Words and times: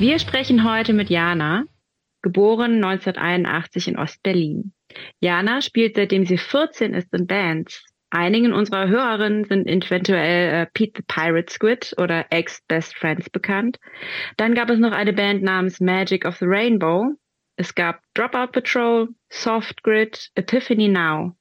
Wir 0.00 0.18
sprechen 0.18 0.64
heute 0.64 0.94
mit 0.94 1.10
Jana, 1.10 1.64
geboren 2.22 2.82
1981 2.82 3.88
in 3.88 3.98
Ostberlin. 3.98 4.72
Jana 5.20 5.60
spielt 5.60 5.96
seitdem 5.96 6.24
sie 6.24 6.38
14 6.38 6.94
ist 6.94 7.12
in 7.12 7.26
Bands. 7.26 7.84
Einigen 8.08 8.54
unserer 8.54 8.88
Hörerinnen 8.88 9.44
sind 9.44 9.68
eventuell 9.68 10.62
äh, 10.62 10.66
Pete 10.72 11.02
the 11.02 11.04
Pirate 11.06 11.52
Squid 11.52 11.94
oder 11.98 12.24
Ex-Best 12.30 12.96
Friends 12.96 13.28
bekannt. 13.28 13.78
Dann 14.38 14.54
gab 14.54 14.70
es 14.70 14.78
noch 14.78 14.92
eine 14.92 15.12
Band 15.12 15.42
namens 15.42 15.80
Magic 15.80 16.24
of 16.24 16.38
the 16.38 16.46
Rainbow. 16.46 17.10
Es 17.56 17.74
gab 17.74 18.00
Dropout 18.14 18.52
Patrol, 18.52 19.10
Soft 19.28 19.82
Grid, 19.82 20.30
Epiphany 20.34 20.88
Now. 20.88 21.36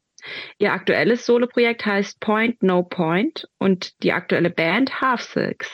Ihr 0.58 0.74
aktuelles 0.74 1.26
Soloprojekt 1.26 1.86
heißt 1.86 2.20
Point 2.20 2.62
No 2.62 2.84
Point 2.84 3.48
und 3.58 4.04
die 4.04 4.12
aktuelle 4.12 4.50
Band 4.50 5.00
Half 5.00 5.22
Silks. 5.22 5.72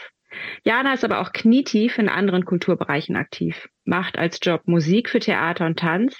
Jana 0.63 0.94
ist 0.94 1.03
aber 1.03 1.21
auch 1.21 1.34
knietief 1.34 1.98
in 1.98 2.09
anderen 2.09 2.45
Kulturbereichen 2.45 3.16
aktiv, 3.16 3.67
macht 3.84 4.17
als 4.17 4.39
Job 4.41 4.61
Musik 4.66 5.09
für 5.09 5.20
Theater 5.20 5.66
und 5.66 5.80
Tanz, 5.80 6.17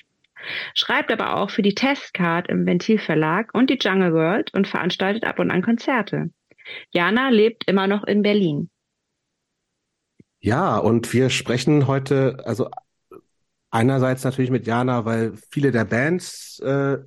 schreibt 0.74 1.12
aber 1.12 1.36
auch 1.38 1.50
für 1.50 1.62
die 1.62 1.76
Testcard 1.76 2.48
im 2.50 2.66
Ventil 2.66 3.00
Verlag 3.00 3.54
und 3.54 3.70
die 3.70 3.80
Jungle 3.80 4.14
World 4.14 4.54
und 4.54 4.68
veranstaltet 4.68 5.26
ab 5.26 5.40
und 5.40 5.52
an 5.52 5.62
Konzerte. 5.62 6.30
Jana 6.92 7.30
lebt 7.30 7.68
immer 7.68 7.88
noch 7.88 8.04
in 8.04 8.22
Berlin. 8.22 8.70
Ja, 10.40 10.78
und 10.78 11.12
wir 11.14 11.30
sprechen 11.30 11.88
heute, 11.88 12.38
also 12.46 12.70
einerseits 13.72 14.24
natürlich 14.24 14.52
mit 14.52 14.68
Jana, 14.68 15.06
weil 15.06 15.34
viele 15.50 15.72
der 15.72 15.86
Bands 15.86 16.60
äh, 16.60 16.98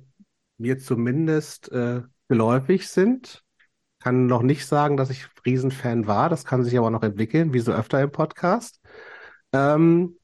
mir 0.57 0.77
zumindest 0.77 1.71
äh, 1.71 2.01
geläufig 2.27 2.87
sind. 2.87 3.43
Kann 4.01 4.27
noch 4.27 4.41
nicht 4.41 4.65
sagen, 4.65 4.97
dass 4.97 5.09
ich 5.09 5.27
Riesenfan 5.45 6.07
war. 6.07 6.29
Das 6.29 6.45
kann 6.45 6.63
sich 6.63 6.77
aber 6.77 6.89
noch 6.89 7.03
entwickeln, 7.03 7.53
wie 7.53 7.59
so 7.59 7.71
öfter 7.73 8.01
im 8.01 8.11
Podcast. 8.11 8.79
Ähm, 9.53 10.15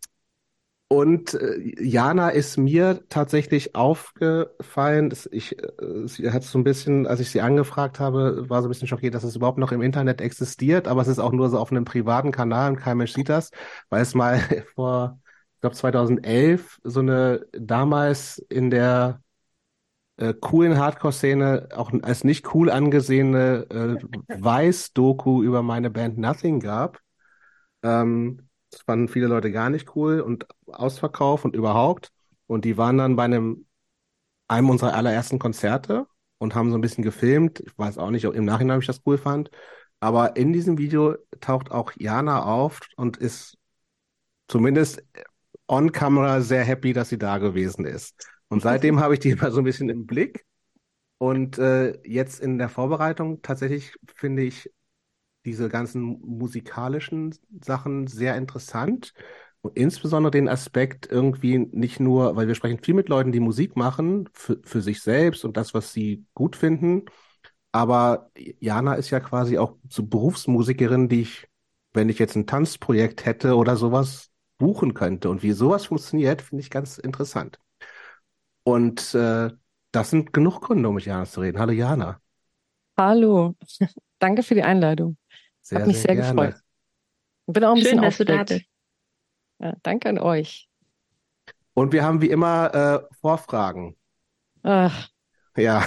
und 0.88 1.34
äh, 1.34 1.84
Jana 1.84 2.30
ist 2.30 2.58
mir 2.58 3.04
tatsächlich 3.10 3.76
aufgefallen. 3.76 5.12
Ich, 5.32 5.58
äh, 5.60 6.08
sie 6.08 6.32
hat 6.32 6.44
so 6.44 6.60
ein 6.60 6.64
bisschen, 6.64 7.08
als 7.08 7.20
ich 7.20 7.32
sie 7.32 7.42
angefragt 7.42 8.00
habe, 8.00 8.50
war 8.50 8.62
so 8.62 8.68
ein 8.68 8.72
bisschen 8.72 8.88
schockiert, 8.88 9.16
dass 9.16 9.24
es 9.24 9.36
überhaupt 9.36 9.58
noch 9.58 9.72
im 9.72 9.82
Internet 9.82 10.22
existiert, 10.22 10.88
aber 10.88 11.02
es 11.02 11.08
ist 11.08 11.20
auch 11.20 11.32
nur 11.32 11.50
so 11.50 11.58
auf 11.58 11.72
einem 11.72 11.86
privaten 11.86 12.32
Kanal 12.32 12.72
und 12.72 12.78
kein 12.78 12.98
Mensch 12.98 13.14
sieht 13.14 13.30
das, 13.30 13.50
weil 13.90 14.02
es 14.04 14.14
mal 14.14 14.40
vor, 14.76 15.20
ich 15.56 15.62
glaube 15.62 15.76
2011, 15.76 16.80
so 16.84 17.00
eine 17.00 17.46
damals 17.52 18.38
in 18.50 18.70
der 18.70 19.22
äh, 20.18 20.34
coolen 20.34 20.78
Hardcore-Szene 20.78 21.70
auch 21.76 21.92
als 22.02 22.24
nicht 22.24 22.54
cool 22.54 22.70
angesehene 22.70 23.66
äh, 23.70 24.42
Weiß-Doku 24.42 25.44
über 25.44 25.62
meine 25.62 25.90
Band 25.90 26.18
Nothing 26.18 26.60
gab. 26.60 27.00
Ähm, 27.84 28.48
das 28.72 28.82
fanden 28.82 29.08
viele 29.08 29.28
Leute 29.28 29.52
gar 29.52 29.70
nicht 29.70 29.96
cool 29.96 30.20
und 30.20 30.48
Ausverkauf 30.68 31.46
und 31.46 31.56
überhaupt. 31.56 32.12
Und 32.48 32.66
die 32.66 32.78
waren 32.78 32.98
dann 32.98 33.16
bei 33.16 33.24
einem, 33.24 33.66
einem 34.48 34.70
unserer 34.70 34.94
allerersten 34.94 35.40
Konzerte 35.40 36.06
und 36.38 36.56
haben 36.56 36.72
so 36.72 36.78
ein 36.78 36.82
bisschen 36.82 37.04
gefilmt. 37.04 37.62
Ich 37.62 37.78
weiß 37.78 37.98
auch 37.98 38.12
nicht, 38.12 38.28
ob 38.28 38.36
im 38.36 38.46
Nachhinein 38.46 38.78
ob 38.78 38.82
ich 38.82 38.88
das 38.88 39.02
cool 39.06 39.18
fand. 39.18 39.50
Aber 40.00 40.36
in 40.36 40.54
diesem 40.54 40.78
Video 40.78 41.16
taucht 41.40 41.72
auch 41.72 41.92
Jana 41.96 42.44
auf 42.44 42.82
und 42.98 43.18
ist 43.18 43.58
zumindest 44.48 45.04
on 45.68 45.92
camera 45.92 46.42
sehr 46.42 46.64
happy, 46.64 46.94
dass 46.94 47.10
sie 47.10 47.18
da 47.18 47.38
gewesen 47.38 47.86
ist. 47.86 48.28
Und 48.56 48.62
seitdem 48.62 49.02
habe 49.02 49.16
ich 49.16 49.20
die 49.20 49.32
immer 49.32 49.52
so 49.52 49.60
ein 49.60 49.66
bisschen 49.66 49.90
im 49.90 50.06
Blick. 50.06 50.46
Und 51.18 51.58
äh, 51.58 52.00
jetzt 52.08 52.40
in 52.40 52.58
der 52.58 52.70
Vorbereitung 52.70 53.42
tatsächlich 53.42 53.94
finde 54.16 54.44
ich 54.44 54.72
diese 55.44 55.68
ganzen 55.68 56.22
musikalischen 56.22 57.36
Sachen 57.62 58.08
sehr 58.08 58.38
interessant. 58.38 59.14
Und 59.60 59.78
insbesondere 59.78 60.32
den 60.32 60.48
Aspekt 60.48 61.12
irgendwie 61.12 61.58
nicht 61.58 62.00
nur, 62.00 62.38
weil 62.38 62.48
wir 62.48 62.56
sprechen 62.56 62.80
viel 62.82 62.94
mit 62.94 63.10
Leuten, 63.10 63.34
die 63.34 63.42
Musik 63.42 63.76
machen, 63.76 64.30
für, 64.32 64.62
für 64.64 64.82
sich 64.82 65.02
selbst 65.02 65.44
und 65.44 65.58
das, 65.58 65.74
was 65.74 65.92
sie 65.92 66.26
gut 66.34 66.56
finden. 66.56 67.04
Aber 67.74 68.32
Jana 68.62 68.94
ist 68.96 69.10
ja 69.10 69.20
quasi 69.20 69.58
auch 69.58 69.76
so 69.90 70.06
Berufsmusikerin, 70.06 71.10
die 71.10 71.24
ich, 71.24 71.50
wenn 71.94 72.08
ich 72.08 72.20
jetzt 72.20 72.38
ein 72.38 72.48
Tanzprojekt 72.48 73.26
hätte 73.26 73.58
oder 73.58 73.76
sowas, 73.76 74.32
buchen 74.58 74.94
könnte. 74.94 75.30
Und 75.30 75.44
wie 75.44 75.52
sowas 75.52 75.88
funktioniert, 75.88 76.42
finde 76.42 76.62
ich 76.62 76.70
ganz 76.70 76.98
interessant. 76.98 77.60
Und 78.66 79.14
äh, 79.16 79.52
das 79.94 80.10
sind 80.12 80.34
genug 80.34 80.62
Gründe, 80.62 80.90
um 80.90 80.96
mit 80.96 81.06
Jana 81.06 81.26
zu 81.26 81.42
reden. 81.42 81.60
Hallo 81.60 81.72
Jana. 81.74 82.22
Hallo. 82.98 83.56
Danke 84.20 84.44
für 84.44 84.56
die 84.56 84.64
Einladung. 84.64 85.18
Sehr, 85.62 85.80
Hat 85.80 85.88
mich 85.88 86.00
sehr, 86.00 86.16
sehr, 86.16 86.16
gefreut. 86.16 86.56
Ich 87.48 87.54
bin 87.54 87.64
auch 87.64 87.74
ein 87.76 87.82
Schön, 87.82 87.82
bisschen 87.82 88.00
dass 88.02 88.18
du 88.18 88.26
da 88.26 88.46
aufgeregt. 88.46 88.66
Ja, 89.60 89.76
danke 89.84 90.10
an 90.10 90.20
euch. 90.20 90.70
Und 91.76 91.94
wir 91.94 92.04
haben 92.04 92.22
wie 92.22 92.30
immer 92.32 92.74
äh, 93.12 93.16
Vorfragen. 93.22 93.96
Ach, 94.64 95.10
Ja, 95.58 95.86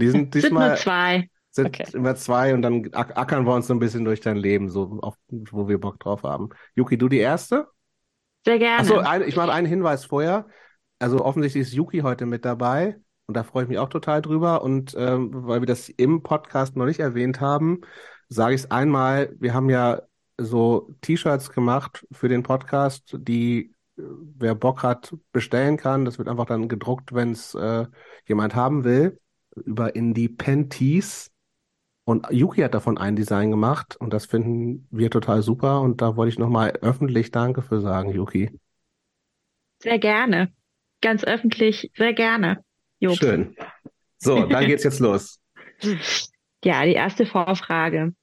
die 0.00 0.08
sind 0.10 0.34
Sind 0.40 0.58
nur 0.58 0.74
diesmal 0.74 0.74
zwei. 0.74 1.28
sind 1.50 1.80
Okay. 1.80 1.86
immer 1.94 2.16
zwei 2.16 2.54
und 2.54 2.62
dann 2.62 2.88
ack- 2.94 3.16
ackern 3.18 3.46
wir 3.46 3.54
uns 3.54 3.66
so 3.68 3.74
ein 3.74 3.78
bisschen 3.80 4.04
durch 4.04 4.20
dein 4.20 4.36
Leben, 4.36 4.70
so 4.70 5.00
auf, 5.02 5.16
wo 5.30 5.68
wir 5.68 5.80
Bock 5.80 6.00
drauf 6.00 6.22
haben. 6.24 6.50
Yuki, 6.76 6.98
du 6.98 7.08
die 7.08 7.18
erste? 7.18 7.68
Sehr 8.44 8.58
gerne. 8.58 8.88
Achso, 8.88 8.98
ein, 8.98 9.22
ich 9.22 9.36
mache 9.36 9.52
einen 9.52 9.66
Hinweis 9.66 10.04
vorher. 10.04 10.46
Also 11.02 11.24
offensichtlich 11.24 11.62
ist 11.62 11.74
Yuki 11.74 11.98
heute 11.98 12.26
mit 12.26 12.44
dabei 12.44 12.96
und 13.26 13.36
da 13.36 13.42
freue 13.42 13.64
ich 13.64 13.68
mich 13.68 13.78
auch 13.78 13.88
total 13.88 14.22
drüber. 14.22 14.62
Und 14.62 14.94
ähm, 14.96 15.30
weil 15.32 15.60
wir 15.60 15.66
das 15.66 15.88
im 15.88 16.22
Podcast 16.22 16.76
noch 16.76 16.86
nicht 16.86 17.00
erwähnt 17.00 17.40
haben, 17.40 17.80
sage 18.28 18.54
ich 18.54 18.62
es 18.62 18.70
einmal. 18.70 19.34
Wir 19.40 19.52
haben 19.52 19.68
ja 19.68 20.02
so 20.38 20.94
T-Shirts 21.00 21.50
gemacht 21.50 22.06
für 22.12 22.28
den 22.28 22.44
Podcast, 22.44 23.16
die 23.18 23.74
äh, 23.98 24.02
wer 24.38 24.54
Bock 24.54 24.84
hat, 24.84 25.12
bestellen 25.32 25.76
kann. 25.76 26.04
Das 26.04 26.18
wird 26.18 26.28
einfach 26.28 26.46
dann 26.46 26.68
gedruckt, 26.68 27.12
wenn 27.12 27.32
es 27.32 27.54
äh, 27.54 27.86
jemand 28.28 28.54
haben 28.54 28.84
will, 28.84 29.18
über 29.56 29.96
Indie 29.96 30.28
Panties. 30.28 31.32
Und 32.04 32.28
Yuki 32.30 32.60
hat 32.60 32.74
davon 32.74 32.96
ein 32.96 33.16
Design 33.16 33.50
gemacht 33.50 33.96
und 33.96 34.12
das 34.12 34.26
finden 34.26 34.86
wir 34.92 35.10
total 35.10 35.42
super. 35.42 35.80
Und 35.80 36.00
da 36.00 36.14
wollte 36.16 36.30
ich 36.30 36.38
nochmal 36.38 36.70
öffentlich 36.80 37.32
Danke 37.32 37.62
für 37.62 37.80
sagen, 37.80 38.12
Yuki. 38.12 38.56
Sehr 39.80 39.98
gerne. 39.98 40.52
Ganz 41.02 41.24
öffentlich, 41.24 41.90
sehr 41.94 42.14
gerne. 42.14 42.64
Job. 43.00 43.16
Schön. 43.16 43.54
So, 44.18 44.46
dann 44.46 44.66
geht's 44.66 44.84
jetzt 44.84 45.00
los. 45.00 45.40
Ja, 46.64 46.84
die 46.84 46.94
erste 46.94 47.26
Vorfrage. 47.26 48.14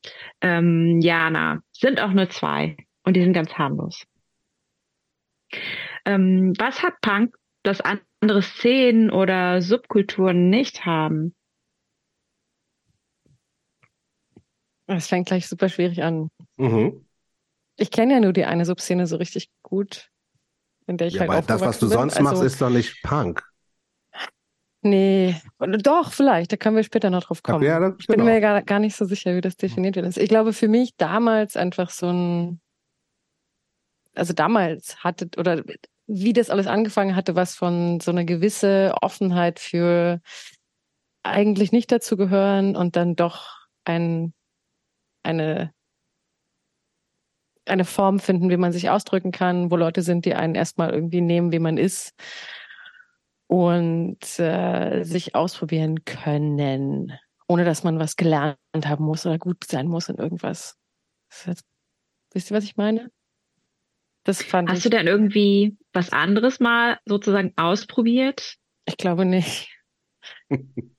Ähm, 0.41 0.99
Jana, 1.01 1.59
sind 1.73 2.01
auch 2.01 2.11
nur 2.11 2.29
zwei 2.29 2.77
und 3.03 3.15
die 3.15 3.21
sind 3.21 3.33
ganz 3.33 3.53
harmlos. 3.53 4.05
Ähm, 6.05 6.53
was 6.57 6.81
hat 6.81 6.93
Punk, 7.01 7.35
das 7.63 7.81
andere 7.81 8.41
Szenen 8.41 9.11
oder 9.11 9.61
Subkulturen 9.61 10.49
nicht 10.49 10.85
haben? 10.85 11.35
es 14.87 15.07
fängt 15.07 15.27
gleich 15.27 15.47
super 15.47 15.69
schwierig 15.69 16.01
an. 16.01 16.29
Mhm. 16.57 17.05
Ich 17.77 17.91
kenne 17.91 18.13
ja 18.13 18.19
nur 18.19 18.33
die 18.33 18.45
eine 18.45 18.65
Subszene 18.65 19.05
so 19.05 19.17
richtig 19.17 19.49
gut, 19.61 20.09
in 20.89 20.97
der 20.97 21.07
ich 21.07 21.19
Ja, 21.19 21.21
halt 21.21 21.33
aber 21.33 21.47
das, 21.47 21.65
was 21.65 21.79
du 21.79 21.87
bin. 21.87 21.89
sonst 21.89 22.19
machst, 22.19 22.41
Also, 22.41 22.45
ist 22.47 22.61
doch 22.61 22.69
nicht 22.69 23.01
Punk. 23.03 23.43
Nee, 24.81 25.35
doch, 25.59 26.13
vielleicht, 26.13 26.51
da 26.53 26.57
können 26.57 26.75
wir 26.77 26.83
später 26.83 27.09
noch 27.09 27.23
drauf 27.25 27.43
kommen. 27.43 27.63
Ja, 27.63 27.79
Ich 27.97 28.09
bin 28.09 28.19
genau. 28.19 28.25
mir 28.25 28.39
gar, 28.39 28.61
gar 28.63 28.79
nicht 28.79 28.95
so 28.95 29.03
sicher, 29.05 29.35
wie 29.35 29.41
das 29.41 29.57
definiert 29.57 29.95
wird. 29.97 30.15
Ich 30.17 30.29
glaube, 30.29 30.53
für 30.53 30.69
mich 30.69 30.95
damals 30.95 31.57
einfach 31.57 31.89
so 31.89 32.07
ein, 32.09 32.61
also 34.15 34.33
damals 34.33 35.03
hatte, 35.03 35.29
oder 35.37 35.63
wie 36.07 36.33
das 36.33 36.49
alles 36.49 36.67
angefangen 36.67 37.15
hatte, 37.15 37.35
was 37.35 37.55
von 37.55 37.99
so 37.99 38.11
einer 38.11 38.25
gewisse 38.25 38.93
Offenheit 39.01 39.59
für 39.59 40.21
eigentlich 41.23 41.71
nicht 41.71 41.91
dazu 41.91 42.17
gehören 42.17 42.75
und 42.75 42.95
dann 42.95 43.15
doch 43.15 43.67
ein, 43.85 44.33
eine, 45.23 45.73
eine 47.69 47.85
Form 47.85 48.19
finden, 48.19 48.49
wie 48.49 48.57
man 48.57 48.71
sich 48.71 48.89
ausdrücken 48.89 49.31
kann, 49.31 49.71
wo 49.71 49.75
Leute 49.75 50.01
sind, 50.01 50.25
die 50.25 50.35
einen 50.35 50.55
erstmal 50.55 50.91
irgendwie 50.91 51.21
nehmen, 51.21 51.51
wie 51.51 51.59
man 51.59 51.77
ist 51.77 52.13
und 53.47 54.39
äh, 54.39 55.03
sich 55.03 55.35
ausprobieren 55.35 56.05
können, 56.05 57.13
ohne 57.47 57.65
dass 57.65 57.83
man 57.83 57.99
was 57.99 58.15
gelernt 58.15 58.57
haben 58.73 59.05
muss 59.05 59.25
oder 59.25 59.37
gut 59.37 59.63
sein 59.65 59.87
muss 59.87 60.09
in 60.09 60.17
irgendwas. 60.17 60.77
Das 61.45 61.63
Wisst 62.33 62.51
ihr, 62.51 62.57
was 62.57 62.63
ich 62.63 62.77
meine? 62.77 63.11
Das 64.23 64.43
fand 64.43 64.69
Hast 64.69 64.77
ich. 64.77 64.83
du 64.83 64.89
denn 64.89 65.07
irgendwie 65.07 65.77
was 65.93 66.11
anderes 66.11 66.59
mal 66.59 66.99
sozusagen 67.05 67.53
ausprobiert? 67.55 68.57
Ich 68.85 68.97
glaube 68.97 69.25
nicht. 69.25 69.75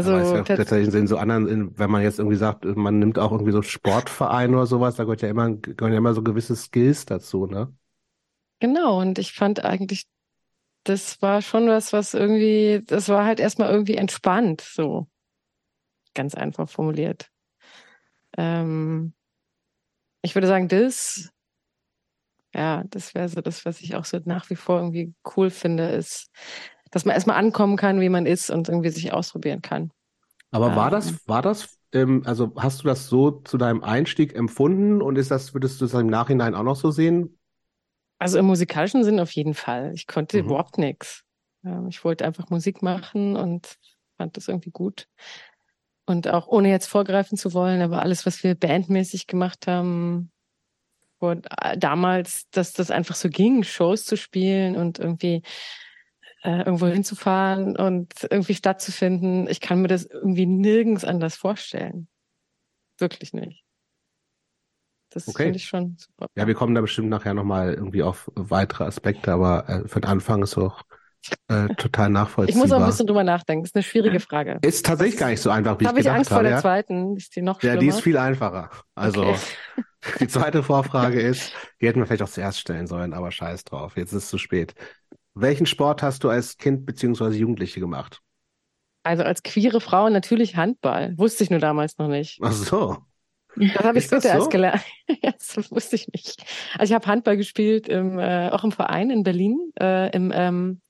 Also 0.00 0.36
ja 0.36 0.44
tats- 0.44 0.54
tatsächlich 0.54 0.94
in 0.94 1.06
so 1.08 1.16
anderen, 1.18 1.48
in, 1.48 1.78
wenn 1.78 1.90
man 1.90 2.02
jetzt 2.02 2.18
irgendwie 2.20 2.36
sagt, 2.36 2.64
man 2.64 2.98
nimmt 3.00 3.18
auch 3.18 3.32
irgendwie 3.32 3.52
so 3.52 3.62
Sportverein 3.62 4.54
oder 4.54 4.66
sowas, 4.66 4.94
da 4.96 5.04
gehört 5.04 5.22
ja 5.22 5.28
immer, 5.28 5.50
gehören 5.56 5.92
ja 5.92 5.98
immer 5.98 6.14
so 6.14 6.22
gewisse 6.22 6.54
Skills 6.56 7.04
dazu, 7.06 7.46
ne? 7.46 7.72
genau. 8.60 9.00
Und 9.00 9.18
ich 9.18 9.32
fand 9.32 9.64
eigentlich, 9.64 10.04
das 10.84 11.22
war 11.22 11.42
schon 11.42 11.68
was, 11.68 11.92
was 11.92 12.14
irgendwie, 12.14 12.82
das 12.86 13.08
war 13.08 13.24
halt 13.26 13.40
erstmal 13.40 13.70
irgendwie 13.70 13.96
entspannt, 13.96 14.62
so 14.62 15.08
ganz 16.14 16.34
einfach 16.34 16.68
formuliert. 16.68 17.30
Ähm, 18.36 19.12
ich 20.22 20.34
würde 20.34 20.46
sagen, 20.46 20.68
das, 20.68 21.30
Ja, 22.54 22.82
das 22.88 23.14
wäre 23.14 23.28
so 23.28 23.40
das, 23.42 23.64
was 23.66 23.80
ich 23.82 23.94
auch 23.94 24.04
so 24.04 24.18
nach 24.24 24.48
wie 24.50 24.56
vor 24.56 24.78
irgendwie 24.78 25.14
cool 25.36 25.50
finde, 25.50 25.88
ist, 25.90 26.30
dass 26.90 27.04
man 27.04 27.14
erstmal 27.14 27.36
ankommen 27.36 27.76
kann, 27.76 28.00
wie 28.00 28.08
man 28.08 28.26
ist 28.26 28.50
und 28.50 28.68
irgendwie 28.68 28.90
sich 28.90 29.12
ausprobieren 29.12 29.62
kann. 29.62 29.90
Aber 30.50 30.74
war 30.74 30.90
das, 30.90 31.10
Ähm. 31.10 31.18
war 31.26 31.42
das, 31.42 31.78
ähm, 31.92 32.22
also 32.26 32.52
hast 32.56 32.82
du 32.82 32.88
das 32.88 33.08
so 33.08 33.30
zu 33.30 33.58
deinem 33.58 33.82
Einstieg 33.84 34.34
empfunden 34.34 35.02
und 35.02 35.16
ist 35.16 35.30
das, 35.30 35.54
würdest 35.54 35.80
du 35.80 35.84
es 35.86 35.94
im 35.94 36.06
Nachhinein 36.06 36.54
auch 36.54 36.62
noch 36.62 36.76
so 36.76 36.90
sehen? 36.90 37.38
Also 38.18 38.38
im 38.38 38.46
musikalischen 38.46 39.04
Sinn 39.04 39.20
auf 39.20 39.30
jeden 39.32 39.54
Fall. 39.54 39.92
Ich 39.94 40.06
konnte 40.06 40.38
Mhm. 40.38 40.40
überhaupt 40.40 40.78
nichts. 40.78 41.24
Ich 41.88 42.04
wollte 42.04 42.24
einfach 42.24 42.50
Musik 42.50 42.82
machen 42.82 43.36
und 43.36 43.76
fand 44.16 44.36
das 44.36 44.48
irgendwie 44.48 44.70
gut. 44.70 45.08
Und 46.06 46.28
auch 46.28 46.46
ohne 46.48 46.70
jetzt 46.70 46.86
vorgreifen 46.86 47.36
zu 47.36 47.52
wollen, 47.52 47.82
aber 47.82 48.00
alles, 48.02 48.24
was 48.24 48.42
wir 48.42 48.54
bandmäßig 48.54 49.26
gemacht 49.26 49.66
haben, 49.66 50.32
äh, 51.22 51.76
damals, 51.78 52.48
dass 52.50 52.72
das 52.72 52.90
einfach 52.90 53.14
so 53.14 53.28
ging, 53.28 53.62
Shows 53.64 54.04
zu 54.04 54.16
spielen 54.16 54.76
und 54.76 54.98
irgendwie 54.98 55.42
äh, 56.42 56.58
irgendwo 56.60 56.86
hinzufahren 56.86 57.76
und 57.76 58.14
irgendwie 58.30 58.54
stattzufinden. 58.54 59.48
Ich 59.48 59.60
kann 59.60 59.82
mir 59.82 59.88
das 59.88 60.06
irgendwie 60.06 60.46
nirgends 60.46 61.04
anders 61.04 61.36
vorstellen. 61.36 62.08
Wirklich 62.98 63.32
nicht. 63.34 63.64
Das 65.10 65.24
Okay. 65.26 65.42
finde 65.42 65.56
ich 65.58 65.64
schon 65.66 65.96
super. 65.98 66.28
Ja, 66.36 66.46
wir 66.46 66.54
kommen 66.54 66.74
da 66.74 66.80
bestimmt 66.80 67.08
nachher 67.10 67.34
nochmal 67.34 67.74
irgendwie 67.74 68.02
auf 68.02 68.30
weitere 68.36 68.84
Aspekte, 68.84 69.32
aber 69.32 69.68
äh, 69.68 69.88
für 69.88 70.00
den 70.00 70.10
Anfang 70.10 70.42
ist 70.42 70.58
auch 70.58 70.82
äh, 71.48 71.70
total 71.76 72.10
Ich 72.44 72.54
nachvollziehbar. 72.54 72.56
muss 72.56 72.72
auch 72.72 72.78
ein 72.78 72.84
bisschen 72.84 73.06
drüber 73.06 73.24
nachdenken. 73.24 73.62
Das 73.64 73.70
ist 73.70 73.76
eine 73.76 73.82
schwierige 73.84 74.18
Ja. 74.18 74.20
Frage. 74.20 74.62
Ist 74.62 74.86
tatsächlich 74.86 75.18
gar 75.20 75.28
nicht 75.30 75.40
so 75.42 75.50
einfach, 75.50 75.78
wie 75.80 75.84
ich 75.86 75.88
Habe 75.88 76.00
ich 76.00 76.10
gedacht 76.10 76.10
Angst 76.10 76.32
vor 76.32 76.42
habe. 76.42 76.44
der 76.44 76.54
Ja, 76.54 76.62
zweiten? 76.62 77.16
Ist 77.16 77.34
die 77.36 77.42
noch 77.42 77.60
ja 77.62 77.76
schlimmer? 77.76 77.78
die 77.78 77.88
ist 77.88 78.00
viel 78.00 78.18
einfacher. 78.18 78.70
Also 78.94 79.22
Okay. 79.22 79.40
die 80.20 80.28
zweite 80.28 80.62
Vorfrage 80.64 81.20
ist, 81.20 81.52
die 81.80 81.88
hätten 81.88 82.00
wir 82.00 82.06
vielleicht 82.06 82.22
auch 82.22 82.28
zuerst 82.30 82.60
stellen 82.60 82.86
sollen, 82.86 83.14
aber 83.14 83.30
scheiß 83.32 83.64
drauf, 83.64 83.96
jetzt 83.96 84.12
ist 84.12 84.24
es 84.24 84.30
zu 84.30 84.38
spät. 84.38 84.74
Welchen 85.40 85.66
Sport 85.66 86.02
hast 86.02 86.24
du 86.24 86.30
als 86.30 86.56
Kind 86.56 86.84
beziehungsweise 86.84 87.38
Jugendliche 87.38 87.80
gemacht? 87.80 88.20
Also 89.04 89.22
als 89.22 89.42
queere 89.42 89.80
Frau 89.80 90.08
natürlich 90.08 90.56
Handball. 90.56 91.16
Wusste 91.16 91.44
ich 91.44 91.50
nur 91.50 91.60
damals 91.60 91.96
noch 91.98 92.08
nicht. 92.08 92.40
Ach 92.42 92.52
so. 92.52 92.98
Das 93.54 93.84
habe 93.84 93.98
ich 93.98 94.04
später 94.04 94.22
so? 94.22 94.28
erst 94.28 94.50
gelernt. 94.50 94.82
Das 95.22 95.70
wusste 95.70 95.96
ich 95.96 96.08
nicht. 96.08 96.44
Also 96.74 96.92
ich 96.92 96.94
habe 96.94 97.06
Handball 97.06 97.36
gespielt, 97.36 97.88
im, 97.88 98.18
äh, 98.18 98.50
auch 98.50 98.64
im 98.64 98.72
Verein 98.72 99.10
in 99.10 99.22
Berlin, 99.22 99.72
äh, 99.80 100.10
im, 100.14 100.32
ähm, 100.34 100.80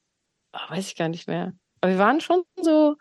oh, 0.52 0.70
weiß 0.70 0.88
ich 0.88 0.96
gar 0.96 1.08
nicht 1.08 1.28
mehr. 1.28 1.52
Aber 1.80 1.92
wir 1.92 1.98
waren 1.98 2.20
schon 2.20 2.42
so, 2.60 2.96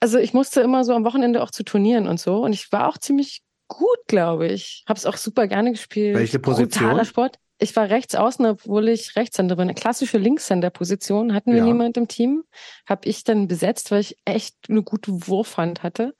also 0.00 0.18
ich 0.18 0.32
musste 0.32 0.60
immer 0.60 0.84
so 0.84 0.94
am 0.94 1.04
Wochenende 1.04 1.42
auch 1.42 1.50
zu 1.50 1.64
Turnieren 1.64 2.06
und 2.06 2.18
so. 2.18 2.42
Und 2.42 2.52
ich 2.52 2.70
war 2.72 2.88
auch 2.88 2.98
ziemlich 2.98 3.42
gut, 3.68 3.98
glaube 4.06 4.46
ich. 4.46 4.84
Habe 4.88 4.96
es 4.96 5.06
auch 5.06 5.16
super 5.16 5.46
gerne 5.46 5.72
gespielt. 5.72 6.16
Welche 6.16 6.38
Position? 6.38 6.84
Brutaler 6.84 7.04
Sport. 7.04 7.38
Ich 7.60 7.76
war 7.76 7.90
rechts 7.90 8.14
außen, 8.14 8.46
obwohl 8.46 8.88
ich 8.88 9.16
Rechtshänder 9.16 9.56
bin. 9.56 9.64
Eine 9.64 9.74
klassische 9.74 10.16
Linkshänder-Position 10.18 11.34
hatten 11.34 11.52
wir 11.52 11.58
Ja. 11.58 11.64
niemand 11.64 11.96
im 11.98 12.08
Team. 12.08 12.42
Habe 12.88 13.06
ich 13.08 13.22
dann 13.22 13.48
besetzt, 13.48 13.90
weil 13.90 14.00
ich 14.00 14.16
echt 14.24 14.56
eine 14.68 14.82
gute 14.82 15.28
Wurfhand 15.28 15.82
hatte 15.82 16.14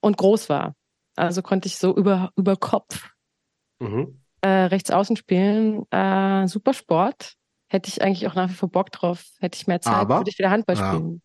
und 0.00 0.16
groß 0.16 0.48
war. 0.48 0.74
Also 1.16 1.42
konnte 1.42 1.66
ich 1.66 1.78
so 1.78 1.94
über, 1.96 2.30
über 2.36 2.54
Kopf 2.56 3.10
Mhm. 3.80 4.22
äh, 4.40 4.48
rechts 4.48 4.90
außen 4.92 5.16
spielen. 5.16 5.84
Äh, 5.90 6.46
super 6.46 6.72
Sport. 6.74 7.34
Hätte 7.68 7.88
ich 7.88 8.00
eigentlich 8.02 8.26
auch 8.28 8.34
nach 8.34 8.48
wie 8.48 8.54
vor 8.54 8.70
Bock 8.70 8.92
drauf. 8.92 9.24
Hätte 9.40 9.56
ich 9.56 9.66
mehr 9.66 9.80
Zeit, 9.80 9.94
Aber- 9.94 10.18
würde 10.18 10.30
ich 10.30 10.38
wieder 10.38 10.50
Handball 10.50 10.76
Ja. 10.76 10.92
spielen. 10.94 11.22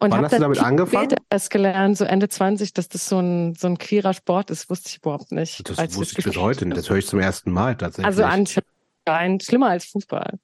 Und 0.00 0.12
Wann 0.12 0.24
hast 0.24 0.32
du 0.32 0.38
damit 0.38 0.60
angefangen? 0.60 1.06
später 1.10 1.22
erst 1.28 1.50
gelernt, 1.50 1.96
so 1.96 2.04
Ende 2.04 2.28
20, 2.28 2.72
dass 2.72 2.88
das 2.88 3.08
so 3.08 3.18
ein, 3.18 3.54
so 3.56 3.66
ein 3.66 3.78
queerer 3.78 4.14
Sport 4.14 4.50
ist, 4.50 4.70
wusste 4.70 4.90
ich 4.90 4.98
überhaupt 4.98 5.32
nicht. 5.32 5.68
Das 5.68 5.96
wusste 5.96 6.20
ich 6.20 6.24
bis 6.24 6.36
heute 6.36 6.66
nicht. 6.66 6.78
Das 6.78 6.88
höre 6.88 6.98
ich 6.98 7.06
zum 7.06 7.18
ersten 7.18 7.50
Mal 7.50 7.76
tatsächlich. 7.76 8.06
Also 8.06 8.22
anscheinend 8.22 9.42
schlimmer 9.42 9.70
als 9.70 9.86
Fußball. 9.86 10.38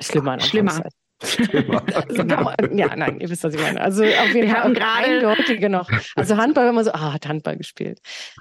Schlimmer. 0.00 0.40
Schlimmer. 0.40 0.82
Anführungszeichen. 1.22 1.94
Also, 2.08 2.24
Genau. 2.24 2.52
Ja, 2.74 2.96
nein, 2.96 3.20
ihr 3.20 3.28
wisst, 3.30 3.44
was 3.44 3.54
ich 3.54 3.60
meine. 3.60 3.80
Also 3.80 4.04
auf 4.04 4.34
jeden 4.34 4.48
Fall 4.48 4.62
haben 4.62 4.72
auch 4.72 4.80
gerade- 4.80 5.04
eindeutige 5.06 5.68
noch. 5.68 5.88
Also 6.16 6.36
Handball, 6.36 6.66
wenn 6.68 6.74
man 6.74 6.84
so, 6.84 6.92
ah, 6.92 7.12
hat 7.12 7.26
Handball 7.28 7.56
gespielt. 7.56 8.00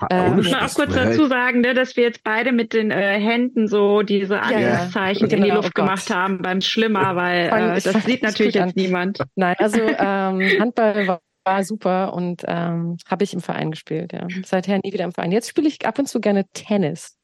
Ähm, 0.09 0.39
Ich 0.39 0.45
muss 0.45 0.53
auch 0.53 0.59
Scheiß, 0.61 0.75
kurz 0.75 0.93
dazu 0.93 1.27
sagen, 1.27 1.61
ne, 1.61 1.73
dass 1.73 1.95
wir 1.95 2.03
jetzt 2.03 2.23
beide 2.23 2.51
mit 2.51 2.73
den 2.73 2.91
äh, 2.91 3.19
Händen 3.19 3.67
so 3.67 4.01
diese 4.01 4.35
ja. 4.35 4.41
Anrufzeichen 4.41 5.29
in 5.29 5.37
die 5.37 5.49
Genau, 5.49 5.55
Luft 5.55 5.69
oh 5.77 5.81
gemacht 5.81 6.09
haben 6.13 6.41
beim 6.41 6.61
Schlimmer, 6.61 7.15
weil 7.15 7.47
äh, 7.47 7.81
das 7.81 8.03
sieht 8.05 8.23
natürlich 8.23 8.59
an. 8.61 8.67
jetzt 8.69 8.77
niemand. 8.77 9.19
Nein, 9.35 9.55
also 9.59 9.81
ähm, 9.81 10.59
Handball 10.59 11.07
war, 11.07 11.21
war 11.45 11.63
super 11.63 12.13
und 12.13 12.43
ähm, 12.47 12.97
habe 13.09 13.23
ich 13.23 13.33
im 13.33 13.41
Verein 13.41 13.71
gespielt, 13.71 14.13
ja. 14.13 14.27
Seither 14.45 14.79
nie 14.83 14.93
wieder 14.93 15.05
im 15.05 15.11
Verein. 15.11 15.31
Jetzt 15.31 15.49
spiele 15.49 15.67
ich 15.67 15.85
ab 15.85 15.97
und 15.99 16.07
zu 16.07 16.19
gerne 16.19 16.45
Tennis. 16.53 17.17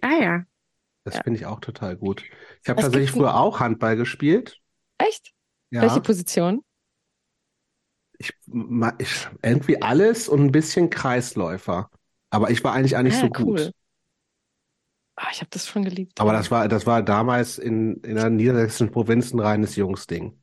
Ah 0.00 0.20
ja. 0.20 0.40
Das 1.04 1.16
Ja. 1.16 1.22
finde 1.22 1.40
ich 1.40 1.46
auch 1.46 1.60
total 1.60 1.96
gut. 1.96 2.24
Ich 2.62 2.68
habe 2.68 2.80
tatsächlich 2.80 3.10
früher 3.10 3.36
auch 3.36 3.60
Handball 3.60 3.96
gespielt. 3.96 4.58
Echt? 4.98 5.32
Ja, 5.70 5.82
Welche 5.82 6.00
Position? 6.00 6.62
ich, 8.22 8.32
ich 8.98 9.28
irgendwie 9.42 9.82
alles 9.82 10.28
und 10.28 10.40
ein 10.40 10.52
bisschen 10.52 10.90
Kreisläufer. 10.90 11.90
Aber 12.30 12.50
ich 12.50 12.62
war 12.64 12.72
eigentlich 12.72 12.96
auch 12.96 13.02
nicht 13.02 13.16
ah, 13.16 13.20
so 13.20 13.28
gut. 13.28 13.60
cool. 13.60 13.72
Ah, 15.16 15.28
ich 15.32 15.40
habe 15.40 15.50
das 15.50 15.66
schon 15.66 15.84
geliebt. 15.84 16.20
Aber 16.20 16.32
das 16.32 16.50
war, 16.50 16.68
das 16.68 16.86
war 16.86 17.02
damals 17.02 17.58
in, 17.58 17.96
in 18.02 18.14
der 18.14 18.30
niedersächsischen 18.30 18.90
Provinz 18.90 19.32
ein 19.32 19.40
reines 19.40 19.76
Jungsding. 19.76 20.38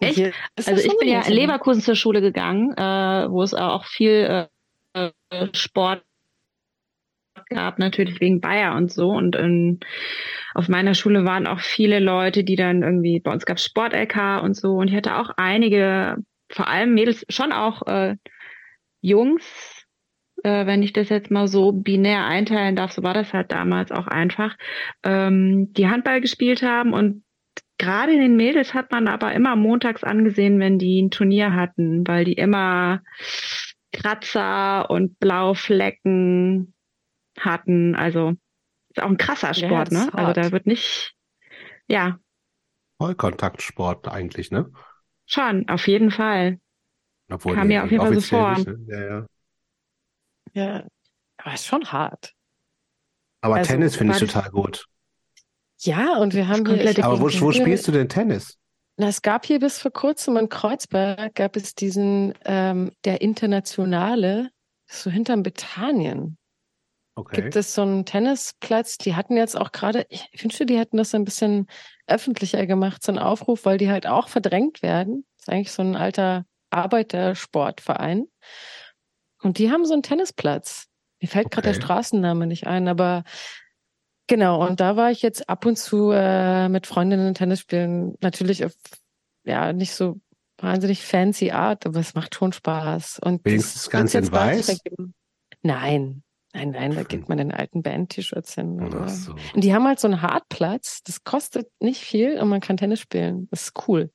Echt? 0.00 0.16
hier 0.16 0.32
Also 0.56 0.72
ich 0.72 0.98
bin 0.98 1.08
ja 1.08 1.22
in 1.22 1.32
Leverkusen 1.32 1.82
zur 1.82 1.94
Schule 1.94 2.20
gegangen, 2.20 2.72
äh, 2.76 3.30
wo 3.30 3.42
es 3.42 3.54
auch 3.54 3.86
viel 3.86 4.48
äh, 4.94 5.10
Sport 5.52 6.04
gab, 7.48 7.78
natürlich 7.78 8.20
wegen 8.20 8.40
Bayer 8.40 8.74
und 8.76 8.92
so. 8.92 9.10
Und 9.10 9.36
ähm, 9.36 9.80
auf 10.54 10.68
meiner 10.68 10.94
Schule 10.94 11.24
waren 11.24 11.46
auch 11.46 11.60
viele 11.60 12.00
Leute, 12.00 12.44
die 12.44 12.56
dann 12.56 12.82
irgendwie, 12.82 13.20
bei 13.20 13.32
uns 13.32 13.46
gab 13.46 13.58
es 13.58 13.64
Sport-LK 13.64 14.42
und 14.42 14.54
so. 14.54 14.74
Und 14.76 14.88
ich 14.88 14.96
hatte 14.96 15.16
auch 15.16 15.30
einige, 15.36 16.16
vor 16.50 16.68
allem 16.68 16.94
Mädels, 16.94 17.24
schon 17.28 17.52
auch 17.52 17.86
äh, 17.86 18.16
Jungs, 19.00 19.86
äh, 20.42 20.66
wenn 20.66 20.82
ich 20.82 20.92
das 20.92 21.08
jetzt 21.08 21.30
mal 21.30 21.48
so 21.48 21.72
binär 21.72 22.26
einteilen 22.26 22.76
darf, 22.76 22.92
so 22.92 23.02
war 23.02 23.14
das 23.14 23.32
halt 23.32 23.52
damals 23.52 23.92
auch 23.92 24.06
einfach, 24.06 24.56
ähm, 25.02 25.72
die 25.72 25.88
Handball 25.88 26.20
gespielt 26.20 26.62
haben 26.62 26.92
und 26.92 27.22
gerade 27.78 28.12
in 28.12 28.20
den 28.20 28.36
Mädels 28.36 28.74
hat 28.74 28.90
man 28.90 29.08
aber 29.08 29.32
immer 29.32 29.56
montags 29.56 30.04
angesehen, 30.04 30.58
wenn 30.60 30.78
die 30.78 31.00
ein 31.02 31.10
Turnier 31.10 31.54
hatten, 31.54 32.06
weil 32.06 32.24
die 32.24 32.34
immer 32.34 33.02
Kratzer 33.92 34.90
und 34.90 35.18
Blauflecken 35.18 36.74
hatten. 37.40 37.94
Also 37.94 38.34
ist 38.90 39.02
auch 39.02 39.08
ein 39.10 39.16
krasser 39.18 39.54
Ja, 39.54 39.68
Sport, 39.68 39.88
das 39.88 39.92
ne? 39.92 40.06
ist 40.08 40.14
Also 40.14 40.26
hart. 40.28 40.36
da 40.36 40.52
wird 40.52 40.66
nicht, 40.66 41.14
ja, 41.88 42.18
Vollkontaktsport 42.98 44.06
eigentlich, 44.08 44.50
ne? 44.50 44.70
schon, 45.26 45.68
auf 45.68 45.86
jeden 45.88 46.10
Fall. 46.10 46.58
Obwohl 47.30 47.54
Kam 47.54 47.68
mir 47.68 47.84
auf 47.84 47.90
jeden 47.90 48.06
Fall 48.06 48.20
so 48.20 48.20
vor. 48.20 48.50
nicht, 48.50 48.66
ne? 48.66 48.78
Ja, 48.88 49.04
ja. 49.18 49.26
Ja, 50.54 50.86
aber 51.38 51.54
ist 51.54 51.66
schon 51.66 51.92
hart. 51.92 52.34
Aber 53.40 53.56
Also, 53.58 53.70
Tennis 53.70 53.96
finde 53.96 54.12
ich 54.12 54.18
total 54.18 54.50
gut. 54.50 54.86
Ja, 55.80 56.16
und 56.18 56.34
wir 56.34 56.48
haben 56.48 56.66
hier, 56.66 57.04
Aber 57.04 57.20
wo, 57.20 57.24
wo 57.40 57.52
spielst 57.52 57.86
du 57.88 57.92
denn 57.92 58.08
Tennis? 58.08 58.58
Na, 58.98 59.08
es 59.08 59.20
gab 59.22 59.44
hier 59.44 59.58
bis 59.58 59.78
vor 59.78 59.90
kurzem 59.90 60.36
in 60.38 60.48
Kreuzberg 60.48 61.34
gab 61.34 61.56
es 61.56 61.74
diesen 61.74 62.32
ähm, 62.44 62.92
der 63.04 63.20
Internationale, 63.20 64.50
so 64.86 65.10
hinterm 65.10 65.42
Bethanien. 65.42 66.38
Okay. 67.18 67.40
Gibt 67.40 67.56
es 67.56 67.74
so 67.74 67.80
einen 67.80 68.04
Tennisplatz? 68.04 68.98
Die 68.98 69.16
hatten 69.16 69.38
jetzt 69.38 69.56
auch 69.56 69.72
gerade, 69.72 70.04
ich 70.10 70.28
wünschte, 70.42 70.66
die 70.66 70.78
hätten 70.78 70.98
das 70.98 71.14
ein 71.14 71.24
bisschen 71.24 71.66
öffentlicher 72.06 72.66
gemacht, 72.66 73.02
so 73.02 73.10
einen 73.10 73.18
Aufruf, 73.18 73.64
weil 73.64 73.78
die 73.78 73.90
halt 73.90 74.06
auch 74.06 74.28
verdrängt 74.28 74.82
werden. 74.82 75.24
Das 75.38 75.48
ist 75.48 75.48
eigentlich 75.48 75.72
so 75.72 75.82
ein 75.82 75.96
alter 75.96 76.44
Arbeitersportverein. 76.68 78.26
Und 79.40 79.56
die 79.56 79.70
haben 79.70 79.86
so 79.86 79.94
einen 79.94 80.02
Tennisplatz. 80.02 80.88
Mir 81.22 81.28
fällt 81.28 81.50
gerade 81.50 81.68
der 81.68 81.76
Okay. 81.76 81.82
Straßenname 81.82 82.46
nicht 82.46 82.66
ein, 82.66 82.86
aber 82.86 83.24
genau. 84.26 84.66
Und 84.66 84.80
da 84.80 84.96
war 84.96 85.10
ich 85.10 85.22
jetzt 85.22 85.48
ab 85.48 85.64
und 85.64 85.76
zu 85.78 86.10
äh, 86.10 86.68
mit 86.68 86.86
Freundinnen 86.86 87.32
Tennis 87.32 87.60
spielen. 87.60 88.16
Natürlich 88.20 88.62
auf, 88.66 88.72
ja, 89.44 89.72
nicht 89.72 89.94
so 89.94 90.20
wahnsinnig 90.58 91.02
fancy 91.02 91.50
Art, 91.50 91.86
aber 91.86 92.00
es 92.00 92.14
macht 92.14 92.34
schon 92.34 92.52
Spaß. 92.52 93.20
Und 93.20 93.42
Wenigstens 93.46 93.84
das 93.84 93.90
ganz 93.90 94.14
in 94.14 94.30
weiß? 94.30 94.80
Nein, 95.62 96.22
nein, 96.56 96.70
nein, 96.70 96.94
da 96.94 97.02
geht 97.02 97.28
man 97.28 97.38
in 97.38 97.52
alten 97.52 97.82
Band-T-Shirts 97.82 98.54
hin. 98.54 98.78
Ach 98.80 98.86
Oder? 98.86 99.08
so. 99.08 99.34
Und 99.54 99.62
die 99.62 99.74
haben 99.74 99.84
halt 99.86 100.00
so 100.00 100.08
einen 100.08 100.22
Hartplatz, 100.22 101.02
das 101.04 101.22
kostet 101.24 101.70
nicht 101.80 102.00
viel 102.02 102.38
und 102.40 102.48
man 102.48 102.60
kann 102.60 102.76
Tennis 102.76 103.00
spielen. 103.00 103.48
Das 103.50 103.64
ist 103.68 103.88
cool. 103.88 104.10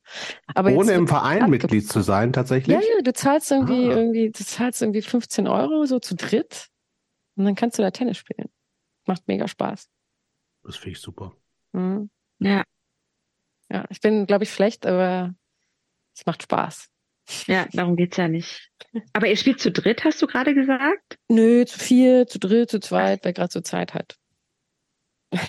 Aber 0.54 0.72
Ohne 0.72 0.92
im 0.92 1.06
Verein 1.08 1.48
Mitglied 1.50 1.88
zu 1.88 2.00
sein, 2.00 2.32
tatsächlich? 2.32 2.76
Ja, 2.76 2.82
ja, 2.82 3.02
du 3.02 3.12
zahlst 3.12 3.50
irgendwie, 3.50 3.88
Ah. 3.88 3.96
irgendwie, 3.96 4.30
du 4.30 4.44
zahlst 4.44 4.82
irgendwie 4.82 5.02
15 5.02 5.46
Euro 5.48 5.84
so 5.86 5.98
zu 6.00 6.14
dritt 6.14 6.68
und 7.36 7.44
dann 7.44 7.54
kannst 7.54 7.78
du 7.78 7.82
da 7.82 7.90
Tennis 7.90 8.18
spielen. 8.18 8.48
Macht 9.06 9.26
mega 9.28 9.48
Spaß. 9.48 9.88
Das 10.64 10.76
finde 10.76 10.90
ich 10.96 11.00
super. 11.00 11.32
Mhm. 11.72 12.10
Ja. 12.40 12.64
Ja, 13.70 13.84
ich 13.88 14.00
bin, 14.00 14.26
glaube 14.26 14.44
ich, 14.44 14.52
schlecht, 14.52 14.84
aber 14.86 15.34
es 16.14 16.26
macht 16.26 16.42
Spaß. 16.42 16.88
Ja, 17.46 17.66
darum 17.72 17.96
geht's 17.96 18.16
ja 18.16 18.28
nicht. 18.28 18.70
Aber 19.12 19.26
ihr 19.26 19.36
spielt 19.36 19.60
zu 19.60 19.70
dritt, 19.70 20.04
hast 20.04 20.20
du 20.22 20.26
gerade 20.26 20.54
gesagt? 20.54 21.18
Nö, 21.28 21.64
zu 21.64 21.78
vier, 21.78 22.26
zu 22.26 22.38
dritt, 22.38 22.70
zu 22.70 22.80
zweit, 22.80 23.20
wer 23.24 23.32
gerade 23.32 23.52
so 23.52 23.60
Zeit 23.60 23.94
hat. 23.94 24.16
Das 25.30 25.40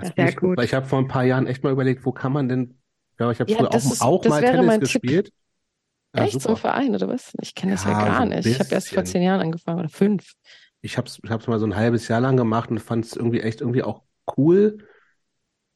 Sehr 0.00 0.12
finde 0.14 0.30
ich 0.30 0.36
gut. 0.36 0.56
Weil 0.58 0.64
ich 0.64 0.74
habe 0.74 0.86
vor 0.86 0.98
ein 0.98 1.08
paar 1.08 1.24
Jahren 1.24 1.46
echt 1.46 1.62
mal 1.62 1.72
überlegt, 1.72 2.04
wo 2.06 2.12
kann 2.12 2.32
man 2.32 2.48
denn, 2.48 2.78
ja, 3.18 3.30
ich 3.30 3.40
habe 3.40 3.50
Ja, 3.50 3.58
früher 3.58 3.70
auch, 3.70 3.74
ist- 3.76 4.00
auch 4.02 4.22
das 4.22 4.30
mal 4.30 4.42
wäre 4.42 4.52
Tennis 4.52 4.66
mein 4.66 4.80
Tipp. 4.80 5.02
gespielt. 5.02 5.32
Ja, 6.14 6.24
Echt, 6.24 6.32
so 6.34 6.38
super. 6.40 6.54
ein 6.54 6.56
Verein 6.56 6.94
oder 6.94 7.08
was? 7.08 7.32
Ich 7.40 7.54
kenne 7.54 7.72
das 7.72 7.84
ja, 7.84 7.92
Ja, 7.92 8.04
gar 8.04 8.22
so 8.22 8.24
nicht. 8.34 8.46
Ich 8.46 8.58
habe 8.58 8.70
erst 8.74 8.88
vor 8.92 9.04
zehn 9.04 9.22
Jahren 9.22 9.40
angefangen 9.40 9.78
oder 9.78 9.88
fünf. 9.88 10.32
Ich 10.80 10.96
habe 10.96 11.06
es 11.06 11.20
ich 11.22 11.30
hab's 11.30 11.46
mal 11.46 11.58
so 11.58 11.66
ein 11.66 11.76
halbes 11.76 12.08
Jahr 12.08 12.20
lang 12.20 12.36
gemacht 12.36 12.70
und 12.70 12.78
fand 12.80 13.04
es 13.04 13.14
irgendwie 13.14 13.40
echt 13.40 13.60
irgendwie 13.60 13.82
auch 13.82 14.02
cool. 14.36 14.86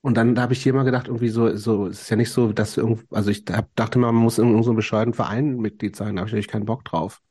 Und 0.04 0.18
dann 0.18 0.38
habe 0.38 0.52
ich 0.52 0.62
hier 0.62 0.74
mal 0.74 0.82
gedacht, 0.82 1.06
irgendwie 1.06 1.30
so, 1.30 1.56
so, 1.56 1.86
es 1.86 2.02
ist 2.02 2.10
ja 2.10 2.16
nicht 2.16 2.30
so, 2.30 2.52
dass 2.52 2.76
irgend, 2.76 3.10
also 3.10 3.30
ich 3.30 3.42
hab, 3.50 3.74
dachte 3.74 3.98
mal, 3.98 4.12
man 4.12 4.22
muss 4.22 4.36
in 4.36 4.44
irgendeinem 4.44 4.64
so 4.64 4.74
bescheuerten 4.74 5.14
Verein 5.14 5.56
Mitglied 5.56 5.96
sein, 5.96 6.14
da 6.14 6.20
habe 6.20 6.28
ich 6.28 6.34
natürlich 6.34 6.48
keinen 6.48 6.66
Bock 6.66 6.84
drauf. 6.84 7.22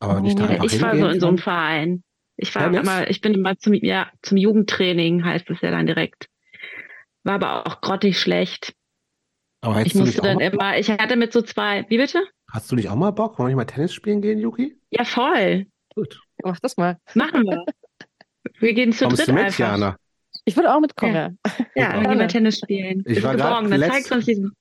Aber 0.00 0.20
ich 0.26 0.34
da 0.34 0.46
einfach 0.46 0.64
ich 0.64 0.82
war 0.82 0.98
so 0.98 1.06
in 1.06 1.20
so 1.20 1.28
einem 1.28 1.38
Verein. 1.38 2.02
Ich 2.34 2.52
war 2.56 2.74
immer, 2.74 3.08
ich 3.08 3.20
bin 3.20 3.34
immer 3.34 3.56
zum, 3.58 3.74
ja, 3.74 4.10
zum 4.22 4.38
Jugendtraining 4.38 5.24
heißt 5.24 5.48
es 5.50 5.60
ja 5.60 5.70
dann 5.70 5.86
direkt. 5.86 6.26
War 7.22 7.34
aber 7.34 7.68
auch 7.68 7.80
grottig 7.80 8.18
schlecht. 8.18 8.74
aber 9.60 9.78
Ich 9.82 9.94
nicht 9.94 10.04
musste 10.04 10.20
auch 10.22 10.24
dann 10.24 10.38
mal, 10.38 10.52
immer, 10.52 10.78
ich 10.78 10.90
hatte 10.90 11.14
mit 11.14 11.32
so 11.32 11.42
zwei, 11.42 11.86
wie 11.90 11.98
bitte? 11.98 12.24
hast 12.50 12.72
du 12.72 12.74
nicht 12.74 12.88
auch 12.88 12.96
mal 12.96 13.12
Bock? 13.12 13.38
Wollen 13.38 13.50
wir 13.50 13.54
nicht 13.54 13.68
mal 13.68 13.72
Tennis 13.72 13.94
spielen 13.94 14.20
gehen, 14.20 14.40
Yuki? 14.40 14.76
Ja, 14.90 15.04
voll. 15.04 15.66
Gut. 15.94 16.20
Mach 16.42 16.58
das 16.58 16.76
mal. 16.76 16.98
Machen 17.14 17.44
wir. 17.44 17.64
Wir 18.58 18.74
gehen 18.74 18.92
zu 18.92 19.04
Kommst 19.04 19.20
dritt 19.20 19.28
du 19.28 19.32
mit, 19.34 19.44
einfach. 19.44 19.58
Jana? 19.58 19.96
Ich 20.50 20.56
würde 20.56 20.74
auch 20.74 20.80
mitkommen, 20.80 21.14
ja. 21.14 21.30
Ja, 21.76 21.92
dann 21.92 21.92
gehen 21.92 22.02
wir 22.02 22.08
Gerne. 22.08 22.26
Tennis 22.26 22.58
spielen. 22.58 23.02
Ich 23.06 23.22
war 23.22 23.36
geborgen, 23.36 23.70
dann 23.70 23.78
letzt- 23.80 23.92
zeigst 23.92 24.10
du 24.10 24.14
uns 24.16 24.24
diesen, 24.26 24.52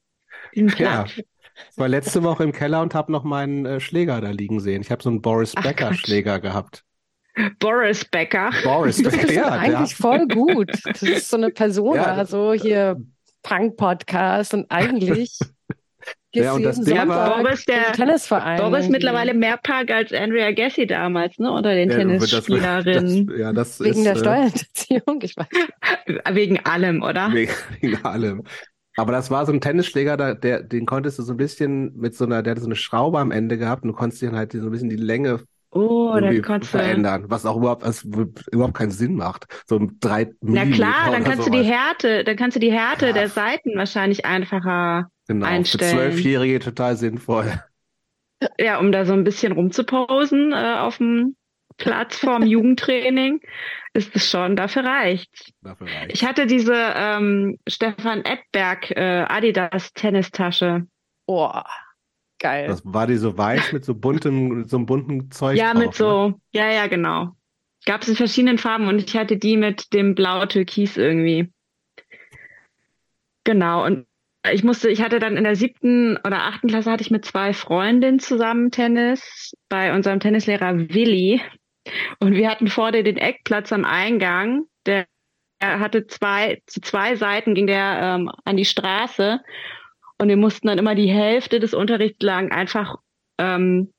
diesen 0.56 0.70
Ja. 0.78 1.04
Platz. 1.04 1.18
Ich 1.18 1.78
war 1.78 1.88
letzte 1.90 2.24
Woche 2.24 2.44
im 2.44 2.52
Keller 2.52 2.82
und 2.82 2.94
habe 2.96 3.12
noch 3.12 3.24
meinen 3.24 3.66
äh, 3.66 3.80
Schläger 3.80 4.22
da 4.22 4.30
liegen 4.30 4.60
sehen. 4.60 4.82
Ich 4.82 4.92
habe 4.92 5.02
so 5.04 5.10
einen 5.10 5.22
Boris 5.22 5.54
Becker. 5.56 5.94
Schläger 5.94 6.40
gehabt. 6.40 6.84
Boris 7.60 8.06
Becker. 8.06 8.52
Boris 8.64 9.02
Das 9.02 9.14
Becker, 9.14 9.28
ist 9.30 9.36
ja, 9.36 9.44
der 9.44 9.60
eigentlich 9.60 9.96
voll 9.96 10.28
gut. 10.28 10.70
Das 10.86 11.02
ist 11.02 11.30
so 11.30 11.38
eine 11.38 11.50
Persona, 11.50 12.18
Ja. 12.18 12.26
so 12.26 12.54
hier 12.54 13.02
Punk-Podcast 13.44 14.54
und 14.54 14.70
eigentlich 14.70 15.38
gehst 16.32 16.46
Ja, 16.46 16.54
und 16.54 16.64
das 16.64 16.80
Ding 16.82 16.96
war- 17.08 17.38
Boris, 17.42 17.66
der- 17.66 17.92
Tennisverein. 17.94 18.58
Boris 18.60 18.74
irgendwie. 18.74 18.92
mittlerweile 18.92 19.34
mehr 19.34 19.58
Punk 19.58 19.92
als 19.92 20.14
Andrea 20.14 20.52
Gassi 20.52 20.86
damals, 20.88 21.38
ne? 21.40 21.52
Unter 21.52 21.74
den 21.74 21.90
Ja, 21.90 21.98
das- 21.98 22.30
Tennisspielerinnen. 22.30 23.28
Das, 23.28 23.38
ja, 23.38 23.54
das 23.54 23.80
Wegen 23.80 23.90
ist, 24.00 24.04
der 24.06 24.14
äh, 24.14 24.20
Steuerhinterziehung, 24.20 25.20
ich 25.22 25.36
weiß. 25.38 25.48
Wegen 26.36 26.60
allem, 26.66 27.02
oder? 27.04 27.32
Wegen, 27.34 27.52
wegen 27.82 28.06
allem. 28.06 28.44
Aber 28.98 29.12
das 29.14 29.32
war 29.32 29.46
so 29.46 29.54
ein 29.54 29.62
Tennisschläger, 29.62 30.18
da, 30.18 30.34
der, 30.34 30.62
den 30.64 30.86
konntest 30.86 31.20
du 31.20 31.24
so 31.24 31.34
ein 31.34 31.38
bisschen 31.38 31.96
mit 31.96 32.16
so 32.16 32.26
einer, 32.26 32.44
der 32.44 32.52
hatte 32.52 32.62
so 32.62 32.68
eine 32.68 32.76
Schraube 32.76 33.20
am 33.20 33.32
Ende 33.32 33.58
gehabt 33.58 33.84
und 33.84 33.90
du 33.90 33.96
konntest 33.96 34.22
dann 34.24 34.36
halt 34.36 34.52
so 34.52 34.58
ein 34.60 34.72
bisschen 34.72 34.90
die 34.90 34.96
Länge 34.98 35.40
Oh, 35.72 36.18
dann 36.20 36.42
konntest 36.42 36.74
du. 36.74 36.80
verändern, 36.80 37.26
was 37.28 37.46
auch 37.46 37.56
überhaupt, 37.56 37.86
was 37.86 38.04
überhaupt 38.52 38.74
keinen 38.74 38.90
Sinn 38.90 39.14
macht. 39.14 39.46
So 39.68 39.78
ein 39.78 39.98
drei 40.00 40.32
Na 40.42 40.66
klar, 40.66 41.12
dann 41.12 41.24
kannst 41.24 41.46
du 41.46 41.52
die 41.52 41.60
sowas. 41.60 41.72
Härte, 41.72 42.24
dann 42.24 42.36
kannst 42.38 42.56
du 42.56 42.60
die 42.60 42.72
Härte 42.72 43.06
Ja. 43.08 43.14
der 43.14 43.30
Seiten 43.30 43.78
wahrscheinlich 43.78 44.26
einfacher, 44.26 45.10
Genau, 45.30 45.46
für 45.46 45.52
einstellen. 45.52 45.96
Zwölfjährige 45.96 46.60
total 46.60 46.96
sinnvoll. 46.96 47.54
ja, 48.58 48.80
um 48.80 48.92
da 48.92 49.06
so 49.06 49.14
ein 49.14 49.24
bisschen 49.24 49.52
rumzuposen 49.52 50.54
äh, 50.54 50.78
auf 50.80 50.98
dem 50.98 51.36
Platz 51.78 52.18
vorm 52.18 52.44
Jugendtraining, 52.48 53.40
ist 53.94 54.16
es 54.16 54.28
schon, 54.28 54.56
dafür 54.56 54.86
reicht. 54.86 55.54
Dafür 55.62 55.86
reicht. 55.86 56.14
Ich 56.14 56.26
hatte 56.26 56.48
diese 56.48 56.74
ähm, 56.74 57.60
Stefan 57.68 58.24
Edberg 58.26 58.90
äh, 58.90 59.26
Adidas 59.30 59.94
Tennistasche. 59.94 60.88
Oh, 61.28 61.52
geil. 62.40 62.68
Das 62.68 62.82
war 62.84 63.06
die 63.06 63.18
so 63.18 63.38
weiß 63.38 63.72
mit 63.72 63.86
so 63.86 63.94
buntem, 63.94 64.68
so 64.68 64.78
einem 64.78 64.88
bunten 64.88 65.30
Zeug 65.30 65.60
Ja, 65.60 65.74
drauf, 65.74 65.84
mit 65.84 65.94
so, 65.94 66.42
ja, 66.54 66.72
ja, 66.72 66.88
genau. 66.88 67.36
Gab 67.86 68.02
es 68.02 68.10
in 68.10 68.16
verschiedenen 68.16 68.58
Farben 68.58 68.88
und 68.88 68.98
ich 68.98 69.16
hatte 69.16 69.38
die 69.38 69.58
mit 69.58 69.94
dem 69.94 70.16
blau-türkis 70.16 70.98
irgendwie. 70.98 71.54
Genau, 73.44 73.86
und 73.86 74.09
ich 74.54 74.64
musste, 74.64 74.90
ich 74.90 75.02
hatte 75.02 75.20
dann 75.20 75.38
in 75.38 75.44
der 75.44 75.56
siebten 75.56 76.18
oder 76.18 76.44
achten 76.44 76.68
Klasse 76.68 76.92
hatte 76.92 77.04
ich 77.04 77.12
mit 77.12 77.26
zwei 77.26 77.54
Freundinnen 77.54 78.20
zusammen 78.20 78.72
Tennis 78.72 79.54
bei 79.70 79.94
unserem 79.94 80.20
Tennislehrer 80.20 80.78
Willi. 80.78 81.42
Und 82.20 82.34
wir 82.34 82.50
hatten 82.50 82.68
vor 82.68 82.92
dir 82.92 83.04
den 83.04 83.18
Eckplatz 83.18 83.72
am 83.72 83.86
Eingang. 83.86 84.66
Der 84.86 85.06
er 85.60 85.80
hatte 85.80 86.08
zwei, 86.08 86.62
zu 86.68 86.80
zwei 86.82 87.16
Seiten 87.16 87.54
ging 87.54 87.68
der 87.68 88.00
ähm, 88.02 88.32
an 88.46 88.58
die 88.58 88.66
Straße. 88.66 89.42
Und 90.18 90.30
wir 90.30 90.38
mussten 90.38 90.68
dann 90.68 90.78
immer 90.78 90.96
die 90.96 91.12
Hälfte 91.12 91.60
des 91.60 91.74
Unterrichts 91.74 92.24
lang 92.24 92.52
einfach 92.52 92.98
ähm, 93.38 93.92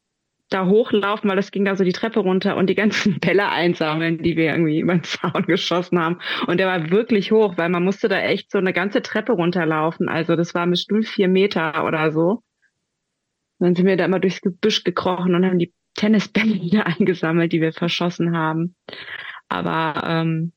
da 0.50 0.66
hochlaufen, 0.66 1.30
weil 1.30 1.36
das 1.36 1.52
ging 1.52 1.64
da 1.64 1.76
so 1.76 1.84
die 1.84 1.92
Treppe 1.92 2.20
runter 2.20 2.56
und 2.56 2.68
die 2.68 2.74
ganzen 2.74 3.18
Bälle 3.20 3.48
einsammeln, 3.48 4.18
die 4.22 4.36
wir 4.36 4.50
irgendwie 4.50 4.80
über 4.80 4.94
den 4.94 5.04
Zaun 5.04 5.46
geschossen 5.46 5.98
haben. 5.98 6.18
Und 6.46 6.58
der 6.58 6.66
war 6.66 6.90
wirklich 6.90 7.32
hoch, 7.32 7.56
weil 7.56 7.68
man 7.68 7.84
musste 7.84 8.08
da 8.08 8.20
echt 8.20 8.50
so 8.50 8.58
eine 8.58 8.72
ganze 8.72 9.00
Treppe 9.02 9.32
runterlaufen. 9.32 10.08
Also 10.08 10.36
das 10.36 10.54
war 10.54 10.66
bestimmt 10.66 11.06
vier 11.06 11.28
Meter 11.28 11.84
oder 11.86 12.12
so. 12.12 12.42
Und 13.58 13.66
dann 13.66 13.74
sind 13.74 13.86
wir 13.86 13.96
da 13.96 14.06
immer 14.06 14.20
durchs 14.20 14.40
Gebüsch 14.40 14.84
gekrochen 14.84 15.34
und 15.34 15.46
haben 15.46 15.58
die 15.58 15.72
Tennisbälle 15.94 16.54
wieder 16.60 16.86
eingesammelt, 16.86 17.52
die 17.52 17.60
wir 17.60 17.72
verschossen 17.72 18.36
haben. 18.36 18.74
Aber 19.48 20.02
ähm, 20.04 20.52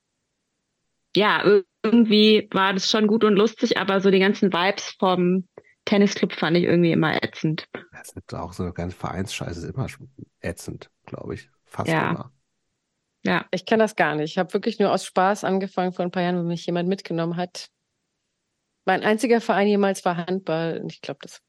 ja, 1.15 1.43
irgendwie 1.83 2.47
war 2.51 2.73
das 2.73 2.89
schon 2.89 3.07
gut 3.07 3.23
und 3.23 3.35
lustig, 3.35 3.77
aber 3.77 4.00
so 4.01 4.09
die 4.09 4.19
ganzen 4.19 4.51
Vibes 4.51 4.95
vom 4.97 5.47
Tennisclub 5.85 6.33
fand 6.33 6.57
ich 6.57 6.63
irgendwie 6.63 6.91
immer 6.91 7.21
ätzend. 7.23 7.67
Das 7.91 8.09
ist 8.13 8.33
auch 8.33 8.53
so 8.53 8.63
eine 8.63 8.73
ganze 8.73 8.95
Vereinsscheiße, 8.95 9.67
ist 9.67 9.75
immer 9.75 9.87
ätzend, 10.41 10.89
glaube 11.05 11.33
ich. 11.35 11.49
Fast 11.65 11.89
Ja. 11.89 12.11
immer. 12.11 12.31
Ja, 13.25 13.45
Ich 13.51 13.65
kenne 13.65 13.83
das 13.83 13.95
gar 13.95 14.15
nicht. 14.15 14.31
Ich 14.31 14.37
habe 14.37 14.53
wirklich 14.53 14.79
nur 14.79 14.91
aus 14.91 15.05
Spaß 15.05 15.43
angefangen 15.43 15.93
vor 15.93 16.03
ein 16.05 16.11
paar 16.11 16.23
Jahren, 16.23 16.37
wo 16.37 16.43
mich 16.43 16.65
jemand 16.65 16.89
mitgenommen 16.89 17.37
hat. 17.37 17.67
Mein 18.85 19.03
einziger 19.03 19.39
Verein 19.39 19.67
jemals 19.67 20.03
war 20.03 20.17
Handball 20.17 20.79
und 20.83 20.91
ich 20.91 21.01
glaube, 21.01 21.19
das, 21.21 21.39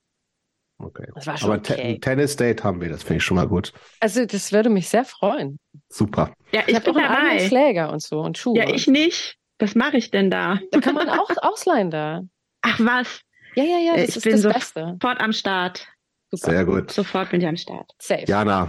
Okay. 0.79 1.07
das 1.15 1.27
war 1.27 1.37
schon 1.37 1.51
Aber 1.51 1.63
Te- 1.63 1.75
okay. 1.75 1.95
ein 1.95 2.01
Tennis-Date 2.01 2.63
haben 2.65 2.81
wir, 2.81 2.89
das 2.89 3.03
finde 3.03 3.17
ich 3.19 3.25
schon 3.25 3.37
mal 3.37 3.49
gut. 3.49 3.73
Also 4.01 4.25
das 4.25 4.53
würde 4.53 4.71
mich 4.71 4.89
sehr 4.89 5.05
freuen. 5.05 5.59
Super. 5.89 6.33
ja 6.53 6.63
Ich, 6.63 6.69
ich, 6.69 6.75
habe 6.77 6.91
auch 6.91 6.97
einen 6.97 7.07
eigenen 7.07 7.37
dabei. 7.39 7.49
Schläger 7.49 7.93
und 7.93 8.03
so 8.03 8.21
und 8.21 8.39
Schuhe. 8.39 8.59
Ja, 8.59 8.69
ich 8.73 8.87
nicht. 8.87 9.37
Was 9.59 9.75
mache 9.75 9.97
ich 9.97 10.11
denn 10.11 10.31
da? 10.31 10.59
Da 10.73 10.81
kann 10.81 10.95
man 10.95 11.09
auch 11.09 11.31
ausleihen 11.43 11.91
da. 11.91 12.23
Ach 12.63 12.79
was, 12.81 13.21
Ja, 13.55 13.65
ja, 13.65 13.79
ja, 13.79 13.95
Äh, 13.95 14.01
das 14.03 14.09
ich 14.11 14.17
ist 14.17 14.23
bin 14.25 14.33
das 14.33 14.43
so- 14.43 14.49
Beste. 14.53 14.97
sofort 15.01 15.21
am 15.21 15.33
Start. 15.33 15.87
Super. 16.31 16.51
Sehr 16.51 16.65
gut. 16.65 16.91
Sofort 16.91 17.31
bin 17.31 17.41
ich 17.41 17.47
am 17.47 17.57
Start. 17.57 17.91
Safe. 18.01 18.25
Jana, 18.27 18.69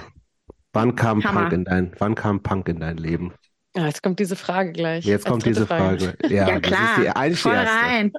wann 0.74 0.96
kam 0.96 1.24
Hammer. 1.24 1.42
Punk 1.42 1.54
in 1.54 1.66
dein, 1.66 1.96
wann 2.00 2.16
kam 2.16 2.44
Punk 2.44 2.68
in 2.70 2.80
dein 2.80 2.98
Leben? 2.98 3.34
Ah, 3.76 3.88
jetzt 3.88 4.02
kommt 4.04 4.20
diese 4.20 4.36
Frage 4.36 4.72
gleich. 4.72 5.04
Jetzt 5.06 5.26
als 5.26 5.32
kommt 5.32 5.46
diese 5.46 5.66
Frage. 5.68 6.16
Ja, 6.24 6.48
Ja, 6.48 6.60
das 6.60 6.72
klar. 6.72 6.98
ist 6.98 7.04
die, 7.04 7.10
eigentlich 7.10 7.38
die 7.38 7.50
Voll 7.50 7.54
erste. 7.56 7.76
rein. 7.76 8.14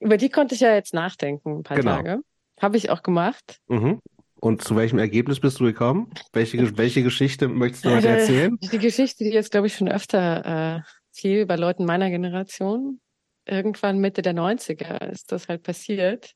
Über 0.00 0.16
die 0.16 0.28
konnte 0.30 0.54
ich 0.54 0.60
ja 0.60 0.74
jetzt 0.74 0.94
nachdenken, 0.94 1.58
ein 1.58 1.62
paar 1.62 1.76
Genau. 1.76 1.96
Tage. 1.96 2.20
Habe 2.60 2.76
ich 2.76 2.90
auch 2.90 3.02
gemacht. 3.02 3.60
Mhm. 3.68 4.00
Und 4.40 4.62
zu 4.64 4.74
welchem 4.76 4.98
Ergebnis 4.98 5.38
bist 5.40 5.60
du 5.60 5.64
gekommen? 5.64 6.10
Welche, 6.32 6.76
welche 6.78 7.02
Geschichte 7.02 7.48
möchtest 7.48 7.84
du 7.84 7.90
heute 7.90 8.08
Äh, 8.08 8.18
erzählen? 8.20 8.56
Die 8.60 8.78
Geschichte, 8.78 9.24
die 9.24 9.30
jetzt, 9.30 9.50
glaube 9.52 9.66
ich, 9.68 9.74
schon 9.76 9.88
öfter 9.88 10.78
äh, 10.78 10.80
viel 11.12 11.46
bei 11.46 11.56
Leuten 11.56 11.84
meiner 11.84 12.10
Generation. 12.10 12.98
Irgendwann 13.44 13.98
Mitte 13.98 14.22
der 14.22 14.34
90er 14.34 15.10
ist 15.10 15.32
das 15.32 15.48
halt 15.48 15.62
passiert. 15.62 16.34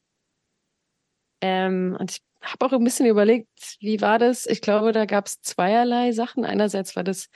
Ähm, 1.41 1.97
und 1.99 2.11
ich 2.11 2.21
habe 2.43 2.67
auch 2.67 2.73
ein 2.73 2.85
bisschen 2.85 3.07
überlegt, 3.07 3.77
wie 3.81 4.01
war 4.01 4.19
das? 4.19 4.47
Ich 4.47 4.61
glaube, 4.61 4.93
da 4.93 5.05
gab 5.05 5.27
es 5.27 5.41
zweierlei 5.41 6.13
Sachen. 6.13 6.45
Einerseits 6.45 6.97
war 6.97 7.05
das 7.05 7.29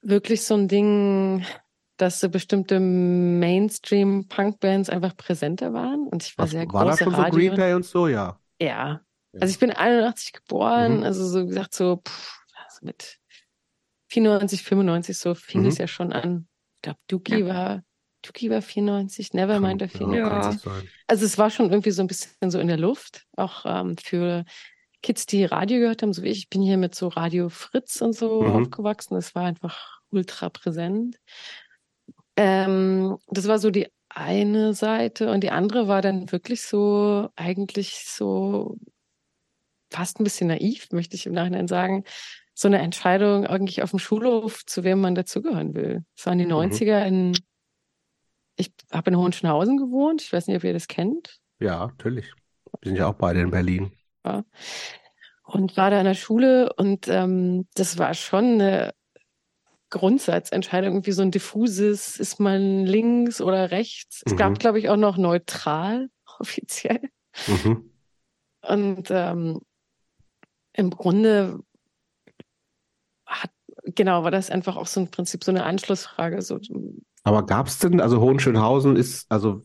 wirklich 0.00 0.44
so 0.44 0.54
ein 0.54 0.68
Ding, 0.68 1.44
dass 1.96 2.20
so 2.20 2.28
bestimmte 2.28 2.78
Mainstream-Punk-Bands 2.80 4.90
einfach 4.90 5.16
präsenter 5.16 5.72
waren. 5.72 6.06
Und 6.06 6.22
ich 6.24 6.36
war 6.38 6.44
Was, 6.44 6.50
sehr 6.52 6.66
war 6.72 6.84
da 6.84 6.90
große 6.92 7.04
schon 7.04 7.14
so 7.14 7.22
Green 7.22 7.50
Radio. 7.50 7.54
Day 7.56 7.74
und 7.74 7.84
so? 7.84 8.08
Ja. 8.08 8.38
Ja. 8.60 9.00
Ja. 9.32 9.40
Also 9.40 9.52
ich 9.52 9.58
bin 9.58 9.70
81 9.72 10.32
geboren, 10.32 10.98
Mhm. 10.98 11.02
also 11.04 11.26
so 11.26 11.46
gesagt 11.46 11.74
so, 11.74 12.00
pff, 12.06 12.38
also 12.64 12.78
mit 12.86 13.18
94, 14.08 14.62
95 14.62 15.18
so 15.18 15.34
fing 15.34 15.62
Mhm. 15.62 15.68
es 15.68 15.78
ja 15.78 15.86
schon 15.86 16.12
an. 16.12 16.48
Ich 16.76 16.82
glaube, 16.82 16.98
Dookie 17.08 17.44
war, 17.44 17.82
Dookie 18.22 18.50
war 18.50 18.62
94, 18.62 19.32
Nevermind 19.34 19.80
war 19.80 19.88
Kann- 19.88 19.98
94. 20.10 20.40
kann 20.42 20.50
gut 20.52 20.60
sein. 20.82 20.88
Also 21.06 21.24
es 21.24 21.38
war 21.38 21.50
schon 21.50 21.70
irgendwie 21.70 21.90
so 21.92 22.02
ein 22.02 22.06
bisschen 22.08 22.50
so 22.50 22.58
in 22.58 22.68
der 22.68 22.76
Luft, 22.78 23.26
auch 23.36 23.64
ähm, 23.66 23.96
für 23.96 24.44
Kids, 25.02 25.26
die 25.26 25.44
Radio 25.44 25.78
gehört 25.78 26.02
haben, 26.02 26.12
so 26.12 26.22
wie 26.22 26.28
ich. 26.28 26.38
Ich 26.38 26.48
bin 26.48 26.60
hier 26.62 26.76
mit 26.76 26.94
so 26.94 27.08
Radio 27.08 27.48
Fritz 27.48 28.00
und 28.00 28.14
so 28.14 28.42
Mhm. 28.42 28.50
aufgewachsen. 28.64 29.14
Das 29.14 29.34
war 29.34 29.44
einfach 29.44 30.00
ultra 30.10 30.48
präsent. 30.48 31.16
Ähm, 32.36 33.16
das 33.28 33.46
war 33.48 33.58
so 33.58 33.70
die 33.70 33.88
eine 34.08 34.74
Seite 34.74 35.30
und 35.30 35.42
die 35.42 35.50
andere 35.50 35.86
war 35.88 36.02
dann 36.02 36.30
wirklich 36.32 36.62
so, 36.62 37.28
eigentlich 37.36 38.04
so 38.06 38.76
fast 39.90 40.18
ein 40.20 40.24
bisschen 40.24 40.48
naiv, 40.48 40.88
möchte 40.92 41.14
ich 41.16 41.26
im 41.26 41.32
Nachhinein 41.32 41.68
sagen. 41.68 42.04
So 42.54 42.66
eine 42.68 42.78
Entscheidung 42.78 43.46
eigentlich 43.46 43.82
auf 43.82 43.90
dem 43.90 43.98
Schulhof, 44.00 44.64
zu 44.66 44.82
wem 44.82 45.00
man 45.00 45.14
dazugehören 45.14 45.74
will. 45.74 46.04
Es 46.16 46.26
waren 46.26 46.38
die 46.38 46.44
Mhm. 46.46 46.52
90er 46.52 47.04
in, 47.06 47.38
ich 48.58 48.72
habe 48.92 49.10
in 49.10 49.16
Hohenschönhausen 49.16 49.76
gewohnt. 49.78 50.20
Ich 50.22 50.32
weiß 50.32 50.46
nicht, 50.46 50.56
ob 50.56 50.64
ihr 50.64 50.72
das 50.72 50.88
kennt. 50.88 51.38
Ja, 51.60 51.86
natürlich. 51.86 52.26
wir 52.82 52.90
sind 52.90 52.96
ja 52.96 53.06
auch 53.08 53.14
beide 53.14 53.40
in 53.40 53.50
Berlin. 53.50 53.92
Ja. 54.26 54.44
Und 55.44 55.76
war 55.76 55.90
da 55.90 55.98
in 55.98 56.04
der 56.04 56.14
Schule 56.14 56.72
und 56.74 57.08
ähm, 57.08 57.66
das 57.74 57.96
war 57.98 58.12
schon 58.14 58.44
eine 58.60 58.92
Grundsatzentscheidung, 59.90 60.90
irgendwie 60.92 61.12
so 61.12 61.22
ein 61.22 61.30
diffuses, 61.30 62.18
ist 62.18 62.38
man 62.40 62.84
links 62.84 63.40
oder 63.40 63.70
rechts. 63.70 64.22
Es 64.26 64.32
Mhm. 64.32 64.36
gab, 64.36 64.58
glaube 64.58 64.78
ich, 64.78 64.90
auch 64.90 64.96
noch 64.98 65.16
neutral 65.16 66.10
offiziell. 66.38 67.00
Mhm. 67.46 67.90
Und 68.60 69.08
ähm, 69.10 69.60
im 70.74 70.90
Grunde 70.90 71.60
genau, 73.94 74.24
war 74.24 74.30
das 74.30 74.50
einfach 74.50 74.76
auch 74.76 74.86
so 74.86 75.00
im 75.00 75.08
Prinzip 75.08 75.44
so 75.44 75.50
eine 75.50 75.64
Anschlussfrage. 75.64 76.40
So, 76.42 76.58
Aber 77.24 77.44
gab's 77.46 77.78
denn, 77.78 78.00
also 78.00 78.20
Hohenschönhausen 78.20 78.96
ist, 78.96 79.26
also 79.30 79.62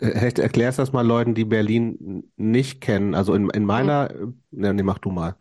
äh, 0.00 0.32
erklärst 0.40 0.78
das 0.78 0.92
mal 0.92 1.06
Leuten, 1.06 1.34
die 1.34 1.44
Berlin 1.44 2.30
nicht 2.36 2.80
kennen. 2.80 3.14
Also 3.14 3.34
in, 3.34 3.50
in 3.50 3.64
meiner, 3.64 4.12
ne, 4.50 4.74
nee, 4.74 4.82
mach 4.82 4.98
du 4.98 5.10
mal. 5.10 5.36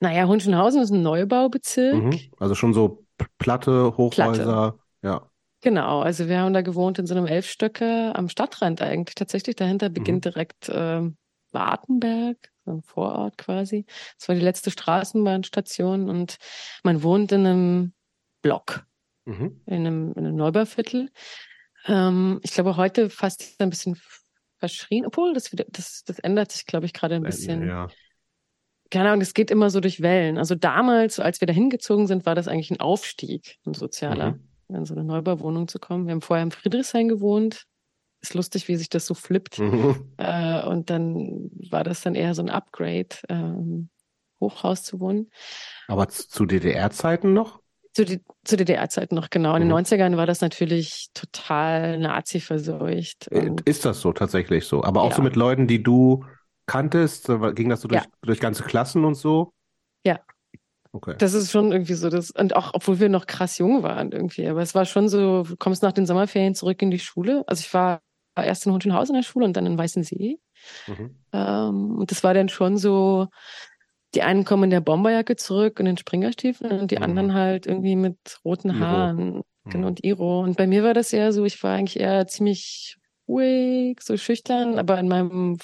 naja, 0.00 0.26
Hohenschönhausen 0.26 0.82
ist 0.82 0.90
ein 0.90 1.02
Neubaubezirk. 1.02 2.02
Mhm. 2.02 2.20
Also 2.38 2.54
schon 2.54 2.74
so 2.74 3.04
Platte, 3.38 3.96
Hochhäuser, 3.96 4.78
ja. 5.02 5.30
Genau, 5.62 6.00
also 6.00 6.28
wir 6.28 6.38
haben 6.38 6.52
da 6.52 6.60
gewohnt 6.60 6.98
in 6.98 7.06
so 7.06 7.14
einem 7.14 7.26
Elfstöcker 7.26 8.14
am 8.14 8.28
Stadtrand 8.28 8.82
eigentlich 8.82 9.14
tatsächlich. 9.14 9.56
Dahinter 9.56 9.88
beginnt 9.88 10.24
direkt 10.24 10.70
ähm, 10.72 11.16
Wartenberg, 11.56 12.36
so 12.64 12.70
ein 12.72 12.82
Vorort 12.82 13.38
quasi. 13.38 13.86
Das 14.18 14.28
war 14.28 14.34
die 14.36 14.42
letzte 14.42 14.70
Straßenbahnstation 14.70 16.08
und 16.10 16.36
man 16.84 17.02
wohnt 17.02 17.32
in 17.32 17.46
einem 17.46 17.92
Block, 18.42 18.84
Mhm. 19.24 19.60
in 19.66 19.74
einem, 19.86 20.12
in 20.12 20.26
einem 20.26 20.36
Neubauviertel. 20.36 21.10
Ähm, 21.86 22.40
ich 22.42 22.52
glaube, 22.52 22.76
heute 22.76 23.10
fast 23.10 23.56
ein 23.60 23.70
bisschen 23.70 23.96
verschrien, 24.58 25.06
obwohl 25.06 25.32
das 25.34 25.50
wieder, 25.52 25.64
das, 25.68 26.04
das 26.04 26.18
ändert 26.18 26.52
sich, 26.52 26.66
glaube 26.66 26.86
ich, 26.86 26.92
gerade 26.92 27.14
ein 27.16 27.22
bisschen. 27.22 27.66
Ja. 27.66 27.88
Keine 28.90 29.08
Ahnung, 29.08 29.20
das 29.20 29.34
geht 29.34 29.50
immer 29.50 29.68
so 29.70 29.80
durch 29.80 30.00
Wellen. 30.00 30.38
Also 30.38 30.54
damals, 30.54 31.18
als 31.18 31.40
wir 31.40 31.46
da 31.46 31.52
hingezogen 31.52 32.06
sind, 32.06 32.24
war 32.24 32.34
das 32.36 32.46
eigentlich 32.46 32.70
ein 32.70 32.80
Aufstieg, 32.80 33.58
ein 33.66 33.74
sozialer 33.74 34.32
Mhm. 34.68 34.76
in 34.76 34.84
so 34.84 34.94
eine 34.94 35.02
Neubauwohnung 35.04 35.66
zu 35.68 35.78
kommen. 35.80 36.06
Wir 36.06 36.12
haben 36.12 36.22
vorher 36.22 36.44
im 36.44 36.50
Friedrichshain 36.52 37.08
gewohnt. 37.08 37.64
Ist 38.26 38.34
lustig, 38.34 38.66
wie 38.66 38.74
sich 38.74 38.88
das 38.88 39.06
so 39.06 39.14
flippt. 39.14 39.60
Mhm. 39.60 40.12
Äh, 40.16 40.64
und 40.66 40.90
dann 40.90 41.48
war 41.70 41.84
das 41.84 42.00
dann 42.00 42.16
eher 42.16 42.34
so 42.34 42.42
ein 42.42 42.50
Upgrade, 42.50 43.08
ähm, 43.28 43.88
Hochhaus 44.40 44.82
zu 44.82 44.98
wohnen. 44.98 45.30
Aber 45.86 46.08
zu, 46.08 46.44
DDR-Zeiten 46.44 47.32
noch? 47.32 47.60
Zu, 47.94 48.04
zu 48.44 48.56
DDR-Zeiten 48.56 49.14
noch, 49.14 49.30
genau. 49.30 49.54
In 49.54 49.60
den 49.60 49.68
Mhm. 49.68 49.74
90ern 49.74 50.16
war 50.16 50.26
das 50.26 50.40
natürlich 50.40 51.10
total 51.14 51.98
Nazi-verseucht. 51.98 53.30
Äh, 53.30 53.52
Ist 53.64 53.84
das 53.84 54.00
so 54.00 54.12
tatsächlich 54.12 54.64
so? 54.66 54.82
Aber 54.82 55.02
auch 55.02 55.12
so 55.12 55.18
Ja. 55.18 55.24
mit 55.24 55.36
Leuten, 55.36 55.68
die 55.68 55.82
du 55.82 56.24
kanntest? 56.66 57.26
So, 57.26 57.38
Ging 57.54 57.68
das 57.68 57.80
so 57.82 57.88
durch, 57.88 58.02
Ja. 58.02 58.08
durch 58.22 58.40
ganze 58.40 58.64
Klassen 58.64 59.04
und 59.04 59.14
so? 59.14 59.52
Ja. 60.04 60.18
Okay. 60.92 61.14
Das 61.18 61.32
ist 61.32 61.52
schon 61.52 61.70
irgendwie 61.72 61.94
so 61.94 62.10
das, 62.10 62.30
und 62.32 62.56
auch 62.56 62.72
obwohl 62.74 62.98
wir 62.98 63.08
noch 63.08 63.26
krass 63.26 63.58
jung 63.58 63.82
waren 63.82 64.10
irgendwie, 64.12 64.48
aber 64.48 64.62
es 64.62 64.74
war 64.74 64.84
schon 64.86 65.08
so, 65.08 65.42
du 65.44 65.56
kommst 65.56 65.82
nach 65.82 65.92
den 65.92 66.06
Sommerferien 66.06 66.54
zurück 66.54 66.80
in 66.82 66.90
die 66.90 66.98
Schule. 66.98 67.44
Also 67.46 67.60
ich 67.60 67.72
war 67.74 68.00
erst 68.44 68.66
in 68.66 68.72
Hohenschönhausen 68.72 69.14
in 69.14 69.22
der 69.22 69.26
Schule 69.26 69.46
und 69.46 69.56
dann 69.56 69.66
in 69.66 69.78
Weißensee. 69.78 70.38
Mhm. 70.86 71.16
Ähm, 71.32 71.96
und 71.98 72.10
das 72.10 72.24
war 72.24 72.34
dann 72.34 72.48
schon 72.48 72.76
so, 72.76 73.28
die 74.14 74.22
einen 74.22 74.44
kommen 74.44 74.64
in 74.64 74.70
der 74.70 74.80
Bomberjacke 74.80 75.36
zurück 75.36 75.80
und 75.80 75.86
in 75.86 75.96
Springerstiefeln 75.96 76.80
und 76.80 76.90
die 76.90 76.96
Mhm. 76.96 77.02
anderen 77.02 77.34
halt 77.34 77.66
irgendwie 77.66 77.96
mit 77.96 78.18
roten 78.44 78.70
Iro. 78.70 78.80
Haaren 78.80 79.42
genau, 79.64 79.78
Mhm. 79.78 79.84
und 79.84 80.04
Iro. 80.04 80.40
Und 80.40 80.56
bei 80.56 80.66
mir 80.66 80.82
war 80.84 80.94
das 80.94 81.12
eher 81.12 81.32
so, 81.32 81.44
ich 81.44 81.62
war 81.62 81.74
eigentlich 81.76 82.00
eher 82.00 82.26
ziemlich 82.26 82.96
ruhig, 83.28 84.00
so 84.02 84.16
schüchtern, 84.16 84.78
aber 84.78 84.98
in 84.98 85.08
meinem 85.08 85.58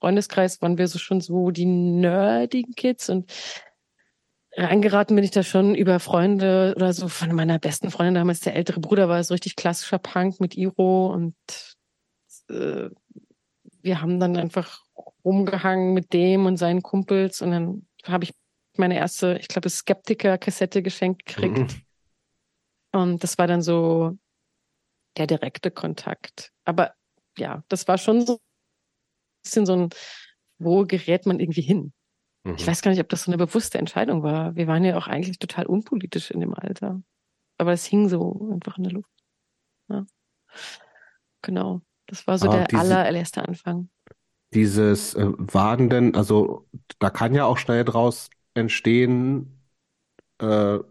Freundeskreis 0.00 0.62
waren 0.62 0.78
wir 0.78 0.88
so 0.88 0.98
schon 0.98 1.20
so 1.20 1.50
die 1.50 1.66
nerdigen 1.66 2.74
Kids 2.74 3.10
und 3.10 3.30
reingeraten 4.56 5.14
bin 5.14 5.24
ich 5.24 5.30
da 5.30 5.42
schon 5.42 5.74
über 5.74 6.00
Freunde 6.00 6.72
oder 6.76 6.92
so 6.92 7.08
von 7.08 7.32
meiner 7.34 7.58
besten 7.58 7.90
Freundin 7.90 8.14
damals, 8.14 8.40
der 8.40 8.56
ältere 8.56 8.80
Bruder 8.80 9.08
war 9.08 9.22
so 9.22 9.34
richtig 9.34 9.56
klassischer 9.56 9.98
Punk 9.98 10.40
mit 10.40 10.56
Iro 10.56 11.12
und 11.12 11.34
äh, 12.50 12.90
wir 13.82 14.00
haben 14.00 14.20
dann 14.20 14.36
einfach 14.36 14.84
rumgehangen 15.24 15.94
mit 15.94 16.12
dem 16.12 16.46
und 16.46 16.56
seinen 16.56 16.82
Kumpels 16.82 17.40
und 17.40 17.50
dann 17.50 17.86
habe 18.04 18.24
ich 18.24 18.34
meine 18.76 18.96
erste, 18.96 19.38
ich 19.40 19.48
glaube, 19.48 19.68
Skeptiker-Kassette 19.68 20.82
geschenkt 20.82 21.26
gekriegt. 21.26 21.58
Mhm. 21.58 23.00
Und 23.00 23.22
das 23.22 23.38
war 23.38 23.46
dann 23.46 23.62
so 23.62 24.18
der 25.16 25.26
direkte 25.26 25.70
Kontakt. 25.70 26.52
Aber 26.64 26.94
ja, 27.36 27.62
das 27.68 27.86
war 27.88 27.98
schon 27.98 28.26
so 28.26 28.34
ein 28.34 28.38
bisschen 29.42 29.66
so 29.66 29.74
ein, 29.74 29.88
wo 30.58 30.84
gerät 30.84 31.26
man 31.26 31.40
irgendwie 31.40 31.62
hin? 31.62 31.92
Mhm. 32.44 32.54
Ich 32.56 32.66
weiß 32.66 32.82
gar 32.82 32.90
nicht, 32.90 33.00
ob 33.00 33.08
das 33.08 33.24
so 33.24 33.30
eine 33.30 33.38
bewusste 33.38 33.78
Entscheidung 33.78 34.22
war. 34.22 34.54
Wir 34.56 34.66
waren 34.66 34.84
ja 34.84 34.96
auch 34.96 35.06
eigentlich 35.06 35.38
total 35.38 35.66
unpolitisch 35.66 36.30
in 36.30 36.40
dem 36.40 36.54
Alter. 36.54 37.02
Aber 37.58 37.72
es 37.72 37.84
hing 37.84 38.08
so 38.08 38.48
einfach 38.52 38.78
in 38.78 38.84
der 38.84 38.92
Luft. 38.92 39.10
Ja. 39.88 40.06
Genau. 41.42 41.82
Das 42.10 42.26
war 42.26 42.38
so 42.38 42.46
Aber 42.46 42.58
der 42.58 42.66
diese- 42.66 42.78
allererste 42.80 43.46
Anfang. 43.46 43.88
Dieses 44.52 45.14
äh, 45.14 45.26
waren 45.38 45.88
denn, 45.90 46.14
also 46.16 46.66
da 46.98 47.10
kann 47.10 47.34
ja 47.34 47.44
auch 47.44 47.56
schnell 47.58 47.84
draus 47.84 48.30
entstehen, 48.54 49.62
äh, 50.38 50.44
weil 50.46 50.84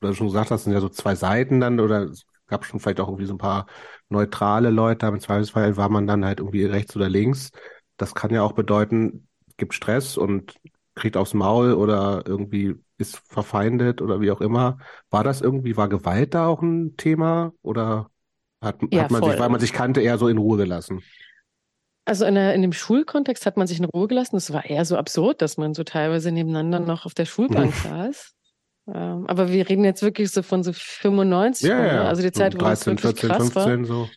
du 0.00 0.14
schon 0.14 0.28
gesagt 0.28 0.50
hast, 0.50 0.64
sind 0.64 0.72
ja 0.74 0.80
so 0.80 0.88
zwei 0.90 1.14
Seiten 1.16 1.60
dann 1.60 1.80
oder 1.80 2.04
es 2.04 2.26
gab 2.46 2.64
schon 2.66 2.80
vielleicht 2.80 3.00
auch 3.00 3.08
irgendwie 3.08 3.26
so 3.26 3.34
ein 3.34 3.38
paar 3.38 3.66
neutrale 4.10 4.70
Leute, 4.70 5.06
aber 5.06 5.16
im 5.16 5.22
Zweifelsfall 5.22 5.76
war 5.76 5.88
man 5.90 6.06
dann 6.06 6.24
halt 6.24 6.40
irgendwie 6.40 6.64
rechts 6.66 6.96
oder 6.96 7.08
links. 7.08 7.50
Das 7.96 8.14
kann 8.14 8.32
ja 8.32 8.42
auch 8.42 8.52
bedeuten, 8.52 9.28
gibt 9.58 9.74
Stress 9.74 10.16
und 10.18 10.54
kriegt 10.94 11.16
aufs 11.16 11.34
Maul 11.34 11.74
oder 11.74 12.24
irgendwie 12.26 12.76
ist 12.98 13.18
verfeindet 13.28 14.02
oder 14.02 14.20
wie 14.20 14.30
auch 14.30 14.40
immer. 14.40 14.78
War 15.10 15.24
das 15.24 15.40
irgendwie, 15.42 15.76
war 15.76 15.88
Gewalt 15.88 16.34
da 16.34 16.46
auch 16.48 16.62
ein 16.62 16.96
Thema 16.96 17.52
oder 17.62 18.10
hat, 18.64 18.76
Ja, 18.90 19.04
hat 19.04 19.10
man 19.10 19.22
sich, 19.22 19.32
voll. 19.32 19.40
weil 19.40 19.48
man 19.48 19.60
sich 19.60 19.72
kannte, 19.72 20.00
eher 20.00 20.18
so 20.18 20.28
in 20.28 20.38
Ruhe 20.38 20.56
gelassen? 20.56 21.02
Also 22.06 22.26
in, 22.26 22.34
der, 22.34 22.54
in 22.54 22.62
dem 22.62 22.72
Schulkontext 22.72 23.46
hat 23.46 23.56
man 23.56 23.66
sich 23.66 23.78
in 23.78 23.86
Ruhe 23.86 24.08
gelassen. 24.08 24.36
Es 24.36 24.52
war 24.52 24.64
eher 24.64 24.84
so 24.84 24.96
absurd, 24.96 25.40
dass 25.40 25.56
man 25.56 25.72
so 25.74 25.84
teilweise 25.84 26.32
nebeneinander 26.32 26.80
noch 26.80 27.06
auf 27.06 27.14
der 27.14 27.24
Schulbank 27.24 27.72
saß. 27.74 28.34
Ähm, 28.92 29.26
aber 29.26 29.50
wir 29.50 29.68
reden 29.68 29.84
jetzt 29.84 30.02
wirklich 30.02 30.30
so 30.30 30.42
von 30.42 30.62
so 30.62 30.72
95, 30.74 31.66
Ja, 31.68 31.80
ne? 31.80 31.86
ja. 31.88 32.04
also 32.04 32.20
die 32.20 32.32
Zeit, 32.32 32.54
wo 32.54 32.66
es 32.66 32.80
13, 32.80 32.92
wirklich 33.02 33.20
14, 33.20 33.28
krass 33.30 33.54
war. 33.54 33.64
15 33.66 33.84
so. 33.86 34.08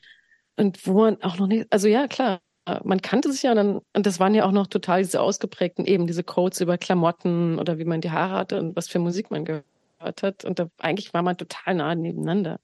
Und 0.58 0.86
wo 0.86 1.02
man 1.02 1.22
auch 1.22 1.38
noch 1.38 1.48
nicht, 1.48 1.68
also 1.70 1.88
ja, 1.88 2.08
klar, 2.08 2.40
man 2.84 3.02
kannte 3.02 3.32
sich 3.32 3.44
ja 3.44 3.52
und 3.52 3.56
dann, 3.58 3.80
und 3.94 4.06
das 4.06 4.20
waren 4.20 4.36
ja 4.36 4.44
auch 4.44 4.52
noch 4.52 4.68
total 4.68 5.02
diese 5.02 5.22
ausgeprägten, 5.22 5.86
eben 5.86 6.06
diese 6.06 6.24
Codes 6.24 6.60
über 6.60 6.78
Klamotten 6.78 7.60
oder 7.60 7.78
wie 7.78 7.86
man 7.86 8.02
die 8.02 8.12
Haare 8.12 8.34
hatte 8.34 8.60
und 8.60 8.76
was 8.76 8.90
für 8.90 9.00
Musik 9.00 9.32
man 9.32 9.46
gehört 9.46 9.64
hat. 10.22 10.44
Und 10.44 10.60
da 10.60 10.68
eigentlich 10.80 11.14
war 11.14 11.22
man 11.22 11.38
total 11.38 11.76
nah 11.76 11.96
nebeneinander. 11.96 12.60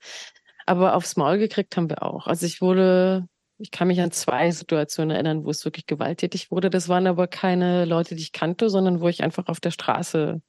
Aber 0.65 0.95
aufs 0.95 1.15
Maul 1.17 1.37
gekriegt 1.37 1.75
haben 1.77 1.89
wir 1.89 2.03
auch. 2.03 2.27
Also 2.27 2.45
ich 2.45 2.61
wurde, 2.61 3.27
ich 3.57 3.71
kann 3.71 3.87
mich 3.87 4.01
an 4.01 4.11
zwei 4.11 4.51
Situationen 4.51 5.11
erinnern, 5.11 5.45
wo 5.45 5.49
es 5.49 5.65
wirklich 5.65 5.85
gewalttätig 5.85 6.51
wurde. 6.51 6.69
Das 6.69 6.89
waren 6.89 7.07
aber 7.07 7.27
keine 7.27 7.85
Leute, 7.85 8.15
die 8.15 8.21
ich 8.21 8.31
kannte, 8.31 8.69
sondern 8.69 9.01
wo 9.01 9.07
ich 9.07 9.23
einfach 9.23 9.47
auf 9.47 9.59
der 9.59 9.71
Straße 9.71 10.41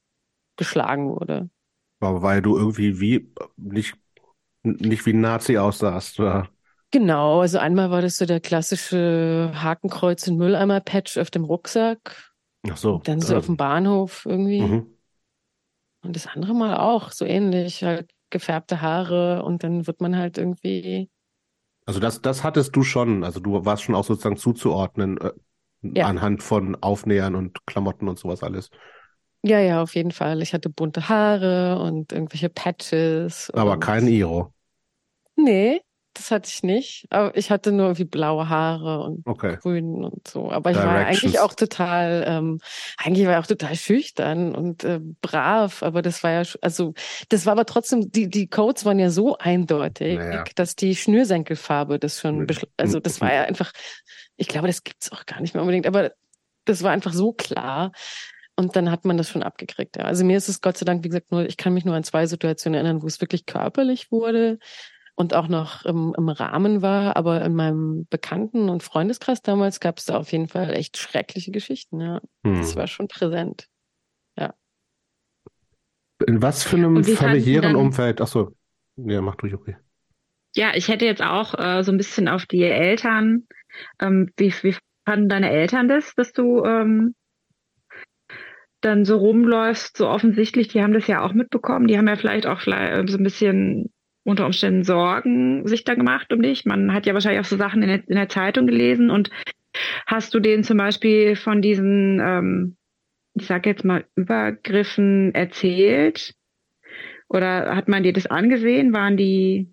geschlagen 0.56 1.10
wurde. 1.10 1.50
Aber 2.00 2.22
weil 2.22 2.42
du 2.42 2.56
irgendwie 2.56 3.00
wie 3.00 3.32
nicht, 3.56 3.94
nicht 4.62 5.06
wie 5.06 5.12
ein 5.12 5.20
Nazi 5.20 5.58
aussahst, 5.58 6.20
oder? 6.20 6.48
Genau, 6.90 7.40
also 7.40 7.58
einmal 7.58 7.90
war 7.90 8.02
das 8.02 8.18
so 8.18 8.26
der 8.26 8.40
klassische 8.40 9.50
Hakenkreuz- 9.54 10.28
und 10.28 10.36
Mülleimer-Patch 10.36 11.18
auf 11.18 11.30
dem 11.30 11.44
Rucksack. 11.44 12.32
Ach 12.70 12.76
so. 12.76 13.00
Dann 13.04 13.20
so 13.20 13.34
äh, 13.34 13.38
auf 13.38 13.46
dem 13.46 13.56
Bahnhof 13.56 14.26
irgendwie. 14.26 14.60
mhm. 14.60 14.86
Und 16.04 16.14
das 16.14 16.26
andere 16.26 16.54
Mal 16.54 16.76
auch, 16.76 17.10
so 17.10 17.24
ähnlich, 17.24 17.82
halt 17.82 18.10
gefärbte 18.34 18.82
Haare 18.82 19.44
und 19.44 19.64
dann 19.64 19.86
wird 19.88 20.02
man 20.02 20.16
halt 20.18 20.38
irgendwie, 20.38 21.10
Also 21.86 22.00
das, 22.00 22.22
das 22.22 22.44
hattest 22.44 22.74
du 22.76 22.82
schon. 22.82 23.24
Also 23.24 23.40
du 23.40 23.64
warst 23.64 23.82
schon 23.82 23.94
auch 23.94 24.04
sozusagen 24.04 24.36
zuzuordnen, 24.36 25.18
äh, 25.18 25.32
Ja. 25.94 26.04
anhand 26.04 26.42
von 26.42 26.76
Aufnähern 26.82 27.34
und 27.34 27.66
Klamotten 27.66 28.08
und 28.08 28.18
sowas 28.18 28.42
alles. 28.42 28.70
ja, 29.42 29.60
ja, 29.60 29.82
auf 29.82 29.94
jeden 29.94 30.10
Fall. 30.12 30.42
Ich 30.42 30.54
hatte 30.54 30.70
bunte 30.70 31.08
Haare 31.08 31.78
und 31.80 32.12
irgendwelche 32.12 32.48
Patches. 32.48 33.50
Aber 33.54 33.78
kein 33.80 34.06
Iro. 34.06 34.52
Nee, 35.36 35.83
das 36.14 36.30
hatte 36.30 36.48
ich 36.52 36.62
nicht. 36.62 37.06
Aber 37.10 37.36
ich 37.36 37.50
hatte 37.50 37.72
nur 37.72 37.86
irgendwie 37.86 38.04
blaue 38.04 38.48
Haare 38.48 39.02
und 39.02 39.26
Okay. 39.26 39.56
grün 39.60 40.04
und 40.04 40.26
so. 40.26 40.50
Aber 40.50 40.70
ich 40.70 40.76
war 40.76 41.04
eigentlich 41.04 41.40
auch 41.40 41.54
total, 41.54 42.24
ähm, 42.26 42.60
eigentlich 42.96 43.26
war 43.26 43.32
ich 43.38 43.44
auch 43.44 43.46
total 43.48 43.74
schüchtern 43.76 44.54
und 44.54 44.84
äh, 44.84 45.00
brav. 45.20 45.82
Aber 45.82 46.00
das 46.02 46.22
war 46.22 46.30
ja, 46.30 46.42
also 46.62 46.94
das 47.28 47.46
war 47.46 47.52
aber 47.52 47.66
trotzdem, 47.66 48.10
die 48.10 48.28
die 48.28 48.46
Codes 48.48 48.84
waren 48.84 48.98
ja 48.98 49.10
so 49.10 49.36
eindeutig, 49.38 50.18
Naja. 50.18 50.44
dass 50.54 50.76
die 50.76 50.96
Schnürsenkelfarbe 50.96 51.98
das 51.98 52.20
schon, 52.20 52.46
also 52.76 53.00
das 53.00 53.20
war 53.20 53.32
ja 53.32 53.42
einfach, 53.48 53.72
ich 54.36 54.48
glaube, 54.48 54.68
das 54.68 54.82
gibt's 54.84 55.12
auch 55.12 55.26
gar 55.26 55.40
nicht 55.40 55.54
mehr 55.54 55.62
unbedingt. 55.62 55.86
Aber 55.86 56.12
das 56.64 56.82
war 56.82 56.92
einfach 56.92 57.12
so 57.12 57.32
klar. 57.32 57.92
Und 58.56 58.76
dann 58.76 58.88
hat 58.88 59.04
man 59.04 59.16
das 59.16 59.28
schon 59.30 59.42
abgekriegt. 59.42 59.96
Ja. 59.96 60.04
Also 60.04 60.24
mir 60.24 60.36
ist 60.36 60.48
es 60.48 60.60
Gott 60.60 60.78
sei 60.78 60.84
Dank, 60.84 61.02
wie 61.02 61.08
gesagt, 61.08 61.32
nur, 61.32 61.44
ich 61.44 61.56
kann 61.56 61.74
mich 61.74 61.84
nur 61.84 61.96
an 61.96 62.04
zwei 62.04 62.26
Situationen 62.26 62.76
erinnern, 62.78 63.02
wo 63.02 63.06
es 63.08 63.20
wirklich 63.20 63.46
körperlich 63.46 64.12
wurde. 64.12 64.58
Und 65.16 65.34
auch 65.34 65.48
noch 65.48 65.84
im, 65.84 66.14
im 66.16 66.28
Rahmen 66.28 66.82
war. 66.82 67.16
Aber 67.16 67.42
in 67.42 67.54
meinem 67.54 68.06
Bekannten- 68.08 68.68
und 68.68 68.82
Freundeskreis 68.82 69.42
damals 69.42 69.80
gab 69.80 69.98
es 69.98 70.06
da 70.06 70.18
auf 70.18 70.32
jeden 70.32 70.48
Fall 70.48 70.74
echt 70.74 70.96
schreckliche 70.96 71.50
Geschichten. 71.50 72.00
Ja, 72.00 72.20
hm. 72.44 72.56
das 72.56 72.76
war 72.76 72.86
schon 72.86 73.08
präsent. 73.08 73.68
Ja. 74.36 74.54
In 76.26 76.42
was 76.42 76.64
für 76.64 76.76
einem 76.76 77.04
familiären 77.04 77.76
Umfeld? 77.76 78.20
Achso, 78.20 78.54
ja, 78.96 79.20
mach 79.20 79.36
durch, 79.36 79.54
okay. 79.54 79.76
Ja, 80.56 80.72
ich 80.74 80.88
hätte 80.88 81.04
jetzt 81.04 81.22
auch 81.22 81.58
äh, 81.58 81.82
so 81.82 81.90
ein 81.90 81.98
bisschen 81.98 82.28
auf 82.28 82.46
die 82.46 82.62
Eltern. 82.62 83.46
Ähm, 84.00 84.30
wie, 84.36 84.52
wie 84.62 84.76
fanden 85.04 85.28
deine 85.28 85.50
Eltern 85.50 85.88
das, 85.88 86.14
dass 86.14 86.32
du 86.32 86.64
ähm, 86.64 87.14
dann 88.80 89.04
so 89.04 89.16
rumläufst, 89.16 89.96
so 89.96 90.08
offensichtlich, 90.08 90.68
die 90.68 90.82
haben 90.82 90.92
das 90.92 91.06
ja 91.06 91.22
auch 91.22 91.32
mitbekommen, 91.32 91.86
die 91.86 91.96
haben 91.96 92.06
ja 92.06 92.16
vielleicht 92.16 92.46
auch 92.46 92.60
vielleicht 92.60 93.08
so 93.08 93.16
ein 93.16 93.24
bisschen 93.24 93.93
unter 94.24 94.46
Umständen 94.46 94.84
Sorgen 94.84 95.66
sich 95.66 95.84
da 95.84 95.94
gemacht 95.94 96.32
um 96.32 96.42
dich. 96.42 96.64
Man 96.64 96.92
hat 96.92 97.06
ja 97.06 97.14
wahrscheinlich 97.14 97.40
auch 97.40 97.48
so 97.48 97.56
Sachen 97.56 97.82
in 97.82 97.88
der, 97.88 98.08
in 98.08 98.16
der 98.16 98.28
Zeitung 98.28 98.66
gelesen 98.66 99.10
und 99.10 99.30
hast 100.06 100.34
du 100.34 100.40
denen 100.40 100.64
zum 100.64 100.78
Beispiel 100.78 101.36
von 101.36 101.62
diesen, 101.62 102.20
ähm, 102.20 102.76
ich 103.34 103.46
sag 103.46 103.66
jetzt 103.66 103.84
mal, 103.84 104.04
Übergriffen 104.16 105.34
erzählt? 105.34 106.34
Oder 107.28 107.74
hat 107.74 107.88
man 107.88 108.02
dir 108.02 108.12
das 108.12 108.26
angesehen? 108.26 108.92
Waren 108.92 109.16
die, 109.16 109.72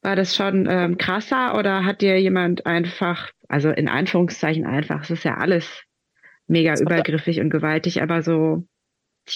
war 0.00 0.16
das 0.16 0.34
schon 0.34 0.66
ähm, 0.68 0.98
krasser 0.98 1.56
oder 1.56 1.84
hat 1.84 2.00
dir 2.00 2.20
jemand 2.20 2.66
einfach, 2.66 3.30
also 3.48 3.70
in 3.70 3.88
Anführungszeichen 3.88 4.66
einfach, 4.66 5.02
es 5.02 5.10
ist 5.10 5.24
ja 5.24 5.36
alles 5.36 5.84
mega 6.48 6.74
übergriffig 6.78 7.40
und 7.40 7.50
gewaltig, 7.50 8.02
aber 8.02 8.22
so. 8.22 8.66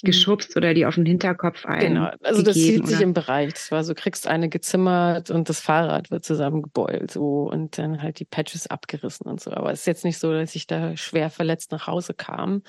Geschubst 0.02 0.56
oder 0.56 0.74
die 0.74 0.86
auf 0.86 0.96
den 0.96 1.06
Hinterkopf 1.06 1.64
ein. 1.64 1.80
Genau, 1.80 2.10
also 2.22 2.42
das 2.42 2.54
zieht 2.54 2.86
sich 2.86 3.00
im 3.00 3.12
Bereich. 3.12 3.52
Das 3.52 3.70
war 3.70 3.84
so, 3.84 3.94
kriegst 3.94 4.26
eine 4.26 4.48
gezimmert 4.48 5.30
und 5.30 5.48
das 5.48 5.60
Fahrrad 5.60 6.10
wird 6.10 6.24
zusammengebeult 6.24 7.12
so 7.12 7.48
und 7.50 7.78
dann 7.78 8.02
halt 8.02 8.18
die 8.18 8.24
Patches 8.24 8.66
abgerissen 8.66 9.26
und 9.26 9.40
so. 9.40 9.52
Aber 9.52 9.70
es 9.72 9.80
ist 9.80 9.86
jetzt 9.86 10.04
nicht 10.04 10.18
so, 10.18 10.32
dass 10.32 10.54
ich 10.56 10.66
da 10.66 10.96
schwer 10.96 11.30
verletzt 11.30 11.72
nach 11.72 11.86
Hause 11.86 12.14
kam. 12.14 12.62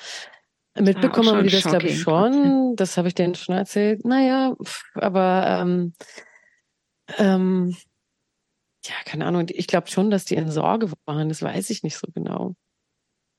Mitbekommen 0.79 1.29
haben 1.29 1.43
die 1.43 1.49
das, 1.49 1.63
glaube 1.63 1.87
ich, 1.87 1.99
schon. 1.99 2.75
Das 2.75 2.97
habe 2.97 3.07
ich 3.07 3.15
denen 3.15 3.35
schon 3.35 3.55
erzählt. 3.55 4.05
Naja, 4.05 4.55
aber 4.93 5.61
ähm, 5.61 5.93
ähm, 7.17 7.75
ja, 8.85 8.93
keine 9.05 9.25
Ahnung. 9.25 9.47
Ich 9.49 9.67
glaube 9.67 9.87
schon, 9.87 10.11
dass 10.11 10.25
die 10.25 10.35
in 10.35 10.51
Sorge 10.51 10.91
waren. 11.05 11.29
Das 11.29 11.41
weiß 11.41 11.69
ich 11.71 11.83
nicht 11.83 11.97
so 11.97 12.07
genau. 12.13 12.55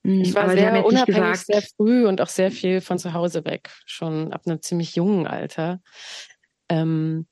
Hm, 0.08 0.22
ich 0.22 0.34
war 0.34 0.44
Aber 0.44 0.52
sehr 0.54 0.86
unabhängig, 0.86 1.40
sehr 1.40 1.60
früh 1.60 2.06
und 2.06 2.22
auch 2.22 2.30
sehr 2.30 2.50
viel 2.50 2.80
von 2.80 2.98
zu 2.98 3.12
Hause 3.12 3.44
weg, 3.44 3.68
schon 3.84 4.32
ab 4.32 4.42
einem 4.46 4.62
ziemlich 4.62 4.96
jungen 4.96 5.26
Alter. 5.26 5.82
Ähm, 6.70 7.26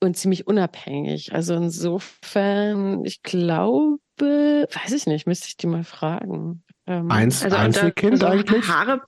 und 0.00 0.16
ziemlich 0.16 0.46
unabhängig. 0.46 1.34
Also 1.34 1.54
insofern, 1.54 3.04
ich 3.04 3.22
glaube, 3.22 3.98
weiß 4.18 4.92
ich 4.92 5.06
nicht, 5.06 5.26
müsste 5.26 5.48
ich 5.48 5.58
die 5.58 5.66
mal 5.66 5.84
fragen. 5.84 6.64
Ähm, 6.86 7.10
Eins, 7.10 7.44
also 7.44 7.56
Einzelkind 7.56 8.14
also 8.14 8.26
eigentlich? 8.26 8.68
Haare. 8.68 9.02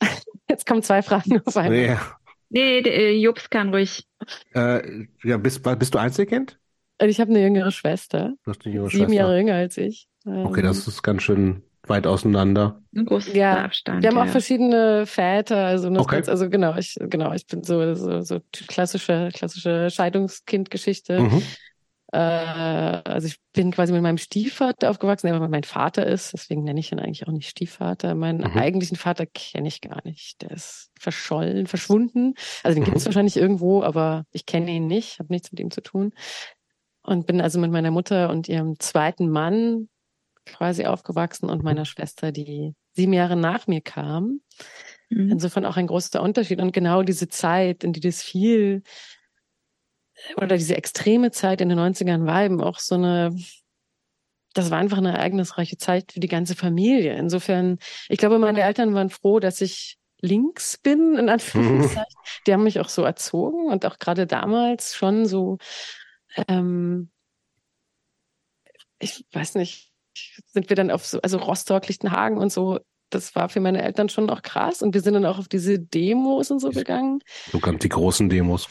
Jetzt 0.48 0.64
kommen 0.66 0.82
zwei 0.82 1.02
Fragen 1.02 1.42
auf 1.44 1.58
einmal. 1.58 2.00
Nee, 2.48 2.80
nee 2.80 2.88
äh, 2.88 3.20
Jobs 3.20 3.50
kann 3.50 3.68
ruhig. 3.68 4.08
Äh, 4.54 5.06
ja, 5.22 5.36
bist, 5.36 5.62
bist 5.78 5.94
du 5.94 5.98
Einzelkind? 5.98 6.58
Ich 7.02 7.20
habe 7.20 7.30
eine 7.30 7.42
jüngere 7.42 7.70
Schwester. 7.70 8.32
Du 8.44 8.50
hast 8.50 8.64
eine 8.64 8.74
jüngere 8.74 8.88
Sieben 8.88 9.04
Schwester. 9.04 9.14
Jahre 9.14 9.38
jünger 9.38 9.56
als 9.56 9.76
ich. 9.76 10.08
Okay, 10.24 10.62
das 10.62 10.86
ist 10.88 11.02
ganz 11.02 11.22
schön 11.22 11.62
weit 11.86 12.06
auseinander. 12.06 12.80
Ein 12.96 13.04
großer 13.04 13.34
ja, 13.34 13.64
Abstand. 13.64 14.02
Wir 14.02 14.10
haben 14.10 14.16
ja. 14.16 14.24
auch 14.24 14.28
verschiedene 14.28 15.06
Väter, 15.06 15.66
also 15.66 15.88
okay. 15.90 16.16
Ganz, 16.16 16.28
also 16.28 16.48
genau, 16.48 16.76
ich 16.76 16.96
genau, 16.98 17.32
ich 17.32 17.46
bin 17.46 17.62
so 17.62 17.94
so, 17.94 18.22
so 18.22 18.40
klassische 18.52 19.30
klassische 19.32 19.90
Scheidungskindgeschichte. 19.90 21.20
Mhm. 21.20 21.42
Äh, 22.12 22.18
also 22.18 23.26
ich 23.26 23.40
bin 23.52 23.72
quasi 23.72 23.92
mit 23.92 24.02
meinem 24.02 24.18
Stiefvater 24.18 24.90
aufgewachsen, 24.90 25.26
der 25.26 25.48
mein 25.48 25.64
Vater 25.64 26.06
ist, 26.06 26.32
deswegen 26.32 26.62
nenne 26.62 26.80
ich 26.80 26.92
ihn 26.92 27.00
eigentlich 27.00 27.26
auch 27.26 27.32
nicht 27.32 27.48
Stiefvater. 27.48 28.14
Meinen 28.14 28.38
mhm. 28.38 28.56
eigentlichen 28.56 28.96
Vater 28.96 29.26
kenne 29.26 29.68
ich 29.68 29.80
gar 29.80 30.00
nicht, 30.04 30.40
der 30.42 30.52
ist 30.52 30.90
verschollen, 30.98 31.66
verschwunden. 31.66 32.34
Also 32.62 32.76
den 32.76 32.82
mhm. 32.82 32.84
gibt 32.86 32.98
es 32.98 33.06
wahrscheinlich 33.06 33.36
irgendwo, 33.36 33.82
aber 33.82 34.24
ich 34.30 34.46
kenne 34.46 34.70
ihn 34.70 34.86
nicht, 34.86 35.18
habe 35.18 35.32
nichts 35.32 35.50
mit 35.50 35.60
ihm 35.60 35.70
zu 35.70 35.82
tun. 35.82 36.12
Und 37.02 37.26
bin 37.26 37.42
also 37.42 37.58
mit 37.58 37.70
meiner 37.70 37.90
Mutter 37.90 38.30
und 38.30 38.48
ihrem 38.48 38.78
zweiten 38.78 39.28
Mann 39.28 39.88
quasi 40.46 40.86
aufgewachsen 40.86 41.48
und 41.48 41.62
meiner 41.62 41.84
Schwester, 41.84 42.32
die 42.32 42.74
sieben 42.92 43.12
Jahre 43.12 43.36
nach 43.36 43.66
mir 43.66 43.80
kam. 43.80 44.40
Mhm. 45.08 45.30
Insofern 45.30 45.64
auch 45.64 45.76
ein 45.76 45.86
großer 45.86 46.22
Unterschied. 46.22 46.60
Und 46.60 46.72
genau 46.72 47.02
diese 47.02 47.28
Zeit, 47.28 47.84
in 47.84 47.92
die 47.92 48.00
das 48.00 48.22
viel, 48.22 48.82
oder 50.36 50.56
diese 50.56 50.76
extreme 50.76 51.30
Zeit 51.30 51.60
in 51.60 51.68
den 51.68 51.78
90ern 51.78 52.26
war 52.26 52.44
eben 52.44 52.60
auch 52.60 52.78
so 52.78 52.94
eine, 52.94 53.36
das 54.54 54.70
war 54.70 54.78
einfach 54.78 54.98
eine 54.98 55.12
ereignisreiche 55.12 55.76
Zeit 55.76 56.12
für 56.12 56.20
die 56.20 56.28
ganze 56.28 56.54
Familie. 56.54 57.16
Insofern, 57.16 57.78
ich 58.08 58.18
glaube, 58.18 58.38
meine 58.38 58.62
Eltern 58.62 58.94
waren 58.94 59.10
froh, 59.10 59.40
dass 59.40 59.60
ich 59.60 59.98
links 60.20 60.78
bin, 60.78 61.16
in 61.16 61.28
Anführungszeichen. 61.28 62.14
Die 62.46 62.52
haben 62.52 62.62
mich 62.62 62.80
auch 62.80 62.88
so 62.88 63.02
erzogen 63.02 63.66
und 63.66 63.84
auch 63.84 63.98
gerade 63.98 64.26
damals 64.26 64.94
schon 64.94 65.26
so, 65.26 65.58
ähm, 66.48 67.10
ich 68.98 69.26
weiß 69.32 69.56
nicht, 69.56 69.93
sind 70.46 70.68
wir 70.68 70.76
dann 70.76 70.90
auf 70.90 71.04
so, 71.04 71.20
also 71.22 71.38
Rostock, 71.38 71.88
Lichtenhagen 71.88 72.38
und 72.38 72.52
so, 72.52 72.80
das 73.10 73.34
war 73.34 73.48
für 73.48 73.60
meine 73.60 73.82
Eltern 73.82 74.08
schon 74.08 74.28
auch 74.30 74.42
krass. 74.42 74.82
Und 74.82 74.94
wir 74.94 75.00
sind 75.00 75.14
dann 75.14 75.26
auch 75.26 75.38
auf 75.38 75.48
diese 75.48 75.78
Demos 75.78 76.50
und 76.50 76.60
so 76.60 76.70
gegangen. 76.70 77.20
So 77.50 77.58
kamen 77.58 77.78
die 77.78 77.88
großen 77.88 78.28
Demos. 78.28 78.66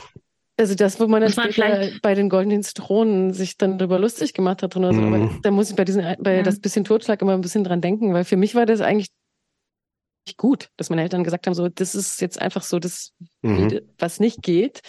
Also 0.57 0.75
das, 0.75 0.99
wo 0.99 1.07
man 1.07 1.21
dann 1.21 1.31
später 1.31 1.89
bei 2.01 2.13
den 2.13 2.29
goldenen 2.29 2.61
Zitronen 2.61 3.33
sich 3.33 3.57
dann 3.57 3.79
darüber 3.79 3.97
lustig 3.97 4.33
gemacht 4.33 4.61
hat 4.61 4.75
oder 4.75 4.93
so. 4.93 5.01
Mhm. 5.01 5.13
Aber 5.13 5.39
da 5.41 5.51
muss 5.51 5.69
ich 5.69 5.75
bei 5.75 5.85
diesen, 5.85 6.03
bei 6.19 6.35
ja. 6.35 6.43
das 6.43 6.59
bisschen 6.59 6.83
Totschlag 6.83 7.21
immer 7.21 7.33
ein 7.33 7.41
bisschen 7.41 7.63
dran 7.63 7.81
denken, 7.81 8.13
weil 8.13 8.23
für 8.23 8.37
mich 8.37 8.53
war 8.53 8.65
das 8.65 8.81
eigentlich 8.81 9.09
nicht 10.27 10.37
gut, 10.37 10.69
dass 10.77 10.89
meine 10.89 11.01
Eltern 11.01 11.23
gesagt 11.23 11.47
haben, 11.47 11.53
so, 11.53 11.69
das 11.69 11.95
ist 11.95 12.21
jetzt 12.21 12.39
einfach 12.39 12.63
so 12.63 12.79
das, 12.79 13.13
mhm. 13.41 13.81
was 13.97 14.19
nicht 14.19 14.41
geht. 14.41 14.81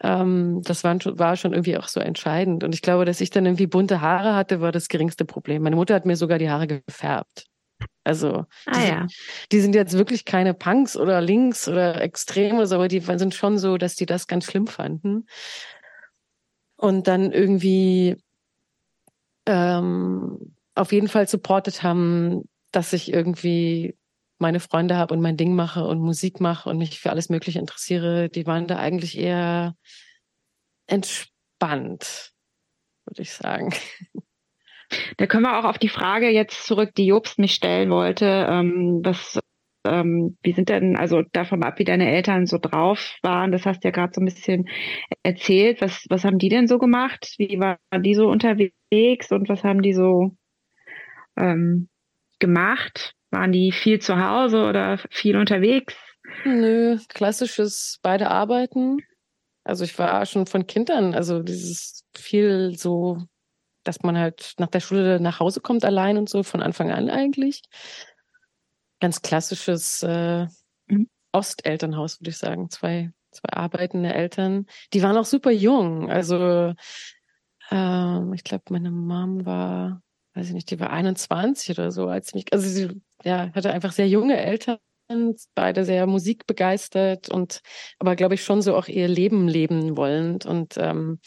Ähm, 0.00 0.62
das 0.62 0.84
war 0.84 1.00
schon, 1.00 1.18
war 1.18 1.36
schon 1.36 1.52
irgendwie 1.52 1.76
auch 1.76 1.88
so 1.88 2.00
entscheidend. 2.00 2.64
Und 2.64 2.74
ich 2.74 2.82
glaube, 2.82 3.04
dass 3.04 3.20
ich 3.20 3.30
dann 3.30 3.46
irgendwie 3.46 3.66
bunte 3.66 4.00
Haare 4.00 4.34
hatte, 4.34 4.60
war 4.60 4.72
das 4.72 4.88
geringste 4.88 5.24
Problem. 5.24 5.62
Meine 5.62 5.76
Mutter 5.76 5.94
hat 5.94 6.06
mir 6.06 6.16
sogar 6.16 6.38
die 6.38 6.50
Haare 6.50 6.66
gefärbt. 6.66 7.46
Also, 8.04 8.46
ah, 8.66 8.80
die, 8.80 8.88
ja. 8.88 9.06
die 9.52 9.60
sind 9.60 9.74
jetzt 9.74 9.92
wirklich 9.92 10.24
keine 10.24 10.54
Punks 10.54 10.96
oder 10.96 11.20
links 11.20 11.68
oder 11.68 12.00
Extreme, 12.00 12.62
aber 12.62 12.88
die 12.88 13.00
sind 13.00 13.34
schon 13.34 13.58
so, 13.58 13.76
dass 13.76 13.96
die 13.96 14.06
das 14.06 14.26
ganz 14.26 14.46
schlimm 14.46 14.66
fanden. 14.66 15.26
Und 16.76 17.06
dann 17.08 17.32
irgendwie 17.32 18.16
ähm, 19.46 20.54
auf 20.74 20.92
jeden 20.92 21.08
Fall 21.08 21.28
supportet 21.28 21.82
haben, 21.82 22.48
dass 22.70 22.92
ich 22.92 23.12
irgendwie 23.12 23.96
meine 24.40 24.60
Freunde 24.60 24.96
habe 24.96 25.14
und 25.14 25.20
mein 25.20 25.36
Ding 25.36 25.54
mache 25.54 25.84
und 25.84 26.00
Musik 26.00 26.40
mache 26.40 26.70
und 26.70 26.78
mich 26.78 27.00
für 27.00 27.10
alles 27.10 27.28
Mögliche 27.28 27.58
interessiere, 27.58 28.28
die 28.28 28.46
waren 28.46 28.66
da 28.66 28.76
eigentlich 28.76 29.18
eher 29.18 29.74
entspannt, 30.86 32.32
würde 33.06 33.22
ich 33.22 33.32
sagen. 33.32 33.72
Da 35.18 35.26
können 35.26 35.42
wir 35.42 35.58
auch 35.58 35.64
auf 35.64 35.78
die 35.78 35.88
Frage 35.88 36.30
jetzt 36.30 36.66
zurück, 36.66 36.94
die 36.96 37.06
Jobst 37.06 37.38
mich 37.38 37.54
stellen 37.54 37.90
wollte. 37.90 38.46
Ähm, 38.48 39.00
was, 39.04 39.38
ähm, 39.84 40.38
wie 40.42 40.52
sind 40.52 40.70
denn, 40.70 40.96
also 40.96 41.22
davon 41.32 41.62
ab, 41.62 41.78
wie 41.78 41.84
deine 41.84 42.10
Eltern 42.10 42.46
so 42.46 42.58
drauf 42.58 43.16
waren, 43.22 43.52
das 43.52 43.66
hast 43.66 43.84
du 43.84 43.88
ja 43.88 43.92
gerade 43.92 44.12
so 44.14 44.20
ein 44.20 44.24
bisschen 44.24 44.68
erzählt. 45.22 45.80
Was, 45.82 46.06
was 46.08 46.24
haben 46.24 46.38
die 46.38 46.48
denn 46.48 46.66
so 46.66 46.78
gemacht? 46.78 47.34
Wie 47.36 47.58
waren 47.60 48.02
die 48.02 48.14
so 48.14 48.28
unterwegs 48.28 49.30
und 49.30 49.48
was 49.48 49.62
haben 49.62 49.82
die 49.82 49.92
so 49.92 50.36
ähm, 51.36 51.88
gemacht? 52.38 53.14
Waren 53.30 53.52
die 53.52 53.72
viel 53.72 54.00
zu 54.00 54.18
Hause 54.18 54.64
oder 54.64 54.98
viel 55.10 55.36
unterwegs? 55.36 55.94
Nö, 56.44 56.98
klassisches 57.08 57.98
beide 58.02 58.30
arbeiten. 58.30 58.98
Also 59.64 59.84
ich 59.84 59.98
war 59.98 60.24
schon 60.24 60.46
von 60.46 60.66
Kindern, 60.66 61.14
also 61.14 61.42
dieses 61.42 62.04
viel 62.16 62.76
so, 62.76 63.18
dass 63.84 64.02
man 64.02 64.16
halt 64.16 64.54
nach 64.58 64.68
der 64.68 64.80
Schule 64.80 65.20
nach 65.20 65.40
Hause 65.40 65.60
kommt 65.60 65.84
allein 65.84 66.16
und 66.16 66.28
so 66.28 66.42
von 66.42 66.62
Anfang 66.62 66.90
an 66.90 67.10
eigentlich. 67.10 67.62
Ganz 69.00 69.20
klassisches 69.20 70.02
äh, 70.02 70.46
mhm. 70.86 71.08
Ostelternhaus, 71.32 72.20
würde 72.20 72.30
ich 72.30 72.38
sagen. 72.38 72.70
Zwei, 72.70 73.12
zwei 73.30 73.50
arbeitende 73.52 74.14
Eltern. 74.14 74.66
Die 74.94 75.02
waren 75.02 75.16
auch 75.16 75.26
super 75.26 75.50
jung. 75.50 76.10
Also 76.10 76.74
äh, 77.70 78.34
ich 78.34 78.44
glaube, 78.44 78.64
meine 78.70 78.90
Mom 78.90 79.44
war 79.44 80.02
weiß 80.34 80.48
ich 80.48 80.54
nicht, 80.54 80.70
die 80.70 80.80
war 80.80 80.90
21 80.90 81.70
oder 81.70 81.90
so, 81.90 82.08
als 82.08 82.34
mich, 82.34 82.52
also 82.52 82.68
sie 82.68 83.00
ja, 83.24 83.50
hatte 83.54 83.72
einfach 83.72 83.92
sehr 83.92 84.08
junge 84.08 84.36
Eltern, 84.36 84.78
beide 85.54 85.84
sehr 85.84 86.06
musikbegeistert 86.06 87.30
und 87.30 87.60
aber 87.98 88.14
glaube 88.14 88.34
ich 88.34 88.44
schon 88.44 88.60
so 88.60 88.76
auch 88.76 88.88
ihr 88.88 89.08
Leben 89.08 89.48
leben 89.48 89.96
wollend 89.96 90.44
und 90.44 90.74
ähm, 90.76 91.18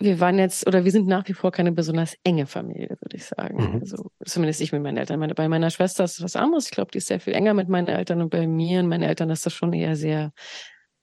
wir 0.00 0.20
waren 0.20 0.38
jetzt 0.38 0.66
oder 0.66 0.84
wir 0.84 0.92
sind 0.92 1.06
nach 1.08 1.26
wie 1.28 1.34
vor 1.34 1.50
keine 1.50 1.72
besonders 1.72 2.16
enge 2.22 2.46
Familie, 2.46 2.96
würde 3.00 3.16
ich 3.16 3.24
sagen. 3.24 3.74
Mhm. 3.74 3.80
Also 3.80 4.10
zumindest 4.24 4.60
ich 4.60 4.70
mit 4.70 4.80
meinen 4.80 4.96
Eltern. 4.96 5.18
Meine, 5.18 5.34
bei 5.34 5.48
meiner 5.48 5.70
Schwester 5.70 6.04
ist 6.04 6.18
es 6.18 6.22
was 6.22 6.36
anderes. 6.36 6.66
Ich 6.66 6.70
glaube, 6.70 6.92
die 6.92 6.98
ist 6.98 7.08
sehr 7.08 7.18
viel 7.18 7.32
enger 7.32 7.52
mit 7.52 7.68
meinen 7.68 7.88
Eltern 7.88 8.22
und 8.22 8.30
bei 8.30 8.46
mir 8.46 8.78
und 8.78 8.88
meinen 8.88 9.02
Eltern 9.02 9.30
ist 9.30 9.44
das 9.44 9.54
schon 9.54 9.72
eher 9.72 9.96
sehr 9.96 10.32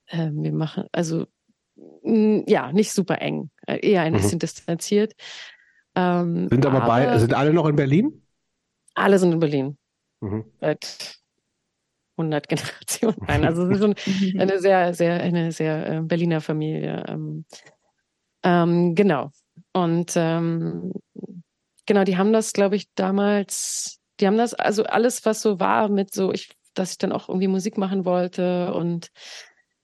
äh, 0.06 0.30
wir 0.32 0.52
machen, 0.52 0.84
also 0.92 1.26
ja, 2.02 2.72
nicht 2.72 2.92
super 2.92 3.20
eng, 3.20 3.50
äh, 3.66 3.78
eher 3.86 4.02
ein 4.02 4.12
mhm. 4.12 4.18
bisschen 4.18 4.38
distanziert. 4.38 5.12
Ähm, 5.96 6.48
sind 6.48 6.66
aber, 6.66 6.82
aber 6.82 6.86
bei, 6.86 7.18
sind 7.18 7.34
alle 7.34 7.52
noch 7.52 7.66
in 7.66 7.74
Berlin? 7.74 8.22
Alle 8.94 9.18
sind 9.18 9.32
in 9.32 9.40
Berlin. 9.40 9.78
Mhm. 10.20 10.44
Seit 10.60 11.18
100 12.18 12.48
Generationen. 12.48 13.16
Nein, 13.26 13.44
also 13.44 13.64
es 13.64 13.70
ist 13.70 13.82
schon 13.82 13.94
eine 14.40 14.58
sehr, 14.58 14.94
sehr, 14.94 15.20
eine 15.20 15.52
sehr 15.52 15.86
äh, 15.90 16.00
Berliner 16.02 16.40
Familie. 16.40 17.04
Ähm, 17.08 17.44
ähm, 18.42 18.94
genau. 18.94 19.30
Und 19.72 20.12
ähm, 20.16 20.92
genau, 21.86 22.04
die 22.04 22.16
haben 22.16 22.32
das, 22.32 22.52
glaube 22.52 22.76
ich, 22.76 22.88
damals, 22.94 24.00
die 24.20 24.26
haben 24.26 24.36
das, 24.36 24.54
also 24.54 24.84
alles, 24.84 25.24
was 25.24 25.40
so 25.40 25.60
war 25.60 25.88
mit 25.88 26.14
so, 26.14 26.32
ich, 26.32 26.50
dass 26.74 26.92
ich 26.92 26.98
dann 26.98 27.12
auch 27.12 27.28
irgendwie 27.28 27.48
Musik 27.48 27.78
machen 27.78 28.04
wollte 28.04 28.74
und 28.74 29.08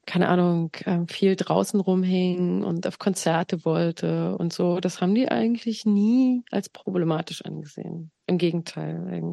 keine 0.07 0.29
Ahnung, 0.29 0.73
ähm, 0.85 1.07
viel 1.07 1.37
draußen 1.37 1.79
rumhing 1.81 2.65
und 2.65 2.87
auf 2.87 2.99
Konzerte 2.99 3.65
wollte 3.65 4.37
und 4.37 4.53
so, 4.53 4.81
das 4.81 5.01
haben 5.01 5.15
die 5.15 5.29
eigentlich 5.29 5.85
nie 5.85 6.43
als 6.51 6.69
problematisch 6.69 7.45
angesehen. 7.45 8.11
Im 8.27 8.39
Gegenteil, 8.39 9.33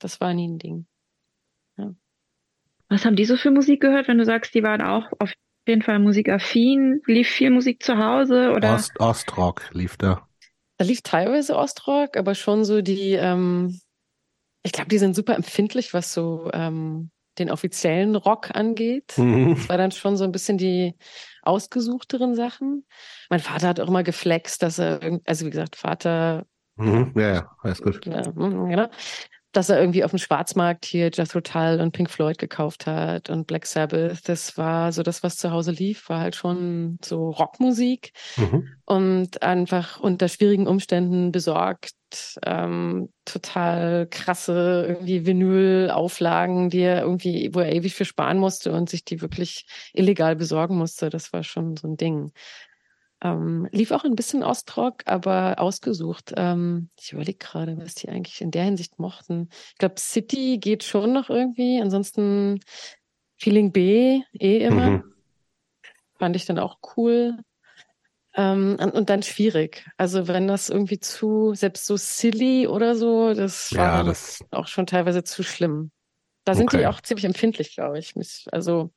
das 0.00 0.20
war 0.20 0.34
nie 0.34 0.48
ein 0.48 0.58
Ding. 0.58 0.86
Ja. 1.76 1.94
Was 2.88 3.04
haben 3.04 3.16
die 3.16 3.26
so 3.26 3.36
für 3.36 3.50
Musik 3.50 3.80
gehört, 3.80 4.08
wenn 4.08 4.18
du 4.18 4.24
sagst, 4.24 4.54
die 4.54 4.62
waren 4.62 4.82
auch 4.82 5.06
auf 5.18 5.32
jeden 5.66 5.82
Fall 5.82 5.98
musikaffin? 5.98 7.00
Lief 7.06 7.28
viel 7.28 7.50
Musik 7.50 7.82
zu 7.82 7.98
Hause 7.98 8.52
oder? 8.56 8.74
Ost, 8.74 8.98
Ostrock 8.98 9.70
lief 9.72 9.96
da. 9.96 10.26
Da 10.78 10.84
lief 10.84 11.02
teilweise 11.02 11.56
Ostrock, 11.56 12.16
aber 12.16 12.34
schon 12.34 12.64
so 12.64 12.82
die, 12.82 13.12
ähm, 13.12 13.80
ich 14.64 14.72
glaube, 14.72 14.88
die 14.88 14.98
sind 14.98 15.14
super 15.14 15.34
empfindlich, 15.34 15.94
was 15.94 16.12
so 16.12 16.50
ähm, 16.52 17.10
den 17.38 17.50
offiziellen 17.50 18.16
Rock 18.16 18.54
angeht. 18.54 19.14
Mhm. 19.16 19.54
Das 19.54 19.68
war 19.68 19.78
dann 19.78 19.90
schon 19.90 20.16
so 20.16 20.24
ein 20.24 20.32
bisschen 20.32 20.58
die 20.58 20.94
ausgesuchteren 21.42 22.34
Sachen. 22.34 22.84
Mein 23.30 23.40
Vater 23.40 23.68
hat 23.68 23.80
auch 23.80 23.88
immer 23.88 24.02
geflext, 24.02 24.62
dass 24.62 24.78
er, 24.78 25.20
also 25.24 25.46
wie 25.46 25.50
gesagt, 25.50 25.76
Vater. 25.76 26.46
Mhm. 26.76 27.12
Ja, 27.16 27.34
ja, 27.34 27.50
alles 27.62 27.82
gut. 27.82 28.04
Ja, 28.06 28.22
genau 28.22 28.88
dass 29.52 29.70
er 29.70 29.80
irgendwie 29.80 30.04
auf 30.04 30.10
dem 30.10 30.18
Schwarzmarkt 30.18 30.84
hier 30.84 31.10
Jethro 31.12 31.40
Tull 31.40 31.80
und 31.80 31.92
Pink 31.92 32.10
Floyd 32.10 32.38
gekauft 32.38 32.86
hat 32.86 33.30
und 33.30 33.46
Black 33.46 33.66
Sabbath. 33.66 34.28
Das 34.28 34.58
war 34.58 34.92
so 34.92 35.02
das, 35.02 35.22
was 35.22 35.36
zu 35.36 35.50
Hause 35.50 35.70
lief, 35.70 36.08
war 36.08 36.20
halt 36.20 36.36
schon 36.36 36.98
so 37.02 37.30
Rockmusik 37.30 38.12
mhm. 38.36 38.68
und 38.84 39.42
einfach 39.42 40.00
unter 40.00 40.28
schwierigen 40.28 40.66
Umständen 40.66 41.32
besorgt. 41.32 41.92
Ähm, 42.44 43.12
total 43.24 44.06
krasse 44.10 44.86
irgendwie 44.88 45.26
Vinyl-Auflagen, 45.26 46.70
die 46.70 46.80
er 46.80 47.02
irgendwie, 47.02 47.54
wo 47.54 47.60
er 47.60 47.72
ewig 47.72 47.94
für 47.94 48.04
sparen 48.04 48.38
musste 48.38 48.72
und 48.72 48.88
sich 48.88 49.04
die 49.04 49.20
wirklich 49.20 49.66
illegal 49.92 50.36
besorgen 50.36 50.76
musste. 50.76 51.10
Das 51.10 51.32
war 51.32 51.42
schon 51.42 51.76
so 51.76 51.88
ein 51.88 51.96
Ding. 51.96 52.32
Ähm, 53.20 53.68
lief 53.72 53.90
auch 53.90 54.04
ein 54.04 54.14
bisschen 54.14 54.44
Ostrock, 54.44 55.02
aber 55.06 55.56
ausgesucht. 55.58 56.32
Ähm, 56.36 56.90
ich 57.00 57.12
überlege 57.12 57.38
gerade, 57.38 57.76
was 57.78 57.94
die 57.94 58.08
eigentlich 58.08 58.40
in 58.40 58.52
der 58.52 58.64
Hinsicht 58.64 58.98
mochten. 58.98 59.48
Ich 59.72 59.78
glaube, 59.78 59.96
City 59.98 60.58
geht 60.58 60.84
schon 60.84 61.12
noch 61.12 61.28
irgendwie. 61.28 61.80
Ansonsten 61.80 62.60
Feeling 63.36 63.72
B 63.72 64.22
eh 64.32 64.58
immer. 64.58 64.90
Mhm. 64.90 65.14
Fand 66.18 66.36
ich 66.36 66.46
dann 66.46 66.58
auch 66.58 66.78
cool. 66.96 67.38
Ähm, 68.34 68.76
und 68.78 69.10
dann 69.10 69.22
schwierig. 69.22 69.88
Also 69.96 70.28
wenn 70.28 70.46
das 70.46 70.68
irgendwie 70.68 71.00
zu, 71.00 71.54
selbst 71.54 71.86
so 71.86 71.96
silly 71.96 72.66
oder 72.66 72.94
so, 72.94 73.34
das 73.34 73.70
ja, 73.70 73.94
war 73.94 74.04
das... 74.04 74.44
auch 74.50 74.66
schon 74.66 74.86
teilweise 74.86 75.24
zu 75.24 75.42
schlimm. 75.42 75.90
Da 76.44 76.54
sind 76.54 76.68
okay. 76.68 76.78
die 76.78 76.86
auch 76.86 77.00
ziemlich 77.00 77.24
empfindlich, 77.24 77.74
glaube 77.74 77.98
ich. 77.98 78.14
Also 78.52 78.90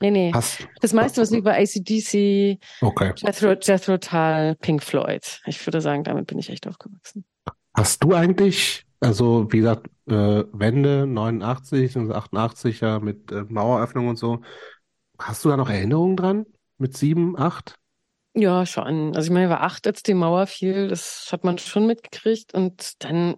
Nee, 0.00 0.10
nee. 0.10 0.30
Hast, 0.34 0.66
das 0.80 0.92
meiste, 0.92 1.22
was 1.22 1.32
über 1.32 1.54
ACDC, 1.54 2.58
okay. 2.82 3.12
Jethro, 3.16 3.52
Jethro 3.52 3.96
Tull, 3.96 4.54
Pink 4.60 4.82
Floyd. 4.82 5.40
Ich 5.46 5.66
würde 5.66 5.80
sagen, 5.80 6.04
damit 6.04 6.26
bin 6.26 6.38
ich 6.38 6.50
echt 6.50 6.68
aufgewachsen. 6.68 7.24
Hast 7.72 8.04
du 8.04 8.12
eigentlich, 8.12 8.84
also 9.00 9.50
wie 9.50 9.58
gesagt, 9.58 9.88
äh, 10.06 10.44
Wende 10.52 11.06
89 11.06 11.96
und 11.96 12.12
88 12.12 12.80
ja 12.80 12.98
mit 12.98 13.32
äh, 13.32 13.44
Maueröffnung 13.48 14.08
und 14.08 14.16
so, 14.16 14.42
hast 15.18 15.44
du 15.44 15.48
da 15.48 15.56
noch 15.56 15.70
Erinnerungen 15.70 16.16
dran? 16.16 16.46
Mit 16.76 16.96
sieben, 16.96 17.38
acht? 17.38 17.78
Ja, 18.36 18.66
schon. 18.66 19.16
Also 19.16 19.26
ich 19.26 19.32
meine, 19.32 19.46
ich 19.46 19.50
war 19.50 19.62
acht, 19.62 19.86
als 19.86 20.02
die 20.02 20.14
Mauer 20.14 20.46
fiel. 20.46 20.88
Das 20.88 21.28
hat 21.32 21.42
man 21.42 21.58
schon 21.58 21.86
mitgekriegt. 21.86 22.52
Und 22.54 23.02
dann 23.02 23.36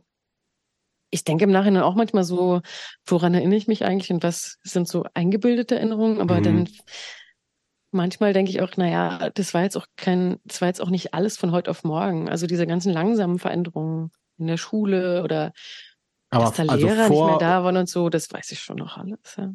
ich 1.11 1.25
denke 1.25 1.45
im 1.45 1.51
Nachhinein 1.51 1.83
auch 1.83 1.95
manchmal 1.95 2.25
so, 2.25 2.61
woran 3.07 3.35
erinnere 3.35 3.57
ich 3.57 3.69
mich 3.69 3.85
eigentlich 3.85 4.11
und 4.11 4.23
was 4.23 4.59
sind 4.63 4.89
so 4.89 5.07
eingebildete 5.15 5.77
Erinnerungen, 5.77 6.21
aber 6.21 6.39
mhm. 6.41 6.43
dann 6.43 6.69
manchmal 7.91 8.33
denke 8.33 8.51
ich 8.51 8.61
auch, 8.61 8.77
naja, 8.77 9.31
das 9.31 9.55
war 9.55 9.63
jetzt 9.63 9.77
auch 9.77 9.87
kein, 9.97 10.39
das 10.45 10.61
war 10.61 10.69
jetzt 10.69 10.81
auch 10.81 10.91
nicht 10.91 11.15
alles 11.15 11.37
von 11.39 11.53
heute 11.53 11.71
auf 11.71 11.85
morgen. 11.85 12.29
Also 12.29 12.47
diese 12.47 12.67
ganzen 12.67 12.93
langsamen 12.93 13.39
Veränderungen 13.39 14.11
in 14.37 14.47
der 14.47 14.59
Schule 14.59 15.23
oder 15.23 15.53
aber, 16.31 16.45
dass 16.45 16.57
da 16.57 16.65
also 16.65 16.87
Lehrer 16.87 17.07
vor, 17.07 17.31
nicht 17.31 17.41
mehr 17.41 17.49
da 17.49 17.65
waren 17.65 17.77
und 17.79 17.89
so, 17.89 18.11
das 18.11 18.31
weiß 18.31 18.53
ich 18.53 18.61
schon 18.61 18.77
noch 18.77 18.99
alles. 18.99 19.37
Ja. 19.37 19.51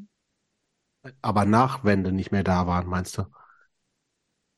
Aber 1.21 1.45
nach 1.45 1.83
Wende 1.83 2.11
nicht 2.11 2.31
mehr 2.31 2.43
da 2.43 2.65
waren, 2.65 2.87
meinst 2.87 3.17
du? 3.17 3.25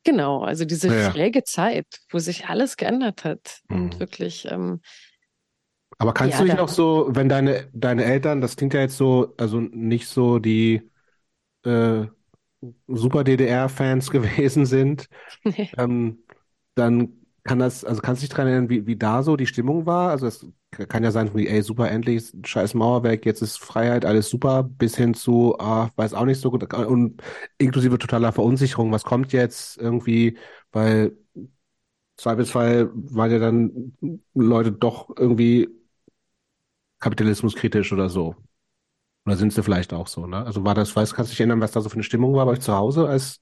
Genau, 0.06 0.42
also 0.42 0.64
diese 0.64 0.86
ja. 0.86 1.10
schräge 1.10 1.42
Zeit, 1.42 1.86
wo 2.10 2.20
sich 2.20 2.46
alles 2.46 2.76
geändert 2.76 3.24
hat 3.24 3.58
mhm. 3.68 3.76
und 3.76 3.98
wirklich 3.98 4.46
ähm, 4.48 4.80
aber 5.98 6.12
kannst 6.14 6.34
ja, 6.34 6.40
du 6.40 6.44
dich 6.46 6.54
noch 6.54 6.68
so, 6.68 7.08
wenn 7.10 7.28
deine, 7.28 7.68
deine 7.72 8.04
Eltern, 8.04 8.40
das 8.40 8.56
klingt 8.56 8.74
ja 8.74 8.80
jetzt 8.80 8.96
so, 8.96 9.34
also 9.36 9.60
nicht 9.60 10.06
so 10.06 10.38
die 10.38 10.82
äh, 11.64 12.04
super 12.86 13.24
DDR-Fans 13.24 14.10
gewesen 14.12 14.64
sind, 14.64 15.08
nee. 15.44 15.70
ähm, 15.76 16.22
dann 16.76 17.25
kann 17.46 17.58
das, 17.58 17.84
also 17.84 18.02
kannst 18.02 18.22
du 18.22 18.26
dich 18.26 18.30
daran 18.30 18.48
erinnern, 18.48 18.68
wie, 18.70 18.86
wie 18.86 18.96
da 18.96 19.22
so 19.22 19.36
die 19.36 19.46
Stimmung 19.46 19.86
war? 19.86 20.10
Also 20.10 20.26
es 20.26 20.46
kann 20.88 21.04
ja 21.04 21.10
sein, 21.10 21.30
wie, 21.34 21.48
ey, 21.48 21.62
super, 21.62 21.90
endlich, 21.90 22.32
scheiß 22.44 22.74
Mauerwerk, 22.74 23.24
jetzt 23.26 23.42
ist 23.42 23.58
Freiheit, 23.58 24.04
alles 24.04 24.28
super, 24.28 24.62
bis 24.64 24.96
hin 24.96 25.14
zu, 25.14 25.56
ah, 25.58 25.90
weiß 25.96 26.14
auch 26.14 26.24
nicht 26.26 26.40
so 26.40 26.50
gut, 26.50 26.72
und 26.74 27.22
inklusive 27.58 27.98
totaler 27.98 28.32
Verunsicherung, 28.32 28.92
was 28.92 29.04
kommt 29.04 29.32
jetzt 29.32 29.78
irgendwie, 29.78 30.38
weil 30.72 31.16
Zweifelsfall 32.16 32.90
waren 32.94 33.30
ja 33.30 33.38
dann 33.38 33.96
Leute 34.34 34.72
doch 34.72 35.10
irgendwie 35.16 35.68
kapitalismuskritisch 37.00 37.92
oder 37.92 38.08
so. 38.08 38.34
Oder 39.26 39.36
sind 39.36 39.52
sie 39.52 39.62
vielleicht 39.62 39.92
auch 39.92 40.08
so, 40.08 40.26
ne? 40.26 40.44
Also 40.46 40.64
war 40.64 40.74
das, 40.74 40.94
weißt, 40.96 41.14
kannst 41.14 41.30
du 41.30 41.34
dich 41.34 41.40
erinnern, 41.40 41.60
was 41.60 41.72
da 41.72 41.80
so 41.80 41.88
für 41.90 41.94
eine 41.96 42.04
Stimmung 42.04 42.34
war 42.34 42.46
bei 42.46 42.52
euch 42.52 42.60
zu 42.60 42.74
Hause 42.74 43.08
als 43.08 43.40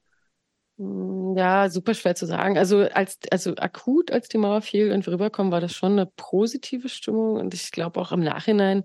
ja, 0.76 1.68
super 1.70 1.94
schwer 1.94 2.14
zu 2.14 2.26
sagen. 2.26 2.58
Also 2.58 2.80
als 2.80 3.18
also 3.30 3.54
akut, 3.56 4.10
als 4.10 4.28
die 4.28 4.38
Mauer 4.38 4.60
fiel 4.62 4.92
und 4.92 5.06
wir 5.06 5.12
rüberkommen, 5.12 5.52
war 5.52 5.60
das 5.60 5.72
schon 5.72 5.92
eine 5.92 6.06
positive 6.06 6.88
Stimmung 6.88 7.37
und 7.37 7.54
ich 7.54 7.70
glaube 7.70 8.00
auch 8.00 8.12
im 8.12 8.20
Nachhinein. 8.20 8.84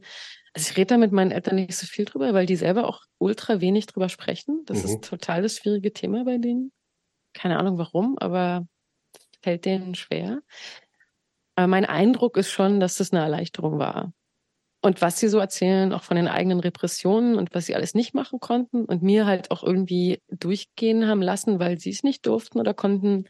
Also 0.53 0.69
ich 0.69 0.77
rede 0.77 0.87
da 0.87 0.97
mit 0.97 1.11
meinen 1.11 1.31
Eltern 1.31 1.55
nicht 1.55 1.75
so 1.75 1.87
viel 1.87 2.05
drüber, 2.05 2.33
weil 2.33 2.45
die 2.45 2.55
selber 2.55 2.87
auch 2.87 3.01
ultra 3.17 3.61
wenig 3.61 3.87
drüber 3.87 4.09
sprechen. 4.09 4.63
Das 4.65 4.79
mhm. 4.79 4.85
ist 4.85 5.03
total 5.03 5.41
das 5.41 5.57
schwierige 5.57 5.91
Thema 5.93 6.25
bei 6.25 6.37
denen. 6.37 6.71
Keine 7.33 7.57
Ahnung 7.57 7.77
warum, 7.77 8.17
aber 8.19 8.67
fällt 9.41 9.65
denen 9.65 9.95
schwer. 9.95 10.41
Aber 11.55 11.67
mein 11.67 11.85
Eindruck 11.85 12.37
ist 12.37 12.51
schon, 12.51 12.79
dass 12.79 12.95
das 12.95 13.11
eine 13.11 13.21
Erleichterung 13.21 13.79
war 13.79 14.13
und 14.81 15.01
was 15.01 15.19
sie 15.19 15.27
so 15.27 15.39
erzählen, 15.39 15.91
auch 15.93 16.03
von 16.03 16.15
den 16.15 16.27
eigenen 16.27 16.59
Repressionen 16.59 17.35
und 17.35 17.53
was 17.53 17.65
sie 17.65 17.75
alles 17.75 17.93
nicht 17.93 18.13
machen 18.13 18.39
konnten 18.39 18.85
und 18.85 19.03
mir 19.03 19.25
halt 19.25 19.51
auch 19.51 19.63
irgendwie 19.63 20.21
durchgehen 20.29 21.07
haben 21.07 21.21
lassen, 21.21 21.59
weil 21.59 21.79
sie 21.79 21.89
es 21.89 22.03
nicht 22.03 22.25
durften 22.25 22.59
oder 22.59 22.73
konnten, 22.73 23.25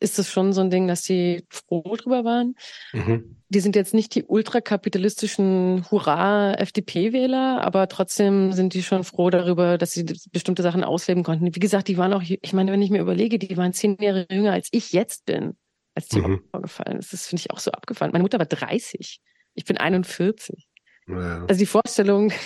ist 0.00 0.18
es 0.18 0.30
schon 0.30 0.54
so 0.54 0.62
ein 0.62 0.70
Ding, 0.70 0.88
dass 0.88 1.04
sie 1.04 1.44
froh 1.50 1.94
drüber 1.96 2.24
waren. 2.24 2.54
Mhm. 2.92 3.36
Die 3.50 3.60
sind 3.60 3.76
jetzt 3.76 3.92
nicht 3.92 4.14
die 4.14 4.24
ultrakapitalistischen 4.24 5.84
Hurra-FDP-Wähler, 5.90 7.60
aber 7.60 7.86
trotzdem 7.88 8.52
sind 8.52 8.72
die 8.72 8.82
schon 8.82 9.04
froh 9.04 9.28
darüber, 9.28 9.76
dass 9.76 9.92
sie 9.92 10.06
bestimmte 10.32 10.62
Sachen 10.62 10.84
ausleben 10.84 11.22
konnten. 11.22 11.54
Wie 11.54 11.60
gesagt, 11.60 11.88
die 11.88 11.98
waren 11.98 12.14
auch, 12.14 12.22
ich 12.22 12.52
meine, 12.54 12.72
wenn 12.72 12.80
ich 12.80 12.90
mir 12.90 13.00
überlege, 13.00 13.38
die 13.38 13.56
waren 13.58 13.74
zehn 13.74 13.98
Jahre 14.00 14.26
jünger 14.30 14.52
als 14.52 14.68
ich 14.70 14.92
jetzt 14.92 15.26
bin, 15.26 15.58
als 15.94 16.08
die 16.08 16.20
mhm. 16.20 16.42
vorgefallen 16.50 16.98
ist. 16.98 17.12
Das 17.12 17.26
finde 17.26 17.40
ich 17.40 17.50
auch 17.50 17.58
so 17.58 17.70
abgefallen. 17.70 18.12
Meine 18.12 18.22
Mutter 18.22 18.38
war 18.38 18.46
30. 18.46 19.20
Ich 19.54 19.64
bin 19.66 19.76
41. 19.76 20.69
Ja. 21.18 21.44
Also 21.46 21.58
die 21.58 21.66
Vorstellung. 21.66 22.32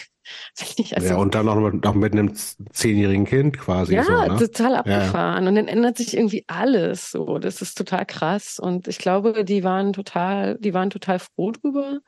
Also, 0.96 1.06
ja, 1.06 1.16
und 1.16 1.34
dann 1.34 1.44
noch 1.44 1.56
mit, 1.56 1.84
noch 1.84 1.92
mit 1.92 2.14
einem 2.14 2.34
zehnjährigen 2.34 3.26
Kind 3.26 3.58
quasi. 3.58 3.94
Ja, 3.94 4.04
so, 4.04 4.12
ne? 4.12 4.38
total 4.38 4.76
abgefahren. 4.76 5.42
Ja. 5.42 5.48
Und 5.50 5.54
dann 5.54 5.68
ändert 5.68 5.98
sich 5.98 6.16
irgendwie 6.16 6.44
alles 6.46 7.10
so. 7.10 7.38
Das 7.38 7.60
ist 7.60 7.76
total 7.76 8.06
krass. 8.06 8.58
Und 8.58 8.88
ich 8.88 8.96
glaube, 8.96 9.44
die 9.44 9.64
waren 9.64 9.92
total, 9.92 10.56
die 10.58 10.72
waren 10.72 10.88
total 10.88 11.18
froh 11.18 11.52
drüber. 11.52 12.00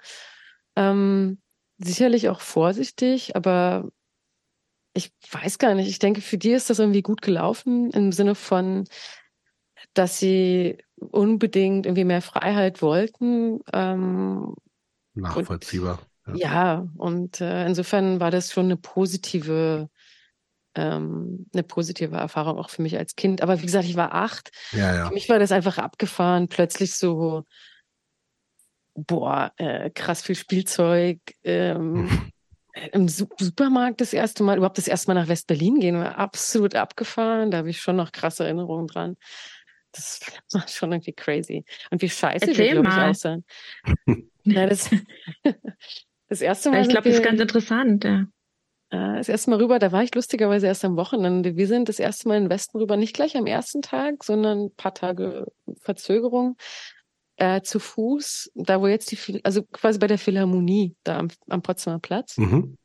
Ähm, 0.77 1.43
sicherlich 1.77 2.31
auch 2.31 2.41
vorsichtig, 2.41 3.37
aber 3.37 3.91
ich 4.95 5.13
weiß 5.31 5.59
gar 5.59 5.75
nicht. 5.75 5.89
Ich 5.89 5.99
denke, 5.99 6.23
für 6.23 6.39
die 6.39 6.53
ist 6.53 6.71
das 6.71 6.79
irgendwie 6.79 7.03
gut 7.03 7.21
gelaufen 7.21 7.91
im 7.91 8.13
Sinne 8.13 8.35
von, 8.35 8.85
dass 9.93 10.19
sie 10.19 10.79
unbedingt 10.97 11.87
irgendwie 11.87 12.05
mehr 12.05 12.23
Freiheit 12.23 12.81
wollten. 12.81 13.61
Ähm, 13.73 14.55
Nachvollziehbar. 15.15 15.99
Ja, 16.35 16.89
und 16.97 17.41
äh, 17.41 17.67
insofern 17.67 18.21
war 18.21 18.31
das 18.31 18.53
schon 18.53 18.65
eine 18.67 18.77
positive 18.77 19.89
ähm, 20.77 21.47
eine 21.53 21.63
positive 21.63 22.17
Erfahrung 22.17 22.59
auch 22.59 22.71
für 22.71 22.83
mich 22.83 22.97
als 22.99 23.17
Kind. 23.17 23.43
Aber 23.43 23.61
wie 23.61 23.67
gesagt, 23.67 23.87
ich 23.87 23.97
war 23.97 24.13
acht. 24.15 24.51
Ja, 24.73 24.95
ja. 24.95 25.07
Für 25.09 25.15
mich 25.15 25.29
war 25.29 25.39
das 25.39 25.53
einfach 25.53 25.79
abgefahren, 25.79 26.49
plötzlich 26.49 26.95
so, 26.95 27.45
boah, 28.95 29.53
äh, 29.57 29.91
krass 29.91 30.23
viel 30.23 30.35
Spielzeug. 30.35 31.19
Ähm, 31.43 32.31
Im 32.93 33.09
Su 33.09 33.27
Supermarkt 33.39 34.01
das 34.01 34.13
erste 34.13 34.43
Mal, 34.43 34.59
überhaupt 34.59 34.79
das 34.79 34.89
erste 34.89 35.09
Mal 35.09 35.21
nach 35.21 35.29
West-Berlin 35.29 35.81
gehen, 35.81 35.99
war 35.99 36.19
absolut 36.19 36.75
abgefahren. 36.75 37.51
Da 37.51 37.59
habe 37.59 37.71
ich 37.71 37.81
schon 37.81 37.97
noch 37.97 38.13
krasse 38.13 38.45
Erinnerungen 38.45 38.87
dran. 38.87 39.17
Das 39.93 40.21
war 40.53 40.69
schon 40.69 40.93
irgendwie 40.93 41.15
crazy. 41.15 41.65
Und 41.91 42.03
wie 42.03 42.11
scheiße 42.11 42.49
Erzähl 42.49 42.59
wir, 42.59 42.73
glaube 42.73 42.89
ich, 42.89 42.95
mal. 42.95 43.11
aussahen. 43.11 43.45
ja, 44.45 44.67
das, 44.67 44.91
das 46.29 46.41
erste 46.41 46.71
Mal. 46.71 46.83
Ich 46.83 46.89
glaube, 46.89 47.09
das 47.09 47.19
ist 47.19 47.25
ganz 47.25 47.41
interessant. 47.41 48.05
Ja. 48.05 48.27
äh, 48.91 49.17
das 49.17 49.29
erste 49.29 49.51
Mal 49.51 49.61
rüber, 49.61 49.79
da 49.79 49.93
war 49.93 50.03
ich 50.03 50.15
lustigerweise 50.15 50.67
erst 50.67 50.85
am 50.85 50.97
Wochenende. 50.97 51.57
Wir 51.57 51.67
sind 51.67 51.89
das 51.89 51.99
erste 51.99 52.29
Mal 52.29 52.37
in 52.39 52.45
den 52.45 52.51
Westen 52.51 52.79
rüber, 52.79 52.97
nicht 52.97 53.15
gleich 53.15 53.37
am 53.37 53.47
ersten 53.47 53.83
Tag, 53.83 54.25
sondern 54.25 54.67
ein 54.67 54.75
paar 54.75 54.95
Tage 54.95 55.47
Verzögerung 55.81 56.57
äh, 57.37 57.61
zu 57.63 57.79
Fuß, 57.79 58.51
da 58.55 58.81
wo 58.81 58.87
jetzt 58.87 59.11
die, 59.13 59.41
also 59.45 59.63
quasi 59.65 59.99
bei 59.99 60.07
der 60.07 60.19
Philharmonie, 60.19 60.97
da 61.05 61.19
am, 61.19 61.29
am 61.49 61.63
Potsdamer 61.63 61.99
Platz. 61.99 62.37
Mhm. 62.39 62.77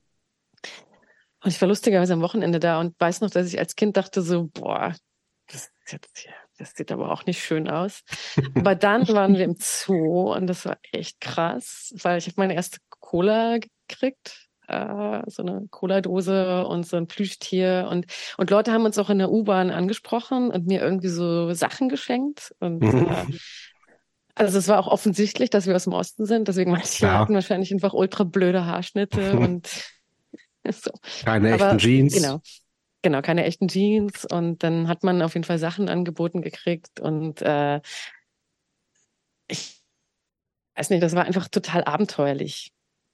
Und 1.44 1.50
ich 1.50 1.60
war 1.60 1.68
lustigerweise 1.68 2.14
am 2.14 2.22
Wochenende 2.22 2.60
da 2.60 2.80
und 2.80 3.00
weiß 3.00 3.22
noch, 3.22 3.32
dass 3.32 3.48
ich 3.48 3.58
als 3.58 3.76
Kind 3.76 3.98
dachte 3.98 4.22
so, 4.22 4.50
boah, 4.54 4.94
das, 5.48 5.72
jetzt, 5.88 6.28
das 6.58 6.74
sieht 6.76 6.92
aber 6.92 7.12
auch 7.12 7.26
nicht 7.26 7.44
schön 7.44 7.68
aus. 7.68 8.04
Aber 8.56 8.76
dann 8.76 9.08
waren 9.08 9.36
wir 9.36 9.44
im 9.46 9.56
Zoo 9.58 10.34
und 10.34 10.48
das 10.48 10.66
war 10.66 10.78
echt 10.92 11.20
krass, 11.20 11.94
weil 12.04 12.20
ich 12.20 12.28
habe 12.28 12.36
meine 12.38 12.54
erste 12.54 12.78
Cola 13.02 13.58
gekriegt, 13.90 14.48
äh, 14.68 15.22
so 15.28 15.44
eine 15.44 15.68
Cola-Dose 15.70 16.66
und 16.66 16.88
so 16.88 16.96
ein 16.98 17.08
Plüschtier 17.08 17.88
und 17.92 18.06
und 18.38 18.50
Leute 18.50 18.72
haben 18.72 18.86
uns 18.86 18.98
auch 18.98 19.10
in 19.10 19.18
der 19.20 19.32
U-Bahn 19.32 19.70
angesprochen 19.72 20.50
und 20.52 20.68
mir 20.68 20.82
irgendwie 20.82 21.10
so 21.10 21.52
Sachen 21.54 21.90
geschenkt 21.90 22.56
und 22.60 22.80
Mhm. 22.82 23.08
äh, 23.08 23.26
also 24.36 24.58
es 24.58 24.68
war 24.70 24.80
auch 24.80 24.88
offensichtlich, 24.88 25.50
dass 25.50 25.68
wir 25.68 25.76
aus 25.76 25.84
dem 25.84 25.94
Osten 25.94 26.26
sind, 26.26 26.48
deswegen 26.48 26.72
manche 26.72 27.06
Ja. 27.06 27.20
hatten 27.20 27.34
wahrscheinlich 27.34 27.74
einfach 27.74 27.94
ultra 27.94 28.24
blöde 28.24 28.66
Haarschnitte 28.66 29.32
und 29.38 29.68
so. 30.72 30.92
Keine 31.26 31.54
Aber, 31.54 31.66
echten 31.66 31.78
Jeans. 31.80 32.14
Genau. 32.14 32.42
Genau, 33.04 33.22
keine 33.24 33.46
echten 33.46 33.68
Jeans. 33.68 34.26
Und 34.26 34.64
dann 34.64 34.88
hat 34.88 35.04
man 35.04 35.22
auf 35.24 35.34
jeden 35.34 35.44
Fall 35.44 35.58
Sachen 35.58 35.90
angeboten 35.90 36.42
gekriegt. 36.42 37.00
Und 37.00 37.42
äh, 37.42 37.82
ich 39.48 39.82
weiß 40.76 40.92
nicht, 40.92 41.02
das 41.02 41.16
war 41.16 41.26
einfach 41.26 41.48
total 41.48 41.84
abenteuerlich. 41.84 42.72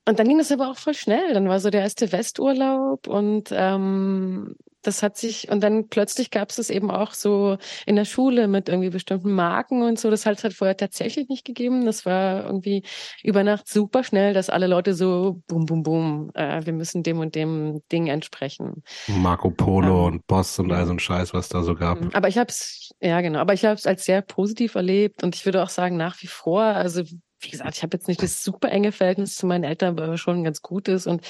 Und 0.07 0.19
dann 0.19 0.27
ging 0.27 0.37
das 0.37 0.51
aber 0.53 0.71
auch 0.71 0.77
voll 0.77 0.93
schnell. 0.93 1.33
Dann 1.33 1.49
war 1.49 1.59
so 1.59 1.69
der 1.69 1.81
erste 1.81 2.11
Westurlaub 2.13 3.07
und 3.07 3.49
ähm, 3.51 4.55
das 4.87 5.03
hat 5.03 5.17
sich, 5.17 5.49
und 5.51 5.61
dann 5.61 5.89
plötzlich 5.89 6.31
gab 6.31 6.49
es 6.49 6.55
das 6.55 6.69
eben 6.69 6.89
auch 6.89 7.13
so 7.13 7.57
in 7.85 7.97
der 7.97 8.05
Schule 8.05 8.47
mit 8.47 8.69
irgendwie 8.69 8.89
bestimmten 8.89 9.33
Marken 9.33 9.81
und 9.81 9.99
so. 9.99 10.09
Das 10.09 10.25
hat 10.25 10.37
es 10.37 10.43
halt 10.45 10.53
vorher 10.53 10.77
tatsächlich 10.77 11.27
nicht 11.27 11.43
gegeben. 11.43 11.85
Das 11.85 12.05
war 12.05 12.45
irgendwie 12.45 12.83
über 13.21 13.43
Nacht 13.43 13.67
super 13.67 14.05
schnell, 14.05 14.33
dass 14.33 14.49
alle 14.49 14.67
Leute 14.67 14.93
so, 14.93 15.41
bum, 15.47 15.65
bum, 15.65 15.83
bum, 15.83 16.31
äh, 16.35 16.65
wir 16.65 16.71
müssen 16.71 17.03
dem 17.03 17.19
und 17.19 17.35
dem 17.35 17.81
Ding 17.91 18.07
entsprechen. 18.07 18.83
Marco 19.07 19.49
Polo 19.49 20.07
Ähm, 20.07 20.13
und 20.13 20.27
Boss 20.27 20.57
und 20.57 20.71
all 20.71 20.85
so 20.85 20.93
ein 20.93 20.99
Scheiß, 20.99 21.33
was 21.33 21.49
da 21.49 21.63
so 21.63 21.75
gab. 21.75 22.15
Aber 22.15 22.29
ich 22.29 22.37
habe 22.37 22.49
es, 22.49 22.91
ja 23.01 23.19
genau, 23.19 23.39
aber 23.39 23.53
ich 23.53 23.65
habe 23.65 23.75
es 23.75 23.85
als 23.85 24.05
sehr 24.05 24.21
positiv 24.21 24.75
erlebt 24.75 25.21
und 25.21 25.35
ich 25.35 25.45
würde 25.45 25.63
auch 25.63 25.69
sagen, 25.69 25.97
nach 25.97 26.21
wie 26.21 26.27
vor, 26.27 26.61
also 26.61 27.03
wie 27.39 27.49
gesagt, 27.49 27.77
ich 27.77 27.83
habe 27.83 27.95
jetzt 27.95 28.07
nicht 28.07 28.21
das 28.21 28.43
super 28.43 28.69
enge 28.69 28.91
Verhältnis 28.91 29.35
zu 29.35 29.45
meinen 29.45 29.63
Eltern, 29.63 29.99
aber 29.99 30.17
schon 30.17 30.37
ein 30.37 30.43
ganz 30.43 30.61
gutes. 30.61 31.07
Und 31.07 31.25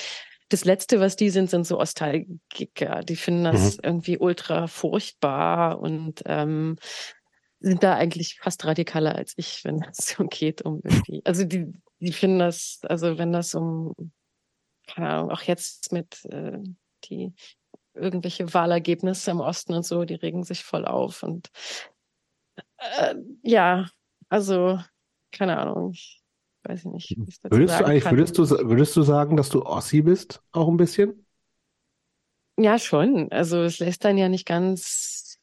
das 0.50 0.64
Letzte, 0.64 1.00
was 1.00 1.16
die 1.16 1.30
sind, 1.30 1.50
sind 1.50 1.68
so 1.68 1.78
Nostalgiker. 1.78 3.02
Die 3.04 3.16
finden 3.16 3.44
das 3.46 3.78
irgendwie 3.84 4.18
ultra 4.18 4.68
furchtbar 4.68 5.80
und 5.80 6.24
ähm, 6.26 6.78
sind 7.60 7.84
da 7.84 7.96
eigentlich 7.96 8.40
fast 8.42 8.66
radikaler 8.66 9.16
als 9.16 9.34
ich, 9.36 9.64
wenn 9.66 9.84
es 9.84 9.98
so 10.18 10.26
geht 10.26 10.62
um 10.62 10.82
irgendwie. 10.84 11.22
Also 11.26 11.44
die, 11.44 11.72
die 12.00 12.14
finden 12.14 12.40
das, 12.40 12.80
also 12.84 13.18
wenn 13.18 13.34
das 13.34 13.56
um, 13.56 13.94
keine 14.88 15.10
Ahnung, 15.10 15.32
auch 15.32 15.42
jetzt 15.42 15.92
mit 15.92 16.24
äh, 16.26 16.60
die 17.06 17.34
irgendwelche 17.94 18.54
Wahlergebnisse 18.54 19.32
im 19.32 19.40
Osten 19.40 19.74
und 19.74 19.86
so, 19.86 20.06
die 20.06 20.16
regen 20.16 20.44
sich 20.44 20.64
voll 20.64 20.86
auf. 20.86 21.24
Und 21.24 21.50
äh, 22.78 23.16
ja, 23.42 23.90
also, 24.30 24.80
keine 25.32 25.58
Ahnung, 25.58 25.92
ich 25.92 26.22
weiß 26.64 26.86
nicht. 26.86 27.18
wie 27.18 27.24
ich 27.28 27.38
Würdest 27.44 27.80
du 27.80 27.80
sagen 27.80 27.86
eigentlich, 27.86 28.04
kann. 28.04 28.18
würdest 28.18 28.38
du, 28.38 28.50
würdest 28.50 28.96
du 28.96 29.02
sagen, 29.02 29.38
dass 29.38 29.50
du 29.50 29.64
Ossi 29.66 30.02
bist? 30.02 30.42
Auch 30.52 30.68
ein 30.68 30.78
bisschen? 30.78 31.26
Ja, 32.58 32.80
schon. 32.80 33.32
Also 33.32 33.62
es 33.64 33.80
lässt 33.80 34.04
dann 34.04 34.18
ja 34.18 34.30
nicht 34.30 34.46
ganz 34.46 35.38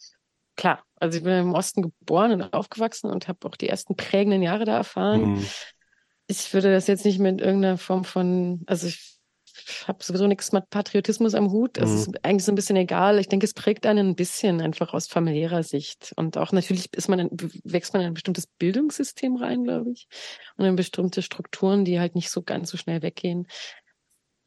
klar. 0.57 0.85
Also 0.97 1.18
ich 1.18 1.25
bin 1.25 1.33
im 1.35 1.55
Osten 1.55 1.83
geboren 1.83 2.33
und 2.33 2.53
aufgewachsen 2.53 3.11
und 3.11 3.29
habe 3.29 3.47
auch 3.49 3.57
die 3.57 3.68
ersten 3.68 3.97
prägenden 3.97 4.42
Jahre 4.42 4.64
da 4.64 4.77
erfahren. 4.77 5.35
Mhm. 5.35 5.47
Ich 6.27 6.53
würde 6.55 6.73
das 6.73 6.87
jetzt 6.87 7.05
nicht 7.05 7.18
mit 7.18 7.40
irgendeiner 7.40 7.79
Form 7.79 8.05
von, 8.05 8.62
also 8.66 8.87
ich 8.87 9.13
habe 9.87 10.03
sowieso 10.03 10.27
nichts 10.27 10.53
mit 10.53 10.68
Patriotismus 10.70 11.35
am 11.35 11.50
Hut. 11.50 11.79
Es 11.79 11.92
Mhm. 11.92 11.94
ist 11.94 12.24
eigentlich 12.24 12.44
so 12.44 12.53
ein 12.53 12.57
bisschen 12.57 12.77
egal. 12.77 13.18
Ich 13.18 13.29
denke, 13.29 13.46
es 13.46 13.55
prägt 13.55 13.87
einen 13.87 14.11
ein 14.11 14.16
bisschen 14.16 14.61
einfach 14.61 14.94
aus 14.94 15.07
familiärer 15.07 15.62
Sicht. 15.62 16.12
Und 16.16 16.38
auch 16.38 16.53
natürlich 16.53 16.92
ist 16.94 17.09
man, 17.09 17.29
wächst 17.64 17.92
man 17.92 18.03
in 18.03 18.09
ein 18.09 18.14
bestimmtes 18.14 18.46
Bildungssystem 18.46 19.37
rein, 19.37 19.64
glaube 19.64 19.90
ich. 19.92 20.07
Und 20.57 20.64
in 20.64 20.77
bestimmte 20.77 21.22
Strukturen, 21.22 21.85
die 21.85 22.00
halt 22.00 22.14
nicht 22.14 22.31
so 22.31 22.42
ganz 22.42 22.70
so 22.70 22.77
schnell 22.77 23.03
weggehen. 23.03 23.46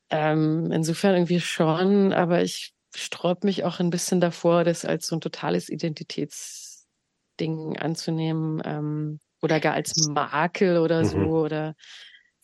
Ähm, 0.09 0.71
insofern 0.71 1.15
irgendwie 1.15 1.41
schon, 1.41 2.13
aber 2.13 2.41
ich 2.41 2.71
sträub 2.95 3.43
mich 3.43 3.65
auch 3.65 3.79
ein 3.79 3.89
bisschen 3.89 4.21
davor, 4.21 4.63
das 4.63 4.85
als 4.85 5.07
so 5.07 5.17
ein 5.17 5.21
totales 5.21 5.69
Identitätsding 5.69 7.77
anzunehmen 7.77 8.61
ähm, 8.65 9.19
oder 9.41 9.59
gar 9.59 9.73
als 9.73 9.95
Makel 9.95 10.77
oder 10.77 11.03
so 11.03 11.17
Mhm. 11.17 11.19
oder 11.19 11.75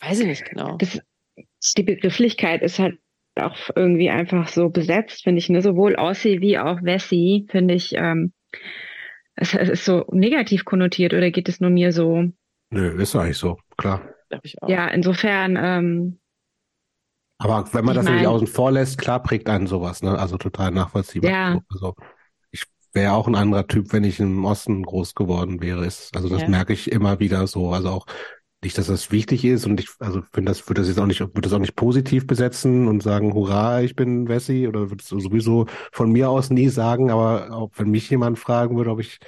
weiß 0.01 0.19
ich 0.19 0.27
nicht 0.27 0.45
genau. 0.45 0.77
Das, 0.77 0.99
die 1.77 1.83
Begrifflichkeit 1.83 2.61
ist 2.61 2.79
halt 2.79 2.99
auch 3.35 3.55
irgendwie 3.75 4.09
einfach 4.09 4.47
so 4.47 4.69
besetzt, 4.69 5.23
finde 5.23 5.39
ich. 5.39 5.49
Ne? 5.49 5.61
Sowohl 5.61 5.95
Ossi 5.95 6.41
wie 6.41 6.59
auch 6.59 6.81
Wessi, 6.83 7.47
finde 7.49 7.73
ich, 7.73 7.93
ähm, 7.95 8.33
es, 9.35 9.53
es 9.55 9.69
ist 9.69 9.85
so 9.85 10.05
negativ 10.11 10.65
konnotiert 10.65 11.13
oder 11.13 11.31
geht 11.31 11.49
es 11.49 11.59
nur 11.59 11.71
mir 11.71 11.91
so? 11.91 12.25
Nö, 12.69 13.01
ist 13.01 13.15
eigentlich 13.15 13.37
so, 13.37 13.57
klar. 13.77 14.01
Ich 14.43 14.61
auch. 14.61 14.69
Ja, 14.69 14.87
insofern, 14.87 15.57
ähm, 15.59 16.19
Aber 17.39 17.67
wenn 17.73 17.85
man 17.85 17.95
das 17.95 18.05
natürlich 18.05 18.23
mein- 18.25 18.33
außen 18.35 18.47
vor 18.47 18.71
lässt, 18.71 18.97
klar 18.97 19.21
prägt 19.21 19.49
einen 19.49 19.67
sowas, 19.67 20.01
ne? 20.03 20.17
Also 20.17 20.37
total 20.37 20.71
nachvollziehbar. 20.71 21.31
Ja. 21.31 21.59
Also 21.69 21.95
ich 22.51 22.63
wäre 22.93 23.13
auch 23.13 23.27
ein 23.27 23.35
anderer 23.35 23.67
Typ, 23.67 23.93
wenn 23.93 24.03
ich 24.03 24.19
im 24.19 24.45
Osten 24.45 24.83
groß 24.83 25.13
geworden 25.15 25.61
wäre. 25.61 25.85
Ist, 25.85 26.15
also 26.15 26.29
das 26.29 26.43
Ja. 26.43 26.49
merke 26.49 26.73
ich 26.73 26.91
immer 26.91 27.19
wieder 27.19 27.45
so. 27.47 27.71
Also 27.71 27.89
auch 27.89 28.05
nicht, 28.63 28.77
dass 28.77 28.87
das 28.87 29.11
wichtig 29.11 29.45
ist 29.45 29.65
und 29.65 29.79
ich, 29.79 29.89
also 29.99 30.21
finde 30.33 30.51
das, 30.51 30.67
würde 30.69 30.81
das 30.81 30.87
jetzt 30.89 30.99
auch 30.99 31.05
nicht, 31.05 31.19
würde 31.21 31.41
das 31.41 31.53
auch 31.53 31.59
nicht 31.59 31.75
positiv 31.75 32.27
besetzen 32.27 32.87
und 32.87 33.03
sagen, 33.03 33.33
hurra, 33.33 33.81
ich 33.81 33.95
bin 33.95 34.27
Wessi 34.27 34.67
oder 34.67 34.89
würde 34.89 35.01
es 35.01 35.09
sowieso 35.09 35.67
von 35.91 36.11
mir 36.11 36.29
aus 36.29 36.49
nie 36.49 36.69
sagen, 36.69 37.11
aber 37.11 37.51
auch 37.51 37.71
wenn 37.75 37.89
mich 37.91 38.09
jemand 38.09 38.39
fragen 38.39 38.77
würde, 38.77 38.91
ob 38.91 38.99
ich 38.99 39.19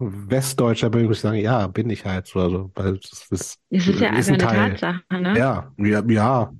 Westdeutscher 0.00 0.90
bin, 0.90 1.02
würde 1.02 1.14
ich 1.14 1.20
sagen, 1.20 1.38
ja, 1.38 1.66
bin 1.66 1.90
ich 1.90 2.04
halt 2.04 2.26
so. 2.26 2.40
Also, 2.40 2.70
weil 2.74 2.98
das 2.98 3.26
ist, 3.30 3.58
es 3.70 3.86
ist 3.88 4.00
ja 4.00 4.10
ist 4.10 4.28
ein 4.28 4.34
eine 4.34 4.38
Teil. 4.38 4.70
Tatsache, 4.72 5.02
ne? 5.10 5.34
Ja, 5.38 5.72
ja, 5.78 6.02
ja. 6.08 6.54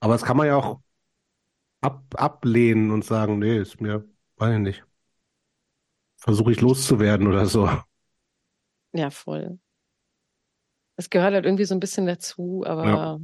Aber 0.00 0.14
das 0.14 0.22
kann 0.24 0.36
man 0.36 0.46
ja 0.46 0.56
auch 0.56 0.80
ab, 1.80 2.04
ablehnen 2.16 2.90
und 2.92 3.04
sagen, 3.04 3.38
nee, 3.40 3.58
ist 3.58 3.80
mir, 3.80 4.04
weiß 4.36 4.54
ich 4.54 4.60
nicht. 4.60 4.84
Versuche 6.16 6.52
ich 6.52 6.60
loszuwerden 6.60 7.26
oder 7.26 7.46
so. 7.46 7.68
Ja, 8.92 9.10
voll. 9.10 9.58
Es 10.98 11.10
gehört 11.10 11.32
halt 11.32 11.46
irgendwie 11.46 11.64
so 11.64 11.74
ein 11.74 11.80
bisschen 11.80 12.06
dazu, 12.06 12.64
aber 12.66 12.88
Ja. 12.90 13.18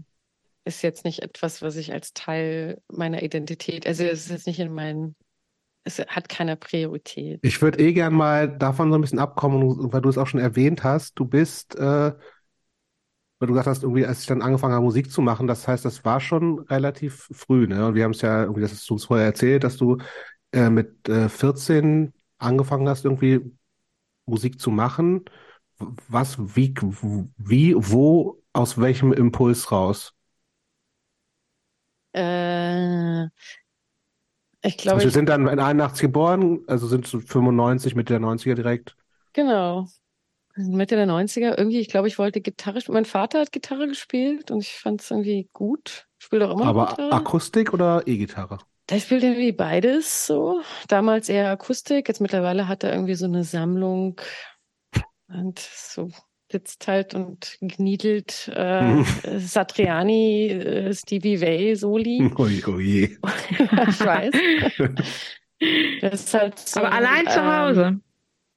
ist 0.64 0.82
jetzt 0.82 1.04
nicht 1.04 1.22
etwas, 1.22 1.60
was 1.62 1.76
ich 1.76 1.92
als 1.92 2.14
Teil 2.14 2.80
meiner 2.88 3.22
Identität, 3.22 3.86
also 3.86 4.04
es 4.04 4.20
ist 4.26 4.30
jetzt 4.30 4.46
nicht 4.46 4.60
in 4.60 4.72
meinen, 4.72 5.16
es 5.84 5.98
hat 6.00 6.28
keine 6.28 6.56
Priorität. 6.56 7.40
Ich 7.42 7.60
würde 7.60 7.78
eh 7.78 7.92
gern 7.92 8.14
mal 8.14 8.56
davon 8.58 8.90
so 8.90 8.96
ein 8.96 9.00
bisschen 9.02 9.18
abkommen, 9.18 9.92
weil 9.92 10.00
du 10.00 10.08
es 10.08 10.18
auch 10.18 10.26
schon 10.26 10.40
erwähnt 10.40 10.82
hast. 10.84 11.18
Du 11.18 11.26
bist, 11.26 11.74
äh, 11.76 12.12
weil 13.38 13.48
du 13.48 13.52
gesagt 13.52 13.66
hast, 13.66 13.82
irgendwie, 13.82 14.06
als 14.06 14.20
ich 14.20 14.26
dann 14.26 14.42
angefangen 14.42 14.74
habe, 14.74 14.84
Musik 14.84 15.10
zu 15.10 15.20
machen, 15.22 15.46
das 15.46 15.66
heißt, 15.68 15.84
das 15.84 16.04
war 16.04 16.20
schon 16.20 16.60
relativ 16.60 17.28
früh, 17.32 17.66
ne? 17.66 17.86
Und 17.86 17.94
wir 17.94 18.04
haben 18.04 18.12
es 18.12 18.22
ja 18.22 18.42
irgendwie, 18.42 18.60
das 18.62 18.72
hast 18.72 18.88
du 18.88 18.94
uns 18.94 19.04
vorher 19.04 19.26
erzählt, 19.26 19.64
dass 19.64 19.76
du 19.76 19.98
äh, 20.52 20.70
mit 20.70 21.08
äh, 21.08 21.28
14 21.28 22.12
angefangen 22.38 22.88
hast, 22.88 23.04
irgendwie 23.04 23.40
Musik 24.26 24.60
zu 24.60 24.70
machen. 24.70 25.24
Was, 26.08 26.38
wie, 26.56 26.74
wie, 27.36 27.74
wo, 27.76 28.42
aus 28.52 28.78
welchem 28.80 29.12
Impuls 29.12 29.70
raus? 29.72 30.14
Äh, 32.12 33.28
ich 34.62 34.76
glaube, 34.78 34.96
Also 34.96 35.04
wir 35.04 35.10
ich, 35.10 35.12
sind 35.12 35.28
dann 35.28 35.46
in 35.48 35.58
81 35.60 36.00
geboren, 36.02 36.60
also 36.68 36.86
sind 36.86 37.06
so 37.06 37.20
95 37.20 37.94
Mitte 37.94 38.12
der 38.14 38.20
90er 38.20 38.54
direkt. 38.54 38.96
genau. 39.32 39.88
Mitte 40.56 40.96
der 40.96 41.06
90er. 41.06 41.56
Irgendwie, 41.58 41.80
ich 41.80 41.88
glaube, 41.88 42.08
ich 42.08 42.18
wollte 42.18 42.40
Gitarre 42.40 42.80
spielen. 42.80 42.94
Mein 42.94 43.04
Vater 43.06 43.40
hat 43.40 43.52
Gitarre 43.52 43.88
gespielt 43.88 44.50
und 44.52 44.60
ich 44.62 44.74
fand 44.78 45.02
es 45.02 45.10
irgendwie 45.10 45.50
gut. 45.54 46.08
Spielt 46.18 46.42
auch 46.44 46.52
immer 46.52 46.68
Aber 46.68 46.86
Gitarre. 46.86 47.10
Akustik 47.10 47.72
oder 47.72 48.02
E-Gitarre? 48.08 48.58
Der 48.90 49.00
spielt 49.00 49.22
irgendwie 49.22 49.52
beides 49.52 50.26
so. 50.26 50.62
Damals 50.88 51.28
eher 51.28 51.50
Akustik, 51.50 52.06
jetzt 52.08 52.20
mittlerweile 52.20 52.68
hat 52.68 52.84
er 52.84 52.92
irgendwie 52.92 53.14
so 53.14 53.24
eine 53.26 53.44
Sammlung 53.44 54.20
und 55.28 55.58
so 55.58 56.10
sitzt 56.50 56.86
halt 56.86 57.14
und 57.14 57.56
gniedelt 57.60 58.48
äh, 58.54 59.02
Satriani, 59.38 60.50
äh, 60.50 60.94
Stevie 60.94 61.40
Way, 61.40 61.74
Soli. 61.74 62.30
Ui, 62.38 62.64
ui. 62.66 63.02
ich 63.48 64.00
weiß. 64.00 64.34
Das 66.00 66.20
ist 66.20 66.34
halt 66.34 66.58
so, 66.58 66.80
Aber 66.80 66.92
allein 66.92 67.26
zu 67.26 67.40
ähm, 67.40 67.46
Hause. 67.46 68.00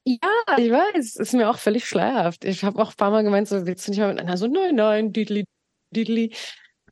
Ja, 0.04 0.56
ich 0.58 0.70
weiß. 0.70 1.16
Ist 1.16 1.34
mir 1.34 1.50
auch 1.50 1.58
völlig 1.58 1.86
schleierhaft. 1.86 2.44
Ich 2.44 2.62
habe 2.64 2.80
auch 2.80 2.90
ein 2.90 2.96
paar 2.96 3.10
Mal 3.10 3.24
gemeint, 3.24 3.48
so 3.48 3.66
willst 3.66 3.86
du 3.86 3.90
nicht 3.90 4.00
mal 4.00 4.12
mit 4.12 4.20
einer 4.20 4.36
so, 4.36 4.46
nein, 4.46 4.74
nein, 4.74 5.12
didli, 5.12 5.44
didli. 5.90 6.34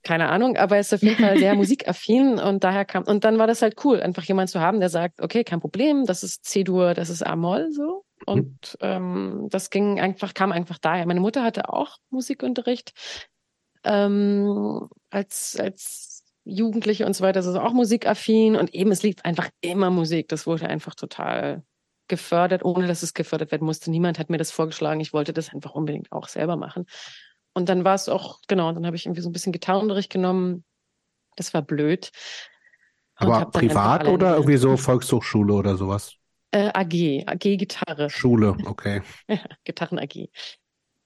Keine 0.03 0.29
Ahnung, 0.29 0.57
aber 0.57 0.77
er 0.77 0.81
ist 0.81 0.95
auf 0.95 1.03
jeden 1.03 1.23
Fall 1.23 1.39
sehr 1.39 1.55
musikaffin 1.57 2.39
und 2.39 2.63
daher 2.65 2.85
kam, 2.85 3.05
und 3.05 3.25
dann 3.25 3.39
war 3.39 3.47
das 3.47 3.63
halt 3.63 3.85
cool, 3.85 4.01
einfach 4.01 4.23
jemand 4.23 4.51
zu 4.51 4.61
haben, 4.61 4.79
der 4.81 4.89
sagt, 4.89 5.21
okay, 5.21 5.43
kein 5.45 5.61
Problem, 5.61 6.05
das 6.05 6.23
ist 6.23 6.45
C-Dur, 6.45 6.95
das 6.95 7.11
ist 7.11 7.23
A-Moll, 7.23 7.73
so. 7.73 8.06
Und 8.27 8.77
ähm, 8.81 9.47
das 9.51 9.71
ging 9.71 10.01
einfach, 10.01 10.35
kam 10.35 10.53
einfach 10.53 10.79
daher. 10.79 11.07
Meine 11.07 11.21
Mutter 11.21 11.45
hatte 11.45 11.73
auch 11.73 11.99
Musikunterricht 12.11 12.93
ähm, 13.85 14.89
als, 15.11 15.57
als 15.59 16.25
Jugendliche 16.45 17.07
und 17.07 17.15
so 17.15 17.25
weiter, 17.25 17.39
also 17.39 17.59
auch 17.61 17.73
musikaffin 17.73 18.57
und 18.57 18.75
eben 18.75 18.93
es 18.93 19.03
lief 19.03 19.17
einfach 19.23 19.49
immer 19.61 19.91
Musik. 19.91 20.29
Das 20.29 20.47
wurde 20.47 20.69
einfach 20.69 20.95
total 20.95 21.63
gefördert, 22.09 22.65
ohne 22.65 22.87
dass 22.87 23.03
es 23.03 23.15
gefördert 23.15 23.53
werden 23.53 23.65
musste. 23.65 23.91
Niemand 23.91 24.19
hat 24.19 24.31
mir 24.31 24.39
das 24.39 24.51
vorgeschlagen. 24.51 25.01
Ich 25.01 25.13
wollte 25.13 25.33
das 25.33 25.53
einfach 25.53 25.75
unbedingt 25.75 26.11
auch 26.13 26.29
selber 26.29 26.57
machen. 26.57 26.87
Und 27.53 27.69
dann 27.69 27.85
war 27.85 27.95
es 27.95 28.09
auch, 28.09 28.41
genau, 28.49 28.71
dann 28.73 28.87
habe 28.87 28.97
ich 28.97 29.07
irgendwie 29.07 29.23
so 29.23 29.29
ein 29.29 29.33
bisschen 29.33 29.53
Gitarrenunterricht 29.53 30.11
genommen. 30.11 30.65
Das 31.37 31.55
war 31.55 31.63
blöd. 31.63 32.11
Aber 33.17 33.47
privat 33.47 34.07
oder 34.07 34.35
irgendwie 34.35 34.57
so. 34.59 34.77
Volkshochschule 34.77 35.55
oder 35.55 35.77
sowas? 35.77 36.17
Äh, 36.53 36.71
AG, 36.75 37.25
AG 37.27 37.57
Gitarre, 37.57 38.11
Schule, 38.11 38.57
okay. 38.67 39.03
Gitarren 39.65 39.99
AG. 39.99 40.29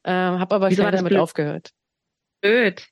Ähm, 0.04 0.38
habe 0.40 0.54
aber 0.54 0.68
das 0.70 0.78
damit 0.78 1.10
blöd? 1.10 1.20
aufgehört. 1.20 1.70
Blöd. 2.40 2.86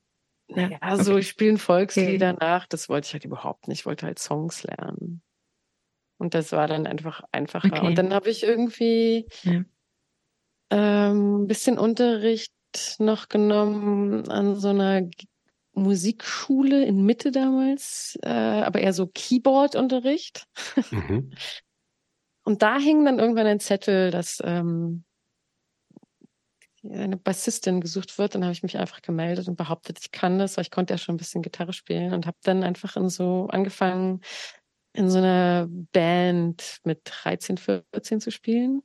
Ja, 0.49 0.97
so 0.97 1.19
ich 1.19 1.29
spielen 1.29 1.59
Volkslieder 1.59 2.33
nach, 2.33 2.67
das 2.67 2.89
wollte 2.89 3.07
ich 3.07 3.13
halt 3.13 3.25
überhaupt 3.25 3.69
nicht. 3.69 3.81
Ich 3.81 3.87
wollte 3.87 4.07
halt 4.07 4.19
Songs 4.19 4.63
lernen. 4.63 5.23
Und 6.17 6.35
das 6.35 6.53
war 6.53 6.67
dann 6.67 6.87
einfach 6.87 7.23
einfacher. 7.33 7.73
Okay. 7.73 7.87
Und 7.87 7.99
dann 7.99 8.13
habe 8.15 8.31
ich 8.31 8.43
irgendwie 8.43 9.27
Ja. 9.43 9.63
ähm, 10.71 11.43
ein 11.43 11.47
bisschen 11.47 11.79
Unterricht 11.79 12.53
noch 12.99 13.29
genommen 13.29 14.29
an 14.31 14.57
so 14.57 14.69
einer 14.69 15.03
G- 15.03 15.27
Musikschule 15.73 16.85
in 16.85 17.05
Mitte 17.05 17.31
damals, 17.31 18.19
äh, 18.23 18.29
aber 18.29 18.81
eher 18.81 18.93
so 18.93 19.07
Keyboard-Unterricht. 19.07 20.45
Mhm. 20.91 21.31
Und 22.49 22.63
da 22.63 22.79
hing 22.79 23.05
dann 23.05 23.19
irgendwann 23.19 23.47
ein 23.47 23.61
Zettel, 23.61 24.11
dass 24.11 24.41
ähm, 24.43 25.05
eine 26.83 27.19
Bassistin 27.19 27.83
gesucht 27.83 28.17
wird. 28.17 28.35
Dann 28.35 28.43
habe 28.43 28.53
ich 28.53 28.63
mich 28.63 28.79
einfach 28.79 29.03
gemeldet 29.03 29.49
und 29.49 29.57
behauptet, 29.57 29.99
ich 30.01 30.13
kann 30.13 30.39
das, 30.39 30.57
weil 30.57 30.63
ich 30.63 30.71
konnte 30.71 30.95
ja 30.95 30.99
schon 30.99 31.17
ein 31.17 31.19
bisschen 31.19 31.43
Gitarre 31.43 31.75
spielen 31.75 32.15
und 32.15 32.27
habe 32.27 32.39
dann 32.45 32.63
einfach 32.63 32.97
in 32.97 33.11
so 33.11 33.49
angefangen, 33.51 34.23
in 34.95 35.11
so 35.11 35.19
einer 35.19 35.67
Band 35.93 36.79
mit 36.85 37.03
13, 37.05 37.59
14 37.59 38.23
zu 38.23 38.31
spielen. 38.31 38.81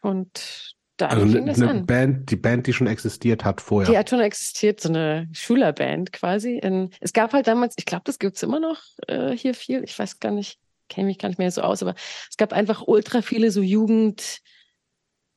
Und 0.00 0.76
da 0.98 1.08
Also 1.08 1.26
fing 1.26 1.46
das 1.46 1.60
eine 1.60 1.70
an. 1.70 1.84
Band, 1.84 2.30
die 2.30 2.36
Band, 2.36 2.68
die 2.68 2.72
schon 2.72 2.86
existiert 2.86 3.44
hat 3.44 3.60
vorher. 3.60 3.90
Die 3.90 3.98
hat 3.98 4.08
schon 4.08 4.20
existiert, 4.20 4.78
so 4.78 4.88
eine 4.88 5.28
Schülerband 5.32 6.12
quasi. 6.12 6.58
In, 6.58 6.90
es 7.00 7.12
gab 7.12 7.32
halt 7.32 7.48
damals, 7.48 7.74
ich 7.76 7.86
glaube, 7.86 8.04
das 8.04 8.20
gibt's 8.20 8.44
immer 8.44 8.60
noch 8.60 8.80
äh, 9.08 9.32
hier 9.36 9.54
viel. 9.54 9.82
Ich 9.82 9.98
weiß 9.98 10.20
gar 10.20 10.30
nicht, 10.30 10.60
kenne 10.88 11.06
mich 11.06 11.18
gar 11.18 11.28
nicht 11.28 11.38
mehr 11.38 11.50
so 11.50 11.62
aus, 11.62 11.82
aber 11.82 11.94
es 12.30 12.36
gab 12.36 12.52
einfach 12.52 12.82
ultra 12.86 13.22
viele 13.22 13.50
so 13.50 13.62
Jugend 13.62 14.40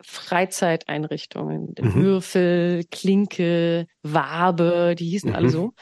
Freizeiteinrichtungen. 0.03 1.75
Mhm. 1.79 1.95
Würfel, 1.95 2.83
Klinke, 2.89 3.85
Wabe, 4.03 4.95
die 4.97 5.05
hießen 5.09 5.35
alle 5.35 5.47
Mhm. 5.47 5.51
so. 5.51 5.73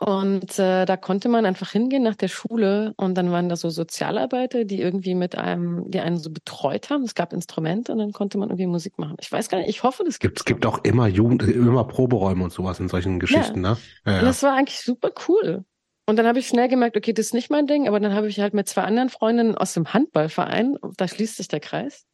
Und 0.00 0.58
äh, 0.58 0.84
da 0.84 0.96
konnte 0.96 1.28
man 1.28 1.46
einfach 1.46 1.70
hingehen 1.70 2.02
nach 2.02 2.14
der 2.14 2.28
Schule 2.28 2.92
und 2.96 3.16
dann 3.16 3.32
waren 3.32 3.48
da 3.48 3.56
so 3.56 3.70
Sozialarbeiter, 3.70 4.64
die 4.64 4.80
irgendwie 4.80 5.14
mit 5.14 5.36
einem, 5.36 5.90
die 5.90 6.00
einen 6.00 6.18
so 6.18 6.30
betreut 6.30 6.90
haben. 6.90 7.02
Es 7.02 7.14
gab 7.14 7.32
Instrumente 7.32 7.92
und 7.92 7.98
dann 7.98 8.12
konnte 8.12 8.38
man 8.38 8.48
irgendwie 8.50 8.66
Musik 8.66 8.98
machen. 8.98 9.16
Ich 9.20 9.32
weiß 9.32 9.48
gar 9.48 9.58
nicht, 9.58 9.70
ich 9.70 9.82
hoffe, 9.82 10.04
das 10.04 10.18
Gibt, 10.18 10.38
es 10.38 10.44
gibt 10.44 10.66
auch 10.66 10.84
immer 10.84 11.08
Jugend, 11.08 11.42
immer 11.42 11.84
Proberäume 11.84 12.44
und 12.44 12.52
sowas 12.52 12.78
in 12.78 12.88
solchen 12.88 13.18
Geschichten, 13.18 13.60
ne? 13.60 13.76
Ja, 14.04 14.12
und 14.12 14.18
ja. 14.18 14.20
das 14.20 14.42
war 14.42 14.54
eigentlich 14.54 14.80
super 14.80 15.10
cool. 15.26 15.64
Und 16.08 16.16
dann 16.16 16.26
habe 16.26 16.38
ich 16.38 16.48
schnell 16.48 16.68
gemerkt, 16.68 16.96
okay, 16.96 17.12
das 17.12 17.26
ist 17.26 17.34
nicht 17.34 17.50
mein 17.50 17.66
Ding, 17.66 17.86
aber 17.86 18.00
dann 18.00 18.14
habe 18.14 18.28
ich 18.28 18.40
halt 18.40 18.54
mit 18.54 18.66
zwei 18.66 18.82
anderen 18.82 19.10
Freundinnen 19.10 19.54
aus 19.56 19.74
dem 19.74 19.92
Handballverein, 19.92 20.78
da 20.96 21.06
schließt 21.06 21.36
sich 21.36 21.48
der 21.48 21.60
Kreis, 21.60 22.06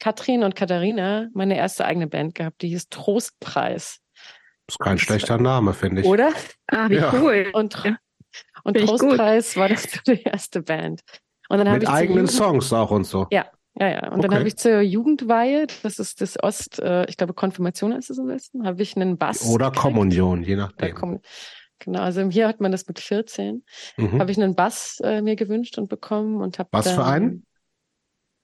Katrin 0.00 0.42
und 0.42 0.56
Katharina, 0.56 1.28
meine 1.34 1.58
erste 1.58 1.84
eigene 1.84 2.06
Band 2.06 2.34
gehabt, 2.34 2.62
die 2.62 2.68
hieß 2.68 2.88
Trostpreis. 2.88 3.98
Ist 4.68 4.78
kein 4.78 4.96
schlechter 4.98 5.36
Name, 5.36 5.74
finde 5.74 6.00
ich. 6.00 6.06
Oder? 6.06 6.32
Ah, 6.68 6.88
wie 6.88 6.94
Ja. 6.96 7.12
cool. 7.12 7.50
Und, 7.52 7.76
und. 8.64 8.78
Trostpreis 8.78 9.54
war 9.56 9.68
das 9.68 9.86
die 10.06 10.22
erste 10.22 10.62
Band. 10.62 11.02
Und 11.50 11.58
dann 11.58 11.68
habe 11.68 11.80
Mit 11.80 11.82
ich 11.88 11.88
eigenen 11.90 12.24
Jugend- 12.26 12.30
Songs 12.32 12.72
auch 12.72 12.90
und 12.90 13.04
so. 13.04 13.26
Ja, 13.30 13.44
ja, 13.78 13.88
ja. 13.90 14.08
Und 14.12 14.22
dann 14.24 14.30
Okay. 14.30 14.36
habe 14.38 14.48
ich 14.48 14.56
zur 14.56 14.80
Jugendweihe, 14.80 15.66
das 15.82 15.98
ist 15.98 16.22
das 16.22 16.42
Ost, 16.42 16.78
äh, 16.78 17.04
ich 17.10 17.18
glaube 17.18 17.34
Konfirmation 17.34 17.92
ist 17.92 18.08
es 18.08 18.18
am 18.18 18.28
besten, 18.28 18.64
habe 18.66 18.80
ich 18.82 18.96
einen 18.96 19.18
Bass. 19.18 19.44
Oder 19.44 19.66
gekriegt. 19.66 19.82
Kommunion, 19.82 20.42
je 20.42 20.56
nachdem. 20.56 21.20
Genau, 21.84 22.00
also 22.00 22.28
hier 22.30 22.46
hat 22.48 22.60
man 22.60 22.72
das 22.72 22.86
mit 22.86 23.00
14. 23.00 23.64
Mhm. 23.96 24.18
habe 24.20 24.30
ich 24.30 24.38
einen 24.38 24.54
Bass 24.54 25.00
äh, 25.02 25.20
mir 25.22 25.36
gewünscht 25.36 25.78
und 25.78 25.88
bekommen 25.88 26.40
und 26.40 26.58
habe 26.58 26.68
Was 26.72 26.86
dann, 26.86 26.94
für 26.96 27.04
einen? 27.04 27.46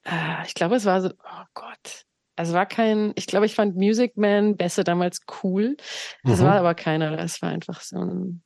Äh, 0.04 0.46
ich 0.46 0.54
glaube, 0.54 0.76
es 0.76 0.84
war 0.84 1.00
so, 1.00 1.08
oh 1.10 1.44
Gott. 1.54 2.04
Also 2.36 2.52
war 2.54 2.66
kein, 2.66 3.12
ich 3.16 3.26
glaube, 3.26 3.46
ich 3.46 3.54
fand 3.54 3.76
Music 3.76 4.16
Man 4.16 4.56
besser 4.56 4.84
damals 4.84 5.20
cool. 5.42 5.76
Das 6.24 6.40
Mhm. 6.40 6.44
war 6.44 6.58
aber 6.58 6.74
keiner. 6.74 7.16
Das 7.16 7.42
war 7.42 7.50
einfach 7.50 7.80
so 7.80 7.98
ein, 7.98 8.42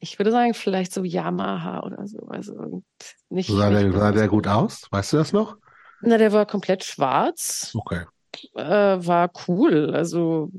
ich 0.00 0.18
würde 0.18 0.30
sagen, 0.30 0.54
vielleicht 0.54 0.92
so 0.92 1.02
Yamaha 1.04 1.80
oder 1.84 2.06
so. 2.06 2.18
Also 2.28 2.82
nicht. 3.30 3.50
Sah 3.50 3.70
der, 3.70 3.92
sah 3.92 4.12
der 4.12 4.28
gut 4.28 4.46
aus? 4.46 4.86
Weißt 4.90 5.12
du 5.12 5.16
das 5.16 5.32
noch? 5.32 5.56
Na, 6.02 6.18
der 6.18 6.32
war 6.32 6.46
komplett 6.46 6.84
schwarz. 6.84 7.72
Okay. 7.74 8.04
Äh, 8.54 8.62
war 8.64 9.30
cool. 9.48 9.94
Also 9.94 10.50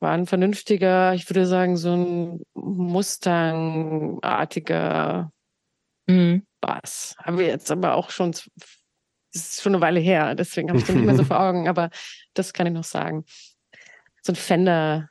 war 0.00 0.12
ein 0.12 0.26
vernünftiger, 0.26 1.14
ich 1.14 1.28
würde 1.28 1.46
sagen, 1.46 1.76
so 1.76 1.92
ein 1.94 2.40
Mustang-artiger 2.54 5.30
Mhm. 6.06 6.44
Bass. 6.60 7.14
Haben 7.18 7.38
wir 7.38 7.46
jetzt 7.46 7.70
aber 7.70 7.94
auch 7.94 8.10
schon, 8.10 8.32
das 8.32 8.48
ist 9.32 9.62
schon 9.62 9.74
eine 9.74 9.82
Weile 9.82 10.00
her, 10.00 10.34
deswegen 10.34 10.70
habe 10.70 10.78
ich 10.78 10.86
den 10.86 10.96
nicht 10.96 11.06
mehr 11.06 11.14
so 11.14 11.22
vor 11.24 11.40
Augen, 11.40 11.68
aber 11.68 11.90
das 12.34 12.52
kann 12.52 12.66
ich 12.66 12.72
noch 12.72 12.82
sagen. 12.84 13.24
So 14.22 14.32
ein 14.32 14.36
Fender, 14.36 15.08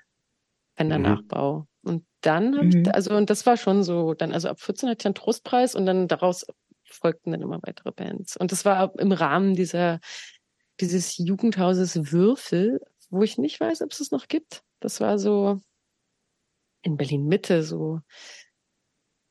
Fender-Nachbau. 0.75 1.67
Und 1.83 2.05
dann 2.21 2.57
habe 2.57 2.65
Mhm. 2.65 2.83
ich, 2.85 2.95
also, 2.95 3.15
und 3.15 3.29
das 3.29 3.45
war 3.45 3.57
schon 3.57 3.83
so, 3.83 4.15
dann, 4.15 4.33
also 4.33 4.49
ab 4.49 4.59
14 4.59 4.89
hatte 4.89 5.01
ich 5.01 5.05
einen 5.05 5.15
Trostpreis 5.15 5.75
und 5.75 5.85
dann 5.85 6.07
daraus 6.07 6.45
folgten 6.89 7.31
dann 7.31 7.41
immer 7.41 7.59
weitere 7.61 7.91
Bands. 7.91 8.37
Und 8.37 8.51
das 8.51 8.65
war 8.65 8.97
im 8.99 9.11
Rahmen 9.11 9.55
dieser, 9.55 9.99
dieses 10.79 11.17
Jugendhauses 11.17 12.11
Würfel, 12.11 12.81
wo 13.09 13.21
ich 13.23 13.37
nicht 13.37 13.59
weiß, 13.59 13.81
ob 13.83 13.91
es 13.91 13.99
es 13.99 14.11
noch 14.11 14.27
gibt. 14.27 14.63
Das 14.79 14.99
war 15.01 15.17
so 15.19 15.59
in 16.81 16.97
Berlin 16.97 17.25
Mitte, 17.27 17.63
so 17.63 17.99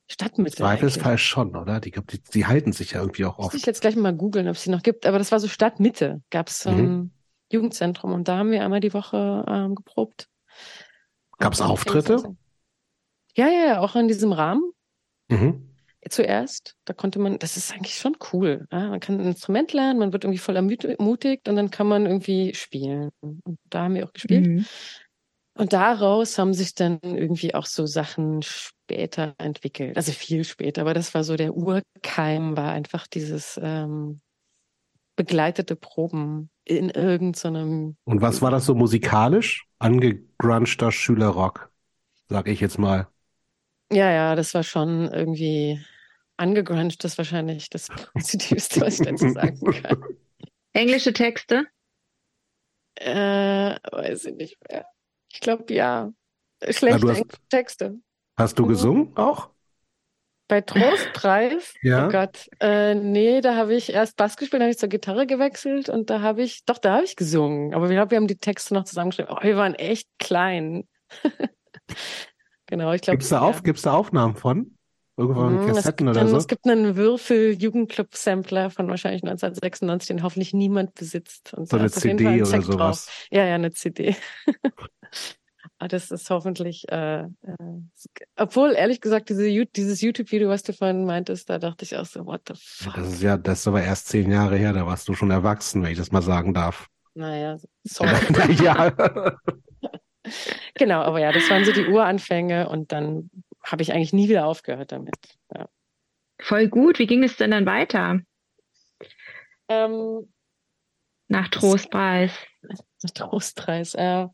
Stadtmitte. 0.09 0.57
Zweifelsfall 0.57 1.11
eigentlich. 1.13 1.23
schon, 1.23 1.55
oder? 1.55 1.79
Die, 1.81 1.91
die, 1.91 2.21
die 2.33 2.45
halten 2.45 2.71
sich 2.71 2.91
ja 2.91 3.01
irgendwie 3.01 3.25
auch 3.25 3.37
Muss 3.37 3.53
ich 3.53 3.61
oft. 3.61 3.67
jetzt 3.67 3.81
gleich 3.81 3.95
mal 3.95 4.15
googeln, 4.15 4.47
ob 4.47 4.55
es 4.55 4.63
sie 4.63 4.69
noch 4.69 4.83
gibt. 4.83 5.05
Aber 5.05 5.17
das 5.17 5.31
war 5.31 5.39
so 5.39 5.47
Stadtmitte, 5.47 6.21
gab 6.29 6.47
es 6.47 6.59
so 6.59 6.69
ein 6.69 6.77
Mhm. 6.97 7.11
Jugendzentrum 7.51 8.13
und 8.13 8.27
da 8.27 8.37
haben 8.37 8.51
wir 8.51 8.63
einmal 8.63 8.79
die 8.81 8.93
Woche 8.93 9.45
ähm, 9.47 9.75
geprobt. 9.75 10.27
Gab's 11.39 11.59
Und 11.59 11.65
dann 11.65 11.71
Auftritte? 11.71 12.35
Ja, 13.35 13.47
ja, 13.47 13.65
ja, 13.67 13.79
auch 13.79 13.95
in 13.95 14.07
diesem 14.07 14.31
Rahmen 14.33 14.71
Mhm. 15.29 15.69
zuerst. 16.09 16.75
Da 16.85 16.93
konnte 16.93 17.19
man, 17.19 17.37
das 17.39 17.55
ist 17.57 17.73
eigentlich 17.73 17.95
schon 17.95 18.17
cool. 18.33 18.65
Ja? 18.71 18.89
Man 18.89 18.99
kann 18.99 19.19
ein 19.19 19.27
Instrument 19.27 19.71
lernen, 19.73 19.99
man 19.99 20.11
wird 20.13 20.23
irgendwie 20.23 20.39
voll 20.39 20.55
ermutigt 20.55 21.47
und 21.49 21.55
dann 21.57 21.69
kann 21.69 21.87
man 21.87 22.05
irgendwie 22.05 22.53
spielen. 22.53 23.11
Und 23.19 23.41
da 23.69 23.83
haben 23.83 23.95
wir 23.95 24.05
auch 24.05 24.13
gespielt. 24.13 24.47
Mhm. 24.47 24.65
Und 25.57 25.73
daraus 25.73 26.37
haben 26.37 26.53
sich 26.53 26.75
dann 26.75 26.99
irgendwie 27.01 27.55
auch 27.55 27.65
so 27.65 27.85
Sachen 27.85 28.41
später 28.43 29.33
entwickelt. 29.39 29.97
Also 29.97 30.11
viel 30.11 30.43
später, 30.43 30.81
aber 30.81 30.93
das 30.93 31.13
war 31.13 31.23
so 31.23 31.35
der 31.35 31.55
Urkeim, 31.55 32.55
war 32.55 32.71
einfach 32.71 33.07
dieses 33.07 33.59
ähm, 33.61 34.21
begleitete 35.15 35.75
Proben 35.75 36.49
in 36.63 36.89
irgendeinem. 36.89 37.97
Und 38.05 38.21
was 38.21 38.41
war 38.41 38.51
das 38.51 38.65
so 38.65 38.75
musikalisch? 38.75 39.65
Angegrunchter 39.79 40.91
Schülerrock, 40.91 41.71
sag 42.29 42.47
ich 42.47 42.59
jetzt 42.59 42.77
mal. 42.77 43.07
Ja, 43.91 44.11
ja, 44.11 44.35
das 44.35 44.53
war 44.53 44.63
schon 44.63 45.11
irgendwie 45.11 45.83
angegruncht, 46.37 47.03
das 47.03 47.13
ist 47.13 47.17
wahrscheinlich 47.17 47.69
das 47.69 47.87
Positivste, 48.13 48.81
was 48.81 48.99
ich 48.99 49.07
dazu 49.07 49.29
sagen 49.29 49.59
kann. 49.81 50.03
Englische 50.73 51.13
Texte? 51.13 51.65
Äh, 52.95 53.77
weiß 53.91 54.25
ich 54.25 54.35
nicht 54.35 54.57
mehr. 54.69 54.85
Ich 55.37 55.41
glaube, 55.41 55.71
ja. 55.71 56.11
Schlechte 56.67 57.07
hast, 57.07 57.25
Texte. 57.49 57.99
Hast 58.35 58.57
du 58.57 58.63
Mhm. 58.63 58.69
gesungen 58.69 59.17
auch? 59.17 59.51
Bei 60.47 60.61
Trostpreis, 60.61 61.75
Ja. 61.83 62.07
oh 62.07 62.09
Gott, 62.09 62.47
äh, 62.59 62.95
nee, 62.95 63.41
da 63.41 63.55
habe 63.55 63.75
ich 63.75 63.93
erst 63.93 64.15
Bass 64.17 64.35
gespielt, 64.35 64.53
dann 64.55 64.61
habe 64.63 64.71
ich 64.71 64.79
zur 64.79 64.89
Gitarre 64.89 65.27
gewechselt 65.27 65.89
und 65.89 66.09
da 66.09 66.21
habe 66.21 66.41
ich, 66.41 66.65
doch, 66.65 66.79
da 66.79 66.95
habe 66.95 67.03
ich 67.03 67.15
gesungen. 67.15 67.75
Aber 67.75 67.85
ich 67.85 67.91
glaube, 67.91 68.09
wir 68.11 68.15
haben 68.15 68.27
die 68.27 68.39
Texte 68.39 68.73
noch 68.73 68.85
zusammengeschrieben. 68.85 69.31
Oh, 69.31 69.43
wir 69.43 69.57
waren 69.57 69.75
echt 69.75 70.07
klein. 70.17 70.87
genau, 72.65 72.93
ich 72.93 73.01
glaube. 73.01 73.17
Gibt's 73.17 73.29
da 73.29 73.41
auf, 73.41 73.61
gibt's 73.61 73.83
da 73.83 73.93
Aufnahmen 73.93 74.35
von? 74.35 74.76
Irgendwo 75.17 75.41
von 75.41 75.53
Mhm, 75.55 75.69
es 75.69 75.75
Kassetten 75.77 76.07
oder 76.07 76.21
einen, 76.21 76.29
so? 76.29 76.37
Es 76.37 76.47
gibt 76.47 76.67
einen 76.67 76.95
Würfel-Jugendclub-Sampler 76.95 78.69
von 78.69 78.87
wahrscheinlich 78.87 79.23
1996, 79.23 80.07
den 80.07 80.23
hoffentlich 80.23 80.53
niemand 80.53 80.93
besitzt. 80.93 81.55
Und 81.55 81.67
So 81.67 81.77
eine 81.77 81.89
CD 81.89 82.27
ein 82.27 82.35
oder 82.35 82.45
Sekt 82.45 82.67
drauf. 82.67 82.73
sowas. 82.73 83.09
Ja, 83.31 83.45
ja, 83.45 83.55
eine 83.55 83.71
CD. 83.71 84.15
Aber 85.79 85.87
das 85.87 86.11
ist 86.11 86.29
hoffentlich, 86.29 86.85
äh, 86.91 87.21
äh, 87.21 87.27
obwohl 88.35 88.73
ehrlich 88.73 89.01
gesagt, 89.01 89.29
diese, 89.29 89.49
dieses 89.65 90.01
YouTube-Video, 90.01 90.49
was 90.49 90.61
du 90.61 90.71
vorhin 90.73 91.05
meintest, 91.05 91.49
da 91.49 91.57
dachte 91.57 91.83
ich 91.83 91.97
auch 91.97 92.05
so, 92.05 92.25
what 92.27 92.41
the 92.47 92.53
fuck? 92.55 92.93
Das 92.93 93.13
ist 93.13 93.23
ja, 93.23 93.37
das 93.37 93.61
ist 93.61 93.67
aber 93.67 93.81
erst 93.81 94.09
zehn 94.09 94.29
Jahre 94.29 94.55
her, 94.57 94.71
da 94.71 94.85
warst 94.85 95.07
du 95.07 95.15
schon 95.15 95.31
erwachsen, 95.31 95.81
wenn 95.81 95.91
ich 95.91 95.97
das 95.97 96.11
mal 96.11 96.21
sagen 96.21 96.53
darf. 96.53 96.87
Naja, 97.15 97.57
sorry. 97.85 98.11
ja. 98.63 98.91
genau, 100.75 101.01
aber 101.01 101.19
ja, 101.19 101.31
das 101.31 101.49
waren 101.49 101.65
so 101.65 101.71
die 101.71 101.87
Uranfänge 101.87 102.69
und 102.69 102.91
dann 102.91 103.31
habe 103.71 103.81
ich 103.83 103.93
eigentlich 103.93 104.13
nie 104.13 104.29
wieder 104.29 104.45
aufgehört 104.45 104.91
damit. 104.91 105.15
Ja. 105.53 105.69
Voll 106.39 106.67
gut. 106.69 106.99
Wie 106.99 107.07
ging 107.07 107.23
es 107.23 107.37
denn 107.37 107.51
dann 107.51 107.65
weiter 107.65 108.19
Ähm, 109.67 110.33
nach 111.27 111.49
Trostpreis? 111.49 112.31
Trostpreis. 113.13 113.93
Äh, 113.95 114.27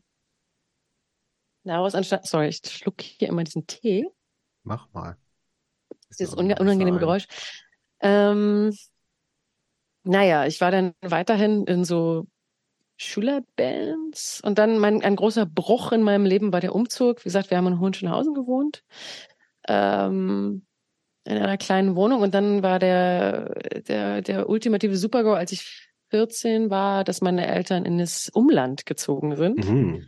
daraus 1.64 1.94
anstatt, 1.94 2.26
sorry, 2.26 2.48
ich 2.48 2.60
schluck 2.64 3.00
hier 3.00 3.28
immer 3.28 3.42
diesen 3.44 3.66
Tee. 3.66 4.06
Mach 4.62 4.92
mal. 4.92 5.16
Dieses 6.10 6.32
Ja, 6.34 6.38
unge- 6.38 6.60
unangenehme. 6.60 6.98
Geräusch. 6.98 7.26
Ähm, 8.00 8.76
naja, 10.04 10.46
ich 10.46 10.60
war 10.60 10.70
dann 10.70 10.94
weiterhin 11.00 11.66
in 11.66 11.84
so 11.84 12.26
Schülerbands 12.96 14.40
und 14.44 14.58
dann 14.58 14.78
mein, 14.78 15.02
ein 15.02 15.16
großer 15.16 15.46
Bruch 15.46 15.92
in 15.92 16.02
meinem 16.02 16.26
Leben 16.26 16.52
war 16.52 16.60
der 16.60 16.74
Umzug. 16.74 17.20
Wie 17.20 17.24
gesagt, 17.24 17.50
wir 17.50 17.58
haben 17.58 17.66
in 17.66 17.80
Hohenschönhausen 17.80 18.34
gewohnt, 18.34 18.84
ähm, 19.68 20.66
in 21.24 21.38
einer 21.38 21.58
kleinen 21.58 21.96
Wohnung 21.96 22.22
und 22.22 22.34
dann 22.34 22.62
war 22.62 22.78
der, 22.78 23.54
der, 23.88 24.22
der 24.22 24.48
ultimative 24.48 24.96
Supergau, 24.96 25.34
als 25.34 25.52
ich 25.52 25.88
14 26.10 26.70
war, 26.70 27.04
dass 27.04 27.20
meine 27.22 27.46
Eltern 27.46 27.84
in 27.86 27.98
das 27.98 28.28
Umland 28.30 28.86
gezogen 28.86 29.36
sind 29.36 29.64
Mhm. 29.64 30.06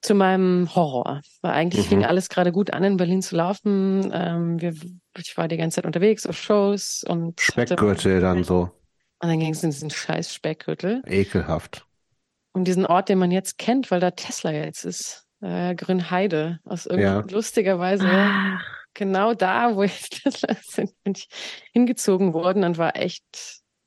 zu 0.00 0.14
meinem 0.14 0.74
Horror. 0.74 1.20
Weil 1.42 1.52
eigentlich 1.52 1.84
Mhm. 1.84 1.88
fing 1.88 2.04
alles 2.04 2.28
gerade 2.28 2.52
gut 2.52 2.72
an, 2.72 2.84
in 2.84 2.96
Berlin 2.96 3.22
zu 3.22 3.36
laufen. 3.36 4.10
Ähm, 4.12 4.60
wir, 4.60 4.74
ich 5.18 5.36
war 5.36 5.48
die 5.48 5.56
ganze 5.56 5.76
Zeit 5.76 5.86
unterwegs 5.86 6.26
auf 6.26 6.36
Shows 6.38 7.04
und 7.08 7.40
Speckgürtel 7.40 8.20
dann 8.20 8.42
so. 8.44 8.70
und 9.20 9.28
dann 9.28 9.38
ging 9.38 9.52
es 9.52 9.62
in 9.62 9.70
diesen 9.70 9.90
scheiß 9.90 10.34
Speckgürtel. 10.34 11.02
Ekelhaft. 11.06 11.86
Und 12.54 12.64
diesen 12.64 12.84
Ort, 12.86 13.08
den 13.08 13.18
man 13.18 13.30
jetzt 13.30 13.58
kennt, 13.58 13.90
weil 13.90 14.00
da 14.00 14.10
Tesla 14.10 14.50
jetzt 14.52 14.84
ist. 14.84 15.26
Äh, 15.40 15.74
Grünheide. 15.74 16.60
Aus 16.64 16.84
Ja. 16.84 16.92
irgendwie 16.92 17.34
lustigerweise 17.34 18.06
Ach, 18.08 18.60
genau 18.94 19.34
da, 19.34 19.74
wo 19.74 19.82
ich 19.82 20.08
Tesla 20.10 20.54
sind, 20.62 20.92
bin 21.02 21.14
ich 21.16 21.28
hingezogen 21.72 22.32
worden 22.34 22.62
und 22.64 22.78
war 22.78 22.96
echt 22.96 23.24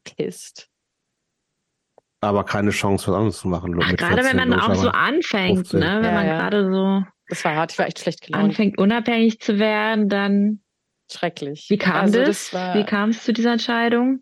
pissed. 0.03 0.67
Aber 2.21 2.43
keine 2.43 2.71
Chance, 2.71 3.07
was 3.11 3.15
anderes 3.15 3.37
zu 3.37 3.47
machen. 3.47 3.79
ach, 3.81 3.91
mit 3.91 3.99
gerade 3.99 4.17
wenn 4.17 4.31
14 4.39 4.49
man 4.49 4.59
auch 4.59 4.75
so 4.75 4.89
anfängt, 4.89 5.67
15. 5.67 5.79
ne? 5.79 5.97
Wenn 5.97 6.03
Ja, 6.05 6.11
man 6.11 6.25
ja. 6.27 6.37
gerade 6.39 6.71
so 6.73 7.03
Das 7.29 7.45
war 7.45 7.55
hart, 7.55 7.71
ich 7.71 7.79
war 7.79 7.85
echt 7.87 7.99
schlecht 7.99 8.21
gelaunt. 8.23 8.45
anfängt, 8.45 8.77
unabhängig 8.79 9.39
zu 9.39 9.59
werden, 9.59 10.09
dann 10.09 10.61
Schrecklich. 11.11 11.67
wie 11.69 11.77
kam 11.77 11.97
also, 11.97 12.17
das? 12.19 12.27
das 12.49 12.53
war, 12.53 12.75
Wie 12.75 12.83
kam 12.83 13.11
es 13.11 13.23
zu 13.23 13.31
dieser 13.31 13.51
Entscheidung? 13.53 14.21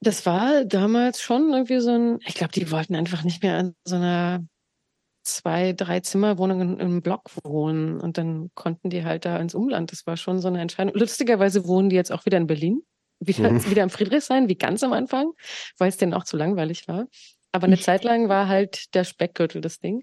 Das 0.00 0.24
war 0.24 0.64
damals 0.64 1.20
schon 1.20 1.52
irgendwie 1.52 1.80
so 1.80 1.90
ein, 1.90 2.18
ich 2.26 2.34
glaube, 2.34 2.52
die 2.52 2.70
wollten 2.70 2.94
einfach 2.94 3.22
nicht 3.22 3.42
mehr 3.42 3.58
in 3.60 3.74
so 3.84 3.96
einer 3.96 4.40
zwei, 5.22 5.72
drei 5.74 6.00
Zimmerwohnung 6.00 6.60
in, 6.62 6.80
im 6.80 7.02
Block 7.02 7.30
wohnen 7.44 8.00
und 8.00 8.16
dann 8.16 8.50
konnten 8.54 8.88
die 8.88 9.04
halt 9.04 9.24
da 9.26 9.36
ins 9.36 9.54
Umland. 9.54 9.92
Das 9.92 10.06
war 10.06 10.16
schon 10.16 10.40
so 10.40 10.48
eine 10.48 10.60
Entscheidung. 10.60 10.94
Lustigerweise 10.94 11.66
wohnen 11.66 11.90
die 11.90 11.96
jetzt 11.96 12.12
auch 12.12 12.24
wieder 12.24 12.38
in 12.38 12.46
Berlin, 12.46 12.82
wieder, 13.20 13.50
Mhm. 13.50 13.64
wieder 13.70 13.82
im 13.82 13.90
Friedrichshain, 13.90 14.48
wie 14.48 14.56
ganz 14.56 14.82
am 14.82 14.92
Anfang, 14.94 15.32
weil 15.78 15.90
es 15.90 15.98
denen 15.98 16.14
auch 16.14 16.24
zu 16.24 16.36
langweilig 16.38 16.88
war. 16.88 17.06
Aber 17.52 17.66
eine 17.66 17.78
Zeit 17.78 18.04
lang 18.04 18.28
war 18.28 18.48
halt 18.48 18.94
der 18.94 19.04
Speckgürtel 19.04 19.60
das 19.60 19.80
Ding. 19.80 20.02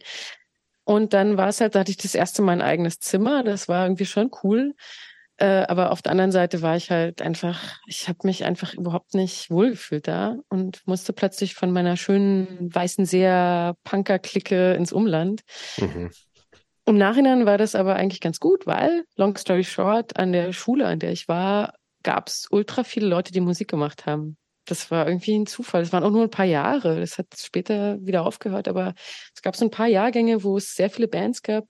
Und 0.84 1.14
dann 1.14 1.38
war 1.38 1.50
es 1.50 1.60
halt, 1.60 1.76
da 1.76 1.80
hatte 1.80 1.92
ich 1.92 1.98
das 1.98 2.14
erste 2.16 2.42
Mal 2.42 2.54
ein 2.54 2.62
eigenes 2.62 3.00
Zimmer. 3.00 3.44
Das 3.44 3.68
war 3.68 3.86
irgendwie 3.86 4.06
schon 4.06 4.30
cool. 4.44 4.76
Äh, 5.40 5.66
aber 5.68 5.92
auf 5.92 6.02
der 6.02 6.12
anderen 6.12 6.32
Seite 6.32 6.62
war 6.64 6.76
ich 6.76 6.90
halt 6.90 7.22
einfach, 7.22 7.78
ich 7.86 8.08
habe 8.08 8.20
mich 8.24 8.44
einfach 8.44 8.74
überhaupt 8.74 9.14
nicht 9.14 9.52
wohlgefühlt 9.52 10.08
da 10.08 10.38
und 10.50 10.82
musste 10.86 11.14
plötzlich 11.14 11.54
von 11.54 11.72
meiner 11.72 11.96
schönen 11.96 12.74
weißen 12.74 13.06
Seer 13.06 13.76
Punker-Clique 13.84 14.74
ins 14.74 14.92
Umland. 14.92 15.42
Mhm. 15.78 16.12
Im 16.86 16.98
Nachhinein 16.98 17.46
war 17.46 17.58
das 17.58 17.76
aber 17.76 17.96
eigentlich 17.96 18.22
ganz 18.22 18.40
gut, 18.40 18.66
weil, 18.66 19.04
long 19.16 19.36
story 19.38 19.64
short, 19.64 20.18
an 20.18 20.32
der 20.32 20.54
Schule, 20.54 20.88
an 20.88 21.00
der 21.00 21.12
ich 21.12 21.28
war, 21.28 21.74
gab 22.02 22.30
es 22.30 22.48
ultra 22.50 22.84
viele 22.84 23.08
Leute, 23.08 23.32
die 23.32 23.42
Musik 23.42 23.68
gemacht 23.68 24.06
haben. 24.06 24.38
Das 24.66 24.90
war 24.90 25.08
irgendwie 25.08 25.38
ein 25.38 25.48
Zufall. 25.48 25.82
Es 25.82 25.94
waren 25.94 26.04
auch 26.04 26.12
nur 26.12 26.24
ein 26.24 26.30
paar 26.30 26.46
Jahre. 26.46 27.00
Das 27.00 27.18
hat 27.18 27.28
später 27.38 27.98
wieder 28.02 28.26
aufgehört, 28.26 28.68
aber 28.68 28.94
es 29.36 29.42
gab 29.42 29.56
so 29.56 29.66
ein 29.66 29.72
paar 29.72 29.88
Jahrgänge, 29.88 30.44
wo 30.44 30.58
es 30.58 30.76
sehr 30.76 30.90
viele 30.90 31.08
Bands 31.08 31.42
gab. 31.42 31.66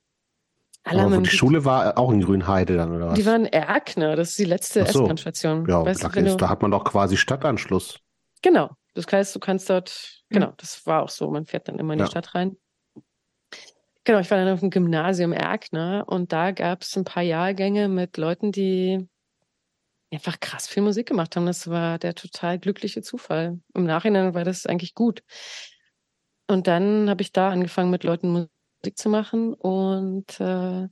Aber 0.90 1.18
die 1.18 1.30
Schule 1.30 1.66
war 1.66 1.98
auch 1.98 2.12
in 2.12 2.22
Grünheide 2.22 2.78
dann, 2.78 2.96
oder 2.96 3.08
was? 3.10 3.14
die 3.16 3.26
waren 3.26 3.46
Erkner, 3.46 4.16
das 4.16 4.30
ist 4.30 4.40
die 4.40 4.46
letzte 4.46 4.86
so. 4.86 5.04
S-Bahn-Station. 5.04 5.68
ja, 5.68 5.86
weißt 5.86 6.04
da, 6.04 6.10
du, 6.10 6.20
ist, 6.22 6.38
da 6.38 6.50
hat 6.50 6.62
man 6.62 6.72
doch 6.72 6.84
quasi 6.84 7.18
Stadtanschluss. 7.18 8.00
genau. 8.42 8.72
Das 8.94 9.06
heißt, 9.12 9.36
du 9.36 9.40
kannst 9.40 9.70
dort, 9.70 10.24
Mhm. 10.30 10.34
genau, 10.34 10.54
das 10.58 10.86
war 10.88 11.04
auch 11.04 11.10
so, 11.10 11.30
man 11.30 11.46
fährt 11.46 11.68
dann 11.68 11.78
immer 11.78 11.94
in 11.94 12.00
Ja. 12.00 12.06
die 12.06 12.12
Stadt 12.12 12.34
rein. 12.34 12.58
Genau, 14.06 14.20
ich 14.20 14.32
war 14.32 14.38
dann 14.38 14.52
auf 14.54 14.62
dem 14.62 14.70
Gymnasium 14.72 15.34
Erkner 15.34 16.06
und 16.08 16.32
da 16.34 16.52
gab 16.52 16.82
es 16.82 16.96
ein 16.98 17.04
paar 17.04 17.22
Jahrgänge 17.24 17.90
mit 17.90 18.18
Leuten, 18.18 18.52
die 18.52 19.08
einfach 20.12 20.40
krass 20.40 20.68
viel 20.68 20.82
Musik 20.82 21.08
gemacht 21.10 21.36
haben. 21.36 21.46
Das 21.46 21.70
war 21.70 22.00
der 22.00 22.16
total 22.16 22.58
glückliche 22.58 23.02
Zufall. 23.02 23.60
Im 23.76 23.84
Nachhinein 23.84 24.34
war 24.34 24.46
das 24.46 24.66
eigentlich 24.66 24.96
gut. 24.96 25.22
Und 26.48 26.68
dann 26.68 27.10
habe 27.10 27.22
ich 27.22 27.34
da 27.34 27.50
angefangen, 27.50 27.92
mit 27.92 28.04
Leuten 28.06 28.48
Musik 28.84 28.98
zu 28.98 29.10
machen 29.10 29.54
und 29.54 30.40
äh, 30.40 30.88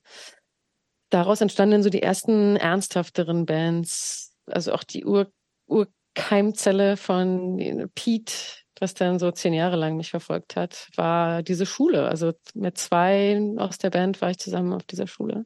daraus 1.09 1.41
entstanden 1.41 1.73
dann 1.73 1.83
so 1.83 1.89
die 1.89 2.01
ersten 2.01 2.55
ernsthafteren 2.55 3.45
Bands, 3.45 4.35
also 4.45 4.73
auch 4.73 4.83
die 4.83 5.05
Ur 5.05 5.31
Urkeimzelle 5.67 6.95
von 6.95 7.89
Pete, 7.95 8.33
was 8.79 8.93
dann 8.93 9.17
so 9.19 9.31
zehn 9.31 9.53
Jahre 9.53 9.77
lang 9.77 9.97
mich 9.97 10.11
verfolgt 10.11 10.55
hat, 10.55 10.89
war 10.95 11.41
diese 11.41 11.65
Schule. 11.65 12.07
Also 12.07 12.33
mit 12.53 12.77
zwei 12.77 13.39
aus 13.57 13.77
der 13.77 13.89
Band 13.89 14.21
war 14.21 14.29
ich 14.29 14.37
zusammen 14.37 14.73
auf 14.73 14.83
dieser 14.83 15.07
Schule. 15.07 15.45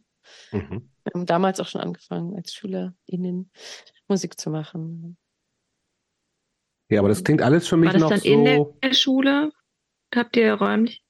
Mhm. 0.51 0.89
Wir 1.03 1.13
haben 1.13 1.25
damals 1.25 1.59
auch 1.59 1.67
schon 1.67 1.81
angefangen, 1.81 2.35
als 2.35 2.53
SchülerInnen 2.53 3.51
Musik 4.07 4.39
zu 4.39 4.49
machen. 4.49 5.17
Ja, 6.89 6.99
aber 6.99 7.09
das 7.09 7.23
klingt 7.23 7.41
alles 7.41 7.67
für 7.67 7.77
mich 7.77 7.87
War 7.87 7.93
das 7.93 8.01
noch 8.01 8.09
dann 8.09 8.21
in 8.21 8.45
so. 8.45 8.77
der 8.83 8.93
Schule? 8.93 9.51
Habt 10.13 10.35
ihr 10.35 10.53
räumlich? 10.53 11.03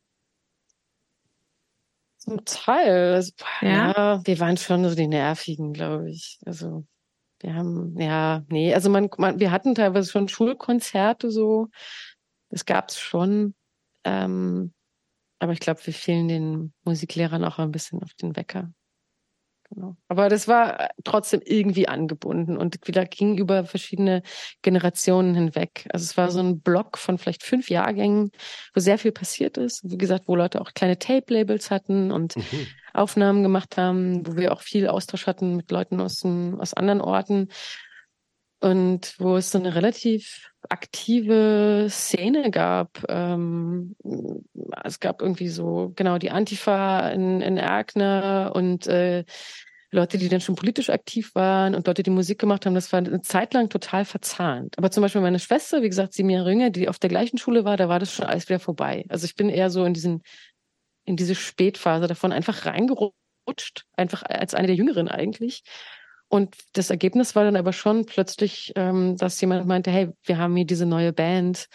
Zum 2.29 2.45
Teil. 2.45 3.13
Also, 3.15 3.31
Ja? 3.61 3.91
ja, 3.91 4.21
wir 4.23 4.39
waren 4.39 4.57
schon 4.57 4.87
so 4.87 4.95
die 4.95 5.07
Nervigen, 5.07 5.73
glaube 5.73 6.09
ich. 6.09 6.39
Also 6.45 6.85
wir 7.41 7.55
haben, 7.55 7.97
ja, 7.99 8.43
nee, 8.49 8.73
also 8.73 8.89
man, 8.89 9.09
man 9.17 9.39
wir 9.39 9.51
hatten 9.51 9.75
teilweise 9.75 10.11
schon 10.11 10.27
Schulkonzerte 10.27 11.31
so. 11.31 11.67
Das 12.49 12.65
gab's 12.65 12.99
schon. 12.99 13.55
Ähm, 14.03 14.73
aber 15.39 15.53
ich 15.53 15.59
glaube, 15.59 15.79
wir 15.85 15.93
fielen 15.93 16.27
den 16.27 16.73
Musiklehrern 16.83 17.43
auch 17.45 17.59
ein 17.59 17.71
bisschen 17.71 18.03
auf 18.03 18.13
den 18.15 18.35
Wecker. 18.35 18.71
Genau. 19.71 19.95
Aber 20.07 20.29
das 20.29 20.47
war 20.47 20.89
trotzdem 21.03 21.41
irgendwie 21.45 21.87
angebunden 21.87 22.57
und 22.57 22.87
wieder 22.87 23.05
ging 23.05 23.37
über 23.37 23.65
verschiedene 23.65 24.23
Generationen 24.63 25.35
hinweg. 25.35 25.87
Also 25.93 26.03
es 26.03 26.17
war 26.17 26.31
so 26.31 26.39
ein 26.39 26.61
Block 26.61 26.97
von 26.97 27.19
vielleicht 27.19 27.43
fünf 27.43 27.69
Jahrgängen, 27.69 28.31
wo 28.73 28.79
sehr 28.79 28.97
viel 28.97 29.11
passiert 29.11 29.57
ist. 29.57 29.81
Wie 29.83 29.97
gesagt, 29.97 30.27
wo 30.27 30.35
Leute 30.35 30.59
auch 30.61 30.73
kleine 30.73 30.97
Tape-Labels 30.97 31.69
hatten 31.69 32.11
und 32.11 32.35
Mhm. 32.35 32.67
Aufnahmen 32.93 33.43
gemacht 33.43 33.77
haben, 33.77 34.25
wo 34.25 34.35
wir 34.35 34.51
auch 34.51 34.61
viel 34.61 34.87
Austausch 34.87 35.27
hatten 35.27 35.55
mit 35.55 35.69
Leuten 35.69 36.01
aus, 36.01 36.25
aus 36.25 36.73
anderen 36.73 37.01
Orten 37.01 37.49
und 38.59 39.15
wo 39.19 39.37
es 39.37 39.51
so 39.51 39.57
eine 39.57 39.75
relativ 39.75 40.51
aktive 40.67 41.87
Szene 41.89 42.51
gab. 42.51 43.03
Ähm, 43.07 43.95
es 44.83 44.99
gab 44.99 45.21
irgendwie 45.21 45.47
so, 45.47 45.93
genau, 45.95 46.17
die 46.17 46.31
Antifa 46.31 47.09
in, 47.09 47.41
in 47.41 47.57
Erkner 47.57 48.51
und 48.53 48.87
äh, 48.87 49.23
Leute, 49.91 50.17
die 50.19 50.29
dann 50.29 50.41
schon 50.41 50.55
politisch 50.55 50.89
aktiv 50.89 51.33
waren 51.33 51.73
und 51.73 51.87
Leute, 51.87 52.03
die 52.03 52.11
Musik 52.11 52.37
gemacht 52.37 52.65
haben, 52.65 52.75
das 52.75 52.91
war 52.93 52.99
eine 52.99 53.21
Zeit 53.21 53.53
lang 53.53 53.69
total 53.69 54.05
verzahnt. 54.05 54.77
Aber 54.77 54.91
zum 54.91 55.01
Beispiel 55.01 55.21
meine 55.21 55.39
Schwester, 55.39 55.81
wie 55.81 55.89
gesagt, 55.89 56.13
sieben 56.13 56.29
Jahre 56.29 56.51
jünger, 56.51 56.69
die 56.69 56.89
auf 56.89 56.99
der 56.99 57.09
gleichen 57.09 57.39
Schule 57.39 57.65
war, 57.65 57.75
da 57.75 57.89
war 57.89 57.97
das 57.97 58.13
schon 58.13 58.25
alles 58.25 58.49
wieder 58.49 58.59
vorbei. 58.59 59.05
Also 59.09 59.25
ich 59.25 59.35
bin 59.35 59.49
eher 59.49 59.71
so 59.71 59.85
in 59.85 59.93
diesen, 59.93 60.21
in 61.05 61.15
diese 61.15 61.33
Spätphase 61.33 62.05
davon 62.05 62.31
einfach 62.31 62.67
reingerutscht, 62.67 63.85
einfach 63.93 64.21
als 64.21 64.53
eine 64.53 64.67
der 64.67 64.75
Jüngeren 64.75 65.07
eigentlich. 65.07 65.63
Und 66.29 66.55
das 66.73 66.89
Ergebnis 66.91 67.35
war 67.35 67.43
dann 67.43 67.55
aber 67.55 67.73
schon 67.73 68.05
plötzlich, 68.05 68.71
ähm, 68.75 69.17
dass 69.17 69.41
jemand 69.41 69.67
meinte, 69.67 69.91
hey, 69.91 70.11
wir 70.23 70.37
haben 70.37 70.55
hier 70.55 70.65
diese 70.65 70.85
neue 70.85 71.11
Band, 71.11 71.67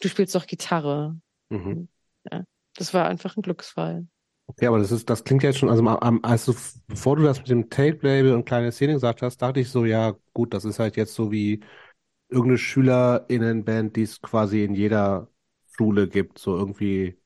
du 0.00 0.08
spielst 0.08 0.34
doch 0.34 0.46
Gitarre. 0.46 1.16
Mhm. 1.48 1.88
Ja, 2.30 2.44
das 2.76 2.92
war 2.92 3.06
einfach 3.08 3.36
ein 3.36 3.42
Glücksfall. 3.42 4.06
Okay, 4.46 4.66
aber 4.66 4.78
das 4.80 4.90
ist, 4.90 5.08
das 5.08 5.22
klingt 5.22 5.44
jetzt 5.44 5.58
schon, 5.58 5.68
also 5.70 5.86
also 5.86 6.56
bevor 6.88 7.14
du 7.14 7.22
das 7.22 7.38
mit 7.38 7.48
dem 7.48 7.70
Tape-Label 7.70 8.34
und 8.34 8.44
kleine 8.46 8.72
Szene 8.72 8.94
gesagt 8.94 9.22
hast, 9.22 9.40
dachte 9.40 9.60
ich 9.60 9.70
so, 9.70 9.84
ja, 9.84 10.16
gut, 10.34 10.52
das 10.54 10.64
ist 10.64 10.80
halt 10.80 10.96
jetzt 10.96 11.14
so 11.14 11.30
wie 11.30 11.60
irgendeine 12.28 12.58
SchülerInnenband, 12.58 13.96
die 13.96 14.02
es 14.02 14.20
quasi 14.22 14.64
in 14.64 14.74
jeder 14.74 15.28
Schule 15.76 16.08
gibt, 16.08 16.38
so 16.38 16.56
irgendwie 16.56 17.18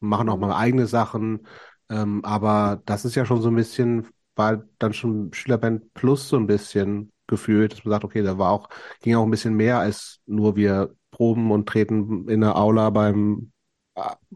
machen 0.00 0.28
auch 0.28 0.38
mal 0.38 0.54
eigene 0.54 0.86
Sachen, 0.86 1.46
ähm, 1.90 2.24
aber 2.24 2.82
das 2.86 3.04
ist 3.04 3.14
ja 3.16 3.26
schon 3.26 3.42
so 3.42 3.48
ein 3.48 3.56
bisschen, 3.56 4.08
war 4.36 4.64
dann 4.78 4.92
schon 4.92 5.32
Schülerband 5.32 5.92
Plus 5.94 6.28
so 6.28 6.36
ein 6.36 6.46
bisschen 6.46 7.12
gefühlt, 7.26 7.72
dass 7.72 7.84
man 7.84 7.92
sagt, 7.92 8.04
okay, 8.04 8.22
da 8.22 8.38
war 8.38 8.50
auch, 8.52 8.68
ging 9.02 9.14
auch 9.16 9.24
ein 9.24 9.30
bisschen 9.30 9.54
mehr 9.54 9.78
als 9.78 10.20
nur 10.26 10.56
wir 10.56 10.94
proben 11.10 11.50
und 11.52 11.68
treten 11.68 12.28
in 12.28 12.40
der 12.40 12.56
Aula 12.56 12.90
beim 12.90 13.52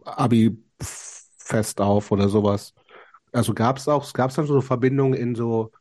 Abi 0.05 0.57
fest 0.81 1.81
auf 1.81 2.11
oder 2.11 2.29
sowas. 2.29 2.75
Also 3.33 3.55
gab 3.55 3.79
es 3.79 3.89
auch, 3.89 4.13
gab 4.13 4.31
es 4.31 4.37
dann 4.37 4.47
so 4.47 4.61
Verbindungen 4.61 5.15
in 5.15 5.35
so, 5.35 5.73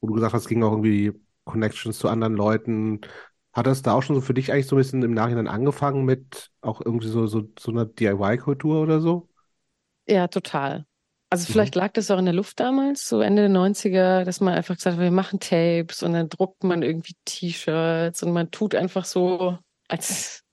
wo 0.00 0.08
du 0.08 0.14
gesagt 0.14 0.34
hast, 0.34 0.42
es 0.44 0.48
ging 0.48 0.62
auch 0.62 0.72
irgendwie 0.72 1.12
Connections 1.44 1.98
zu 1.98 2.08
anderen 2.08 2.34
Leuten. 2.34 3.00
Hat 3.52 3.66
das 3.66 3.82
da 3.82 3.94
auch 3.94 4.02
schon 4.02 4.16
so 4.16 4.22
für 4.22 4.34
dich 4.34 4.52
eigentlich 4.52 4.66
so 4.68 4.76
ein 4.76 4.80
bisschen 4.80 5.02
im 5.02 5.14
Nachhinein 5.14 5.48
angefangen 5.48 6.04
mit 6.04 6.50
auch 6.62 6.80
irgendwie 6.80 7.08
so, 7.08 7.26
so, 7.26 7.44
so 7.58 7.70
einer 7.72 7.86
DIY-Kultur 7.86 8.82
oder 8.82 9.00
so? 9.00 9.28
Ja, 10.06 10.26
total. 10.28 10.84
Also 11.28 11.52
vielleicht 11.52 11.74
mhm. 11.74 11.80
lag 11.80 11.92
das 11.92 12.10
auch 12.10 12.18
in 12.18 12.24
der 12.24 12.34
Luft 12.34 12.60
damals, 12.60 13.08
so 13.08 13.20
Ende 13.20 13.48
der 13.48 13.50
90er, 13.50 14.24
dass 14.24 14.40
man 14.40 14.54
einfach 14.54 14.76
gesagt 14.76 14.96
hat, 14.96 15.02
wir 15.02 15.10
machen 15.10 15.40
Tapes 15.40 16.02
und 16.02 16.12
dann 16.12 16.28
druckt 16.28 16.62
man 16.62 16.82
irgendwie 16.82 17.14
T-Shirts 17.24 18.22
und 18.22 18.32
man 18.32 18.50
tut 18.50 18.74
einfach 18.74 19.04
so, 19.04 19.58
als 19.88 20.44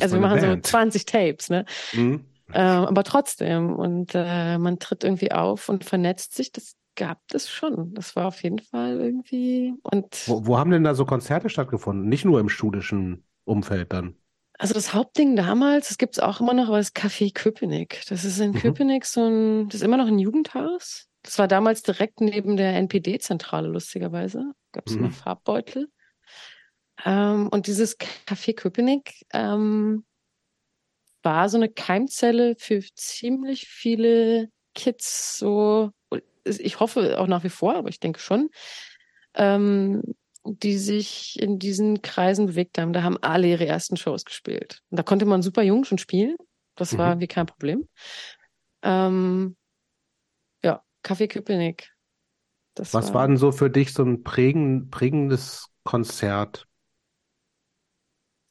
also 0.00 0.16
wir 0.16 0.20
machen 0.20 0.40
Band. 0.40 0.66
so 0.66 0.70
20 0.70 1.06
Tapes, 1.06 1.50
ne? 1.50 1.64
Mhm. 1.92 2.24
Äh, 2.52 2.60
aber 2.60 3.04
trotzdem. 3.04 3.74
Und 3.74 4.12
äh, 4.14 4.58
man 4.58 4.78
tritt 4.78 5.04
irgendwie 5.04 5.32
auf 5.32 5.68
und 5.68 5.84
vernetzt 5.84 6.34
sich. 6.34 6.52
Das 6.52 6.74
gab 6.96 7.20
es 7.32 7.48
schon. 7.50 7.94
Das 7.94 8.16
war 8.16 8.26
auf 8.26 8.42
jeden 8.42 8.58
Fall 8.58 9.00
irgendwie. 9.00 9.74
Und 9.82 10.24
wo, 10.26 10.46
wo 10.46 10.58
haben 10.58 10.70
denn 10.70 10.84
da 10.84 10.94
so 10.94 11.04
Konzerte 11.04 11.48
stattgefunden? 11.48 12.08
Nicht 12.08 12.24
nur 12.24 12.40
im 12.40 12.48
schulischen 12.48 13.24
Umfeld 13.44 13.92
dann? 13.92 14.16
Also 14.58 14.74
das 14.74 14.92
Hauptding 14.92 15.36
damals, 15.36 15.88
das 15.88 15.98
gibt 15.98 16.16
es 16.16 16.18
auch 16.18 16.40
immer 16.40 16.52
noch, 16.52 16.68
war 16.68 16.78
das 16.78 16.94
Café 16.94 17.32
Köpenick. 17.32 18.02
Das 18.08 18.24
ist 18.24 18.40
in 18.40 18.50
mhm. 18.50 18.58
Köpenick 18.58 19.04
so 19.06 19.24
ein, 19.24 19.68
das 19.68 19.76
ist 19.76 19.84
immer 19.84 19.96
noch 19.96 20.08
ein 20.08 20.18
Jugendhaus. 20.18 21.06
Das 21.22 21.38
war 21.38 21.46
damals 21.46 21.82
direkt 21.82 22.20
neben 22.20 22.56
der 22.56 22.74
NPD-Zentrale, 22.74 23.68
lustigerweise. 23.68 24.52
Gab 24.72 24.86
es 24.88 24.94
mhm. 24.94 24.98
immer 24.98 25.10
Farbbeutel. 25.12 25.88
Ähm, 27.04 27.48
und 27.48 27.68
dieses 27.68 27.98
Café 28.00 28.54
Köpenick 28.54 29.24
ähm, 29.32 30.04
war 31.22 31.48
so 31.48 31.56
eine 31.56 31.68
Keimzelle 31.68 32.56
für 32.58 32.82
ziemlich 32.94 33.68
viele 33.68 34.50
Kids, 34.74 35.38
so, 35.38 35.90
ich 36.44 36.80
hoffe 36.80 37.18
auch 37.20 37.26
nach 37.26 37.44
wie 37.44 37.48
vor, 37.48 37.76
aber 37.76 37.88
ich 37.88 38.00
denke 38.00 38.20
schon, 38.20 38.48
ähm, 39.34 40.02
die 40.56 40.78
sich 40.78 41.40
in 41.40 41.58
diesen 41.58 42.02
Kreisen 42.02 42.46
bewegt 42.46 42.78
haben. 42.78 42.92
Da 42.92 43.02
haben 43.02 43.18
alle 43.20 43.48
ihre 43.48 43.66
ersten 43.66 43.96
Shows 43.96 44.24
gespielt. 44.24 44.82
Und 44.90 44.98
da 44.98 45.02
konnte 45.02 45.26
man 45.26 45.42
super 45.42 45.62
jung 45.62 45.84
schon 45.84 45.98
spielen. 45.98 46.36
Das 46.74 46.92
mhm. 46.92 46.98
war 46.98 47.20
wie 47.20 47.26
kein 47.26 47.46
Problem. 47.46 47.88
Ähm, 48.82 49.56
ja, 50.62 50.82
Café 51.04 51.28
Köpenick. 51.28 51.92
Das 52.74 52.94
Was 52.94 53.08
war, 53.08 53.14
war 53.14 53.26
denn 53.26 53.36
so 53.36 53.52
für 53.52 53.70
dich 53.70 53.92
so 53.92 54.04
ein 54.04 54.22
prägen, 54.22 54.88
prägendes 54.90 55.68
Konzert? 55.84 56.66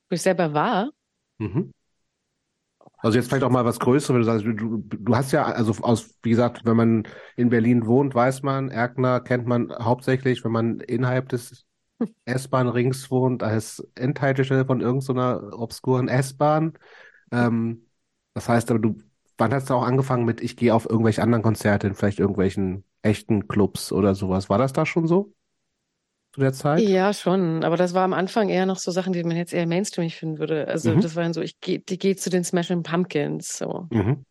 Wo 0.09 0.15
ich 0.15 0.21
selber 0.21 0.53
war? 0.53 0.91
Mhm. 1.37 1.73
Also 2.99 3.17
jetzt 3.17 3.27
vielleicht 3.27 3.43
auch 3.43 3.51
mal 3.51 3.65
was 3.65 3.79
Größeres, 3.79 4.09
wenn 4.09 4.21
du 4.21 4.25
sagst, 4.25 4.45
du, 4.45 4.77
du 4.77 5.15
hast 5.15 5.31
ja, 5.31 5.45
also 5.45 5.71
aus, 5.83 6.15
wie 6.23 6.31
gesagt, 6.31 6.65
wenn 6.65 6.75
man 6.75 7.07
in 7.35 7.49
Berlin 7.49 7.85
wohnt, 7.85 8.15
weiß 8.15 8.41
man, 8.41 8.69
Erkner 8.69 9.21
kennt 9.21 9.45
man 9.45 9.71
hauptsächlich, 9.71 10.43
wenn 10.43 10.51
man 10.51 10.79
innerhalb 10.79 11.29
des 11.29 11.66
S-Bahn-Rings 12.25 13.09
wohnt, 13.11 13.43
als 13.43 13.85
Endhaltestelle 13.95 14.65
von 14.65 14.81
irgendeiner 14.81 15.51
so 15.51 15.57
obskuren 15.57 16.07
S-Bahn. 16.07 16.73
Ähm, 17.31 17.87
das 18.33 18.47
heißt 18.49 18.69
aber, 18.71 18.79
du, 18.79 18.97
wann 19.37 19.53
hast 19.53 19.69
du 19.69 19.73
auch 19.73 19.83
angefangen 19.83 20.25
mit, 20.25 20.41
ich 20.41 20.57
gehe 20.57 20.73
auf 20.73 20.89
irgendwelche 20.89 21.21
anderen 21.21 21.43
Konzerte, 21.43 21.87
in 21.87 21.95
vielleicht 21.95 22.19
irgendwelchen 22.19 22.83
echten 23.01 23.47
Clubs 23.47 23.91
oder 23.91 24.15
sowas? 24.15 24.49
War 24.49 24.57
das 24.57 24.73
da 24.73 24.85
schon 24.85 25.07
so? 25.07 25.33
zu 26.37 26.41
der 26.41 26.53
Zeit? 26.53 26.81
Ja, 26.81 27.13
schon. 27.13 27.63
Aber 27.63 27.77
das 27.77 27.95
war 27.95 28.03
am 28.03 28.13
Anfang 28.13 28.49
eher 28.49 28.67
noch 28.67 28.77
so 28.77 28.91
Sachen, 28.91 29.11
die 29.11 29.23
man 29.23 29.37
jetzt 29.37 29.53
eher 29.53 29.65
mainstreamig 29.65 30.15
finden 30.15 30.37
würde. 30.37 30.67
Also 30.67 30.93
mhm. 30.93 31.01
das 31.01 31.15
waren 31.15 31.33
so, 31.33 31.41
ich 31.41 31.59
gehe 31.59 31.79
die 31.79 31.97
geh 31.97 32.15
zu 32.15 32.29
den 32.29 32.43
Smashing 32.43 32.83
Pumpkins 32.83 33.57
so. 33.57 33.87
Mhm. 33.89 34.23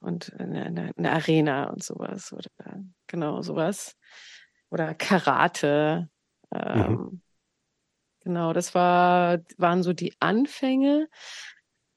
Und 0.00 0.32
eine, 0.38 0.66
eine, 0.66 0.92
eine, 0.96 1.10
Arena 1.10 1.70
und 1.70 1.82
sowas. 1.82 2.32
Oder 2.32 2.50
genau, 3.08 3.42
sowas. 3.42 3.96
Oder 4.70 4.94
Karate. 4.94 6.08
Ähm, 6.54 6.90
mhm. 6.90 7.22
Genau, 8.20 8.52
das 8.52 8.74
war, 8.74 9.38
waren 9.56 9.82
so 9.82 9.92
die 9.92 10.14
Anfänge. 10.20 11.08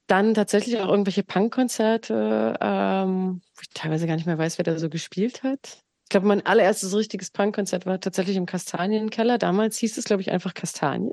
Dann 0.07 0.33
tatsächlich 0.33 0.79
auch 0.79 0.89
irgendwelche 0.89 1.23
Punkkonzerte, 1.23 2.57
ähm, 2.59 3.41
wo 3.55 3.61
ich 3.61 3.69
teilweise 3.69 4.07
gar 4.07 4.15
nicht 4.15 4.25
mehr 4.25 4.37
weiß, 4.37 4.57
wer 4.57 4.63
da 4.63 4.77
so 4.77 4.89
gespielt 4.89 5.43
hat 5.43 5.83
glaube, 6.11 6.27
mein 6.27 6.45
allererstes 6.45 6.95
richtiges 6.95 7.31
Punkkonzert 7.31 7.87
war 7.87 7.99
tatsächlich 7.99 8.37
im 8.37 8.45
Kastanienkeller. 8.45 9.39
Damals 9.39 9.77
hieß 9.77 9.97
es, 9.97 10.05
glaube 10.05 10.21
ich, 10.21 10.29
einfach 10.29 10.53
Kastanie. 10.53 11.11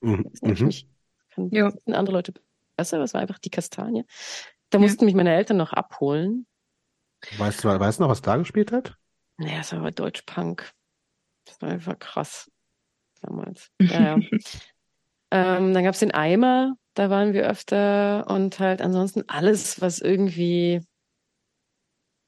Mhm. 0.00 0.30
Ich 0.32 0.60
mich, 0.60 0.88
kann 1.30 1.50
ja. 1.52 1.72
andere 1.86 2.16
Leute 2.16 2.32
besser, 2.76 2.96
aber 2.96 3.04
es 3.04 3.14
war 3.14 3.20
einfach 3.20 3.38
die 3.38 3.50
Kastanie. 3.50 4.04
Da 4.70 4.78
ja. 4.78 4.82
mussten 4.82 5.04
mich 5.04 5.14
meine 5.14 5.34
Eltern 5.34 5.58
noch 5.58 5.72
abholen. 5.72 6.46
Weißt 7.36 7.62
du, 7.62 7.68
weißt 7.68 7.98
du 7.98 8.02
noch, 8.02 8.10
was 8.10 8.22
da 8.22 8.36
gespielt 8.36 8.72
hat? 8.72 8.96
Naja, 9.36 9.60
es 9.60 9.72
war 9.72 9.90
Deutsch-Punk. 9.90 10.72
Das 11.44 11.60
war 11.62 11.70
einfach 11.70 11.98
krass. 11.98 12.50
Damals. 13.20 13.70
Ja, 13.80 14.00
ja. 14.00 14.18
ähm, 15.30 15.74
dann 15.74 15.84
gab 15.84 15.94
es 15.94 16.00
den 16.00 16.12
Eimer, 16.12 16.74
da 16.94 17.10
waren 17.10 17.32
wir 17.32 17.48
öfter 17.48 18.26
und 18.28 18.58
halt 18.60 18.80
ansonsten 18.80 19.24
alles, 19.28 19.80
was 19.80 20.00
irgendwie 20.00 20.80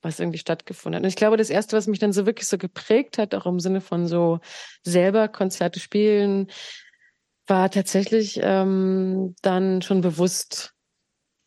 was 0.02 0.18
irgendwie 0.18 0.38
stattgefunden 0.38 0.96
hat. 0.96 1.02
Und 1.02 1.08
ich 1.08 1.16
glaube, 1.16 1.36
das 1.36 1.50
erste, 1.50 1.76
was 1.76 1.86
mich 1.86 1.98
dann 1.98 2.12
so 2.12 2.26
wirklich 2.26 2.48
so 2.48 2.58
geprägt 2.58 3.18
hat, 3.18 3.34
auch 3.34 3.46
im 3.46 3.60
Sinne 3.60 3.80
von 3.80 4.06
so 4.06 4.40
selber 4.82 5.28
Konzerte 5.28 5.80
spielen, 5.80 6.50
war 7.46 7.70
tatsächlich 7.70 8.40
ähm, 8.42 9.34
dann 9.42 9.82
schon 9.82 10.00
bewusst 10.00 10.74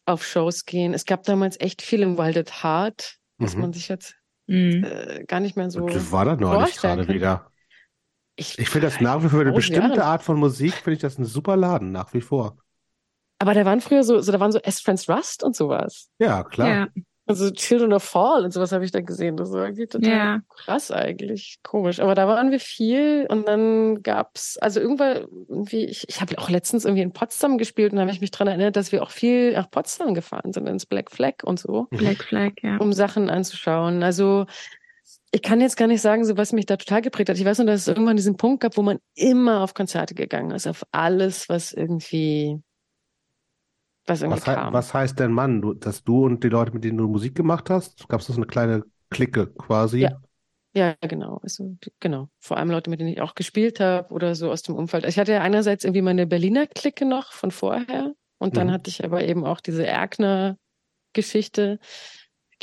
auf 0.05 0.25
Shows 0.25 0.65
gehen. 0.65 0.93
Es 0.93 1.05
gab 1.05 1.23
damals 1.23 1.59
echt 1.59 1.81
viel 1.81 2.01
im 2.01 2.17
Wilded 2.17 2.63
Heart, 2.63 3.17
was 3.37 3.55
mhm. 3.55 3.61
man 3.61 3.73
sich 3.73 3.87
jetzt 3.87 4.15
mhm. 4.47 4.83
äh, 4.83 5.23
gar 5.25 5.39
nicht 5.39 5.55
mehr 5.55 5.71
so. 5.71 5.87
Das 5.87 6.11
war 6.11 6.25
da 6.25 6.35
neulich 6.35 6.75
gerade 6.75 7.07
wieder. 7.07 7.49
Ich, 8.36 8.57
ich 8.57 8.69
finde 8.69 8.88
das 8.88 8.99
nach 8.99 9.23
wie 9.23 9.29
vor 9.29 9.41
eine 9.41 9.51
bestimmte 9.51 9.97
Jahre. 9.97 10.05
Art 10.05 10.23
von 10.23 10.38
Musik, 10.39 10.73
finde 10.73 10.93
ich 10.93 11.01
das 11.01 11.19
ein 11.19 11.25
super 11.25 11.55
Laden, 11.55 11.91
nach 11.91 12.13
wie 12.13 12.21
vor. 12.21 12.57
Aber 13.39 13.53
da 13.53 13.65
waren 13.65 13.81
früher 13.81 14.03
so, 14.03 14.19
so 14.21 14.31
da 14.31 14.39
waren 14.39 14.51
so 14.51 14.59
S. 14.59 14.79
Friends 14.79 15.09
Rust 15.09 15.43
und 15.43 15.55
sowas. 15.55 16.09
Ja, 16.17 16.43
klar. 16.43 16.67
Ja. 16.67 16.88
Also 17.25 17.51
Children 17.51 17.93
of 17.93 18.03
Fall 18.03 18.43
und 18.43 18.51
sowas 18.51 18.73
habe 18.73 18.84
ich 18.84 18.91
da 18.91 18.99
gesehen. 18.99 19.38
Das 19.38 19.51
war 19.53 19.63
irgendwie 19.63 19.88
total 19.88 20.09
ja. 20.09 20.39
krass 20.49 20.91
eigentlich. 20.91 21.59
Komisch. 21.63 22.01
Aber 22.01 22.15
da 22.15 22.27
waren 22.27 22.51
wir 22.51 22.59
viel 22.59 23.25
und 23.29 23.47
dann 23.47 24.03
gab's, 24.03 24.57
also 24.57 24.81
irgendwann, 24.81 25.27
irgendwie, 25.47 25.86
ich, 25.86 26.07
ich 26.09 26.19
habe 26.19 26.38
auch 26.38 26.49
letztens 26.49 26.84
irgendwie 26.84 27.03
in 27.03 27.13
Potsdam 27.13 27.57
gespielt 27.57 27.93
und 27.93 27.97
da 27.97 28.01
habe 28.01 28.11
ich 28.11 28.19
mich 28.19 28.31
dran 28.31 28.47
erinnert, 28.47 28.75
dass 28.75 28.91
wir 28.91 29.01
auch 29.03 29.11
viel 29.11 29.53
nach 29.53 29.71
Potsdam 29.71 30.13
gefahren 30.13 30.51
sind, 30.51 30.67
ins 30.67 30.86
Black 30.86 31.11
Flag 31.11 31.43
und 31.43 31.59
so. 31.59 31.88
Black 31.91 32.23
Flag, 32.23 32.53
ja. 32.61 32.75
Um 32.77 32.91
Sachen 32.91 33.29
anzuschauen. 33.29 34.03
Also 34.03 34.45
ich 35.34 35.41
kann 35.41 35.61
jetzt 35.61 35.77
gar 35.77 35.88
nicht 35.88 36.01
sagen, 36.01 36.23
so 36.25 36.38
was 36.38 36.53
mich 36.53 36.67
da 36.67 36.77
total 36.77 37.01
geprägt 37.01 37.29
hat. 37.29 37.38
Ich 37.38 37.45
weiß 37.45 37.57
nur, 37.57 37.65
dass 37.65 37.81
es 37.81 37.88
irgendwann 37.88 38.15
diesen 38.15 38.38
Punkt 38.38 38.61
gab, 38.61 38.77
wo 38.77 38.84
man 38.84 38.99
immer 39.15 39.61
auf 39.61 39.73
Konzerte 39.73 40.13
gegangen 40.13 40.51
ist, 40.51 40.67
auf 40.67 40.86
alles, 40.91 41.49
was 41.49 41.73
irgendwie 41.73 42.61
was 44.05 44.21
irgendwie 44.21 44.45
was, 44.45 44.45
kam. 44.45 44.73
was 44.73 44.93
heißt 44.93 45.19
denn 45.19 45.31
Mann? 45.31 45.61
Du, 45.61 45.73
dass 45.73 46.03
du 46.03 46.25
und 46.25 46.43
die 46.43 46.49
Leute, 46.49 46.71
mit 46.71 46.84
denen 46.84 46.99
du 46.99 47.07
Musik 47.07 47.34
gemacht 47.34 47.71
hast, 47.71 48.07
gab 48.09 48.19
es 48.19 48.27
so 48.27 48.34
eine 48.36 48.45
kleine 48.45 48.84
Clique 49.09 49.47
quasi? 49.47 50.01
Ja. 50.01 50.21
Ja, 50.75 50.95
genau. 51.01 51.39
Also, 51.43 51.77
genau. 51.99 52.29
Vor 52.39 52.57
allem 52.57 52.71
Leute, 52.71 52.89
mit 52.89 52.99
denen 52.99 53.11
ich 53.11 53.21
auch 53.21 53.36
gespielt 53.36 53.79
habe 53.79 54.11
oder 54.11 54.34
so 54.34 54.49
aus 54.51 54.63
dem 54.63 54.73
Umfeld. 54.75 55.05
Ich 55.05 55.19
hatte 55.19 55.31
ja 55.31 55.41
einerseits 55.41 55.84
irgendwie 55.84 56.01
meine 56.01 56.25
Berliner 56.25 56.65
Clique 56.65 57.05
noch 57.05 57.31
von 57.31 57.51
vorher 57.51 58.15
und 58.39 58.57
dann 58.57 58.67
mhm. 58.67 58.71
hatte 58.71 58.89
ich 58.89 59.05
aber 59.05 59.23
eben 59.23 59.45
auch 59.45 59.61
diese 59.61 59.86
Erkner-Geschichte, 59.86 61.77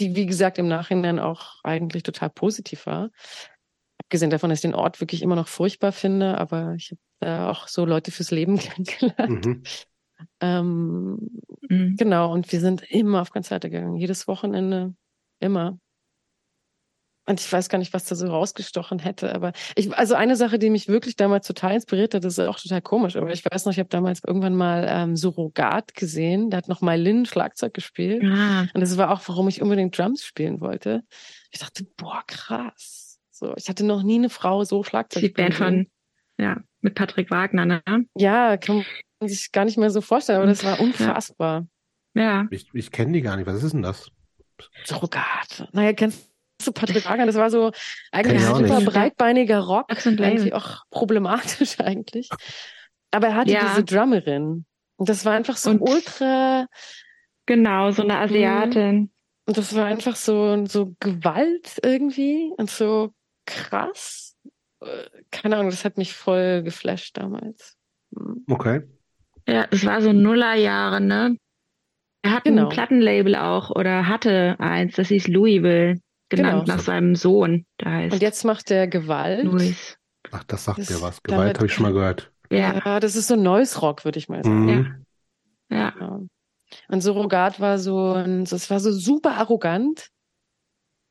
die, 0.01 0.17
wie 0.17 0.27
gesagt, 0.27 0.59
im 0.59 0.69
Nachhinein 0.69 1.19
auch 1.19 1.57
eigentlich 1.63 2.03
total 2.03 2.31
positiv 2.31 2.87
war. 2.87 3.11
Abgesehen 3.99 4.31
davon, 4.31 4.51
dass 4.51 4.59
ich 4.59 4.63
den 4.63 4.75
Ort 4.75 5.01
wirklich 5.01 5.23
immer 5.23 5.37
noch 5.37 5.49
furchtbar 5.49 5.93
finde, 5.93 6.39
aber 6.39 6.75
ich 6.75 6.91
habe 6.91 7.01
da 7.21 7.51
auch 7.51 7.69
so 7.69 7.85
Leute 7.85 8.11
fürs 8.11 8.31
Leben 8.31 8.59
kennengelernt. 8.59 9.47
Mhm. 9.47 9.63
Ähm, 10.41 11.31
Mhm. 11.69 11.95
genau, 11.97 12.33
und 12.33 12.51
wir 12.51 12.61
sind 12.61 12.83
immer 12.91 13.23
auf 13.23 13.31
Konzerte 13.31 13.71
gegangen, 13.71 13.97
jedes 13.97 14.27
Wochenende, 14.27 14.95
immer. 15.39 15.79
Und 17.31 17.39
ich 17.39 17.53
weiß 17.53 17.69
gar 17.69 17.79
nicht, 17.79 17.93
was 17.93 18.07
da 18.07 18.17
so 18.17 18.27
rausgestochen 18.27 18.99
hätte, 18.99 19.33
aber 19.33 19.53
ich, 19.77 19.97
also 19.97 20.17
eine 20.17 20.35
Sache, 20.35 20.59
die 20.59 20.69
mich 20.69 20.89
wirklich 20.89 21.15
damals 21.15 21.47
total 21.47 21.75
inspiriert 21.75 22.13
hat, 22.13 22.25
das 22.25 22.39
ist 22.39 22.41
auch 22.41 22.59
total 22.59 22.83
komisch, 22.83 23.15
aber 23.15 23.31
ich 23.33 23.45
weiß 23.45 23.67
noch, 23.67 23.73
ich 23.73 23.79
habe 23.79 23.89
damals 23.89 24.21
irgendwann 24.27 24.57
mal 24.57 24.85
ähm, 24.91 25.17
Surrogat 25.17 25.95
gesehen, 25.95 26.51
da 26.51 26.57
hat 26.57 26.67
noch 26.67 26.81
Mylin 26.81 27.27
Schlagzeug 27.27 27.73
gespielt. 27.73 28.25
Ah, 28.25 28.63
Und 28.75 28.81
das 28.81 28.97
war 28.97 29.13
auch, 29.13 29.21
warum 29.27 29.47
ich 29.47 29.63
unbedingt 29.63 29.97
Drums 29.97 30.25
spielen 30.25 30.61
wollte. 30.61 31.05
Ich 31.53 31.61
dachte, 31.61 31.87
boah, 31.97 32.25
krass. 32.27 33.21
So, 33.31 33.55
ich 33.57 33.69
hatte 33.69 33.87
noch 33.87 34.03
nie 34.03 34.17
eine 34.17 34.29
Frau 34.29 34.65
so 34.65 34.83
Schlagzeug 34.83 35.23
die 35.23 35.29
Band 35.29 35.55
von, 35.55 35.87
ja, 36.37 36.57
mit 36.81 36.97
Patrick 36.97 37.31
Wagner, 37.31 37.65
ne? 37.65 37.83
Ja, 38.17 38.57
kann 38.57 38.85
man 39.21 39.29
sich 39.29 39.53
gar 39.53 39.67
nicht 39.67 39.79
mehr 39.79 39.91
so 39.91 40.01
vorstellen, 40.01 40.39
aber 40.39 40.49
das 40.49 40.65
war 40.65 40.81
unfassbar. 40.81 41.69
Ja. 42.15 42.49
Ich, 42.51 42.67
ich 42.73 42.91
kenne 42.91 43.13
die 43.13 43.23
gar 43.23 43.37
nicht. 43.37 43.47
Was 43.47 43.63
ist 43.63 43.73
denn 43.73 43.83
das? 43.83 44.11
Surrogat. 44.85 45.69
Naja, 45.73 45.93
kennst 45.93 46.30
du 46.67 46.73
Patrick 46.73 47.05
Wagner? 47.09 47.27
Das 47.27 47.37
war 47.37 47.51
so 47.51 47.71
eigentlich 48.13 48.43
super 48.43 48.81
breitbeiniger 48.81 49.61
Rock. 49.61 49.87
Irgendwie 50.05 50.23
Label. 50.23 50.53
auch 50.55 50.83
problematisch 50.91 51.79
eigentlich. 51.81 52.29
Aber 53.11 53.29
er 53.29 53.35
hatte 53.37 53.53
Ja. 53.53 53.61
diese 53.69 53.85
Drummerin. 53.85 54.65
Und 54.97 55.09
das 55.09 55.25
war 55.25 55.33
einfach 55.35 55.57
so 55.57 55.71
Und- 55.71 55.81
ultra, 55.81 56.67
Genau, 57.47 57.91
so 57.91 58.03
eine 58.03 58.19
Asiatin. 58.19 59.11
und 59.47 59.57
das 59.59 59.75
war 59.75 59.87
einfach 59.87 60.15
so, 60.15 60.65
so 60.67 60.95
Gewalt 61.01 61.79
irgendwie 61.83 62.53
und 62.57 62.71
so 62.71 63.13
krass. 63.47 64.37
Äh, 64.81 64.87
Keine 65.33 65.57
Ahnung, 65.57 65.71
das 65.71 65.85
hat 65.85 65.99
mich 65.99 66.13
voll 66.15 66.63
geflasht 66.63 67.17
damals. 67.19 67.77
Hm. 68.17 68.45
Okay. 68.49 68.83
Ja, 69.49 69.67
es 69.71 69.85
war 69.85 70.01
so 70.03 70.13
Nullerjahre, 70.13 71.01
ne? 71.01 71.37
Er 72.23 72.33
hat 72.33 72.45
Genau. 72.45 72.65
ein 72.65 72.69
Plattenlabel 72.69 73.35
auch 73.35 73.71
oder 73.71 74.07
hatte 74.07 74.57
eins, 74.61 74.95
das 74.97 75.09
hieß 75.09 75.27
Louisville, 75.29 75.99
genannt 76.31 76.65
Genau. 76.67 76.77
nach 76.77 76.83
seinem 76.83 77.15
Sohn. 77.17 77.67
Der 77.81 77.93
heißt 77.93 78.13
Und 78.15 78.23
jetzt 78.23 78.45
macht 78.45 78.71
er 78.71 78.87
Gewalt. 78.89 79.45
Louis. 79.45 79.97
Ach, 80.31 80.45
das 80.45 80.65
sagt 80.65 80.79
Das- 80.79 80.91
mir 80.91 81.01
was. 81.03 81.23
Gewalt 81.23 81.59
habe 81.59 81.67
ich 81.67 81.75
schon 81.75 81.83
mal 81.85 81.93
gehört. 81.93 82.31
Ja, 82.51 82.81
Ja, 82.85 83.01
das 83.01 83.15
ist 83.17 83.29
so 83.29 83.37
Noise 83.37 83.79
Rock, 83.81 84.05
würde 84.05 84.19
ich 84.19 84.29
mal 84.29 84.43
sagen. 84.43 84.65
Mhm. 84.65 85.05
ja. 85.71 85.93
Ja. 85.99 86.21
Und 86.89 87.01
Surrogat 87.01 87.59
war 87.61 87.79
so, 87.79 88.13
ein, 88.13 88.47
so- 88.47 88.57
es 88.57 88.71
war 88.71 88.81
so 88.81 88.93
super 88.93 89.37
arrogant, 89.37 90.09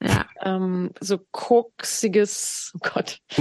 Ja, 0.01 0.25
ähm, 0.41 0.91
so 1.01 1.19
koksiges, 1.31 2.71
oh 2.75 2.79
Gott, 2.93 3.19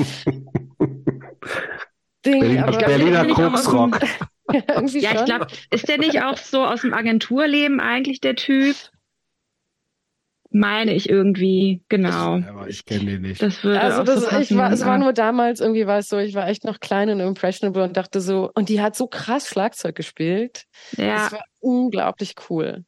Ding, 2.26 2.40
Berliner, 2.40 2.66
aber 2.68 2.78
Berliner 2.78 3.26
Koksrock. 3.26 4.00
ja 4.52 4.82
ich 5.20 5.24
glaube, 5.24 5.46
ist 5.70 5.88
der 5.88 5.98
nicht 5.98 6.20
auch 6.22 6.36
so 6.36 6.64
aus 6.64 6.80
dem 6.80 6.92
Agenturleben 6.94 7.80
eigentlich 7.80 8.20
der 8.20 8.34
Typ? 8.34 8.74
Meine 10.50 10.94
ich 10.94 11.08
irgendwie, 11.10 11.82
genau. 11.90 12.36
Aber 12.40 12.68
ich 12.68 12.84
kenne 12.86 13.04
den 13.04 13.22
nicht. 13.22 13.42
Das 13.42 13.62
würde 13.62 13.80
Also 13.80 14.00
auch 14.00 14.04
das, 14.04 14.30
so 14.30 14.38
ich 14.38 14.56
war, 14.56 14.72
es 14.72 14.84
war 14.84 14.96
nur 14.96 15.12
damals 15.12 15.60
irgendwie 15.60 15.86
war 15.86 15.98
es 15.98 16.08
so, 16.08 16.16
ich 16.16 16.34
war 16.34 16.48
echt 16.48 16.64
noch 16.64 16.80
klein 16.80 17.10
und 17.10 17.20
impressionable 17.20 17.84
und 17.84 17.96
dachte 17.98 18.20
so, 18.22 18.50
und 18.54 18.70
die 18.70 18.80
hat 18.80 18.96
so 18.96 19.06
krass 19.08 19.46
Schlagzeug 19.48 19.94
gespielt. 19.94 20.64
ja, 20.96 21.14
Das 21.16 21.32
war 21.32 21.44
unglaublich 21.60 22.34
cool. 22.48 22.84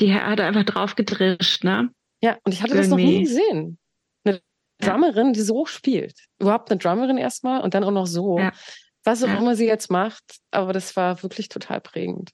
die 0.00 0.12
hat 0.14 0.40
einfach 0.40 0.64
drauf 0.64 0.96
gedrischt, 0.96 1.62
ne? 1.62 1.90
Ja, 2.22 2.38
und 2.44 2.52
ich 2.52 2.62
hatte 2.62 2.74
das 2.74 2.88
noch 2.88 2.96
nie 2.96 3.16
Irgendwie. 3.18 3.24
gesehen. 3.24 3.78
Eine. 4.24 4.40
Drummerin, 4.80 5.32
die 5.32 5.40
so 5.42 5.64
spielt. 5.64 6.18
Überhaupt 6.40 6.70
eine 6.70 6.78
Drummerin 6.78 7.18
erstmal 7.18 7.60
und 7.62 7.74
dann 7.74 7.84
auch 7.84 7.92
noch 7.92 8.06
so. 8.06 8.38
Ja. 8.38 8.52
Was 9.04 9.22
auch 9.22 9.28
Ja. 9.28 9.36
immer 9.38 9.54
sie 9.54 9.66
jetzt 9.66 9.90
macht, 9.92 10.38
aber 10.50 10.72
das 10.72 10.96
war 10.96 11.22
wirklich 11.22 11.48
total 11.48 11.80
prägend. 11.80 12.30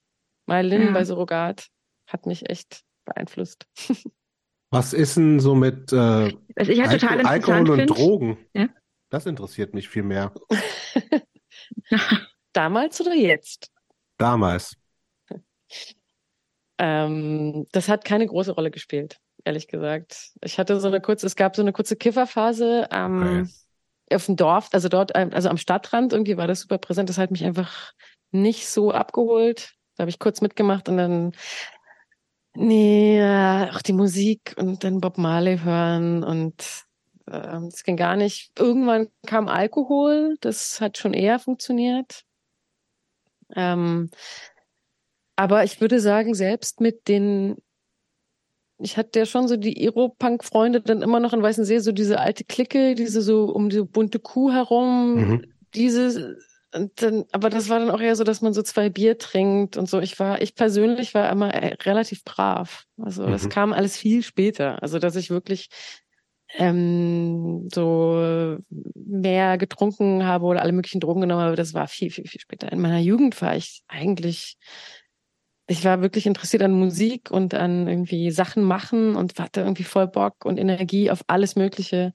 Mylin 0.46 0.86
Ja. 0.86 0.90
bei 0.92 1.04
Surrogat 1.04 1.66
hat 2.08 2.24
mich 2.26 2.48
echt 2.48 2.80
beeinflusst. 3.04 3.66
Was 4.72 4.94
ist 4.94 5.18
denn 5.18 5.38
so 5.38 5.54
mit 5.54 5.92
äh, 5.92 6.32
Was 6.56 6.68
ich 6.68 6.80
halt 6.80 6.98
total 6.98 7.20
Alko 7.26 7.28
interessant 7.28 7.28
Alkohol 7.28 7.70
und 7.70 7.78
finde. 7.78 7.94
Drogen? 7.94 8.38
Ja. 8.54 8.68
Das 9.10 9.26
interessiert 9.26 9.74
mich 9.74 9.90
viel 9.90 10.02
mehr. 10.02 10.32
Damals 12.54 12.98
oder 13.02 13.14
jetzt? 13.14 13.70
Damals. 14.16 14.74
Ähm, 16.78 17.66
das 17.72 17.90
hat 17.90 18.06
keine 18.06 18.26
große 18.26 18.52
Rolle 18.52 18.70
gespielt, 18.70 19.18
ehrlich 19.44 19.68
gesagt. 19.68 20.32
Ich 20.42 20.58
hatte 20.58 20.80
so 20.80 20.88
eine 20.88 21.02
kurze, 21.02 21.26
es 21.26 21.36
gab 21.36 21.54
so 21.54 21.60
eine 21.60 21.74
kurze 21.74 21.96
Kifferphase 21.96 22.88
ähm, 22.90 23.50
auf 24.10 24.24
dem 24.24 24.36
Dorf, 24.36 24.70
also 24.72 24.88
dort, 24.88 25.12
ähm, 25.14 25.30
also 25.34 25.50
am 25.50 25.58
Stadtrand, 25.58 26.14
irgendwie 26.14 26.38
war 26.38 26.46
das 26.46 26.60
super 26.60 26.78
präsent. 26.78 27.10
Das 27.10 27.18
hat 27.18 27.30
mich 27.30 27.44
einfach 27.44 27.92
nicht 28.30 28.66
so 28.68 28.90
abgeholt. 28.90 29.74
Da 29.96 30.02
habe 30.04 30.10
ich 30.10 30.18
kurz 30.18 30.40
mitgemacht 30.40 30.88
und 30.88 30.96
dann, 30.96 31.32
nee, 32.54 33.18
äh, 33.18 33.70
auch 33.70 33.82
die 33.82 33.92
Musik 33.92 34.54
und 34.58 34.84
dann 34.84 35.00
Bob 35.00 35.18
Marley 35.18 35.58
hören 35.58 36.22
und 36.24 36.84
ähm, 37.30 37.70
das 37.70 37.82
ging 37.84 37.96
gar 37.96 38.16
nicht. 38.16 38.52
Irgendwann 38.58 39.08
kam 39.26 39.48
Alkohol, 39.48 40.36
das 40.40 40.80
hat 40.80 40.98
schon 40.98 41.14
eher 41.14 41.38
funktioniert. 41.38 42.24
Ähm, 43.54 44.10
aber 45.36 45.64
ich 45.64 45.80
würde 45.80 46.00
sagen, 46.00 46.34
selbst 46.34 46.80
mit 46.80 47.08
den, 47.08 47.56
ich 48.78 48.96
hatte 48.96 49.20
ja 49.20 49.26
schon 49.26 49.48
so 49.48 49.56
die 49.56 49.78
Aero-Punk-Freunde 49.86 50.80
dann 50.80 51.02
immer 51.02 51.20
noch 51.20 51.32
in 51.32 51.42
Weißensee, 51.42 51.78
so 51.78 51.92
diese 51.92 52.18
alte 52.20 52.44
Clique, 52.44 52.94
diese 52.94 53.22
so 53.22 53.44
um 53.44 53.70
die 53.70 53.82
bunte 53.82 54.18
Kuh 54.18 54.50
herum, 54.52 55.14
Mhm. 55.14 55.54
diese, 55.74 56.36
dann, 56.72 57.24
aber 57.32 57.50
das 57.50 57.68
war 57.68 57.78
dann 57.78 57.90
auch 57.90 58.00
eher 58.00 58.16
so, 58.16 58.24
dass 58.24 58.40
man 58.40 58.54
so 58.54 58.62
zwei 58.62 58.88
Bier 58.88 59.18
trinkt 59.18 59.76
und 59.76 59.88
so. 59.88 60.00
Ich 60.00 60.18
war, 60.18 60.40
ich 60.40 60.54
persönlich 60.54 61.14
war 61.14 61.30
immer 61.30 61.52
äh, 61.54 61.74
relativ 61.84 62.24
brav. 62.24 62.84
Also 63.00 63.26
das 63.26 63.44
Mhm. 63.44 63.48
kam 63.50 63.72
alles 63.72 63.96
viel 63.96 64.22
später. 64.22 64.82
Also 64.82 64.98
dass 64.98 65.16
ich 65.16 65.30
wirklich 65.30 65.68
ähm, 66.54 67.68
so 67.72 68.58
mehr 68.94 69.58
getrunken 69.58 70.24
habe 70.24 70.44
oder 70.46 70.62
alle 70.62 70.72
möglichen 70.72 71.00
Drogen 71.00 71.22
genommen 71.22 71.42
habe, 71.42 71.56
das 71.56 71.74
war 71.74 71.88
viel, 71.88 72.10
viel, 72.10 72.26
viel 72.26 72.40
später. 72.40 72.70
In 72.72 72.80
meiner 72.80 72.98
Jugend 73.00 73.40
war 73.42 73.56
ich 73.56 73.82
eigentlich, 73.88 74.56
ich 75.66 75.84
war 75.84 76.02
wirklich 76.02 76.26
interessiert 76.26 76.62
an 76.62 76.72
Musik 76.72 77.30
und 77.30 77.54
an 77.54 77.86
irgendwie 77.88 78.30
Sachen 78.30 78.64
machen 78.64 79.16
und 79.16 79.38
hatte 79.38 79.60
irgendwie 79.60 79.84
voll 79.84 80.08
Bock 80.08 80.44
und 80.44 80.58
Energie 80.58 81.10
auf 81.10 81.22
alles 81.26 81.56
Mögliche. 81.56 82.12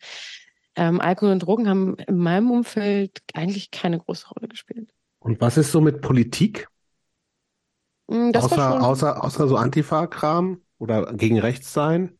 Ähm, 0.77 1.01
Alkohol 1.01 1.33
und 1.33 1.39
Drogen 1.39 1.67
haben 1.67 1.95
in 1.97 2.17
meinem 2.17 2.51
Umfeld 2.51 3.21
eigentlich 3.33 3.71
keine 3.71 3.99
große 3.99 4.27
Rolle 4.29 4.47
gespielt. 4.47 4.93
Und 5.19 5.41
was 5.41 5.57
ist 5.57 5.71
so 5.71 5.81
mit 5.81 6.01
Politik? 6.01 6.67
Mm, 8.09 8.31
Das 8.31 8.45
außer, 8.45 8.59
schon 8.71 8.81
außer, 8.83 9.23
außer 9.23 9.47
so 9.47 9.57
Antifa-Kram 9.57 10.61
oder 10.79 11.13
gegen 11.13 11.39
rechts 11.39 11.73
sein? 11.73 12.17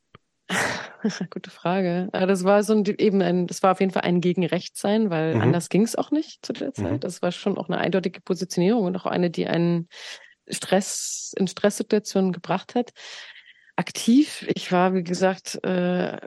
Gute 1.30 1.50
Frage. 1.50 2.10
Aber 2.14 2.28
Das 2.28 2.44
war 2.44 2.64
so 2.64 2.74
ein, 2.74 2.84
eben 2.98 3.22
ein, 3.22 3.48
das 3.48 3.64
war 3.64 3.72
auf 3.72 3.80
jeden 3.80 3.92
Fall 3.92 4.04
ein 4.04 4.22
gegen 4.22 4.46
rechts 4.46 4.80
sein, 4.82 5.10
weil 5.10 5.36
Mhm. 5.36 5.42
anders 5.42 5.70
ging 5.70 5.84
es 5.84 5.96
auch 5.96 6.12
nicht 6.12 6.46
zu 6.46 6.54
der 6.54 6.74
Zeit. 6.74 6.94
Mhm. 6.94 7.00
Das 7.02 7.22
war 7.22 7.32
schon 7.32 7.58
auch 7.58 7.70
eine 7.70 7.78
eindeutige 7.78 8.22
Positionierung 8.22 8.86
und 8.86 8.96
auch 8.96 9.06
eine, 9.06 9.30
die 9.30 9.48
einen 9.48 9.88
Stress 10.50 11.34
in 11.38 11.48
Stresssituationen 11.48 12.32
gebracht 12.32 12.76
hat. 12.76 12.92
Aktiv, 13.76 14.46
ich 14.56 14.72
war, 14.72 14.94
wie 14.94 15.04
gesagt, 15.04 15.64
äh, 15.64 16.18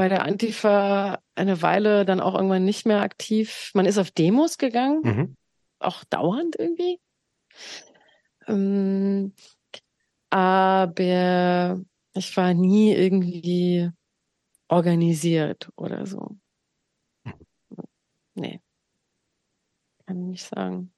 bei 0.00 0.08
der 0.08 0.24
Antifa 0.24 1.22
eine 1.34 1.60
Weile 1.60 2.06
dann 2.06 2.20
auch 2.20 2.34
irgendwann 2.34 2.64
nicht 2.64 2.86
mehr 2.86 3.02
aktiv. 3.02 3.70
Man 3.74 3.84
ist 3.84 3.98
auf 3.98 4.10
Demos 4.10 4.56
gegangen, 4.56 5.02
Mhm. 5.02 5.36
auch 5.78 6.04
dauernd 6.04 6.56
irgendwie. 6.58 6.98
Ähm, 8.46 9.34
aber 10.30 11.82
ich 12.14 12.34
war 12.34 12.54
nie 12.54 12.94
irgendwie 12.94 13.90
organisiert 14.68 15.68
oder 15.76 16.06
so. 16.06 16.38
Nee. 18.34 18.62
Kann 20.06 20.16
ich 20.22 20.26
nicht 20.28 20.44
sagen. 20.46 20.94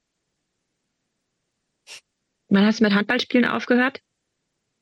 Wann 2.47 2.65
hast 2.65 2.79
du 2.79 2.85
mit 2.85 2.93
Handballspielen 2.93 3.49
aufgehört? 3.49 4.01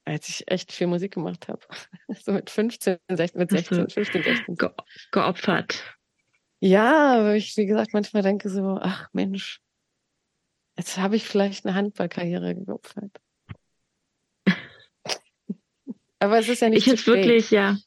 Als 0.04 0.30
ich 0.30 0.50
echt 0.50 0.72
viel 0.72 0.88
Musik 0.88 1.14
gemacht 1.14 1.48
habe. 1.48 1.62
So 2.24 2.32
mit 2.32 2.50
15, 2.50 2.98
16, 3.10 3.40
mit 3.40 3.52
Hast 3.54 3.72
du 3.72 3.76
16, 3.76 3.90
15, 3.90 4.24
16. 4.24 4.56
Ge 4.56 4.70
geopfert. 5.12 5.96
Ja, 6.60 7.20
aber 7.20 7.36
ich, 7.36 7.56
wie 7.58 7.66
gesagt, 7.66 7.94
manchmal 7.94 8.24
denke 8.24 8.50
so, 8.50 8.78
ach 8.82 9.08
Mensch, 9.14 9.62
jetzt 10.78 10.98
habe 10.98 11.16
ich 11.16 11.26
vielleicht 11.28 11.66
eine 11.66 11.76
Handballkarriere 11.76 12.56
geopfert. 12.56 13.18
aber 16.20 16.40
es 16.40 16.50
ist 16.50 16.62
ja 16.62 16.70
nicht 16.70 16.86
Ich 16.88 17.00
spät. 17.00 17.16
wirklich, 17.16 17.52
ja. 17.52 17.78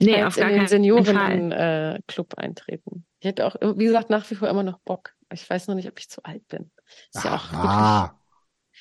Nee, 0.00 0.22
auf 0.24 0.36
in 0.36 0.40
gar 0.42 0.50
den 0.50 0.56
keinen 0.58 0.68
Fall. 0.68 0.68
Senioren-Club 0.68 2.34
eintreten. 2.36 3.06
Ich 3.20 3.26
hätte 3.28 3.46
auch, 3.46 3.56
wie 3.76 3.84
gesagt, 3.84 4.10
nach 4.10 4.30
wie 4.30 4.36
vor 4.36 4.48
immer 4.48 4.62
noch 4.62 4.78
Bock. 4.80 5.14
Ich 5.32 5.48
weiß 5.48 5.66
noch 5.66 5.74
nicht, 5.74 5.88
ob 5.88 5.98
ich 5.98 6.08
zu 6.08 6.22
alt 6.24 6.46
bin. 6.48 6.70
Ist 7.12 7.24
ja 7.24 7.34
auch 7.34 7.52
wirklich. 7.52 8.17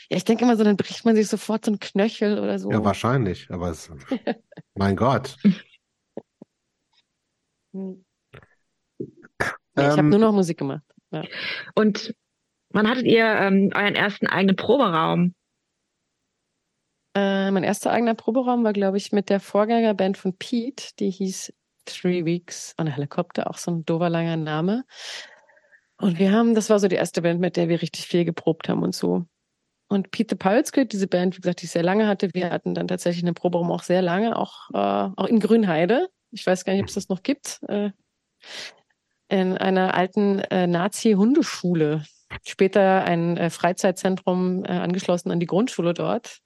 Ja, 0.10 0.18
ich 0.18 0.24
denke 0.26 0.46
immer 0.46 0.56
so, 0.56 0.64
dann 0.64 0.78
bricht 0.78 1.06
man 1.06 1.16
sich 1.16 1.28
sofort 1.28 1.66
so 1.66 1.72
einen 1.72 1.80
Knöchel 1.80 2.40
oder 2.40 2.60
so. 2.60 2.72
ja, 2.72 2.84
wahrscheinlich. 2.84 3.50
Aber 3.52 3.70
es, 3.70 3.90
mein 4.76 4.96
Gott. 4.96 5.38
Hm. 7.74 8.06
Nee, 9.00 9.84
ich 9.84 9.84
habe 9.84 10.00
Ähm, 10.00 10.10
nur 10.10 10.20
noch 10.20 10.32
Musik 10.32 10.58
gemacht. 10.58 10.84
Ja. 11.12 11.24
Und 11.76 12.16
wann 12.70 12.90
hattet 12.90 13.06
ihr 13.06 13.26
ähm, 13.26 13.72
euren 13.76 13.96
ersten 13.96 14.28
eigenen 14.28 14.56
Proberaum? 14.56 15.36
Äh, 17.16 17.52
mein 17.52 17.64
erster 17.64 17.92
eigener 17.92 18.16
Proberaum 18.16 18.64
war, 18.64 18.74
glaube 18.74 18.98
ich, 18.98 19.12
mit 19.12 19.30
der 19.30 19.40
Vorgängerband 19.40 20.18
von 20.18 20.36
Pete, 20.38 20.94
die 21.00 21.10
hieß 21.10 21.54
Three 21.86 22.26
Weeks 22.26 22.76
on 22.78 22.88
a 22.88 22.92
Helicopter, 22.92 23.50
auch 23.50 23.58
so 23.58 23.72
ein 23.72 23.86
dover 23.86 24.10
langer 24.10 24.38
Name. 24.38 24.86
Und 25.98 26.20
wir 26.20 26.32
haben, 26.32 26.54
das 26.54 26.70
war 26.70 26.80
so 26.80 26.88
die 26.88 26.96
erste 26.96 27.22
Band, 27.22 27.40
mit 27.40 27.56
der 27.58 27.70
wir 27.70 27.82
richtig 27.82 28.06
viel 28.06 28.26
geprobt 28.26 28.70
haben 28.70 28.84
und 28.84 28.94
so. 28.94 29.26
Und 29.90 30.12
Pete 30.12 30.36
Kid, 30.36 30.92
diese 30.92 31.08
Band, 31.08 31.38
wie 31.38 31.42
gesagt, 31.42 31.62
die 31.62 31.66
ich 31.66 31.72
sehr 31.72 31.84
lange 31.84 32.08
hatte, 32.08 32.30
wir 32.34 32.52
hatten 32.52 32.76
dann 32.76 32.88
tatsächlich 32.88 33.24
einen 33.24 33.36
Proberaum 33.36 33.72
auch 33.72 33.84
sehr 33.84 34.02
lange, 34.02 34.36
auch, 34.36 34.70
äh, 34.74 35.12
auch 35.16 35.28
in 35.28 35.40
Grünheide. 35.40 36.10
Ich 36.32 36.46
weiß 36.46 36.66
gar 36.66 36.74
nicht, 36.74 36.82
ob 36.82 36.90
es 36.90 36.96
das 36.96 37.10
noch 37.10 37.24
gibt. 37.24 37.62
Äh, 37.70 37.92
in 39.30 39.58
einer 39.58 39.94
alten 39.94 40.40
äh, 40.40 40.68
Nazi-Hundeschule. 40.68 42.04
Später 42.46 43.06
ein 43.06 43.38
äh, 43.38 43.50
Freizeitzentrum 43.50 44.66
äh, 44.66 44.70
angeschlossen 44.70 45.32
an 45.32 45.40
die 45.40 45.48
Grundschule 45.48 45.94
dort. 45.94 46.40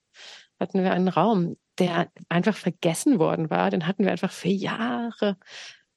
Hatten 0.59 0.83
wir 0.83 0.91
einen 0.93 1.07
Raum, 1.07 1.57
der 1.79 2.11
einfach 2.29 2.55
vergessen 2.55 3.17
worden 3.17 3.49
war. 3.49 3.71
Den 3.71 3.87
hatten 3.87 4.03
wir 4.03 4.11
einfach 4.11 4.31
für 4.31 4.49
Jahre. 4.49 5.37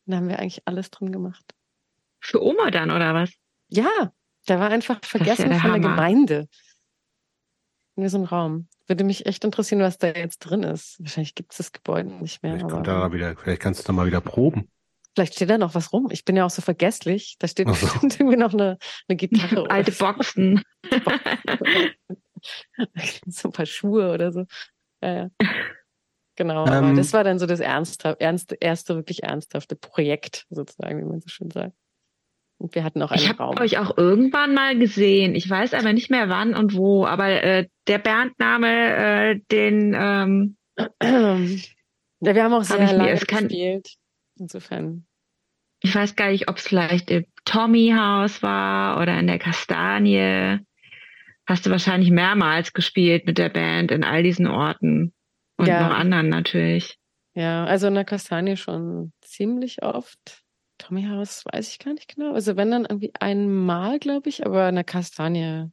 Da 0.06 0.16
haben 0.16 0.28
wir 0.28 0.38
eigentlich 0.38 0.62
alles 0.66 0.90
drin 0.90 1.12
gemacht. 1.12 1.44
Für 2.20 2.42
Oma 2.42 2.70
dann, 2.70 2.90
oder 2.90 3.14
was? 3.14 3.30
Ja, 3.68 4.12
der 4.48 4.60
war 4.60 4.70
einfach 4.70 5.00
ja 5.02 5.08
vergessen 5.08 5.50
der 5.50 5.60
von 5.60 5.72
der. 5.72 5.80
Gemeinde. 5.80 6.48
In 7.96 8.08
so 8.08 8.16
einem 8.16 8.26
Raum. 8.26 8.68
Würde 8.86 9.04
mich 9.04 9.26
echt 9.26 9.44
interessieren, 9.44 9.80
was 9.80 9.98
da 9.98 10.08
jetzt 10.08 10.40
drin 10.40 10.62
ist. 10.62 10.96
Wahrscheinlich 11.00 11.34
gibt 11.34 11.52
es 11.52 11.58
das 11.58 11.72
Gebäude 11.72 12.12
nicht 12.14 12.42
mehr. 12.42 12.52
Vielleicht, 12.52 12.64
aber 12.64 12.74
kommt 12.74 12.86
da 12.86 13.12
wieder, 13.12 13.36
vielleicht 13.36 13.62
kannst 13.62 13.80
du 13.80 13.84
da 13.84 13.92
mal 13.92 14.06
wieder 14.06 14.20
proben. 14.20 14.68
vielleicht 15.14 15.34
steht 15.34 15.48
da 15.48 15.58
noch 15.58 15.74
was 15.74 15.92
rum. 15.92 16.08
Ich 16.10 16.24
bin 16.24 16.36
ja 16.36 16.44
auch 16.44 16.50
so 16.50 16.60
vergesslich. 16.60 17.36
Da 17.38 17.46
steht 17.46 17.68
so. 17.68 17.74
bestimmt 17.86 18.18
irgendwie 18.20 18.36
noch 18.36 18.52
eine, 18.52 18.78
eine 19.08 19.16
Gitarre 19.16 19.70
Alte 19.70 19.92
Boxen. 19.92 20.62
so 23.26 23.48
ein 23.48 23.52
paar 23.52 23.66
Schuhe 23.66 24.12
oder 24.12 24.32
so. 24.32 24.44
Ja, 25.02 25.14
ja. 25.14 25.30
Genau, 26.36 26.66
aber 26.66 26.88
Ähm, 26.88 26.96
das 26.96 27.12
war 27.12 27.22
dann 27.22 27.38
so 27.38 27.46
das 27.46 27.60
ernste, 27.60 28.16
ernste, 28.18 28.56
erste 28.60 28.96
wirklich 28.96 29.22
ernsthafte 29.22 29.76
Projekt, 29.76 30.46
sozusagen, 30.50 30.98
wie 30.98 31.04
man 31.04 31.20
so 31.20 31.28
schön 31.28 31.50
sagt. 31.50 31.76
Und 32.58 32.74
wir 32.74 32.84
hatten 32.84 33.02
auch 33.02 33.10
einen 33.10 33.20
Ich 33.20 33.28
habe 33.28 33.42
Raum. 33.42 33.58
euch 33.58 33.78
auch 33.78 33.96
irgendwann 33.98 34.54
mal 34.54 34.78
gesehen. 34.78 35.34
Ich 35.34 35.48
weiß 35.50 35.74
aber 35.74 35.92
nicht 35.92 36.10
mehr 36.10 36.28
wann 36.28 36.54
und 36.54 36.74
wo. 36.76 37.04
Aber 37.06 37.28
äh, 37.28 37.66
der 37.88 37.98
Bandname, 37.98 38.96
äh, 38.96 39.40
den 39.50 39.94
ähm, 39.96 40.56
ja, 41.02 42.34
wir 42.34 42.42
haben 42.44 42.54
auch 42.54 42.62
sehr 42.62 42.80
ich 42.82 42.90
mir- 42.92 42.96
lange 42.96 43.14
gespielt. 43.18 43.88
Insofern. 44.38 45.06
ich 45.80 45.94
weiß 45.94 46.16
gar 46.16 46.30
nicht, 46.30 46.48
ob 46.48 46.56
es 46.56 46.66
vielleicht 46.66 47.10
im 47.10 47.24
Tommy 47.44 47.92
House 47.96 48.42
war 48.42 49.00
oder 49.00 49.18
in 49.20 49.26
der 49.26 49.38
Kastanie. 49.38 50.58
Hast 51.46 51.66
du 51.66 51.70
wahrscheinlich 51.70 52.10
mehrmals 52.10 52.72
gespielt 52.72 53.26
mit 53.26 53.36
der 53.38 53.50
Band 53.50 53.90
in 53.92 54.02
all 54.02 54.22
diesen 54.22 54.46
Orten. 54.46 55.12
Und 55.56 55.66
Ja. 55.66 55.86
noch 55.88 55.94
anderen 55.96 56.28
natürlich. 56.30 56.98
Ja, 57.34 57.64
also 57.64 57.86
in 57.88 57.94
der 57.94 58.04
Kastanie 58.04 58.56
schon 58.56 59.12
ziemlich 59.20 59.82
oft. 59.82 60.43
Tommy 60.84 61.04
House 61.04 61.44
weiß 61.50 61.68
ich 61.68 61.78
gar 61.78 61.94
nicht 61.94 62.14
genau. 62.14 62.34
Also 62.34 62.56
wenn 62.56 62.70
dann 62.70 62.84
irgendwie 62.84 63.12
einmal, 63.18 63.98
glaube 63.98 64.28
ich, 64.28 64.44
aber 64.44 64.68
in 64.68 64.74
der 64.74 64.84
Kastanie 64.84 65.70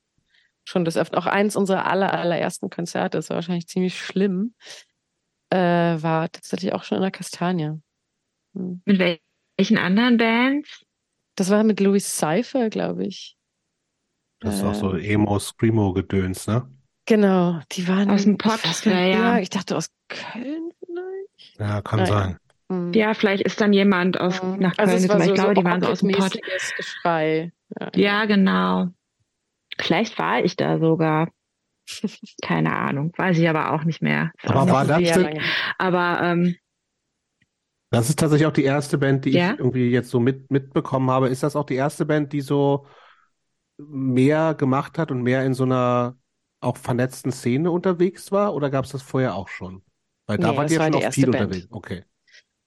schon 0.64 0.86
das 0.86 0.96
öfter. 0.96 1.18
Auch 1.18 1.26
eins 1.26 1.56
unserer 1.56 1.86
aller, 1.86 2.14
allerersten 2.14 2.70
Konzerte, 2.70 3.18
das 3.18 3.30
war 3.30 3.36
wahrscheinlich 3.36 3.68
ziemlich 3.68 4.00
schlimm, 4.00 4.54
äh, 5.50 5.58
war 5.58 6.32
tatsächlich 6.32 6.74
auch 6.74 6.84
schon 6.84 6.98
in 6.98 7.02
der 7.02 7.12
Kastanie. 7.12 7.82
Hm. 8.54 8.82
Mit 8.86 9.00
wel 9.00 9.20
welchen 9.58 9.78
anderen 9.78 10.18
Bands? 10.18 10.86
Das 11.36 11.50
war 11.50 11.64
mit 11.64 11.80
Louis 11.80 12.18
Cypher, 12.18 12.70
glaube 12.70 13.06
ich. 13.06 13.38
Das 14.40 14.56
ist 14.56 14.64
auch 14.64 14.74
so 14.74 14.96
Äh, 14.96 15.14
Emo-Screamo-Gedöns, 15.14 16.48
ne? 16.48 16.68
Genau, 17.06 17.60
die 17.74 17.88
waren 17.88 18.10
Aus 18.10 18.24
dem 18.24 18.34
ich 18.34 18.38
Pott, 18.38 18.86
ja, 18.86 19.06
ja. 19.06 19.40
Ich 19.40 19.50
dachte 19.50 19.76
aus 19.76 19.90
Köln 20.08 20.72
vielleicht. 20.80 21.60
Ja, 21.60 21.82
kann 21.82 22.00
ja. 22.00 22.06
sein. 22.06 22.38
Hm. 22.72 22.94
Ja, 22.94 23.14
vielleicht 23.14 23.44
ist 23.44 23.60
dann 23.62 23.74
jemand 23.74 24.20
aus 24.20 24.42
Hm. 24.42 24.60
nach 24.60 24.76
Köln 24.78 24.90
also 24.90 24.96
es 25.04 25.10
war 25.10 25.18
gekommen. 25.18 25.24
so, 25.26 25.30
ich 25.30 25.36
glaube, 25.36 25.56
so 25.56 25.62
die 25.62 25.66
waren 25.66 25.82
so 25.82 25.88
aus 25.90 26.00
dem 26.00 26.12
Pott. 26.12 26.38
Geschrei. 26.78 27.52
Ja. 27.80 27.92
Ja, 27.96 28.26
genau. 28.26 28.88
Vielleicht 29.80 30.18
war 30.20 30.44
ich 30.44 30.56
da 30.56 30.80
sogar. 30.80 31.30
Keine 32.44 32.76
Ahnung. 32.76 33.12
Weiß 33.18 33.38
ich 33.38 33.48
aber 33.50 33.74
auch 33.74 33.84
nicht 33.84 34.02
mehr. 34.02 34.32
Ist 34.42 34.50
Aber 34.52 34.72
war 34.72 34.86
das 34.86 35.00
denn- 35.02 35.42
aber 35.78 36.20
ähm, 36.22 36.56
Das 37.90 38.10
ist 38.10 38.20
tatsächlich 38.20 38.48
auch 38.48 38.54
die 38.54 38.64
erste 38.64 38.98
Band, 38.98 39.26
die 39.26 39.32
Ja? 39.32 39.54
ich 39.54 39.60
irgendwie 39.60 39.90
jetzt 39.90 40.10
so 40.10 40.20
mit, 40.20 40.50
mitbekommen 40.52 41.10
habe. 41.12 41.28
Ist 41.30 41.44
das 41.44 41.56
auch 41.58 41.66
die 41.66 41.76
erste 41.76 42.06
Band, 42.06 42.32
die 42.34 42.42
so 42.42 42.86
mehr 43.78 44.54
gemacht 44.54 44.98
hat 44.98 45.12
und 45.12 45.22
mehr 45.24 45.44
in 45.46 45.54
so 45.54 45.64
einer 45.64 46.16
auch 46.62 46.78
vernetzten 46.78 47.32
Szene 47.32 47.72
unterwegs 47.72 48.32
war? 48.32 48.54
Oder 48.54 48.70
gab 48.70 48.86
es 48.86 48.92
das 48.92 49.02
vorher 49.02 49.36
auch 49.36 49.48
schon? 49.50 49.82
Weil 50.28 50.38
da 50.38 50.52
Nee, 50.52 50.58
wart 50.58 50.66
das 50.66 50.72
ihr 50.74 50.80
war 50.80 50.86
schon 50.92 51.00
die 51.00 51.08
auch 51.08 51.12
viel 51.14 51.32
Band. 51.32 51.46
unterwegs. 51.46 51.68
Okay. 51.72 52.04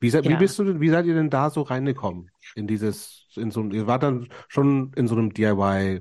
Wie, 0.05 0.11
seid- 0.11 0.25
wie 0.25 0.31
Ja. 0.33 0.37
bist 0.37 0.59
du 0.59 0.65
denn, 0.65 0.81
wie 0.81 0.91
seid 0.91 1.07
ihr 1.07 1.15
denn 1.15 1.31
da 1.31 1.49
so 1.51 1.63
reingekommen? 1.63 2.31
In 2.55 2.67
dieses, 2.67 3.27
in 3.37 3.51
so, 3.51 3.63
ihr 3.65 3.87
wart 3.87 4.03
dann 4.03 4.29
schon 4.49 4.93
in 4.97 5.09
so 5.09 5.15
einem 5.17 5.33
DIY 5.33 6.01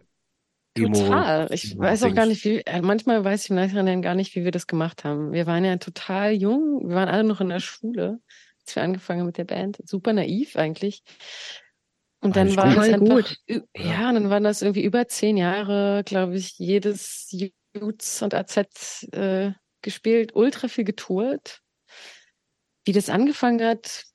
Emo. 0.75 0.93
Total. 0.97 1.47
Ich 1.53 1.77
weiß 1.77 2.03
auch 2.03 2.13
gar 2.15 2.25
nicht, 2.25 2.43
wie, 2.45 2.57
äh, 2.65 2.81
manchmal 2.81 3.23
weiß 3.23 3.43
ich 3.45 3.49
im 3.51 3.55
Nachhinein 3.57 4.01
gar 4.01 4.15
nicht, 4.15 4.35
wie 4.35 4.43
wir 4.43 4.51
das 4.51 4.67
gemacht 4.67 5.03
haben. 5.03 5.31
Wir 5.31 5.45
waren 5.45 5.63
ja 5.63 5.77
total 5.77 6.33
jung. 6.33 6.89
Wir 6.89 6.95
waren 6.95 7.09
alle 7.09 7.23
noch 7.23 7.41
in 7.41 7.49
der 7.49 7.59
Schule, 7.59 8.19
als 8.61 8.75
wir 8.75 8.83
angefangen 8.83 9.19
haben 9.21 9.27
mit 9.27 9.37
der 9.37 9.45
Band. 9.45 9.77
Super 9.85 10.13
naiv 10.13 10.55
eigentlich. 10.57 11.03
Und 12.21 12.35
dann 12.35 12.55
war 12.55 12.73
das 12.73 12.89
einfach, 12.89 12.99
gut. 12.99 13.37
ja, 13.77 14.09
und 14.09 14.15
dann 14.15 14.29
waren 14.29 14.43
das 14.43 14.61
irgendwie 14.61 14.83
über 14.83 15.07
zehn 15.07 15.37
Jahre, 15.37 16.03
glaube 16.05 16.35
ich, 16.35 16.57
jedes 16.57 17.27
Jutz 17.75 18.21
und 18.21 18.33
AZ 18.33 19.05
äh, 19.11 19.51
gespielt, 19.81 20.31
ultra 20.35 20.67
viel 20.69 20.85
getourt. 20.85 21.59
Wie 22.85 22.91
das 22.91 23.09
angefangen 23.09 23.61
hat, 23.61 24.05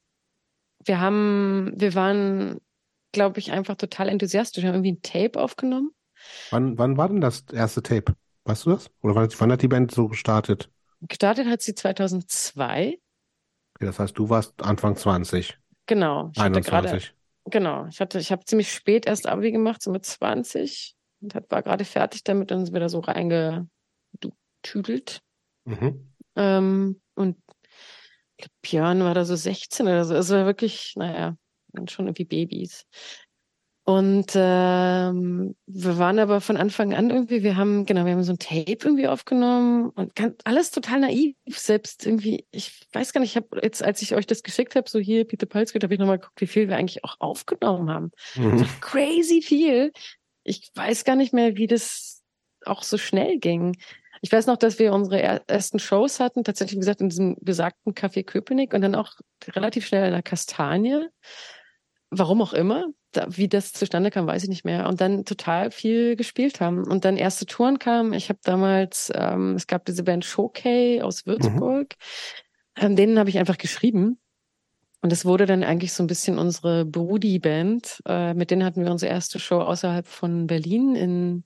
wir 0.85 1.01
haben, 1.01 1.73
wir 1.75 1.95
waren, 1.95 2.61
glaube 3.13 3.39
ich, 3.39 3.53
einfach 3.53 3.77
total 3.77 4.09
enthusiastisch. 4.09 4.63
Wir 4.63 4.69
haben 4.69 4.85
irgendwie 4.85 4.93
ein 4.93 5.03
Tape 5.03 5.41
aufgenommen. 5.41 5.91
Wann, 6.51 6.79
wann 6.79 6.97
war 6.97 7.09
denn 7.09 7.21
das 7.21 7.45
erste 7.53 7.83
Tape? 7.83 8.15
Weißt 8.45 8.67
du 8.67 8.71
das? 8.71 8.91
Oder 9.03 9.15
wann, 9.15 9.29
wann 9.39 9.53
hat 9.53 9.63
die 9.63 9.69
Band 9.69 9.93
so 9.93 10.09
gestartet? 10.09 10.71
Gestartet 11.03 11.47
hat 11.47 11.63
sie 11.63 11.75
2002. 11.75 12.99
Okay, 13.75 13.87
das 13.87 13.99
heißt, 13.99 14.19
du 14.19 14.29
warst 14.29 14.63
Anfang 14.63 14.97
20, 14.97 15.59
Genau. 15.89 16.31
Ich 16.35 16.41
hatte 16.41 16.61
gerade, 16.61 16.89
21. 16.89 17.15
genau. 17.47 17.87
Ich 17.87 18.01
hatte, 18.01 18.19
ich 18.21 18.31
habe 18.31 18.45
ziemlich 18.45 18.73
spät 18.73 19.07
erst 19.07 19.27
Abi 19.27 19.51
gemacht, 19.51 19.83
so 19.83 19.91
mit 19.91 20.05
20 20.05 20.95
und 21.21 21.35
hat, 21.35 21.51
war 21.51 21.63
gerade 21.63 21.85
fertig 21.85 22.23
damit 22.25 22.53
und 22.53 22.67
sind 22.67 22.75
wieder 22.75 22.91
so 22.91 23.01
reingetüdelt. 23.01 23.71
Mhm. 25.65 26.13
Ähm, 26.37 27.01
und 27.15 27.39
glaub, 28.39 28.51
Björn 28.63 29.01
war 29.01 29.15
da 29.15 29.25
so 29.25 29.37
16 29.37 29.87
oder 29.87 30.05
so. 30.05 30.15
Es 30.15 30.31
war 30.31 30.47
wirklich, 30.47 30.95
naja, 30.97 31.37
schon 31.89 32.07
irgendwie 32.07 32.25
Babys. 32.25 32.87
Und 33.89 34.33
ähm, 34.35 35.57
wir 35.67 35.99
waren 35.99 36.19
aber 36.19 36.43
von 36.43 36.59
Anfang 36.59 36.93
an 36.93 37.09
irgendwie, 37.09 37.43
wir 37.43 37.57
haben, 37.57 37.87
genau, 37.87 38.05
wir 38.05 38.13
haben 38.13 38.23
so 38.23 38.35
ein 38.35 38.39
Tape 38.39 38.77
irgendwie 38.85 39.09
aufgenommen 39.09 39.89
und 39.89 40.15
ganz, 40.15 40.35
alles 40.45 40.71
total 40.71 41.01
naiv. 41.01 41.37
Selbst 41.47 42.05
irgendwie, 42.05 42.47
ich 42.51 42.87
weiß 42.93 43.15
gar 43.15 43.23
nicht, 43.23 43.31
ich 43.31 43.37
habe 43.37 43.61
jetzt, 43.63 43.83
als 43.83 44.03
ich 44.03 44.15
euch 44.15 44.27
das 44.27 44.43
geschickt 44.43 44.77
habe, 44.77 44.91
so 44.91 44.99
hier, 44.99 45.25
Peter 45.25 45.47
Palsgott, 45.47 45.85
habe 45.85 45.95
ich 45.95 46.01
nochmal 46.01 46.19
geguckt, 46.19 46.39
wie 46.43 46.47
viel 46.47 46.69
wir 46.69 46.77
eigentlich 46.77 47.03
auch 47.03 47.17
aufgenommen 47.19 47.91
haben. 47.91 48.11
Mhm. 48.35 48.67
Crazy 48.83 49.41
viel. 49.41 49.93
Ich 50.45 50.71
weiß 50.75 51.05
gar 51.05 51.17
nicht 51.17 51.33
mehr, 51.33 51.57
wie 51.57 51.67
das 51.67 52.23
auch 52.67 52.83
so 52.83 52.99
schnell 52.99 53.39
ging. 53.39 53.75
Ich 54.23 54.33
weiß 54.33 54.47
noch, 54.47 54.57
dass 54.57 54.79
wir 54.79 54.93
unsere 54.93 55.21
er- 55.21 55.43
ersten 55.47 55.79
Shows 55.79 56.21
hatten, 56.21 56.45
tatsächlich 56.45 56.77
wie 56.77 56.81
gesagt 56.81 57.01
in 57.01 57.09
diesem 57.09 57.37
besagten 57.41 57.95
Café 57.95 58.25
Köpenick 58.25 58.75
und 58.75 58.81
dann 58.81 58.95
auch 58.95 59.13
relativ 59.49 59.87
schnell 59.87 60.07
in 60.07 60.13
der 60.13 60.23
Kastanie. 60.23 61.07
Warum 62.11 62.41
auch 62.41 62.55
immer, 62.55 62.87
wie 63.29 63.49
das 63.49 63.73
zustande 63.73 64.11
kam, 64.11 64.27
weiß 64.27 64.43
ich 64.43 64.49
nicht 64.49 64.65
mehr. 64.65 64.89
Und 64.89 65.01
dann 65.01 65.25
total 65.25 65.71
viel 65.71 66.17
gespielt 66.17 66.61
haben. 66.61 66.85
Und 66.85 67.05
dann 67.05 67.17
erste 67.17 67.47
Touren 67.47 67.79
kamen. 67.79 68.13
Ich 68.13 68.29
habe 68.29 68.39
damals, 68.43 69.13
ähm, 69.15 69.55
es 69.55 69.67
gab 69.67 69.85
diese 69.85 70.05
Band 70.05 70.25
Showcase 70.25 71.05
aus 71.05 71.27
Würzburg. 71.27 71.95
Ähm, 72.77 72.97
denen 72.97 73.19
habe 73.19 73.31
ich 73.31 73.39
einfach 73.39 73.59
geschrieben. 73.59 74.19
Und 75.01 75.13
es 75.13 75.25
wurde 75.25 75.47
dann 75.47 75.63
eigentlich 75.63 75.93
so 75.93 76.03
ein 76.03 76.09
bisschen 76.09 76.39
unsere 76.39 76.85
Brudi-Band. 76.85 78.03
Äh, 78.07 78.35
mit 78.35 78.51
denen 78.51 78.65
hatten 78.65 78.85
wir 78.85 78.91
unsere 78.91 79.13
erste 79.13 79.39
Show 79.39 79.61
außerhalb 79.61 80.07
von 80.07 80.47
Berlin 80.47 80.95
in, 80.95 81.45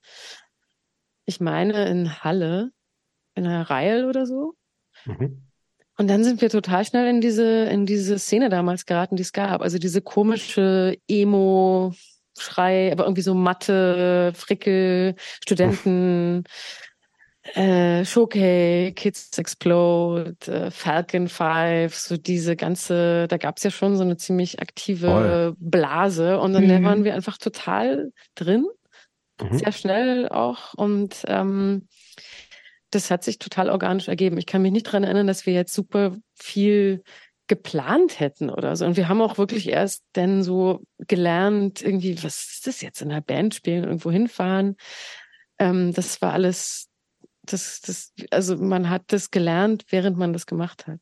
ich 1.25 1.41
meine, 1.41 1.87
in 1.89 2.23
Halle, 2.23 2.70
in 3.35 3.47
einer 3.47 3.68
Reihe 3.70 4.07
oder 4.09 4.27
so. 4.27 4.55
Mhm. 5.05 5.43
Und 5.99 6.09
dann 6.09 6.25
sind 6.25 6.41
wir 6.41 6.51
total 6.51 6.85
schnell 6.85 7.09
in 7.09 7.20
diese, 7.20 7.64
in 7.64 7.87
diese 7.87 8.18
Szene 8.18 8.49
damals 8.49 8.87
geraten, 8.87 9.16
die 9.16 9.23
es 9.23 9.33
gab. 9.33 9.61
Also 9.62 9.79
diese 9.79 10.01
komische 10.01 10.97
Emo-Schrei, 11.09 12.91
aber 12.93 13.05
irgendwie 13.05 13.23
so 13.23 13.35
Mathe, 13.35 14.33
Frickel, 14.35 15.14
Studenten, 15.43 16.45
äh, 17.55 18.05
Showcase, 18.05 18.93
Kids 18.93 19.37
Explode, 19.37 20.35
äh, 20.47 20.70
Falcon 20.70 21.29
Five, 21.29 21.95
so 21.95 22.16
diese 22.16 22.57
ganze, 22.57 23.27
da 23.29 23.37
gab's 23.37 23.62
ja 23.62 23.70
schon 23.70 23.97
so 23.97 24.03
eine 24.03 24.16
ziemlich 24.16 24.61
aktive 24.61 25.09
Voll. 25.09 25.57
Blase 25.59 26.39
und 26.41 26.53
dann 26.53 26.66
Mhm. 26.66 26.85
waren 26.85 27.05
wir 27.05 27.14
einfach 27.14 27.39
total 27.39 28.12
drin, 28.35 28.66
Mhm. 29.51 29.59
sehr 29.59 29.72
schnell 29.72 30.28
auch 30.28 30.74
und 30.74 31.22
ähm, 31.26 31.88
das 32.90 33.11
hat 33.11 33.24
sich 33.24 33.38
total 33.38 33.70
organisch 33.70 34.09
ergeben. 34.09 34.36
Ich 34.38 34.47
kann 34.47 34.62
mich 34.62 34.72
nicht 34.72 34.84
dran 34.84 35.05
erinnern, 35.05 35.26
dass 35.26 35.47
wir 35.47 35.55
jetzt 35.55 35.72
super 35.72 36.16
viel 36.34 37.03
geplant 37.49 38.20
hätten 38.20 38.51
oder 38.51 38.76
so. 38.76 38.84
Und 38.84 38.97
wir 38.97 39.09
haben 39.09 39.20
auch 39.20 39.38
wirklich 39.38 39.68
erst 39.68 40.05
dann 40.12 40.43
so 40.43 40.82
gelernt, 40.99 41.82
irgendwie, 41.82 42.22
was 42.22 42.53
ist 42.53 42.66
das 42.66 42.80
jetzt 42.80 43.03
in 43.03 43.11
einer 43.11 43.20
Band 43.20 43.55
spielen, 43.55 43.84
irgendwo 43.84 44.11
hinfahren. 44.11 44.76
Ähm, 45.59 45.93
das 45.93 46.22
war 46.22 46.32
alles, 46.32 46.88
das, 47.43 47.80
das, 47.80 48.12
also 48.30 48.57
man 48.57 48.90
hat 48.90 49.05
das 49.09 49.30
gelernt, 49.30 49.84
während 49.88 50.18
man 50.18 50.32
das 50.32 50.47
gemacht 50.47 50.86
hat. 50.86 51.01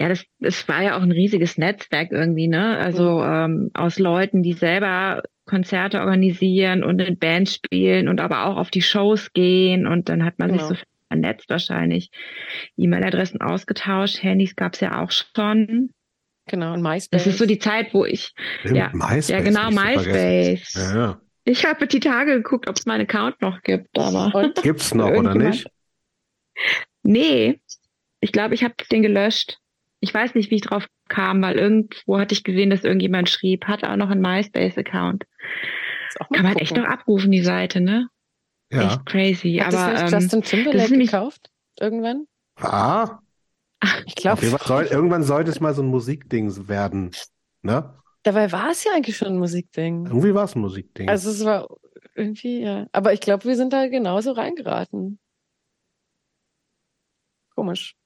Ja, 0.00 0.08
das, 0.08 0.24
das 0.38 0.66
war 0.66 0.82
ja 0.82 0.96
auch 0.96 1.02
ein 1.02 1.12
riesiges 1.12 1.58
Netzwerk 1.58 2.10
irgendwie, 2.10 2.48
ne? 2.48 2.78
Also 2.78 3.22
ähm, 3.22 3.70
aus 3.74 3.98
Leuten, 3.98 4.42
die 4.42 4.54
selber 4.54 5.22
Konzerte 5.44 6.00
organisieren 6.00 6.82
und 6.82 7.00
in 7.00 7.18
Bands 7.18 7.56
spielen 7.56 8.08
und 8.08 8.18
aber 8.20 8.46
auch 8.46 8.56
auf 8.56 8.70
die 8.70 8.80
Shows 8.80 9.30
gehen 9.34 9.86
und 9.86 10.08
dann 10.08 10.24
hat 10.24 10.38
man 10.38 10.52
Genau. 10.52 10.66
sich 10.68 10.78
so 10.78 10.84
vernetzt 11.08 11.50
wahrscheinlich. 11.50 12.10
E-Mail-Adressen 12.78 13.42
ausgetauscht, 13.42 14.22
Handys 14.22 14.56
gab's 14.56 14.80
ja 14.80 15.02
auch 15.02 15.10
schon. 15.10 15.90
Genau, 16.46 16.72
und 16.72 16.80
MySpace. 16.82 17.10
Das 17.10 17.26
ist 17.26 17.38
so 17.38 17.44
die 17.44 17.58
Zeit, 17.58 17.92
wo 17.92 18.06
ich, 18.06 18.32
Stimmt, 18.60 18.76
Ja. 18.76 18.90
MySpace. 18.94 19.28
ja 19.28 19.40
genau. 19.40 19.70
MySpace. 19.70 20.74
Ja, 20.74 20.94
ja. 20.96 21.20
Ich 21.44 21.66
habe 21.66 21.86
die 21.86 22.00
Tage 22.00 22.36
geguckt, 22.36 22.68
ob 22.70 22.76
es 22.78 22.86
meinen 22.86 23.02
Account 23.02 23.42
noch 23.42 23.60
gibt, 23.62 23.98
aber 23.98 24.34
und 24.34 24.62
Gibt's 24.62 24.94
noch, 24.94 25.10
oder 25.10 25.34
nicht? 25.34 25.66
nee, 27.02 27.60
ich 28.20 28.32
glaube, 28.32 28.54
ich 28.54 28.64
habe 28.64 28.74
den 28.90 29.02
gelöscht. 29.02 29.58
Ich 30.00 30.12
weiß 30.12 30.34
nicht, 30.34 30.50
wie 30.50 30.56
ich 30.56 30.62
drauf 30.62 30.86
kam, 31.08 31.42
weil 31.42 31.56
irgendwo 31.56 32.18
hatte 32.18 32.34
ich 32.34 32.42
gesehen, 32.42 32.70
dass 32.70 32.84
irgendjemand 32.84 33.28
schrieb, 33.28 33.66
hatte 33.66 33.90
auch 33.90 33.96
noch 33.96 34.10
einen 34.10 34.22
MySpace-Account. 34.22 35.26
Kann 36.32 36.42
man 36.42 36.56
echt 36.56 36.70
gucken. 36.70 36.84
noch 36.84 36.90
abrufen, 36.90 37.30
die 37.30 37.42
Seite, 37.42 37.80
ne? 37.80 38.08
Ja. 38.72 38.86
Echt 38.86 39.06
crazy. 39.06 39.60
Hat 39.62 39.74
aber 39.74 39.92
das 39.92 40.02
nicht 40.02 40.12
ähm, 40.12 40.20
Justin 40.20 40.40
das 40.40 40.50
Timberlake 40.50 40.98
gekauft? 40.98 41.50
Irgendwann? 41.78 42.26
Ah, 42.56 43.18
Ich 44.06 44.14
glaube, 44.14 44.44
soll, 44.46 44.84
irgendwann 44.90 45.22
sollte 45.22 45.50
es 45.50 45.60
mal 45.60 45.74
so 45.74 45.82
ein 45.82 45.88
Musikding 45.88 46.68
werden. 46.68 47.10
Ne? 47.62 47.94
dabei 48.22 48.52
war 48.52 48.70
es 48.70 48.84
ja 48.84 48.92
eigentlich 48.94 49.16
schon 49.16 49.28
ein 49.28 49.38
Musikding. 49.38 50.06
Irgendwie 50.06 50.34
war 50.34 50.44
es 50.44 50.54
ein 50.54 50.60
Musikding. 50.60 51.08
Also 51.08 51.30
es 51.30 51.44
war 51.44 51.68
irgendwie, 52.14 52.60
ja. 52.60 52.86
Aber 52.92 53.12
ich 53.12 53.20
glaube, 53.20 53.44
wir 53.44 53.56
sind 53.56 53.72
da 53.72 53.88
genauso 53.88 54.32
reingeraten. 54.32 55.18
Komisch. 57.54 57.96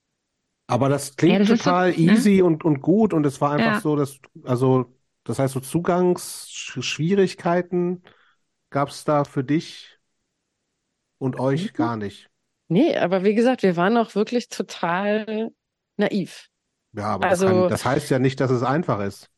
Aber 0.67 0.89
das 0.89 1.17
klingt 1.17 1.35
Ja, 1.35 1.39
das 1.41 1.51
ist 1.51 1.59
so- 1.59 1.65
total 1.65 1.91
ne? 1.91 1.97
easy 1.97 2.41
und, 2.43 2.65
und 2.65 2.81
gut 2.81 3.13
und 3.13 3.25
es 3.27 3.41
war 3.41 3.53
einfach 3.53 3.75
Ja. 3.75 3.81
so, 3.81 3.97
dass, 3.97 4.19
also, 4.45 4.93
das 5.25 5.39
heißt 5.39 5.53
so 5.55 5.61
Zugangsschwierigkeiten 5.61 8.03
gab 8.71 8.89
es 8.89 9.05
da 9.05 9.25
für 9.25 9.45
dich 9.45 9.99
und 11.19 11.39
euch 11.39 11.73
Mhm. 11.73 11.77
gar 11.77 11.97
nicht. 11.97 12.29
Nee, 12.69 12.97
aber 12.97 13.25
wie 13.25 13.35
gesagt, 13.35 13.63
wir 13.63 13.77
waren 13.77 13.97
auch 13.99 14.15
wirklich 14.15 14.49
total 14.49 15.51
naiv. 15.97 16.49
Ja, 16.93 17.15
aber 17.15 17.29
Also- 17.29 17.47
das, 17.47 17.55
kann, 17.61 17.69
das 17.69 17.85
heißt 17.85 18.11
ja 18.11 18.19
nicht, 18.19 18.41
dass 18.41 18.51
es 18.51 18.63
einfach 18.63 19.01
ist. 19.01 19.31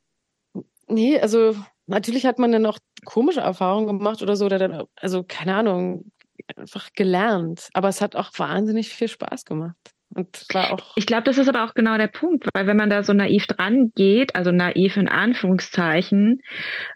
Nee, 0.88 1.18
also 1.18 1.56
natürlich 1.86 2.24
hat 2.24 2.38
man 2.38 2.52
dann 2.52 2.64
auch 2.66 2.78
komische 3.04 3.40
Erfahrungen 3.40 3.88
gemacht 3.88 4.22
oder 4.22 4.36
so, 4.36 4.46
oder 4.46 4.58
dann, 4.58 4.84
also 4.94 5.24
keine 5.24 5.56
Ahnung, 5.56 6.12
einfach 6.54 6.92
gelernt. 6.92 7.68
Aber 7.74 7.88
es 7.88 8.00
hat 8.00 8.14
auch 8.14 8.30
wahnsinnig 8.38 8.90
viel 8.90 9.08
Spaß 9.08 9.44
gemacht. 9.44 9.74
Und 10.14 10.46
war 10.52 10.72
auch, 10.72 10.92
ich 10.96 11.06
glaube, 11.06 11.24
das 11.24 11.38
ist 11.38 11.48
aber 11.48 11.64
auch 11.64 11.74
genau 11.74 11.98
der 11.98 12.06
Punkt, 12.06 12.48
weil 12.54 12.66
wenn 12.66 12.76
man 12.76 12.90
da 12.90 13.02
so 13.02 13.12
naiv 13.12 13.46
dran 13.46 13.92
geht, 13.94 14.34
also 14.34 14.50
naiv 14.52 14.96
in 14.96 15.08
Anführungszeichen, 15.08 16.40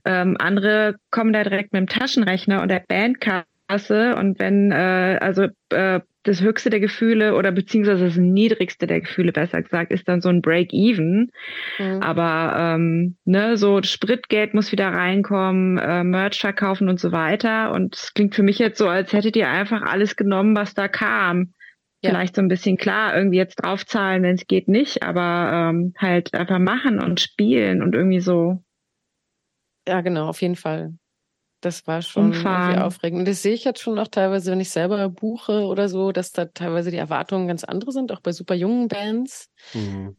ähm, 0.04 0.36
andere 0.38 0.96
kommen 1.10 1.32
da 1.32 1.42
direkt 1.42 1.72
mit 1.72 1.80
dem 1.80 1.88
Taschenrechner 1.88 2.62
und 2.62 2.68
der 2.68 2.82
Bandkasse 2.86 4.16
und 4.16 4.38
wenn 4.38 4.72
äh, 4.72 5.18
also 5.20 5.48
äh, 5.70 6.00
das 6.22 6.42
höchste 6.42 6.68
der 6.68 6.80
Gefühle 6.80 7.34
oder 7.34 7.50
beziehungsweise 7.50 8.04
das 8.04 8.16
niedrigste 8.16 8.86
der 8.86 9.00
Gefühle, 9.00 9.32
besser 9.32 9.62
gesagt, 9.62 9.90
ist 9.90 10.06
dann 10.06 10.20
so 10.20 10.28
ein 10.28 10.42
Break-Even. 10.42 11.30
Mhm. 11.78 12.02
Aber 12.02 12.54
ähm, 12.58 13.16
ne, 13.24 13.56
so 13.56 13.82
Spritgeld 13.82 14.52
muss 14.52 14.70
wieder 14.70 14.88
reinkommen, 14.88 15.78
äh, 15.78 16.04
Merch 16.04 16.40
verkaufen 16.40 16.88
und 16.88 17.00
so 17.00 17.12
weiter. 17.12 17.72
Und 17.72 17.96
es 17.96 18.12
klingt 18.12 18.34
für 18.34 18.42
mich 18.42 18.58
jetzt 18.58 18.78
so, 18.78 18.88
als 18.88 19.12
hättet 19.14 19.34
ihr 19.36 19.48
einfach 19.48 19.82
alles 19.82 20.14
genommen, 20.14 20.54
was 20.54 20.74
da 20.74 20.88
kam. 20.88 21.54
Ja. 22.02 22.10
Vielleicht 22.10 22.36
so 22.36 22.42
ein 22.42 22.48
bisschen 22.48 22.76
klar, 22.76 23.14
irgendwie 23.14 23.36
jetzt 23.36 23.56
draufzahlen, 23.56 24.22
wenn 24.22 24.34
es 24.34 24.46
geht 24.46 24.68
nicht, 24.68 25.02
aber 25.02 25.70
ähm, 25.70 25.92
halt 25.98 26.34
einfach 26.34 26.58
machen 26.58 27.00
und 27.00 27.20
spielen 27.20 27.82
und 27.82 27.94
irgendwie 27.94 28.20
so. 28.20 28.62
Ja, 29.86 30.00
genau, 30.00 30.28
auf 30.28 30.40
jeden 30.40 30.56
Fall. 30.56 30.94
Das 31.60 31.86
war 31.86 32.00
schon 32.00 32.32
irgendwie 32.32 32.78
aufregend. 32.78 33.18
Und 33.20 33.28
das 33.28 33.42
sehe 33.42 33.52
ich 33.52 33.64
jetzt 33.64 33.80
schon 33.82 33.98
auch 33.98 34.08
teilweise, 34.08 34.50
wenn 34.50 34.60
ich 34.60 34.70
selber 34.70 35.10
buche 35.10 35.64
oder 35.66 35.90
so, 35.90 36.10
dass 36.10 36.32
da 36.32 36.46
teilweise 36.46 36.90
die 36.90 36.96
Erwartungen 36.96 37.48
ganz 37.48 37.64
andere 37.64 37.92
sind, 37.92 38.12
auch 38.12 38.20
bei 38.20 38.32
super 38.32 38.54
jungen 38.54 38.88
Bands. 38.88 39.50
Mhm. 39.74 40.16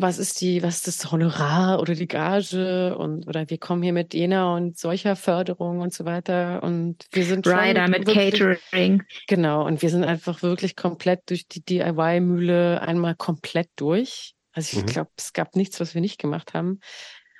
Was 0.00 0.18
ist 0.18 0.40
die, 0.40 0.62
was 0.62 0.76
ist 0.76 0.86
das 0.86 1.10
Honorar 1.10 1.80
oder 1.80 1.94
die 1.94 2.06
Gage 2.06 2.96
und 2.96 3.26
oder 3.26 3.50
wir 3.50 3.58
kommen 3.58 3.82
hier 3.82 3.92
mit 3.92 4.14
jener 4.14 4.54
und 4.54 4.78
solcher 4.78 5.16
Förderung 5.16 5.80
und 5.80 5.92
so 5.92 6.04
weiter. 6.04 6.62
Und 6.62 7.04
wir 7.10 7.24
sind 7.24 7.44
schon 7.44 7.58
Rider 7.58 7.88
mit 7.88 8.06
wirklich, 8.06 8.38
Catering. 8.38 9.02
Genau, 9.26 9.66
und 9.66 9.82
wir 9.82 9.90
sind 9.90 10.04
einfach 10.04 10.42
wirklich 10.42 10.76
komplett 10.76 11.28
durch 11.28 11.48
die 11.48 11.64
DIY-Mühle 11.64 12.80
einmal 12.80 13.16
komplett 13.16 13.70
durch. 13.74 14.34
Also 14.52 14.78
ich 14.78 14.84
Mhm. 14.84 14.86
glaube, 14.86 15.10
es 15.16 15.32
gab 15.32 15.56
nichts, 15.56 15.80
was 15.80 15.94
wir 15.94 16.00
nicht 16.00 16.20
gemacht 16.20 16.54
haben. 16.54 16.78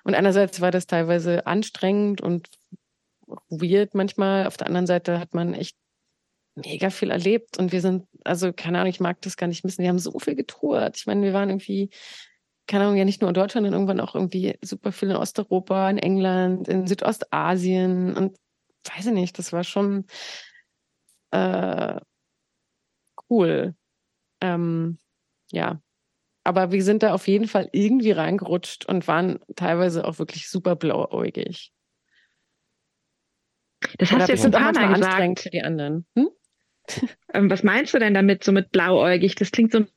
Und 0.02 0.14
einerseits 0.16 0.61
war 0.61 0.72
das 0.72 0.86
teilweise 0.86 1.46
anstrengend 1.46 2.20
und 2.20 2.48
weird 3.50 3.94
manchmal. 3.94 4.46
Auf 4.48 4.56
der 4.56 4.66
anderen 4.66 4.86
Seite 4.88 5.20
hat 5.20 5.32
man 5.32 5.54
echt 5.54 5.76
mega 6.56 6.90
viel 6.90 7.11
erlebt 7.12 7.56
und 7.59 7.70
wir 7.70 7.80
sind, 7.80 8.06
also 8.24 8.52
keine 8.52 8.78
Ahnung, 8.80 8.90
ich 8.90 8.98
mag 8.98 9.20
das 9.22 9.36
gar 9.36 9.46
nicht 9.46 9.64
missen. 9.64 9.82
Wir 9.82 9.90
haben 9.90 10.00
so 10.00 10.18
viel 10.18 10.34
getourt. 10.34 10.96
Ich 10.96 11.06
meine, 11.06 11.22
wir 11.22 11.32
waren 11.32 11.50
irgendwie, 11.50 11.90
keine 12.68 12.84
Ahnung, 12.84 12.96
ja 12.96 13.04
nicht 13.04 13.20
nur 13.20 13.30
in 13.30 13.34
Deutschland, 13.34 13.64
sondern 13.64 13.80
irgendwann 13.80 14.00
auch 14.00 14.14
irgendwie 14.14 14.58
super 14.62 14.92
viel 14.92 15.10
in 15.10 15.16
Osteuropa, 15.16 15.90
in 15.90 15.98
England, 15.98 16.68
in 16.68 16.86
Südostasien 16.86 18.16
und 18.16 18.38
weiß 18.84 19.06
ich 19.06 19.12
nicht, 19.12 19.38
das 19.38 19.52
war 19.52 19.64
schon 19.64 20.04
äh, 21.30 22.00
cool. 23.30 23.74
Ähm, 24.40 24.98
ja. 25.50 25.80
Aber 26.44 26.70
wir 26.72 26.82
sind 26.82 27.02
da 27.02 27.12
auf 27.12 27.26
jeden 27.26 27.48
Fall 27.48 27.68
irgendwie 27.72 28.12
reingerutscht 28.12 28.86
und 28.86 29.08
waren 29.08 29.40
teilweise 29.56 30.06
auch 30.06 30.18
wirklich 30.18 30.48
super 30.48 30.76
blauäugig. 30.76 31.72
Das 33.98 34.10
Oder 34.10 34.20
hast 34.20 34.28
du 34.28 34.32
jetzt 34.32 34.44
ein 34.44 34.52
paar 34.52 34.72
Mal 34.72 34.94
anstrengend 34.94 35.36
gesagt. 35.36 35.40
für 35.40 35.50
die 35.50 35.62
anderen. 35.62 36.06
Hm? 36.14 36.28
Ähm, 37.34 37.50
was 37.50 37.62
meinst 37.62 37.92
du 37.92 37.98
denn 37.98 38.14
damit, 38.14 38.44
so 38.44 38.52
mit 38.52 38.70
blauäugig? 38.70 39.34
Das 39.34 39.50
klingt 39.50 39.72
so 39.72 39.80
ein 39.80 39.88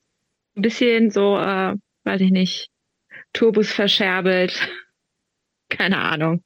bisschen 0.54 1.10
so, 1.10 1.38
äh, 1.38 1.74
weiß 2.04 2.20
ich 2.22 2.30
nicht, 2.30 2.68
Turbus 3.32 3.70
verscherbelt. 3.72 4.52
Keine 5.68 5.98
Ahnung. 5.98 6.42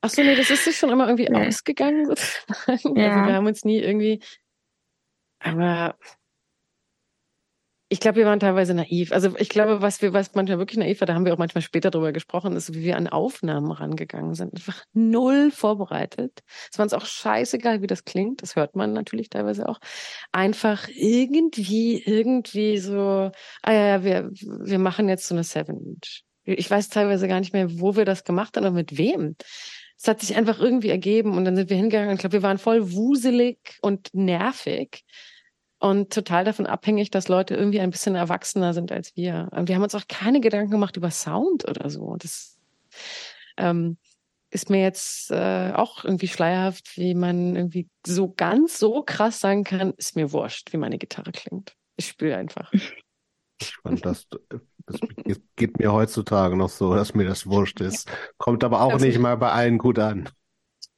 Ach 0.00 0.10
so, 0.10 0.22
nee, 0.22 0.34
das 0.34 0.50
ist 0.50 0.64
sich 0.64 0.76
schon 0.76 0.90
immer 0.90 1.06
irgendwie 1.08 1.30
Ja. 1.32 1.46
ausgegangen 1.46 2.06
sozusagen. 2.06 2.98
Ja. 2.98 3.10
Also 3.12 3.26
wir 3.26 3.34
haben 3.34 3.46
uns 3.46 3.64
nie 3.64 3.78
irgendwie, 3.78 4.20
aber 5.38 5.96
ich 7.92 8.00
glaube, 8.00 8.16
wir 8.16 8.24
waren 8.24 8.40
teilweise 8.40 8.72
naiv. 8.72 9.12
Also 9.12 9.36
ich 9.36 9.50
glaube, 9.50 9.82
was 9.82 10.00
wir, 10.00 10.14
was 10.14 10.34
manchmal 10.34 10.58
wirklich 10.58 10.78
naiv 10.78 11.02
war, 11.02 11.06
da 11.06 11.12
haben 11.12 11.26
wir 11.26 11.34
auch 11.34 11.38
manchmal 11.38 11.60
später 11.60 11.90
drüber 11.90 12.12
gesprochen, 12.12 12.56
ist, 12.56 12.72
wie 12.72 12.84
wir 12.84 12.96
an 12.96 13.06
Aufnahmen 13.06 13.70
rangegangen 13.70 14.32
sind. 14.32 14.54
Einfach 14.54 14.82
null 14.94 15.50
vorbereitet. 15.50 16.40
Es 16.72 16.78
war 16.78 16.84
uns 16.84 16.94
auch 16.94 17.04
scheißegal, 17.04 17.82
wie 17.82 17.86
das 17.86 18.06
klingt. 18.06 18.40
Das 18.40 18.56
hört 18.56 18.76
man 18.76 18.94
natürlich 18.94 19.28
teilweise 19.28 19.68
auch. 19.68 19.78
Einfach 20.32 20.88
irgendwie, 20.88 22.02
irgendwie 22.02 22.78
so, 22.78 23.30
ah 23.62 23.72
ja, 23.72 23.86
ja, 23.88 24.04
wir, 24.04 24.30
wir 24.32 24.78
machen 24.78 25.10
jetzt 25.10 25.28
so 25.28 25.34
eine 25.34 25.44
Seven-Inch. 25.44 26.22
Ich 26.44 26.70
weiß 26.70 26.88
teilweise 26.88 27.28
gar 27.28 27.40
nicht 27.40 27.52
mehr, 27.52 27.78
wo 27.78 27.94
wir 27.94 28.06
das 28.06 28.24
gemacht 28.24 28.56
haben 28.56 28.64
und 28.64 28.74
mit 28.74 28.96
wem. 28.96 29.36
Es 29.98 30.08
hat 30.08 30.22
sich 30.22 30.34
einfach 30.34 30.60
irgendwie 30.60 30.88
ergeben 30.88 31.36
und 31.36 31.44
dann 31.44 31.56
sind 31.56 31.68
wir 31.68 31.76
hingegangen 31.76 32.14
ich 32.14 32.20
glaube, 32.20 32.32
wir 32.32 32.42
waren 32.42 32.56
voll 32.56 32.90
wuselig 32.92 33.58
und 33.82 34.08
nervig 34.14 35.04
und 35.82 36.12
total 36.12 36.44
davon 36.44 36.66
abhängig, 36.66 37.10
dass 37.10 37.26
Leute 37.26 37.56
irgendwie 37.56 37.80
ein 37.80 37.90
bisschen 37.90 38.14
erwachsener 38.14 38.72
sind 38.72 38.92
als 38.92 39.16
wir. 39.16 39.48
Und 39.50 39.68
wir 39.68 39.74
haben 39.74 39.82
uns 39.82 39.96
auch 39.96 40.06
keine 40.08 40.40
Gedanken 40.40 40.70
gemacht 40.70 40.96
über 40.96 41.10
Sound 41.10 41.68
oder 41.68 41.90
so. 41.90 42.14
Das 42.16 42.56
ähm, 43.56 43.98
ist 44.50 44.70
mir 44.70 44.80
jetzt 44.80 45.32
äh, 45.32 45.72
auch 45.74 46.04
irgendwie 46.04 46.28
schleierhaft, 46.28 46.96
wie 46.96 47.14
man 47.14 47.56
irgendwie 47.56 47.88
so 48.06 48.32
ganz 48.32 48.78
so 48.78 49.02
krass 49.02 49.40
sagen 49.40 49.64
kann, 49.64 49.92
ist 49.96 50.14
mir 50.14 50.30
wurscht, 50.32 50.72
wie 50.72 50.76
meine 50.76 50.98
Gitarre 50.98 51.32
klingt. 51.32 51.74
Ich 51.96 52.06
spiele 52.06 52.36
einfach. 52.36 52.72
Ich 53.60 53.76
fand 53.82 54.06
das, 54.06 54.28
das 54.86 55.00
geht 55.56 55.80
mir 55.80 55.92
heutzutage 55.92 56.56
noch 56.56 56.68
so, 56.68 56.94
dass 56.94 57.14
mir 57.14 57.26
das 57.26 57.46
wurscht 57.46 57.80
ist. 57.80 58.08
Kommt 58.38 58.62
aber 58.62 58.82
auch 58.82 58.92
Also- 58.92 59.04
nicht 59.04 59.18
mal 59.18 59.36
bei 59.36 59.50
allen 59.50 59.78
gut 59.78 59.98
an. 59.98 60.28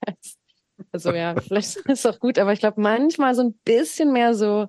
Also 0.92 1.12
ja, 1.12 1.34
vielleicht 1.34 1.76
ist 1.76 1.86
es 1.88 2.06
auch 2.06 2.18
gut, 2.18 2.38
aber 2.38 2.52
ich 2.52 2.60
glaube 2.60 2.80
manchmal 2.80 3.34
so 3.34 3.42
ein 3.42 3.54
bisschen 3.64 4.12
mehr 4.12 4.34
so 4.34 4.68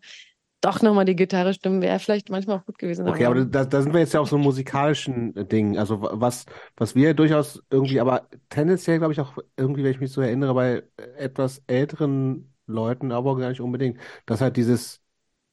doch 0.62 0.82
nochmal 0.82 1.06
die 1.06 1.16
Gitarre 1.16 1.54
stimmen 1.54 1.82
wäre 1.82 2.00
vielleicht 2.00 2.30
manchmal 2.30 2.58
auch 2.58 2.66
gut 2.66 2.80
gewesen. 2.80 3.08
Okay, 3.08 3.26
aber 3.26 3.46
da, 3.46 3.66
da 3.66 3.82
sind 3.82 3.94
wir 3.94 4.00
jetzt 4.00 4.14
ja 4.14 4.20
auch 4.20 4.28
so 4.28 4.38
musikalischen 4.38 5.36
äh, 5.36 5.46
Dingen. 5.46 5.78
Also 5.78 6.02
was, 6.02 6.46
was 6.76 6.96
wir 6.96 7.14
durchaus 7.14 7.62
irgendwie, 7.70 8.00
aber 8.00 8.28
tendenziell 8.50 8.98
glaube 8.98 9.14
ich 9.14 9.20
auch 9.22 9.38
irgendwie, 9.58 9.84
wenn 9.84 9.92
ich 9.92 10.00
mich 10.00 10.12
so 10.12 10.22
erinnere, 10.22 10.54
bei 10.56 10.84
etwas 11.18 11.62
älteren 11.68 12.54
Leuten, 12.66 13.12
aber 13.12 13.38
gar 13.38 13.50
nicht 13.50 13.62
unbedingt, 13.62 14.00
dass 14.26 14.42
halt 14.42 14.58
dieses, 14.58 15.02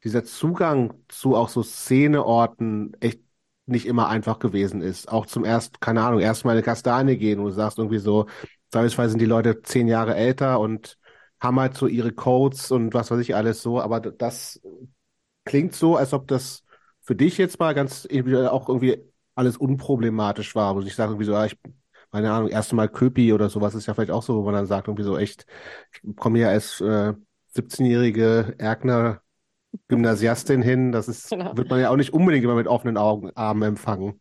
dieser 0.02 0.24
Zugang 0.24 0.94
zu 1.08 1.36
auch 1.36 1.50
so 1.50 1.62
Szeneorten 1.62 2.96
echt 3.00 3.20
nicht 3.66 3.86
immer 3.86 4.08
einfach 4.08 4.38
gewesen 4.38 4.80
ist. 4.80 5.10
Auch 5.10 5.26
zum 5.26 5.44
erst, 5.44 5.80
keine 5.80 6.02
Ahnung, 6.02 6.20
erst 6.20 6.44
mal 6.44 6.52
eine 6.52 6.62
Kastanie 6.62 7.16
gehen 7.16 7.38
und 7.38 7.46
du 7.46 7.50
sagst 7.52 7.78
irgendwie 7.78 7.98
so, 7.98 8.26
beispielsweise 8.72 9.10
sind 9.12 9.20
die 9.20 9.26
Leute 9.26 9.62
zehn 9.62 9.88
Jahre 9.88 10.16
älter 10.16 10.60
und 10.60 10.98
haben 11.40 11.60
halt 11.60 11.76
so 11.76 11.86
ihre 11.86 12.12
Codes 12.12 12.70
und 12.70 12.94
was 12.94 13.10
weiß 13.10 13.20
ich 13.20 13.34
alles 13.34 13.62
so, 13.62 13.80
aber 13.80 14.00
das 14.00 14.60
klingt 15.44 15.74
so, 15.74 15.96
als 15.96 16.12
ob 16.12 16.28
das 16.28 16.64
für 17.00 17.16
dich 17.16 17.38
jetzt 17.38 17.58
mal 17.58 17.74
ganz 17.74 18.06
auch 18.06 18.68
irgendwie 18.68 19.02
alles 19.34 19.56
unproblematisch 19.56 20.54
war. 20.54 20.74
Und 20.74 20.86
ich 20.86 20.94
sage 20.94 21.12
irgendwie 21.12 21.24
so, 21.26 21.32
ja, 21.32 21.46
ich, 21.46 21.56
meine 22.12 22.32
Ahnung, 22.32 22.48
erste 22.48 22.76
Mal 22.76 22.88
Köpi 22.88 23.32
oder 23.32 23.48
sowas 23.48 23.74
ist 23.74 23.86
ja 23.86 23.94
vielleicht 23.94 24.10
auch 24.10 24.22
so, 24.22 24.36
wo 24.36 24.42
man 24.42 24.54
dann 24.54 24.66
sagt, 24.66 24.88
irgendwie 24.88 25.04
so 25.04 25.16
echt, 25.18 25.46
ich 25.92 26.16
komme 26.16 26.38
hier 26.38 26.48
als 26.48 26.80
äh, 26.80 27.14
17-jährige 27.54 28.54
Erkner 28.58 29.22
Gymnasiastin 29.88 30.62
hin, 30.62 30.92
das 30.92 31.08
ist, 31.08 31.30
genau. 31.30 31.56
wird 31.56 31.70
man 31.70 31.80
ja 31.80 31.90
auch 31.90 31.96
nicht 31.96 32.12
unbedingt 32.12 32.44
immer 32.44 32.54
mit 32.54 32.66
offenen 32.66 32.96
Augen, 32.96 33.30
Armen 33.34 33.62
empfangen. 33.62 34.20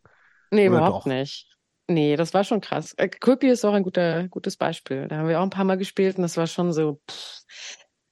Nee, 0.50 0.68
Oder 0.68 0.78
überhaupt 0.78 1.06
doch? 1.06 1.06
nicht. 1.06 1.51
Nee, 1.88 2.16
das 2.16 2.32
war 2.32 2.44
schon 2.44 2.60
krass. 2.60 2.94
Äh, 2.96 3.08
Köpi 3.08 3.48
ist 3.48 3.64
auch 3.64 3.74
ein 3.74 3.82
guter, 3.82 4.28
gutes 4.28 4.56
Beispiel. 4.56 5.08
Da 5.08 5.16
haben 5.16 5.28
wir 5.28 5.38
auch 5.40 5.44
ein 5.44 5.50
paar 5.50 5.64
Mal 5.64 5.78
gespielt 5.78 6.16
und 6.16 6.22
das 6.22 6.36
war 6.36 6.46
schon 6.46 6.72
so. 6.72 7.00
Pff. 7.10 7.42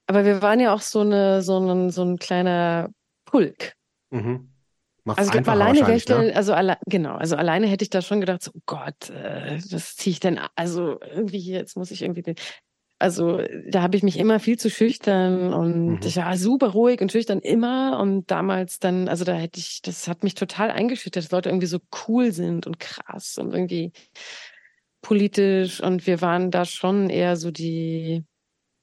Aber 0.07 0.25
wir 0.25 0.43
waren 0.43 0.59
ja 0.59 0.75
auch 0.75 0.81
so 0.81 1.01
eine, 1.01 1.41
so 1.41 1.59
ein, 1.59 1.91
so 1.91 2.03
ein 2.03 2.19
kleiner 2.19 2.91
Pulk. 3.25 3.75
Mhm. 4.11 4.51
Macht's 5.05 5.21
also 5.21 5.31
glaube, 5.33 5.51
alleine 5.53 5.81
wäre 5.81 5.95
ich 5.95 6.07
ne? 6.09 6.33
also 6.35 6.53
alle, 6.53 6.79
genau, 6.87 7.15
also 7.15 7.37
alleine 7.37 7.67
hätte 7.67 7.85
ich 7.85 7.91
da 7.91 8.03
schon 8.03 8.21
gedacht, 8.21 8.43
so, 8.43 8.51
oh 8.55 8.61
Gott, 8.67 9.09
äh, 9.11 9.59
was 9.71 9.97
ziehe 9.97 10.13
ich 10.13 10.21
denn, 10.21 10.39
also 10.57 10.99
irgendwie 11.01 11.39
jetzt 11.39 11.77
muss 11.77 11.91
ich 11.91 12.03
irgendwie 12.03 12.23
den, 12.23 12.35
also 13.01 13.41
da 13.67 13.81
habe 13.83 13.97
ich 13.97 14.03
mich 14.03 14.19
immer 14.19 14.39
viel 14.41 14.59
zu 14.59 14.69
schüchtern 14.69 15.55
und 15.55 15.87
mhm. 15.87 16.01
ich 16.05 16.17
war 16.17 16.37
super 16.37 16.69
ruhig 16.69 17.01
und 17.01 17.11
schüchtern 17.11 17.41
immer 17.41 17.99
und 17.99 18.31
damals 18.31 18.79
dann, 18.79 19.09
also 19.09 19.25
da 19.25 19.33
hätte 19.33 19.59
ich, 19.59 19.81
das 19.83 20.07
hat 20.07 20.23
mich 20.23 20.35
total 20.35 20.71
eingeschüchtert, 20.71 21.25
dass 21.25 21.31
Leute 21.31 21.49
irgendwie 21.49 21.67
so 21.67 21.79
cool 22.07 22.31
sind 22.31 22.67
und 22.67 22.79
krass 22.79 23.39
und 23.39 23.55
irgendwie 23.55 23.93
politisch 25.01 25.83
und 25.83 26.07
wir 26.07 26.21
waren 26.21 26.51
da 26.51 26.67
schon 26.67 27.09
eher 27.09 27.37
so 27.37 27.51
die 27.51 28.23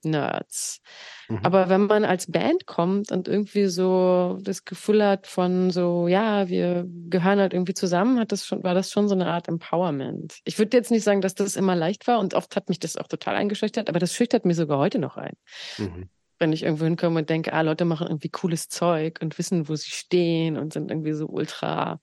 Nerds. 0.07 0.81
Mhm. 1.29 1.39
Aber 1.43 1.69
wenn 1.69 1.87
man 1.87 2.05
als 2.05 2.31
Band 2.31 2.65
kommt 2.65 3.11
und 3.11 3.27
irgendwie 3.27 3.67
so 3.67 4.39
das 4.41 4.65
Gefühl 4.65 5.05
hat 5.05 5.27
von 5.27 5.71
so, 5.71 6.07
ja, 6.07 6.47
wir 6.47 6.85
gehören 7.09 7.39
halt 7.39 7.53
irgendwie 7.53 7.73
zusammen, 7.73 8.19
hat 8.19 8.31
das 8.31 8.45
schon, 8.45 8.63
war 8.63 8.73
das 8.73 8.91
schon 8.91 9.07
so 9.07 9.15
eine 9.15 9.27
Art 9.27 9.47
Empowerment. 9.47 10.39
Ich 10.45 10.57
würde 10.57 10.75
jetzt 10.77 10.91
nicht 10.91 11.03
sagen, 11.03 11.21
dass 11.21 11.35
das 11.35 11.55
immer 11.55 11.75
leicht 11.75 12.07
war 12.07 12.19
und 12.19 12.33
oft 12.33 12.55
hat 12.55 12.69
mich 12.69 12.79
das 12.79 12.97
auch 12.97 13.07
total 13.07 13.35
eingeschüchtert, 13.35 13.89
aber 13.89 13.99
das 13.99 14.13
schüchtert 14.13 14.45
mir 14.45 14.55
sogar 14.55 14.77
heute 14.77 14.99
noch 14.99 15.17
ein. 15.17 15.33
Mhm. 15.77 16.09
Wenn 16.39 16.53
ich 16.53 16.63
irgendwo 16.63 16.85
hinkomme 16.85 17.21
und 17.21 17.29
denke, 17.29 17.51
ah, 17.53 17.61
Leute 17.61 17.83
machen 17.83 18.07
irgendwie 18.07 18.29
cooles 18.29 18.69
Zeug 18.69 19.19
und 19.21 19.37
wissen, 19.39 19.67
wo 19.67 19.75
sie 19.75 19.89
stehen 19.89 20.55
und 20.55 20.71
sind 20.71 20.91
irgendwie 20.91 21.13
so 21.13 21.25
ultra, 21.25 21.99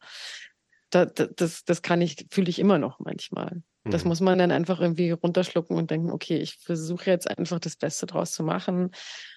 das, 0.94 1.30
das, 1.36 1.64
das 1.64 1.82
kann 1.82 2.00
ich, 2.00 2.26
fühle 2.30 2.48
ich 2.48 2.58
immer 2.58 2.78
noch 2.78 3.00
manchmal. 3.00 3.62
Das 3.84 4.04
mhm. 4.04 4.08
muss 4.08 4.20
man 4.20 4.38
dann 4.38 4.50
einfach 4.50 4.80
irgendwie 4.80 5.10
runterschlucken 5.10 5.76
und 5.76 5.90
denken, 5.90 6.10
okay, 6.10 6.38
ich 6.38 6.56
versuche 6.56 7.10
jetzt 7.10 7.28
einfach 7.28 7.60
das 7.60 7.76
Beste 7.76 8.06
draus 8.06 8.32
zu 8.32 8.42
machen. 8.42 8.90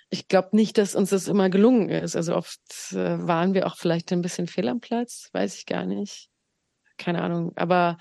Ich 0.10 0.30
glaube 0.30 0.50
nicht, 0.54 0.78
dass 0.78 0.96
uns 0.96 1.10
das 1.10 1.28
immer 1.28 1.50
gelungen 1.50 1.90
ist. 1.90 2.16
Also 2.16 2.36
oft 2.36 2.62
äh, 2.92 3.28
waren 3.28 3.54
wir 3.54 3.68
auch 3.68 3.76
vielleicht 3.76 4.12
ein 4.14 4.22
bisschen 4.22 4.48
fehl 4.48 4.70
am 4.70 4.80
Platz, 4.80 5.30
weiß 5.34 5.58
ich 5.58 5.66
gar 5.66 5.86
nicht. 5.86 6.30
Keine 6.98 7.22
Ahnung. 7.22 7.52
Aber 7.58 7.98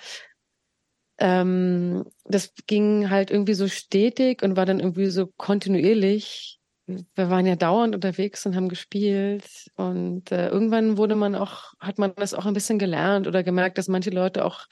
ähm, 1.19 2.05
das 2.25 2.53
ging 2.67 3.11
halt 3.11 3.31
irgendwie 3.31 3.55
so 3.55 3.67
stetig 3.67 4.43
und 4.43 4.57
war 4.57 4.67
dann 4.67 4.79
irgendwie 4.79 5.07
so 5.07 5.27
kontinuierlich. 5.37 6.61
Wir 6.87 7.31
waren 7.31 7.47
ja 7.47 7.57
dauernd 7.57 7.95
unterwegs 7.97 8.47
und 8.47 8.55
haben 8.55 8.69
gespielt 8.69 9.71
und 9.75 10.31
äh, 10.31 10.49
irgendwann 10.49 10.97
wurde 10.97 11.17
man 11.17 11.35
auch, 11.35 11.75
hat 11.81 11.99
man 11.99 12.15
das 12.15 12.33
auch 12.33 12.47
ein 12.47 12.55
bisschen 12.55 12.79
gelernt 12.79 13.27
oder 13.27 13.43
gemerkt, 13.43 13.77
dass 13.77 13.89
manche 13.89 14.11
Leute 14.11 14.45
auch 14.45 14.67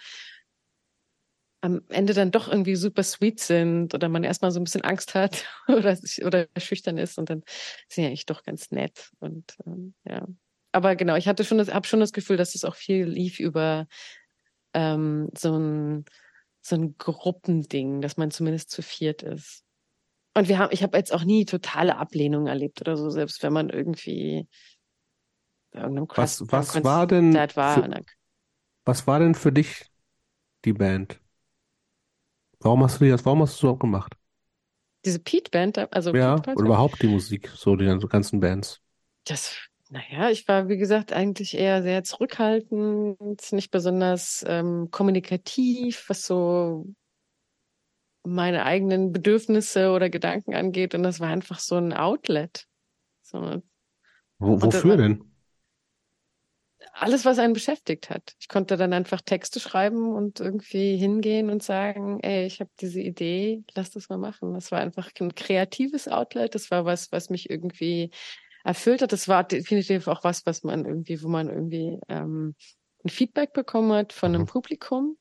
am 1.61 1.81
Ende 1.89 2.13
dann 2.13 2.31
doch 2.31 2.49
irgendwie 2.49 2.77
super 2.77 3.03
sweet 3.03 3.41
sind 3.41 3.95
oder 3.95 4.09
man 4.09 4.23
erstmal 4.23 4.51
so 4.51 4.61
ein 4.61 4.65
bisschen 4.65 4.83
Angst 4.83 5.15
hat 5.15 5.47
oder, 5.69 5.99
oder 6.25 6.47
schüchtern 6.59 6.99
ist 6.99 7.19
und 7.19 7.31
dann 7.31 7.43
sind 7.89 8.05
ja 8.05 8.09
eigentlich 8.09 8.27
doch 8.27 8.45
ganz 8.45 8.71
nett. 8.71 9.11
Und 9.19 9.57
ähm, 9.67 9.95
ja. 10.05 10.27
Aber 10.73 10.95
genau, 10.95 11.17
ich 11.17 11.27
hatte 11.27 11.43
schon 11.43 11.59
das, 11.59 11.73
habe 11.73 11.87
schon 11.87 12.01
das 12.01 12.13
Gefühl, 12.13 12.37
dass 12.37 12.55
es 12.55 12.65
auch 12.65 12.77
viel 12.77 13.07
lief 13.07 13.41
über 13.41 13.87
ähm, 14.75 15.31
so 15.37 15.57
ein 15.59 16.05
so 16.61 16.77
ein 16.77 16.97
Gruppending, 16.97 18.01
dass 18.01 18.17
man 18.17 18.31
zumindest 18.31 18.71
zu 18.71 18.81
viert 18.83 19.23
ist. 19.23 19.64
Und 20.35 20.49
wir 20.49 20.59
haben, 20.59 20.71
ich 20.73 20.83
habe 20.83 20.97
jetzt 20.99 21.13
auch 21.13 21.25
nie 21.25 21.45
totale 21.45 21.97
Ablehnung 21.97 22.47
erlebt 22.49 22.81
oder 22.81 22.97
so, 22.97 23.09
selbst 23.11 23.43
wenn 23.43 23.53
man 23.53 23.71
irgendwie 23.71 24.49
bei 25.73 25.81
irgendeinem 25.81 26.09
was, 26.15 26.41
was 26.53 26.85
war 26.85 27.07
denn 27.07 27.35
war. 27.57 27.83
Für, 27.83 28.05
was 28.85 29.07
war 29.07 29.19
denn 29.21 29.35
für 29.35 29.53
dich 29.53 29.91
die 30.65 30.73
Band? 30.75 31.21
Warum 32.61 32.83
hast 32.83 33.01
du 33.01 33.09
das, 33.09 33.25
warum 33.25 33.43
hast 33.43 33.63
du 33.63 33.69
so 33.69 33.77
gemacht? 33.77 34.17
Diese 35.05 35.19
Pete-Band, 35.19 35.93
also 35.93 36.13
Ja, 36.13 36.37
Pete 36.37 36.51
oder 36.57 36.67
überhaupt 36.67 37.03
die 37.03 37.07
Musik, 37.09 37.51
so 37.55 37.77
die 37.77 37.87
ganzen 38.09 38.41
Bands. 38.41 38.81
Das, 39.25 39.57
naja, 39.91 40.31
ich 40.31 40.47
war, 40.49 40.69
wie 40.69 40.77
gesagt, 40.77 41.13
eigentlich 41.13 41.55
eher 41.55 41.83
sehr 41.83 42.05
zurückhaltend, 42.05 43.53
nicht 43.53 43.71
besonders 43.71 44.45
ähm, 44.47 44.89
kommunikativ, 44.91 46.05
was 46.09 46.27
so 46.27 46.87
meine 48.25 48.65
eigenen 48.65 49.13
Bedürfnisse 49.13 49.91
oder 49.91 50.11
Gedanken 50.11 50.55
angeht. 50.55 50.95
Und 50.95 51.03
das 51.03 51.21
war 51.21 51.29
einfach 51.29 51.59
so 51.59 51.77
ein 51.77 51.93
Outlet. 51.93 52.67
So. 53.23 53.63
Wo, 54.39 54.61
wofür 54.61 54.97
denn? 54.97 55.35
alles, 56.93 57.25
was 57.25 57.39
einen 57.39 57.55
beschäftigt 57.55 58.09
hat. 58.11 58.35
Ich 58.39 58.49
konnte 58.49 58.77
dann 58.77 58.93
einfach 58.93 59.21
Texte 59.21 59.59
schreiben 59.59 60.15
und 60.15 60.41
irgendwie 60.41 60.97
hingehen 60.97 61.51
und 61.51 61.63
sagen, 61.63 62.21
ey, 62.21 62.47
ich 62.47 62.61
habe 62.61 62.71
diese 62.81 63.01
Idee, 63.01 63.65
lass 63.75 63.91
das 63.91 64.09
mal 64.09 64.19
machen. 64.19 64.55
Das 64.55 64.71
war 64.71 64.81
einfach 64.81 65.11
ein 65.21 65.35
kreatives 65.35 66.09
Outlet. 66.09 66.55
Das 66.55 66.71
war 66.71 66.85
was, 66.85 67.11
was 67.11 67.31
mich 67.31 67.51
irgendwie 67.51 68.11
erfüllt 68.65 69.03
hat. 69.03 69.13
Das 69.13 69.29
war 69.29 69.45
definitiv 69.45 70.07
auch 70.09 70.25
was, 70.25 70.47
was 70.47 70.63
man 70.63 70.85
irgendwie, 70.85 71.23
wo 71.23 71.29
man 71.29 71.49
irgendwie 71.49 71.99
ähm, 72.09 72.55
ein 73.05 73.09
Feedback 73.09 73.53
bekommen 73.53 73.93
hat 73.93 74.13
von 74.13 74.33
einem 74.35 74.43
mhm. 74.43 74.47
Publikum, 74.47 75.17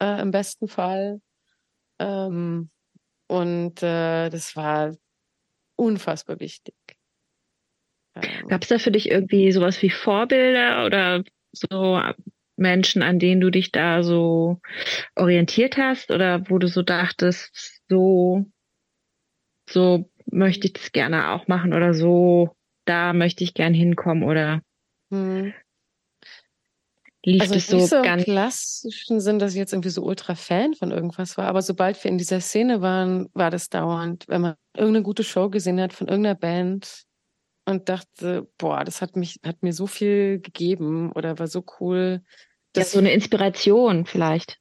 äh, 0.00 0.20
im 0.20 0.32
besten 0.32 0.66
Fall. 0.66 1.20
Ähm, 1.98 2.70
und 3.28 3.82
äh, 3.82 4.28
das 4.30 4.56
war 4.56 4.94
unfassbar 5.76 6.40
wichtig. 6.40 6.74
Ähm, 8.14 8.48
Gab 8.48 8.62
es 8.62 8.68
da 8.68 8.78
für 8.78 8.90
dich 8.90 9.10
irgendwie 9.10 9.50
sowas 9.52 9.80
wie 9.82 9.90
Vorbilder 9.90 10.86
oder 10.86 11.24
so 11.52 12.00
Menschen, 12.56 13.02
an 13.02 13.18
denen 13.18 13.40
du 13.40 13.50
dich 13.50 13.72
da 13.72 14.02
so 14.02 14.60
orientiert 15.16 15.76
hast 15.76 16.10
oder 16.10 16.48
wo 16.48 16.58
du 16.58 16.68
so 16.68 16.82
dachtest, 16.82 17.82
so, 17.88 18.46
so 19.68 20.10
möchte 20.30 20.68
ich 20.68 20.74
das 20.74 20.92
gerne 20.92 21.30
auch 21.30 21.48
machen 21.48 21.72
oder 21.74 21.94
so, 21.94 22.56
da 22.84 23.12
möchte 23.12 23.44
ich 23.44 23.54
gern 23.54 23.74
hinkommen 23.74 24.22
oder 24.22 24.62
hm. 25.10 25.52
Lief 27.24 27.42
also 27.42 27.54
das 27.54 27.66
so, 27.66 27.78
so 27.78 28.02
ganz 28.02 28.22
im 28.22 28.32
klassischen 28.32 29.20
Sinn, 29.20 29.38
dass 29.38 29.52
ich 29.52 29.58
jetzt 29.58 29.72
irgendwie 29.72 29.90
so 29.90 30.02
ultra 30.02 30.34
Fan 30.34 30.74
von 30.74 30.90
irgendwas 30.90 31.36
war, 31.36 31.46
aber 31.46 31.62
sobald 31.62 32.02
wir 32.02 32.10
in 32.10 32.18
dieser 32.18 32.40
Szene 32.40 32.80
waren, 32.80 33.28
war 33.34 33.50
das 33.50 33.68
dauernd, 33.68 34.24
wenn 34.28 34.40
man 34.40 34.54
irgendeine 34.76 35.02
gute 35.02 35.24
Show 35.24 35.50
gesehen 35.50 35.80
hat 35.80 35.92
von 35.92 36.08
irgendeiner 36.08 36.36
Band, 36.36 37.06
und 37.66 37.88
dachte, 37.88 38.48
boah, 38.58 38.84
das 38.84 39.00
hat 39.00 39.16
mich, 39.16 39.40
hat 39.44 39.62
mir 39.62 39.72
so 39.72 39.86
viel 39.86 40.40
gegeben 40.40 41.12
oder 41.12 41.38
war 41.38 41.46
so 41.46 41.64
cool. 41.80 42.22
Das 42.72 42.92
ja, 42.92 42.92
so 42.94 42.98
eine 42.98 43.12
Inspiration 43.12 44.04
vielleicht. 44.04 44.58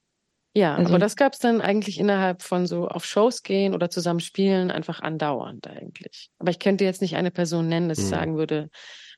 Ja, 0.56 0.76
also, 0.76 0.90
aber 0.90 1.00
das 1.00 1.16
gab 1.16 1.34
es 1.34 1.40
dann 1.40 1.62
eigentlich 1.62 2.00
innerhalb 2.00 2.44
von 2.44 2.68
so 2.68 2.88
auf 2.88 3.06
Shows 3.06 3.42
gehen 3.42 3.74
oder 3.74 3.90
zusammen 3.90 4.20
spielen 4.20 4.70
einfach 4.70 5.02
andauernd 5.02 5.68
eigentlich. 5.68 6.30
Aber 6.38 6.52
ich 6.52 6.60
könnte 6.60 6.84
jetzt 6.84 7.02
nicht 7.02 7.16
eine 7.16 7.32
Person 7.32 7.68
nennen, 7.68 7.90
dass 7.90 7.98
ich 7.98 8.06
mhm. 8.06 8.10
sagen 8.10 8.38
würde, 8.38 8.70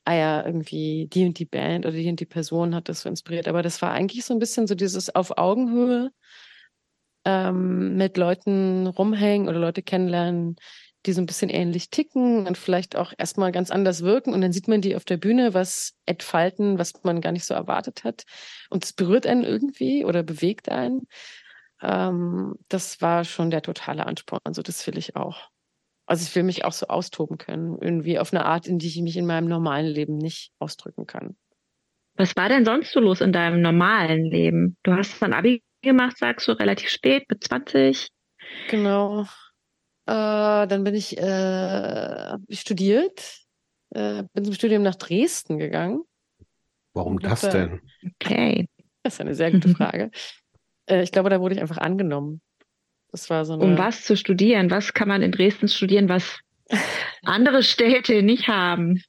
ah 0.06 0.14
ja, 0.14 0.46
irgendwie 0.46 1.08
die 1.12 1.26
und 1.26 1.38
die 1.38 1.46
Band 1.46 1.86
oder 1.86 1.96
die 1.96 2.08
und 2.08 2.20
die 2.20 2.26
Person 2.26 2.74
hat 2.74 2.88
das 2.88 3.02
so 3.02 3.08
inspiriert. 3.08 3.48
Aber 3.48 3.62
das 3.62 3.82
war 3.82 3.92
eigentlich 3.92 4.24
so 4.24 4.34
ein 4.34 4.40
bisschen 4.40 4.66
so 4.66 4.74
dieses 4.74 5.14
auf 5.14 5.36
Augenhöhe 5.38 6.12
ähm, 7.24 7.96
mit 7.96 8.16
Leuten 8.16 8.86
rumhängen 8.86 9.48
oder 9.48 9.58
Leute 9.58 9.82
kennenlernen, 9.82 10.56
die 11.06 11.12
so 11.12 11.20
ein 11.20 11.26
bisschen 11.26 11.50
ähnlich 11.50 11.90
ticken 11.90 12.46
und 12.46 12.58
vielleicht 12.58 12.96
auch 12.96 13.12
erstmal 13.18 13.52
ganz 13.52 13.70
anders 13.70 14.02
wirken 14.02 14.32
und 14.34 14.40
dann 14.40 14.52
sieht 14.52 14.68
man 14.68 14.80
die 14.80 14.96
auf 14.96 15.04
der 15.04 15.16
Bühne 15.18 15.54
was 15.54 15.94
entfalten, 16.06 16.78
was 16.78 16.94
man 17.04 17.20
gar 17.20 17.32
nicht 17.32 17.44
so 17.44 17.54
erwartet 17.54 18.04
hat 18.04 18.24
und 18.70 18.84
es 18.84 18.92
berührt 18.92 19.26
einen 19.26 19.44
irgendwie 19.44 20.04
oder 20.04 20.22
bewegt 20.22 20.68
einen 20.68 21.06
ähm, 21.82 22.56
das 22.68 23.00
war 23.02 23.24
schon 23.24 23.50
der 23.50 23.62
totale 23.62 24.06
Ansporn. 24.06 24.40
Also 24.44 24.62
das 24.62 24.86
will 24.86 24.98
ich 24.98 25.16
auch. 25.16 25.50
Also 26.06 26.24
ich 26.24 26.34
will 26.36 26.44
mich 26.44 26.64
auch 26.64 26.72
so 26.72 26.86
austoben 26.86 27.36
können, 27.36 27.76
irgendwie 27.80 28.18
auf 28.18 28.32
eine 28.32 28.44
Art, 28.44 28.66
in 28.66 28.78
die 28.78 28.86
ich 28.86 29.00
mich 29.02 29.16
in 29.16 29.26
meinem 29.26 29.48
normalen 29.48 29.86
Leben 29.86 30.16
nicht 30.16 30.52
ausdrücken 30.58 31.06
kann. 31.06 31.36
Was 32.14 32.34
war 32.36 32.48
denn 32.48 32.64
sonst 32.64 32.92
so 32.92 33.00
los 33.00 33.20
in 33.20 33.32
deinem 33.32 33.60
normalen 33.60 34.24
Leben? 34.24 34.76
Du 34.84 34.92
hast 34.92 35.20
dann 35.20 35.32
Abi 35.32 35.62
gemacht, 35.82 36.16
sagst 36.16 36.48
du, 36.48 36.52
relativ 36.52 36.88
spät, 36.88 37.24
mit 37.28 37.42
20? 37.44 38.08
Genau. 38.70 39.22
Äh, 40.06 40.66
dann 40.66 40.84
bin 40.84 40.94
ich 40.94 41.18
äh, 41.18 42.36
studiert, 42.50 43.40
äh, 43.90 44.22
bin 44.32 44.44
zum 44.44 44.54
Studium 44.54 44.82
nach 44.82 44.94
Dresden 44.94 45.58
gegangen. 45.58 46.02
Warum 46.94 47.18
das 47.18 47.42
denn? 47.42 47.80
Okay. 48.20 48.68
Das 49.02 49.14
ist 49.14 49.20
eine 49.20 49.34
sehr 49.34 49.50
gute 49.50 49.68
Frage. 49.74 50.10
äh, 50.86 51.02
ich 51.02 51.12
glaube, 51.12 51.30
da 51.30 51.40
wurde 51.40 51.56
ich 51.56 51.60
einfach 51.60 51.78
angenommen. 51.78 52.40
Das 53.12 53.30
war 53.30 53.44
so 53.44 53.54
eine, 53.54 53.64
Um 53.64 53.78
was 53.78 54.04
zu 54.04 54.16
studieren? 54.16 54.70
Was 54.70 54.92
kann 54.92 55.08
man 55.08 55.22
in 55.22 55.32
Dresden 55.32 55.68
studieren, 55.68 56.08
was 56.08 56.38
andere 57.24 57.62
Städte 57.62 58.22
nicht 58.22 58.48
haben? 58.48 59.02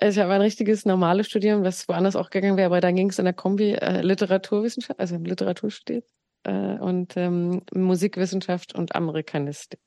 Also 0.00 0.20
ich 0.20 0.24
habe 0.24 0.34
ein 0.34 0.40
richtiges 0.40 0.84
normales 0.84 1.26
Studium, 1.26 1.64
was 1.64 1.88
woanders 1.88 2.14
auch 2.14 2.30
gegangen 2.30 2.56
wäre, 2.56 2.66
aber 2.66 2.80
dann 2.80 2.94
ging 2.94 3.10
es 3.10 3.18
in 3.18 3.24
der 3.24 3.34
Kombi 3.34 3.72
äh, 3.72 4.00
Literaturwissenschaft, 4.02 4.98
also 5.00 5.16
Literatur 5.16 5.70
studiert 5.70 6.04
äh, 6.44 6.78
und 6.78 7.16
ähm, 7.16 7.62
Musikwissenschaft 7.74 8.74
und 8.74 8.94
Amerikanistik. 8.94 9.80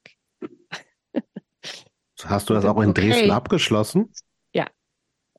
Hast 2.23 2.49
du 2.49 2.53
das 2.53 2.65
auch 2.65 2.81
in 2.81 2.93
Dresden 2.93 3.23
Okay. 3.23 3.31
abgeschlossen? 3.31 4.11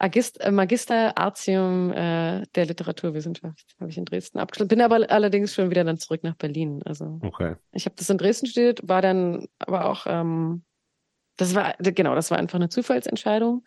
Agist, 0.03 0.41
äh, 0.41 0.51
Magister 0.51 1.17
Artium 1.17 1.93
äh, 1.93 2.43
der 2.57 2.67
Literaturwissenschaft 2.67 3.77
habe 3.79 3.89
ich 3.89 3.97
in 3.97 4.05
Dresden 4.05 4.41
abgeschlossen. 4.41 4.69
Bin 4.69 4.81
aber 4.81 5.09
allerdings 5.11 5.55
schon 5.55 5.71
wieder 5.71 5.85
dann 5.85 5.99
zurück 5.99 6.25
nach 6.25 6.35
Berlin. 6.35 6.83
Also 6.85 7.21
Okay. 7.23 7.55
ich 7.71 7.85
habe 7.87 7.95
das 7.97 8.11
in 8.11 8.19
Dresden 8.19 8.47
studiert, 8.47 8.81
war 8.89 9.01
dann 9.01 9.47
aber 9.61 9.89
auch, 9.89 10.07
ähm, 10.09 10.65
das 11.37 11.55
war, 11.55 11.75
genau, 11.79 12.17
das 12.17 12.33
war 12.33 12.39
einfach 12.39 12.57
eine 12.57 12.69
Zufallsentscheidung. 12.69 13.65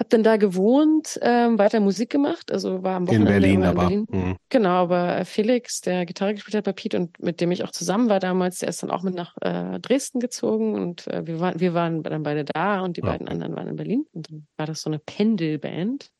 Hab 0.00 0.10
dann 0.10 0.22
da 0.22 0.36
gewohnt, 0.36 1.18
ähm, 1.22 1.58
weiter 1.58 1.80
Musik 1.80 2.10
gemacht, 2.10 2.52
also 2.52 2.84
war 2.84 2.94
am 2.96 3.02
In 3.04 3.08
Wochenende 3.08 3.32
Berlin 3.32 3.54
immer 3.56 3.64
in 3.64 3.70
aber. 3.70 3.80
Berlin. 3.88 4.06
Mhm. 4.10 4.36
Genau, 4.48 4.70
aber 4.70 5.24
Felix, 5.24 5.80
der 5.80 6.06
Gitarre 6.06 6.34
gespielt 6.34 6.54
hat 6.54 6.64
bei 6.64 6.72
Pete 6.72 6.96
und 6.98 7.18
mit 7.20 7.40
dem 7.40 7.50
ich 7.50 7.64
auch 7.64 7.72
zusammen 7.72 8.08
war 8.08 8.20
damals, 8.20 8.58
der 8.60 8.68
ist 8.68 8.82
dann 8.82 8.92
auch 8.92 9.02
mit 9.02 9.14
nach 9.16 9.34
äh, 9.40 9.80
Dresden 9.80 10.20
gezogen 10.20 10.74
und 10.80 11.08
äh, 11.08 11.26
wir, 11.26 11.40
waren, 11.40 11.58
wir 11.58 11.74
waren 11.74 12.04
dann 12.04 12.22
beide 12.22 12.44
da 12.44 12.82
und 12.82 12.96
die 12.96 13.00
Ja. 13.00 13.08
beiden 13.08 13.26
anderen 13.28 13.56
waren 13.56 13.66
in 13.68 13.76
Berlin. 13.76 14.06
Und 14.12 14.30
dann 14.30 14.46
war 14.56 14.66
das 14.66 14.82
so 14.82 14.90
eine 14.90 15.00
Pendelband. 15.00 16.10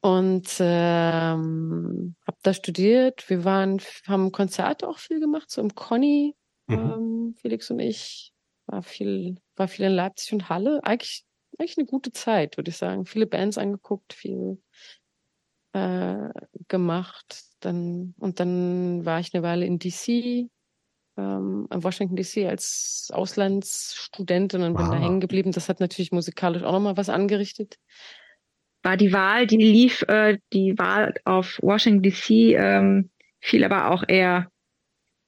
Und 0.00 0.48
ähm, 0.60 2.14
habe 2.26 2.36
da 2.42 2.52
studiert. 2.54 3.28
Wir 3.30 3.44
waren, 3.44 3.80
haben 4.06 4.32
Konzerte 4.32 4.86
auch 4.86 4.98
viel 4.98 5.18
gemacht, 5.18 5.50
so 5.50 5.60
im 5.60 5.74
Conny, 5.74 6.36
Mhm. 6.66 6.74
ähm, 6.74 7.34
Felix 7.40 7.70
und 7.70 7.80
ich. 7.80 8.32
War 8.66 8.82
viel, 8.82 9.36
war 9.56 9.68
viel 9.68 9.84
in 9.84 9.92
Leipzig 9.92 10.32
und 10.32 10.48
Halle. 10.48 10.80
Eigentlich, 10.84 11.24
eigentlich 11.58 11.78
eine 11.78 11.86
gute 11.86 12.12
Zeit, 12.12 12.56
würde 12.56 12.70
ich 12.70 12.76
sagen. 12.76 13.06
Viele 13.06 13.26
Bands 13.26 13.58
angeguckt, 13.58 14.12
viel 14.14 14.58
äh, 15.72 16.30
gemacht. 16.68 17.42
Dann, 17.60 18.14
und 18.18 18.40
dann 18.40 19.04
war 19.04 19.20
ich 19.20 19.34
eine 19.34 19.42
Weile 19.42 19.66
in 19.66 19.78
DC, 19.78 20.48
ähm, 21.16 21.68
in 21.72 21.84
Washington 21.84 22.16
DC 22.16 22.46
als 22.48 23.10
Auslandsstudentin 23.12 24.62
und 24.62 24.76
bin 24.76 24.90
da 24.90 24.96
Ah. 24.96 25.00
hängen 25.00 25.20
geblieben. 25.20 25.52
Das 25.52 25.68
hat 25.68 25.80
natürlich 25.80 26.12
musikalisch 26.12 26.62
auch 26.62 26.72
nochmal 26.72 26.96
was 26.96 27.08
angerichtet. 27.08 27.76
War 28.82 28.96
die 28.96 29.12
Wahl, 29.12 29.46
die 29.46 29.56
lief, 29.56 30.02
äh, 30.08 30.38
die 30.52 30.76
Wahl 30.78 31.14
auf 31.24 31.58
Washington 31.62 32.02
DC, 32.02 32.54
ähm, 32.56 33.10
fiel 33.40 33.64
aber 33.64 33.90
auch 33.90 34.04
eher 34.08 34.50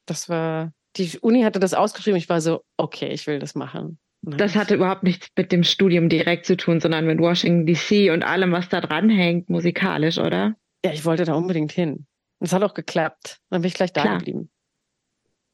Das 0.07 0.29
war, 0.29 0.73
die 0.97 1.19
Uni 1.21 1.43
hatte 1.43 1.59
das 1.61 1.75
ausgeschrieben. 1.75 2.17
Ich 2.19 2.29
war 2.29 2.41
so, 2.41 2.63
okay, 2.77 3.09
ich 3.09 3.27
will 3.27 3.39
das 3.41 3.55
machen. 3.57 3.99
Das 4.29 4.57
hatte 4.57 4.75
überhaupt 4.75 5.05
nichts 5.05 5.29
mit 5.37 5.53
dem 5.53 5.63
Studium 5.63 6.09
direkt 6.09 6.47
zu 6.47 6.57
tun, 6.57 6.81
sondern 6.81 7.07
mit 7.07 7.19
Washington 7.21 7.65
DC 7.67 8.13
und 8.13 8.25
allem, 8.25 8.51
was 8.53 8.69
da 8.69 8.81
dran 8.81 9.09
hängt, 9.09 9.49
musikalisch, 9.49 10.19
oder? 10.19 10.57
ja, 10.85 10.93
ich 10.93 11.05
wollte 11.05 11.25
da 11.25 11.35
unbedingt 11.35 11.73
hin. 11.73 12.07
Und 12.39 12.47
es 12.47 12.53
hat 12.53 12.63
auch 12.63 12.75
geklappt. 12.75 13.41
Dann 13.51 13.63
bin 13.63 13.69
ich 13.69 13.75
gleich 13.75 13.93
da 13.93 14.03
Klar. 14.03 14.19
geblieben. 14.19 14.51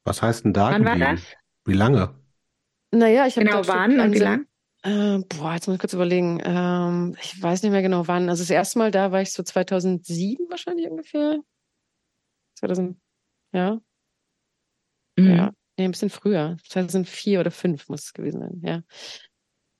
Was 0.05 0.20
heißt 0.23 0.44
denn 0.44 0.53
da 0.53 0.70
Wann 0.70 0.85
war 0.85 0.93
geblieben? 0.94 1.16
das? 1.16 1.36
Wie 1.65 1.73
lange? 1.74 2.15
Naja, 2.93 3.27
ich 3.27 3.36
habe 3.36 3.47
Genau, 3.47 3.62
da 3.62 3.69
wann 3.69 4.01
und 4.01 4.12
wie 4.12 4.16
Stück- 4.16 4.24
lang? 4.24 4.47
Äh, 4.85 5.19
boah, 5.39 5.55
jetzt 5.55 5.69
muss 5.69 5.74
ich 5.77 5.81
kurz 5.81 5.93
überlegen. 5.93 6.40
Ähm, 6.44 7.16
ich 7.23 7.40
weiß 7.40 7.62
nicht 7.62 7.73
mehr 7.73 7.82
genau 7.82 8.09
wann. 8.09 8.28
Also 8.28 8.43
das 8.43 8.51
erste 8.51 8.78
Mal 8.78 8.90
da 8.90 9.12
war 9.12 9.23
ich 9.23 9.32
so 9.32 9.43
2007 9.43 10.47
wahrscheinlich 10.51 10.89
ungefähr. 10.90 11.39
2000, 12.59 12.99
ja, 13.53 13.78
Mhm. 15.19 15.27
ja. 15.36 15.53
Nee, 15.83 15.89
ein 15.89 15.91
bisschen 15.91 16.11
früher. 16.11 16.59
2004 16.69 17.41
oder 17.41 17.51
5 17.51 17.89
muss 17.89 18.05
es 18.05 18.13
gewesen 18.13 18.39
sein, 18.41 18.61
ja. 18.63 18.83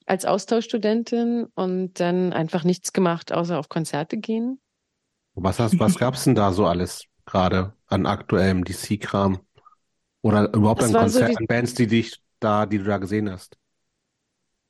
Als 0.07 0.25
Austauschstudentin 0.25 1.47
und 1.55 2.01
dann 2.01 2.33
einfach 2.33 2.65
nichts 2.65 2.93
gemacht, 2.93 3.33
außer 3.33 3.57
auf 3.59 3.69
Konzerte 3.69 4.17
gehen. 4.17 4.61
Was 5.35 5.59
hast, 5.59 5.79
was 5.79 5.99
gab's 5.99 6.25
denn 6.25 6.35
da 6.35 6.53
so 6.53 6.67
alles 6.67 7.05
gerade 7.27 7.75
an 7.87 8.07
aktuellem 8.07 8.65
DC-Kram? 8.65 9.41
Oder 10.23 10.53
überhaupt 10.55 10.83
Das 10.83 10.89
an 10.89 10.95
war 10.95 11.09
so 11.09 11.19
Konzerten, 11.19 11.37
die- 11.37 11.39
an 11.39 11.47
Bands, 11.47 11.75
die 11.75 11.87
dich 11.87 12.21
da, 12.41 12.67
die 12.67 12.79
du 12.79 12.85
da 12.85 12.99
gesehen 12.99 13.31
hast? 13.31 13.57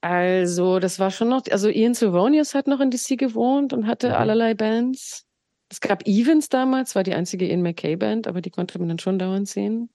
Also, 0.01 0.81
das 0.81 0.99
war 0.99 1.11
schon 1.13 1.29
noch, 1.29 1.43
also 1.51 1.69
Ian 1.69 1.95
Sylvanius 1.95 2.55
hat 2.55 2.67
noch 2.67 2.81
in 2.81 2.91
DC 2.91 3.17
gewohnt 3.17 3.73
und 3.73 3.87
hatte 3.87 4.09
Mhm. 4.09 4.15
allerlei 4.17 4.55
Bands. 4.55 5.27
Es 5.69 5.81
gab 5.81 6.07
Evans 6.07 6.49
damals, 6.49 6.95
war 6.97 7.05
die 7.05 7.15
einzige 7.15 7.47
Ian 7.49 7.63
McKay 7.63 7.97
Band, 7.97 8.27
aber 8.27 8.41
die 8.41 8.51
konnte 8.51 8.79
man 8.79 8.89
dann 8.89 8.99
schon 8.99 9.19
dauernd 9.19 9.49
sehen. 9.49 9.91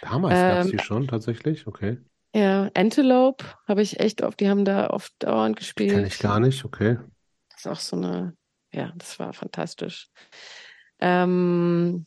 Damals 0.00 0.40
Ähm, 0.46 0.70
die 0.70 0.78
schon 0.78 1.08
tatsächlich? 1.08 1.66
Okay. 1.66 1.98
Ja, 2.34 2.70
Antelope 2.74 3.44
habe 3.66 3.82
ich 3.82 3.98
echt 3.98 4.22
oft, 4.22 4.38
die 4.40 4.48
haben 4.48 4.64
da 4.64 4.90
oft 4.90 5.12
dauernd 5.18 5.56
gespielt. 5.56 5.94
Kenn 5.94 6.04
ich 6.06 6.18
gar 6.20 6.38
nicht, 6.40 6.64
okay. 6.64 6.98
Das 7.50 7.60
ist 7.60 7.66
auch 7.66 7.80
so 7.80 7.96
eine, 7.96 8.36
ja, 8.72 8.92
das 8.96 9.18
war 9.18 9.32
fantastisch. 9.32 10.08
Ähm, 11.00 12.06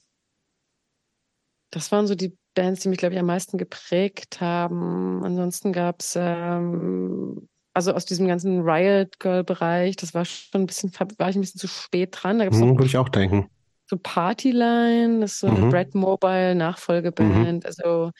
das 1.72 1.91
waren 1.91 2.07
so 2.07 2.15
die 2.15 2.38
Bands, 2.56 2.82
die 2.82 2.90
mich, 2.90 2.99
glaube 2.99 3.15
ich, 3.15 3.20
am 3.20 3.26
meisten 3.26 3.57
geprägt 3.57 4.40
haben. 4.41 5.24
Ansonsten 5.24 5.74
gab's 5.74 6.15
ähm, 6.15 7.49
also 7.74 7.94
aus 7.94 8.06
diesem 8.06 8.28
ganzen 8.28 8.61
Riot 8.61 9.20
Girl-Bereich, 9.20 9.95
das 9.95 10.14
war 10.14 10.26
schon 10.26 10.61
ein 10.61 10.65
bisschen, 10.68 10.91
war 11.18 11.30
ich 11.30 11.36
ein 11.36 11.41
bisschen 11.41 11.60
zu 11.60 11.68
spät 11.68 12.15
dran. 12.22 12.38
Da 12.38 12.45
gab's 12.45 12.60
Hm, 12.60 12.76
würde 12.78 12.86
ich 12.86 12.98
auch 12.98 13.10
denken. 13.10 13.49
So 13.94 13.98
Partyline, 13.98 15.22
das 15.22 15.34
ist 15.34 15.40
so 15.41 15.48
eine 15.48 15.64
Mhm. 15.64 15.64
Brad 15.64 15.94
Mobile 15.95 16.56
Nachfolgeband. 16.56 17.65
Also 17.65 18.11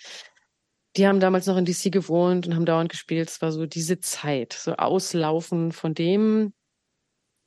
die 0.95 1.08
haben 1.08 1.20
damals 1.20 1.48
noch 1.48 1.58
in 1.58 1.66
DC 1.66 1.90
gewohnt 1.90 2.45
und 2.48 2.56
haben 2.56 2.66
dauernd 2.66 2.90
gespielt. 2.91 3.30
Es 3.30 3.41
war 3.41 3.52
so 3.52 3.66
diese 3.66 4.00
Zeit, 4.00 4.54
so 4.54 4.76
Auslaufen 4.76 5.72
von 5.72 5.94
dem. 5.94 6.54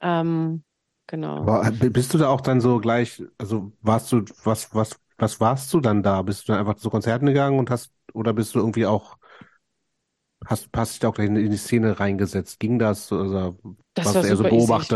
Ähm, 0.00 0.64
genau. 1.08 1.54
B- 1.72 1.90
bist 1.90 2.12
du 2.14 2.18
da 2.18 2.28
auch 2.28 2.40
dann 2.40 2.60
so 2.60 2.78
gleich, 2.80 3.22
also 3.38 3.72
warst 3.82 4.10
du, 4.12 4.24
was, 4.44 4.74
was, 4.74 4.98
was 5.18 5.40
warst 5.40 5.72
du 5.72 5.80
dann 5.80 6.02
da? 6.02 6.22
Bist 6.22 6.48
du 6.48 6.52
dann 6.52 6.60
einfach 6.60 6.74
zu 6.76 6.90
Konzerten 6.90 7.26
gegangen 7.26 7.58
und 7.58 7.70
hast, 7.70 7.92
oder 8.14 8.32
bist 8.32 8.54
du 8.54 8.58
irgendwie 8.58 8.86
auch, 8.86 9.16
hast, 10.46 10.68
hast 10.74 10.92
dich 10.92 11.00
da 11.00 11.08
auch 11.08 11.14
gleich 11.14 11.28
in 11.28 11.34
die 11.50 11.56
Szene 11.56 11.98
reingesetzt? 12.00 12.60
Ging 12.60 12.78
das, 12.78 13.10
oder 13.12 13.56
Das 13.94 14.14
warst 14.14 14.14
war 14.14 14.22
du 14.22 14.26
eher 14.26 14.36
so 14.36 14.44
super 14.44 14.50
easy. 14.52 14.88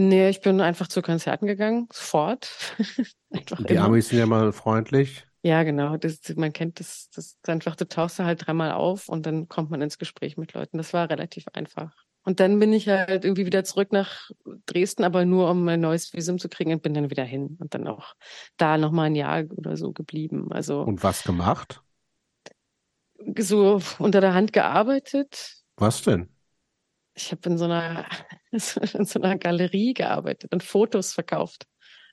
Nee, 0.00 0.28
ich 0.28 0.40
bin 0.40 0.60
einfach 0.60 0.86
zu 0.86 1.02
Konzerten 1.02 1.46
gegangen, 1.48 1.88
sofort. 1.92 2.50
Einfach 3.32 3.64
Die 3.64 3.74
immer. 3.74 3.86
Amis 3.86 4.08
sind 4.10 4.20
ja 4.20 4.26
mal 4.26 4.52
freundlich. 4.52 5.26
Ja, 5.42 5.64
genau. 5.64 5.96
Das, 5.96 6.20
man 6.36 6.52
kennt 6.52 6.78
das, 6.78 7.10
das 7.10 7.36
einfach, 7.46 7.74
du 7.74 7.86
tauchst 7.88 8.18
da 8.20 8.24
halt 8.24 8.46
dreimal 8.46 8.70
auf 8.72 9.08
und 9.08 9.26
dann 9.26 9.48
kommt 9.48 9.70
man 9.70 9.82
ins 9.82 9.98
Gespräch 9.98 10.36
mit 10.36 10.52
Leuten. 10.52 10.78
Das 10.78 10.92
war 10.92 11.10
relativ 11.10 11.46
einfach. 11.52 11.92
Und 12.22 12.38
dann 12.38 12.60
bin 12.60 12.72
ich 12.72 12.88
halt 12.88 13.24
irgendwie 13.24 13.44
wieder 13.46 13.64
zurück 13.64 13.90
nach 13.90 14.30
Dresden, 14.66 15.02
aber 15.02 15.24
nur 15.24 15.50
um 15.50 15.66
ein 15.66 15.80
neues 15.80 16.12
Visum 16.12 16.38
zu 16.38 16.48
kriegen 16.48 16.72
und 16.72 16.82
bin 16.82 16.94
dann 16.94 17.10
wieder 17.10 17.24
hin 17.24 17.56
und 17.60 17.74
dann 17.74 17.88
auch 17.88 18.14
da 18.56 18.78
nochmal 18.78 19.06
ein 19.06 19.16
Jahr 19.16 19.44
oder 19.56 19.76
so 19.76 19.92
geblieben. 19.92 20.52
Also 20.52 20.82
Und 20.82 21.02
was 21.02 21.24
gemacht? 21.24 21.82
so 23.38 23.80
unter 23.98 24.20
der 24.20 24.34
Hand 24.34 24.52
gearbeitet. 24.52 25.56
Was 25.76 26.02
denn? 26.02 26.28
Ich 27.18 27.32
habe 27.32 27.48
in 27.50 27.58
so 27.58 27.64
einer 27.64 28.06
in 28.50 29.04
so 29.04 29.20
einer 29.20 29.36
Galerie 29.36 29.92
gearbeitet 29.92 30.52
und 30.52 30.62
Fotos 30.62 31.12
verkauft. 31.12 31.66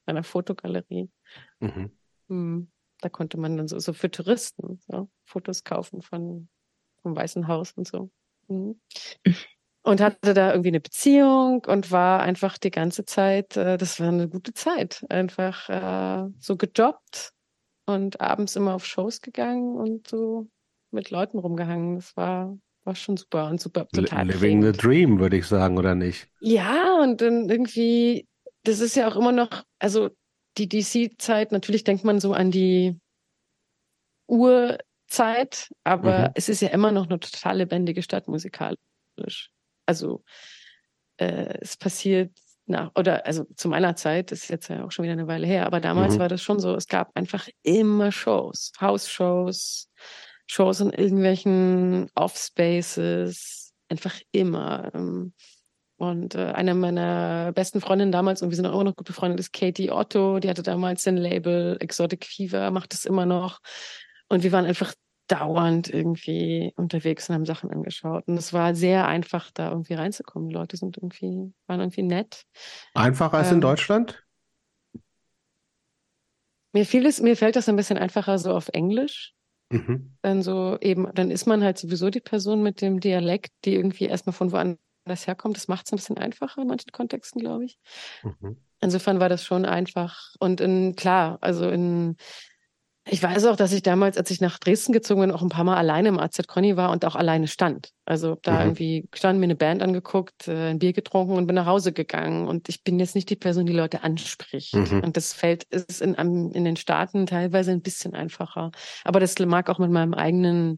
Einer 0.06 0.24
Fotogalerie. 0.24 1.10
Mhm. 1.60 1.92
Hm. 2.28 2.72
Da 3.02 3.10
konnte 3.10 3.38
man 3.38 3.58
dann 3.58 3.68
so, 3.68 3.78
so 3.80 3.94
für 3.94 4.10
Touristen 4.10 4.80
so 4.88 5.10
Fotos 5.26 5.64
kaufen 5.64 6.02
von 6.02 6.50
vom 7.02 7.16
Weißen 7.16 7.48
Haus 7.48 7.74
und 7.74 7.88
so. 7.88 8.10
Mhm. 8.48 8.80
Und 9.84 10.02
hatte 10.02 10.34
da 10.34 10.52
irgendwie 10.52 10.70
eine 10.70 10.80
Beziehung 10.80 11.64
und 11.66 11.92
war 11.92 12.22
einfach 12.22 12.58
die 12.58 12.72
ganze 12.72 13.06
Zeit, 13.06 13.56
äh, 13.56 13.78
das 13.78 14.00
war 14.00 14.08
eine 14.08 14.28
gute 14.28 14.54
Zeit, 14.54 15.06
einfach 15.10 15.70
äh, 15.70 16.28
so 16.40 16.58
gejobbt 16.58 17.34
und 17.86 18.20
abends 18.20 18.56
immer 18.56 18.74
auf 18.74 18.86
Shows 18.88 19.22
gegangen 19.22 19.76
und 19.76 20.08
so 20.08 20.48
mit 20.90 21.12
Leuten 21.12 21.38
rumgehangen. 21.38 21.98
Das 21.98 22.18
war, 22.18 22.58
war 22.86 22.96
schon 22.96 23.18
super 23.18 23.50
und 23.50 23.60
super 23.60 23.88
total 23.88 24.28
Li- 24.28 24.34
Living 24.34 24.62
the 24.62 24.72
prägend. 24.72 24.84
dream, 24.84 25.20
würde 25.20 25.38
ich 25.38 25.46
sagen, 25.46 25.78
oder 25.78 25.96
nicht? 25.96 26.28
Ja, 26.40 27.00
und 27.02 27.22
dann 27.22 27.50
irgendwie, 27.50 28.28
das 28.64 28.80
ist 28.80 28.96
ja 28.96 29.08
auch 29.08 29.16
immer 29.16 29.32
noch, 29.32 29.64
also 29.80 30.10
die 30.58 30.70
DC-Zeit, 30.70 31.52
natürlich 31.52 31.84
denkt 31.84 32.04
man 32.04 32.20
so 32.20 32.34
an 32.34 32.52
die 32.52 32.98
Urzeit, 34.28 35.70
aber 35.84 36.20
mhm. 36.20 36.32
es 36.36 36.50
ist 36.50 36.62
ja 36.62 36.70
immer 36.70 36.92
noch 36.92 37.08
eine 37.08 37.20
total 37.20 37.58
lebendige 37.58 38.02
Stadt 38.02 38.28
musikalisch. 38.28 39.52
Also 39.86 40.24
äh, 41.18 41.58
es 41.62 41.78
passiert 41.78 42.32
nach, 42.68 42.92
oder 42.96 43.26
also 43.26 43.46
zu 43.56 43.68
meiner 43.68 43.96
Zeit, 43.96 44.32
das 44.32 44.44
ist 44.44 44.50
jetzt 44.50 44.68
ja 44.70 44.86
auch 44.86 44.92
schon 44.92 45.04
wieder 45.04 45.14
eine 45.14 45.28
Weile 45.28 45.46
her, 45.46 45.66
aber 45.66 45.80
damals 45.80 46.16
mhm. 46.16 46.20
war 46.20 46.30
das 46.30 46.42
schon 46.42 46.60
so, 46.60 46.76
es 46.76 46.88
gab 46.88 47.12
einfach 47.16 47.48
immer 47.64 48.12
Shows, 48.12 48.72
House-Shows, 48.80 49.90
Shows 50.48 50.80
in 50.80 50.92
irgendwelchen 50.92 52.10
Off-Spaces, 52.16 53.74
einfach 53.90 54.16
immer. 54.32 54.92
Ähm, 54.94 55.34
und 55.98 56.36
äh, 56.36 56.52
eine 56.52 56.76
meiner 56.76 57.52
besten 57.54 57.80
Freundinnen 57.82 58.12
damals, 58.12 58.42
und 58.42 58.50
wir 58.50 58.56
sind 58.56 58.66
auch 58.66 58.74
immer 58.74 58.84
noch 58.84 58.96
gut 58.96 59.08
befreundet, 59.08 59.40
ist 59.40 59.54
Katie 59.54 59.92
Otto. 59.92 60.40
Die 60.40 60.50
hatte 60.50 60.64
damals 60.64 61.08
ein 61.08 61.18
Label, 61.18 61.78
Exotic 61.80 62.26
Fever, 62.26 62.70
macht 62.72 62.94
es 62.94 63.06
immer 63.06 63.26
noch. 63.26 63.60
Und 64.28 64.44
wir 64.44 64.52
waren 64.52 64.66
einfach 64.66 64.94
dauernd 65.28 65.90
irgendwie 65.90 66.74
unterwegs 66.76 67.30
und 67.30 67.36
haben 67.36 67.46
Sachen 67.46 67.72
angeschaut. 67.72 68.28
Und 68.28 68.38
es 68.38 68.54
war 68.54 68.76
sehr 68.76 69.08
einfach, 69.08 69.52
da 69.54 69.70
irgendwie 69.70 69.94
reinzukommen. 69.94 70.50
Die 70.50 70.56
Leute 70.56 70.78
sind 70.78 70.98
irgendwie, 70.98 71.54
waren 71.68 71.80
irgendwie 71.80 72.04
nett. 72.04 72.44
Einfacher 72.94 73.38
als 73.38 73.50
ähm, 73.50 73.56
in 73.56 73.62
Deutschland? 73.62 74.24
Mir 76.74 76.86
fiel 76.86 77.06
es, 77.06 77.22
mir 77.22 77.38
fällt 77.38 77.56
das 77.56 77.70
ein 77.70 77.78
bisschen 77.78 77.98
einfacher 77.98 78.38
so 78.38 78.54
auf 78.54 78.68
Englisch. 78.74 79.35
Mhm. 79.72 80.12
Dann 80.22 80.42
so 80.44 80.78
eben, 80.82 81.08
dann 81.14 81.32
ist 81.32 81.46
man 81.46 81.64
halt 81.64 81.78
sowieso 81.78 82.10
die 82.10 82.20
Person 82.20 82.62
mit 82.64 82.82
dem 82.82 83.00
Dialekt, 83.00 83.52
die 83.66 83.76
irgendwie 83.76 84.06
erstmal 84.06 84.34
von 84.34 84.52
woanders 84.52 85.28
herkommt. 85.28 85.58
Das 85.58 85.68
macht 85.68 85.86
es 85.86 85.94
ein 85.94 85.98
bisschen 85.98 86.18
einfacher 86.18 86.62
in 86.62 86.68
manchen 86.68 86.92
Kontexten, 86.92 87.42
glaube 87.42 87.66
ich. 87.66 87.78
Mhm. 88.24 88.58
Insofern 88.82 89.20
war 89.20 89.30
das 89.30 89.44
schon 89.44 89.66
einfach. 89.66 90.34
Und 90.40 90.62
in, 90.62 90.96
klar, 90.96 91.38
also 91.42 91.70
in 91.70 92.18
ich 93.08 93.22
weiß 93.22 93.46
auch, 93.46 93.56
dass 93.56 93.72
ich 93.72 93.84
damals, 93.84 94.18
als 94.18 94.32
ich 94.32 94.42
nach 94.42 94.58
Dresden 94.58 94.92
gezogen 94.92 95.22
bin, 95.22 95.32
auch 95.32 95.44
ein 95.44 95.50
paar 95.50 95.64
Mal 95.64 95.78
alleine 95.78 96.10
im 96.10 96.20
AZ 96.20 96.48
Conny 96.48 96.76
war 96.76 96.90
und 96.92 97.06
auch 97.06 97.16
alleine 97.16 97.48
stand. 97.48 97.92
Also 98.04 98.40
da 98.42 98.54
mhm. 98.54 98.60
irgendwie 98.62 99.10
stand, 99.14 99.40
mir 99.40 99.46
eine 99.46 99.56
Band 99.56 99.84
angeguckt, 99.84 100.48
äh, 100.48 100.72
ein 100.72 100.80
Bier 100.80 100.92
getrunken 100.92 101.34
und 101.34 101.46
bin 101.46 101.56
nach 101.56 101.68
Hause 101.68 101.94
gegangen. 101.94 102.48
Und 102.48 102.68
ich 102.68 102.84
bin 102.84 102.98
jetzt 102.98 103.14
nicht 103.14 103.30
die 103.30 103.36
Person, 103.36 103.68
die 103.68 103.74
Leute 103.74 104.04
anspricht. 104.04 104.74
Mhm. 104.74 105.02
Und 105.04 105.18
das 105.18 105.34
fällt 105.34 105.66
ist 105.66 106.02
in, 106.02 106.16
in 106.16 106.66
den 106.66 106.78
Staaten 106.78 107.28
teilweise 107.28 107.72
ein 107.72 107.82
bisschen 107.82 108.16
einfacher. 108.16 108.72
Aber 109.04 109.20
das 109.20 109.38
mag 109.38 109.70
auch 109.70 109.78
mit 109.78 109.92
meinem 109.92 110.16
eigenen, 110.16 110.78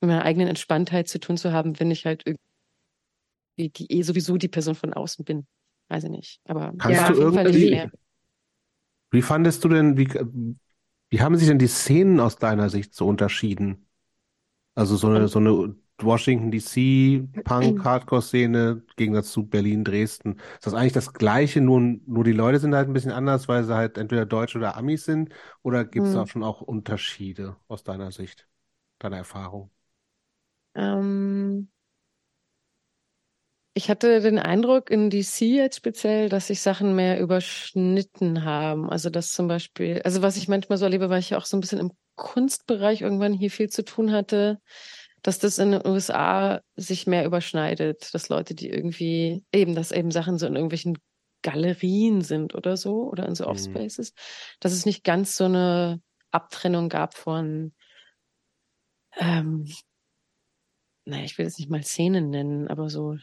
mit 0.00 0.08
meiner 0.08 0.24
eigenen 0.24 0.46
Entspanntheit 0.46 1.08
zu 1.08 1.18
tun 1.18 1.36
zu 1.36 1.52
haben, 1.52 1.80
wenn 1.80 1.90
ich 1.90 2.06
halt 2.06 2.22
irgendwie 2.26 3.72
die 3.76 3.90
eh 3.90 4.02
sowieso 4.02 4.36
die 4.36 4.48
Person 4.48 4.76
von 4.76 4.94
außen 4.94 5.24
bin. 5.24 5.46
Weiß 5.88 6.04
ich 6.04 6.10
nicht. 6.10 6.40
Aber 6.44 6.74
Kannst 6.78 7.00
ja, 7.00 7.08
du 7.10 7.20
irgendwie, 7.20 7.88
wie 9.10 9.22
fandest 9.22 9.64
du 9.64 9.68
denn, 9.68 9.96
wie, 9.96 10.08
wie 11.16 11.22
haben 11.22 11.36
sich 11.38 11.48
denn 11.48 11.58
die 11.58 11.66
Szenen 11.66 12.20
aus 12.20 12.36
deiner 12.36 12.68
Sicht 12.68 12.94
so 12.94 13.08
unterschieden? 13.08 13.86
Also 14.74 14.96
so 14.96 15.06
eine, 15.06 15.28
so 15.28 15.38
eine 15.38 15.74
Washington 15.98 16.50
DC 16.50 17.42
Punk 17.42 17.82
Hardcore 17.84 18.20
Szene 18.20 18.82
im 18.86 18.96
Gegensatz 18.96 19.32
zu 19.32 19.46
Berlin 19.46 19.82
Dresden. 19.82 20.36
Ist 20.56 20.66
das 20.66 20.74
eigentlich 20.74 20.92
das 20.92 21.14
Gleiche, 21.14 21.62
nur, 21.62 21.80
nur 21.80 22.22
die 22.22 22.32
Leute 22.32 22.58
sind 22.58 22.74
halt 22.74 22.90
ein 22.90 22.92
bisschen 22.92 23.12
anders, 23.12 23.48
weil 23.48 23.64
sie 23.64 23.74
halt 23.74 23.96
entweder 23.96 24.26
Deutsche 24.26 24.58
oder 24.58 24.76
Amis 24.76 25.06
sind? 25.06 25.32
Oder 25.62 25.86
gibt 25.86 26.04
es 26.04 26.12
hm. 26.12 26.18
da 26.18 26.26
schon 26.26 26.42
auch 26.42 26.60
Unterschiede 26.60 27.56
aus 27.66 27.82
deiner 27.82 28.12
Sicht, 28.12 28.46
deiner 28.98 29.16
Erfahrung? 29.16 29.70
Ähm, 30.74 31.70
ich 33.76 33.90
hatte 33.90 34.22
den 34.22 34.38
Eindruck 34.38 34.88
in 34.88 35.10
DC 35.10 35.42
jetzt 35.42 35.76
speziell, 35.76 36.30
dass 36.30 36.46
sich 36.46 36.62
Sachen 36.62 36.96
mehr 36.96 37.20
überschnitten 37.20 38.42
haben. 38.42 38.88
Also 38.88 39.10
dass 39.10 39.32
zum 39.32 39.48
Beispiel, 39.48 40.00
also 40.02 40.22
was 40.22 40.38
ich 40.38 40.48
manchmal 40.48 40.78
so 40.78 40.86
erlebe, 40.86 41.10
weil 41.10 41.20
ich 41.20 41.28
ja 41.28 41.36
auch 41.36 41.44
so 41.44 41.58
ein 41.58 41.60
bisschen 41.60 41.80
im 41.80 41.92
Kunstbereich 42.14 43.02
irgendwann 43.02 43.34
hier 43.34 43.50
viel 43.50 43.68
zu 43.68 43.84
tun 43.84 44.12
hatte, 44.12 44.62
dass 45.20 45.38
das 45.40 45.58
in 45.58 45.72
den 45.72 45.86
USA 45.86 46.62
sich 46.76 47.06
mehr 47.06 47.26
überschneidet, 47.26 48.14
dass 48.14 48.30
Leute, 48.30 48.54
die 48.54 48.70
irgendwie 48.70 49.44
eben, 49.52 49.74
dass 49.74 49.92
eben 49.92 50.10
Sachen 50.10 50.38
so 50.38 50.46
in 50.46 50.54
irgendwelchen 50.54 50.96
Galerien 51.42 52.22
sind 52.22 52.54
oder 52.54 52.78
so 52.78 53.10
oder 53.10 53.26
in 53.26 53.34
so 53.34 53.44
mhm. 53.44 53.50
Offspaces, 53.50 54.14
dass 54.58 54.72
es 54.72 54.86
nicht 54.86 55.04
ganz 55.04 55.36
so 55.36 55.44
eine 55.44 56.00
Abtrennung 56.30 56.88
gab 56.88 57.14
von 57.14 57.74
ähm, 59.18 59.70
naja, 61.04 61.24
ich 61.24 61.36
will 61.36 61.44
es 61.44 61.58
nicht 61.58 61.68
mal 61.68 61.82
Szenen 61.82 62.30
nennen, 62.30 62.68
aber 62.68 62.88
so 62.88 63.16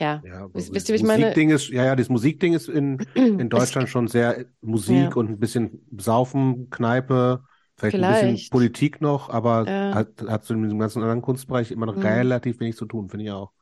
ja. 0.00 0.22
ja 0.24 0.48
wisst, 0.52 0.74
wisst 0.74 0.88
ihr, 0.88 0.94
wie 0.94 0.98
ich 0.98 1.04
meine? 1.04 1.20
Musikding 1.22 1.50
ist, 1.50 1.68
ja, 1.68 1.84
ja, 1.84 1.96
das 1.96 2.08
Musikding 2.08 2.54
ist 2.54 2.68
in, 2.68 2.98
in 3.14 3.48
Deutschland 3.48 3.88
schon 3.88 4.08
sehr 4.08 4.46
Musik 4.60 5.10
ja. 5.10 5.14
und 5.14 5.30
ein 5.30 5.38
bisschen 5.38 5.86
Saufen, 5.96 6.70
Kneipe, 6.70 7.44
vielleicht, 7.76 7.96
vielleicht. 7.96 8.24
ein 8.24 8.32
bisschen 8.34 8.50
Politik 8.50 9.00
noch, 9.00 9.30
aber 9.30 9.64
ja. 9.66 9.94
hat, 9.94 10.22
hat 10.26 10.44
so 10.44 10.54
in 10.54 10.62
diesem 10.62 10.78
ganzen 10.78 11.02
anderen 11.02 11.22
Kunstbereich 11.22 11.70
immer 11.70 11.86
noch 11.86 11.96
mhm. 11.96 12.02
relativ 12.02 12.60
wenig 12.60 12.76
zu 12.76 12.86
tun, 12.86 13.08
finde 13.08 13.26
ich 13.26 13.30
auch. 13.30 13.52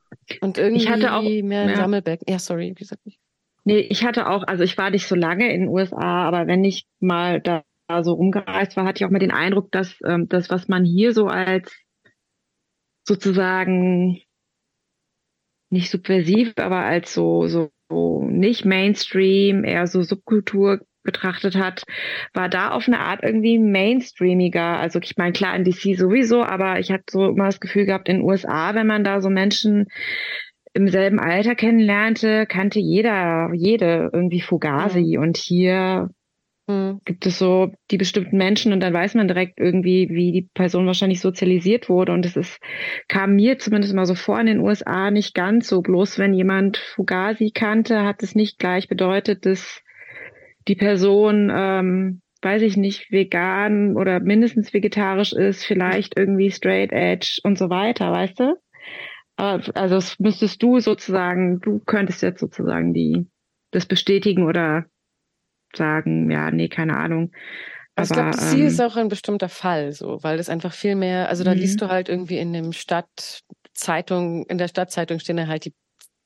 Und 0.41 0.57
irgendwie 0.57 0.83
ich 0.83 0.89
hatte 0.89 1.13
auch, 1.13 1.21
mehr 1.21 1.69
ja. 1.69 1.75
Sammelbecken. 1.75 2.25
Ja, 2.31 2.39
sorry, 2.39 2.69
wie 2.69 2.73
gesagt 2.73 3.05
nicht. 3.05 3.19
Nee, 3.65 3.79
ich 3.79 4.03
hatte 4.03 4.27
auch, 4.27 4.43
also 4.45 4.63
ich 4.63 4.77
war 4.77 4.89
nicht 4.89 5.07
so 5.07 5.15
lange 5.15 5.51
in 5.53 5.61
den 5.61 5.69
USA, 5.69 6.27
aber 6.27 6.47
wenn 6.47 6.63
ich 6.63 6.85
mal 6.99 7.41
da 7.41 7.63
so 8.01 8.13
rumgereist 8.13 8.75
war, 8.75 8.85
hatte 8.85 8.97
ich 8.97 9.05
auch 9.05 9.09
mal 9.09 9.19
den 9.19 9.31
Eindruck, 9.31 9.71
dass 9.71 9.95
ähm, 10.05 10.27
das, 10.27 10.49
was 10.49 10.67
man 10.67 10.83
hier 10.83 11.13
so 11.13 11.27
als 11.27 11.71
sozusagen 13.05 14.21
nicht 15.73 15.89
subversiv, 15.89 16.53
aber 16.57 16.77
als 16.77 17.13
so, 17.13 17.47
so, 17.47 17.71
nicht 18.23 18.63
Mainstream, 18.63 19.65
eher 19.65 19.87
so 19.87 20.01
Subkultur 20.01 20.79
betrachtet 21.03 21.55
hat, 21.55 21.83
war 22.33 22.47
da 22.47 22.71
auf 22.71 22.87
eine 22.87 22.99
Art 22.99 23.23
irgendwie 23.23 23.59
mainstreamiger. 23.59 24.79
Also 24.79 24.99
ich 25.01 25.17
meine, 25.17 25.33
klar 25.33 25.55
in 25.55 25.65
DC 25.65 25.97
sowieso, 25.97 26.43
aber 26.43 26.79
ich 26.79 26.91
hatte 26.91 27.03
so 27.09 27.27
immer 27.27 27.45
das 27.45 27.59
Gefühl 27.59 27.85
gehabt, 27.85 28.07
in 28.07 28.17
den 28.17 28.25
USA, 28.25 28.73
wenn 28.73 28.87
man 28.87 29.03
da 29.03 29.19
so 29.19 29.29
Menschen 29.29 29.87
im 30.73 30.87
selben 30.87 31.19
Alter 31.19 31.55
kennenlernte, 31.55 32.45
kannte 32.47 32.79
jeder, 32.79 33.49
jede 33.53 34.09
irgendwie 34.13 34.41
Fugazi. 34.41 35.17
Und 35.17 35.37
hier 35.37 36.09
Mhm. 36.67 37.01
Gibt 37.03 37.25
es 37.25 37.39
so 37.39 37.73
die 37.91 37.97
bestimmten 37.97 38.37
Menschen 38.37 38.71
und 38.71 38.79
dann 38.79 38.93
weiß 38.93 39.15
man 39.15 39.27
direkt 39.27 39.59
irgendwie, 39.59 40.07
wie 40.09 40.31
die 40.31 40.49
Person 40.53 40.85
wahrscheinlich 40.85 41.19
sozialisiert 41.19 41.89
wurde. 41.89 42.13
Und 42.13 42.25
es 42.25 42.37
ist, 42.37 42.59
kam 43.07 43.35
mir 43.35 43.59
zumindest 43.59 43.93
mal 43.93 44.05
so 44.05 44.15
vor 44.15 44.39
in 44.39 44.45
den 44.45 44.59
USA 44.59 45.11
nicht 45.11 45.33
ganz 45.33 45.67
so. 45.67 45.81
Bloß 45.81 46.19
wenn 46.19 46.33
jemand 46.33 46.77
Fugazi 46.77 47.51
kannte, 47.53 48.03
hat 48.03 48.23
es 48.23 48.35
nicht 48.35 48.59
gleich 48.59 48.87
bedeutet, 48.87 49.45
dass 49.45 49.81
die 50.67 50.75
Person, 50.75 51.51
ähm, 51.53 52.21
weiß 52.41 52.61
ich 52.61 52.77
nicht, 52.77 53.11
vegan 53.11 53.97
oder 53.97 54.21
mindestens 54.21 54.73
vegetarisch 54.73 55.33
ist, 55.33 55.65
vielleicht 55.65 56.17
irgendwie 56.17 56.51
straight 56.51 56.93
edge 56.93 57.39
und 57.43 57.57
so 57.57 57.69
weiter, 57.69 58.11
weißt 58.11 58.39
du? 58.39 58.55
Also 59.35 60.15
müsstest 60.19 60.61
du 60.61 60.79
sozusagen, 60.79 61.59
du 61.59 61.79
könntest 61.79 62.21
jetzt 62.21 62.39
sozusagen 62.39 62.93
die 62.93 63.25
das 63.71 63.85
bestätigen 63.87 64.43
oder 64.43 64.85
sagen, 65.75 66.29
ja, 66.31 66.51
nee, 66.51 66.67
keine 66.67 66.97
Ahnung. 66.97 67.31
Also 67.95 68.15
Aber, 68.15 68.31
ich 68.31 68.37
glaube, 68.37 68.49
sie 68.49 68.61
ähm, 68.61 68.67
ist 68.67 68.81
auch 68.81 68.95
ein 68.95 69.09
bestimmter 69.09 69.49
Fall, 69.49 69.91
so, 69.91 70.23
weil 70.23 70.37
das 70.37 70.49
einfach 70.49 70.73
viel 70.73 70.95
mehr, 70.95 71.29
also 71.29 71.43
da 71.43 71.51
liest 71.51 71.75
mhm. 71.75 71.85
du 71.85 71.87
halt 71.89 72.09
irgendwie 72.09 72.37
in 72.39 72.51
dem 72.53 72.73
Stadtzeitung, 72.73 74.45
in 74.47 74.57
der 74.57 74.67
Stadtzeitung 74.67 75.19
stehen 75.19 75.37
da 75.37 75.47
halt 75.47 75.65
die 75.65 75.73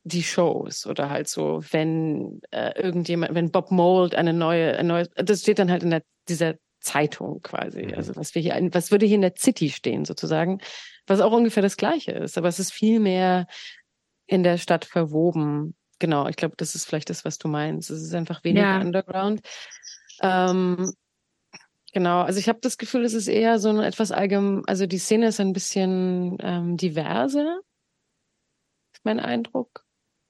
die 0.07 0.23
Shows 0.23 0.87
oder 0.87 1.09
halt 1.09 1.27
so, 1.27 1.61
wenn 1.71 2.41
äh, 2.51 2.81
irgendjemand, 2.81 3.35
wenn 3.35 3.51
Bob 3.51 3.71
Mold 3.71 4.15
eine 4.15 4.33
neue, 4.33 4.77
ein 4.77 4.87
neues, 4.87 5.09
das 5.15 5.41
steht 5.41 5.59
dann 5.59 5.69
halt 5.69 5.83
in 5.83 5.89
der, 5.89 6.01
dieser 6.29 6.55
Zeitung 6.79 7.41
quasi. 7.41 7.87
Mhm. 7.87 7.93
Also 7.95 8.15
was 8.15 8.33
wir 8.33 8.41
hier, 8.41 8.55
was 8.71 8.91
würde 8.91 9.05
hier 9.05 9.15
in 9.15 9.21
der 9.21 9.33
City 9.37 9.69
stehen 9.69 10.05
sozusagen, 10.05 10.59
was 11.05 11.19
auch 11.19 11.33
ungefähr 11.33 11.63
das 11.63 11.77
Gleiche 11.77 12.11
ist, 12.11 12.37
aber 12.37 12.47
es 12.47 12.59
ist 12.59 12.71
viel 12.71 12.99
mehr 12.99 13.47
in 14.27 14.43
der 14.43 14.57
Stadt 14.57 14.85
verwoben 14.85 15.75
genau, 15.99 16.27
ich 16.27 16.35
glaube, 16.35 16.55
das 16.57 16.75
ist 16.75 16.85
vielleicht 16.85 17.09
das, 17.09 17.25
was 17.25 17.37
du 17.37 17.47
meinst. 17.47 17.89
Es 17.89 18.01
ist 18.01 18.13
einfach 18.13 18.43
weniger 18.43 18.65
ja. 18.65 18.81
Underground. 18.81 19.41
Ähm, 20.21 20.93
genau, 21.93 22.21
also 22.21 22.39
ich 22.39 22.49
habe 22.49 22.59
das 22.61 22.77
Gefühl, 22.77 23.05
es 23.05 23.13
ist 23.13 23.27
eher 23.27 23.59
so 23.59 23.69
ein 23.69 23.79
etwas 23.79 24.11
allgemein, 24.11 24.63
also 24.67 24.85
die 24.85 24.97
Szene 24.97 25.27
ist 25.27 25.39
ein 25.39 25.53
bisschen 25.53 26.37
ähm, 26.41 26.77
diverser, 26.77 27.59
ist 28.93 29.05
mein 29.05 29.19
Eindruck 29.19 29.85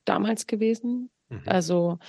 damals 0.05 0.47
gewesen. 0.47 1.09
Mhm. 1.29 1.43
Also 1.45 1.99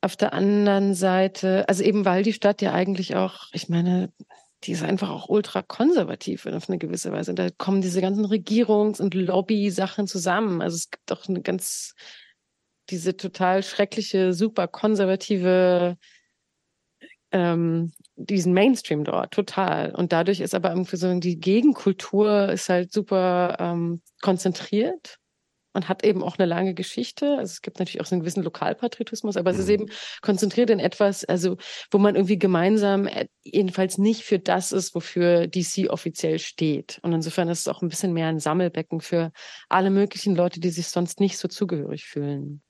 auf 0.00 0.16
der 0.16 0.32
anderen 0.32 0.94
Seite, 0.94 1.68
also 1.68 1.84
eben 1.84 2.04
weil 2.04 2.22
die 2.24 2.32
Stadt 2.32 2.60
ja 2.60 2.72
eigentlich 2.72 3.14
auch, 3.14 3.46
ich 3.52 3.68
meine, 3.68 4.12
die 4.64 4.72
ist 4.72 4.82
einfach 4.82 5.10
auch 5.10 5.28
ultra 5.28 5.62
konservativ 5.62 6.46
auf 6.46 6.68
eine 6.68 6.78
gewisse 6.78 7.12
Weise. 7.12 7.32
Und 7.32 7.38
da 7.38 7.50
kommen 7.50 7.82
diese 7.82 8.00
ganzen 8.00 8.24
Regierungs- 8.24 9.00
und 9.00 9.14
Lobby-Sachen 9.14 10.06
zusammen. 10.06 10.62
Also 10.62 10.76
es 10.76 10.90
gibt 10.90 11.10
auch 11.12 11.28
eine 11.28 11.42
ganz 11.42 11.94
diese 12.90 13.16
total 13.16 13.62
schreckliche, 13.62 14.32
super 14.34 14.68
konservative, 14.68 15.96
ähm, 17.30 17.92
diesen 18.16 18.52
Mainstream 18.52 19.04
dort, 19.04 19.32
total. 19.32 19.94
Und 19.94 20.12
dadurch 20.12 20.40
ist 20.40 20.54
aber 20.54 20.70
irgendwie 20.70 20.96
so 20.96 21.18
die 21.18 21.40
Gegenkultur 21.40 22.50
ist 22.50 22.68
halt 22.68 22.92
super 22.92 23.56
ähm, 23.60 24.02
konzentriert. 24.22 25.18
und 25.74 25.88
hat 25.88 26.04
eben 26.04 26.22
auch 26.22 26.38
eine 26.38 26.46
lange 26.46 26.74
Geschichte. 26.74 27.38
Also 27.38 27.52
es 27.52 27.62
gibt 27.62 27.78
natürlich 27.78 28.00
auch 28.02 28.06
so 28.06 28.14
einen 28.14 28.20
gewissen 28.22 28.42
Lokalpatriotismus, 28.42 29.38
aber 29.38 29.50
es 29.52 29.58
ist 29.58 29.68
Mhm. 29.68 29.72
eben 29.72 29.86
konzentriert 30.20 30.70
in 30.70 30.78
etwas, 30.80 31.24
also 31.24 31.56
wo 31.90 31.98
man 31.98 32.14
irgendwie 32.16 32.38
gemeinsam 32.38 33.06
äh, 33.06 33.28
jedenfalls 33.42 33.98
nicht 33.98 34.22
für 34.24 34.38
das 34.38 34.72
ist, 34.72 34.94
wofür 34.94 35.46
DC 35.48 35.88
offiziell 35.90 36.38
steht. 36.40 36.98
Und 37.02 37.12
insofern 37.14 37.48
ist 37.48 37.60
es 37.60 37.68
auch 37.68 37.82
ein 37.82 37.88
bisschen 37.88 38.12
mehr 38.12 38.28
ein 38.28 38.38
Sammelbecken 38.40 39.00
für 39.00 39.32
alle 39.70 39.90
möglichen 39.90 40.36
Leute, 40.36 40.60
die 40.60 40.70
sich 40.70 40.88
sonst 40.88 41.20
nicht 41.20 41.38
so 41.38 41.48
zugehörig 41.48 42.04
fühlen. 42.04 42.62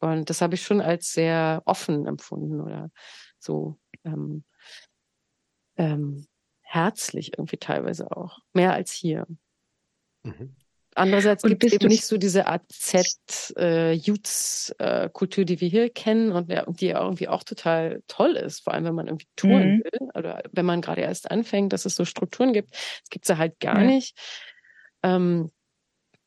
Und 0.00 0.30
das 0.30 0.40
habe 0.40 0.54
ich 0.54 0.62
schon 0.62 0.80
als 0.80 1.12
sehr 1.12 1.62
offen 1.66 2.06
empfunden 2.06 2.60
oder 2.60 2.90
so 3.38 3.78
ähm, 4.04 4.44
ähm, 5.76 6.26
herzlich 6.62 7.36
irgendwie 7.38 7.56
teilweise 7.56 8.16
auch. 8.16 8.38
Mehr 8.52 8.74
als 8.74 8.92
hier. 8.92 9.26
Mhm. 10.24 10.54
Andererseits 10.94 11.42
gibt 11.44 11.64
es 11.64 11.72
eben 11.72 11.86
nicht 11.86 12.04
so 12.06 12.18
diese 12.18 12.46
AZ-Youths-Kultur, 12.48 15.44
die 15.44 15.60
wir 15.60 15.68
hier 15.68 15.90
kennen 15.90 16.32
und 16.32 16.50
ja, 16.50 16.64
die 16.68 16.86
ja 16.86 17.00
irgendwie 17.00 17.28
auch 17.28 17.44
total 17.44 18.02
toll 18.08 18.32
ist, 18.32 18.64
vor 18.64 18.74
allem 18.74 18.84
wenn 18.84 18.96
man 18.96 19.06
irgendwie 19.06 19.28
touren 19.36 19.76
Mhm. 19.76 19.78
will 19.78 20.08
oder 20.14 20.42
wenn 20.52 20.66
man 20.66 20.80
gerade 20.80 21.02
erst 21.02 21.30
anfängt, 21.30 21.72
dass 21.72 21.84
es 21.84 21.94
so 21.94 22.04
Strukturen 22.04 22.52
gibt. 22.52 22.74
Das 22.74 23.10
gibt 23.10 23.26
es 23.26 23.28
ja 23.28 23.38
halt 23.38 23.60
gar 23.60 23.78
Ja. 23.78 23.84
nicht. 23.84 24.18
Ähm, 25.04 25.52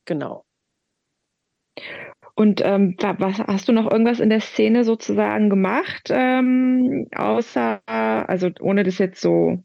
genau. 0.06 0.44
Und 2.34 2.60
ähm, 2.64 2.96
wa- 3.00 3.16
was 3.18 3.38
hast 3.40 3.68
du 3.68 3.72
noch 3.72 3.90
irgendwas 3.90 4.20
in 4.20 4.30
der 4.30 4.40
Szene 4.40 4.84
sozusagen 4.84 5.50
gemacht, 5.50 6.08
ähm, 6.10 7.08
außer, 7.14 7.82
also 7.86 8.50
ohne 8.60 8.84
das 8.84 8.98
jetzt 8.98 9.20
so 9.20 9.62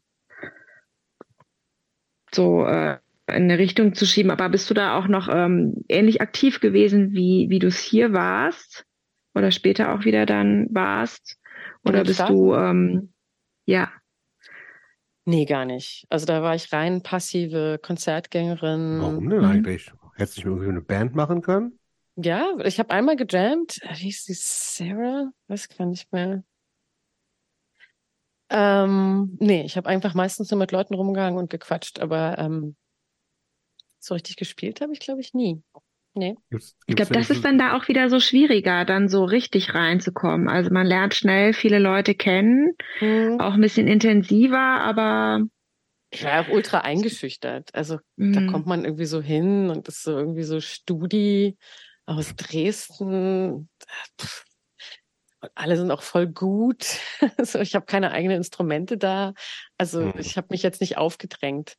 so 2.34 2.64
äh, 2.66 2.98
in 3.28 3.34
eine 3.44 3.58
Richtung 3.58 3.94
zu 3.94 4.06
schieben, 4.06 4.30
aber 4.30 4.48
bist 4.48 4.68
du 4.70 4.74
da 4.74 4.98
auch 4.98 5.06
noch 5.08 5.28
ähm, 5.30 5.84
ähnlich 5.88 6.20
aktiv 6.20 6.60
gewesen, 6.60 7.12
wie 7.12 7.46
wie 7.50 7.58
du 7.58 7.66
es 7.66 7.78
hier 7.78 8.12
warst 8.12 8.84
oder 9.34 9.50
später 9.50 9.94
auch 9.94 10.04
wieder 10.04 10.24
dann 10.26 10.68
warst? 10.70 11.36
Oder 11.84 12.04
bist 12.04 12.28
du 12.28 12.54
ähm, 12.54 13.12
ja 13.66 13.90
Nee, 15.24 15.44
gar 15.44 15.64
nicht. 15.66 16.06
Also 16.08 16.24
da 16.26 16.42
war 16.42 16.54
ich 16.54 16.72
rein 16.72 17.02
passive 17.02 17.78
Konzertgängerin. 17.82 18.98
Warum 18.98 19.30
denn 19.30 19.40
Mhm. 19.40 19.44
eigentlich? 19.46 19.90
Hättest 20.16 20.36
du 20.36 20.40
nicht 20.40 20.46
irgendwie 20.46 20.68
eine 20.68 20.82
Band 20.82 21.14
machen 21.14 21.40
können? 21.40 21.77
Ja, 22.20 22.52
ich 22.64 22.80
habe 22.80 22.90
einmal 22.90 23.14
gejammt. 23.14 23.80
Wie 23.90 23.94
hieß 23.94 24.24
die 24.24 24.34
Sarah? 24.34 25.30
Weiß 25.46 25.68
gar 25.68 25.86
nicht 25.86 26.12
mehr. 26.12 26.42
Ähm, 28.50 29.36
nee, 29.40 29.62
ich 29.64 29.76
habe 29.76 29.88
einfach 29.88 30.14
meistens 30.14 30.50
nur 30.50 30.58
mit 30.58 30.72
Leuten 30.72 30.94
rumgehangen 30.94 31.38
und 31.38 31.50
gequatscht, 31.50 32.00
aber 32.00 32.38
ähm, 32.38 32.76
so 34.00 34.14
richtig 34.14 34.36
gespielt 34.36 34.80
habe 34.80 34.92
ich, 34.92 35.00
glaube 35.00 35.20
ich, 35.20 35.32
nie. 35.34 35.62
Nee. 36.14 36.34
Gibt's, 36.50 36.74
Ich 36.86 36.96
glaube, 36.96 37.12
das 37.12 37.30
ist 37.30 37.44
dann 37.44 37.58
da 37.58 37.76
auch 37.76 37.86
wieder 37.86 38.10
so 38.10 38.18
schwieriger, 38.18 38.84
dann 38.84 39.08
so 39.08 39.24
richtig 39.24 39.74
reinzukommen. 39.74 40.48
Also 40.48 40.70
man 40.70 40.86
lernt 40.86 41.14
schnell 41.14 41.52
viele 41.52 41.78
Leute 41.78 42.14
kennen, 42.14 42.72
Hm. 42.98 43.40
auch 43.40 43.52
ein 43.52 43.60
bisschen 43.60 43.86
intensiver, 43.86 44.58
aber 44.58 45.42
Ich 46.10 46.24
war 46.24 46.40
auch 46.40 46.48
ultra 46.48 46.78
eingeschüchtert. 46.78 47.74
Also 47.74 47.98
da 48.16 48.40
mm, 48.40 48.50
kommt 48.50 48.66
man 48.66 48.84
irgendwie 48.84 49.04
so 49.04 49.20
hin 49.20 49.70
und 49.70 49.86
ist 49.86 50.02
so 50.02 50.18
irgendwie 50.18 50.42
so 50.42 50.60
Studi 50.60 51.56
aus 52.08 52.34
Dresden. 52.36 53.68
Pff. 54.20 54.44
Und 55.40 55.50
alle 55.54 55.76
sind 55.76 55.90
auch 55.90 56.02
voll 56.02 56.26
gut. 56.26 56.86
Also 57.36 57.60
ich 57.60 57.74
habe 57.74 57.86
keine 57.86 58.10
eigenen 58.10 58.38
Instrumente 58.38 58.98
da. 58.98 59.34
Also 59.76 60.00
Mhm. 60.00 60.14
ich 60.18 60.36
habe 60.36 60.48
mich 60.50 60.62
jetzt 60.62 60.80
nicht 60.80 60.96
aufgedrängt. 60.96 61.76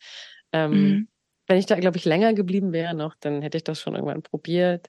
Ähm, 0.52 0.72
mm. 0.72 1.08
Wenn 1.48 1.58
ich 1.58 1.66
da, 1.66 1.76
glaube 1.80 1.98
ich, 1.98 2.06
länger 2.06 2.34
geblieben 2.34 2.72
wäre 2.74 2.94
noch, 2.94 3.16
dann 3.20 3.42
hätte 3.42 3.58
ich 3.58 3.64
das 3.64 3.82
schon 3.82 3.96
irgendwann 3.96 4.22
probiert. 4.22 4.88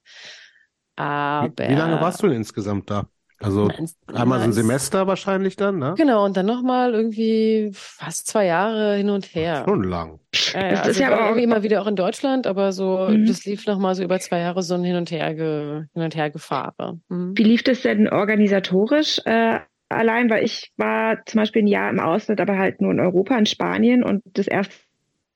Aber 0.96 1.52
wie, 1.56 1.68
wie 1.70 1.74
lange 1.74 2.00
warst 2.00 2.22
du 2.22 2.28
denn 2.28 2.36
insgesamt 2.36 2.90
da? 2.90 3.08
Also 3.42 3.68
einmal 4.12 4.38
so 4.40 4.44
ein 4.44 4.52
Semester 4.52 5.06
wahrscheinlich 5.06 5.56
dann, 5.56 5.78
ne? 5.78 5.94
Genau, 5.96 6.24
und 6.26 6.36
dann 6.36 6.44
nochmal 6.44 6.92
irgendwie 6.92 7.70
fast 7.72 8.26
zwei 8.26 8.44
Jahre 8.44 8.96
hin 8.96 9.08
und 9.08 9.34
her. 9.34 9.64
Schon 9.66 9.82
lang. 9.84 10.20
Ja, 10.52 10.60
ja, 10.60 10.70
Das 10.70 10.78
also 10.80 10.90
ist 10.90 11.00
ja 11.00 11.06
aber 11.08 11.16
auch- 11.16 11.24
irgendwie 11.28 11.44
immer 11.44 11.62
wieder 11.62 11.80
auch 11.80 11.86
in 11.86 11.96
Deutschland, 11.96 12.46
aber 12.46 12.72
so, 12.72 13.08
Mhm. 13.10 13.24
das 13.26 13.46
lief 13.46 13.66
nochmal 13.66 13.94
so 13.94 14.02
über 14.02 14.20
zwei 14.20 14.40
Jahre 14.40 14.62
so 14.62 14.74
ein 14.74 14.84
Hin 14.84 14.96
und 14.96 15.10
Her, 15.10 15.34
ge, 15.34 15.84
hin 15.94 16.02
und 16.02 16.14
her 16.14 16.28
Gefahre. 16.30 16.98
Mhm. 17.08 17.32
Wie 17.36 17.42
lief 17.44 17.62
das 17.62 17.80
denn 17.80 18.08
organisatorisch 18.10 19.20
äh, 19.24 19.60
allein? 19.88 20.28
Weil 20.28 20.44
ich 20.44 20.70
war 20.76 21.24
zum 21.24 21.40
Beispiel 21.40 21.62
ein 21.62 21.66
Jahr 21.66 21.88
im 21.90 21.98
Ausland, 22.00 22.40
aber 22.42 22.58
halt 22.58 22.80
nur 22.82 22.92
in 22.92 23.00
Europa, 23.00 23.38
in 23.38 23.46
Spanien 23.46 24.04
und 24.04 24.22
das 24.34 24.48
erste 24.48 24.74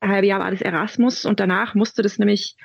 halbe 0.02 0.26
Jahr 0.26 0.40
war 0.40 0.51
das 0.51 0.60
Erasmus 0.60 1.24
und 1.24 1.40
danach 1.40 1.74
musste 1.74 2.02
das 2.02 2.18
nämlich 2.18 2.56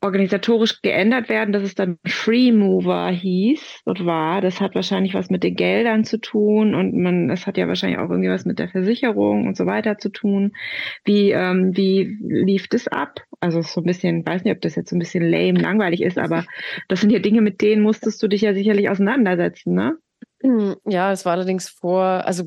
organisatorisch 0.00 0.80
geändert 0.82 1.28
werden, 1.28 1.52
dass 1.52 1.62
es 1.62 1.74
dann 1.74 1.98
Free 2.06 2.52
Mover 2.52 3.08
hieß 3.10 3.80
und 3.84 4.06
war. 4.06 4.40
Das 4.40 4.60
hat 4.60 4.74
wahrscheinlich 4.74 5.14
was 5.14 5.30
mit 5.30 5.42
den 5.42 5.56
Geldern 5.56 6.04
zu 6.04 6.18
tun 6.20 6.74
und 6.74 6.94
man, 6.94 7.28
das 7.28 7.46
hat 7.46 7.56
ja 7.56 7.66
wahrscheinlich 7.66 7.98
auch 7.98 8.08
irgendwie 8.10 8.30
was 8.30 8.44
mit 8.44 8.58
der 8.58 8.68
Versicherung 8.68 9.46
und 9.48 9.56
so 9.56 9.66
weiter 9.66 9.98
zu 9.98 10.10
tun. 10.10 10.52
Wie, 11.04 11.30
ähm, 11.32 11.76
wie 11.76 12.16
lief 12.22 12.68
das 12.68 12.88
ab? 12.88 13.20
Also 13.40 13.62
so 13.62 13.80
ein 13.80 13.84
bisschen, 13.84 14.24
weiß 14.26 14.44
nicht, 14.44 14.54
ob 14.54 14.60
das 14.60 14.76
jetzt 14.76 14.90
so 14.90 14.96
ein 14.96 15.00
bisschen 15.00 15.28
lame, 15.28 15.60
langweilig 15.60 16.02
ist, 16.02 16.18
aber 16.18 16.44
das 16.88 17.00
sind 17.00 17.10
ja 17.10 17.18
Dinge, 17.18 17.40
mit 17.40 17.60
denen 17.60 17.82
musstest 17.82 18.22
du 18.22 18.28
dich 18.28 18.42
ja 18.42 18.54
sicherlich 18.54 18.88
auseinandersetzen, 18.90 19.74
ne? 19.74 19.96
Hm, 20.42 20.76
Ja, 20.86 21.12
es 21.12 21.24
war 21.24 21.32
allerdings 21.32 21.68
vor, 21.68 22.02
also 22.02 22.44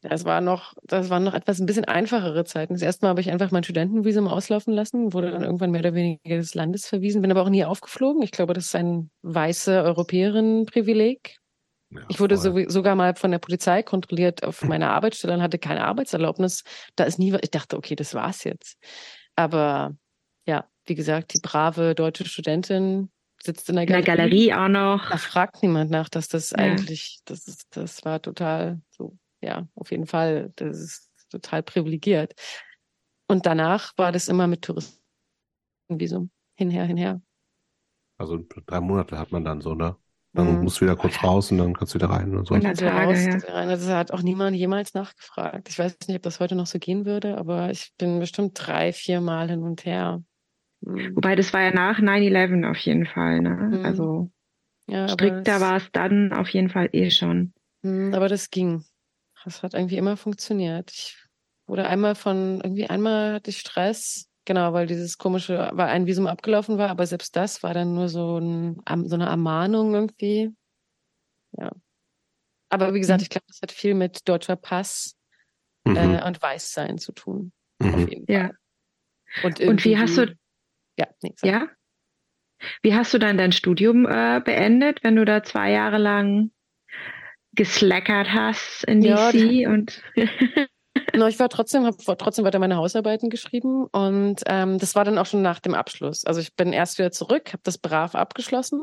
das 0.00 0.24
war 0.24 0.40
noch, 0.40 0.74
das 0.82 1.10
waren 1.10 1.24
noch 1.24 1.34
etwas 1.34 1.58
ein 1.60 1.66
bisschen 1.66 1.84
einfachere 1.84 2.44
Zeiten. 2.44 2.74
Das 2.74 2.82
erste 2.82 3.04
Mal 3.04 3.10
habe 3.10 3.20
ich 3.20 3.30
einfach 3.30 3.50
mein 3.50 3.64
Studentenvisum 3.64 4.28
auslaufen 4.28 4.72
lassen, 4.72 5.12
wurde 5.12 5.30
dann 5.30 5.42
irgendwann 5.42 5.70
mehr 5.70 5.80
oder 5.80 5.94
weniger 5.94 6.36
des 6.36 6.54
Landes 6.54 6.86
verwiesen, 6.86 7.22
bin 7.22 7.30
aber 7.30 7.42
auch 7.42 7.48
nie 7.50 7.64
aufgeflogen. 7.64 8.22
Ich 8.22 8.30
glaube, 8.30 8.54
das 8.54 8.66
ist 8.66 8.74
ein 8.76 9.10
weiße 9.22 9.82
Europäerin-Privileg. 9.82 11.36
Ja, 11.90 12.00
Ich 12.08 12.18
wurde 12.20 12.36
so, 12.36 12.58
sogar 12.68 12.94
mal 12.96 13.14
von 13.14 13.30
der 13.30 13.38
Polizei 13.38 13.82
kontrolliert 13.82 14.42
auf 14.42 14.62
meiner 14.64 14.90
Arbeitsstelle 14.90 15.34
und 15.34 15.42
hatte 15.42 15.58
keine 15.58 15.84
Arbeitserlaubnis. 15.84 16.64
Da 16.96 17.04
ist 17.04 17.18
nie, 17.18 17.32
was- 17.32 17.40
ich 17.42 17.50
dachte, 17.50 17.76
okay, 17.76 17.94
das 17.94 18.14
war's 18.14 18.44
jetzt. 18.44 18.78
Aber 19.36 19.94
ja, 20.46 20.66
wie 20.86 20.94
gesagt, 20.94 21.34
die 21.34 21.40
brave 21.40 21.94
deutsche 21.94 22.24
Studentin 22.26 23.10
sitzt 23.42 23.68
in 23.68 23.76
der 23.76 23.82
In 23.84 23.88
der 23.92 24.02
Galerie. 24.02 24.48
Galerie 24.48 24.54
auch 24.54 24.68
noch. 24.68 25.10
Da 25.10 25.18
fragt 25.18 25.62
niemand 25.62 25.90
nach, 25.90 26.08
dass 26.08 26.28
das 26.28 26.50
Ja. 26.50 26.58
eigentlich, 26.58 27.20
das 27.26 27.46
ist, 27.46 27.66
das 27.76 28.04
war 28.04 28.20
total 28.22 28.80
so, 28.90 29.16
ja, 29.44 29.68
auf 29.74 29.90
jeden 29.90 30.06
Fall, 30.06 30.52
das 30.56 30.78
ist 30.78 31.10
total 31.30 31.62
privilegiert. 31.62 32.34
Und 33.28 33.46
danach 33.46 33.92
war 33.96 34.12
das 34.12 34.28
immer 34.28 34.46
mit 34.46 34.62
Touristenvisum. 34.62 36.30
Hinher, 36.56 36.84
hinher. 36.84 37.22
Also 38.18 38.38
drei 38.66 38.80
Monate 38.80 39.18
hat 39.18 39.32
man 39.32 39.44
dann 39.44 39.60
so, 39.60 39.74
ne? 39.74 39.96
Dann 40.34 40.56
Mhm. 40.58 40.64
musst 40.64 40.80
du 40.80 40.84
wieder 40.84 40.96
kurz 40.96 41.22
raus 41.22 41.50
und 41.52 41.58
dann 41.58 41.74
kannst 41.74 41.94
du 41.94 41.98
wieder 41.98 42.10
rein 42.10 42.36
und 42.36 42.46
so. 42.46 42.54
100 42.54 42.70
Also 42.70 42.86
Tage, 42.86 43.06
raus, 43.06 43.24
ja. 43.24 43.30
das 43.32 43.48
rein. 43.48 43.68
Also 43.68 43.92
hat 43.92 44.10
auch 44.12 44.22
niemand 44.22 44.56
jemals 44.56 44.94
nachgefragt. 44.94 45.68
Ich 45.68 45.78
weiß 45.78 45.96
nicht, 46.08 46.16
ob 46.16 46.22
das 46.22 46.40
heute 46.40 46.54
noch 46.56 46.66
so 46.66 46.78
gehen 46.78 47.06
würde, 47.06 47.38
aber 47.38 47.70
ich 47.70 47.92
bin 47.98 48.18
bestimmt 48.18 48.52
drei, 48.54 48.92
vier 48.92 49.20
Mal 49.20 49.48
hin 49.50 49.62
und 49.62 49.84
her. 49.84 50.22
Hm. 50.84 51.14
Wobei 51.16 51.36
das 51.36 51.52
war 51.52 51.62
ja 51.62 51.70
nach 51.72 52.00
9-11 52.00 52.64
auf 52.64 52.78
jeden 52.78 53.06
Fall, 53.06 53.40
ne? 53.40 53.70
Mhm. 53.78 53.84
Also 53.84 54.30
Ja, 54.88 55.08
strikter 55.08 55.44
das- 55.44 55.60
war 55.60 55.76
es 55.76 55.88
dann 55.92 56.32
auf 56.32 56.48
jeden 56.50 56.68
Fall 56.68 56.88
eh 56.92 57.10
schon. 57.10 57.52
Hm, 57.82 58.12
Aber 58.14 58.28
das 58.28 58.50
ging. 58.50 58.84
Das 59.44 59.62
hat 59.62 59.74
irgendwie 59.74 59.96
immer 59.96 60.16
funktioniert. 60.16 60.90
Ich 60.90 61.16
wurde 61.66 61.86
einmal 61.86 62.14
von, 62.14 62.60
irgendwie 62.62 62.88
einmal 62.88 63.34
hatte 63.34 63.50
ich 63.50 63.58
Stress, 63.58 64.28
genau, 64.44 64.72
weil 64.72 64.86
dieses 64.86 65.18
komische, 65.18 65.70
weil 65.74 65.88
ein 65.88 66.06
Visum 66.06 66.26
abgelaufen 66.26 66.78
war, 66.78 66.90
aber 66.90 67.06
selbst 67.06 67.36
das 67.36 67.62
war 67.62 67.74
dann 67.74 67.94
nur 67.94 68.08
so, 68.08 68.38
ein, 68.38 68.80
so 69.06 69.14
eine 69.14 69.26
Ermahnung 69.26 69.94
irgendwie. 69.94 70.54
Ja. 71.52 71.70
Aber 72.70 72.94
wie 72.94 73.00
gesagt, 73.00 73.20
Mhm. 73.20 73.22
ich 73.24 73.30
glaube, 73.30 73.44
das 73.48 73.60
hat 73.62 73.72
viel 73.72 73.94
mit 73.94 74.28
deutscher 74.28 74.56
Pass 74.56 75.14
Mhm. 75.86 75.96
äh, 75.96 76.26
und 76.26 76.40
Weißsein 76.42 76.98
zu 76.98 77.12
tun. 77.12 77.52
Auf 77.82 77.94
Mhm. 77.94 78.08
jeden 78.08 78.26
Fall. 78.26 78.34
Ja. 78.34 78.50
Und, 79.42 79.60
Und 79.60 79.84
wie 79.84 79.98
hast 79.98 80.16
du- 80.16 80.34
Ja, 80.98 81.06
nee. 81.22 81.34
Ja? 81.42 81.68
Wie 82.82 82.94
hast 82.94 83.12
du 83.12 83.18
dann 83.18 83.36
dein 83.36 83.52
Studium 83.52 84.06
äh, 84.06 84.40
beendet, 84.42 85.02
wenn 85.02 85.16
du 85.16 85.24
da 85.24 85.42
zwei 85.42 85.72
Jahre 85.72 85.98
lang 85.98 86.50
geslackert 87.54 88.32
hast 88.32 88.84
in 88.84 89.02
Ja, 89.02 89.30
DC 89.32 89.68
und 89.68 90.02
No, 91.16 91.26
ich 91.26 91.38
war 91.38 91.48
trotzdem, 91.48 91.84
habe 91.84 91.96
trotzdem 92.16 92.44
weiter 92.44 92.58
meine 92.58 92.76
Hausarbeiten 92.76 93.28
geschrieben 93.30 93.86
und 93.86 94.42
ähm, 94.46 94.78
das 94.78 94.94
war 94.94 95.04
dann 95.04 95.18
auch 95.18 95.26
schon 95.26 95.42
nach 95.42 95.58
dem 95.58 95.74
Abschluss. 95.74 96.24
Also 96.24 96.40
ich 96.40 96.54
bin 96.54 96.72
erst 96.72 96.98
wieder 96.98 97.10
zurück, 97.10 97.52
habe 97.52 97.62
das 97.64 97.78
brav 97.78 98.14
abgeschlossen, 98.14 98.82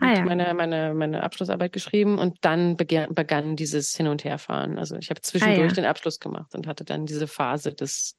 ah 0.00 0.14
ja. 0.14 0.24
meine, 0.24 0.54
meine, 0.54 0.94
meine 0.94 1.22
Abschlussarbeit 1.22 1.72
geschrieben 1.72 2.18
und 2.18 2.38
dann 2.42 2.76
begann, 2.76 3.14
begann 3.14 3.56
dieses 3.56 3.96
Hin- 3.96 4.08
und 4.08 4.24
Herfahren. 4.24 4.78
Also 4.78 4.96
ich 4.96 5.10
habe 5.10 5.20
zwischendurch 5.20 5.60
Ah, 5.60 5.68
ja. 5.68 5.74
den 5.74 5.84
Abschluss 5.86 6.20
gemacht 6.20 6.54
und 6.54 6.66
hatte 6.66 6.84
dann 6.84 7.06
diese 7.06 7.26
Phase 7.26 7.72
des 7.72 8.16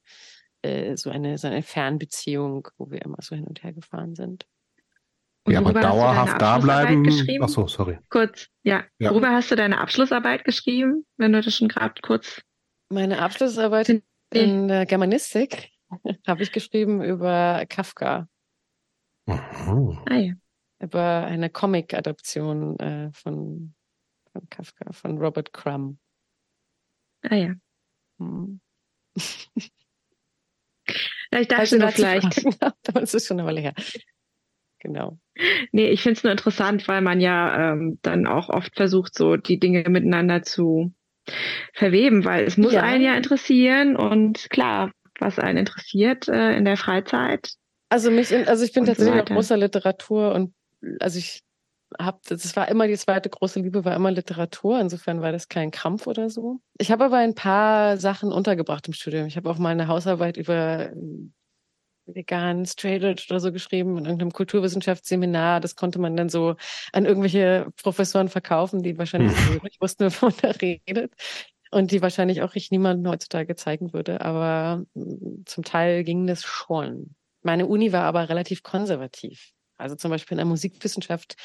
äh, 0.62 0.96
so 0.98 1.10
eine 1.10 1.38
so 1.38 1.48
eine 1.48 1.64
Fernbeziehung, 1.64 2.68
wo 2.78 2.92
wir 2.92 3.02
immer 3.02 3.22
so 3.22 3.36
hin 3.36 3.48
und 3.48 3.64
her 3.64 3.74
gefahren 3.74 4.16
sind. 4.16 4.46
Und 5.46 5.54
Ja, 5.54 5.60
aber 5.60 5.74
worüber 5.74 5.82
hast 5.82 5.94
du 5.94 5.98
deine 5.98 6.04
dauerhaft 6.04 6.42
da 6.42 6.56
Abschlussarbeit 6.56 6.88
bleiben. 6.88 7.04
geschrieben? 7.04 7.44
Ach 7.44 7.50
so, 7.50 7.68
sorry. 7.68 8.00
Kurz, 8.10 8.48
ja. 8.64 8.84
Ja. 9.00 9.12
Worüber 9.12 9.32
hast 9.32 9.52
du 9.52 9.56
deine 9.56 9.80
Abschlussarbeit 9.80 10.44
geschrieben, 10.44 11.06
wenn 11.18 11.32
du 11.34 11.42
das 11.42 11.56
schon 11.56 11.68
gerade 11.70 12.02
kurz 12.02 12.42
Meine 12.90 13.20
Abschlussarbeit 13.22 14.02
in 14.34 14.68
der 14.68 14.86
Germanistik 14.86 15.70
habe 16.28 16.44
ich 16.44 16.52
geschrieben 16.52 17.04
über 17.04 17.66
Kafka. 17.68 18.28
Mhm. 19.26 20.00
Ah 20.10 20.16
ja. 20.16 20.34
Über 20.82 21.26
eine 21.26 21.50
Comic-Adaption 21.50 22.80
äh, 22.80 23.12
von, 23.12 23.74
von 24.32 24.50
Kafka, 24.50 24.92
von 24.94 25.18
Robert 25.18 25.52
Crumb. 25.52 25.98
Ah 27.24 27.36
ja. 27.36 27.54
Hm. 28.20 28.62
Ja, 31.32 31.40
Ich 31.42 31.48
dachte 31.48 31.78
dazu 31.80 31.96
vielleicht, 31.96 32.46
es 32.96 33.14
ist 33.14 33.28
schon 33.28 33.40
eine 33.40 33.48
Weile 33.48 33.62
her. 33.62 33.74
Genau. 34.80 35.18
nee, 35.72 35.88
ich 35.90 36.02
finde 36.02 36.18
es 36.18 36.24
nur 36.24 36.32
interessant, 36.32 36.88
weil 36.88 37.02
man 37.02 37.20
ja 37.22 37.74
ähm, 37.74 38.00
dann 38.02 38.28
auch 38.28 38.50
oft 38.50 38.76
versucht, 38.76 39.16
so 39.16 39.36
die 39.36 39.60
Dinge 39.60 39.84
miteinander 39.90 40.42
zu 40.42 40.94
verweben, 41.74 42.26
weil 42.26 42.46
es 42.46 42.58
muss 42.58 42.74
Ja. 42.74 42.84
einen 42.84 43.04
ja 43.04 43.16
interessieren 43.16 43.96
und 43.96 44.50
klar, 44.50 44.92
was 45.20 45.38
einen 45.38 45.60
interessiert 45.60 46.28
äh, 46.28 46.56
in 46.56 46.66
der 46.66 46.78
Freizeit. 46.78 47.54
Also 47.90 48.12
mich, 48.12 48.34
also 48.48 48.64
ich 48.64 48.72
bin 48.72 48.82
Und 48.82 48.88
so 48.88 48.94
tatsächlich 48.94 49.22
auch 49.22 49.26
großer 49.26 49.58
Literatur 49.58 50.34
und 50.34 50.54
also 51.00 51.20
ich 51.20 51.42
habe, 51.98 52.20
das 52.30 52.56
war 52.56 52.68
immer 52.68 52.88
die 52.88 52.98
zweite 52.98 53.30
große 53.30 53.60
Liebe, 53.60 53.84
war 53.84 53.96
immer 53.96 54.12
Literatur. 54.12 54.80
Insofern 54.80 55.22
war 55.22 55.32
das 55.32 55.50
kein 55.50 55.72
Krampf 55.72 56.06
oder 56.06 56.30
so. 56.30 56.60
Ich 56.78 56.92
habe 56.92 57.06
aber 57.06 57.18
ein 57.18 57.34
paar 57.34 57.98
Sachen 57.98 58.32
untergebracht 58.32 58.88
im 58.88 58.94
Studium. 58.94 59.26
Ich 59.26 59.38
habe 59.38 59.50
auch 59.50 59.58
mal 59.58 59.70
eine 59.70 59.88
Hausarbeit 59.88 60.38
über 60.38 60.92
vegan, 62.16 62.66
straight 62.66 63.04
oder 63.30 63.40
so 63.40 63.52
geschrieben 63.52 63.98
in 63.98 64.06
irgendeinem 64.06 64.32
Kulturwissenschaftsseminar. 64.32 65.60
Das 65.60 65.76
konnte 65.76 66.00
man 66.00 66.16
dann 66.16 66.30
so 66.30 66.56
an 66.94 67.06
irgendwelche 67.06 67.68
Professoren 67.82 68.30
verkaufen, 68.30 68.84
die 68.84 68.98
wahrscheinlich 68.98 69.36
Hm. 69.38 69.60
nicht 69.64 69.82
wussten, 69.82 70.06
wovon 70.06 70.34
er 70.42 70.62
redet. 70.62 71.14
Und 71.72 71.92
die 71.92 72.02
wahrscheinlich 72.02 72.42
auch 72.42 72.56
ich 72.56 72.72
niemandem 72.72 73.12
heutzutage 73.12 73.56
zeigen 73.56 73.94
würde. 73.94 74.22
Aber 74.22 74.86
mm, 74.96 75.44
zum 75.46 75.64
Teil 75.64 76.04
ging 76.04 76.26
das 76.26 76.44
schon. 76.44 77.16
Meine 77.44 77.68
Uni 77.68 77.94
war 77.94 78.04
aber 78.04 78.28
relativ 78.30 78.64
konservativ. 78.64 79.52
Also 79.78 79.96
zum 79.96 80.12
Beispiel 80.12 80.36
in 80.36 80.40
der 80.40 80.46
Musikwissenschaft 80.46 81.36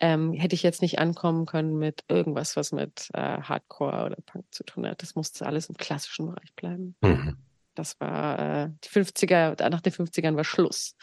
ähm, 0.00 0.32
hätte 0.32 0.54
ich 0.54 0.62
jetzt 0.62 0.82
nicht 0.82 0.98
ankommen 0.98 1.46
können 1.46 1.78
mit 1.78 2.04
irgendwas, 2.08 2.56
was 2.56 2.72
mit 2.72 3.08
äh, 3.12 3.40
Hardcore 3.42 4.06
oder 4.06 4.16
Punk 4.26 4.46
zu 4.50 4.64
tun 4.64 4.86
hat. 4.86 5.02
Das 5.02 5.14
musste 5.14 5.46
alles 5.46 5.68
im 5.68 5.76
klassischen 5.76 6.26
Bereich 6.26 6.52
bleiben. 6.56 6.96
Mhm. 7.02 7.36
Das 7.80 7.98
war 7.98 8.38
äh, 8.38 8.70
die 8.84 8.88
50er, 8.90 9.70
nach 9.70 9.80
den 9.80 9.92
50ern 9.92 10.36
war 10.36 10.44
Schluss 10.44 10.94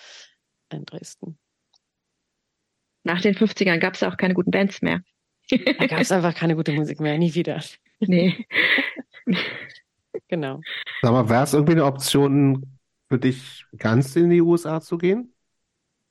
in 0.71 0.85
Dresden. 0.85 1.39
Nach 3.03 3.19
den 3.19 3.33
50ern 3.33 3.79
gab 3.79 3.95
es 3.95 4.03
auch 4.03 4.15
keine 4.15 4.35
guten 4.35 4.51
Bands 4.51 4.83
mehr. 4.83 5.01
Da 5.49 5.87
gab 5.87 6.01
es 6.01 6.11
einfach 6.11 6.35
keine 6.35 6.55
gute 6.55 6.73
Musik 6.73 6.99
mehr, 6.99 7.17
nie 7.17 7.33
wieder. 7.33 7.63
nee. 7.99 8.45
Genau. 10.27 10.61
Sag 11.01 11.11
mal, 11.11 11.29
wäre 11.29 11.43
es 11.43 11.53
irgendwie 11.53 11.73
eine 11.73 11.85
Option 11.85 12.77
für 13.07 13.17
dich, 13.17 13.65
ganz 13.77 14.15
in 14.15 14.29
die 14.29 14.41
USA 14.41 14.81
zu 14.81 14.97
gehen? 14.97 15.33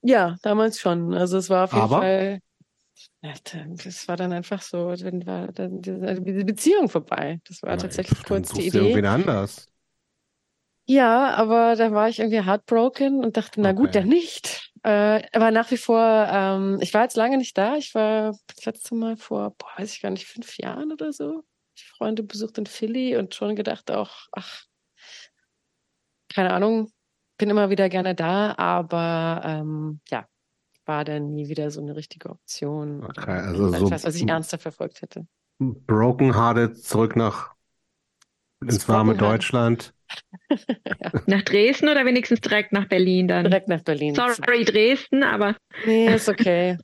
Ja, 0.03 0.37
damals 0.43 0.81
schon. 0.81 1.15
Also 1.15 1.39
es 1.39 1.49
war 1.49 1.65
auf 1.65 1.73
jeden 1.73 1.85
Aber? 1.85 1.99
Fall, 1.99 2.41
das 3.21 4.09
war 4.09 4.17
dann 4.17 4.33
einfach 4.33 4.63
so, 4.63 4.95
dann 4.97 5.27
war 5.27 5.53
dann 5.53 5.83
diese 5.83 6.21
die 6.21 6.45
Beziehung 6.45 6.89
vorbei. 6.89 7.41
Das 7.47 7.63
war 7.63 7.77
tatsächlich 7.79 8.23
kurz 8.25 8.53
die 8.53 8.69
Idee. 8.69 8.79
irgendwen 8.79 9.07
anders. 9.07 9.69
Ja, 10.89 11.35
aber 11.35 11.75
da 11.77 11.91
war 11.93 12.09
ich 12.09 12.21
irgendwie 12.21 12.43
heartbroken 12.45 13.25
und 13.25 13.37
dachte, 13.37 13.61
na 13.61 13.73
gut, 13.73 13.89
Okay. 13.91 14.01
dann 14.01 14.09
nicht. 14.09 14.73
Äh, 14.85 15.23
aber 15.33 15.51
nach 15.51 15.71
wie 15.73 15.77
vor, 15.77 16.01
ähm, 16.31 16.79
ich 16.81 16.95
war 16.95 17.03
jetzt 17.03 17.17
lange 17.17 17.39
nicht 17.39 17.59
da. 17.59 17.77
Ich 17.77 17.95
war 17.95 18.37
das 18.47 18.65
letzte 18.65 18.95
Mal 18.95 19.17
vor, 19.17 19.51
boah, 19.59 19.69
weiß 19.79 19.93
ich 19.93 20.01
gar 20.03 20.11
nicht, 20.11 20.27
fünf 20.27 20.57
Jahren 20.59 20.93
oder 20.93 21.13
so. 21.13 21.45
Ich 21.75 21.85
Freunde 21.87 22.23
besucht 22.23 22.57
in 22.59 22.67
Philly 22.67 23.17
und 23.17 23.35
schon 23.35 23.57
gedacht 23.57 23.91
auch, 23.91 24.29
ach, 24.33 24.63
keine 26.33 26.53
Ahnung, 26.53 26.93
bin 27.39 27.51
immer 27.51 27.71
wieder 27.71 27.89
gerne 27.89 28.15
da, 28.15 28.55
aber 28.57 29.43
ähm, 29.45 30.01
ja, 30.09 30.27
war 30.85 31.05
dann 31.05 31.33
nie 31.33 31.49
wieder 31.49 31.71
so 31.73 31.81
eine 31.81 31.97
richtige 31.97 32.31
Option. 32.31 33.03
Okay, 33.05 33.31
oder 33.31 33.45
also 33.45 33.87
so- 33.87 33.91
was 33.91 34.05
ich 34.15 34.29
ernster 34.29 34.59
verfolgt 34.59 35.03
hätte. 35.03 35.27
Broken 35.59 36.35
Hearted 36.35 36.77
zurück 36.85 37.17
nach 37.17 37.56
ins 38.61 38.89
warme 38.89 39.13
Heart. 39.13 39.21
Deutschland. 39.21 39.95
Nach 41.27 41.43
Dresden 41.43 41.89
oder 41.89 42.05
wenigstens 42.05 42.41
direkt 42.41 42.73
nach 42.73 42.87
Berlin 42.89 43.29
dann? 43.29 43.45
Direkt 43.45 43.69
nach 43.69 43.83
Berlin. 43.83 44.15
Sorry, 44.15 44.65
Dresden, 44.65 45.23
aber 45.23 45.57
Nee, 45.85 46.15
ist 46.15 46.29
okay. 46.29 46.79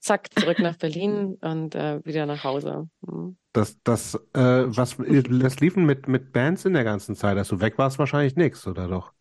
Zack, 0.00 0.28
zurück 0.34 0.58
nach 0.58 0.76
Berlin 0.76 1.38
und 1.42 1.74
äh, 1.74 2.04
wieder 2.04 2.26
nach 2.26 2.42
Hause. 2.42 2.88
Hm. 3.06 3.36
Das, 3.52 3.80
das, 3.84 4.14
äh, 4.34 4.64
was, 4.66 4.96
das 4.96 5.60
liefen 5.60 5.84
mit, 5.84 6.08
mit 6.08 6.32
Bands 6.32 6.64
in 6.64 6.72
der 6.72 6.84
ganzen 6.84 7.14
Zeit, 7.14 7.36
als 7.36 7.48
du 7.48 7.60
weg 7.60 7.78
warst, 7.78 7.98
wahrscheinlich 7.98 8.34
nichts, 8.34 8.66
oder 8.66 8.88
doch? 8.88 9.12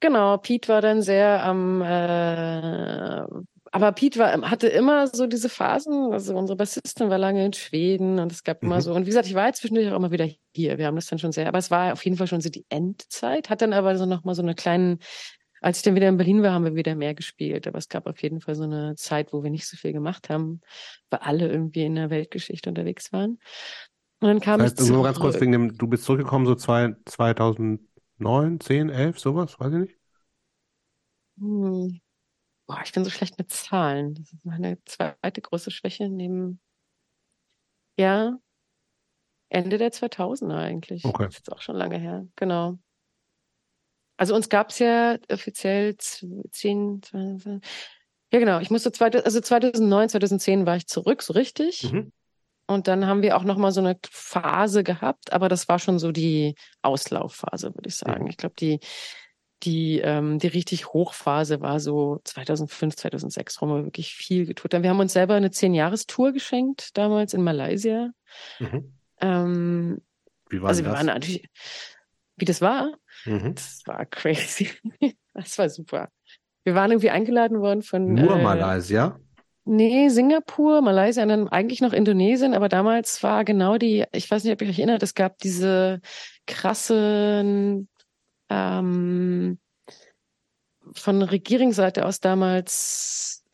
Genau, 0.00 0.38
Pete 0.38 0.68
war 0.68 0.80
dann 0.80 1.02
sehr 1.02 1.44
am, 1.44 1.82
äh, 1.82 3.22
aber 3.72 3.92
Pete 3.92 4.18
war, 4.18 4.50
hatte 4.50 4.66
immer 4.68 5.06
so 5.08 5.26
diese 5.26 5.48
Phasen. 5.48 6.12
Also 6.12 6.36
unsere 6.36 6.56
Bassistin 6.56 7.08
war 7.10 7.18
lange 7.18 7.44
in 7.46 7.52
Schweden 7.52 8.18
und 8.18 8.32
es 8.32 8.42
gab 8.44 8.62
immer 8.64 8.76
Mhm. 8.76 8.80
so, 8.80 8.92
und 8.94 9.02
wie 9.02 9.06
gesagt, 9.10 9.26
ich 9.28 9.34
war 9.34 9.46
jetzt 9.46 9.60
zwischendurch 9.60 9.90
auch 9.90 9.96
immer 9.96 10.10
wieder 10.10 10.28
hier. 10.54 10.78
Wir 10.78 10.86
haben 10.86 10.96
das 10.96 11.06
dann 11.06 11.18
schon 11.20 11.32
sehr, 11.32 11.46
aber 11.48 11.58
es 11.58 11.70
war 11.70 11.92
auf 11.92 12.04
jeden 12.04 12.16
Fall 12.16 12.26
schon 12.26 12.40
so 12.40 12.50
die 12.50 12.66
Endzeit, 12.68 13.48
hat 13.50 13.62
dann 13.62 13.72
aber 13.72 13.96
so 13.96 14.06
nochmal 14.06 14.34
so 14.34 14.42
eine 14.42 14.54
kleinen, 14.56 14.98
als 15.60 15.78
ich 15.78 15.82
dann 15.84 15.94
wieder 15.94 16.08
in 16.08 16.16
Berlin 16.16 16.42
war, 16.42 16.52
haben 16.52 16.64
wir 16.64 16.74
wieder 16.74 16.94
mehr 16.96 17.14
gespielt. 17.14 17.66
Aber 17.68 17.78
es 17.78 17.88
gab 17.88 18.06
auf 18.06 18.22
jeden 18.22 18.40
Fall 18.40 18.54
so 18.56 18.64
eine 18.64 18.94
Zeit, 18.96 19.32
wo 19.32 19.42
wir 19.42 19.50
nicht 19.50 19.68
so 19.68 19.76
viel 19.76 19.92
gemacht 19.92 20.30
haben, 20.30 20.60
weil 21.10 21.20
alle 21.20 21.48
irgendwie 21.48 21.84
in 21.84 21.94
der 21.96 22.10
Weltgeschichte 22.10 22.70
unterwegs 22.70 23.12
waren. 23.12 23.38
Und 24.20 24.28
dann 24.28 24.40
kam 24.40 24.60
Das 24.60 24.72
ich 24.72 24.78
heißt, 24.78 24.90
nur 24.90 25.02
ganz 25.04 25.18
kurz 25.18 25.40
wegen 25.40 25.52
dem, 25.52 25.76
du 25.78 25.86
bist 25.88 26.04
zurückgekommen 26.04 26.46
so 26.46 26.54
zwei, 26.54 26.94
2009, 27.06 28.60
10, 28.60 28.90
11, 28.90 29.18
sowas, 29.18 29.58
weiß 29.58 29.72
ich 29.72 29.78
nicht. 29.80 29.96
Hm. 31.38 32.00
Boah, 32.70 32.82
ich 32.84 32.92
bin 32.92 33.02
so 33.04 33.10
schlecht 33.10 33.36
mit 33.36 33.50
Zahlen. 33.50 34.14
Das 34.14 34.32
ist 34.32 34.44
meine 34.44 34.78
zweite 34.84 35.40
große 35.40 35.72
Schwäche 35.72 36.08
neben, 36.08 36.60
ja, 37.98 38.38
Ende 39.48 39.76
der 39.76 39.90
2000er 39.90 40.56
eigentlich. 40.56 41.04
Okay. 41.04 41.24
Das 41.24 41.34
ist 41.34 41.38
jetzt 41.38 41.52
auch 41.52 41.60
schon 41.62 41.74
lange 41.74 41.98
her. 41.98 42.28
Genau. 42.36 42.78
Also 44.16 44.36
uns 44.36 44.48
gab's 44.48 44.78
ja 44.78 45.18
offiziell 45.32 45.96
z- 45.96 46.24
zehn, 46.52 47.02
zwei- 47.02 47.58
ja 48.32 48.38
genau, 48.38 48.60
ich 48.60 48.70
musste 48.70 48.92
zweite, 48.92 49.24
also 49.24 49.40
2009, 49.40 50.08
2010 50.08 50.64
war 50.64 50.76
ich 50.76 50.86
zurück, 50.86 51.22
so 51.22 51.32
richtig. 51.32 51.92
Mhm. 51.92 52.12
Und 52.68 52.86
dann 52.86 53.08
haben 53.08 53.22
wir 53.22 53.36
auch 53.36 53.42
noch 53.42 53.56
mal 53.56 53.72
so 53.72 53.80
eine 53.80 53.98
Phase 54.08 54.84
gehabt, 54.84 55.32
aber 55.32 55.48
das 55.48 55.66
war 55.68 55.80
schon 55.80 55.98
so 55.98 56.12
die 56.12 56.54
Auslaufphase, 56.82 57.74
würde 57.74 57.88
ich 57.88 57.96
sagen. 57.96 58.22
Mhm. 58.22 58.30
Ich 58.30 58.36
glaube, 58.36 58.54
die 58.56 58.78
die 59.62 60.00
ähm, 60.00 60.38
die 60.38 60.46
richtig 60.48 60.88
Hochphase 60.92 61.60
war 61.60 61.80
so 61.80 62.20
2005, 62.24 62.96
2006 62.96 63.60
rum, 63.62 63.70
wo 63.70 63.74
wir 63.76 63.84
wirklich 63.84 64.14
viel 64.14 64.46
getut 64.46 64.72
haben. 64.74 64.82
Wir 64.82 64.90
haben 64.90 65.00
uns 65.00 65.12
selber 65.12 65.34
eine 65.34 65.50
zehn-Jahres-Tour 65.50 66.32
geschenkt 66.32 66.96
damals 66.96 67.34
in 67.34 67.42
Malaysia. 67.42 68.10
Mhm. 68.58 68.92
Ähm, 69.20 70.00
Wie 70.48 70.62
war 70.62 70.70
also 70.70 70.82
denn 70.82 70.90
wir 70.90 70.92
das? 70.92 70.98
waren 70.98 71.06
natürlich, 71.14 71.48
wie 72.36 72.44
das 72.44 72.60
war, 72.60 72.92
Mhm. 73.26 73.54
das 73.54 73.82
war 73.86 74.06
crazy. 74.06 74.70
Das 75.34 75.58
war 75.58 75.68
super. 75.68 76.08
Wir 76.64 76.74
waren 76.74 76.90
irgendwie 76.90 77.10
eingeladen 77.10 77.60
worden 77.60 77.82
von 77.82 78.14
Nur 78.14 78.36
äh, 78.36 78.42
Malaysia? 78.42 79.18
Nee, 79.64 80.08
Singapur, 80.08 80.80
Malaysia 80.80 81.22
und 81.22 81.28
dann 81.28 81.48
eigentlich 81.48 81.80
noch 81.80 81.92
Indonesien, 81.92 82.54
aber 82.54 82.68
damals 82.68 83.22
war 83.22 83.44
genau 83.44 83.78
die, 83.78 84.04
ich 84.12 84.28
weiß 84.30 84.42
nicht, 84.42 84.52
ob 84.52 84.62
ihr 84.62 84.68
euch 84.68 84.78
erinnert, 84.78 85.02
es 85.02 85.14
gab 85.14 85.38
diese 85.38 86.00
krassen 86.46 87.88
ähm, 88.50 89.58
von 90.94 91.22
Regierungsseite 91.22 92.04
aus 92.04 92.20
damals, 92.20 93.44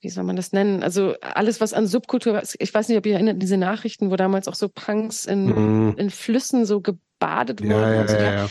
wie 0.00 0.08
soll 0.10 0.24
man 0.24 0.36
das 0.36 0.52
nennen? 0.52 0.82
Also 0.82 1.14
alles, 1.20 1.60
was 1.60 1.72
an 1.72 1.86
Subkultur, 1.86 2.42
ich 2.58 2.74
weiß 2.74 2.88
nicht, 2.88 2.98
ob 2.98 3.06
ihr 3.06 3.14
erinnert, 3.14 3.40
diese 3.40 3.56
Nachrichten, 3.56 4.10
wo 4.10 4.16
damals 4.16 4.48
auch 4.48 4.54
so 4.54 4.68
Punks 4.68 5.24
in, 5.26 5.46
Mhm. 5.46 5.94
in 5.96 6.10
Flüssen 6.10 6.66
so 6.66 6.80
gebadet 6.80 7.60
wurden. 7.62 7.70
Ja, 7.70 7.92
ja, 7.94 8.00
und 8.00 8.08
so. 8.08 8.16
ja, 8.16 8.34
ja. 8.34 8.48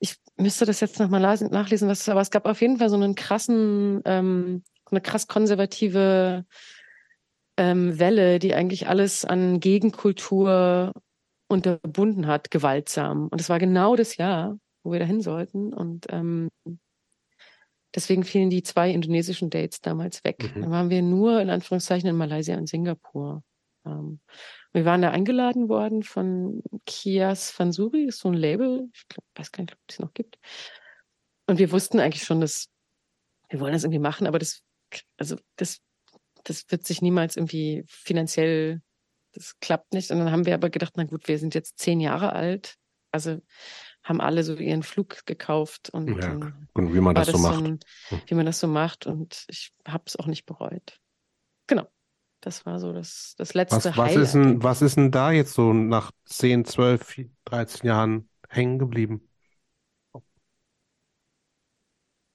Ich 0.00 0.16
müsste 0.36 0.66
das 0.66 0.80
jetzt 0.80 0.98
nochmal 0.98 1.20
nachlesen, 1.20 1.88
was 1.88 2.08
aber 2.08 2.20
es 2.20 2.30
gab 2.30 2.46
auf 2.46 2.60
jeden 2.60 2.78
Fall 2.78 2.90
so 2.90 2.96
einen 2.96 3.14
krassen, 3.14 4.02
ähm, 4.04 4.62
eine 4.90 5.00
krass 5.00 5.26
konservative 5.26 6.44
ähm, 7.56 7.98
Welle, 7.98 8.38
die 8.38 8.54
eigentlich 8.54 8.88
alles 8.88 9.24
an 9.24 9.60
Gegenkultur 9.60 10.92
unterbunden 11.48 12.26
hat, 12.26 12.50
gewaltsam. 12.50 13.28
Und 13.28 13.40
es 13.40 13.48
war 13.48 13.58
genau 13.58 13.96
das 13.96 14.16
Jahr, 14.16 14.56
wo 14.84 14.92
wir 14.92 15.00
dahin 15.00 15.20
sollten. 15.20 15.72
Und 15.72 16.06
ähm, 16.10 16.50
deswegen 17.94 18.22
fielen 18.22 18.50
die 18.50 18.62
zwei 18.62 18.90
indonesischen 18.90 19.50
Dates 19.50 19.80
damals 19.80 20.22
weg. 20.22 20.54
Mhm. 20.54 20.62
Dann 20.62 20.70
waren 20.70 20.90
wir 20.90 21.02
nur 21.02 21.40
in 21.40 21.50
Anführungszeichen 21.50 22.08
in 22.08 22.16
Malaysia 22.16 22.56
und 22.56 22.68
Singapur. 22.68 23.42
Ähm, 23.84 24.20
wir 24.72 24.84
waren 24.84 25.02
da 25.02 25.10
eingeladen 25.10 25.68
worden 25.68 26.02
von 26.02 26.62
Kias 26.86 27.50
Fansuri, 27.50 28.04
ist 28.04 28.20
so 28.20 28.28
ein 28.28 28.34
Label, 28.34 28.88
ich 28.92 29.08
glaub, 29.08 29.24
weiß 29.34 29.50
gar 29.50 29.62
nicht, 29.62 29.72
ob 29.72 29.80
es 29.88 29.98
noch 29.98 30.14
gibt. 30.14 30.38
Und 31.46 31.58
wir 31.58 31.72
wussten 31.72 32.00
eigentlich 32.00 32.24
schon, 32.24 32.40
dass 32.40 32.68
wir 33.50 33.60
wollen 33.60 33.72
das 33.72 33.84
irgendwie 33.84 34.00
machen, 34.00 34.26
aber 34.26 34.38
das, 34.38 34.62
also 35.16 35.36
das, 35.56 35.80
das 36.44 36.64
wird 36.70 36.84
sich 36.86 37.02
niemals 37.02 37.36
irgendwie 37.36 37.84
finanziell, 37.86 38.82
das 39.32 39.58
klappt 39.60 39.92
nicht. 39.92 40.10
Und 40.10 40.18
dann 40.18 40.30
haben 40.30 40.46
wir 40.46 40.54
aber 40.54 40.70
gedacht, 40.70 40.94
na 40.96 41.04
gut, 41.04 41.28
wir 41.28 41.38
sind 41.38 41.54
jetzt 41.54 41.78
zehn 41.78 42.00
Jahre 42.00 42.32
alt. 42.32 42.74
Also 43.12 43.40
haben 44.04 44.20
alle 44.20 44.44
so 44.44 44.54
ihren 44.56 44.82
Flug 44.82 45.26
gekauft 45.26 45.90
und, 45.90 46.16
Ja, 46.20 46.28
ähm, 46.28 46.68
und 46.74 46.94
wie 46.94 47.00
man 47.00 47.14
das 47.14 47.30
so 47.30 47.38
macht. 47.38 47.74
ein, 47.74 47.80
Hm. 48.10 48.20
wie 48.26 48.34
man 48.34 48.46
das 48.46 48.60
so 48.60 48.68
macht 48.68 49.06
und 49.06 49.44
ich 49.48 49.72
habe 49.88 50.04
es 50.06 50.16
auch 50.16 50.26
nicht 50.26 50.46
bereut. 50.46 51.00
Genau. 51.68 51.88
Das 52.42 52.66
war 52.66 52.80
so 52.80 52.92
das, 52.92 53.34
das 53.38 53.54
letzte 53.54 53.90
Was, 53.90 53.96
was 53.96 54.16
Highlight. 54.16 54.16
ist 54.16 54.34
denn, 54.34 54.62
was 54.62 54.82
ist 54.82 54.96
denn 54.96 55.10
da 55.10 55.30
jetzt 55.32 55.54
so 55.54 55.72
nach 55.72 56.12
10, 56.24 56.64
12, 56.64 57.16
13 57.44 57.86
Jahren 57.88 58.28
hängen 58.48 58.78
geblieben? 58.78 59.28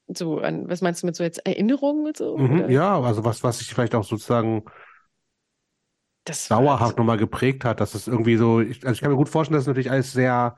So, 0.08 0.40
an, 0.40 0.68
was 0.70 0.82
meinst 0.82 1.04
du 1.04 1.08
mit 1.08 1.16
so 1.16 1.24
jetzt 1.24 1.46
Erinnerungen 1.46 2.08
und 2.08 2.18
so? 2.18 2.38
Mhm, 2.38 2.70
ja, 2.70 3.00
also 3.02 3.24
was, 3.26 3.44
was 3.44 3.60
sich 3.60 3.74
vielleicht 3.74 3.96
auch 3.96 4.04
sozusagen 4.04 4.64
Das 6.24 6.48
dauerhaft 6.48 6.98
so- 6.98 6.98
nochmal 6.98 7.18
geprägt 7.18 7.64
hat, 7.66 7.80
dass 7.80 7.94
es 7.96 8.08
irgendwie 8.08 8.36
so, 8.38 8.60
ich, 8.62 8.84
also 8.86 8.94
ich 8.94 9.02
kann 9.02 9.12
mir 9.12 9.18
gut 9.18 9.30
vorstellen, 9.30 9.56
dass 9.56 9.64
es 9.64 9.68
natürlich 9.68 9.92
alles 9.92 10.12
sehr 10.14 10.56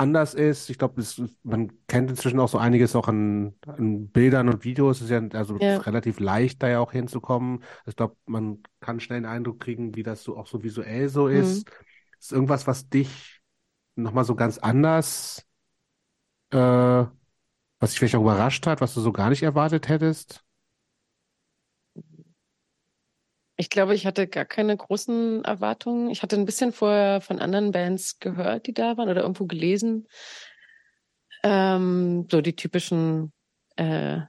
anders 0.00 0.34
ist. 0.34 0.70
Ich 0.70 0.78
glaube, 0.78 1.02
man 1.44 1.72
kennt 1.88 2.10
inzwischen 2.10 2.40
auch 2.40 2.48
so 2.48 2.58
einiges 2.58 2.96
auch 2.96 3.08
an, 3.08 3.54
an 3.66 4.08
Bildern 4.08 4.48
und 4.48 4.64
Videos. 4.64 4.98
Es 4.98 5.04
ist 5.04 5.10
ja 5.10 5.22
also 5.38 5.56
Ja. 5.60 5.78
relativ 5.78 6.20
leicht, 6.20 6.62
da 6.62 6.68
ja 6.68 6.80
auch 6.80 6.92
hinzukommen. 6.92 7.62
Ich 7.86 7.96
glaube, 7.96 8.16
man 8.26 8.62
kann 8.80 9.00
schnell 9.00 9.18
einen 9.18 9.26
Eindruck 9.26 9.60
kriegen, 9.60 9.94
wie 9.96 10.02
das 10.02 10.24
so 10.24 10.36
auch 10.36 10.46
so 10.46 10.62
visuell 10.62 11.08
so 11.08 11.28
Mhm. 11.28 11.38
ist. 11.38 11.68
Ist 12.20 12.32
irgendwas, 12.32 12.66
was 12.66 12.88
dich 12.88 13.40
nochmal 13.96 14.24
so 14.24 14.34
ganz 14.36 14.58
anders, 14.58 15.46
äh, 16.50 16.56
was 16.56 17.90
dich 17.90 17.98
vielleicht 17.98 18.16
auch 18.16 18.22
überrascht 18.22 18.66
hat, 18.66 18.80
was 18.80 18.94
du 18.94 19.00
so 19.00 19.12
gar 19.12 19.30
nicht 19.30 19.42
erwartet 19.42 19.88
hättest? 19.88 20.44
Ich 23.60 23.68
glaube, 23.68 23.94
ich 23.94 24.06
hatte 24.06 24.26
gar 24.26 24.46
keine 24.46 24.74
großen 24.74 25.44
Erwartungen. 25.44 26.08
Ich 26.08 26.22
hatte 26.22 26.34
ein 26.34 26.46
bisschen 26.46 26.72
vorher 26.72 27.20
von 27.20 27.40
anderen 27.40 27.72
Bands 27.72 28.18
gehört, 28.18 28.66
die 28.66 28.72
da 28.72 28.96
waren 28.96 29.10
oder 29.10 29.20
irgendwo 29.20 29.44
gelesen. 29.44 30.08
Ähm, 31.42 32.26
so 32.30 32.40
die 32.40 32.56
typischen 32.56 33.34
äh, 33.76 34.20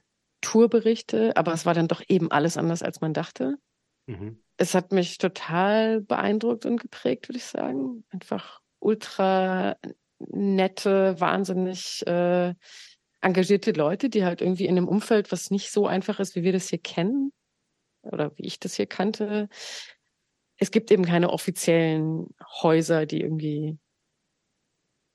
Tourberichte, 0.42 1.34
aber 1.34 1.54
es 1.54 1.64
war 1.64 1.72
dann 1.72 1.88
doch 1.88 2.02
eben 2.08 2.30
alles 2.30 2.58
anders, 2.58 2.82
als 2.82 3.00
man 3.00 3.14
dachte. 3.14 3.56
Mhm. 4.04 4.38
Es 4.58 4.74
hat 4.74 4.92
mich 4.92 5.16
total 5.16 6.02
beeindruckt 6.02 6.66
und 6.66 6.78
geprägt, 6.78 7.30
würde 7.30 7.38
ich 7.38 7.46
sagen. 7.46 8.04
Einfach 8.10 8.60
ultra 8.80 9.78
nette, 10.18 11.18
wahnsinnig 11.18 12.06
äh, 12.06 12.52
engagierte 13.22 13.72
Leute, 13.72 14.10
die 14.10 14.26
halt 14.26 14.42
irgendwie 14.42 14.66
in 14.66 14.76
einem 14.76 14.88
Umfeld, 14.88 15.32
was 15.32 15.50
nicht 15.50 15.72
so 15.72 15.86
einfach 15.86 16.20
ist, 16.20 16.36
wie 16.36 16.42
wir 16.42 16.52
das 16.52 16.68
hier 16.68 16.80
kennen 16.80 17.32
oder 18.02 18.36
wie 18.36 18.46
ich 18.46 18.58
das 18.60 18.74
hier 18.74 18.86
kannte. 18.86 19.48
Es 20.58 20.70
gibt 20.70 20.90
eben 20.90 21.04
keine 21.04 21.30
offiziellen 21.30 22.26
Häuser, 22.62 23.06
die 23.06 23.20
irgendwie 23.20 23.78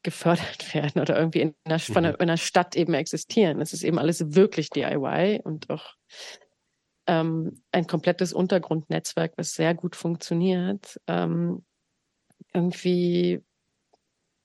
gefördert 0.03 0.73
werden 0.73 1.01
oder 1.01 1.18
irgendwie 1.18 1.41
in 1.41 1.55
einer, 1.65 1.80
von 1.80 1.97
einer, 1.97 2.09
Mhm. 2.09 2.15
in 2.15 2.22
einer 2.22 2.38
Stadt 2.38 2.76
eben 2.76 2.93
existieren. 2.93 3.61
Es 3.61 3.73
ist 3.73 3.84
eben 3.84 3.99
alles 3.99 4.35
wirklich 4.35 4.69
DIY 4.69 5.41
und 5.43 5.69
auch 5.69 5.93
ähm, 7.07 7.61
ein 7.72 7.88
komplettes 7.88 8.34
Untergrundnetzwerk, 8.34 9.34
was 9.38 9.53
sehr 9.53 9.73
gut 9.73 9.95
funktioniert. 9.95 10.99
Ähm, 11.07 11.65
irgendwie 12.53 13.41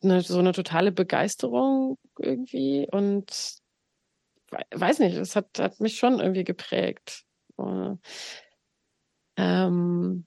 eine, 0.03 0.23
so 0.23 0.39
eine 0.39 0.53
totale 0.53 0.93
Begeisterung 0.93 1.99
irgendwie 2.19 2.89
und 2.91 3.31
we- 4.51 4.65
weiß 4.81 4.99
nicht, 5.01 5.17
es 5.17 5.37
hat, 5.37 5.59
hat 5.59 5.81
mich 5.81 5.97
schon 5.97 6.21
irgendwie 6.21 6.45
geprägt. 6.45 7.25
Äh, 7.59 7.97
ähm, 9.37 10.27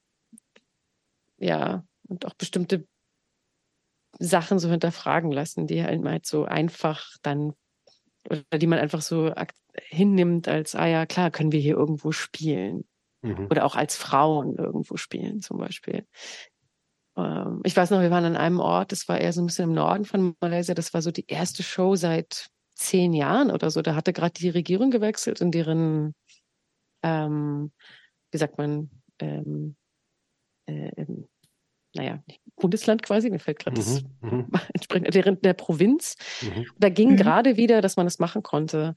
ja, 1.38 1.84
und 2.08 2.26
auch 2.26 2.34
bestimmte 2.34 2.88
Sachen 4.20 4.60
so 4.60 4.70
hinterfragen 4.70 5.32
lassen, 5.32 5.68
die 5.68 5.84
halt 5.84 6.02
mal 6.02 6.20
so 6.24 6.46
einfach 6.46 7.18
dann 7.22 7.54
oder 8.30 8.58
die 8.58 8.68
man 8.68 8.80
einfach 8.80 9.02
so 9.02 9.32
hinnimmt 9.76 10.48
als, 10.48 10.76
ah 10.76 10.88
ja, 10.88 11.06
klar, 11.06 11.32
können 11.32 11.52
wir 11.52 11.60
hier 11.60 11.76
irgendwo 11.76 12.12
spielen. 12.12 12.86
Mhm. 13.22 13.48
Oder 13.50 13.66
auch 13.66 13.76
als 13.76 13.96
Frauen 13.96 14.56
irgendwo 14.56 14.98
spielen, 14.98 15.42
zum 15.42 15.58
Beispiel. 15.58 16.06
Ähm, 17.18 17.62
ich 17.64 17.76
weiß 17.76 17.92
noch, 17.92 18.02
wir 18.02 18.12
waren 18.12 18.26
an 18.26 18.36
einem 18.36 18.60
Ort, 18.60 18.92
das 18.92 19.08
war 19.08 19.20
eher 19.20 19.34
so 19.34 19.42
ein 19.42 19.48
bisschen 19.48 19.70
im 19.70 19.76
Norden 19.76 20.06
von 20.06 20.36
Malaysia, 20.42 20.74
das 20.74 20.94
war 20.94 21.02
so 21.02 21.12
die 21.12 21.26
erste 21.28 21.64
Show 21.64 21.96
seit 21.96 22.48
zehn 22.76 23.14
Jahren 23.14 23.52
oder 23.52 23.70
so. 23.70 23.82
Da 23.82 23.96
hatte 23.96 24.14
gerade 24.14 24.34
die 24.34 24.50
Regierung 24.50 24.92
gewechselt 24.92 25.42
und 25.42 25.52
deren, 25.52 26.14
ähm, 27.06 27.72
wie 28.32 28.38
sagt 28.40 28.58
man, 28.58 28.90
ähm, 29.20 29.76
äh, 30.68 30.90
ähm, 30.98 31.28
naja, 31.94 32.22
Bundesland 32.58 33.04
quasi, 33.04 33.30
mir 33.30 33.40
fällt 33.40 33.60
gerade 33.60 33.78
das 33.78 34.02
Mhm. 34.22 34.30
Mhm. 34.30 34.50
entsprechend 34.74 35.14
deren 35.14 35.40
der 35.42 35.54
Provinz. 35.54 36.16
Mhm. 36.42 36.66
Da 36.78 36.90
ging 36.90 37.12
Mhm. 37.12 37.18
gerade 37.18 37.56
wieder, 37.58 37.82
dass 37.82 37.96
man 37.96 38.06
das 38.08 38.20
machen 38.20 38.44
konnte. 38.44 38.96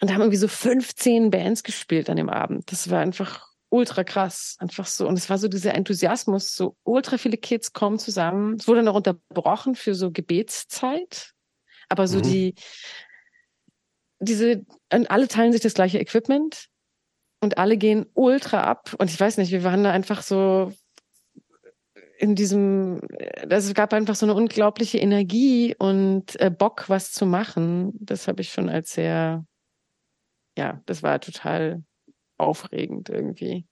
Und 0.00 0.10
da 0.10 0.14
haben 0.14 0.22
irgendwie 0.22 0.36
so 0.38 0.48
15 0.48 1.30
Bands 1.30 1.62
gespielt 1.62 2.10
an 2.10 2.16
dem 2.16 2.28
Abend. 2.28 2.70
Das 2.72 2.90
war 2.90 3.00
einfach 3.00 3.46
ultra 3.70 4.04
krass. 4.04 4.56
Einfach 4.58 4.86
so. 4.86 5.06
Und 5.08 5.16
es 5.16 5.30
war 5.30 5.38
so 5.38 5.48
dieser 5.48 5.74
Enthusiasmus, 5.74 6.54
so 6.54 6.76
ultra 6.82 7.16
viele 7.16 7.36
Kids 7.38 7.72
kommen 7.72 7.98
zusammen. 7.98 8.56
Es 8.56 8.68
wurde 8.68 8.82
noch 8.82 8.96
unterbrochen 8.96 9.74
für 9.76 9.94
so 9.94 10.10
Gebetszeit. 10.10 11.32
Aber 11.88 12.06
so 12.06 12.18
Mhm. 12.18 12.22
die, 12.22 12.54
diese, 14.18 14.64
und 14.92 15.10
alle 15.10 15.28
teilen 15.28 15.52
sich 15.52 15.60
das 15.62 15.74
gleiche 15.74 15.98
Equipment 15.98 16.68
und 17.44 17.58
alle 17.58 17.76
gehen 17.76 18.06
ultra 18.14 18.62
ab. 18.62 18.94
Und 18.98 19.10
ich 19.10 19.20
weiß 19.20 19.38
nicht, 19.38 19.52
wir 19.52 19.64
waren 19.64 19.84
da 19.84 19.92
einfach 19.92 20.22
so 20.22 20.72
in 22.18 22.34
diesem, 22.34 23.00
also 23.50 23.68
es 23.68 23.74
gab 23.74 23.92
einfach 23.92 24.14
so 24.14 24.26
eine 24.26 24.34
unglaubliche 24.34 24.98
Energie 24.98 25.74
und 25.78 26.40
äh, 26.40 26.50
Bock, 26.50 26.88
was 26.88 27.12
zu 27.12 27.26
machen. 27.26 27.92
Das 28.00 28.28
habe 28.28 28.40
ich 28.40 28.50
schon 28.50 28.68
als 28.68 28.92
sehr, 28.92 29.44
ja, 30.56 30.80
das 30.86 31.02
war 31.02 31.20
total 31.20 31.82
aufregend 32.38 33.08
irgendwie. 33.08 33.66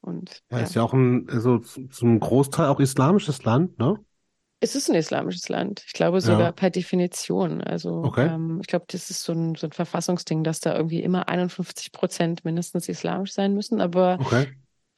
Und 0.00 0.42
Ja, 0.50 0.58
ja. 0.58 0.64
ist 0.64 0.74
ja 0.74 0.82
auch 0.82 0.92
ein, 0.92 1.28
also 1.28 1.58
zum 1.58 2.20
Großteil 2.20 2.66
auch 2.66 2.80
islamisches 2.80 3.44
Land, 3.44 3.78
ne? 3.78 3.98
Es 4.60 4.74
ist 4.74 4.88
ein 4.88 4.94
islamisches 4.96 5.48
Land. 5.48 5.82
Ich 5.86 5.92
glaube 5.92 6.20
sogar 6.20 6.46
Ja. 6.46 6.52
per 6.52 6.70
Definition. 6.70 7.60
Also 7.62 8.06
Okay. 8.06 8.24
ähm, 8.24 8.58
ich 8.60 8.66
glaube, 8.66 8.86
das 8.88 9.10
ist 9.10 9.22
so 9.22 9.32
ein, 9.32 9.54
so 9.54 9.66
ein 9.66 9.72
Verfassungsding, 9.72 10.44
dass 10.44 10.60
da 10.60 10.74
irgendwie 10.76 11.02
immer 11.02 11.28
51 11.28 11.92
Prozent 11.92 12.44
mindestens 12.44 12.88
islamisch 12.88 13.32
sein 13.32 13.54
müssen. 13.54 13.80
Aber 13.80 14.20
Okay. 14.20 14.46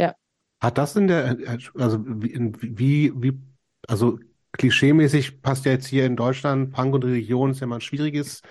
Ja. 0.01 0.14
Hat 0.60 0.76
das 0.78 0.97
in 0.97 1.06
der, 1.06 1.36
also 1.76 2.05
wie, 2.05 2.52
wie, 2.60 3.12
wie, 3.14 3.39
also 3.86 4.18
klischeemäßig 4.52 5.40
passt 5.40 5.64
ja 5.64 5.72
jetzt 5.72 5.86
hier 5.86 6.05
in 6.05 6.16
Deutschland, 6.16 6.72
Punk 6.72 6.94
und 6.94 7.05
Religion 7.05 7.51
ist 7.51 7.60
ja 7.60 7.66
mal 7.68 7.76
ein 7.76 7.80
schwieriges 7.80 8.43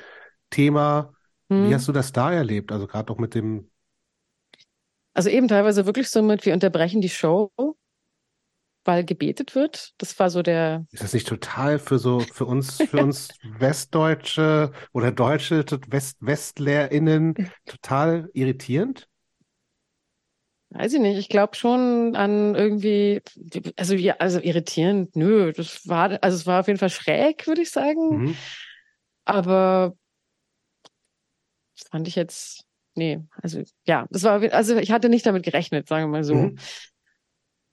Thema. 0.50 1.14
Wie 1.56 1.74
hm, 1.74 1.76
hast 1.76 1.88
du 1.88 1.92
das 1.92 2.14
da 2.14 2.32
erlebt? 2.32 2.72
Also 2.72 2.88
gerade 2.88 3.12
auch 3.12 3.18
mit 3.18 3.36
dem, 3.36 3.70
also 5.14 5.30
eben 5.30 5.48
teilweise 5.48 5.86
wirklich 5.86 6.10
so 6.10 6.22
mit, 6.22 6.46
wir 6.46 6.54
unterbrechen 6.54 7.02
die 7.02 7.10
Show, 7.10 7.52
weil 8.88 9.04
gebetet 9.04 9.54
wird. 9.54 9.94
Das 9.98 10.18
war 10.18 10.30
so 10.30 10.42
der, 10.42 10.86
ist 10.92 11.04
das 11.04 11.14
nicht 11.14 11.28
total 11.28 11.78
für 11.78 12.00
so, 12.00 12.20
für 12.20 12.46
uns, 12.46 12.82
für 12.82 12.98
uns 12.98 13.30
Westdeutsche 13.60 14.72
oder 14.94 15.12
Deutsche, 15.12 15.66
West, 15.90 16.18
WestlerInnen 16.22 17.36
total 17.66 18.30
irritierend? 18.34 19.08
Weiß 20.70 20.94
ich 20.94 21.00
nicht. 21.00 21.18
Ich 21.18 21.30
glaube 21.30 21.56
schon 21.56 22.16
an 22.16 22.56
irgendwie, 22.56 23.22
also 23.78 23.96
ja, 23.96 24.16
also 24.20 24.40
irritierend, 24.40 25.16
nö. 25.16 25.54
Das 25.54 25.88
war, 25.88 26.18
also 26.22 26.36
es 26.36 26.46
war 26.46 26.62
auf 26.62 26.68
jeden 26.68 26.80
Fall 26.80 26.90
schräg, 26.90 27.48
würde 27.48 27.62
ich 27.62 27.72
sagen. 27.72 28.24
Mhm. 28.24 28.36
Aber 29.26 29.94
das 31.78 31.90
fand 31.90 32.08
ich 32.08 32.16
jetzt, 32.16 32.66
nee, 32.96 33.22
also 33.42 33.62
ja, 33.86 34.08
das 34.10 34.24
war, 34.24 34.42
also 34.54 34.78
ich 34.78 34.92
hatte 34.92 35.10
nicht 35.10 35.26
damit 35.26 35.44
gerechnet, 35.44 35.88
sagen 35.88 36.06
wir 36.06 36.18
mal 36.18 36.24
so. 36.24 36.36
Mhm. 36.36 36.58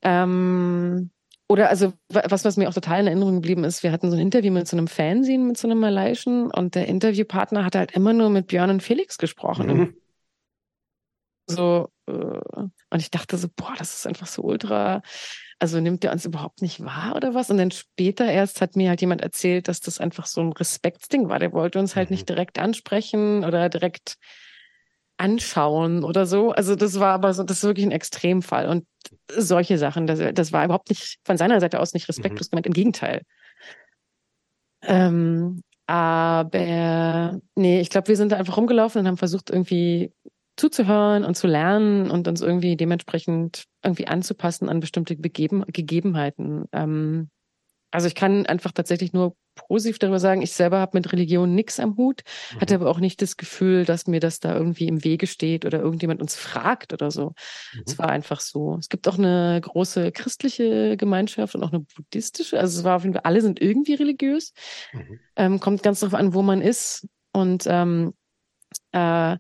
Ähm, 0.04 1.10
oder 1.48 1.68
also 1.68 1.92
wa- 2.08 2.24
was, 2.28 2.44
was 2.44 2.56
mir 2.56 2.68
auch 2.68 2.74
total 2.74 3.00
in 3.00 3.06
Erinnerung 3.06 3.36
geblieben 3.36 3.64
ist, 3.64 3.82
wir 3.82 3.92
hatten 3.92 4.10
so 4.10 4.16
ein 4.16 4.22
Interview 4.22 4.52
mit 4.52 4.66
so 4.68 4.76
einem 4.76 4.88
Fanzine, 4.88 5.44
mit 5.44 5.58
so 5.58 5.68
einem 5.68 5.78
Malayschen 5.80 6.50
und 6.50 6.74
der 6.74 6.86
Interviewpartner 6.88 7.64
hat 7.64 7.74
halt 7.76 7.92
immer 7.92 8.12
nur 8.12 8.30
mit 8.30 8.46
Björn 8.48 8.70
und 8.70 8.82
Felix 8.82 9.18
gesprochen. 9.18 9.66
Mhm. 9.66 9.94
so, 11.46 11.90
äh, 12.06 12.12
und 12.12 12.72
ich 13.00 13.10
dachte 13.10 13.36
so, 13.36 13.48
boah, 13.54 13.74
das 13.78 13.94
ist 13.94 14.06
einfach 14.06 14.26
so 14.26 14.42
ultra, 14.42 15.02
also 15.58 15.80
nimmt 15.80 16.02
der 16.02 16.12
uns 16.12 16.24
überhaupt 16.24 16.62
nicht 16.62 16.82
wahr 16.84 17.14
oder 17.16 17.34
was? 17.34 17.50
Und 17.50 17.58
dann 17.58 17.70
später 17.70 18.24
erst 18.26 18.60
hat 18.60 18.76
mir 18.76 18.88
halt 18.90 19.00
jemand 19.00 19.20
erzählt, 19.22 19.68
dass 19.68 19.80
das 19.80 20.00
einfach 20.00 20.26
so 20.26 20.40
ein 20.40 20.52
Respektsding 20.52 21.28
war. 21.28 21.38
Der 21.38 21.52
wollte 21.52 21.78
uns 21.78 21.96
halt 21.96 22.10
Mhm. 22.10 22.14
nicht 22.14 22.28
direkt 22.28 22.58
ansprechen 22.58 23.44
oder 23.44 23.68
direkt 23.68 24.16
anschauen 25.16 26.04
oder 26.04 26.26
so. 26.26 26.52
Also 26.52 26.76
das 26.76 26.98
war 26.98 27.12
aber 27.12 27.32
so, 27.34 27.42
das 27.42 27.58
ist 27.58 27.64
wirklich 27.64 27.86
ein 27.86 27.92
Extremfall. 27.92 28.68
Und 28.68 28.86
solche 29.30 29.78
Sachen, 29.78 30.06
das, 30.06 30.20
das 30.34 30.52
war 30.52 30.64
überhaupt 30.64 30.90
nicht 30.90 31.18
von 31.24 31.36
seiner 31.36 31.60
Seite 31.60 31.80
aus 31.80 31.94
nicht 31.94 32.08
respektlos 32.08 32.50
gemeint, 32.50 32.66
im 32.66 32.72
Gegenteil. 32.72 33.22
Ähm, 34.82 35.62
aber 35.86 37.40
nee, 37.54 37.80
ich 37.80 37.90
glaube, 37.90 38.08
wir 38.08 38.16
sind 38.16 38.32
da 38.32 38.36
einfach 38.36 38.56
rumgelaufen 38.56 39.00
und 39.00 39.06
haben 39.06 39.16
versucht, 39.16 39.50
irgendwie 39.50 40.12
zuzuhören 40.56 41.24
und 41.24 41.34
zu 41.36 41.46
lernen 41.46 42.10
und 42.10 42.28
uns 42.28 42.40
irgendwie 42.40 42.76
dementsprechend 42.76 43.64
irgendwie 43.82 44.06
anzupassen 44.06 44.68
an 44.68 44.80
bestimmte 44.80 45.16
Begeben 45.16 45.64
Gegebenheiten. 45.66 46.66
Ähm, 46.72 47.28
also 47.94 48.08
ich 48.08 48.16
kann 48.16 48.44
einfach 48.46 48.72
tatsächlich 48.72 49.12
nur 49.12 49.36
positiv 49.54 50.00
darüber 50.00 50.18
sagen, 50.18 50.42
ich 50.42 50.52
selber 50.52 50.78
habe 50.80 50.98
mit 50.98 51.12
Religion 51.12 51.54
nichts 51.54 51.78
am 51.78 51.96
Hut, 51.96 52.22
Mhm. 52.54 52.60
hatte 52.60 52.74
aber 52.74 52.90
auch 52.90 52.98
nicht 52.98 53.22
das 53.22 53.36
Gefühl, 53.36 53.84
dass 53.84 54.08
mir 54.08 54.18
das 54.18 54.40
da 54.40 54.52
irgendwie 54.52 54.88
im 54.88 55.04
Wege 55.04 55.28
steht 55.28 55.64
oder 55.64 55.78
irgendjemand 55.78 56.20
uns 56.20 56.34
fragt 56.34 56.92
oder 56.92 57.12
so. 57.12 57.34
Es 57.86 57.96
Mhm. 57.96 58.02
war 58.02 58.08
einfach 58.08 58.40
so. 58.40 58.76
Es 58.80 58.88
gibt 58.88 59.06
auch 59.06 59.16
eine 59.16 59.60
große 59.62 60.10
christliche 60.10 60.96
Gemeinschaft 60.96 61.54
und 61.54 61.62
auch 61.62 61.72
eine 61.72 61.80
buddhistische. 61.80 62.58
Also 62.58 62.80
es 62.80 62.84
war 62.84 62.96
auf 62.96 63.04
jeden 63.04 63.14
Fall, 63.14 63.22
alle 63.24 63.40
sind 63.40 63.60
irgendwie 63.62 63.94
religiös. 63.94 64.52
Mhm. 64.92 65.20
Ähm, 65.36 65.60
kommt 65.60 65.84
ganz 65.84 66.00
darauf 66.00 66.14
an, 66.14 66.34
wo 66.34 66.42
man 66.42 66.60
ist. 66.62 67.06
Und 67.32 67.64
ähm, 67.68 68.12
äh, 68.90 69.36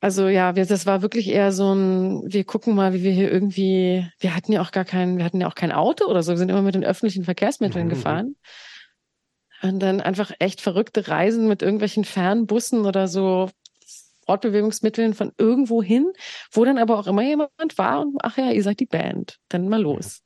also 0.00 0.28
ja, 0.28 0.54
wir, 0.56 0.64
das 0.66 0.86
war 0.86 1.02
wirklich 1.02 1.28
eher 1.28 1.52
so 1.52 1.74
ein, 1.74 2.22
wir 2.26 2.44
gucken 2.44 2.74
mal, 2.74 2.92
wie 2.92 3.02
wir 3.02 3.12
hier 3.12 3.30
irgendwie, 3.30 4.06
wir 4.20 4.34
hatten 4.36 4.52
ja 4.52 4.60
auch 4.62 4.70
gar 4.70 4.84
kein, 4.84 5.18
wir 5.18 5.24
hatten 5.24 5.40
ja 5.40 5.48
auch 5.48 5.54
kein 5.54 5.72
Auto 5.72 6.06
oder 6.06 6.22
so, 6.22 6.32
wir 6.32 6.36
sind 6.38 6.50
immer 6.50 6.62
mit 6.62 6.74
den 6.74 6.84
öffentlichen 6.84 7.24
Verkehrsmitteln 7.24 7.86
Mhm. 7.86 7.90
gefahren. 7.90 8.36
Und 9.62 9.80
dann 9.80 10.00
einfach 10.00 10.30
echt 10.38 10.60
verrückte 10.60 11.08
Reisen 11.08 11.48
mit 11.48 11.62
irgendwelchen 11.62 12.04
Fernbussen 12.04 12.86
oder 12.86 13.08
so 13.08 13.50
Fortbewegungsmitteln 14.26 15.14
von 15.14 15.32
irgendwo 15.38 15.82
hin, 15.82 16.12
wo 16.52 16.64
dann 16.64 16.78
aber 16.78 16.98
auch 16.98 17.06
immer 17.08 17.22
jemand 17.22 17.50
war 17.76 18.02
und 18.02 18.16
ach 18.22 18.36
ja, 18.38 18.50
ihr 18.52 18.62
seid 18.62 18.78
die 18.78 18.86
Band, 18.86 19.38
dann 19.48 19.68
mal 19.68 19.80
los. 19.80 20.20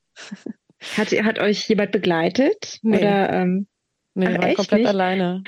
Hat, 0.96 1.12
hat 1.12 1.38
euch 1.38 1.66
jemand 1.68 1.92
begleitet? 1.92 2.78
Nee. 2.82 2.98
Oder 2.98 3.32
ähm, 3.32 3.68
Nee, 4.14 4.36
Ach, 4.38 4.44
echt 4.44 4.56
komplett 4.56 4.80
nicht? 4.80 4.88
alleine. 4.88 5.42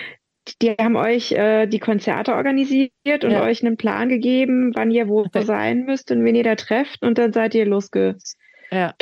Die 0.62 0.71
haben 0.73 0.97
euch 0.97 1.33
äh, 1.33 1.66
die 1.66 1.79
Konzerte 1.79 2.35
organisiert 2.35 3.25
und 3.25 3.31
Ja. 3.31 3.43
euch 3.43 3.65
einen 3.65 3.77
Plan 3.77 4.09
gegeben, 4.09 4.73
wann 4.75 4.91
ihr 4.91 5.09
wo 5.09 5.21
Okay. 5.21 5.43
sein 5.45 5.85
müsst 5.85 6.11
und 6.11 6.25
wen 6.25 6.35
ihr 6.35 6.45
da 6.45 6.55
trefft 6.55 7.03
und 7.03 7.19
dann 7.19 7.33
seid 7.33 7.55
ihr 7.55 7.66
losgetuckert. 7.66 8.23
Ja. 8.71 8.95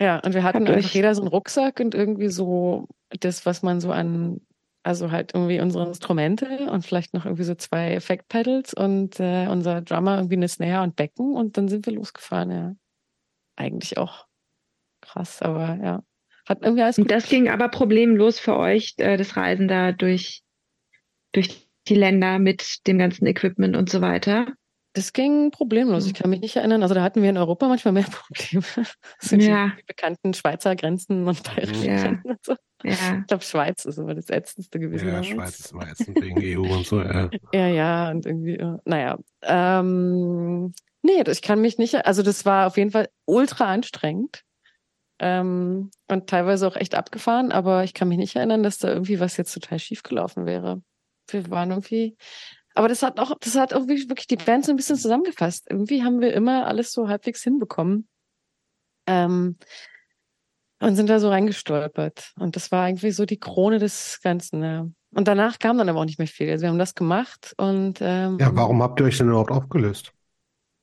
Ja, 0.00 0.18
und 0.24 0.34
wir 0.34 0.42
hatten 0.42 0.66
Habt 0.66 0.76
einfach 0.76 0.90
jeder 0.90 1.14
so 1.14 1.22
einen 1.22 1.28
Rucksack 1.28 1.78
und 1.80 1.94
irgendwie 1.94 2.28
so 2.28 2.88
das, 3.20 3.46
was 3.46 3.62
man 3.62 3.80
so 3.80 3.92
an, 3.92 4.40
also 4.82 5.12
halt 5.12 5.34
irgendwie 5.34 5.60
unsere 5.60 5.86
Instrumente 5.86 6.68
und 6.70 6.84
vielleicht 6.84 7.14
noch 7.14 7.24
irgendwie 7.24 7.44
so 7.44 7.54
zwei 7.54 7.92
Effekt-Pedals 7.92 8.74
und 8.74 9.20
äh, 9.20 9.46
unser 9.48 9.82
Drummer 9.82 10.16
irgendwie 10.16 10.36
eine 10.36 10.48
Snare 10.48 10.82
und 10.82 10.96
Becken 10.96 11.34
und 11.34 11.56
dann 11.56 11.68
sind 11.68 11.86
wir 11.86 11.92
losgefahren, 11.92 12.50
ja. 12.50 12.74
Eigentlich 13.56 13.96
auch 13.98 14.26
krass, 15.00 15.40
aber 15.42 15.78
ja. 15.82 16.02
Hat 16.48 16.62
irgendwie 16.62 16.82
alles 16.82 16.98
Und 16.98 17.04
gut. 17.04 17.12
das 17.12 17.28
ging 17.28 17.48
aber 17.48 17.68
problemlos 17.68 18.38
für 18.38 18.56
euch, 18.56 18.94
äh, 18.98 19.16
das 19.16 19.36
Reisen 19.36 19.68
da 19.68 19.92
durch, 19.92 20.42
durch 21.32 21.68
die 21.88 21.94
Länder 21.94 22.38
mit 22.38 22.86
dem 22.86 22.98
ganzen 22.98 23.26
Equipment 23.26 23.76
und 23.76 23.90
so 23.90 24.00
weiter. 24.00 24.46
Das 24.96 25.12
ging 25.12 25.50
problemlos. 25.50 26.06
Ich 26.06 26.12
Mhm. 26.12 26.16
kann 26.16 26.30
mich 26.30 26.40
nicht 26.40 26.54
erinnern. 26.56 26.82
Also 26.82 26.94
da 26.94 27.02
hatten 27.02 27.20
wir 27.22 27.28
in 27.30 27.36
Europa 27.36 27.66
manchmal 27.66 27.92
mehr 27.92 28.04
Probleme. 28.10 28.64
Das 29.20 29.28
sind 29.30 29.40
Ja. 29.40 29.72
die 29.78 29.82
bekannten 29.84 30.34
Schweizer 30.34 30.76
Grenzen 30.76 31.26
und 31.26 31.42
bayerischen 31.42 31.84
Ja. 31.84 31.96
Grenzen 32.02 32.30
und 32.30 32.44
so. 32.44 32.54
Ja. 32.84 33.18
Ich 33.20 33.26
glaube, 33.26 33.42
Schweiz 33.42 33.84
ist 33.86 33.96
immer 33.98 34.14
das 34.14 34.28
ätzendste 34.28 34.78
gewesen. 34.78 35.06
Ja, 35.06 35.12
damals. 35.14 35.28
Schweiz 35.28 35.58
ist 35.60 35.72
mal 35.74 35.88
ätzend 35.88 36.20
wegen 36.20 36.40
EU 36.42 36.62
und 36.74 36.86
so. 36.86 37.00
Ja. 37.00 37.30
Ja, 37.54 37.66
ja, 37.68 38.10
und 38.10 38.26
irgendwie, 38.26 38.62
naja. 38.84 39.18
Ähm, 39.42 40.72
nee, 41.02 41.22
ich 41.26 41.42
kann 41.42 41.60
mich 41.60 41.78
nicht, 41.78 42.06
also 42.06 42.22
das 42.22 42.44
war 42.44 42.66
auf 42.66 42.76
jeden 42.76 42.90
Fall 42.90 43.08
ultra 43.24 43.72
anstrengend. 43.72 44.42
Ähm, 45.18 45.90
und 46.14 46.28
teilweise 46.28 46.66
auch 46.66 46.76
echt 46.76 46.94
abgefahren, 46.94 47.52
aber 47.52 47.84
ich 47.84 47.92
kann 47.94 48.08
mich 48.08 48.18
nicht 48.18 48.34
erinnern, 48.36 48.62
dass 48.62 48.78
da 48.78 48.88
irgendwie 48.88 49.20
was 49.20 49.36
jetzt 49.36 49.52
total 49.52 49.78
schief 49.78 50.02
gelaufen 50.02 50.46
wäre. 50.46 50.82
Wir 51.28 51.50
waren 51.50 51.70
irgendwie, 51.70 52.16
aber 52.74 52.88
das 52.88 53.02
hat 53.02 53.20
auch, 53.20 53.36
das 53.40 53.54
hat 53.56 53.74
auch 53.74 53.86
wirklich, 53.86 54.26
die 54.26 54.36
Band 54.36 54.64
so 54.64 54.72
ein 54.72 54.76
bisschen 54.76 54.96
zusammengefasst. 54.96 55.66
Irgendwie 55.70 56.02
haben 56.02 56.20
wir 56.20 56.32
immer 56.32 56.66
alles 56.66 56.92
so 56.92 57.08
halbwegs 57.08 57.42
hinbekommen. 57.42 58.08
Ähm, 59.06 59.58
und 60.80 60.96
sind 60.96 61.08
da 61.08 61.18
so 61.18 61.28
reingestolpert. 61.30 62.32
Und 62.38 62.56
das 62.56 62.70
war 62.72 62.88
irgendwie 62.88 63.10
so 63.10 63.24
die 63.24 63.38
Krone 63.38 63.78
des 63.78 64.20
Ganzen, 64.22 64.62
ja. 64.62 64.86
Und 65.14 65.28
danach 65.28 65.58
kam 65.58 65.78
dann 65.78 65.88
aber 65.88 66.00
auch 66.00 66.04
nicht 66.04 66.18
mehr 66.18 66.28
viel. 66.28 66.50
Also 66.50 66.62
wir 66.62 66.68
haben 66.70 66.78
das 66.78 66.94
gemacht 66.94 67.54
und 67.56 68.00
ähm, 68.00 68.36
ja, 68.40 68.54
warum 68.54 68.82
habt 68.82 69.00
ihr 69.00 69.06
euch 69.06 69.16
denn 69.16 69.28
überhaupt 69.28 69.52
aufgelöst? 69.52 70.12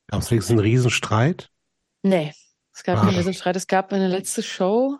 Gab 0.08 0.22
es 0.22 0.30
wenigstens 0.30 0.52
einen 0.52 0.60
Riesenstreit? 0.60 1.50
Nee, 2.02 2.32
es 2.74 2.82
gab 2.82 2.98
Ah. 2.98 3.00
keinen 3.02 3.16
Riesenstreit. 3.16 3.54
Es 3.56 3.66
gab 3.66 3.92
eine 3.92 4.08
letzte 4.08 4.42
Show. 4.42 4.96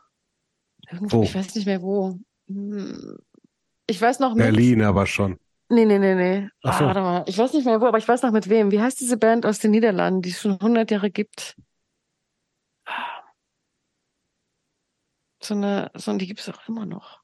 Irgendwo, 0.92 1.18
Wo? 1.18 1.22
Ich 1.22 1.34
weiß 1.34 1.54
nicht 1.54 1.66
mehr 1.66 1.82
wo. 1.82 2.18
Hm, 2.48 3.18
Ich 3.86 4.00
weiß 4.00 4.20
noch 4.20 4.34
mit. 4.34 4.44
Berlin 4.44 4.82
aber 4.82 5.06
schon. 5.06 5.38
Nee, 5.68 5.86
nee, 5.86 5.98
nee, 5.98 6.14
nee. 6.14 6.48
Ach 6.62 6.74
Ah, 6.74 6.78
so. 6.78 6.84
warte 6.84 7.00
mal. 7.00 7.24
Ich 7.26 7.38
weiß 7.38 7.52
nicht 7.54 7.64
mehr 7.64 7.80
wo, 7.80 7.86
aber 7.86 7.98
ich 7.98 8.06
weiß 8.06 8.22
noch 8.22 8.30
mit 8.32 8.48
wem. 8.48 8.70
Wie 8.70 8.80
heißt 8.80 9.00
diese 9.00 9.16
Band 9.16 9.46
aus 9.46 9.58
den 9.58 9.70
Niederlanden, 9.70 10.20
die 10.22 10.30
es 10.30 10.40
schon 10.40 10.52
100 10.52 10.90
Jahre 10.90 11.10
gibt? 11.10 11.56
So 15.42 15.54
eine, 15.54 15.90
so 15.94 16.10
eine, 16.10 16.18
die 16.18 16.26
gibt 16.26 16.40
es 16.40 16.48
auch 16.48 16.68
immer 16.68 16.86
noch. 16.86 17.20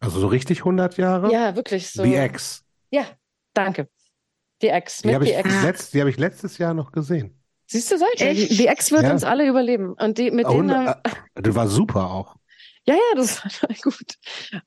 Also 0.00 0.20
so 0.20 0.26
richtig 0.26 0.58
100 0.60 0.96
Jahre? 0.98 1.32
Ja, 1.32 1.56
wirklich 1.56 1.90
so. 1.90 2.02
The 2.02 2.14
X. 2.16 2.64
Ja, 2.90 3.06
danke. 3.54 3.88
Die 4.62 4.68
Ex. 4.68 5.02
Die 5.02 5.14
habe 5.14 5.24
ich, 5.28 5.34
letzt, 5.62 5.94
die 5.94 6.00
hab 6.00 6.08
ich 6.08 6.18
letztes 6.18 6.58
Jahr 6.58 6.74
noch 6.74 6.92
gesehen. 6.92 7.42
Siehst 7.66 7.90
du, 7.90 7.96
ja. 7.96 8.32
Die, 8.32 8.66
Ex 8.66 8.90
wird 8.92 9.02
Ja. 9.02 9.12
uns 9.12 9.24
alle 9.24 9.46
überleben. 9.46 9.94
Und 9.94 10.18
die, 10.18 10.30
mit 10.30 10.46
denen 10.48 10.70
äh, 10.88 10.94
das 11.34 11.54
war 11.54 11.68
super 11.68 12.10
auch. 12.10 12.36
Ja, 12.88 12.94
ja, 12.94 13.00
das 13.16 13.42
war 13.44 13.50
total 13.60 13.76
gut. 13.82 14.14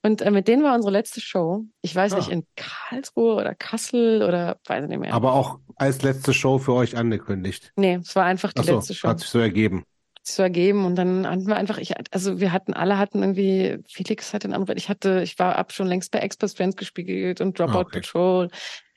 Und 0.03 0.21
äh, 0.21 0.31
mit 0.31 0.47
denen 0.47 0.63
war 0.63 0.75
unsere 0.75 0.91
letzte 0.91 1.21
Show. 1.21 1.65
Ich 1.81 1.95
weiß 1.95 2.13
Ah. 2.13 2.17
nicht, 2.17 2.29
in 2.29 2.45
Karlsruhe 2.55 3.35
oder 3.35 3.55
Kassel 3.55 4.23
oder 4.23 4.59
weiß 4.67 4.83
ich 4.83 4.89
nicht 4.89 4.99
mehr. 4.99 5.13
Aber 5.13 5.33
auch 5.33 5.59
als 5.75 6.01
letzte 6.01 6.33
Show 6.33 6.57
für 6.59 6.73
euch 6.73 6.97
angekündigt. 6.97 7.71
nee, 7.77 7.95
es 7.95 8.15
war 8.15 8.25
einfach 8.25 8.51
die 8.53 8.63
so, 8.63 8.75
letzte 8.75 8.93
Show. 8.93 9.07
hat 9.07 9.19
sich 9.21 9.29
so 9.29 9.39
ergeben. 9.39 9.83
zu 10.23 10.41
ergeben 10.41 10.85
und 10.85 10.95
dann 10.95 11.25
hatten 11.25 11.47
wir 11.47 11.55
einfach, 11.55 11.77
ich, 11.77 11.93
also 12.13 12.39
wir 12.41 12.51
hatten, 12.51 12.73
alle 12.73 12.97
hatten 12.97 13.23
irgendwie, 13.23 13.79
Felix 13.89 14.33
hatte 14.33 14.45
einen 14.45 14.53
Anruf, 14.53 14.69
ich 14.75 14.89
hatte, 14.89 15.21
ich 15.23 15.39
war 15.39 15.55
ab 15.55 15.71
schon 15.71 15.87
längst 15.87 16.11
bei 16.11 16.19
Express 16.19 16.53
Friends 16.53 16.75
gespielt 16.75 17.39
und 17.41 17.57
Dropout 17.57 17.71
Ah, 17.77 17.79
okay. 17.81 18.01
Patrol 18.01 18.49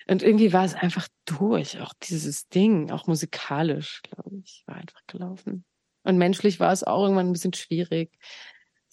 und 0.09 0.23
irgendwie 0.24 0.53
war 0.53 0.65
es 0.65 0.74
einfach 0.74 1.07
durch, 1.24 1.81
auch 1.81 1.93
dieses 2.03 2.49
Ding, 2.49 2.90
auch 2.90 3.07
musikalisch, 3.07 4.03
glaube 4.03 4.36
ich, 4.44 4.65
war 4.66 4.74
einfach 4.77 5.01
gelaufen. 5.07 5.65
Und 6.05 6.19
menschlich 6.19 6.59
war 6.59 6.73
es 6.73 6.82
auch 6.82 7.05
irgendwann 7.05 7.28
ein 7.28 7.32
bisschen 7.32 7.53
schwierig. 7.55 8.11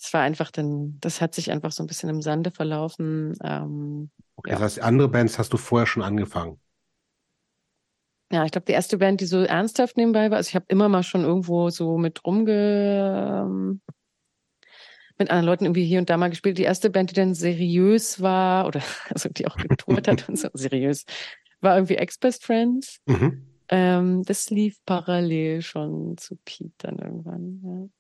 Es 0.02 0.14
war 0.14 0.22
einfach 0.22 0.52
dann, 0.52 0.98
das 1.02 1.20
hat 1.22 1.36
sich 1.36 1.52
einfach 1.52 1.72
so 1.72 1.84
ein 1.84 1.88
bisschen 1.88 2.10
im 2.10 2.22
Sande 2.22 2.52
verlaufen. 2.52 3.36
Ähm, 3.44 4.10
Okay, 4.40 4.52
Ja. 4.52 4.56
Das 4.56 4.64
heißt, 4.64 4.82
andere 4.82 5.10
Bands 5.10 5.38
hast 5.38 5.52
du 5.52 5.58
vorher 5.58 5.86
schon 5.86 6.02
angefangen. 6.02 6.60
Ja, 8.32 8.46
ich 8.46 8.52
glaube, 8.52 8.66
die 8.66 8.74
erste 8.74 8.98
Band, 8.98 9.20
die 9.22 9.26
so 9.26 9.42
ernsthaft 9.42 9.98
nebenbei 9.98 10.30
war, 10.30 10.38
also 10.38 10.48
ich 10.48 10.56
habe 10.56 10.66
immer 10.70 10.88
mal 10.88 11.04
schon 11.04 11.24
irgendwo 11.24 11.70
so 11.72 11.98
mit 11.98 12.24
rumge 12.26 13.44
ähm, 13.44 13.82
mit 15.18 15.30
anderen 15.30 15.46
Leuten 15.46 15.66
irgendwie 15.66 15.84
hier 15.84 16.00
und 16.00 16.10
da 16.10 16.16
mal 16.16 16.30
gespielt. 16.30 16.58
Die 16.58 16.64
erste 16.64 16.90
Band, 16.90 17.12
die 17.12 17.16
dann 17.16 17.34
seriös 17.34 18.22
war, 18.22 18.66
oder 18.68 18.82
also 19.10 19.28
die 19.28 19.48
auch 19.48 19.58
getourt 19.58 20.08
hat 20.08 20.30
und 20.30 20.40
so 20.40 20.48
seriös, 20.54 21.04
war 21.60 21.76
irgendwie 21.76 21.96
Ex-Best 21.96 22.46
Friends. 22.46 23.02
Mhm. 23.06 23.46
Ähm, 23.68 24.24
das 24.24 24.50
lief 24.50 24.78
parallel 24.86 25.62
schon 25.62 26.18
zu 26.18 26.38
Pete 26.46 26.72
dann 26.78 26.98
irgendwann. 27.00 27.62
Ja, 27.64 27.99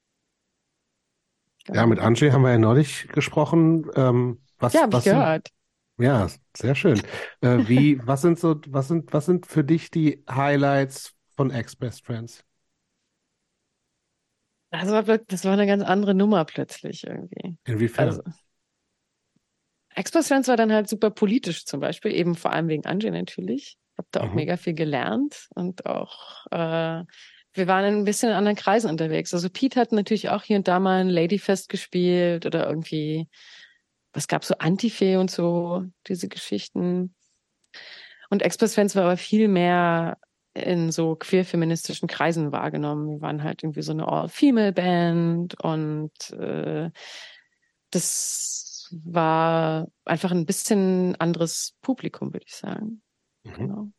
Ja, 1.67 1.85
mit 1.85 1.99
Angie 1.99 2.31
haben 2.31 2.41
wir 2.43 2.51
ja 2.51 2.57
neulich 2.57 3.07
gesprochen. 3.09 3.89
Ähm, 3.95 4.41
was, 4.57 4.81
Ja, 4.81 4.83
hab 4.83 4.93
ich 4.93 5.03
gehört. 5.03 5.49
ja, 5.99 6.27
sehr 6.57 6.75
schön. 6.75 7.03
Äh, 7.41 7.61
wie, 7.67 7.99
was 8.07 8.21
sind 8.21 8.39
so, 8.39 8.59
was 8.67 8.87
sind, 8.89 9.13
was 9.13 9.25
sind 9.27 9.47
für 9.47 9.63
dich 9.63 9.91
die 9.91 10.23
Highlights 10.29 11.15
von 11.37 11.51
Ex-Best 11.51 12.05
Friends? 12.05 12.43
Das 14.71 14.89
war, 14.89 15.03
das 15.17 15.45
war 15.45 15.53
eine 15.53 15.65
ganz 15.67 15.83
andere 15.83 16.13
Nummer 16.13 16.45
plötzlich 16.45 17.03
irgendwie. 17.05 17.57
Inwiefern? 17.65 18.19
Also, 18.19 18.21
Express 19.95 20.27
Friends 20.27 20.47
war 20.47 20.57
dann 20.57 20.71
halt 20.71 20.87
super 20.87 21.09
politisch 21.11 21.65
zum 21.65 21.79
Beispiel, 21.79 22.13
eben 22.13 22.35
vor 22.35 22.53
allem 22.53 22.67
wegen 22.67 22.85
Angie 22.85 23.11
natürlich. 23.11 23.77
Hab 23.97 24.05
da 24.11 24.21
auch 24.23 24.31
Mhm. 24.31 24.33
mega 24.33 24.55
viel 24.55 24.73
gelernt 24.73 25.49
und 25.55 25.85
auch, 25.85 26.45
äh, 26.51 27.03
wir 27.53 27.67
waren 27.67 27.85
in 27.85 27.95
ein 27.95 28.05
bisschen 28.05 28.29
in 28.29 28.35
anderen 28.35 28.57
Kreisen 28.57 28.89
unterwegs. 28.89 29.33
Also 29.33 29.49
Pete 29.49 29.79
hat 29.79 29.91
natürlich 29.91 30.29
auch 30.29 30.43
hier 30.43 30.57
und 30.57 30.67
da 30.67 30.79
mal 30.79 31.01
ein 31.01 31.09
Ladyfest 31.09 31.69
gespielt 31.69 32.45
oder 32.45 32.67
irgendwie, 32.67 33.27
was 34.13 34.27
gab's 34.27 34.47
so 34.47 34.55
Antife 34.59 35.19
und 35.19 35.31
so, 35.31 35.85
diese 36.07 36.27
Geschichten. 36.27 37.15
Und 38.29 38.43
Express 38.43 38.75
Friends 38.75 38.95
war 38.95 39.03
aber 39.03 39.17
viel 39.17 39.47
mehr 39.47 40.17
in 40.53 40.91
so 40.91 41.15
queer-feministischen 41.15 42.07
Kreisen 42.07 42.51
wahrgenommen. 42.51 43.09
Wir 43.09 43.21
waren 43.21 43.43
halt 43.43 43.63
irgendwie 43.63 43.81
so 43.81 43.91
eine 43.91 44.07
All-Female-Band 44.07 45.59
und 45.63 46.31
äh, 46.31 46.91
das 47.91 48.89
war 48.91 49.87
einfach 50.05 50.31
ein 50.31 50.45
bisschen 50.45 51.15
anderes 51.17 51.75
Publikum, 51.81 52.33
würde 52.33 52.45
ich 52.47 52.55
sagen. 52.55 53.01
Mhm. 53.43 53.53
Genau. 53.53 53.91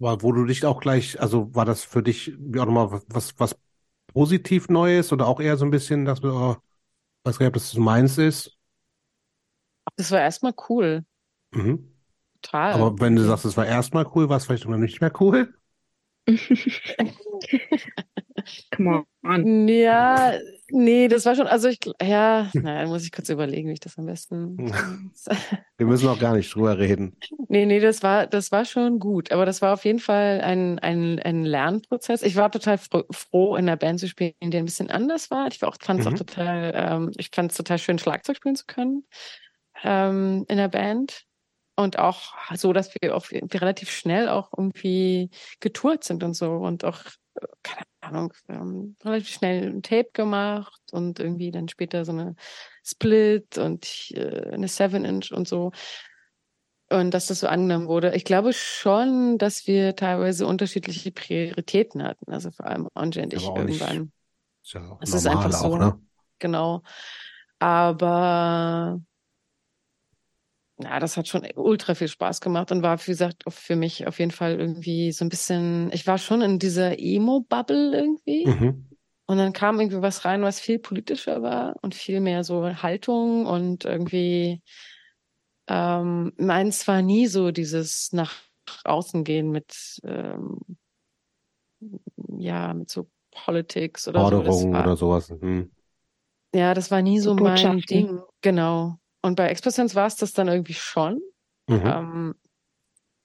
War, 0.00 0.22
wo 0.22 0.32
du 0.32 0.44
dich 0.46 0.64
auch 0.66 0.80
gleich, 0.80 1.20
also 1.20 1.54
war 1.54 1.64
das 1.66 1.84
für 1.84 2.02
dich 2.02 2.28
ja, 2.28 2.64
nochmal 2.66 3.02
was, 3.08 3.38
was, 3.38 3.56
positiv 4.08 4.68
Neues 4.68 5.12
oder 5.12 5.26
auch 5.28 5.40
eher 5.40 5.56
so 5.56 5.64
ein 5.66 5.70
bisschen, 5.70 6.04
dass 6.04 6.22
wir, 6.22 6.32
oh, 6.34 6.56
weiß 7.24 7.38
gar 7.38 7.46
nicht, 7.46 7.48
ob 7.48 7.54
das 7.54 7.74
meins 7.76 8.18
ist? 8.18 8.56
Das 9.96 10.10
war 10.10 10.20
erstmal 10.20 10.54
cool. 10.68 11.04
Mhm. 11.52 11.88
Total. 12.42 12.72
Aber 12.74 12.98
wenn 13.00 13.16
du 13.16 13.22
sagst, 13.24 13.44
es 13.44 13.56
war 13.56 13.66
erstmal 13.66 14.06
cool, 14.14 14.28
war 14.28 14.36
es 14.38 14.46
vielleicht 14.46 14.66
noch 14.68 14.76
nicht 14.78 15.00
mehr 15.00 15.12
cool? 15.20 15.54
Come 18.74 19.04
on. 19.22 19.68
Ja, 19.68 20.34
nee, 20.70 21.08
das 21.08 21.26
war 21.26 21.34
schon, 21.34 21.46
also 21.46 21.68
ich, 21.68 21.78
ja, 22.02 22.50
naja, 22.54 22.86
muss 22.86 23.04
ich 23.04 23.12
kurz 23.12 23.28
überlegen, 23.28 23.68
wie 23.68 23.74
ich 23.74 23.80
das 23.80 23.98
am 23.98 24.06
besten. 24.06 24.56
Wir 25.78 25.86
müssen 25.86 26.08
auch 26.08 26.18
gar 26.18 26.36
nicht 26.36 26.54
drüber 26.54 26.78
reden. 26.78 27.16
Nee, 27.48 27.66
nee, 27.66 27.80
das 27.80 28.02
war, 28.02 28.26
das 28.26 28.52
war 28.52 28.64
schon 28.64 28.98
gut. 28.98 29.32
Aber 29.32 29.46
das 29.46 29.62
war 29.62 29.74
auf 29.74 29.84
jeden 29.84 29.98
Fall 29.98 30.40
ein, 30.42 30.78
ein, 30.78 31.18
ein 31.18 31.44
Lernprozess. 31.44 32.22
Ich 32.22 32.36
war 32.36 32.50
total 32.50 32.78
froh, 32.78 33.56
in 33.56 33.68
einer 33.68 33.76
Band 33.76 34.00
zu 34.00 34.08
spielen, 34.08 34.34
die 34.42 34.56
ein 34.56 34.64
bisschen 34.64 34.90
anders 34.90 35.30
war. 35.30 35.48
Ich 35.48 35.60
war 35.62 35.68
auch, 35.68 35.76
fand 35.80 36.00
es 36.00 36.06
mhm. 36.06 36.12
auch 36.12 36.18
total, 36.18 36.72
ähm, 36.74 37.10
ich 37.16 37.30
fand 37.34 37.50
es 37.50 37.56
total 37.56 37.78
schön, 37.78 37.98
Schlagzeug 37.98 38.36
spielen 38.36 38.56
zu 38.56 38.66
können 38.66 39.04
ähm, 39.82 40.44
in 40.48 40.56
der 40.56 40.68
Band. 40.68 41.26
Und 41.80 41.98
auch 41.98 42.34
so, 42.54 42.72
dass 42.72 42.94
wir, 42.94 43.10
wir 43.10 43.60
relativ 43.62 43.90
schnell 43.90 44.28
auch 44.28 44.50
irgendwie 44.56 45.30
getourt 45.60 46.04
sind 46.04 46.22
und 46.22 46.34
so 46.34 46.52
und 46.52 46.84
auch, 46.84 47.00
keine 47.62 47.86
Ahnung, 48.00 48.32
relativ 49.02 49.28
schnell 49.30 49.66
ein 49.66 49.82
Tape 49.82 50.10
gemacht 50.12 50.80
und 50.92 51.20
irgendwie 51.20 51.50
dann 51.50 51.68
später 51.68 52.04
so 52.04 52.12
eine 52.12 52.36
Split 52.84 53.56
und 53.56 53.86
eine 54.14 54.68
Seven 54.68 55.06
Inch 55.06 55.32
und 55.32 55.48
so. 55.48 55.72
Und 56.90 57.12
dass 57.14 57.28
das 57.28 57.40
so 57.40 57.46
angenommen 57.46 57.86
wurde. 57.86 58.14
Ich 58.14 58.24
glaube 58.24 58.52
schon, 58.52 59.38
dass 59.38 59.66
wir 59.66 59.96
teilweise 59.96 60.46
unterschiedliche 60.46 61.12
Prioritäten 61.12 62.02
hatten. 62.02 62.32
Also 62.32 62.50
vor 62.50 62.66
allem 62.66 62.88
Anje 62.94 63.22
und 63.22 63.32
ich 63.32 63.46
irgendwann. 63.46 63.98
Nicht, 63.98 64.12
ist 64.64 64.72
ja 64.74 64.90
auch 64.90 64.98
es 65.00 65.14
ist 65.14 65.26
einfach 65.26 65.52
so. 65.52 65.66
Auch, 65.66 65.78
ne? 65.78 66.00
Genau. 66.40 66.82
Aber 67.58 69.00
ja, 70.82 70.98
das 70.98 71.16
hat 71.16 71.28
schon 71.28 71.46
ultra 71.54 71.94
viel 71.94 72.08
Spaß 72.08 72.40
gemacht 72.40 72.72
und 72.72 72.82
war, 72.82 72.98
wie 73.00 73.10
gesagt, 73.10 73.44
für 73.48 73.76
mich 73.76 74.06
auf 74.06 74.18
jeden 74.18 74.30
Fall 74.30 74.58
irgendwie 74.58 75.12
so 75.12 75.24
ein 75.24 75.28
bisschen, 75.28 75.90
ich 75.92 76.06
war 76.06 76.18
schon 76.18 76.42
in 76.42 76.58
dieser 76.58 76.98
Emo-Bubble 76.98 77.94
irgendwie. 77.94 78.46
Mhm. 78.46 78.86
Und 79.26 79.38
dann 79.38 79.52
kam 79.52 79.78
irgendwie 79.78 80.02
was 80.02 80.24
rein, 80.24 80.42
was 80.42 80.58
viel 80.58 80.78
politischer 80.78 81.42
war 81.42 81.76
und 81.82 81.94
viel 81.94 82.20
mehr 82.20 82.42
so 82.42 82.64
Haltung 82.82 83.46
und 83.46 83.84
irgendwie 83.84 84.60
ähm, 85.68 86.32
meins 86.36 86.88
war 86.88 87.00
nie 87.00 87.28
so 87.28 87.52
dieses 87.52 88.12
nach 88.12 88.34
außen 88.84 89.22
gehen 89.22 89.50
mit 89.52 90.00
ähm, 90.02 90.58
ja, 92.38 92.74
mit 92.74 92.90
so 92.90 93.08
Politics 93.30 94.08
oder 94.08 94.20
Forderungen 94.20 94.72
so. 94.74 94.80
oder 94.80 94.96
sowas. 94.96 95.30
Mhm. 95.30 95.70
Ja, 96.54 96.74
das 96.74 96.90
war 96.90 97.02
nie 97.02 97.20
so 97.20 97.34
mein 97.34 97.80
Ding. 97.82 98.20
Genau. 98.40 98.99
Und 99.22 99.36
bei 99.36 99.48
Expressions 99.48 99.94
war 99.94 100.06
es 100.06 100.16
das 100.16 100.32
dann 100.32 100.48
irgendwie 100.48 100.74
schon. 100.74 101.20
Mhm. 101.68 101.82
Ähm, 101.84 102.34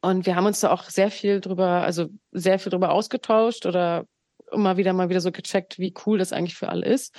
und 0.01 0.26
wir 0.26 0.35
haben 0.35 0.45
uns 0.45 0.59
da 0.59 0.72
auch 0.72 0.84
sehr 0.84 1.09
viel 1.09 1.41
drüber, 1.41 1.81
also 1.84 2.09
sehr 2.31 2.59
viel 2.59 2.69
drüber 2.69 2.91
ausgetauscht 2.91 3.65
oder 3.65 4.05
immer 4.51 4.77
wieder 4.77 4.93
mal 4.93 5.09
wieder 5.09 5.22
so 5.22 5.31
gecheckt, 5.31 5.80
wie 5.80 5.93
cool 6.05 6.17
das 6.17 6.31
eigentlich 6.31 6.55
für 6.55 6.69
alle 6.69 6.85
ist. 6.85 7.15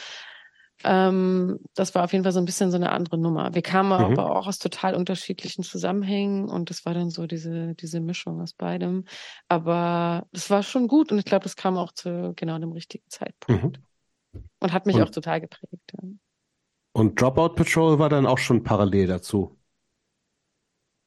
Ähm, 0.85 1.59
das 1.75 1.95
war 1.95 2.05
auf 2.05 2.13
jeden 2.13 2.23
Fall 2.23 2.33
so 2.33 2.39
ein 2.39 2.45
bisschen 2.45 2.71
so 2.71 2.77
eine 2.77 2.93
andere 2.93 3.19
Nummer. 3.19 3.55
Wir 3.55 3.63
kamen 3.63 3.89
mhm. 3.89 4.19
aber 4.19 4.37
auch 4.37 4.47
aus 4.47 4.59
total 4.59 4.95
unterschiedlichen 4.95 5.65
Zusammenhängen 5.65 6.49
und 6.49 6.71
das 6.71 6.85
war 6.85 6.95
dann 6.95 7.11
so 7.11 7.27
diese, 7.27 7.75
diese 7.75 8.01
Mischung 8.01 8.41
aus 8.41 8.53
beidem. 8.53 9.05
Aber 9.49 10.27
das 10.33 10.51
war 10.51 10.63
schon 10.63 10.87
gut 10.87 11.11
und 11.11 11.19
ich 11.19 11.25
glaube, 11.25 11.45
das 11.45 11.57
kam 11.57 11.77
auch 11.79 11.93
zu 11.93 12.35
genau 12.37 12.59
dem 12.59 12.73
richtigen 12.73 13.09
Zeitpunkt. 13.09 13.79
Mhm. 13.79 14.43
Und 14.61 14.73
hat 14.73 14.87
mich 14.87 14.97
und, 14.97 15.03
auch 15.03 15.11
total 15.11 15.41
geprägt. 15.41 15.93
Ja. 15.93 16.09
Und 16.97 17.21
Dropout 17.21 17.57
Patrol 17.57 17.99
war 17.99 18.09
dann 18.09 18.25
auch 18.25 18.39
schon 18.39 18.63
parallel 18.63 19.07
dazu. 19.07 19.55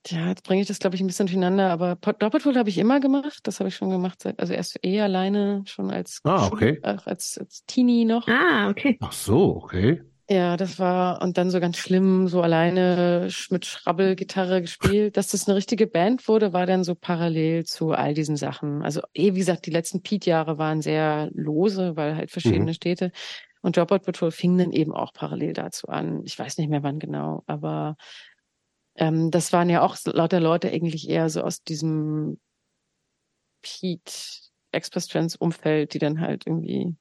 Ja, 0.06 0.28
jetzt 0.28 0.44
bringe 0.44 0.62
ich 0.62 0.68
das, 0.68 0.78
glaube 0.78 0.96
ich, 0.96 1.02
ein 1.02 1.08
bisschen 1.08 1.26
durcheinander, 1.26 1.72
aber 1.72 1.96
Dropout 1.96 2.30
Patrol 2.30 2.58
habe 2.58 2.70
ich 2.70 2.78
immer 2.78 3.00
gemacht. 3.00 3.40
Das 3.46 3.60
habe 3.60 3.70
ich 3.70 3.76
schon 3.76 3.90
gemacht, 3.90 4.22
seit, 4.22 4.40
also 4.40 4.54
erst 4.54 4.78
eh 4.86 5.02
alleine, 5.02 5.64
schon 5.66 5.90
als, 5.90 6.20
ah, 6.26 6.46
okay. 6.46 6.80
Auch 6.84 7.08
als, 7.08 7.40
als 7.40 7.66
Teenie 7.66 8.06
noch. 8.06 8.28
Ah, 8.28 8.70
okay. 8.70 9.00
Ach 9.02 9.12
so, 9.12 9.56
okay. 9.64 10.04
Ja, 10.30 10.58
das 10.58 10.78
war, 10.78 11.24
und 11.24 11.40
dann 11.40 11.50
so 11.50 11.60
ganz 11.60 11.78
schlimm, 11.78 12.28
so 12.28 12.44
alleine 12.44 13.30
mit 13.50 13.66
Schrabbelgitarre 13.66 14.62
gespielt. 14.62 15.18
Dass 15.18 15.30
das 15.30 15.48
eine 15.48 15.58
richtige 15.58 15.88
Band 15.88 16.28
wurde, 16.28 16.54
war 16.54 16.68
dann 16.68 16.84
so 16.84 16.94
parallel 16.94 17.66
zu 17.66 17.94
all 17.94 18.14
diesen 18.14 18.38
Sachen. 18.38 18.84
Also 18.84 19.02
eh, 19.16 19.34
wie 19.34 19.40
gesagt, 19.40 19.66
die 19.66 19.72
letzten 19.72 20.04
Pete-Jahre 20.04 20.60
waren 20.60 20.84
sehr 20.84 21.32
lose, 21.34 21.96
weil 21.96 22.16
halt 22.16 22.30
verschiedene 22.30 22.66
mhm. 22.66 22.76
Städte. 22.76 23.12
Und 23.62 23.76
Dropout 23.76 24.00
Patrol 24.00 24.32
fing 24.32 24.58
dann 24.58 24.72
eben 24.72 24.94
auch 24.94 25.14
parallel 25.14 25.54
dazu 25.54 25.88
an. 25.88 26.22
Ich 26.24 26.38
weiß 26.38 26.58
nicht 26.58 26.70
mehr 26.70 26.84
wann 26.84 27.00
genau, 27.00 27.44
aber 27.46 27.98
ähm, 28.96 29.32
das 29.32 29.52
waren 29.54 29.70
ja 29.70 29.82
auch 29.82 29.98
lauter 30.06 30.40
Leute 30.40 30.70
eigentlich 30.70 31.10
eher 31.10 31.30
so 31.30 31.42
aus 31.42 31.64
diesem 31.64 32.40
Pete 33.62 34.12
Express 34.72 35.08
Trends 35.08 35.36
Umfeld, 35.36 35.94
die 35.94 36.00
dann 36.00 36.22
halt 36.22 36.46
irgendwie 36.46 36.96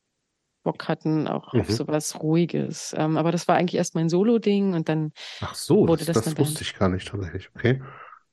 Bock 0.64 0.89
hatten, 0.89 1.28
auch 1.28 1.52
mhm. 1.52 1.60
auf 1.60 1.70
sowas 1.70 2.20
Ruhiges. 2.20 2.94
Ähm, 2.97 3.16
aber 3.16 3.32
das 3.32 3.48
war 3.48 3.56
eigentlich 3.56 3.76
erst 3.76 3.94
mein 3.94 4.09
Solo-Ding 4.09 4.74
und 4.74 4.89
dann 4.89 5.12
Ach 5.40 5.55
so, 5.55 5.86
wurde 5.86 6.05
das, 6.05 6.14
das, 6.14 6.24
das 6.24 6.39
wusste 6.39 6.62
ich 6.62 6.74
gar 6.74 6.89
nicht 6.89 7.09
tatsächlich. 7.09 7.51
Okay. 7.55 7.82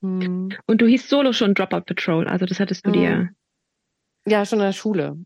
Hm. 0.02 0.50
Und 0.66 0.80
du 0.80 0.86
hieß 0.86 1.08
Solo 1.08 1.32
schon 1.32 1.54
Dropout 1.54 1.82
Patrol, 1.82 2.28
also 2.28 2.44
das 2.46 2.60
hattest 2.60 2.86
du 2.86 2.92
hm. 2.92 2.98
dir. 2.98 3.28
Ja, 4.26 4.44
schon 4.44 4.58
in 4.58 4.66
der 4.66 4.72
Schule. 4.72 5.16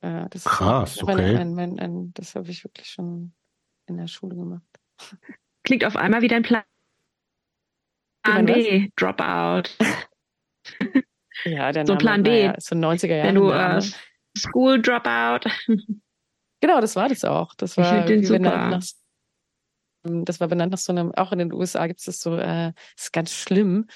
Äh, 0.00 0.28
das 0.30 0.44
Krass, 0.44 1.02
okay. 1.02 1.36
Ein, 1.36 1.58
ein, 1.58 1.78
ein, 1.78 2.14
das 2.14 2.34
habe 2.34 2.50
ich 2.50 2.64
wirklich 2.64 2.88
schon 2.88 3.32
in 3.86 3.96
der 3.96 4.06
Schule 4.06 4.36
gemacht. 4.36 4.62
Klingt 5.62 5.84
auf 5.84 5.96
einmal 5.96 6.22
wie 6.22 6.28
dein 6.28 6.42
Plan. 6.42 6.62
Plan 8.22 8.46
B, 8.46 8.90
Dropout. 8.96 9.70
ja, 11.44 11.72
der 11.72 11.86
so 11.86 11.94
Name 11.94 11.98
Plan 11.98 12.22
B. 12.22 12.44
Ja, 12.44 12.54
so 12.58 12.74
90er 12.74 13.14
Jahre. 13.14 13.28
Wenn 13.28 13.34
du 13.34 13.50
äh, 13.50 13.80
School 14.36 14.80
Dropout. 14.80 15.50
genau, 16.60 16.80
das 16.80 16.96
war 16.96 17.08
das 17.08 17.24
auch. 17.24 17.54
Das 17.54 17.76
war 17.76 18.04
den 18.04 18.24
super. 18.24 18.38
Nach, 18.38 18.82
das 20.02 20.40
war 20.40 20.48
benannt 20.48 20.72
nach 20.72 20.78
so 20.78 20.92
einem, 20.92 21.12
auch 21.14 21.32
in 21.32 21.38
den 21.38 21.52
USA 21.52 21.86
gibt 21.86 22.00
es 22.00 22.06
das 22.06 22.20
so, 22.20 22.36
äh, 22.36 22.72
das 22.96 23.04
ist 23.04 23.12
ganz 23.12 23.32
schlimm, 23.32 23.86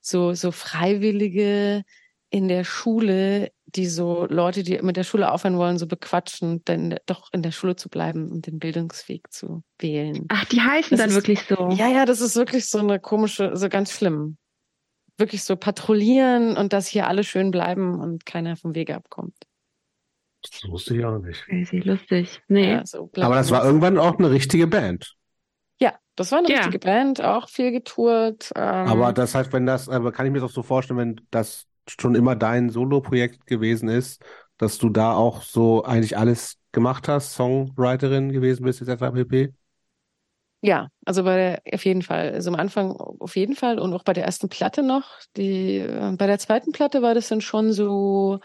so, 0.00 0.34
so 0.34 0.52
freiwillige 0.52 1.84
in 2.30 2.48
der 2.48 2.64
Schule, 2.64 3.50
die 3.74 3.86
so 3.86 4.26
Leute, 4.28 4.62
die 4.62 4.80
mit 4.82 4.96
der 4.96 5.04
Schule 5.04 5.30
aufhören 5.30 5.58
wollen, 5.58 5.78
so 5.78 5.86
bequatschen, 5.86 6.62
dann 6.64 6.96
doch 7.06 7.28
in 7.32 7.42
der 7.42 7.50
Schule 7.50 7.76
zu 7.76 7.88
bleiben 7.88 8.30
und 8.30 8.46
den 8.46 8.58
Bildungsweg 8.58 9.30
zu 9.30 9.62
wählen. 9.78 10.24
Ach, 10.28 10.44
die 10.46 10.60
heißen 10.60 10.96
das 10.96 11.00
dann 11.00 11.10
ist, 11.10 11.16
wirklich 11.16 11.42
so. 11.42 11.70
Ja, 11.70 11.88
ja, 11.88 12.06
das 12.06 12.20
ist 12.20 12.36
wirklich 12.36 12.68
so 12.68 12.78
eine 12.78 12.98
komische, 12.98 13.56
so 13.56 13.68
ganz 13.68 13.92
schlimm. 13.92 14.38
Wirklich 15.18 15.44
so 15.44 15.56
patrouillieren 15.56 16.56
und 16.56 16.72
dass 16.72 16.86
hier 16.86 17.08
alle 17.08 17.24
schön 17.24 17.50
bleiben 17.50 18.00
und 18.00 18.24
keiner 18.24 18.56
vom 18.56 18.74
Wege 18.74 18.94
abkommt. 18.94 19.34
Das 20.42 20.70
wusste 20.70 20.96
ich 20.96 21.04
auch 21.04 21.18
nicht. 21.18 21.44
Crazy, 21.44 21.78
lustig. 21.80 22.40
Nee. 22.48 22.72
Ja, 22.72 22.86
so 22.86 23.10
Aber 23.16 23.34
das 23.34 23.50
war 23.50 23.64
irgendwann 23.64 23.98
auch 23.98 24.18
eine 24.18 24.30
richtige 24.30 24.66
Band. 24.66 25.14
Ja, 25.80 25.94
das 26.14 26.32
war 26.32 26.38
eine 26.38 26.48
ja. 26.48 26.58
richtige 26.58 26.78
Band, 26.78 27.20
auch 27.20 27.48
viel 27.48 27.72
getourt. 27.72 28.52
Ähm, 28.54 28.62
aber 28.62 29.12
das 29.12 29.34
heißt, 29.34 29.52
wenn 29.52 29.66
das, 29.66 29.88
aber 29.88 30.12
kann 30.12 30.26
ich 30.26 30.32
mir 30.32 30.40
das 30.40 30.50
auch 30.50 30.54
so 30.54 30.62
vorstellen, 30.62 30.98
wenn 30.98 31.20
das 31.30 31.66
schon 31.98 32.14
immer 32.14 32.36
dein 32.36 32.70
Solo-Projekt 32.70 33.46
gewesen 33.46 33.88
ist, 33.88 34.22
dass 34.58 34.78
du 34.78 34.88
da 34.90 35.14
auch 35.14 35.42
so 35.42 35.84
eigentlich 35.84 36.16
alles 36.16 36.58
gemacht 36.72 37.08
hast, 37.08 37.34
Songwriterin 37.34 38.32
gewesen 38.32 38.64
bist, 38.64 38.82
etc. 38.82 39.12
pp? 39.12 39.52
Ja, 40.60 40.88
also 41.04 41.22
bei 41.22 41.36
der, 41.36 41.74
auf 41.74 41.84
jeden 41.84 42.02
Fall. 42.02 42.32
Also 42.32 42.50
am 42.50 42.56
Anfang 42.56 42.92
auf 42.92 43.36
jeden 43.36 43.54
Fall 43.54 43.78
und 43.78 43.94
auch 43.94 44.02
bei 44.02 44.12
der 44.12 44.24
ersten 44.24 44.48
Platte 44.48 44.82
noch. 44.82 45.04
Die, 45.36 45.76
äh, 45.78 46.14
bei 46.16 46.26
der 46.26 46.38
zweiten 46.38 46.72
Platte 46.72 47.00
war 47.00 47.14
das 47.14 47.28
dann 47.28 47.40
schon 47.40 47.72
so, 47.72 48.40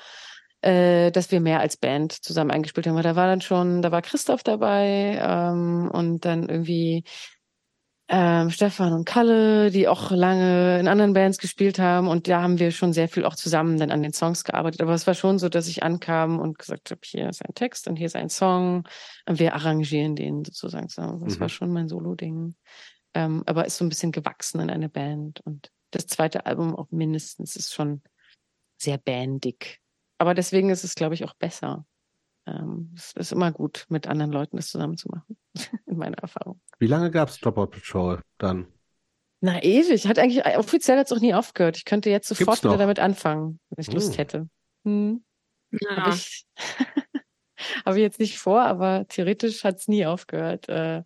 äh, 0.61 1.11
dass 1.11 1.31
wir 1.31 1.39
mehr 1.41 1.59
als 1.59 1.75
Band 1.77 2.13
zusammen 2.13 2.51
eingespielt 2.51 2.85
haben. 2.87 3.01
Da 3.01 3.15
war 3.15 3.27
dann 3.27 3.41
schon, 3.41 3.81
da 3.81 3.91
war 3.91 4.03
Christoph 4.03 4.43
dabei 4.43 5.19
ähm, 5.21 5.89
und 5.91 6.23
dann 6.25 6.49
irgendwie 6.49 7.03
ähm, 8.15 8.51
Stefan 8.51 8.93
und 8.93 9.05
Kalle, 9.05 9.71
die 9.71 9.87
auch 9.87 10.11
lange 10.11 10.79
in 10.79 10.87
anderen 10.87 11.13
Bands 11.13 11.39
gespielt 11.39 11.79
haben. 11.79 12.07
Und 12.07 12.27
da 12.27 12.43
haben 12.43 12.59
wir 12.59 12.69
schon 12.69 12.93
sehr 12.93 13.09
viel 13.09 13.25
auch 13.25 13.35
zusammen 13.35 13.79
dann 13.79 13.89
an 13.89 14.03
den 14.03 14.13
Songs 14.13 14.43
gearbeitet. 14.43 14.81
Aber 14.81 14.93
es 14.93 15.07
war 15.07 15.15
schon 15.15 15.39
so, 15.39 15.49
dass 15.49 15.67
ich 15.67 15.81
ankam 15.81 16.39
und 16.39 16.59
gesagt 16.59 16.91
habe, 16.91 17.01
hier 17.03 17.27
ist 17.27 17.43
ein 17.43 17.55
Text 17.55 17.87
und 17.87 17.95
hier 17.95 18.05
ist 18.05 18.15
ein 18.15 18.29
Song. 18.29 18.87
Und 19.25 19.39
wir 19.39 19.55
arrangieren 19.55 20.15
den 20.15 20.45
sozusagen. 20.45 20.87
Das 20.95 21.37
mhm. 21.37 21.39
war 21.39 21.49
schon 21.49 21.73
mein 21.73 21.87
Solo-Ding. 21.87 22.53
Ähm, 23.15 23.41
aber 23.47 23.65
ist 23.65 23.77
so 23.77 23.85
ein 23.85 23.89
bisschen 23.89 24.11
gewachsen 24.11 24.59
in 24.59 24.69
eine 24.69 24.89
Band. 24.89 25.41
Und 25.43 25.71
das 25.89 26.05
zweite 26.05 26.45
Album 26.45 26.75
auch 26.75 26.91
mindestens 26.91 27.55
ist 27.55 27.73
schon 27.73 28.03
sehr 28.77 28.99
bandig. 28.99 29.79
Aber 30.19 30.35
deswegen 30.35 30.69
ist 30.69 30.83
es, 30.83 30.93
glaube 30.93 31.15
ich, 31.15 31.25
auch 31.25 31.33
besser. 31.33 31.83
Ähm, 32.45 32.93
es 32.95 33.13
ist 33.13 33.31
immer 33.31 33.51
gut, 33.51 33.87
mit 33.89 34.05
anderen 34.05 34.31
Leuten 34.31 34.57
das 34.57 34.67
zusammen 34.67 34.97
zu 34.97 35.07
machen, 35.09 35.35
in 35.87 35.97
meiner 35.97 36.19
Erfahrung. 36.19 36.61
Wie 36.83 36.87
lange 36.87 37.11
gab 37.11 37.29
es 37.29 37.39
Dropout 37.39 37.67
Patrol 37.67 38.19
dann? 38.39 38.67
Na, 39.39 39.63
ewig. 39.63 40.05
Hat 40.05 40.19
eigentlich 40.19 40.45
offiziell 40.57 40.97
jetzt 40.97 41.13
auch 41.13 41.21
nie 41.21 41.33
aufgehört. 41.33 41.77
Ich 41.77 41.85
könnte 41.85 42.09
jetzt 42.09 42.27
sofort 42.27 42.61
wieder 42.61 42.75
damit 42.75 42.99
anfangen, 42.99 43.61
wenn 43.69 43.81
ich 43.81 43.93
Lust 43.93 44.11
hm. 44.11 44.17
hätte. 44.17 44.49
Hm. 44.83 45.23
Ja. 45.71 45.95
Habe 45.95 46.09
ich, 46.09 46.45
hab 47.85 47.95
ich 47.95 48.01
jetzt 48.01 48.19
nicht 48.19 48.37
vor, 48.37 48.63
aber 48.63 49.05
theoretisch 49.07 49.63
hat 49.63 49.77
es 49.77 49.87
nie 49.87 50.05
aufgehört. 50.05 50.67
Äh, 50.67 51.03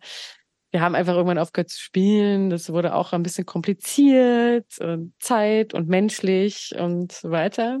wir 0.72 0.80
haben 0.80 0.96
einfach 0.96 1.14
irgendwann 1.14 1.38
aufgehört 1.38 1.70
zu 1.70 1.80
spielen. 1.80 2.50
Das 2.50 2.72
wurde 2.72 2.96
auch 2.96 3.12
ein 3.12 3.22
bisschen 3.22 3.46
kompliziert 3.46 4.80
und 4.80 5.14
Zeit 5.20 5.74
und 5.74 5.86
menschlich 5.86 6.74
und 6.76 7.12
so 7.12 7.30
weiter. 7.30 7.78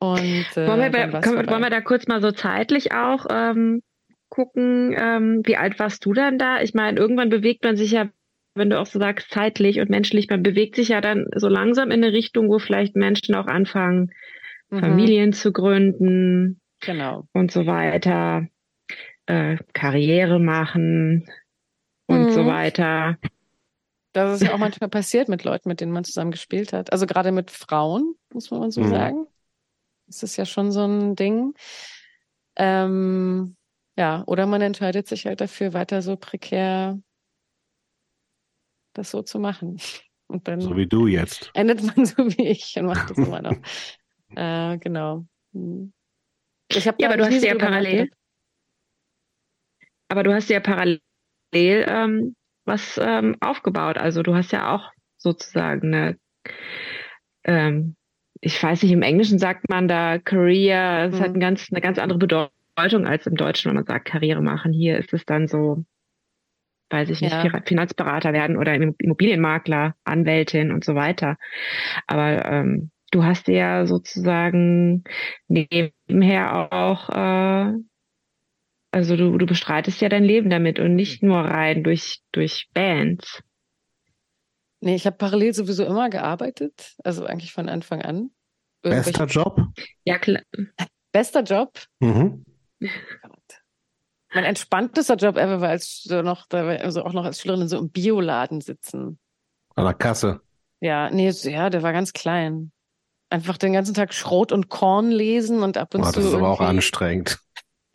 Und 0.00 0.46
äh, 0.56 0.66
wollen, 0.66 0.92
wir, 0.92 1.20
können, 1.20 1.48
wollen 1.48 1.62
wir 1.62 1.70
da 1.70 1.80
kurz 1.80 2.08
mal 2.08 2.20
so 2.20 2.32
zeitlich 2.32 2.90
auch 2.90 3.26
ähm, 3.30 3.82
gucken, 4.30 4.94
ähm, 4.96 5.42
wie 5.44 5.56
alt 5.56 5.78
warst 5.78 6.04
du 6.06 6.12
dann 6.14 6.38
da? 6.38 6.62
Ich 6.62 6.72
meine, 6.72 6.98
irgendwann 6.98 7.28
bewegt 7.28 7.64
man 7.64 7.76
sich 7.76 7.90
ja, 7.90 8.08
wenn 8.54 8.70
du 8.70 8.78
auch 8.80 8.86
so 8.86 8.98
sagst, 8.98 9.30
zeitlich 9.30 9.80
und 9.80 9.90
menschlich, 9.90 10.28
man 10.30 10.42
bewegt 10.42 10.76
sich 10.76 10.88
ja 10.88 11.00
dann 11.00 11.26
so 11.36 11.48
langsam 11.48 11.90
in 11.90 12.02
eine 12.02 12.12
Richtung, 12.12 12.48
wo 12.48 12.58
vielleicht 12.58 12.96
Menschen 12.96 13.34
auch 13.34 13.46
anfangen, 13.46 14.12
Mhm, 14.70 14.80
Familien 14.80 15.32
zu 15.32 15.52
gründen 15.52 16.60
Genau. 16.80 17.26
und 17.32 17.50
so 17.50 17.66
weiter, 17.66 18.46
äh, 19.26 19.58
Karriere 19.72 20.38
machen 20.38 21.28
und 22.06 22.30
so 22.32 22.42
Mhm. 22.42 22.46
weiter. 22.46 23.18
Das 24.12 24.40
ist 24.40 24.46
ja 24.46 24.54
auch 24.54 24.58
manchmal 24.58 24.90
passiert 24.90 25.28
mit 25.28 25.44
Leuten, 25.44 25.68
mit 25.68 25.80
denen 25.80 25.92
man 25.92 26.04
zusammen 26.04 26.30
gespielt 26.30 26.72
hat. 26.72 26.92
Also 26.92 27.06
gerade 27.06 27.32
mit 27.32 27.50
Frauen, 27.50 28.14
muss 28.32 28.50
man 28.50 28.70
so 28.70 28.82
Mhm. 28.82 28.88
sagen. 28.88 29.26
Das 30.06 30.22
ist 30.22 30.36
ja 30.36 30.44
schon 30.44 30.72
so 30.72 30.84
ein 30.84 31.14
Ding. 31.14 31.54
Ähm, 32.56 33.56
ja, 34.00 34.24
oder 34.26 34.46
man 34.46 34.62
entscheidet 34.62 35.06
sich 35.06 35.26
halt 35.26 35.42
dafür, 35.42 35.74
weiter 35.74 36.00
so 36.00 36.16
prekär 36.16 36.98
das 38.94 39.10
so 39.10 39.20
zu 39.22 39.38
machen. 39.38 39.76
Und 40.26 40.48
dann 40.48 40.60
So 40.60 40.74
wie 40.76 40.86
du 40.86 41.06
jetzt. 41.06 41.50
endet 41.54 41.82
man 41.82 42.06
so 42.06 42.16
wie 42.18 42.46
ich 42.46 42.76
und 42.78 42.86
macht 42.86 43.10
das 43.10 43.18
immer 43.18 43.42
noch. 43.42 43.56
äh, 44.36 44.78
genau. 44.78 45.26
Hm. 45.52 45.92
Ich 46.70 46.84
Ja, 46.84 46.92
aber 47.08 47.16
du 47.16 47.26
hast 47.26 47.42
ja 47.42 47.56
parallel, 47.56 48.08
aber 50.08 50.22
du 50.22 50.32
hast 50.32 50.48
ja 50.50 50.60
parallel 50.60 51.00
ähm, 51.52 52.36
was 52.64 52.96
ähm, 53.02 53.36
aufgebaut. 53.40 53.98
Also 53.98 54.22
du 54.22 54.34
hast 54.36 54.52
ja 54.52 54.72
auch 54.72 54.92
sozusagen 55.16 55.92
eine, 55.92 56.18
ähm, 57.42 57.96
ich 58.40 58.62
weiß 58.62 58.84
nicht, 58.84 58.92
im 58.92 59.02
Englischen 59.02 59.40
sagt 59.40 59.68
man 59.68 59.88
da 59.88 60.18
Career, 60.18 61.08
es 61.12 61.18
Mhm. 61.18 61.24
hat 61.24 61.34
ein 61.34 61.40
ganz, 61.40 61.66
eine 61.72 61.80
ganz 61.80 61.98
andere 61.98 62.18
Bedeutung 62.18 62.59
als 63.06 63.26
im 63.26 63.36
Deutschen, 63.36 63.68
wenn 63.68 63.76
man 63.76 63.84
sagt 63.86 64.06
Karriere 64.06 64.42
machen. 64.42 64.72
Hier 64.72 64.98
ist 64.98 65.12
es 65.12 65.24
dann 65.24 65.48
so, 65.48 65.84
weiß 66.90 67.08
ich 67.10 67.20
nicht, 67.20 67.32
Ja. 67.32 67.42
Fi- 67.42 67.62
Finanzberater 67.66 68.32
werden 68.32 68.56
oder 68.56 68.74
Immobilienmakler, 68.74 69.94
Anwältin 70.04 70.72
und 70.72 70.84
so 70.84 70.94
weiter. 70.94 71.36
Aber 72.06 72.44
ähm, 72.44 72.90
du 73.10 73.24
hast 73.24 73.48
ja 73.48 73.86
sozusagen 73.86 75.04
nebenher 75.48 76.72
auch, 76.72 77.10
äh, 77.10 77.72
also 78.92 79.16
du, 79.16 79.38
du 79.38 79.46
bestreitest 79.46 80.00
ja 80.00 80.08
dein 80.08 80.24
Leben 80.24 80.50
damit 80.50 80.80
und 80.80 80.94
nicht 80.96 81.22
nur 81.22 81.38
rein 81.38 81.84
durch, 81.84 82.20
durch 82.32 82.68
Bands. 82.74 83.42
Nee, 84.80 84.94
ich 84.94 85.06
habe 85.06 85.16
parallel 85.16 85.52
sowieso 85.52 85.84
immer 85.84 86.08
gearbeitet, 86.08 86.94
also 87.04 87.26
eigentlich 87.26 87.52
von 87.52 87.68
Anfang 87.68 88.00
an. 88.02 88.30
Bester 88.82 89.26
Job? 89.26 89.60
Ja, 90.04 90.18
klar. 90.18 90.42
Bester 91.12 91.42
Job. 91.42 91.78
Mhm. 92.00 92.44
Mein 94.32 94.44
entspanntester 94.44 95.16
Job 95.16 95.36
ever 95.36 95.60
war 95.60 95.70
als 95.70 96.02
so 96.04 96.22
noch, 96.22 96.46
da 96.48 96.64
war- 96.66 96.80
also 96.80 97.04
auch 97.04 97.12
noch 97.12 97.24
als 97.24 97.40
Schülerin 97.40 97.68
so 97.68 97.78
im 97.78 97.90
Bioladen 97.90 98.60
sitzen. 98.60 99.18
An 99.74 99.84
der 99.84 99.94
Kasse. 99.94 100.40
Ja, 100.80 101.10
nee, 101.10 101.28
ja, 101.30 101.68
der 101.68 101.82
war 101.82 101.92
ganz 101.92 102.12
klein. 102.12 102.72
Einfach 103.28 103.58
den 103.58 103.72
ganzen 103.72 103.94
Tag 103.94 104.14
Schrot 104.14 104.50
und 104.52 104.68
Korn 104.68 105.10
lesen 105.10 105.62
und 105.62 105.76
ab 105.76 105.94
und 105.94 106.02
Oh, 106.02 106.06
zu 106.06 106.12
das 106.12 106.24
ist 106.26 106.34
aber 106.34 106.48
auch 106.48 106.60
anstrengend. 106.60 107.38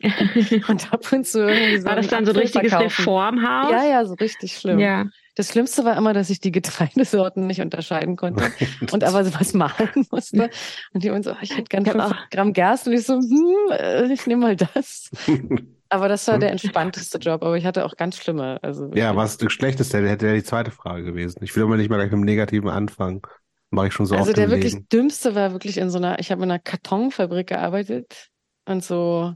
und 0.68 0.92
ab 0.92 1.10
und 1.10 1.26
zu 1.26 1.40
irgendwie 1.40 1.78
so 1.78 1.86
War 1.86 1.96
das 1.96 2.08
dann 2.08 2.26
so 2.26 2.32
ein 2.32 2.36
richtiges. 2.38 2.72
Reformhaus? 2.72 3.70
Ja, 3.72 3.84
ja, 3.84 4.04
so 4.04 4.14
richtig 4.14 4.56
schlimm. 4.56 4.78
Ja. 4.78 5.06
Das 5.36 5.50
Schlimmste 5.52 5.84
war 5.84 5.96
immer, 5.96 6.12
dass 6.14 6.30
ich 6.30 6.40
die 6.40 6.50
Getreidesorten 6.50 7.46
nicht 7.46 7.60
unterscheiden 7.60 8.16
konnte 8.16 8.50
und 8.92 9.04
aber 9.04 9.24
sowas 9.24 9.54
malen 9.54 10.06
musste. 10.10 10.50
Und 10.92 11.04
die 11.04 11.10
so, 11.22 11.36
ich 11.40 11.52
hätte 11.56 11.64
gern 11.68 11.84
Ich 11.84 11.90
hab 11.94 12.00
5 12.00 12.04
auch- 12.12 12.30
Gramm 12.30 12.52
Gerste. 12.52 12.90
Und 12.90 12.96
ich 12.96 13.04
so, 13.06 13.14
hm, 13.14 13.54
äh, 13.70 14.12
ich 14.12 14.26
nehme 14.26 14.42
mal 14.42 14.56
das. 14.56 15.10
Aber 15.88 16.08
das 16.08 16.26
war 16.26 16.38
der 16.40 16.50
entspannteste 16.50 17.18
Job. 17.18 17.44
Aber 17.44 17.56
ich 17.56 17.64
hatte 17.64 17.84
auch 17.84 17.96
ganz 17.96 18.16
schlimme. 18.16 18.58
Also 18.62 18.90
ja, 18.94 19.14
was 19.14 19.36
das 19.36 19.52
Schlechteste 19.52 20.04
hätte 20.08 20.26
ja 20.26 20.32
die 20.34 20.42
zweite 20.42 20.72
Frage 20.72 21.04
gewesen. 21.04 21.44
Ich 21.44 21.54
will 21.54 21.62
aber 21.62 21.76
nicht 21.76 21.90
mal 21.90 21.96
gleich 21.96 22.06
mit 22.10 22.14
dem 22.14 22.24
Negativen 22.24 22.68
anfangen. 22.68 23.22
Mache 23.70 23.86
ich 23.88 23.92
schon 23.92 24.06
so 24.06 24.16
Also 24.16 24.30
oft 24.30 24.36
der 24.36 24.46
im 24.46 24.50
wirklich 24.50 24.72
Leben. 24.72 24.88
dümmste 24.92 25.36
war 25.36 25.52
wirklich 25.52 25.78
in 25.78 25.90
so 25.90 25.98
einer, 25.98 26.18
ich 26.18 26.32
habe 26.32 26.42
in 26.42 26.50
einer 26.50 26.58
Kartonfabrik 26.58 27.46
gearbeitet 27.48 28.30
und 28.64 28.82
so. 28.82 29.34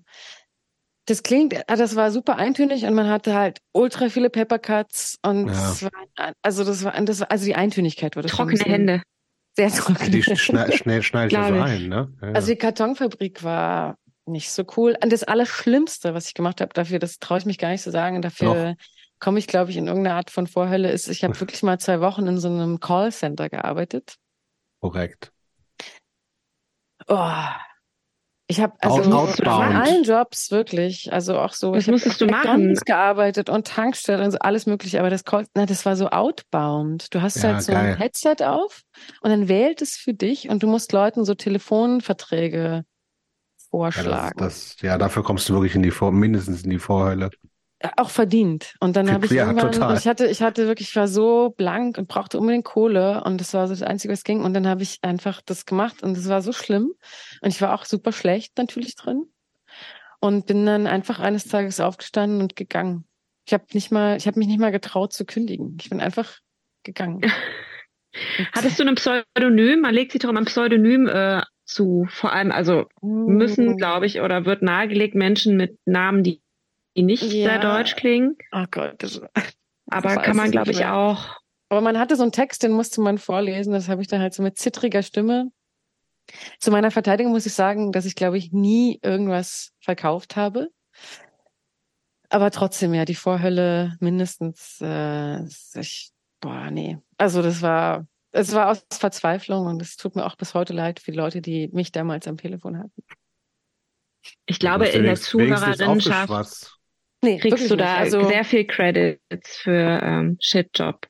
Das 1.06 1.22
klingt, 1.22 1.54
ah, 1.66 1.76
das 1.76 1.96
war 1.96 2.10
super 2.10 2.36
eintönig 2.36 2.84
und 2.84 2.94
man 2.94 3.08
hatte 3.08 3.34
halt 3.34 3.58
ultra 3.72 4.08
viele 4.08 4.30
Peppercuts 4.30 5.18
und 5.22 5.48
Ja. 5.48 5.52
das 5.52 5.82
war, 5.82 6.32
also 6.42 6.64
das 6.64 6.84
war, 6.84 6.92
das 7.02 7.20
war, 7.20 7.30
also 7.30 7.44
die 7.44 7.54
Eintönigkeit 7.56 8.16
ein 8.16 8.22
Trockene 8.24 8.64
Hände. 8.64 9.02
Sehr 9.56 9.70
trocken. 9.70 10.12
Die 10.12 10.22
schnell, 10.22 10.72
schnell 10.72 11.02
schneidet 11.02 11.32
ja 11.32 11.48
so 11.48 11.54
ein, 11.54 11.88
ne? 11.88 12.12
Ja. 12.22 12.32
Also 12.32 12.48
die 12.52 12.56
Kartonfabrik 12.56 13.42
war 13.42 13.96
nicht 14.26 14.50
so 14.50 14.64
cool. 14.76 14.96
Und 15.02 15.12
das 15.12 15.24
Allerschlimmste, 15.24 16.14
was 16.14 16.28
ich 16.28 16.34
gemacht 16.34 16.60
habe, 16.60 16.72
dafür, 16.72 16.98
das 16.98 17.18
traue 17.18 17.38
ich 17.38 17.46
mich 17.46 17.58
gar 17.58 17.70
nicht 17.70 17.82
zu 17.82 17.90
sagen, 17.90 18.22
dafür 18.22 18.76
komme 19.18 19.38
ich, 19.38 19.46
glaube 19.46 19.70
ich, 19.70 19.76
in 19.76 19.86
irgendeine 19.86 20.16
Art 20.16 20.30
von 20.30 20.46
Vorhölle, 20.46 20.90
ist, 20.90 21.08
ich 21.08 21.24
habe 21.24 21.38
wirklich 21.40 21.62
mal 21.62 21.78
zwei 21.78 22.00
Wochen 22.00 22.26
in 22.26 22.38
so 22.38 22.48
einem 22.48 22.80
Callcenter 22.80 23.48
gearbeitet. 23.50 24.14
Korrekt. 24.80 25.32
Oh. 27.08 27.28
Ich 28.50 28.60
habe 28.60 28.74
also 28.80 29.00
Out- 29.12 29.38
in 29.38 29.46
allen 29.46 30.02
Jobs 30.02 30.50
wirklich, 30.50 31.12
also 31.12 31.38
auch 31.38 31.52
so. 31.52 31.70
Was 31.70 31.82
ich 31.82 31.86
hab 31.86 31.92
musstest 31.92 32.20
du 32.20 32.26
machen? 32.26 32.46
McDonald's 32.48 32.84
gearbeitet 32.84 33.48
und 33.48 33.64
Tankstelle 33.64 34.24
und 34.24 34.32
so 34.32 34.38
alles 34.40 34.66
mögliche, 34.66 34.98
aber 34.98 35.08
das 35.08 35.22
na, 35.54 35.66
das 35.66 35.86
war 35.86 35.94
so 35.94 36.08
outbound. 36.08 37.14
Du 37.14 37.22
hast 37.22 37.36
Ja, 37.36 37.54
halt 37.54 37.62
so 37.62 37.72
geil. 37.72 37.92
ein 37.92 37.96
Headset 37.96 38.44
auf 38.44 38.82
und 39.20 39.30
dann 39.30 39.46
wählt 39.46 39.82
es 39.82 39.96
für 39.96 40.14
dich 40.14 40.48
und 40.48 40.64
du 40.64 40.66
musst 40.66 40.92
Leuten 40.92 41.24
so 41.24 41.34
Telefonverträge 41.34 42.58
Ja, 42.60 42.84
vorschlagen. 43.70 44.38
das, 44.38 44.74
das, 44.74 44.82
ja, 44.82 44.98
dafür 44.98 45.22
kommst 45.22 45.48
du 45.48 45.52
wirklich 45.54 45.76
in 45.76 45.84
die 45.84 45.92
Vor 45.92 46.10
mindestens 46.10 46.64
in 46.64 46.70
die 46.70 46.80
Vorhölle. 46.80 47.30
Auch 47.96 48.10
verdient. 48.10 48.74
Und 48.80 48.96
dann 48.96 49.10
habe 49.10 49.26
ich 49.26 49.32
Ja, 49.32 49.46
irgendwann, 49.46 49.72
total. 49.72 49.96
ich 49.96 50.06
hatte, 50.06 50.26
ich 50.26 50.42
hatte 50.42 50.66
wirklich, 50.66 50.88
ich 50.90 50.96
war 50.96 51.08
so 51.08 51.54
blank 51.56 51.96
und 51.98 52.08
brauchte 52.08 52.38
unbedingt 52.38 52.64
Kohle 52.64 53.22
und 53.24 53.40
das 53.40 53.54
war 53.54 53.66
so 53.66 53.72
das 53.72 53.82
Einzige, 53.82 54.12
was 54.12 54.24
ging. 54.24 54.42
Und 54.42 54.54
dann 54.54 54.66
habe 54.66 54.82
ich 54.82 54.98
einfach 55.02 55.40
das 55.40 55.64
gemacht 55.66 56.02
und 56.02 56.16
es 56.16 56.28
war 56.28 56.42
so 56.42 56.52
schlimm. 56.52 56.92
Und 57.40 57.48
ich 57.48 57.62
war 57.62 57.74
auch 57.74 57.84
super 57.84 58.12
schlecht 58.12 58.58
natürlich 58.58 58.96
drin. 58.96 59.24
Und 60.20 60.46
bin 60.46 60.66
dann 60.66 60.86
einfach 60.86 61.18
eines 61.18 61.46
Tages 61.46 61.80
aufgestanden 61.80 62.42
und 62.42 62.54
gegangen. 62.54 63.06
Ich 63.46 63.54
habe 63.54 63.64
nicht 63.72 63.90
mal, 63.90 64.18
ich 64.18 64.26
habe 64.26 64.38
mich 64.38 64.48
nicht 64.48 64.60
mal 64.60 64.72
getraut 64.72 65.14
zu 65.14 65.24
kündigen. 65.24 65.78
Ich 65.80 65.88
bin 65.88 66.00
einfach 66.00 66.38
gegangen. 66.82 67.22
Hattest 68.52 68.78
du 68.78 68.84
ein 68.86 68.96
Pseudonym? 68.96 69.80
Man 69.80 69.94
legt 69.94 70.12
sich 70.12 70.20
doch 70.20 70.28
immer 70.28 70.40
ein 70.40 70.46
Pseudonym 70.46 71.06
äh, 71.06 71.40
zu. 71.64 72.06
Vor 72.10 72.32
allem, 72.32 72.52
also 72.52 72.86
müssen, 73.00 73.76
glaube 73.76 74.04
ich, 74.06 74.20
oder 74.20 74.44
wird 74.44 74.62
nahegelegt 74.62 75.14
Menschen 75.14 75.56
mit 75.56 75.78
Namen, 75.86 76.22
die, 76.22 76.42
die 77.00 77.06
nicht 77.06 77.22
Ja. 77.22 77.50
sehr 77.50 77.58
deutsch 77.58 77.96
klingen. 77.96 78.36
Oh 78.52 78.64
Gott, 78.70 78.94
das, 78.98 79.20
Aber 79.90 80.16
weiß 80.16 80.22
kann 80.22 80.36
man, 80.36 80.50
glaube 80.50 80.70
ich, 80.70 80.84
auch. 80.84 81.36
Aber 81.68 81.80
man 81.80 81.98
hatte 81.98 82.16
so 82.16 82.22
einen 82.22 82.32
Text, 82.32 82.62
den 82.62 82.72
musste 82.72 83.00
man 83.00 83.18
vorlesen. 83.18 83.72
Das 83.72 83.88
habe 83.88 84.02
ich 84.02 84.08
dann 84.08 84.20
halt 84.20 84.34
so 84.34 84.42
mit 84.42 84.58
zittriger 84.58 85.02
Stimme. 85.02 85.50
Zu 86.58 86.70
meiner 86.70 86.90
Verteidigung 86.90 87.32
muss 87.32 87.46
ich 87.46 87.54
sagen, 87.54 87.92
dass 87.92 88.04
ich, 88.04 88.14
glaube 88.14 88.38
ich, 88.38 88.52
nie 88.52 88.98
irgendwas 89.02 89.72
verkauft 89.80 90.36
habe. 90.36 90.68
Aber 92.28 92.50
trotzdem, 92.50 92.94
ja, 92.94 93.04
die 93.04 93.16
Vorhölle 93.16 93.96
mindestens, 94.00 94.78
äh, 94.80 95.44
ich, 95.74 96.12
boah, 96.40 96.70
nee. 96.70 96.98
Also 97.18 97.42
das 97.42 97.62
war, 97.62 98.06
es 98.30 98.52
war 98.52 98.68
aus 98.68 98.84
Verzweiflung 98.92 99.66
und 99.66 99.82
es 99.82 99.96
tut 99.96 100.14
mir 100.14 100.24
auch 100.24 100.36
bis 100.36 100.54
heute 100.54 100.72
leid 100.72 101.00
für 101.00 101.10
die 101.10 101.16
Leute, 101.18 101.40
die 101.40 101.68
mich 101.72 101.90
damals 101.90 102.28
am 102.28 102.36
Telefon 102.36 102.78
hatten. 102.78 103.02
Ich 104.46 104.58
glaube, 104.58 104.86
in 104.86 105.04
der 105.04 105.12
aufgeschwatzt. 105.12 106.79
Nee, 107.22 107.38
kriegst 107.38 107.70
du 107.70 107.76
da 107.76 107.84
nicht. 108.02 108.14
Also, 108.14 108.28
sehr 108.28 108.44
viel 108.44 108.64
Credits 108.66 109.56
für 109.58 110.00
ähm, 110.02 110.36
Shitjob. 110.40 111.06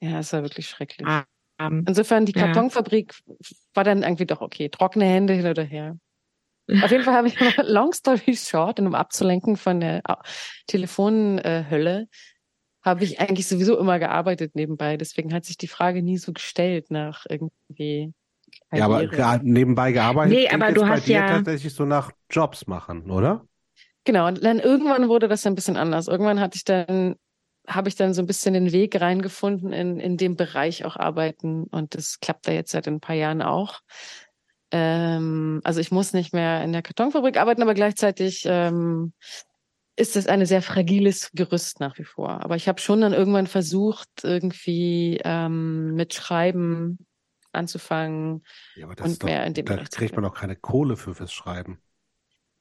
ja, 0.00 0.18
es 0.20 0.32
war 0.32 0.42
wirklich 0.42 0.68
schrecklich. 0.68 1.06
Ah. 1.06 1.24
Ähm, 1.60 1.84
Insofern, 1.86 2.26
die 2.26 2.32
Ja. 2.36 2.46
Kartonfabrik 2.46 3.14
war 3.74 3.84
dann 3.84 4.02
irgendwie 4.02 4.26
doch 4.26 4.40
okay. 4.40 4.68
Trockene 4.68 5.04
Hände 5.04 5.34
hin 5.34 5.46
oder 5.46 5.62
her. 5.62 5.96
Auf 6.82 6.90
jeden 6.90 7.04
Fall 7.04 7.14
habe 7.14 7.28
ich, 7.28 7.36
long 7.58 7.92
story 7.92 8.34
short, 8.36 8.80
und 8.80 8.86
um 8.86 8.94
abzulenken 8.94 9.56
von 9.56 9.80
der 9.80 10.00
Au- 10.08 10.22
Telefonhölle, 10.66 12.08
habe 12.82 13.04
ich 13.04 13.20
eigentlich 13.20 13.46
sowieso 13.46 13.78
immer 13.78 13.98
gearbeitet 13.98 14.54
nebenbei. 14.54 14.96
Deswegen 14.96 15.32
hat 15.32 15.44
sich 15.44 15.56
die 15.58 15.68
Frage 15.68 16.02
nie 16.02 16.16
so 16.18 16.32
gestellt 16.32 16.90
nach 16.90 17.24
irgendwie. 17.28 18.12
Ja, 18.72 18.86
aber 18.86 19.06
Karriere. 19.08 19.40
nebenbei 19.44 19.92
gearbeitet. 19.92 20.32
Nee, 20.38 20.48
aber 20.48 20.72
du 20.72 20.80
bei 20.82 20.88
hast 20.88 21.06
dir 21.06 21.16
ja- 21.16 21.26
tatsächlich 21.28 21.74
so 21.74 21.84
nach 21.84 22.10
Jobs 22.30 22.66
machen, 22.66 23.10
oder? 23.10 23.46
Genau, 24.04 24.28
und 24.28 24.44
dann 24.44 24.58
irgendwann 24.58 25.08
wurde 25.08 25.28
das 25.28 25.46
ein 25.46 25.54
bisschen 25.54 25.76
anders. 25.76 26.08
Irgendwann 26.08 26.40
hatte 26.40 26.56
ich 26.56 26.64
dann, 26.64 27.16
habe 27.66 27.88
ich 27.88 27.96
dann 27.96 28.12
so 28.12 28.22
ein 28.22 28.26
bisschen 28.26 28.54
den 28.54 28.72
Weg 28.72 29.00
reingefunden, 29.00 29.72
in, 29.72 29.98
in 29.98 30.16
dem 30.16 30.36
Bereich 30.36 30.84
auch 30.84 30.96
arbeiten. 30.96 31.64
Und 31.64 31.94
das 31.94 32.20
klappt 32.20 32.46
da 32.46 32.52
jetzt 32.52 32.72
seit 32.72 32.86
ein 32.86 33.00
paar 33.00 33.16
Jahren 33.16 33.40
auch. 33.40 33.80
Ähm, 34.70 35.60
also 35.64 35.80
ich 35.80 35.90
muss 35.90 36.12
nicht 36.12 36.34
mehr 36.34 36.62
in 36.62 36.72
der 36.72 36.82
Kartonfabrik 36.82 37.38
arbeiten, 37.38 37.62
aber 37.62 37.74
gleichzeitig 37.74 38.44
ähm, 38.46 39.12
ist 39.96 40.16
es 40.16 40.26
ein 40.26 40.44
sehr 40.44 40.62
fragiles 40.62 41.30
Gerüst 41.32 41.80
nach 41.80 41.98
wie 41.98 42.04
vor. 42.04 42.44
Aber 42.44 42.56
ich 42.56 42.68
habe 42.68 42.80
schon 42.80 43.00
dann 43.00 43.12
irgendwann 43.12 43.46
versucht, 43.46 44.08
irgendwie 44.22 45.20
ähm, 45.24 45.94
mit 45.94 46.14
Schreiben 46.14 47.06
anzufangen 47.52 48.42
Ja, 48.74 48.86
aber 48.86 48.96
das 48.96 49.06
und 49.06 49.22
doch, 49.22 49.28
mehr 49.28 49.46
in 49.46 49.54
dem 49.54 49.64
da 49.64 49.76
Bereich 49.76 49.90
kriegt 49.90 50.16
man 50.16 50.24
doch 50.24 50.34
keine 50.34 50.56
Kohle 50.56 50.96
für 50.96 51.14
fürs 51.14 51.32
Schreiben. 51.32 51.80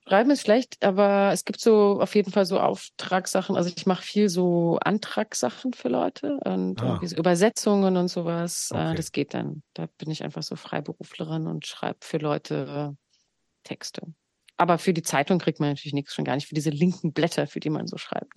Schreiben 0.08 0.32
ist 0.32 0.42
schlecht, 0.42 0.84
aber 0.84 1.32
es 1.32 1.46
gibt 1.46 1.62
so 1.62 2.02
auf 2.02 2.14
jeden 2.16 2.32
Fall 2.32 2.46
so 2.46 2.60
Auftragssachen. 2.60 3.56
Also 3.56 3.72
ich 3.76 3.86
mache 3.86 4.04
viel 4.04 4.28
so 4.28 4.78
Antragssachen 4.84 5.72
für 5.74 5.88
Leute 5.88 6.38
und 6.44 6.82
Ah. 6.82 7.00
so 7.02 7.16
Übersetzungen 7.16 7.96
und 7.96 8.10
sowas. 8.10 8.70
Äh, 8.72 8.76
Okay. 8.88 8.96
Das 8.96 9.12
geht 9.14 9.34
dann. 9.34 9.64
Da 9.74 9.88
bin 9.98 10.12
ich 10.12 10.24
einfach 10.24 10.44
so 10.44 10.56
Freiberuflerin 10.58 11.48
und 11.48 11.66
schreibe 11.66 12.00
für 12.02 12.18
Leute 12.18 12.98
Texte. 13.64 14.02
Aber 14.58 14.78
für 14.78 14.94
die 14.94 15.04
Zeitung 15.04 15.40
kriegt 15.40 15.60
man 15.62 15.70
natürlich 15.70 15.94
nichts, 15.94 16.14
schon 16.14 16.26
gar 16.26 16.36
nicht 16.36 16.48
für 16.48 16.56
diese 16.56 16.70
linken 16.70 17.14
Blätter, 17.14 17.48
für 17.48 17.60
die 17.62 17.70
man 17.70 17.88
so 17.88 17.98
schreibt. 17.98 18.34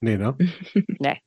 Nee, 0.00 0.16
ne? 0.16 0.36
Nee. 0.98 1.20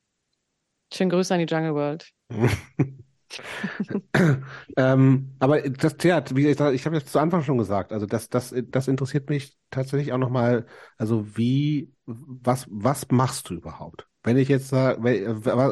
Schönen 0.91 1.11
Grüße 1.11 1.31
an 1.33 1.39
die 1.45 1.45
Jungle 1.53 1.75
World. 1.75 2.09
Ähm, 4.77 5.35
aber 5.39 5.61
das 5.61 5.97
Theater, 5.97 6.35
wie 6.35 6.43
gesagt, 6.43 6.73
ich 6.75 6.85
habe 6.85 6.95
jetzt 6.95 7.11
zu 7.11 7.19
Anfang 7.19 7.43
schon 7.43 7.57
gesagt, 7.57 7.91
also 7.91 8.05
das, 8.05 8.29
das, 8.29 8.53
das 8.69 8.87
interessiert 8.87 9.29
mich 9.29 9.57
tatsächlich 9.69 10.13
auch 10.13 10.17
nochmal, 10.17 10.65
also 10.97 11.37
wie, 11.37 11.93
was, 12.05 12.67
was 12.69 13.09
machst 13.11 13.49
du 13.49 13.55
überhaupt? 13.55 14.07
Wenn 14.23 14.37
ich 14.37 14.49
jetzt 14.49 14.69
sage, 14.69 15.01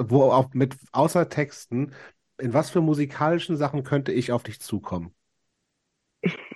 wo 0.10 0.24
auch 0.32 0.54
mit, 0.54 0.76
außer 0.92 1.30
Texten, 1.30 1.94
in 2.38 2.54
was 2.54 2.70
für 2.70 2.82
musikalischen 2.82 3.58
Sachen 3.58 3.84
könnte 3.84 4.12
ich 4.12 4.32
auf 4.32 4.44
dich 4.44 4.60
zukommen? 4.62 5.14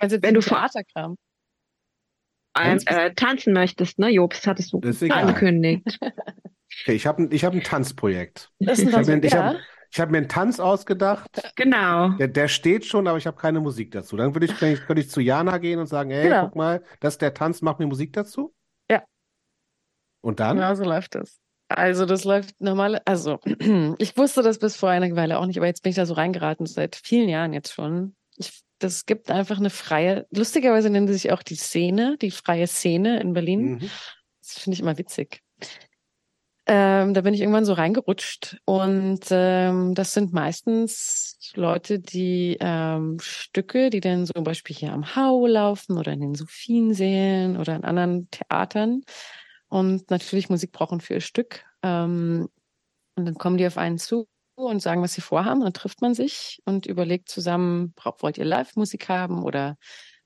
Also 0.00 0.20
Wenn 0.22 0.34
du 0.34 0.42
vor- 0.42 0.58
Theaterkram. 0.58 1.16
Ähm, 2.54 2.80
äh, 2.84 3.14
tanzen 3.14 3.54
möchtest, 3.54 3.98
ne, 3.98 4.10
Jobst, 4.10 4.46
hattest 4.46 4.72
du 4.74 4.80
angekündigt. 5.08 5.98
Okay, 6.82 6.92
ich 6.94 7.06
habe 7.06 7.22
ein, 7.22 7.32
ich 7.32 7.44
hab 7.44 7.52
ein 7.52 7.62
Tanzprojekt. 7.62 8.50
Das 8.60 8.78
ist 8.78 8.94
ein 8.94 9.02
Ich 9.02 9.08
habe 9.08 9.26
ich 9.26 9.32
ja. 9.32 9.54
hab, 9.54 9.56
ich 9.92 10.00
hab 10.00 10.10
mir 10.10 10.18
einen 10.18 10.28
Tanz 10.28 10.58
ausgedacht, 10.58 11.28
Genau. 11.56 12.10
der, 12.10 12.28
der 12.28 12.48
steht 12.48 12.86
schon, 12.86 13.06
aber 13.06 13.18
ich 13.18 13.26
habe 13.26 13.36
keine 13.36 13.60
Musik 13.60 13.90
dazu. 13.90 14.16
Dann 14.16 14.34
würde 14.34 14.46
ich, 14.46 14.56
könnte 14.56 15.00
ich 15.00 15.10
zu 15.10 15.20
Jana 15.20 15.58
gehen 15.58 15.78
und 15.78 15.86
sagen, 15.86 16.10
hey, 16.10 16.24
Genau. 16.24 16.46
guck 16.46 16.56
mal, 16.56 16.82
das 17.00 17.14
ist 17.14 17.22
der 17.22 17.34
Tanz, 17.34 17.60
mach 17.60 17.78
mir 17.78 17.86
Musik 17.86 18.12
dazu. 18.14 18.54
Ja. 18.90 19.02
Und 20.22 20.40
dann? 20.40 20.56
Ja, 20.56 20.74
so 20.74 20.84
läuft 20.84 21.14
das. 21.14 21.38
Also 21.68 22.06
das 22.06 22.24
läuft 22.24 22.60
normal, 22.60 23.00
also 23.04 23.38
ich 23.98 24.16
wusste 24.16 24.42
das 24.42 24.58
bis 24.58 24.76
vor 24.76 24.88
einer 24.88 25.14
Weile 25.14 25.38
auch 25.38 25.46
nicht, 25.46 25.58
aber 25.58 25.66
jetzt 25.66 25.82
bin 25.82 25.90
ich 25.90 25.96
da 25.96 26.06
so 26.06 26.14
reingeraten, 26.14 26.66
seit 26.66 26.96
vielen 26.96 27.28
Jahren 27.28 27.52
jetzt 27.52 27.72
schon. 27.72 28.14
Ich, 28.36 28.62
das 28.78 29.04
gibt 29.04 29.30
einfach 29.30 29.58
eine 29.58 29.70
freie, 29.70 30.26
lustigerweise 30.30 30.90
nennt 30.90 31.08
sie 31.08 31.14
sich 31.14 31.32
auch 31.32 31.42
die 31.42 31.54
Szene, 31.54 32.16
die 32.20 32.30
freie 32.30 32.66
Szene 32.66 33.20
in 33.20 33.32
Berlin. 33.34 33.74
Mhm. 33.74 33.90
Das 34.40 34.58
finde 34.58 34.74
ich 34.74 34.80
immer 34.80 34.98
witzig. 34.98 35.42
Ähm, 36.66 37.12
da 37.12 37.22
bin 37.22 37.34
ich 37.34 37.40
irgendwann 37.40 37.64
so 37.64 37.72
reingerutscht 37.72 38.58
und 38.66 39.20
ähm, 39.30 39.94
das 39.94 40.12
sind 40.12 40.32
meistens 40.32 41.36
Leute, 41.54 41.98
die 41.98 42.56
ähm, 42.60 43.18
Stücke, 43.20 43.90
die 43.90 43.98
dann 43.98 44.26
zum 44.26 44.44
Beispiel 44.44 44.76
hier 44.76 44.92
am 44.92 45.16
Hau 45.16 45.46
laufen 45.48 45.98
oder 45.98 46.12
in 46.12 46.20
den 46.20 46.34
Sophiensälen 46.36 47.56
oder 47.56 47.74
in 47.74 47.82
anderen 47.82 48.30
Theatern 48.30 49.02
und 49.68 50.08
natürlich 50.10 50.50
Musik 50.50 50.70
brauchen 50.70 51.00
für 51.00 51.14
ihr 51.14 51.20
Stück. 51.20 51.64
Ähm, 51.82 52.48
und 53.16 53.26
dann 53.26 53.34
kommen 53.34 53.58
die 53.58 53.66
auf 53.66 53.76
einen 53.76 53.98
zu 53.98 54.28
und 54.54 54.80
sagen, 54.80 55.02
was 55.02 55.14
sie 55.14 55.20
vorhaben. 55.20 55.62
Dann 55.62 55.72
trifft 55.72 56.00
man 56.00 56.14
sich 56.14 56.60
und 56.64 56.86
überlegt 56.86 57.28
zusammen, 57.28 57.94
wollt 58.20 58.38
ihr 58.38 58.44
Live-Musik 58.44 59.08
haben 59.08 59.42
oder 59.42 59.76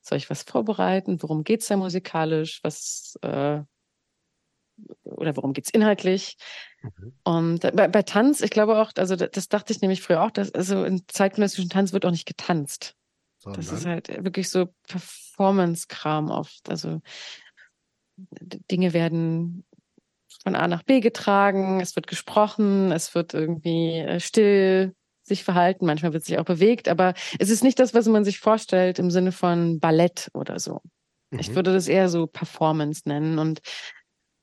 soll 0.02 0.18
ich 0.18 0.30
was 0.30 0.42
vorbereiten? 0.42 1.22
Worum 1.22 1.44
geht's 1.44 1.68
da 1.68 1.76
musikalisch? 1.76 2.60
Was 2.62 3.18
äh, 3.22 3.60
oder 5.04 5.36
worum 5.36 5.52
geht's 5.52 5.70
inhaltlich? 5.70 6.36
Mhm. 6.82 7.12
Und 7.24 7.60
bei, 7.60 7.88
bei 7.88 8.02
Tanz, 8.02 8.40
ich 8.40 8.50
glaube 8.50 8.78
auch, 8.78 8.92
also 8.96 9.16
das, 9.16 9.30
das 9.32 9.48
dachte 9.48 9.72
ich 9.72 9.80
nämlich 9.80 10.02
früher 10.02 10.22
auch, 10.22 10.30
dass 10.30 10.54
also 10.54 10.84
in 10.84 11.02
zeitgenössischen 11.08 11.70
Tanz 11.70 11.92
wird 11.92 12.06
auch 12.06 12.10
nicht 12.10 12.26
getanzt. 12.26 12.94
Das 13.44 13.66
ist 13.66 13.84
Sondern, 13.84 13.86
halt 13.86 14.24
wirklich 14.24 14.48
so 14.48 14.68
Performance-Kram 14.88 16.30
oft. 16.30 16.68
Also 16.68 17.00
Dinge 18.70 18.92
werden 18.92 19.64
von 20.42 20.54
A 20.54 20.68
nach 20.68 20.82
B 20.82 21.00
getragen, 21.00 21.80
es 21.80 21.96
wird 21.96 22.06
gesprochen, 22.06 22.92
es 22.92 23.14
wird 23.14 23.34
irgendwie 23.34 23.98
äh, 23.98 24.20
still 24.20 24.94
sich 25.22 25.42
verhalten, 25.42 25.86
manchmal 25.86 26.12
wird 26.12 26.24
sich 26.24 26.38
auch 26.38 26.44
bewegt, 26.44 26.88
aber 26.88 27.14
es 27.38 27.50
ist 27.50 27.64
nicht 27.64 27.80
das, 27.80 27.94
was 27.94 28.06
man 28.06 28.24
sich 28.24 28.38
vorstellt 28.38 29.00
im 29.00 29.10
Sinne 29.10 29.32
von 29.32 29.80
Ballett 29.80 30.30
oder 30.34 30.60
so. 30.60 30.80
Ich 31.32 31.50
Mhm. 31.50 31.56
würde 31.56 31.72
das 31.72 31.88
eher 31.88 32.08
so 32.08 32.28
Performance 32.28 33.02
nennen 33.06 33.38
und 33.38 33.60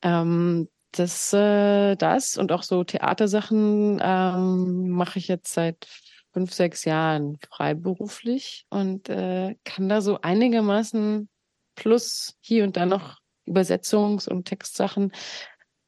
ähm, 0.04 0.68
das, 0.92 1.32
äh, 1.32 1.96
das 1.96 2.36
und 2.36 2.52
auch 2.52 2.62
so 2.62 2.84
Theatersachen 2.84 4.00
ähm, 4.00 4.90
mache 4.90 5.18
ich 5.18 5.26
jetzt 5.26 5.52
seit 5.52 5.88
fünf, 6.32 6.52
sechs 6.52 6.84
Jahren 6.84 7.38
freiberuflich 7.50 8.66
und 8.70 9.08
äh, 9.08 9.56
kann 9.64 9.88
da 9.88 10.00
so 10.00 10.20
einigermaßen 10.20 11.28
plus 11.74 12.36
hier 12.40 12.62
und 12.62 12.76
da 12.76 12.86
noch 12.86 13.18
Übersetzungs- 13.48 14.28
und 14.28 14.44
Textsachen 14.44 15.10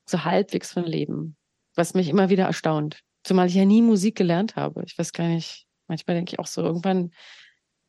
so 0.06 0.24
halbwegs 0.24 0.72
von 0.72 0.84
leben, 0.84 1.36
was 1.76 1.94
mich 1.94 2.08
immer 2.08 2.28
wieder 2.28 2.46
erstaunt. 2.46 3.00
Zumal 3.22 3.46
ich 3.46 3.54
ja 3.54 3.64
nie 3.64 3.82
Musik 3.82 4.16
gelernt 4.16 4.56
habe. 4.56 4.82
Ich 4.84 4.98
weiß 4.98 5.12
gar 5.12 5.28
nicht, 5.28 5.66
manchmal 5.86 6.16
denke 6.16 6.32
ich 6.32 6.38
auch 6.40 6.46
so, 6.46 6.62
irgendwann 6.62 7.12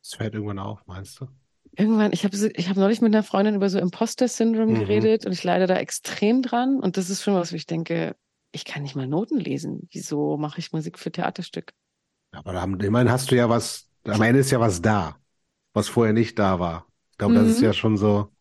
es 0.07 0.13
fällt 0.13 0.35
irgendwann 0.35 0.59
auf, 0.59 0.85
meinst 0.85 1.19
du? 1.19 1.27
Irgendwann, 1.77 2.11
ich 2.11 2.23
habe 2.23 2.35
ich 2.55 2.69
hab 2.69 2.75
neulich 2.77 3.01
mit 3.01 3.13
einer 3.13 3.23
Freundin 3.23 3.55
über 3.55 3.69
so 3.69 3.77
Imposter-Syndrom 3.79 4.73
Mhm. 4.73 4.73
geredet 4.73 5.25
und 5.25 5.31
ich 5.31 5.43
leide 5.43 5.67
da 5.67 5.75
extrem 5.77 6.41
dran. 6.41 6.79
Und 6.79 6.97
das 6.97 7.09
ist 7.09 7.23
schon 7.23 7.35
was, 7.35 7.51
wo 7.51 7.55
ich 7.55 7.67
denke, 7.67 8.15
ich 8.51 8.65
kann 8.65 8.81
nicht 8.81 8.95
mal 8.95 9.07
Noten 9.07 9.37
lesen. 9.39 9.87
Wieso 9.91 10.37
mache 10.37 10.59
ich 10.59 10.71
Musik 10.71 10.97
für 10.97 11.11
Theaterstück? 11.11 11.73
Aber 12.31 12.53
da 12.53 12.61
haben, 12.61 12.79
immerhin 12.79 13.11
hast 13.11 13.31
du 13.31 13.35
ja 13.35 13.49
was, 13.49 13.89
am 14.05 14.21
Ende 14.21 14.39
ist 14.41 14.51
ja 14.51 14.59
was 14.59 14.81
da, 14.81 15.17
was 15.73 15.89
vorher 15.89 16.13
nicht 16.13 16.37
da 16.39 16.59
war. 16.59 16.87
Ich 17.11 17.17
glaube, 17.17 17.35
das 17.39 17.49
ist 17.49 17.61
Mhm. 17.61 17.61
ja 17.61 17.73
schon 17.73 17.97
so. 17.97 18.31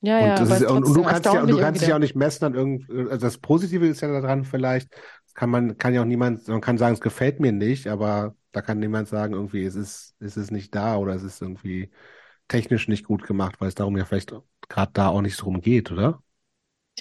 Ja, 0.00 0.18
Und, 0.18 0.38
ja, 0.38 0.40
das 0.40 0.50
aber 0.50 0.56
ist, 0.60 0.64
und, 0.64 0.82
und 0.82 0.94
du 0.94 1.04
kannst 1.04 1.32
ja, 1.32 1.42
und 1.42 1.50
du 1.50 1.58
kannst 1.58 1.80
dich 1.80 1.88
ja 1.88 1.94
auch 1.94 2.00
nicht 2.00 2.16
messen 2.16 2.44
an 2.44 2.54
irgend, 2.54 2.90
also 2.90 3.18
das 3.26 3.38
Positive 3.38 3.86
ist 3.86 4.00
ja 4.00 4.08
daran 4.08 4.44
vielleicht, 4.44 4.88
kann 5.34 5.48
man, 5.50 5.76
kann 5.78 5.94
ja 5.94 6.00
auch 6.02 6.04
niemand, 6.06 6.48
man 6.48 6.60
kann 6.60 6.76
sagen, 6.78 6.94
es 6.94 7.00
gefällt 7.00 7.38
mir 7.38 7.52
nicht, 7.52 7.86
aber 7.86 8.34
da 8.50 8.60
kann 8.60 8.80
niemand 8.80 9.06
sagen, 9.08 9.34
irgendwie, 9.34 9.64
es 9.64 9.76
ist, 9.76 10.16
es 10.18 10.36
ist 10.36 10.50
nicht 10.50 10.74
da 10.74 10.96
oder 10.96 11.14
es 11.14 11.22
ist 11.22 11.40
irgendwie 11.40 11.90
technisch 12.48 12.88
nicht 12.88 13.04
gut 13.06 13.24
gemacht, 13.26 13.60
weil 13.60 13.68
es 13.68 13.74
darum 13.74 13.96
ja 13.96 14.04
vielleicht 14.04 14.32
gerade 14.68 14.92
da 14.92 15.08
auch 15.08 15.22
nicht 15.22 15.40
drum 15.40 15.60
geht, 15.60 15.90
oder? 15.92 16.22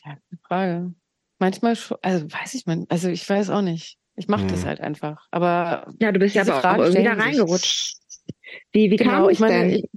Eine 0.04 0.20
Frage. 0.48 0.94
Manchmal 1.40 1.76
schon, 1.76 1.98
also 2.02 2.26
weiß 2.32 2.54
ich 2.56 2.66
man, 2.66 2.86
also 2.90 3.10
ich 3.10 3.28
weiß 3.30 3.50
auch 3.50 3.62
nicht. 3.62 3.98
Ich 4.16 4.28
mache 4.28 4.46
das 4.48 4.66
Hm. 4.66 4.66
halt 4.66 4.82
einfach. 4.82 5.28
Aber 5.32 5.94
Ja, 6.00 6.12
du 6.12 6.20
bist 6.20 6.36
ja 6.36 6.42
aber 6.44 6.60
auch 6.60 6.62
Fragen 6.62 6.84
irgendwie 6.84 7.04
da 7.04 7.14
reingerutscht. 7.14 7.98
Wie, 8.72 8.92
wie 8.92 8.98
Genau, 8.98 9.30
kam 9.30 9.30
ich 9.30 9.40
meine, 9.40 9.68
denn? 9.68 9.70
ich, 9.70 9.90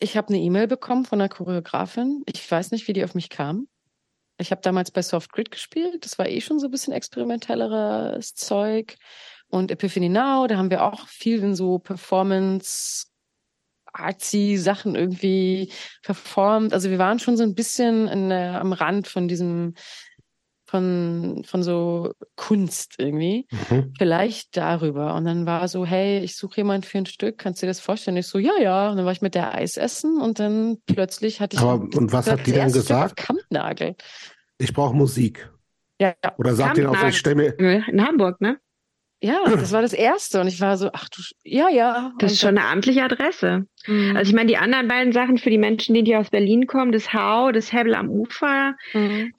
ich 0.00 0.16
habe 0.16 0.28
eine 0.28 0.38
E-Mail 0.38 0.66
bekommen 0.68 1.04
von 1.04 1.20
einer 1.20 1.28
Choreografin. 1.28 2.22
Ich 2.26 2.50
weiß 2.50 2.72
nicht, 2.72 2.88
wie 2.88 2.92
die 2.94 3.04
auf 3.04 3.14
mich 3.14 3.30
kam. 3.30 3.68
Ich 4.38 4.50
habe 4.52 4.62
damals 4.62 4.90
bei 4.90 5.02
Soft 5.02 5.32
Grid 5.32 5.50
gespielt. 5.50 6.04
Das 6.04 6.18
war 6.18 6.28
eh 6.28 6.40
schon 6.40 6.60
so 6.60 6.68
ein 6.68 6.70
bisschen 6.72 6.92
experimentelleres 6.94 8.34
Zeug. 8.34 8.96
Und 9.48 9.70
Epiphany 9.70 10.08
Now, 10.10 10.46
da 10.48 10.56
haben 10.58 10.70
wir 10.70 10.84
auch 10.84 11.08
viel 11.08 11.40
in 11.42 11.54
so 11.54 11.78
Performance, 11.78 13.06
artsy 13.94 14.56
Sachen 14.56 14.94
irgendwie 14.94 15.72
performt. 16.02 16.72
Also 16.72 16.90
wir 16.90 16.98
waren 16.98 17.18
schon 17.18 17.36
so 17.36 17.42
ein 17.44 17.54
bisschen 17.54 18.08
in, 18.08 18.28
der- 18.28 18.60
am 18.60 18.72
Rand 18.72 19.08
von 19.08 19.28
diesem, 19.28 19.74
von, 20.66 21.42
von 21.46 21.62
so 21.62 22.12
Kunst 22.36 22.94
irgendwie 22.98 23.46
Mhm. 23.52 23.92
vielleicht 23.96 24.56
darüber. 24.56 25.14
Und 25.14 25.24
dann 25.26 25.46
war 25.46 25.68
so, 25.68 25.86
hey, 25.86 26.20
ich 26.20 26.36
suche 26.36 26.56
jemand 26.58 26.86
für 26.86 26.98
ein 26.98 27.06
Stück, 27.06 27.38
kannst 27.38 27.62
du 27.62 27.66
dir 27.66 27.70
das 27.70 27.80
vorstellen? 27.80 28.16
Ich 28.16 28.26
so, 28.26 28.38
ja, 28.38 28.58
ja. 28.60 28.90
Und 28.90 28.96
dann 28.96 29.04
war 29.06 29.12
ich 29.12 29.22
mit 29.22 29.34
der 29.34 29.54
Eis 29.54 29.76
essen 29.76 30.20
und 30.20 30.38
dann 30.40 30.78
plötzlich 30.86 31.40
hatte 31.40 31.56
ich 31.56 31.62
Aber, 31.62 31.74
und 31.74 32.12
was 32.12 32.30
hat 32.30 32.46
die 32.46 32.52
dann 32.52 32.72
gesagt? 32.72 33.16
Kampnagel. 33.16 33.94
Ich 34.58 34.72
brauche 34.72 34.96
Musik. 34.96 35.48
Ja, 36.00 36.14
ja. 36.24 36.34
Oder 36.38 36.54
sagt 36.54 36.76
denen 36.76 36.88
auch 36.88 37.02
ich 37.08 37.18
stelle 37.18 37.36
mir, 37.36 37.84
In 37.88 38.04
Hamburg, 38.04 38.40
ne? 38.40 38.58
Ja, 39.24 39.38
das 39.48 39.72
war 39.72 39.80
das 39.82 39.92
erste. 39.94 40.40
Und 40.40 40.48
ich 40.48 40.60
war 40.60 40.76
so, 40.76 40.90
ach 40.92 41.08
du, 41.08 41.22
ja, 41.44 41.68
ja. 41.70 42.12
Das 42.18 42.32
ist 42.32 42.40
schon 42.40 42.58
eine 42.58 42.66
amtliche 42.66 43.02
Adresse. 43.02 43.66
dann- 43.86 44.16
Also 44.16 44.28
ich 44.28 44.34
meine, 44.34 44.48
die 44.48 44.56
anderen 44.58 44.86
beiden 44.88 45.12
Sachen 45.12 45.38
für 45.38 45.50
die 45.50 45.58
Menschen, 45.58 45.94
die 45.94 46.02
hier 46.04 46.20
aus 46.20 46.30
Berlin 46.30 46.66
kommen, 46.66 46.92
das 46.92 47.12
Hau, 47.14 47.50
das 47.52 47.72
Hebel 47.72 47.94
am 47.94 48.10
Ufer, 48.10 48.74
Mhm. 48.92 49.32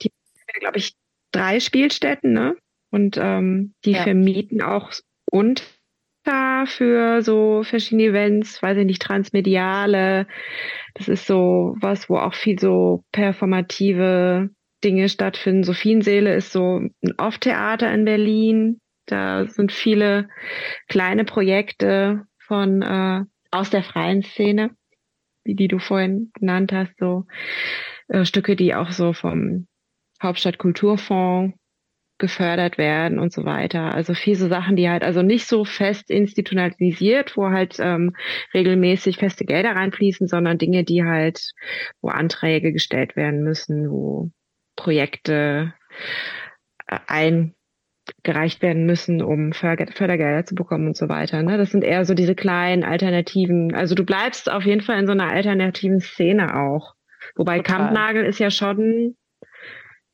glaube 0.60 0.78
ich, 0.78 0.94
drei 1.32 1.60
Spielstätten, 1.60 2.32
ne? 2.32 2.56
Und 2.90 3.16
ähm, 3.20 3.74
die 3.84 3.92
Ja. 3.92 4.02
vermieten 4.02 4.62
auch 4.62 4.92
unter 5.30 5.62
für 6.66 7.22
so 7.22 7.62
verschiedene 7.62 8.08
Events, 8.08 8.60
weiß 8.60 8.78
ich 8.78 8.84
nicht, 8.86 9.00
transmediale. 9.02 10.26
Das 10.94 11.06
ist 11.08 11.26
so 11.26 11.76
was, 11.80 12.08
wo 12.10 12.16
auch 12.18 12.34
viel 12.34 12.58
so 12.58 13.04
performative 13.12 14.50
Dinge 14.82 15.08
stattfinden. 15.08 15.62
Sophienseele 15.62 16.34
ist 16.34 16.50
so 16.52 16.78
ein 16.80 16.92
Off-Theater 17.18 17.92
in 17.92 18.04
Berlin. 18.04 18.80
Da 19.06 19.46
sind 19.46 19.72
viele 19.72 20.28
kleine 20.88 21.24
Projekte 21.24 22.26
von 22.38 22.82
äh, 22.82 23.24
aus 23.50 23.70
der 23.70 23.82
freien 23.82 24.22
Szene, 24.22 24.70
wie 25.44 25.54
die 25.54 25.68
du 25.68 25.78
vorhin 25.78 26.30
genannt 26.34 26.72
hast, 26.72 26.98
so 26.98 27.26
äh, 28.08 28.24
Stücke, 28.24 28.56
die 28.56 28.74
auch 28.74 28.90
so 28.90 29.12
vom 29.12 29.66
Hauptstadt 30.22 30.58
Kulturfonds 30.58 31.56
gefördert 32.18 32.78
werden 32.78 33.18
und 33.18 33.32
so 33.32 33.44
weiter. 33.44 33.94
Also 33.94 34.14
viel 34.14 34.36
so 34.36 34.48
Sachen, 34.48 34.76
die 34.76 34.88
halt 34.88 35.02
also 35.02 35.22
nicht 35.22 35.46
so 35.46 35.64
fest 35.64 36.10
institutionalisiert, 36.10 37.36
wo 37.36 37.50
halt 37.50 37.76
ähm, 37.78 38.16
regelmäßig 38.54 39.18
feste 39.18 39.44
Gelder 39.44 39.72
reinfließen, 39.72 40.26
sondern 40.26 40.56
Dinge, 40.56 40.84
die 40.84 41.04
halt, 41.04 41.52
wo 42.00 42.08
Anträge 42.08 42.72
gestellt 42.72 43.16
werden 43.16 43.42
müssen, 43.42 43.90
wo 43.90 44.30
Projekte 44.76 45.74
äh, 46.86 46.98
eingereicht 48.24 48.62
werden 48.62 48.86
müssen, 48.86 49.22
um 49.22 49.52
Fördergelder 49.52 50.44
zu 50.44 50.54
bekommen 50.54 50.88
und 50.88 50.96
so 50.96 51.08
weiter. 51.08 51.42
Ne? 51.42 51.58
Das 51.58 51.70
sind 51.70 51.84
eher 51.84 52.04
so 52.04 52.14
diese 52.14 52.34
kleinen 52.34 52.84
alternativen. 52.84 53.74
Also 53.74 53.94
du 53.94 54.04
bleibst 54.04 54.50
auf 54.50 54.64
jeden 54.64 54.80
Fall 54.80 54.98
in 55.00 55.06
so 55.06 55.12
einer 55.12 55.28
alternativen 55.28 56.00
Szene 56.00 56.56
auch. 56.56 56.94
Wobei 57.34 57.58
Total. 57.58 57.78
Kampnagel 57.78 58.24
ist 58.24 58.38
ja 58.38 58.50
schon 58.50 59.16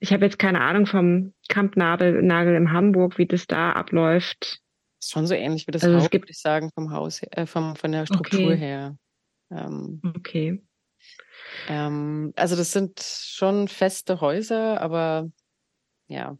ich 0.02 0.12
habe 0.12 0.24
jetzt 0.24 0.38
keine 0.40 0.60
Ahnung 0.60 0.86
vom 0.86 1.32
Kampnagel 1.48 2.22
Nagel 2.22 2.56
in 2.56 2.72
Hamburg, 2.72 3.18
wie 3.18 3.26
das 3.26 3.46
da 3.46 3.70
abläuft. 3.70 4.60
Ist 5.00 5.12
schon 5.12 5.28
so 5.28 5.34
ähnlich 5.34 5.68
wie 5.68 5.70
das 5.70 5.84
also 5.84 5.96
Haus, 5.96 6.12
würde 6.12 6.26
ich 6.28 6.40
sagen, 6.40 6.70
vom 6.74 6.90
Haus, 6.90 7.22
äh, 7.30 7.46
vom, 7.46 7.76
von 7.76 7.92
der 7.92 8.06
Struktur 8.06 8.46
okay. 8.46 8.56
her. 8.56 8.96
Ähm, 9.52 10.02
okay. 10.16 10.60
Ähm, 11.68 12.32
also 12.34 12.56
das 12.56 12.72
sind 12.72 13.00
schon 13.00 13.68
feste 13.68 14.20
Häuser, 14.20 14.80
aber 14.80 15.30
ja. 16.08 16.36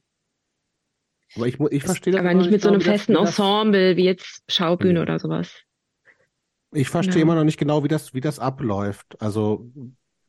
Aber 1.36 1.46
ich, 1.46 1.58
ich 1.70 1.82
verstehe 1.82 2.12
das 2.12 2.20
Aber 2.20 2.34
nicht 2.34 2.50
mit 2.50 2.62
so 2.62 2.68
einem 2.68 2.80
festen 2.80 3.16
Ensemble 3.16 3.96
wie 3.96 4.04
jetzt 4.04 4.42
Schaubühne 4.48 5.00
mhm. 5.00 5.02
oder 5.02 5.18
sowas. 5.18 5.52
Ich 6.74 6.88
verstehe 6.88 7.16
ja. 7.16 7.22
immer 7.22 7.34
noch 7.34 7.44
nicht 7.44 7.58
genau, 7.58 7.84
wie 7.84 7.88
das, 7.88 8.14
wie 8.14 8.20
das 8.20 8.38
abläuft. 8.38 9.20
Also 9.20 9.70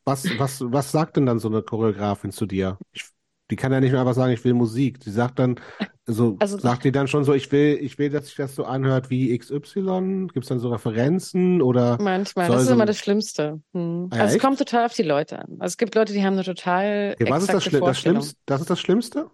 was, 0.05 0.27
was, 0.37 0.61
was 0.61 0.91
sagt 0.91 1.15
denn 1.17 1.25
dann 1.25 1.39
so 1.39 1.47
eine 1.47 1.61
Choreografin 1.61 2.31
zu 2.31 2.45
dir? 2.45 2.77
Ich 2.91 3.05
die 3.51 3.55
kann 3.55 3.71
ja 3.71 3.79
nicht 3.79 3.91
mehr 3.91 3.99
einfach 3.99 4.15
sagen, 4.15 4.33
ich 4.33 4.43
will 4.43 4.53
Musik. 4.53 4.99
Die 5.01 5.11
sagt 5.11 5.37
dann, 5.37 5.59
so, 6.05 6.37
also, 6.39 6.57
sagt 6.57 6.85
die 6.85 6.91
dann 6.91 7.07
schon 7.07 7.23
so, 7.23 7.33
ich 7.33 7.51
will, 7.51 7.77
ich 7.81 7.99
will, 7.99 8.09
dass 8.09 8.25
sich 8.25 8.35
das 8.35 8.55
so 8.55 8.63
anhört 8.63 9.09
wie 9.09 9.37
XY? 9.37 10.27
Gibt 10.33 10.45
es 10.45 10.49
dann 10.49 10.59
so 10.59 10.69
Referenzen 10.69 11.61
oder? 11.61 11.97
Manchmal, 12.01 12.47
das 12.47 12.61
ist 12.61 12.67
so 12.69 12.73
immer 12.73 12.85
das 12.85 12.97
Schlimmste. 12.97 13.61
Hm. 13.73 14.07
Ah, 14.11 14.15
ja, 14.15 14.21
also 14.23 14.35
es 14.37 14.41
kommt 14.41 14.57
total 14.57 14.85
auf 14.85 14.93
die 14.93 15.03
Leute 15.03 15.39
an. 15.39 15.57
Also 15.59 15.73
es 15.73 15.77
gibt 15.77 15.93
Leute, 15.93 16.13
die 16.13 16.23
haben 16.23 16.33
eine 16.33 16.43
total 16.43 17.15
okay, 17.19 17.29
was 17.29 17.43
ist 17.43 17.53
das, 17.53 17.63
Schli 17.63 17.79
das 17.79 17.99
Schlimmste? 17.99 18.35
Das 18.45 18.61
ist 18.61 18.69
das 18.69 18.79
Schlimmste? 18.79 19.29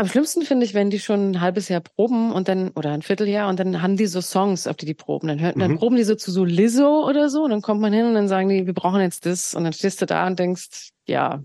Am 0.00 0.08
schlimmsten 0.08 0.40
finde 0.46 0.64
ich, 0.64 0.72
wenn 0.72 0.88
die 0.88 0.98
schon 0.98 1.32
ein 1.32 1.40
halbes 1.42 1.68
Jahr 1.68 1.82
proben 1.82 2.32
und 2.32 2.48
dann, 2.48 2.70
oder 2.70 2.92
ein 2.92 3.02
Vierteljahr 3.02 3.50
und 3.50 3.60
dann 3.60 3.82
haben 3.82 3.98
die 3.98 4.06
so 4.06 4.22
Songs, 4.22 4.66
auf 4.66 4.76
die 4.76 4.86
die 4.86 4.94
proben. 4.94 5.28
Dann, 5.28 5.40
hört, 5.40 5.56
mhm. 5.56 5.60
dann 5.60 5.76
proben 5.76 5.96
die 5.96 6.04
so 6.04 6.14
zu 6.14 6.30
so 6.30 6.42
Lizzo 6.42 7.06
oder 7.06 7.28
so 7.28 7.44
und 7.44 7.50
dann 7.50 7.60
kommt 7.60 7.82
man 7.82 7.92
hin 7.92 8.06
und 8.06 8.14
dann 8.14 8.26
sagen 8.26 8.48
die, 8.48 8.66
wir 8.66 8.72
brauchen 8.72 9.02
jetzt 9.02 9.26
das 9.26 9.54
und 9.54 9.62
dann 9.64 9.74
stehst 9.74 10.00
du 10.00 10.06
da 10.06 10.26
und 10.26 10.38
denkst, 10.38 10.92
ja, 11.06 11.44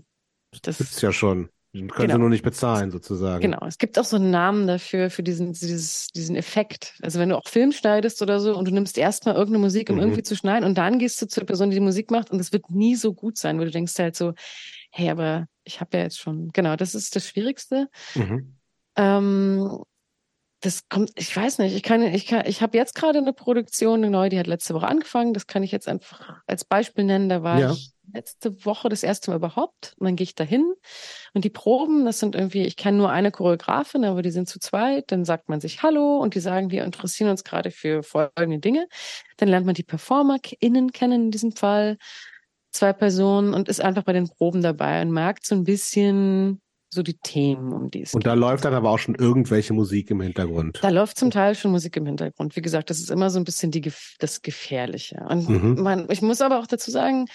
das 0.62 0.78
gibt's 0.78 1.02
ja 1.02 1.12
schon. 1.12 1.50
Können 1.74 1.90
genau. 1.94 2.14
sie 2.14 2.18
nur 2.20 2.30
nicht 2.30 2.44
bezahlen, 2.44 2.90
sozusagen. 2.90 3.42
Genau. 3.42 3.66
Es 3.66 3.76
gibt 3.76 3.98
auch 3.98 4.06
so 4.06 4.16
einen 4.16 4.30
Namen 4.30 4.66
dafür, 4.66 5.10
für 5.10 5.22
diesen, 5.22 5.52
dieses, 5.52 6.06
diesen 6.08 6.34
Effekt. 6.34 6.94
Also 7.02 7.20
wenn 7.20 7.28
du 7.28 7.36
auch 7.36 7.46
Film 7.46 7.72
schneidest 7.72 8.22
oder 8.22 8.40
so 8.40 8.56
und 8.56 8.66
du 8.66 8.72
nimmst 8.72 8.96
erstmal 8.96 9.34
irgendeine 9.34 9.64
Musik, 9.64 9.90
um 9.90 9.96
mhm. 9.96 10.02
irgendwie 10.02 10.22
zu 10.22 10.34
schneiden 10.34 10.64
und 10.64 10.78
dann 10.78 10.98
gehst 10.98 11.20
du 11.20 11.28
zur 11.28 11.44
Person, 11.44 11.68
die 11.68 11.76
die 11.76 11.82
Musik 11.82 12.10
macht 12.10 12.30
und 12.30 12.40
es 12.40 12.54
wird 12.54 12.70
nie 12.70 12.94
so 12.94 13.12
gut 13.12 13.36
sein, 13.36 13.58
weil 13.58 13.66
du 13.66 13.72
denkst 13.72 13.98
halt 13.98 14.16
so, 14.16 14.32
hey, 14.96 15.10
aber 15.10 15.46
ich 15.64 15.80
habe 15.80 15.98
ja 15.98 16.04
jetzt 16.04 16.18
schon, 16.18 16.50
genau, 16.52 16.76
das 16.76 16.94
ist 16.94 17.14
das 17.16 17.28
Schwierigste. 17.28 17.88
Mhm. 18.14 18.56
Ähm, 18.96 19.82
das 20.60 20.88
kommt, 20.88 21.10
ich 21.16 21.36
weiß 21.36 21.58
nicht, 21.58 21.76
ich 21.76 21.82
kann, 21.82 22.02
ich 22.02 22.26
kann, 22.26 22.44
ich 22.46 22.62
habe 22.62 22.78
jetzt 22.78 22.94
gerade 22.94 23.18
eine 23.18 23.34
Produktion, 23.34 24.02
eine 24.02 24.10
neue, 24.10 24.30
die 24.30 24.38
hat 24.38 24.46
letzte 24.46 24.74
Woche 24.74 24.88
angefangen. 24.88 25.34
Das 25.34 25.46
kann 25.46 25.62
ich 25.62 25.70
jetzt 25.70 25.86
einfach 25.86 26.40
als 26.46 26.64
Beispiel 26.64 27.04
nennen. 27.04 27.28
Da 27.28 27.42
war 27.42 27.60
ja. 27.60 27.72
ich 27.72 27.92
letzte 28.12 28.64
Woche 28.64 28.88
das 28.88 29.02
erste 29.02 29.30
Mal 29.30 29.36
überhaupt. 29.36 29.94
Und 29.98 30.06
dann 30.06 30.16
gehe 30.16 30.24
ich 30.24 30.34
dahin 30.34 30.72
und 31.34 31.44
die 31.44 31.50
Proben, 31.50 32.06
das 32.06 32.20
sind 32.20 32.34
irgendwie, 32.34 32.62
ich 32.62 32.76
kenne 32.76 32.96
nur 32.96 33.10
eine 33.10 33.30
Choreografin, 33.30 34.04
aber 34.04 34.22
die 34.22 34.30
sind 34.30 34.48
zu 34.48 34.58
zweit. 34.58 35.12
Dann 35.12 35.26
sagt 35.26 35.50
man 35.50 35.60
sich 35.60 35.82
Hallo 35.82 36.18
und 36.18 36.34
die 36.34 36.40
sagen, 36.40 36.70
wir 36.70 36.84
interessieren 36.84 37.30
uns 37.30 37.44
gerade 37.44 37.70
für 37.70 38.02
folgende 38.02 38.58
Dinge. 38.58 38.88
Dann 39.36 39.48
lernt 39.48 39.66
man 39.66 39.74
die 39.74 39.82
PerformerInnen 39.82 40.92
kennen 40.92 41.26
in 41.26 41.30
diesem 41.30 41.52
Fall, 41.52 41.98
zwei 42.76 42.92
Personen 42.92 43.54
und 43.54 43.68
ist 43.68 43.80
einfach 43.80 44.04
bei 44.04 44.12
den 44.12 44.28
Proben 44.28 44.62
dabei 44.62 45.02
und 45.02 45.10
merkt 45.10 45.46
so 45.46 45.54
ein 45.54 45.64
bisschen, 45.64 46.60
so 46.88 47.02
die 47.02 47.18
Themen, 47.18 47.72
um 47.72 47.90
die 47.90 48.02
es 48.02 48.14
Und 48.14 48.24
geht. 48.24 48.26
da 48.26 48.34
läuft 48.34 48.64
dann 48.64 48.74
aber 48.74 48.90
auch 48.90 48.98
schon 48.98 49.14
irgendwelche 49.14 49.72
Musik 49.72 50.10
im 50.10 50.20
Hintergrund. 50.20 50.78
Da 50.82 50.88
läuft 50.88 51.18
zum 51.18 51.30
Teil 51.30 51.54
schon 51.54 51.70
Musik 51.70 51.96
im 51.96 52.06
Hintergrund. 52.06 52.56
Wie 52.56 52.62
gesagt, 52.62 52.90
das 52.90 52.98
ist 52.98 53.10
immer 53.10 53.30
so 53.30 53.38
ein 53.38 53.44
bisschen 53.44 53.70
die, 53.70 53.92
das 54.18 54.42
Gefährliche. 54.42 55.24
Und 55.28 55.48
mhm. 55.48 55.82
man, 55.82 56.06
ich 56.10 56.22
muss 56.22 56.40
aber 56.40 56.58
auch 56.58 56.66
dazu 56.66 56.90
sagen, 56.90 57.26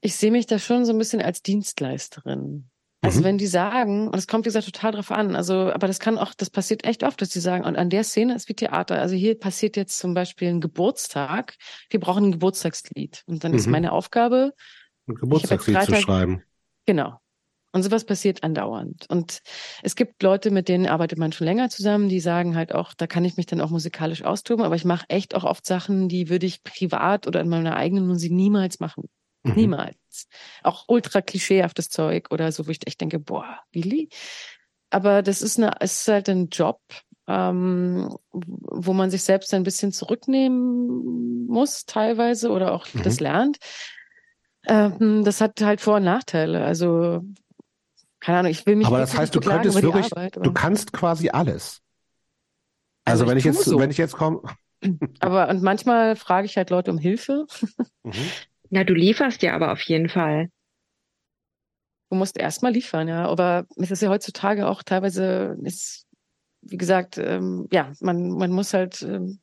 ich 0.00 0.16
sehe 0.16 0.30
mich 0.30 0.46
da 0.46 0.58
schon 0.58 0.84
so 0.84 0.92
ein 0.92 0.98
bisschen 0.98 1.20
als 1.20 1.42
Dienstleisterin. 1.42 2.70
Also 3.02 3.20
mhm. 3.20 3.24
wenn 3.24 3.38
die 3.38 3.46
sagen, 3.46 4.08
und 4.08 4.16
es 4.16 4.26
kommt 4.26 4.44
wie 4.44 4.48
gesagt 4.48 4.66
total 4.66 4.92
drauf 4.92 5.10
an, 5.10 5.34
also, 5.34 5.72
aber 5.72 5.86
das 5.86 6.00
kann 6.00 6.18
auch, 6.18 6.34
das 6.34 6.50
passiert 6.50 6.84
echt 6.84 7.02
oft, 7.02 7.20
dass 7.22 7.30
die 7.30 7.40
sagen, 7.40 7.64
und 7.64 7.76
an 7.76 7.88
der 7.88 8.04
Szene 8.04 8.34
ist 8.34 8.48
wie 8.48 8.54
Theater. 8.54 9.00
Also 9.00 9.14
hier 9.14 9.38
passiert 9.38 9.76
jetzt 9.76 9.98
zum 9.98 10.12
Beispiel 10.12 10.48
ein 10.48 10.60
Geburtstag, 10.60 11.56
wir 11.88 12.00
brauchen 12.00 12.26
ein 12.26 12.32
Geburtstagslied. 12.32 13.22
Und 13.26 13.42
dann 13.42 13.52
mhm. 13.52 13.58
ist 13.58 13.66
meine 13.68 13.92
Aufgabe, 13.92 14.52
ein 15.08 15.14
Geburtstagslied 15.14 15.82
zu 15.82 15.96
schreiben. 15.96 16.42
Genau. 16.84 17.18
Und 17.72 17.84
sowas 17.84 18.04
passiert 18.04 18.42
andauernd. 18.42 19.06
Und 19.08 19.42
es 19.82 19.94
gibt 19.94 20.22
Leute, 20.22 20.50
mit 20.50 20.68
denen 20.68 20.86
arbeitet 20.86 21.18
man 21.18 21.30
schon 21.30 21.46
länger 21.46 21.70
zusammen, 21.70 22.08
die 22.08 22.18
sagen 22.18 22.56
halt 22.56 22.74
auch, 22.74 22.94
da 22.94 23.06
kann 23.06 23.24
ich 23.24 23.36
mich 23.36 23.46
dann 23.46 23.60
auch 23.60 23.70
musikalisch 23.70 24.24
austoben, 24.24 24.64
aber 24.64 24.74
ich 24.74 24.84
mache 24.84 25.06
echt 25.08 25.36
auch 25.36 25.44
oft 25.44 25.64
Sachen, 25.64 26.08
die 26.08 26.28
würde 26.28 26.46
ich 26.46 26.64
privat 26.64 27.28
oder 27.28 27.40
in 27.40 27.48
meiner 27.48 27.76
eigenen 27.76 28.08
Musik 28.08 28.32
niemals 28.32 28.80
machen. 28.80 29.08
Mhm. 29.42 29.54
Niemals. 29.54 30.28
Auch 30.62 30.84
ultra 30.88 31.22
klischeehaftes 31.22 31.88
Zeug 31.88 32.30
oder 32.30 32.52
so, 32.52 32.66
wo 32.66 32.70
ich 32.70 32.86
echt 32.86 33.00
denke, 33.00 33.18
boah, 33.18 33.60
Willi. 33.72 34.08
Aber 34.90 35.22
das 35.22 35.40
ist 35.40 35.58
eine, 35.58 35.72
es 35.80 36.02
ist 36.02 36.08
halt 36.08 36.28
ein 36.28 36.48
Job, 36.48 36.80
ähm, 37.26 38.14
wo 38.32 38.92
man 38.92 39.10
sich 39.10 39.22
selbst 39.22 39.54
ein 39.54 39.62
bisschen 39.62 39.92
zurücknehmen 39.92 41.46
muss, 41.46 41.86
teilweise, 41.86 42.50
oder 42.50 42.72
auch 42.72 42.86
mhm. 42.92 43.02
das 43.02 43.20
lernt. 43.20 43.58
Ähm, 44.66 45.24
das 45.24 45.40
hat 45.40 45.60
halt 45.60 45.80
Vor- 45.80 45.96
und 45.96 46.04
Nachteile. 46.04 46.64
Also, 46.64 47.22
keine 48.18 48.40
Ahnung, 48.40 48.50
ich 48.50 48.66
will 48.66 48.76
mich. 48.76 48.86
Aber 48.86 48.98
das 48.98 49.16
heißt, 49.16 49.34
du 49.34 49.40
könntest 49.40 49.80
wirklich, 49.80 50.12
Arbeit, 50.12 50.36
du 50.36 50.52
kannst 50.52 50.92
quasi 50.92 51.30
alles. 51.30 51.80
Also, 53.04 53.22
also 53.22 53.30
wenn 53.30 53.38
ich 53.38 53.44
jetzt, 53.44 53.64
so. 53.64 53.78
wenn 53.78 53.90
ich 53.90 53.96
jetzt 53.96 54.16
komme. 54.16 54.42
aber 55.20 55.48
und 55.48 55.62
manchmal 55.62 56.16
frage 56.16 56.46
ich 56.46 56.56
halt 56.56 56.70
Leute 56.70 56.90
um 56.90 56.98
Hilfe. 56.98 57.46
Mhm. 58.02 58.12
Ja, 58.70 58.84
du 58.84 58.94
lieferst 58.94 59.42
ja 59.42 59.54
aber 59.54 59.72
auf 59.72 59.82
jeden 59.82 60.08
Fall. 60.08 60.48
Du 62.08 62.16
musst 62.16 62.38
erstmal 62.38 62.72
liefern, 62.72 63.08
ja. 63.08 63.26
Aber 63.26 63.66
es 63.76 63.90
ist 63.90 64.02
ja 64.02 64.08
heutzutage 64.08 64.68
auch 64.68 64.82
teilweise, 64.82 65.56
ist, 65.62 66.06
wie 66.62 66.76
gesagt, 66.76 67.18
ähm, 67.18 67.68
ja, 67.70 67.92
man, 68.00 68.30
man 68.30 68.50
muss 68.50 68.74
halt 68.74 69.02
ähm, 69.02 69.40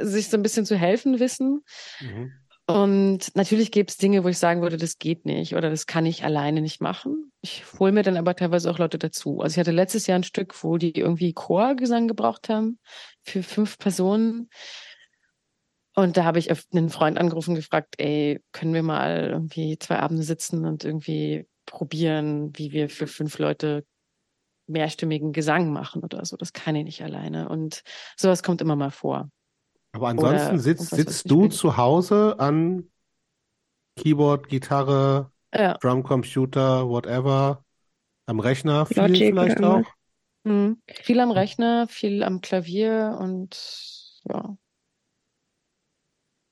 sich 0.00 0.28
so 0.28 0.36
ein 0.36 0.42
bisschen 0.42 0.66
zu 0.66 0.76
helfen 0.76 1.20
wissen. 1.20 1.62
Mhm. 2.00 2.32
Und 2.66 3.34
natürlich 3.34 3.72
gibt 3.72 3.90
es 3.90 3.96
Dinge, 3.96 4.22
wo 4.22 4.28
ich 4.28 4.38
sagen 4.38 4.62
würde, 4.62 4.76
das 4.76 4.98
geht 4.98 5.26
nicht 5.26 5.56
oder 5.56 5.70
das 5.70 5.86
kann 5.86 6.06
ich 6.06 6.22
alleine 6.24 6.60
nicht 6.60 6.80
machen. 6.80 7.32
Ich 7.40 7.64
hole 7.78 7.90
mir 7.90 8.02
dann 8.02 8.16
aber 8.16 8.36
teilweise 8.36 8.70
auch 8.70 8.78
Leute 8.78 8.96
dazu. 8.96 9.40
Also 9.40 9.54
ich 9.54 9.58
hatte 9.58 9.72
letztes 9.72 10.06
Jahr 10.06 10.18
ein 10.18 10.24
Stück, 10.24 10.62
wo 10.62 10.76
die 10.76 10.92
irgendwie 10.92 11.32
Chorgesang 11.32 12.06
gebraucht 12.06 12.48
haben 12.48 12.78
für 13.24 13.42
fünf 13.42 13.76
Personen. 13.78 14.50
Und 16.00 16.16
da 16.16 16.24
habe 16.24 16.38
ich 16.38 16.50
einen 16.72 16.90
Freund 16.90 17.18
angerufen 17.18 17.50
und 17.50 17.56
gefragt, 17.56 17.94
ey, 17.98 18.42
können 18.52 18.74
wir 18.74 18.82
mal 18.82 19.28
irgendwie 19.30 19.78
zwei 19.78 19.98
Abende 19.98 20.22
sitzen 20.22 20.64
und 20.64 20.84
irgendwie 20.84 21.46
probieren, 21.66 22.52
wie 22.56 22.72
wir 22.72 22.88
für 22.88 23.06
fünf 23.06 23.38
Leute 23.38 23.84
mehrstimmigen 24.66 25.32
Gesang 25.32 25.72
machen 25.72 26.02
oder 26.02 26.24
so. 26.24 26.36
Das 26.36 26.52
kann 26.52 26.76
ich 26.76 26.84
nicht 26.84 27.02
alleine. 27.02 27.48
Und 27.48 27.82
sowas 28.16 28.42
kommt 28.42 28.60
immer 28.60 28.76
mal 28.76 28.90
vor. 28.90 29.30
Aber 29.92 30.08
ansonsten 30.08 30.54
oder 30.54 30.58
sitzt, 30.58 30.90
sitzt 30.90 31.30
du 31.30 31.48
zu 31.48 31.76
Hause 31.76 32.36
an 32.38 32.90
Keyboard, 33.96 34.48
Gitarre, 34.48 35.32
ja. 35.52 35.76
Drumcomputer, 35.78 36.88
whatever, 36.88 37.64
am 38.26 38.40
Rechner 38.40 38.86
viel 38.86 38.98
Logic 38.98 39.28
vielleicht 39.28 39.62
auch? 39.62 39.84
Mhm. 40.44 40.80
Viel 40.88 41.20
am 41.20 41.32
Rechner, 41.32 41.86
viel 41.88 42.22
am 42.22 42.40
Klavier 42.40 43.18
und 43.20 44.22
ja, 44.28 44.56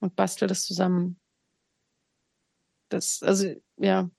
und 0.00 0.16
bastel 0.16 0.48
das 0.48 0.64
zusammen. 0.64 1.18
Das, 2.88 3.22
also, 3.22 3.54
ja, 3.76 4.10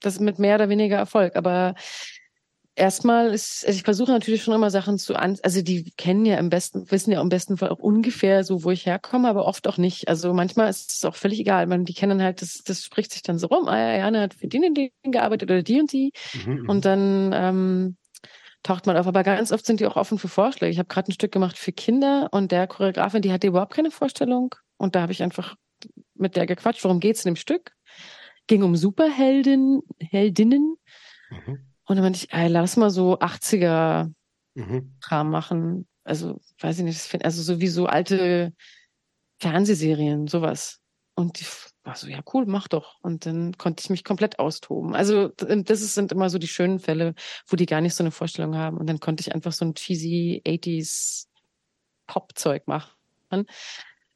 das 0.00 0.20
mit 0.20 0.38
mehr 0.38 0.56
oder 0.56 0.68
weniger 0.68 0.96
Erfolg. 0.96 1.36
Aber 1.36 1.74
erstmal 2.78 3.34
ist, 3.34 3.66
also 3.66 3.76
ich 3.76 3.82
versuche 3.82 4.12
natürlich 4.12 4.42
schon 4.42 4.54
immer 4.54 4.70
Sachen 4.70 4.98
zu 4.98 5.16
an, 5.16 5.36
also 5.42 5.60
die 5.62 5.90
kennen 5.96 6.24
ja 6.24 6.38
im 6.38 6.48
besten, 6.48 6.90
wissen 6.90 7.12
ja 7.12 7.20
im 7.20 7.28
besten 7.28 7.56
Fall 7.56 7.70
auch 7.70 7.78
ungefähr 7.78 8.44
so, 8.44 8.64
wo 8.64 8.70
ich 8.70 8.86
herkomme, 8.86 9.28
aber 9.28 9.44
oft 9.46 9.66
auch 9.68 9.76
nicht. 9.76 10.08
Also 10.08 10.32
manchmal 10.32 10.70
ist 10.70 10.92
es 10.92 11.04
auch 11.04 11.16
völlig 11.16 11.40
egal. 11.40 11.66
Man, 11.66 11.84
die 11.84 11.94
kennen 11.94 12.22
halt, 12.22 12.40
das, 12.40 12.62
das 12.64 12.84
spricht 12.84 13.12
sich 13.12 13.22
dann 13.22 13.38
so 13.38 13.48
rum, 13.48 13.68
ah 13.68 13.78
ja, 13.78 13.98
Jana 13.98 14.20
hat 14.20 14.34
für 14.34 14.48
den 14.48 14.64
und 14.64 14.74
den 14.76 14.90
gearbeitet 15.02 15.50
oder 15.50 15.62
die 15.62 15.80
und 15.80 15.92
die. 15.92 16.12
Mhm, 16.34 16.52
mhm, 16.52 16.68
und 16.68 16.84
dann 16.84 17.32
ähm, 17.34 17.96
taucht 18.62 18.86
man 18.86 18.96
auf. 18.96 19.06
Aber 19.06 19.22
ganz 19.22 19.52
oft 19.52 19.66
sind 19.66 19.80
die 19.80 19.86
auch 19.86 19.96
offen 19.96 20.18
für 20.18 20.28
Vorschläge. 20.28 20.70
Ich 20.70 20.78
habe 20.78 20.88
gerade 20.88 21.10
ein 21.10 21.14
Stück 21.14 21.32
gemacht 21.32 21.58
für 21.58 21.72
Kinder 21.72 22.28
und 22.30 22.52
der 22.52 22.66
Choreografin, 22.66 23.22
die 23.22 23.32
hatte 23.32 23.48
überhaupt 23.48 23.74
keine 23.74 23.90
Vorstellung 23.90 24.54
und 24.78 24.94
da 24.94 25.02
habe 25.02 25.12
ich 25.12 25.22
einfach 25.22 25.56
mit 26.14 26.36
der 26.36 26.46
gequatscht, 26.46 26.82
worum 26.84 27.00
geht's 27.00 27.24
in 27.24 27.32
dem 27.34 27.36
Stück? 27.36 27.72
Ging 28.46 28.62
um 28.62 28.76
Superhelden, 28.76 29.82
Heldinnen. 30.00 30.76
Mhm. 31.30 31.66
Und 31.84 31.96
dann 31.96 32.02
meinte 32.02 32.18
ich, 32.18 32.32
ey, 32.32 32.48
lass 32.48 32.76
mal 32.76 32.90
so 32.90 33.18
80er 33.18 34.12
mhm. 34.54 34.96
Kram 35.00 35.30
machen. 35.30 35.86
Also, 36.04 36.40
weiß 36.60 36.78
ich 36.78 36.84
nicht, 36.84 37.24
also 37.24 37.42
sowieso 37.42 37.86
alte 37.86 38.54
Fernsehserien, 39.40 40.26
sowas. 40.26 40.80
Und 41.14 41.40
die 41.40 41.46
war 41.82 41.96
so, 41.96 42.06
ja 42.06 42.20
cool, 42.32 42.46
mach 42.46 42.68
doch. 42.68 43.00
Und 43.00 43.26
dann 43.26 43.56
konnte 43.58 43.82
ich 43.82 43.90
mich 43.90 44.04
komplett 44.04 44.38
austoben. 44.38 44.94
Also 44.94 45.28
das 45.28 45.94
sind 45.94 46.12
immer 46.12 46.30
so 46.30 46.38
die 46.38 46.46
schönen 46.46 46.78
Fälle, 46.78 47.14
wo 47.48 47.56
die 47.56 47.66
gar 47.66 47.80
nicht 47.80 47.94
so 47.94 48.04
eine 48.04 48.10
Vorstellung 48.10 48.56
haben. 48.56 48.76
Und 48.76 48.88
dann 48.88 49.00
konnte 49.00 49.22
ich 49.22 49.34
einfach 49.34 49.52
so 49.52 49.64
ein 49.64 49.74
cheesy 49.74 50.42
80s 50.46 51.26
Pop-Zeug 52.06 52.66
machen, 52.66 52.90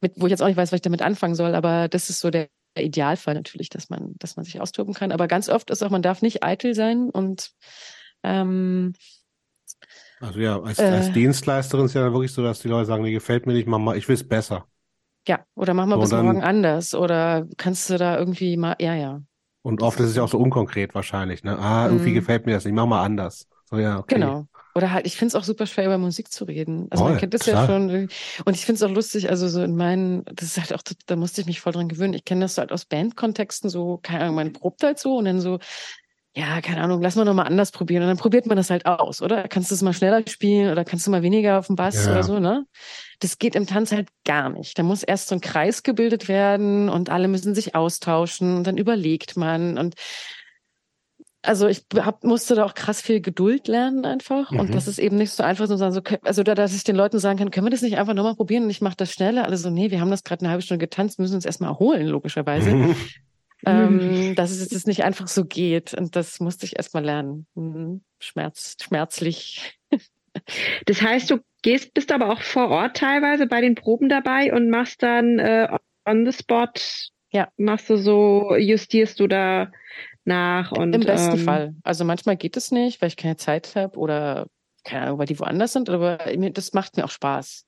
mit, 0.03 0.13
wo 0.17 0.27
ich 0.27 0.31
jetzt 0.31 0.41
auch 0.41 0.47
nicht 0.47 0.57
weiß, 0.57 0.71
was 0.71 0.77
ich 0.77 0.81
damit 0.83 1.01
anfangen 1.01 1.35
soll. 1.35 1.55
Aber 1.55 1.87
das 1.87 2.09
ist 2.09 2.19
so 2.19 2.29
der 2.29 2.49
Idealfall 2.77 3.33
natürlich, 3.33 3.69
dass 3.69 3.89
man, 3.89 4.13
dass 4.19 4.35
man 4.35 4.45
sich 4.45 4.61
austoben 4.61 4.93
kann. 4.93 5.11
Aber 5.11 5.27
ganz 5.27 5.49
oft 5.49 5.69
ist 5.71 5.83
auch, 5.83 5.89
man 5.89 6.01
darf 6.01 6.21
nicht 6.21 6.43
eitel 6.43 6.75
sein 6.75 7.09
und 7.09 7.51
ähm, 8.23 8.93
also 10.23 10.39
ja, 10.39 10.61
als, 10.61 10.79
äh, 10.79 10.83
als 10.83 11.11
Dienstleisterin 11.11 11.85
ist 11.85 11.95
ja 11.95 12.13
wirklich 12.13 12.31
so, 12.31 12.41
dass 12.41 12.59
die 12.61 12.69
Leute 12.69 12.85
sagen, 12.85 13.03
nee, 13.03 13.11
gefällt 13.11 13.45
mir 13.45 13.53
nicht, 13.53 13.67
mach 13.67 13.79
mal, 13.79 13.97
ich 13.97 14.07
will 14.07 14.15
es 14.15 14.25
besser. 14.25 14.65
Ja, 15.27 15.45
oder 15.55 15.73
mach 15.73 15.85
mal 15.85 15.95
so, 15.95 16.01
bis 16.01 16.09
dann, 16.11 16.25
morgen 16.25 16.43
anders. 16.43 16.95
Oder 16.95 17.45
kannst 17.57 17.89
du 17.89 17.97
da 17.97 18.17
irgendwie 18.17 18.55
mal, 18.55 18.75
ja, 18.79 18.95
ja. 18.95 19.21
Und 19.63 19.81
oft 19.81 19.99
ist 19.99 20.09
es 20.09 20.15
ja 20.15 20.23
auch 20.23 20.29
so 20.29 20.37
unkonkret 20.37 20.95
wahrscheinlich, 20.95 21.43
ne? 21.43 21.57
Ah, 21.57 21.87
irgendwie 21.87 22.11
mm. 22.11 22.15
gefällt 22.15 22.45
mir 22.45 22.53
das 22.53 22.65
nicht, 22.65 22.73
mach 22.73 22.85
mal 22.85 23.03
anders. 23.03 23.47
So, 23.73 23.79
ja, 23.79 23.97
okay. 23.97 24.15
Genau. 24.15 24.45
Oder 24.75 24.91
halt, 24.91 25.07
ich 25.07 25.17
finde 25.17 25.29
es 25.29 25.35
auch 25.35 25.43
super 25.43 25.65
schwer, 25.65 25.85
über 25.85 25.97
Musik 25.97 26.31
zu 26.31 26.45
reden. 26.45 26.87
Also 26.91 27.05
oh, 27.05 27.09
man 27.09 27.17
kennt 27.17 27.33
das 27.33 27.41
klar. 27.41 27.61
ja 27.61 27.67
schon. 27.67 28.09
Und 28.45 28.55
ich 28.55 28.65
finde 28.65 28.77
es 28.77 28.83
auch 28.83 28.93
lustig, 28.93 29.29
also 29.29 29.47
so 29.47 29.63
in 29.63 29.75
meinen, 29.75 30.23
das 30.25 30.45
ist 30.45 30.59
halt 30.59 30.73
auch, 30.73 30.81
da 31.05 31.15
musste 31.15 31.41
ich 31.41 31.47
mich 31.47 31.59
voll 31.59 31.73
dran 31.73 31.89
gewöhnen. 31.89 32.13
Ich 32.13 32.23
kenne 32.25 32.41
das 32.41 32.57
halt 32.57 32.71
aus 32.71 32.85
Bandkontexten, 32.85 33.69
so, 33.69 33.99
keine 34.01 34.25
Ahnung, 34.25 34.35
man 34.35 34.53
probt 34.53 34.83
halt 34.83 34.99
so 34.99 35.17
und 35.17 35.25
dann 35.25 35.41
so, 35.41 35.59
ja, 36.35 36.61
keine 36.61 36.81
Ahnung, 36.81 37.01
lass 37.01 37.15
mal 37.15 37.25
nochmal 37.25 37.47
anders 37.47 37.71
probieren. 37.71 38.03
Und 38.03 38.09
dann 38.09 38.17
probiert 38.17 38.45
man 38.45 38.57
das 38.57 38.69
halt 38.69 38.85
aus, 38.85 39.21
oder? 39.21 39.47
Kannst 39.47 39.71
du 39.71 39.75
es 39.75 39.81
mal 39.83 39.93
schneller 39.93 40.23
spielen 40.27 40.71
oder 40.71 40.85
kannst 40.85 41.05
du 41.05 41.11
mal 41.11 41.21
weniger 41.21 41.59
auf 41.59 41.67
dem 41.67 41.75
Bass 41.75 42.05
ja. 42.05 42.11
oder 42.11 42.23
so, 42.23 42.39
ne? 42.39 42.65
Das 43.19 43.37
geht 43.37 43.55
im 43.55 43.67
Tanz 43.67 43.91
halt 43.91 44.09
gar 44.23 44.49
nicht. 44.49 44.77
Da 44.77 44.83
muss 44.83 45.01
erst 45.01 45.29
so 45.29 45.35
ein 45.35 45.41
Kreis 45.41 45.81
gebildet 45.81 46.27
werden 46.27 46.89
und 46.89 47.11
alle 47.11 47.27
müssen 47.27 47.55
sich 47.55 47.75
austauschen 47.75 48.57
und 48.57 48.65
dann 48.65 48.77
überlegt 48.77 49.37
man 49.37 49.77
und 49.77 49.95
also 51.43 51.67
ich 51.67 51.85
hab, 51.95 52.23
musste 52.23 52.55
da 52.55 52.63
auch 52.63 52.73
krass 52.73 53.01
viel 53.01 53.21
Geduld 53.21 53.67
lernen 53.67 54.05
einfach. 54.05 54.51
Mhm. 54.51 54.59
Und 54.59 54.75
das 54.75 54.87
ist 54.87 54.97
eben 54.97 55.17
nicht 55.17 55.31
so 55.31 55.43
einfach, 55.43 55.67
so, 55.67 55.75
so 55.75 56.01
also 56.23 56.43
da, 56.43 56.55
dass 56.55 56.73
ich 56.73 56.83
den 56.83 56.95
Leuten 56.95 57.19
sagen 57.19 57.37
kann, 57.37 57.51
können 57.51 57.67
wir 57.67 57.71
das 57.71 57.81
nicht 57.81 57.97
einfach 57.97 58.13
nochmal 58.13 58.35
probieren 58.35 58.63
und 58.63 58.69
ich 58.69 58.81
mache 58.81 58.95
das 58.95 59.11
schneller. 59.11 59.45
Alle 59.45 59.57
so, 59.57 59.69
nee, 59.69 59.91
wir 59.91 59.99
haben 59.99 60.09
das 60.09 60.23
gerade 60.23 60.41
eine 60.41 60.49
halbe 60.49 60.63
Stunde 60.63 60.85
getanzt, 60.85 61.19
müssen 61.19 61.35
uns 61.35 61.45
erstmal 61.45 61.71
erholen, 61.71 62.07
logischerweise. 62.07 62.73
Mhm. 62.73 62.95
ähm, 63.65 64.35
dass 64.35 64.51
es 64.51 64.71
jetzt 64.71 64.87
nicht 64.87 65.03
einfach 65.03 65.27
so 65.27 65.45
geht. 65.45 65.93
Und 65.93 66.15
das 66.15 66.39
musste 66.39 66.65
ich 66.65 66.77
erstmal 66.77 67.03
lernen. 67.03 67.45
Mhm. 67.55 68.03
Schmerz, 68.19 68.77
schmerzlich. 68.81 69.77
das 70.85 71.01
heißt, 71.01 71.29
du 71.29 71.39
gehst, 71.61 71.93
bist 71.93 72.11
aber 72.11 72.31
auch 72.31 72.41
vor 72.41 72.69
Ort 72.69 72.97
teilweise 72.97 73.47
bei 73.47 73.59
den 73.59 73.75
Proben 73.75 74.07
dabei 74.07 74.53
und 74.53 74.69
machst 74.69 75.03
dann 75.03 75.39
äh, 75.39 75.77
on 76.05 76.25
the 76.25 76.37
spot, 76.37 76.71
ja. 77.31 77.49
machst 77.57 77.89
du 77.89 77.97
so, 77.97 78.55
justierst 78.55 79.19
du 79.19 79.27
da 79.27 79.71
nach 80.25 80.71
und 80.71 80.93
im 80.93 81.01
besten 81.01 81.37
ähm, 81.37 81.45
Fall. 81.45 81.75
Also 81.83 82.05
manchmal 82.05 82.37
geht 82.37 82.57
es 82.57 82.71
nicht, 82.71 83.01
weil 83.01 83.09
ich 83.09 83.17
keine 83.17 83.37
Zeit 83.37 83.75
habe 83.75 83.97
oder 83.97 84.47
keine 84.83 85.03
Ahnung, 85.03 85.19
weil 85.19 85.25
die 85.25 85.39
woanders 85.39 85.73
sind, 85.73 85.89
aber 85.89 86.17
das 86.17 86.73
macht 86.73 86.97
mir 86.97 87.05
auch 87.05 87.11
Spaß. 87.11 87.65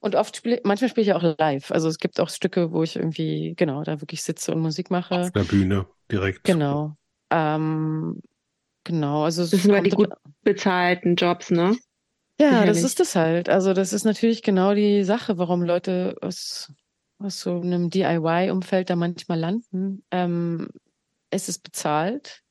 Und 0.00 0.14
oft 0.14 0.36
spiele, 0.36 0.60
manchmal 0.64 0.88
spiele 0.88 1.06
ich 1.06 1.12
auch 1.12 1.36
live. 1.38 1.70
Also 1.70 1.88
es 1.88 1.98
gibt 1.98 2.20
auch 2.20 2.30
Stücke, 2.30 2.72
wo 2.72 2.82
ich 2.82 2.96
irgendwie, 2.96 3.54
genau, 3.56 3.82
da 3.82 4.00
wirklich 4.00 4.22
sitze 4.22 4.52
und 4.52 4.60
Musik 4.60 4.90
mache. 4.90 5.14
Auf 5.14 5.32
der 5.32 5.44
Bühne 5.44 5.86
direkt. 6.10 6.44
Genau. 6.44 6.96
Ähm, 7.30 8.20
genau, 8.84 9.24
also 9.24 9.42
das 9.42 9.50
sind 9.50 9.86
die 9.86 9.90
gut 9.90 10.10
bezahlten 10.42 11.16
Jobs, 11.16 11.50
ne? 11.50 11.76
Ja, 12.40 12.48
Sicherlich. 12.48 12.68
das 12.68 12.82
ist 12.84 13.00
es 13.00 13.16
halt. 13.16 13.48
Also 13.50 13.74
das 13.74 13.92
ist 13.92 14.04
natürlich 14.04 14.42
genau 14.42 14.74
die 14.74 15.04
Sache, 15.04 15.36
warum 15.36 15.62
Leute 15.62 16.16
aus, 16.22 16.72
aus 17.18 17.40
so 17.40 17.60
einem 17.60 17.90
DIY-Umfeld 17.90 18.88
da 18.88 18.96
manchmal 18.96 19.38
landen. 19.38 20.02
Ähm, 20.10 20.68
es 21.30 21.48
ist 21.48 21.62
bezahlt. 21.62 22.42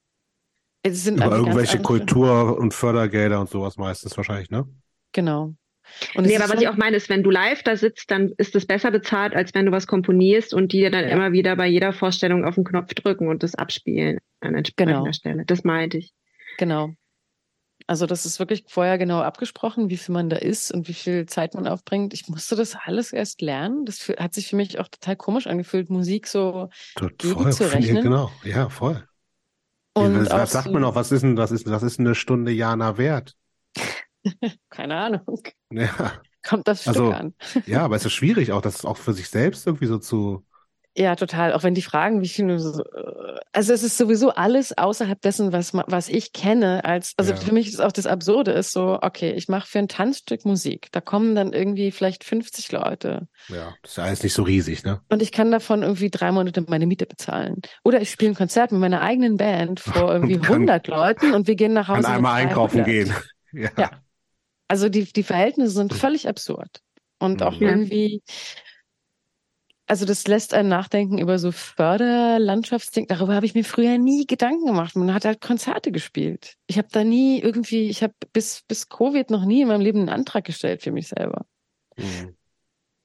Es 0.82 1.04
sind 1.04 1.18
Über 1.18 1.36
irgendwelche 1.38 1.82
Kultur- 1.82 2.58
und 2.58 2.74
Fördergelder 2.74 3.40
und 3.40 3.50
sowas 3.50 3.78
meistens 3.78 4.16
wahrscheinlich, 4.16 4.50
ne? 4.50 4.66
Genau. 5.12 5.54
Und 6.16 6.26
nee, 6.26 6.38
aber 6.38 6.54
was 6.54 6.62
ich 6.62 6.68
auch 6.68 6.78
meine, 6.78 6.96
ist, 6.98 7.10
wenn 7.10 7.24
du 7.24 7.32
live 7.32 7.64
da 7.64 7.76
sitzt, 7.76 8.12
dann 8.12 8.32
ist 8.38 8.56
es 8.56 8.66
besser 8.66 8.92
bezahlt, 8.92 9.36
als 9.36 9.54
wenn 9.54 9.66
du 9.66 9.72
was 9.72 9.88
komponierst 9.88 10.54
und 10.54 10.72
die 10.72 10.90
dann 10.90 11.04
ja. 11.04 11.10
immer 11.10 11.32
wieder 11.32 11.56
bei 11.56 11.68
jeder 11.68 11.94
Vorstellung 11.94 12.46
auf 12.46 12.56
den 12.56 12.64
Knopf 12.64 12.94
drücken 12.94 13.28
und 13.28 13.44
das 13.44 13.56
abspielen 13.56 14.20
an 14.40 14.56
entsprechender 14.56 15.00
genau. 15.00 15.12
Stelle. 15.12 15.44
Das 15.46 15.64
meinte 15.64 15.98
ich. 15.98 16.14
Genau. 16.58 16.94
Also 17.90 18.06
das 18.06 18.24
ist 18.28 18.38
wirklich 18.38 18.66
vorher 18.68 19.00
genau 19.00 19.22
abgesprochen, 19.22 19.90
wie 19.90 19.98
viel 19.98 20.14
man 20.14 20.30
da 20.30 20.36
ist 20.36 20.72
und 20.72 20.88
wie 20.88 20.94
viel 20.94 21.26
Zeit 21.26 21.56
man 21.56 21.66
aufbringt. 21.66 22.14
Ich 22.14 22.28
musste 22.28 22.56
das 22.56 22.76
alles 22.76 23.12
erst 23.12 23.42
lernen. 23.42 23.84
Das 23.86 24.08
hat 24.20 24.36
sich 24.36 24.46
für 24.46 24.58
mich 24.58 24.78
auch 24.78 24.90
total 24.90 25.16
komisch 25.16 25.48
angefühlt, 25.48 25.90
Musik 25.90 26.28
so 26.28 26.70
voll, 26.96 27.52
zu 27.52 27.74
rechnen. 27.74 28.04
Genau, 28.04 28.30
ja, 28.44 28.70
voll. 28.70 29.04
Und 29.94 30.20
was, 30.20 30.30
was 30.30 30.52
sagt 30.52 30.72
man 30.72 30.84
noch? 30.84 30.94
Was 30.94 31.12
ist 31.12 31.24
denn, 31.24 31.36
was 31.36 31.50
ist, 31.50 31.68
was 31.68 31.82
ist 31.82 32.00
eine 32.00 32.14
Stunde 32.14 32.52
Jana 32.52 33.00
wert? 33.00 33.36
Keine 34.70 34.96
Ahnung. 34.96 35.42
Ja. 35.72 36.14
Kommt 36.48 36.68
das 36.68 36.84
Stück 36.84 36.96
also, 36.96 37.12
an. 37.12 37.34
ja, 37.66 37.82
aber 37.82 37.96
es 37.96 38.06
ist 38.06 38.14
schwierig 38.14 38.52
auch, 38.52 38.62
das 38.62 38.86
auch 38.86 38.98
für 38.98 39.14
sich 39.14 39.30
selbst 39.30 39.66
irgendwie 39.66 39.88
so 39.88 39.98
zu 39.98 40.46
ja, 40.96 41.16
total. 41.16 41.54
Auch 41.54 41.64
wenn 41.64 41.76
die 41.76 41.82
fragen, 41.82 42.22
wie 42.22 42.28
viel, 42.28 42.50
äh, 42.50 43.40
also 43.54 43.74
es 43.74 43.84
ist 43.84 43.98
sowieso 43.98 44.32
alles 44.32 44.78
außerhalb 44.78 45.22
dessen, 45.22 45.54
was 45.54 45.74
was 45.74 46.10
ich 46.10 46.34
kenne. 46.34 46.84
Als 46.84 47.14
also 47.18 47.32
ja. 47.32 47.38
für 47.38 47.54
mich 47.54 47.68
ist 47.68 47.80
auch 47.80 47.92
das 47.92 48.06
Absurde 48.06 48.52
ist 48.52 48.72
so, 48.72 49.00
okay, 49.02 49.32
ich 49.32 49.48
mache 49.48 49.68
für 49.68 49.80
ein 49.80 49.88
Tanzstück 49.88 50.46
Musik. 50.46 50.88
Da 50.92 51.00
kommen 51.00 51.36
dann 51.36 51.54
irgendwie 51.54 51.92
vielleicht 51.92 52.24
50 52.24 52.72
Leute. 52.72 53.28
Ja, 53.50 53.76
das 53.82 53.92
ist 53.92 53.98
ja 53.98 54.04
alles 54.04 54.24
nicht 54.24 54.34
so 54.34 54.44
riesig, 54.44 54.84
ne? 54.84 55.02
Und 55.10 55.22
ich 55.22 55.32
kann 55.32 55.52
davon 55.52 55.84
irgendwie 55.84 56.10
drei 56.10 56.32
Monate 56.32 56.66
meine 56.68 56.88
Miete 56.88 57.06
bezahlen. 57.06 57.62
Oder 57.84 58.02
ich 58.02 58.10
spiele 58.10 58.32
ein 58.32 58.36
Konzert 58.36 58.72
mit 58.72 58.82
meiner 58.82 59.02
eigenen 59.02 59.38
Band 59.38 59.80
vor 59.80 60.12
irgendwie 60.14 60.40
kann, 60.40 60.56
100 60.68 60.88
Leuten 60.88 61.34
und 61.34 61.48
wir 61.48 61.56
gehen 61.56 61.74
nach 61.74 61.88
Hause. 61.88 62.02
Kann 62.02 62.16
einmal 62.16 62.42
einkaufen 62.42 62.84
gehen. 62.84 63.14
ja. 63.52 63.70
ja. 63.78 63.92
Also 64.68 64.90
die 64.90 65.12
die 65.12 65.24
Verhältnisse 65.24 65.72
sind 65.72 65.94
völlig 65.94 66.28
absurd 66.28 66.82
und 67.20 67.42
auch 67.42 67.54
ja. 67.54 67.70
irgendwie 67.70 68.22
also 69.90 70.06
das 70.06 70.28
lässt 70.28 70.54
einen 70.54 70.70
nachdenken 70.70 71.18
über 71.18 71.40
so 71.40 71.52
Förderlandschaftsding. 71.52 73.08
Darüber 73.08 73.34
habe 73.34 73.48
ich 73.48 73.56
mir 73.56 73.66
früher 73.66 73.98
nie 73.98 74.28
Gedanken 74.28 74.68
gemacht. 74.68 74.96
Man 74.96 75.14
hat 75.14 75.26
halt 75.26 75.42
Konzerte 75.42 75.92
gespielt. 75.92 76.58
Ich 76.68 76.78
habe 76.78 76.88
da 76.92 77.04
nie 77.04 77.40
irgendwie, 77.40 77.90
ich 77.90 78.04
habe 78.04 78.14
bis 78.32 78.62
bis 78.68 78.88
Covid 78.90 79.32
noch 79.32 79.46
nie 79.46 79.64
in 79.64 79.68
meinem 79.68 79.82
Leben 79.82 80.00
einen 80.02 80.10
Antrag 80.10 80.46
gestellt 80.46 80.84
für 80.84 80.92
mich 80.92 81.08
selber. 81.08 81.48
Mhm. 81.98 82.36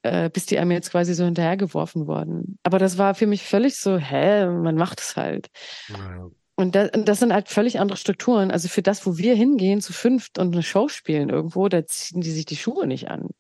Äh, 0.02 0.28
bis 0.28 0.44
die 0.44 0.59
einem 0.59 0.73
jetzt 0.73 0.90
quasi 0.90 1.15
so 1.15 1.24
hinterhergeworfen 1.24 2.06
worden. 2.06 2.59
Aber 2.62 2.78
das 2.78 2.98
war 2.98 3.15
für 3.15 3.27
mich 3.27 3.44
völlig 3.44 3.77
so, 3.77 3.97
hä, 3.97 4.44
man 4.47 4.77
macht 4.77 5.01
es 5.01 5.16
halt. 5.16 5.48
Ja. 5.89 6.28
Und 6.56 6.74
das, 6.74 6.90
das 6.93 7.20
sind 7.20 7.32
halt 7.32 7.48
völlig 7.48 7.81
andere 7.81 7.97
Strukturen. 7.97 8.51
Also 8.51 8.69
für 8.69 8.82
das, 8.82 9.06
wo 9.06 9.16
wir 9.16 9.35
hingehen, 9.35 9.81
zu 9.81 9.94
fünft 9.94 10.39
und 10.39 10.52
eine 10.52 10.62
Show 10.62 10.89
spielen 10.89 11.31
irgendwo, 11.31 11.69
da 11.69 11.86
ziehen 11.86 12.20
die 12.20 12.31
sich 12.31 12.44
die 12.44 12.56
Schuhe 12.56 12.86
nicht 12.86 13.09
an. 13.09 13.31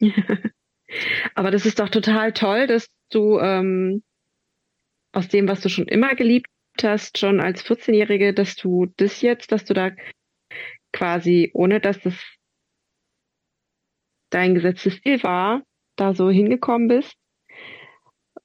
Aber 1.34 1.50
das 1.50 1.66
ist 1.66 1.78
doch 1.78 1.88
total 1.88 2.32
toll, 2.32 2.66
dass 2.66 2.88
du 3.10 3.38
ähm, 3.38 4.02
aus 5.12 5.28
dem, 5.28 5.48
was 5.48 5.60
du 5.60 5.68
schon 5.68 5.86
immer 5.86 6.14
geliebt 6.14 6.48
hast, 6.82 7.18
schon 7.18 7.40
als 7.40 7.64
14-Jährige, 7.64 8.32
dass 8.32 8.56
du 8.56 8.86
das 8.96 9.20
jetzt, 9.20 9.52
dass 9.52 9.64
du 9.64 9.74
da 9.74 9.90
quasi, 10.92 11.50
ohne 11.54 11.80
dass 11.80 12.00
das 12.00 12.14
dein 14.30 14.54
gesetztes 14.54 15.00
Ziel 15.02 15.22
war, 15.22 15.62
da 15.96 16.14
so 16.14 16.30
hingekommen 16.30 16.88
bist, 16.88 17.14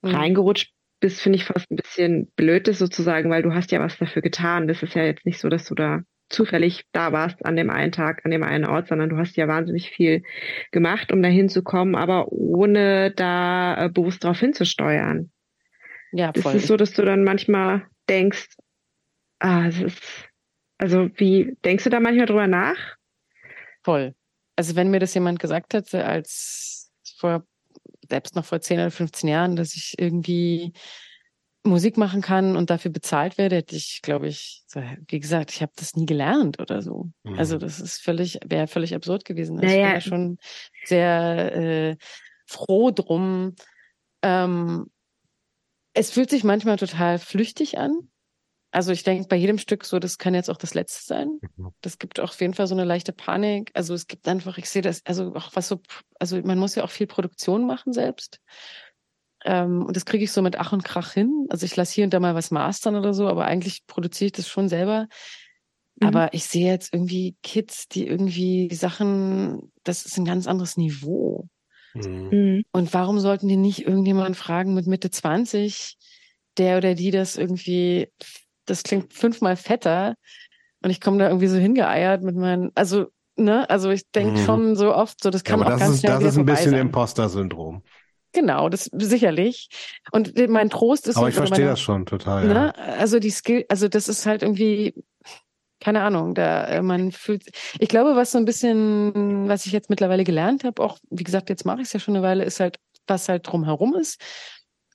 mhm. 0.02 0.10
reingerutscht 0.10 0.74
bist, 1.00 1.22
finde 1.22 1.38
ich 1.38 1.46
fast 1.46 1.70
ein 1.72 1.78
bisschen 1.78 2.32
blöd, 2.36 2.68
das 2.68 2.80
sozusagen, 2.80 3.30
weil 3.30 3.44
du 3.44 3.54
hast 3.54 3.72
ja 3.72 3.80
was 3.80 3.98
dafür 3.98 4.22
getan. 4.22 4.68
Das 4.68 4.84
ist 4.84 4.96
ja 4.96 5.04
jetzt 5.04 5.26
nicht 5.26 5.40
so, 5.40 5.50
dass 5.50 5.66
du 5.66 5.76
da 5.76 6.02
zufällig 6.30 6.86
da 6.92 7.12
warst 7.12 7.46
an 7.46 7.56
dem 7.56 7.70
einen 7.70 7.92
Tag, 7.92 8.26
an 8.26 8.32
dem 8.32 8.44
einen 8.44 8.66
Ort, 8.66 8.88
sondern 8.88 9.10
du 9.10 9.18
hast 9.18 9.38
ja 9.38 9.48
wahnsinnig 9.48 9.90
viel 9.90 10.24
gemacht, 10.72 11.12
um 11.12 11.22
dahin 11.22 11.50
zu 11.50 11.64
kommen, 11.64 11.96
aber 11.96 12.32
ohne 12.32 13.12
da 13.12 13.86
äh, 13.86 13.90
bewusst 13.90 14.24
darauf 14.24 14.40
hinzusteuern. 14.40 15.32
Ja, 16.12 16.32
voll. 16.34 16.56
Es 16.56 16.64
ist 16.64 16.68
so, 16.68 16.78
dass 16.78 16.92
du 16.92 17.04
dann 17.04 17.24
manchmal 17.24 17.86
denkst, 18.10 18.48
ah, 19.40 19.68
es 19.68 19.80
ist, 19.82 20.30
also 20.78 21.10
wie, 21.16 21.56
denkst 21.64 21.84
du 21.86 21.90
da 21.90 22.00
manchmal 22.00 22.26
drüber 22.26 22.48
nach? 22.48 22.96
Voll. 23.84 24.16
Also 24.56 24.76
wenn 24.76 24.92
mir 24.92 25.00
das 25.00 25.14
jemand 25.14 25.40
gesagt 25.40 25.74
hätte, 25.74 26.06
als 26.06 26.92
vor, 27.18 27.46
selbst 28.10 28.36
noch 28.36 28.46
vor 28.46 28.60
10 28.60 28.80
oder 28.80 28.92
15 28.92 29.30
Jahren, 29.30 29.56
dass 29.56 29.76
ich 29.76 29.96
irgendwie 29.98 30.74
Musik 31.68 31.98
machen 31.98 32.22
kann 32.22 32.56
und 32.56 32.70
dafür 32.70 32.92
bezahlt 32.92 33.38
werde, 33.38 33.58
hätte 33.58 33.76
ich, 33.76 34.02
glaube 34.02 34.28
ich, 34.28 34.64
so, 34.68 34.82
wie 35.08 35.20
gesagt, 35.20 35.52
ich 35.52 35.62
habe 35.62 35.72
das 35.76 35.96
nie 35.96 36.06
gelernt 36.06 36.60
oder 36.60 36.82
so. 36.82 37.10
Mhm. 37.24 37.38
Also 37.38 37.58
das 37.58 37.80
ist 37.80 38.02
völlig, 38.02 38.40
wäre 38.46 38.68
völlig 38.68 38.96
absurd 38.96 39.26
gewesen. 39.26 39.60
Also 39.60 39.68
naja. 39.68 39.78
Ich 39.78 39.84
bin 39.86 39.94
ja 39.94 40.02
schon 40.02 40.38
sehr 40.86 41.56
äh, 41.56 41.98
froh 42.46 42.92
drum. 42.92 43.56
Ähm, 44.22 44.88
es 45.94 46.12
fühlt 46.12 46.30
sich 46.30 46.44
manchmal 46.44 46.78
total 46.78 47.20
flüchtig 47.20 47.78
an. 47.78 48.10
Also 48.72 48.92
ich 48.92 49.04
denke 49.04 49.28
bei 49.28 49.38
jedem 49.38 49.58
Stück 49.58 49.86
so, 49.86 49.98
das 49.98 50.18
kann 50.18 50.36
jetzt 50.36 50.50
auch 50.50 50.58
das 50.58 50.74
letzte 50.74 51.06
sein. 51.06 51.40
Mhm. 51.56 51.72
Das 51.82 51.98
gibt 51.98 52.20
auf 52.20 52.40
jeden 52.42 52.54
Fall 52.54 52.68
so 52.68 52.76
eine 52.76 52.84
leichte 52.84 53.14
Panik. 53.14 53.72
Also 53.74 53.94
es 53.94 54.08
gibt 54.08 54.28
einfach, 54.28 54.58
ich 54.58 54.70
sehe 54.70 54.82
das, 54.82 55.02
also 55.06 55.34
auch 55.36 55.52
was 55.54 55.68
so, 55.68 55.82
also 56.20 56.40
man 56.42 56.60
muss 56.60 56.76
ja 56.76 56.84
auch 56.84 56.90
viel 56.90 57.08
Produktion 57.08 57.66
machen 57.66 57.94
selbst. 57.94 58.40
Ähm, 59.46 59.86
und 59.86 59.96
das 59.96 60.06
kriege 60.06 60.24
ich 60.24 60.32
so 60.32 60.42
mit 60.42 60.58
Ach 60.60 60.74
und 60.74 60.84
Krach 60.84 61.14
hin. 61.14 61.48
Also 61.50 61.66
ich 61.66 61.76
lasse 61.76 61.94
hier 61.94 62.04
und 62.06 62.14
da 62.14 62.20
mal 62.20 62.36
was 62.36 62.52
mastern 62.52 62.96
oder 62.96 63.14
so, 63.14 63.28
aber 63.28 63.46
eigentlich 63.46 63.86
produziere 63.88 64.28
ich 64.28 64.32
das 64.34 64.48
schon 64.48 64.70
selber. 64.70 65.08
Mhm. 66.02 66.08
Aber 66.08 66.34
ich 66.34 66.46
sehe 66.46 66.68
jetzt 66.72 66.94
irgendwie 66.94 67.38
Kids, 67.44 67.88
die 67.88 68.08
irgendwie 68.08 68.74
Sachen, 68.74 69.72
das 69.84 70.06
ist 70.06 70.18
ein 70.18 70.26
ganz 70.26 70.48
anderes 70.48 70.78
Niveau. 70.78 71.48
Mhm. 71.94 72.32
Mhm. 72.32 72.64
Und 72.72 72.94
warum 72.94 73.20
sollten 73.20 73.48
die 73.48 73.58
nicht 73.58 73.86
irgendjemanden 73.86 74.36
fragen 74.36 74.74
mit 74.74 74.88
Mitte 74.88 75.10
20, 75.12 75.98
der 76.58 76.78
oder 76.78 76.96
die 76.96 77.12
das 77.12 77.38
irgendwie, 77.38 78.12
das 78.66 78.84
klingt 78.84 79.14
fünfmal 79.14 79.56
fetter 79.56 80.16
und 80.84 80.90
ich 80.92 81.02
komme 81.02 81.20
da 81.20 81.28
irgendwie 81.28 81.48
so 81.48 81.58
hingeeiert 81.58 82.24
mit 82.24 82.36
meinen, 82.36 82.72
also, 82.76 83.08
ne, 83.38 83.70
also 83.70 83.90
ich 83.92 84.10
denke 84.12 84.40
Mhm. 84.40 84.40
schon 84.40 84.76
so 84.76 84.94
oft, 84.96 85.22
so 85.24 85.30
das 85.30 85.44
Ja, 85.48 85.54
kann 85.54 85.56
aber 85.56 85.66
auch 85.66 85.76
das 85.76 85.78
ganz 85.78 86.00
ist, 86.00 86.02
schnell 86.02 86.20
das 86.22 86.24
ist 86.26 86.38
ein 86.38 86.46
bisschen 86.46 86.74
sein. 86.74 86.76
Imposter-Syndrom. 86.76 87.84
Genau, 88.40 88.70
das 88.70 88.90
sicherlich. 88.94 89.68
Und 90.12 90.38
mein 90.50 90.70
Trost 90.70 91.08
ist 91.08 91.18
Aber 91.18 91.28
ich 91.30 91.34
verstehe 91.36 91.60
meine- 91.60 91.72
das 91.72 91.82
schon 91.82 92.06
total, 92.06 92.46
ja. 92.46 92.54
Ne? 92.54 92.76
Also 92.78 93.18
die 93.20 93.32
Skill, 93.32 93.66
also 93.68 93.88
das 93.88 94.08
ist 94.08 94.28
halt 94.28 94.44
irgendwie, 94.44 94.94
keine 95.80 96.02
Ahnung, 96.04 96.36
da 96.36 96.66
äh, 96.68 96.82
man 96.84 97.12
fühlt, 97.12 97.44
ich 97.80 97.90
glaube, 97.90 98.16
was 98.16 98.32
so 98.32 98.38
ein 98.38 98.46
bisschen, 98.46 99.48
was 99.48 99.66
ich 99.66 99.72
jetzt 99.72 99.90
mittlerweile 99.90 100.24
gelernt 100.24 100.64
habe, 100.64 100.84
auch 100.84 101.00
wie 101.10 101.24
gesagt, 101.24 101.50
jetzt 101.50 101.66
mache 101.66 101.82
ich 101.82 101.88
es 101.88 101.94
ja 101.94 102.00
schon 102.00 102.16
eine 102.16 102.24
Weile, 102.24 102.44
ist 102.44 102.60
halt, 102.60 102.78
was 103.08 103.28
halt 103.28 103.48
drumherum 103.48 103.96
ist, 103.96 104.22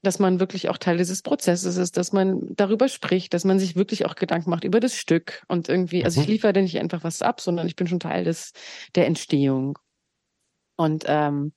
dass 0.05 0.19
man 0.21 0.39
wirklich 0.39 0.69
auch 0.69 0.79
Teil 0.79 0.99
dieses 0.99 1.23
Prozesses 1.23 1.77
ist, 1.77 1.97
dass 1.97 2.13
man 2.13 2.41
darüber 2.57 2.89
spricht, 2.89 3.35
dass 3.35 3.45
man 3.45 3.59
sich 3.59 3.75
wirklich 3.75 4.07
auch 4.07 4.15
Gedanken 4.15 4.51
macht 4.51 4.63
über 4.65 4.79
das 4.79 4.95
Stück 4.97 5.43
und 5.49 5.69
irgendwie, 5.69 6.05
also 6.05 6.21
ich 6.21 6.27
Mhm. 6.29 6.33
liefere 6.35 6.61
nicht 6.63 6.79
einfach 6.79 7.03
was 7.03 7.23
ab, 7.23 7.41
sondern 7.41 7.67
ich 7.67 7.75
bin 7.75 7.89
schon 7.89 7.99
Teil 8.01 8.23
des 8.25 8.53
der 8.95 9.07
Entstehung. 9.07 9.79
Und 10.77 11.05
ähm, 11.07 11.53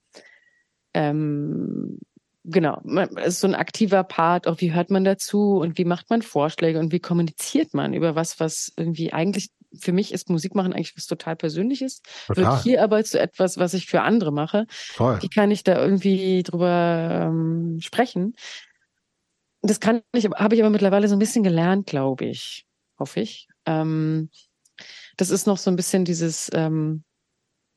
ähm, 0.95 1.99
genau, 2.45 2.81
es 3.17 3.35
ist 3.35 3.39
so 3.41 3.47
ein 3.47 3.55
aktiver 3.55 4.03
Part, 4.03 4.47
auch 4.47 4.61
wie 4.61 4.73
hört 4.73 4.89
man 4.89 5.03
dazu 5.03 5.57
und 5.57 5.77
wie 5.77 5.85
macht 5.85 6.09
man 6.09 6.21
Vorschläge 6.21 6.79
und 6.79 6.91
wie 6.93 6.99
kommuniziert 6.99 7.73
man 7.73 7.93
über 7.93 8.15
was, 8.15 8.39
was 8.39 8.71
irgendwie 8.77 9.11
eigentlich 9.13 9.49
für 9.77 9.91
mich 9.91 10.13
ist 10.13 10.29
Musik 10.29 10.55
machen 10.55 10.71
eigentlich 10.71 10.95
was 10.95 11.05
total 11.05 11.35
Persönliches, 11.35 12.01
Total. 12.27 12.45
wird 12.45 12.63
hier 12.63 12.81
aber 12.81 13.03
zu 13.03 13.19
etwas, 13.19 13.57
was 13.57 13.73
ich 13.73 13.87
für 13.87 14.01
andere 14.01 14.31
mache. 14.31 14.67
Voll. 14.69 15.21
Wie 15.21 15.27
kann 15.27 15.51
ich 15.51 15.65
da 15.65 15.77
irgendwie 15.77 16.43
drüber 16.43 17.27
ähm, 17.27 17.79
sprechen? 17.81 18.35
Das 19.61 19.81
kann 19.81 20.01
ich, 20.13 20.25
habe 20.25 20.55
ich 20.55 20.61
aber 20.61 20.69
mittlerweile 20.69 21.09
so 21.09 21.15
ein 21.15 21.19
bisschen 21.19 21.43
gelernt, 21.43 21.87
glaube 21.87 22.23
ich, 22.23 22.65
hoffe 22.97 23.19
ich. 23.19 23.49
Ähm, 23.65 24.29
das 25.17 25.29
ist 25.29 25.45
noch 25.45 25.57
so 25.57 25.69
ein 25.69 25.75
bisschen 25.75 26.05
dieses, 26.05 26.49
ähm, 26.53 27.03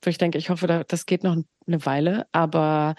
wo 0.03 0.11
ich 0.11 0.19
denke, 0.19 0.39
ich 0.39 0.51
hoffe, 0.51 0.67
da, 0.67 0.85
das 0.85 1.07
geht 1.07 1.25
noch 1.25 1.37
eine 1.67 1.87
Weile, 1.87 2.27
aber 2.33 2.95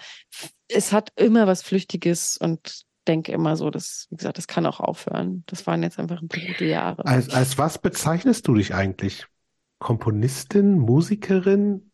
es 0.68 0.92
hat 0.92 1.12
immer 1.16 1.46
was 1.46 1.62
Flüchtiges 1.62 2.36
und 2.36 2.84
denke 3.08 3.32
immer 3.32 3.56
so, 3.56 3.70
dass, 3.70 4.06
wie 4.10 4.16
gesagt, 4.16 4.38
das 4.38 4.46
kann 4.46 4.66
auch 4.66 4.80
aufhören. 4.80 5.42
Das 5.46 5.66
waren 5.66 5.82
jetzt 5.82 5.98
einfach 5.98 6.20
ein 6.20 6.28
paar 6.28 6.44
gute 6.44 6.64
Jahre. 6.66 7.04
Als, 7.06 7.30
als 7.30 7.58
was 7.58 7.78
bezeichnest 7.78 8.46
du 8.46 8.54
dich 8.54 8.74
eigentlich? 8.74 9.26
Komponistin, 9.78 10.78
Musikerin? 10.78 11.90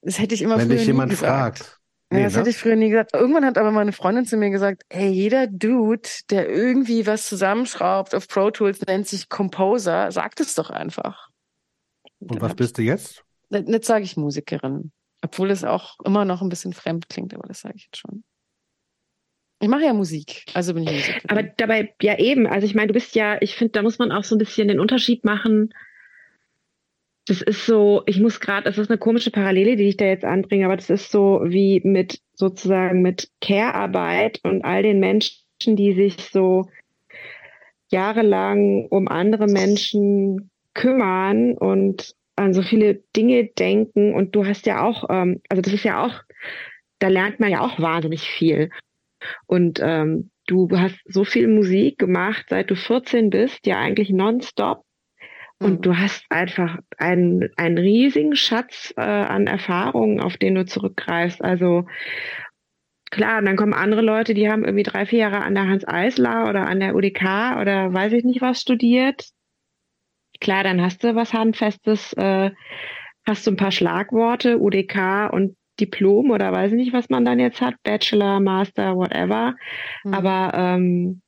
Das 0.00 0.18
hätte 0.18 0.34
ich 0.34 0.42
immer 0.42 0.58
Wenn 0.58 0.66
früher 0.66 0.76
dich 0.76 0.86
nie 0.86 0.92
jemand 0.92 1.10
gesagt. 1.10 1.58
fragt. 1.58 1.78
Ja, 2.10 2.18
Nee, 2.18 2.24
das 2.24 2.32
ne? 2.34 2.40
hätte 2.40 2.50
ich 2.50 2.58
früher 2.58 2.76
nie 2.76 2.90
gesagt. 2.90 3.14
Irgendwann 3.14 3.44
hat 3.44 3.56
aber 3.56 3.70
meine 3.70 3.92
Freundin 3.92 4.26
zu 4.26 4.36
mir 4.36 4.50
gesagt, 4.50 4.82
ey, 4.88 5.08
jeder 5.08 5.46
Dude, 5.46 6.08
der 6.30 6.48
irgendwie 6.48 7.06
was 7.06 7.26
zusammenschraubt 7.26 8.14
auf 8.14 8.28
Pro 8.28 8.50
Tools, 8.50 8.80
nennt 8.82 9.06
sich 9.06 9.28
Composer. 9.28 10.10
Sagt 10.12 10.40
es 10.40 10.54
doch 10.54 10.70
einfach. 10.70 11.28
Und 12.18 12.40
was 12.40 12.54
bist 12.54 12.78
du 12.78 12.82
jetzt? 12.82 13.24
Nicht 13.52 13.84
sage 13.84 14.04
ich 14.04 14.16
Musikerin. 14.16 14.92
Obwohl 15.22 15.50
es 15.50 15.62
auch 15.62 15.98
immer 16.04 16.24
noch 16.24 16.42
ein 16.42 16.48
bisschen 16.48 16.72
fremd 16.72 17.08
klingt, 17.08 17.34
aber 17.34 17.46
das 17.46 17.60
sage 17.60 17.74
ich 17.76 17.84
jetzt 17.84 17.98
schon. 17.98 18.24
Ich 19.60 19.68
mache 19.68 19.84
ja 19.84 19.92
Musik, 19.92 20.44
also 20.54 20.74
bin 20.74 20.82
ich 20.84 20.92
Musikerin. 20.92 21.30
Aber 21.30 21.42
dabei, 21.44 21.94
ja 22.02 22.18
eben, 22.18 22.48
also 22.48 22.66
ich 22.66 22.74
meine, 22.74 22.88
du 22.88 22.94
bist 22.94 23.14
ja, 23.14 23.40
ich 23.40 23.54
finde, 23.54 23.72
da 23.72 23.82
muss 23.82 23.98
man 23.98 24.10
auch 24.10 24.24
so 24.24 24.34
ein 24.34 24.38
bisschen 24.38 24.66
den 24.66 24.80
Unterschied 24.80 25.24
machen. 25.24 25.72
Das 27.26 27.40
ist 27.40 27.66
so, 27.66 28.02
ich 28.06 28.18
muss 28.18 28.40
gerade, 28.40 28.64
das 28.64 28.78
ist 28.78 28.90
eine 28.90 28.98
komische 28.98 29.30
Parallele, 29.30 29.76
die 29.76 29.88
ich 29.88 29.96
da 29.96 30.06
jetzt 30.06 30.24
anbringe, 30.24 30.64
aber 30.64 30.74
das 30.74 30.90
ist 30.90 31.12
so 31.12 31.42
wie 31.44 31.80
mit 31.84 32.20
sozusagen 32.34 33.02
mit 33.02 33.30
Care-Arbeit 33.40 34.40
und 34.42 34.64
all 34.64 34.82
den 34.82 34.98
Menschen, 34.98 35.76
die 35.76 35.92
sich 35.92 36.16
so 36.16 36.68
jahrelang 37.92 38.86
um 38.88 39.06
andere 39.06 39.46
Menschen 39.46 40.50
kümmern 40.74 41.56
und 41.56 42.16
an 42.36 42.54
so 42.54 42.62
viele 42.62 43.02
Dinge 43.16 43.44
denken. 43.44 44.14
Und 44.14 44.34
du 44.34 44.46
hast 44.46 44.66
ja 44.66 44.82
auch, 44.82 45.08
ähm, 45.10 45.40
also 45.48 45.62
das 45.62 45.72
ist 45.72 45.84
ja 45.84 46.04
auch, 46.04 46.22
da 46.98 47.08
lernt 47.08 47.40
man 47.40 47.50
ja 47.50 47.60
auch 47.60 47.80
wahnsinnig 47.80 48.22
viel. 48.22 48.70
Und 49.46 49.80
ähm, 49.82 50.30
du 50.46 50.68
hast 50.72 50.98
so 51.04 51.24
viel 51.24 51.48
Musik 51.48 51.98
gemacht, 51.98 52.46
seit 52.48 52.70
du 52.70 52.76
14 52.76 53.30
bist, 53.30 53.66
ja 53.66 53.78
eigentlich 53.78 54.10
nonstop. 54.10 54.84
Und 55.60 55.78
Mhm. 55.78 55.82
du 55.82 55.96
hast 55.96 56.24
einfach 56.28 56.78
einen, 56.98 57.48
einen 57.56 57.78
riesigen 57.78 58.34
Schatz 58.34 58.92
äh, 58.96 59.00
an 59.00 59.46
Erfahrungen, 59.46 60.20
auf 60.20 60.36
den 60.36 60.56
du 60.56 60.66
zurückgreifst. 60.66 61.42
Also 61.42 61.86
klar, 63.10 63.38
und 63.38 63.44
dann 63.46 63.56
kommen 63.56 63.74
andere 63.74 64.02
Leute, 64.02 64.34
die 64.34 64.50
haben 64.50 64.64
irgendwie 64.64 64.82
drei, 64.82 65.06
vier 65.06 65.20
Jahre 65.20 65.42
an 65.42 65.54
der 65.54 65.68
Hans 65.68 65.86
Eisler 65.86 66.48
oder 66.48 66.66
an 66.66 66.80
der 66.80 66.96
UDK 66.96 67.60
oder 67.60 67.92
weiß 67.92 68.12
ich 68.14 68.24
nicht 68.24 68.40
was 68.40 68.60
studiert. 68.60 69.28
Klar, 70.42 70.64
dann 70.64 70.82
hast 70.82 71.04
du 71.04 71.14
was 71.14 71.32
Handfestes, 71.32 72.14
äh, 72.14 72.50
hast 73.24 73.46
du 73.46 73.52
ein 73.52 73.56
paar 73.56 73.70
Schlagworte, 73.70 74.58
UDK 74.58 75.30
und 75.32 75.56
Diplom 75.78 76.32
oder 76.32 76.50
weiß 76.50 76.72
ich 76.72 76.76
nicht, 76.76 76.92
was 76.92 77.08
man 77.10 77.24
dann 77.24 77.38
jetzt 77.38 77.60
hat, 77.60 77.76
Bachelor, 77.84 78.40
Master, 78.40 78.96
whatever. 78.96 79.54
Mhm. 80.02 80.14
Aber 80.14 80.52
ähm, 80.52 81.22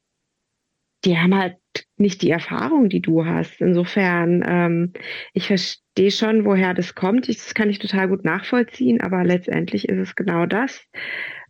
die 1.04 1.16
haben 1.16 1.32
halt 1.32 1.58
nicht 1.96 2.22
die 2.22 2.30
Erfahrung, 2.30 2.88
die 2.88 3.00
du 3.00 3.24
hast. 3.24 3.60
Insofern, 3.60 4.42
ähm, 4.44 4.92
ich 5.32 5.46
verstehe 5.46 6.10
schon, 6.10 6.44
woher 6.44 6.74
das 6.74 6.96
kommt. 6.96 7.28
Ich, 7.28 7.36
das 7.36 7.54
kann 7.54 7.70
ich 7.70 7.78
total 7.78 8.08
gut 8.08 8.24
nachvollziehen, 8.24 9.00
aber 9.00 9.22
letztendlich 9.22 9.88
ist 9.88 9.98
es 9.98 10.16
genau 10.16 10.44
das. 10.46 10.84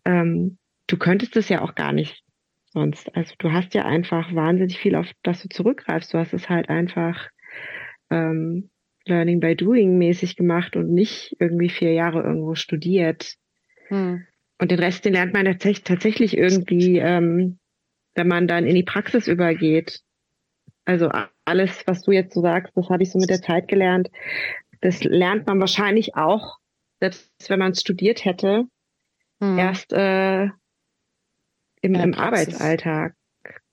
Ähm, 0.04 0.58
du 0.86 0.98
könntest 0.98 1.34
es 1.36 1.48
ja 1.48 1.62
auch 1.62 1.74
gar 1.74 1.92
nicht 1.92 2.24
sonst. 2.66 3.16
Also 3.16 3.34
du 3.38 3.52
hast 3.52 3.72
ja 3.72 3.86
einfach 3.86 4.34
wahnsinnig 4.34 4.78
viel, 4.78 4.96
auf 4.96 5.10
das 5.22 5.40
du 5.40 5.48
zurückgreifst. 5.48 6.12
Du 6.12 6.18
hast 6.18 6.34
es 6.34 6.50
halt 6.50 6.68
einfach 6.68 7.30
ähm, 8.10 8.70
Learning 9.06 9.40
by 9.40 9.54
Doing 9.54 9.98
mäßig 9.98 10.36
gemacht 10.36 10.76
und 10.76 10.92
nicht 10.92 11.36
irgendwie 11.38 11.68
vier 11.68 11.92
Jahre 11.92 12.22
irgendwo 12.22 12.54
studiert. 12.54 13.36
Hm. 13.88 14.26
Und 14.58 14.70
den 14.70 14.78
Rest, 14.78 15.04
den 15.04 15.12
lernt 15.12 15.34
man 15.34 15.44
tatsächlich, 15.44 15.84
tatsächlich 15.84 16.36
irgendwie, 16.36 16.98
ähm, 16.98 17.58
wenn 18.14 18.28
man 18.28 18.48
dann 18.48 18.66
in 18.66 18.74
die 18.74 18.82
Praxis 18.82 19.26
übergeht. 19.28 20.00
Also 20.86 21.10
alles, 21.44 21.86
was 21.86 22.02
du 22.02 22.12
jetzt 22.12 22.34
so 22.34 22.40
sagst, 22.40 22.72
das 22.76 22.88
habe 22.88 23.02
ich 23.02 23.10
so 23.10 23.18
mit 23.18 23.30
der 23.30 23.42
Zeit 23.42 23.68
gelernt. 23.68 24.10
Das 24.80 25.02
lernt 25.02 25.46
man 25.46 25.60
wahrscheinlich 25.60 26.14
auch, 26.14 26.58
selbst 27.00 27.30
wenn 27.48 27.58
man 27.58 27.72
es 27.72 27.80
studiert 27.80 28.24
hätte, 28.24 28.66
Hm. 29.40 29.58
erst 29.58 29.92
äh, 29.92 30.44
im, 31.80 31.94
im. 31.94 32.14
Arbeitsalltag. 32.14 33.14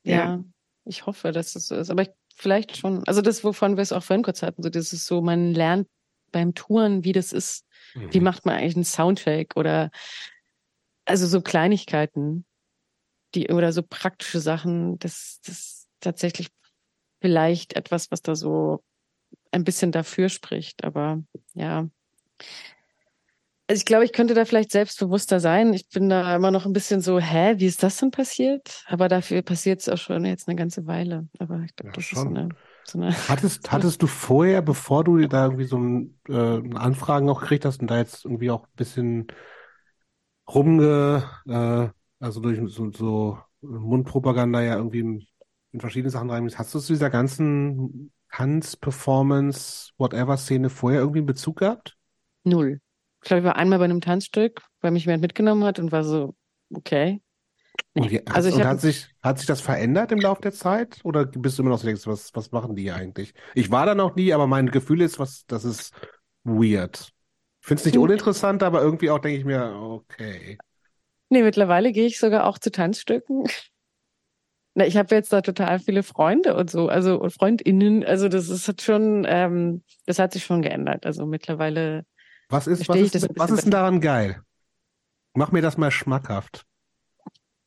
Ja, 0.04 0.44
ich 0.86 1.06
hoffe, 1.06 1.32
dass 1.32 1.56
es 1.56 1.68
so 1.68 1.76
ist. 1.76 1.90
Aber 1.90 2.02
ich, 2.02 2.10
vielleicht 2.42 2.78
schon. 2.78 3.04
Also 3.08 3.22
das, 3.22 3.44
wovon 3.44 3.78
wir 3.78 3.84
es 3.84 3.92
auch 3.92 4.04
vorhin 4.04 4.24
kurz 4.24 4.42
hatten, 4.42 4.64
so 4.64 4.70
das 4.70 4.94
ist 4.94 5.06
so, 5.06 5.22
man 5.22 5.54
lernt 5.54 5.88
beim 6.32 6.54
Touren, 6.54 7.04
wie 7.04 7.12
das 7.12 7.34
ist. 7.34 7.66
Wie 7.94 8.20
Mhm. 8.20 8.24
macht 8.24 8.46
man 8.46 8.56
eigentlich 8.56 8.76
einen 8.76 8.86
Soundcheck 8.86 9.56
oder 9.56 9.92
also 11.06 11.28
so 11.28 11.42
Kleinigkeiten, 11.42 12.46
die 13.36 13.50
oder 13.50 13.74
so 13.74 13.84
praktische 13.84 14.40
Sachen, 14.40 14.98
das, 15.00 15.40
das 15.46 15.58
ist 15.58 15.90
tatsächlich 16.00 16.48
vielleicht 17.22 17.74
etwas, 17.74 18.12
was 18.12 18.22
da 18.22 18.36
so 18.36 18.84
ein 19.52 19.64
bisschen 19.64 19.92
dafür 19.92 20.30
spricht. 20.30 20.84
Aber 20.84 21.22
ja. 21.54 21.88
Also 23.72 23.80
ich 23.80 23.86
glaube, 23.86 24.04
ich 24.04 24.12
könnte 24.12 24.34
da 24.34 24.44
vielleicht 24.44 24.70
selbstbewusster 24.72 25.40
sein. 25.40 25.74
Ich 25.74 25.88
bin 25.88 26.10
da 26.10 26.36
immer 26.36 26.52
noch 26.52 26.66
ein 26.66 26.74
bisschen 26.74 27.00
so, 27.00 27.20
hä, 27.20 27.54
wie 27.56 27.68
ist 27.68 27.82
das 27.84 27.96
denn 27.96 28.12
passiert? 28.12 28.84
Aber 28.88 29.08
dafür 29.08 29.44
passiert 29.44 29.80
es 29.80 29.88
auch 29.88 29.98
schon 29.98 30.26
jetzt 30.26 30.50
eine 30.50 30.58
ganze 30.58 30.88
Weile. 30.88 31.30
Aber 31.40 31.62
ich 31.64 31.74
glaube, 31.78 31.88
Ja, 31.88 31.96
das 31.96 32.04
ist 32.04 32.10
schon. 32.10 32.36
eine, 32.36 32.50
so 32.84 33.00
eine 33.00 33.16
Hattest, 33.30 33.66
hattest 33.72 34.02
du 34.02 34.08
vorher, 34.08 34.62
bevor 34.62 35.06
du 35.06 35.26
da 35.26 35.46
irgendwie 35.46 35.64
so 35.64 35.78
ein, 35.78 36.20
äh, 36.28 36.76
Anfragen 36.76 37.30
auch 37.30 37.40
gekriegt 37.40 37.64
hast 37.64 37.80
und 37.80 37.90
da 37.90 37.98
jetzt 37.98 38.26
irgendwie 38.26 38.52
auch 38.52 38.64
ein 38.64 38.76
bisschen 38.76 39.28
rumge, 40.54 41.24
äh, 41.48 41.88
also 42.20 42.42
durch 42.42 42.60
so, 42.74 42.92
so 42.92 43.40
Mundpropaganda 43.62 44.62
ja 44.62 44.76
irgendwie 44.76 45.00
in, 45.00 45.80
verschiedene 45.80 46.12
Sachen 46.12 46.30
rein, 46.30 46.52
hast 46.54 46.76
du 46.76 46.80
zu 46.80 46.92
dieser 46.92 47.10
ganzen 47.10 48.12
Tanz, 48.30 48.76
Performance, 48.76 49.92
whatever 49.98 50.36
Szene 50.36 50.70
vorher 50.70 51.00
irgendwie 51.00 51.20
einen 51.20 51.28
Bezug 51.28 51.60
gehabt? 51.60 51.98
Null. 52.44 52.80
Ich 53.24 53.28
glaube, 53.28 53.40
ich 53.42 53.46
war 53.46 53.56
einmal 53.56 53.80
bei 53.80 53.86
einem 53.86 54.02
Tanzstück, 54.02 54.62
weil 54.82 54.92
mich 54.92 55.06
jemand 55.06 55.22
mitgenommen 55.22 55.64
hat 55.64 55.80
und 55.80 55.92
war 55.92 56.04
so, 56.04 56.36
okay. 56.74 57.22
Und, 57.94 58.12
wie, 58.12 58.22
Also 58.34 58.50
ich 58.50 58.56
und 58.56 58.60
hab- 58.60 58.70
hat 58.70 58.80
sich, 58.82 59.10
hat 59.22 59.38
sich 59.40 59.48
das 59.48 59.62
verändert 59.62 60.12
im 60.12 60.22
Laufe 60.22 60.42
der 60.42 60.54
Zeit? 60.54 61.00
Oder 61.04 61.26
bist 61.26 61.58
du 61.58 61.64
immer 61.64 61.72
noch 61.72 61.80
so 61.80 61.86
denkst, 61.88 62.08
was, 62.08 62.34
was 62.34 62.52
machen 62.52 62.76
die 62.76 62.84
hier 62.84 62.96
eigentlich? 62.96 63.34
Ich 63.54 63.70
war 63.72 63.86
da 63.86 63.96
noch 63.96 64.16
nie, 64.16 64.34
aber 64.34 64.48
mein 64.48 64.72
Gefühl 64.72 65.02
ist, 65.02 65.20
was, 65.20 65.46
das 65.46 65.66
ist 65.66 65.94
weird. 66.44 67.12
Ich 67.62 67.68
finde 67.68 67.82
es 67.82 67.86
nicht 67.86 67.98
Hm. 67.98 68.00
uninteressant, 68.00 68.64
aber 68.64 68.82
irgendwie 68.82 69.10
auch 69.10 69.20
denke 69.20 69.38
ich 69.40 69.46
mir, 69.46 69.74
okay. 69.76 70.62
Nee, 71.30 71.42
mittlerweile 71.44 71.92
gehe 71.94 72.06
ich 72.08 72.20
sogar 72.20 72.46
auch 72.46 72.58
zu 72.60 72.72
Tanzstücken. 72.72 73.46
Na, 74.74 74.86
ich 74.86 74.96
habe 74.98 75.14
jetzt 75.16 75.34
da 75.34 75.42
total 75.42 75.80
viele 75.80 76.02
Freunde 76.04 76.56
und 76.56 76.70
so, 76.70 76.88
also 76.88 77.20
und 77.20 77.32
Freundinnen. 77.34 78.06
Also 78.06 78.30
das 78.30 78.50
ist 78.50 78.68
hat 78.70 78.82
schon, 78.82 79.26
ähm, 79.28 79.84
das 80.06 80.18
hat 80.20 80.32
sich 80.34 80.46
schon 80.46 80.62
geändert. 80.62 81.06
Also 81.06 81.26
mittlerweile, 81.26 82.06
Was 82.52 82.68
ist, 82.68 82.88
was 82.88 82.98
ist, 82.98 83.30
was 83.38 83.52
ist 83.52 83.64
denn 83.64 83.72
daran 83.72 84.02
geil? 84.02 84.42
Mach 85.34 85.52
mir 85.52 85.62
das 85.62 85.78
mal 85.78 85.92
schmackhaft. 85.92 86.66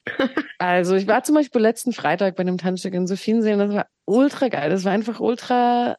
also 0.59 0.95
ich 0.95 1.07
war 1.07 1.25
zum 1.25 1.35
Beispiel 1.35 1.61
letzten 1.61 1.93
Freitag 1.93 2.37
bei 2.37 2.43
einem 2.43 2.59
Tanzstück 2.59 2.93
in 2.95 3.07
Sophiensee 3.07 3.55
und 3.55 3.59
das 3.61 3.73
war 3.73 3.87
ultra 4.05 4.49
geil. 4.49 4.71
Das 4.71 4.85
war 4.85 4.93
einfach 4.93 5.21
ultra 5.21 5.97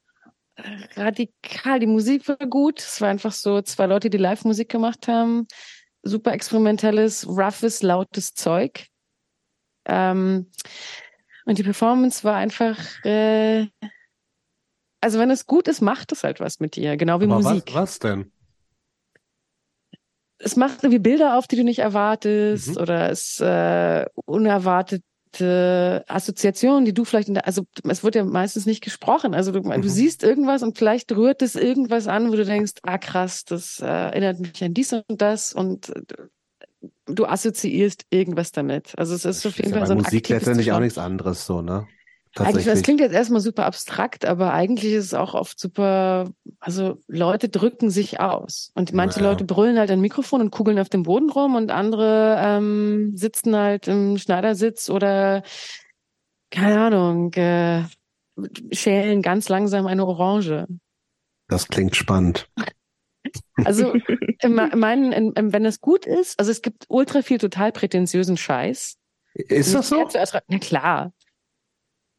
radikal. 0.95 1.79
Die 1.79 1.87
Musik 1.87 2.27
war 2.27 2.37
gut. 2.37 2.79
Es 2.79 3.01
war 3.01 3.09
einfach 3.09 3.31
so 3.31 3.61
zwei 3.61 3.87
Leute, 3.87 4.09
die 4.09 4.17
Live-Musik 4.17 4.69
gemacht 4.69 5.07
haben. 5.07 5.47
Super 6.03 6.33
experimentelles, 6.33 7.27
roughes, 7.27 7.81
lautes 7.81 8.33
Zeug. 8.33 8.87
Ähm, 9.85 10.51
und 11.45 11.57
die 11.57 11.63
Performance 11.63 12.23
war 12.23 12.35
einfach, 12.35 12.77
äh, 13.03 13.67
also 15.01 15.19
wenn 15.19 15.29
es 15.29 15.45
gut 15.45 15.67
ist, 15.67 15.81
macht 15.81 16.11
es 16.11 16.23
halt 16.23 16.39
was 16.39 16.59
mit 16.59 16.75
dir, 16.75 16.97
genau 16.97 17.19
wie 17.21 17.25
Aber 17.25 17.35
Musik. 17.35 17.67
was, 17.67 17.75
was 17.75 17.99
denn? 17.99 18.31
Es 20.45 20.55
macht 20.55 20.84
irgendwie 20.84 20.99
Bilder 20.99 21.38
auf, 21.39 21.47
die 21.47 21.55
du 21.55 21.63
nicht 21.63 21.80
erwartest, 21.80 22.69
Mhm. 22.69 22.77
oder 22.77 23.09
es 23.09 23.39
äh, 23.39 24.05
unerwartete 24.26 26.05
Assoziationen, 26.07 26.85
die 26.85 26.93
du 26.93 27.03
vielleicht 27.03 27.30
in 27.30 27.34
der, 27.34 27.47
also 27.47 27.63
es 27.84 28.03
wird 28.03 28.13
ja 28.13 28.23
meistens 28.23 28.67
nicht 28.67 28.84
gesprochen. 28.84 29.34
Also 29.34 29.51
du, 29.51 29.63
Mhm. 29.63 29.81
du 29.81 29.89
siehst 29.89 30.23
irgendwas 30.23 30.61
und 30.61 30.77
vielleicht 30.77 31.11
rührt 31.11 31.41
es 31.41 31.55
irgendwas 31.55 32.07
an, 32.07 32.31
wo 32.31 32.35
du 32.35 32.45
denkst, 32.45 32.73
ah 32.84 32.99
krass, 32.99 33.43
das 33.43 33.80
äh, 33.81 33.88
erinnert 33.88 34.39
mich 34.39 34.63
an 34.63 34.76
dies 34.76 34.93
und 34.93 35.03
das 35.17 35.51
und 35.51 35.89
äh, 35.89 36.01
du 37.07 37.26
assoziierst 37.26 38.05
irgendwas 38.11 38.51
damit. 38.51 38.93
Also 38.97 39.15
es 39.15 39.26
ist 39.26 39.47
auf 39.47 39.57
jeden 39.57 39.73
Fall 39.73 39.88
so 39.88 39.93
ein 39.93 39.97
Musik 39.97 40.30
letztendlich 40.30 40.72
auch 40.72 40.80
nichts 40.80 40.99
anderes, 40.99 41.45
so, 41.47 41.63
ne? 41.63 41.88
Eigentlich, 42.37 42.65
das 42.65 42.81
klingt 42.81 42.99
jetzt 42.99 43.13
erstmal 43.13 43.39
super 43.39 43.65
abstrakt, 43.65 44.25
aber 44.25 44.53
eigentlich 44.53 44.91
ist 44.93 45.05
es 45.05 45.13
auch 45.13 45.33
oft 45.33 45.59
super, 45.59 46.29
also 46.59 46.97
Leute 47.07 47.47
drücken 47.49 47.89
sich 47.89 48.19
aus. 48.19 48.71
Und 48.75 48.91
manche 48.93 49.19
Ja. 49.21 49.29
Leute 49.29 49.45
brüllen 49.45 49.79
halt 49.79 49.89
ein 49.89 50.01
Mikrofon 50.01 50.41
und 50.41 50.51
kugeln 50.51 50.77
auf 50.79 50.89
dem 50.89 51.03
Boden 51.03 51.29
rum 51.29 51.55
und 51.55 51.71
andere 51.71 52.37
ähm, 52.39 53.15
sitzen 53.15 53.55
halt 53.55 53.87
im 53.87 54.17
Schneidersitz 54.17 54.89
oder, 54.89 55.43
keine 56.51 56.79
Ahnung, 56.79 57.31
äh, 57.33 57.83
schälen 58.71 59.21
ganz 59.21 59.47
langsam 59.47 59.87
eine 59.87 60.05
Orange. 60.05 60.65
Das 61.47 61.67
klingt 61.67 61.95
spannend. 61.95 62.49
Also, 63.63 63.93
in 64.41 64.53
me- 64.55 64.75
meinen, 64.75 65.11
in, 65.11 65.31
in, 65.33 65.53
wenn 65.53 65.65
es 65.65 65.79
gut 65.79 66.05
ist, 66.05 66.37
also 66.39 66.51
es 66.51 66.61
gibt 66.61 66.85
ultra 66.89 67.21
viel 67.21 67.37
total 67.37 67.71
prätentiösen 67.71 68.35
Scheiß. 68.35 68.97
Ist 69.35 69.73
das 69.73 69.89
so? 69.89 70.07
Na 70.47 70.59
klar, 70.59 71.11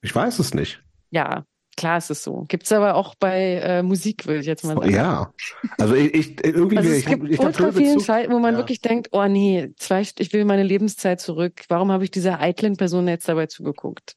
Ich 0.07 0.15
weiß 0.15 0.39
es 0.39 0.55
nicht. 0.55 0.81
ja, 1.11 1.45
klar 1.77 1.99
ist 1.99 2.11
es 2.11 2.23
so. 2.23 2.45
Gibt's 2.49 2.71
aber 2.73 2.95
auch 2.95 3.17
bei 3.17 3.55
äh, 3.57 3.83
Musik, 3.83 4.27
würde 4.27 4.41
ich 4.41 4.47
jetzt 4.47 4.65
mal 4.65 4.77
sagen. 4.77 4.89
Ja. 4.91 5.33
Also 5.79 5.95
ich, 5.97 6.15
ich 6.15 6.45
irgendwie, 6.45 6.79
Also 6.79 6.91
es 6.91 6.99
ich, 6.99 7.07
gibt 7.07 7.29
ich 7.29 7.39
hab 7.39 7.47
ultra 7.47 7.73
vielen. 7.73 8.01
Scheiß, 8.01 8.31
wo 8.31 8.39
man 8.39 8.55
Ja. 8.55 8.59
wirklich 8.61 8.81
denkt, 8.81 9.09
oh 9.11 9.27
nee, 9.27 9.71
zwei, 9.77 10.03
ich 10.19 10.33
will 10.33 10.45
meine 10.45 10.63
Lebenszeit 10.63 11.21
zurück. 11.21 11.63
Warum 11.69 11.91
habe 11.91 12.05
ich 12.05 12.11
dieser 12.13 12.41
eitlen 12.41 12.77
Person 12.77 13.09
jetzt 13.09 13.29
dabei 13.29 13.47
zugeguckt? 13.47 14.15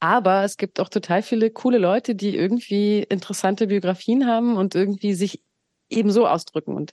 Aber 0.00 0.42
es 0.44 0.56
gibt 0.56 0.80
auch 0.80 0.88
total 0.88 1.22
viele 1.22 1.50
coole 1.50 1.78
Leute, 1.78 2.14
die 2.16 2.34
irgendwie 2.36 3.02
interessante 3.04 3.68
Biografien 3.68 4.26
haben 4.26 4.56
und 4.56 4.74
irgendwie 4.74 5.14
sich 5.14 5.42
ebenso 5.90 6.26
ausdrücken. 6.26 6.74
Und 6.74 6.92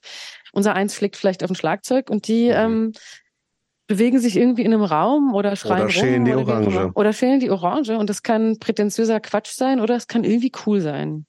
unser 0.52 0.74
Eins 0.74 0.94
schlägt 0.94 1.16
vielleicht 1.16 1.42
auf 1.42 1.50
ein 1.50 1.56
Schlagzeug 1.56 2.10
und 2.10 2.28
die 2.28 2.48
Mhm. 2.48 2.54
ähm, 2.54 2.92
bewegen 3.90 4.20
sich 4.20 4.36
irgendwie 4.36 4.62
in 4.62 4.72
einem 4.72 4.84
Raum 4.84 5.34
oder 5.34 5.56
schreien 5.56 5.82
Oder 5.82 5.90
schälen 5.90 6.24
rum 6.24 6.24
die 6.24 6.34
oder. 6.34 6.36
Orange. 6.36 6.92
Oder 6.94 7.12
schälen 7.12 7.40
die 7.40 7.50
Orange 7.50 7.98
und 7.98 8.08
das 8.08 8.22
kann 8.22 8.58
prätentiöser 8.60 9.18
Quatsch 9.20 9.50
sein 9.52 9.80
oder 9.80 9.96
es 9.96 10.06
kann 10.06 10.22
irgendwie 10.24 10.52
cool 10.64 10.80
sein. 10.80 11.26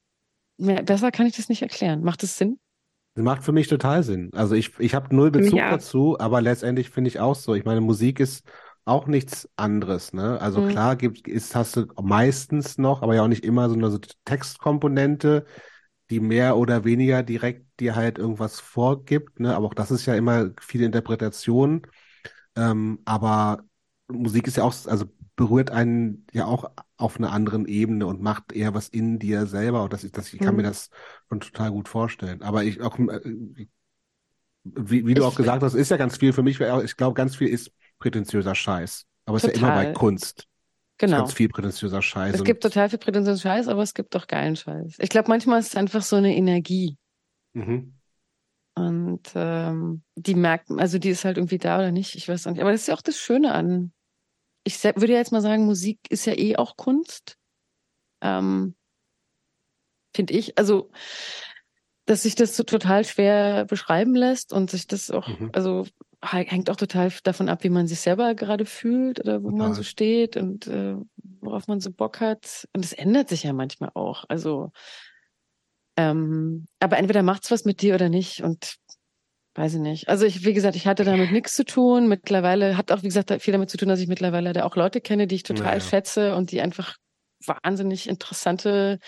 Mehr, 0.58 0.84
besser 0.84 1.12
kann 1.12 1.28
ich 1.28 1.36
das 1.38 1.50
nicht 1.50 1.64
erklären. 1.64 2.04
Macht 2.04 2.24
das 2.24 2.38
Sinn? 2.38 2.60
Das 3.16 3.24
macht 3.26 3.44
für 3.44 3.52
mich 3.52 3.68
total 3.68 4.04
Sinn. 4.04 4.30
Also 4.34 4.56
ich, 4.56 4.80
ich 4.80 4.96
habe 4.96 5.14
null 5.16 5.32
Bezug 5.32 5.68
dazu, 5.68 6.18
aber 6.20 6.42
letztendlich 6.42 6.90
finde 6.90 7.10
ich 7.10 7.20
auch 7.20 7.36
so. 7.36 7.56
Ich 7.56 7.66
meine, 7.66 7.82
Musik 7.82 8.20
ist 8.20 8.46
auch 8.86 9.06
nichts 9.08 9.50
anderes, 9.58 10.14
ne? 10.14 10.40
Also 10.40 10.62
Mhm. 10.62 10.68
klar 10.70 10.96
gibt, 10.96 11.28
ist, 11.28 11.54
hast 11.56 11.76
du 11.76 11.88
meistens 12.02 12.78
noch, 12.78 13.02
aber 13.02 13.14
ja 13.16 13.24
auch 13.24 13.28
nicht 13.28 13.44
immer 13.44 13.70
so 13.70 13.76
eine 13.76 13.92
so 13.92 14.00
Textkomponente, 14.26 15.46
die 16.10 16.20
mehr 16.22 16.58
oder 16.58 16.84
weniger 16.86 17.24
direkt 17.24 17.66
dir 17.80 17.96
halt 17.96 18.18
irgendwas 18.18 18.60
vorgibt, 18.62 19.40
ne? 19.40 19.56
Aber 19.56 19.68
auch 19.68 19.74
das 19.74 19.92
ist 19.92 20.06
ja 20.06 20.16
immer 20.16 20.52
viel 20.62 20.82
Interpretation. 20.84 21.84
Ähm, 22.56 23.00
aber 23.06 23.64
Musik 24.08 24.48
ist 24.48 24.58
ja 24.58 24.64
auch, 24.64 24.74
also 24.88 25.06
berührt 25.36 25.72
einen 25.72 26.26
ja 26.34 26.46
auch 26.46 26.70
auf 26.98 27.18
einer 27.18 27.32
anderen 27.32 27.66
Ebene 27.66 28.06
und 28.06 28.22
macht 28.22 28.52
eher 28.52 28.74
was 28.74 28.90
in 28.90 29.20
dir 29.20 29.46
selber. 29.48 29.84
Und 29.84 29.94
das 29.94 30.04
ist, 30.04 30.18
das, 30.18 30.34
ich 30.34 30.40
kann 30.40 30.56
Mhm. 30.56 30.62
mir 30.62 30.68
das 30.68 30.90
schon 31.30 31.40
total 31.40 31.72
gut 31.72 31.88
vorstellen. 31.88 32.42
Aber 32.42 32.64
ich 32.64 32.82
auch, 32.82 33.00
äh, 33.00 33.22
wie, 34.64 35.06
wie 35.08 35.14
du 35.14 35.22
Ich- 35.22 35.28
auch 35.28 35.36
gesagt 35.36 35.64
hast, 35.64 35.74
ist 35.74 35.90
ja 35.90 35.98
ganz 35.98 36.18
viel 36.18 36.34
für 36.34 36.44
mich, 36.44 36.60
ich 36.60 36.98
glaube, 36.98 37.14
ganz 37.16 37.36
viel 37.36 37.48
ist 37.48 37.72
prätentiöser 38.00 38.56
Scheiß. 38.56 39.06
Aber 39.26 39.38
es 39.38 39.44
ist 39.44 39.58
ja 39.58 39.68
immer 39.68 39.76
bei. 39.76 39.94
Kunst. 39.94 40.48
Genau. 40.98 41.18
Ganz 41.18 41.34
viel 41.34 41.50
prätentiöser 41.50 42.02
Scheiß. 42.02 42.36
Es 42.36 42.44
gibt 42.44 42.62
total 42.62 42.90
viel 42.90 43.00
prätentiösen 43.00 43.42
Scheiß, 43.42 43.68
aber 43.68 43.82
es 43.82 43.96
gibt 43.96 44.16
auch 44.16 44.28
geilen 44.28 44.56
Scheiß. 44.56 44.98
Ich 45.00 45.10
glaube, 45.10 45.30
manchmal 45.30 45.60
ist 45.60 45.70
es 45.70 45.76
einfach 45.76 46.04
so 46.04 46.18
eine 46.18 46.36
Energie. 46.36 46.96
Mhm. 47.54 47.94
Und 48.76 49.22
ähm, 49.36 50.04
die 50.16 50.36
merkt, 50.36 50.72
also 50.72 50.98
die 50.98 51.10
ist 51.10 51.26
halt 51.26 51.38
irgendwie 51.38 51.58
da 51.58 51.78
oder 51.78 51.92
nicht, 51.92 52.16
ich 52.16 52.28
weiß 52.28 52.48
auch 52.48 52.52
nicht. 52.52 52.62
Aber 52.62 52.72
das 52.72 52.82
ist 52.82 52.88
ja 52.88 52.96
auch 52.96 53.02
das 53.02 53.18
Schöne 53.18 53.54
an. 53.54 53.92
Ich 54.64 54.84
würde 54.84 55.14
jetzt 55.14 55.32
mal 55.32 55.42
sagen, 55.42 55.66
Musik 55.66 56.00
ist 56.10 56.26
ja 56.26 56.38
eh 56.38 56.56
auch 56.56 56.78
Kunst. 56.78 57.38
Ähm, 58.22 58.76
Finde 60.16 60.34
ich. 60.34 60.58
Also, 60.58 60.92
dass 62.06 62.24
sich 62.24 62.36
das 62.36 62.56
so 62.56 62.64
total 62.64 63.06
schwer 63.06 63.66
beschreiben 63.66 64.16
lässt 64.16 64.54
und 64.54 64.70
sich 64.70 64.88
das 64.88 65.12
auch, 65.12 65.28
Mhm. 65.28 65.50
also 65.54 65.86
hängt 66.24 66.70
auch 66.70 66.76
total 66.76 67.12
davon 67.24 67.50
ab, 67.50 67.64
wie 67.64 67.70
man 67.70 67.88
sich 67.88 68.00
selber 68.00 68.36
gerade 68.36 68.66
fühlt 68.66 69.20
oder 69.20 69.42
wo 69.44 69.50
man 69.50 69.58
Total. 69.58 69.74
so 69.74 69.84
steht 69.84 70.38
und 70.38 70.68
äh, 70.68 70.96
worauf 71.42 71.68
man 71.68 71.80
so 71.80 71.92
Bock 71.92 72.20
hat. 72.20 72.68
Und 72.76 72.86
es 72.86 72.94
ändert 72.94 73.30
sich 73.30 73.44
ja 73.44 73.54
manchmal 73.54 73.92
auch. 73.96 74.26
Also, 74.28 74.72
ähm, 76.10 76.66
aber 76.80 76.98
entweder 76.98 77.24
macht's 77.24 77.52
was 77.52 77.66
mit 77.66 77.82
dir 77.82 77.96
oder 77.96 78.10
nicht 78.10 78.42
und 78.44 78.76
weiß 79.56 79.76
ich 79.76 79.80
nicht. 79.82 80.08
Also 80.10 80.26
ich, 80.26 80.46
wie 80.46 80.54
gesagt, 80.54 80.76
ich 80.76 80.88
hatte 80.88 81.04
damit 81.04 81.32
nichts 81.32 81.56
zu 81.56 81.66
tun. 81.66 82.08
Mittlerweile 82.08 82.78
hat 82.78 82.92
auch, 82.92 83.04
wie 83.04 83.08
gesagt, 83.08 83.32
viel 83.42 83.52
damit 83.52 83.70
zu 83.70 83.78
tun, 83.78 83.90
dass 83.90 84.00
ich 84.00 84.08
mittlerweile 84.08 84.54
da 84.54 84.64
auch 84.64 84.76
Leute 84.76 85.02
kenne, 85.02 85.28
die 85.28 85.36
ich 85.36 85.44
total 85.44 85.66
Ja, 85.66 85.74
ja. 85.74 85.80
schätze 85.82 86.36
und 86.36 86.52
die 86.52 86.62
einfach 86.62 86.96
wahnsinnig 87.46 88.08
interessante, 88.08 89.00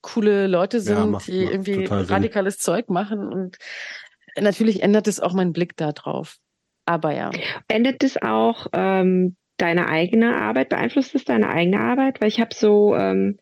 coole 0.00 0.46
Leute 0.48 0.80
sind, 0.80 0.96
Ja, 0.96 1.06
macht- 1.06 1.28
die 1.28 1.42
macht 1.44 1.52
irgendwie 1.52 1.86
Sinn. 1.86 1.86
radikales 2.06 2.58
Zeug 2.58 2.88
machen 2.90 3.32
und 3.32 3.58
natürlich 4.40 4.82
ändert 4.82 5.06
es 5.06 5.20
auch 5.20 5.34
meinen 5.34 5.52
Blick 5.52 5.76
da 5.76 5.92
drauf. 5.92 6.36
Aber 6.86 7.14
ja. 7.14 7.30
Endet 7.68 8.02
es 8.02 8.20
auch 8.20 8.66
ähm, 8.72 9.36
deine 9.58 9.88
eigene 9.88 10.34
Arbeit? 10.40 10.70
Beeinflusst 10.70 11.14
es 11.14 11.24
deine 11.24 11.48
eigene 11.50 11.78
Arbeit? 11.78 12.20
Weil 12.20 12.28
ich 12.28 12.40
habe 12.40 12.52
so 12.54 12.96
ähm, 12.96 13.38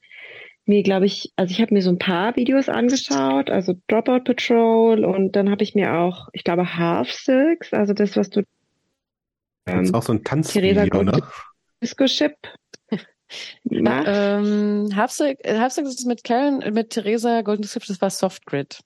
mir, 0.71 0.83
glaube 0.83 1.05
ich, 1.05 1.33
also 1.37 1.53
ich 1.53 1.61
habe 1.61 1.75
mir 1.75 1.83
so 1.83 1.91
ein 1.91 1.99
paar 1.99 2.35
Videos 2.37 2.69
angeschaut, 2.69 3.51
also 3.51 3.75
Dropout 3.89 4.25
Patrol 4.25 5.05
und 5.05 5.37
dann 5.37 5.51
habe 5.51 5.63
ich 5.63 5.75
mir 5.75 5.93
auch, 5.95 6.29
ich 6.33 6.45
glaube, 6.45 6.77
Half 6.77 7.13
Silks, 7.13 7.75
also 7.75 7.93
das, 7.93 8.17
was 8.17 8.31
du 8.31 8.43
Da 9.67 9.75
gibt's 9.75 9.91
ähm, 9.91 9.95
auch 9.95 10.03
so 10.03 10.15
ein 10.15 10.25
Tanzvideo, 10.25 11.03
ne? 11.03 11.23
Disco 11.83 12.07
Ship. 12.07 12.35
Ähm, 13.71 14.91
Halfsick, 14.97 15.39
äh, 15.45 15.57
Halfsick 15.57 15.85
ist 15.85 16.05
mit 16.05 16.25
Karen, 16.25 16.75
mit 16.75 16.91
Theresa 16.91 17.43
Golden 17.43 17.63
Swift, 17.63 17.89
das 17.89 18.01
war 18.01 18.11
Soft 18.11 18.45
Grid. 18.45 18.81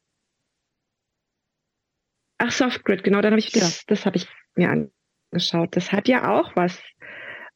Ach, 2.37 2.53
Softgrid, 2.53 3.03
genau, 3.03 3.23
dann 3.23 3.33
habe 3.33 3.41
ich 3.41 3.53
das, 3.53 3.87
das 3.87 4.05
habe 4.05 4.19
ich 4.19 4.29
mir 4.55 4.87
angeschaut. 5.33 5.75
Das 5.75 5.93
hat 5.93 6.09
ja 6.09 6.31
auch 6.31 6.55
was, 6.57 6.79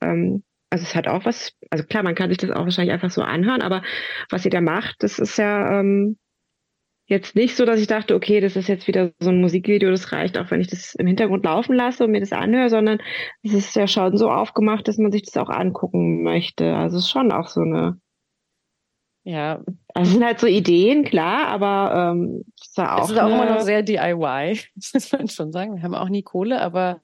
ähm, 0.01 0.45
also 0.71 0.83
es 0.83 0.95
hat 0.95 1.09
auch 1.09 1.25
was, 1.25 1.53
also 1.71 1.85
klar, 1.85 2.03
man 2.03 2.15
kann 2.15 2.31
sich 2.31 2.39
das 2.39 2.51
auch 2.51 2.65
wahrscheinlich 2.65 2.93
einfach 2.93 3.11
so 3.11 3.23
anhören, 3.23 3.63
aber 3.63 3.83
was 4.31 4.43
sie 4.43 4.51
da 4.51 4.61
macht, 4.61 4.97
das 5.03 5.19
ist 5.19 5.39
ja 5.39 5.81
ähm, 5.81 6.19
jetzt 7.07 7.35
nicht 7.35 7.57
so, 7.57 7.65
dass 7.65 7.81
ich 7.81 7.87
dachte, 7.87 8.15
okay, 8.15 8.41
das 8.41 8.55
ist 8.55 8.69
jetzt 8.69 8.87
wieder 8.87 9.13
so 9.19 9.31
ein 9.31 9.41
Musikvideo, 9.41 9.91
das 9.91 10.13
reicht 10.13 10.37
auch, 10.37 10.51
wenn 10.51 10.61
ich 10.61 10.69
das 10.69 10.95
im 10.95 11.07
Hintergrund 11.07 11.45
laufen 11.45 11.75
lasse 11.75 12.05
und 12.05 12.11
mir 12.11 12.21
das 12.21 12.33
anhöre, 12.33 12.69
sondern 12.69 12.99
es 13.43 13.55
ist 13.55 13.75
ja 13.77 13.87
schon 13.87 14.17
so 14.17 14.31
aufgemacht, 14.31 14.87
dass 14.89 14.99
man 14.99 15.11
sich 15.11 15.23
das 15.23 15.39
auch 15.39 15.49
angucken 15.49 16.23
möchte. 16.23 16.77
Also 16.77 16.99
es 16.99 17.05
ist 17.05 17.11
schon 17.11 17.33
auch 17.33 17.49
so 17.49 17.63
eine, 17.63 17.99
Ja, 19.25 19.65
also 19.95 20.09
es 20.09 20.13
sind 20.13 20.25
halt 20.25 20.39
so 20.39 20.47
Ideen, 20.47 21.05
klar, 21.05 21.49
aber 21.49 22.13
ähm, 22.13 22.45
es 22.61 22.69
ist 22.69 22.77
ja 22.77 22.97
auch, 22.97 23.05
es 23.05 23.11
ist 23.11 23.19
auch 23.19 23.29
immer 23.29 23.47
noch 23.47 23.61
sehr 23.61 23.83
DIY, 23.83 24.61
das 24.75 24.91
muss 24.95 25.13
man 25.13 25.29
schon 25.29 25.51
sagen. 25.51 25.77
Wir 25.77 25.83
haben 25.83 25.95
auch 25.95 26.11
nie 26.11 26.23
Kohle, 26.23 26.61
aber 26.61 27.01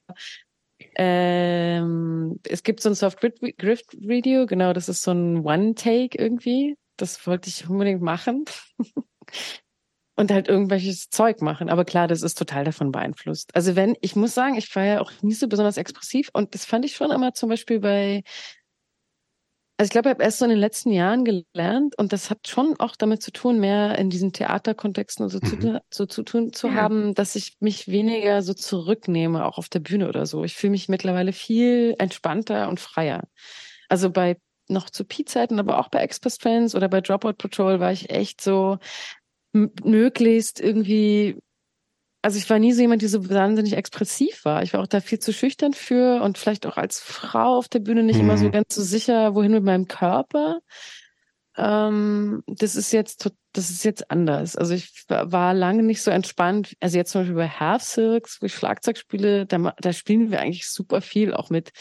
Ähm, 0.96 2.40
es 2.48 2.62
gibt 2.62 2.80
so 2.80 2.88
ein 2.88 2.94
Soft 2.94 3.20
Grift 3.20 3.96
Video, 3.98 4.46
genau, 4.46 4.72
das 4.72 4.88
ist 4.88 5.02
so 5.02 5.12
ein 5.12 5.44
One-Take 5.44 6.18
irgendwie. 6.18 6.76
Das 6.96 7.26
wollte 7.26 7.48
ich 7.48 7.68
unbedingt 7.68 8.02
machen. 8.02 8.44
und 10.16 10.30
halt 10.30 10.48
irgendwelches 10.48 11.08
Zeug 11.10 11.40
machen. 11.42 11.68
Aber 11.68 11.84
klar, 11.84 12.06
das 12.06 12.22
ist 12.22 12.38
total 12.38 12.64
davon 12.64 12.92
beeinflusst. 12.92 13.54
Also 13.54 13.76
wenn, 13.76 13.96
ich 14.00 14.16
muss 14.16 14.34
sagen, 14.34 14.56
ich 14.56 14.74
war 14.74 14.84
ja 14.84 15.00
auch 15.00 15.12
nie 15.22 15.34
so 15.34 15.48
besonders 15.48 15.76
expressiv 15.76 16.30
und 16.32 16.54
das 16.54 16.64
fand 16.64 16.84
ich 16.84 16.94
schon 16.94 17.10
immer 17.10 17.34
zum 17.34 17.48
Beispiel 17.48 17.80
bei, 17.80 18.22
also 19.76 19.88
ich 19.88 19.90
glaube, 19.90 20.08
ich 20.08 20.14
habe 20.14 20.22
erst 20.22 20.38
so 20.38 20.44
in 20.44 20.50
den 20.50 20.58
letzten 20.58 20.90
Jahren 20.90 21.24
gelernt 21.24 21.98
und 21.98 22.12
das 22.12 22.30
hat 22.30 22.46
schon 22.46 22.74
auch 22.78 22.94
damit 22.96 23.22
zu 23.22 23.32
tun, 23.32 23.58
mehr 23.58 23.98
in 23.98 24.08
diesen 24.08 24.32
Theaterkontexten 24.32 25.24
und 25.24 25.30
so, 25.30 25.40
zu, 25.40 25.56
mhm. 25.56 25.78
so 25.92 26.06
zu 26.06 26.22
tun 26.22 26.52
zu 26.52 26.68
ja. 26.68 26.74
haben, 26.74 27.14
dass 27.14 27.34
ich 27.34 27.56
mich 27.60 27.88
weniger 27.88 28.42
so 28.42 28.54
zurücknehme, 28.54 29.44
auch 29.44 29.58
auf 29.58 29.68
der 29.68 29.80
Bühne 29.80 30.08
oder 30.08 30.26
so. 30.26 30.44
Ich 30.44 30.54
fühle 30.54 30.72
mich 30.72 30.88
mittlerweile 30.88 31.32
viel 31.32 31.94
entspannter 31.98 32.68
und 32.68 32.78
freier. 32.78 33.24
Also 33.88 34.10
bei 34.10 34.36
noch 34.68 34.88
zu 34.88 35.04
Pi-Zeiten, 35.04 35.58
aber 35.58 35.78
auch 35.78 35.88
bei 35.88 36.00
Express 36.00 36.38
Friends 36.38 36.74
oder 36.74 36.88
bei 36.88 37.00
Dropout 37.00 37.34
Patrol 37.34 37.80
war 37.80 37.92
ich 37.92 38.10
echt 38.10 38.40
so, 38.40 38.78
möglichst 39.54 40.60
irgendwie, 40.60 41.38
also 42.24 42.38
ich 42.38 42.48
war 42.48 42.58
nie 42.58 42.72
so 42.72 42.80
jemand, 42.80 43.02
die 43.02 43.06
so 43.06 43.28
wahnsinnig 43.28 43.74
expressiv 43.74 44.46
war. 44.46 44.62
Ich 44.62 44.72
war 44.72 44.80
auch 44.80 44.86
da 44.86 45.02
viel 45.02 45.18
zu 45.18 45.30
schüchtern 45.30 45.74
für 45.74 46.22
und 46.22 46.38
vielleicht 46.38 46.64
auch 46.64 46.78
als 46.78 46.98
Frau 46.98 47.58
auf 47.58 47.68
der 47.68 47.80
Bühne 47.80 48.02
nicht 48.02 48.16
mhm. 48.16 48.22
immer 48.22 48.38
so 48.38 48.46
mhm. 48.46 48.52
ganz 48.52 48.74
so 48.74 48.82
sicher, 48.82 49.34
wohin 49.34 49.52
mit 49.52 49.62
meinem 49.62 49.88
Körper. 49.88 50.60
Ähm, 51.58 52.42
das 52.46 52.76
ist 52.76 52.92
jetzt, 52.92 53.30
das 53.52 53.68
ist 53.68 53.84
jetzt 53.84 54.10
anders. 54.10 54.56
Also 54.56 54.72
ich 54.72 55.04
war 55.06 55.52
lange 55.52 55.82
nicht 55.82 56.00
so 56.00 56.10
entspannt. 56.10 56.74
Also 56.80 56.96
jetzt 56.96 57.12
zum 57.12 57.20
Beispiel 57.20 57.36
bei 57.36 57.78
Silks, 57.78 58.40
wo 58.40 58.46
ich 58.46 58.54
Schlagzeug 58.54 58.96
spiele, 58.96 59.44
da, 59.44 59.74
da 59.78 59.92
spielen 59.92 60.30
wir 60.30 60.40
eigentlich 60.40 60.66
super 60.66 61.02
viel 61.02 61.34
auch 61.34 61.50
mit, 61.50 61.72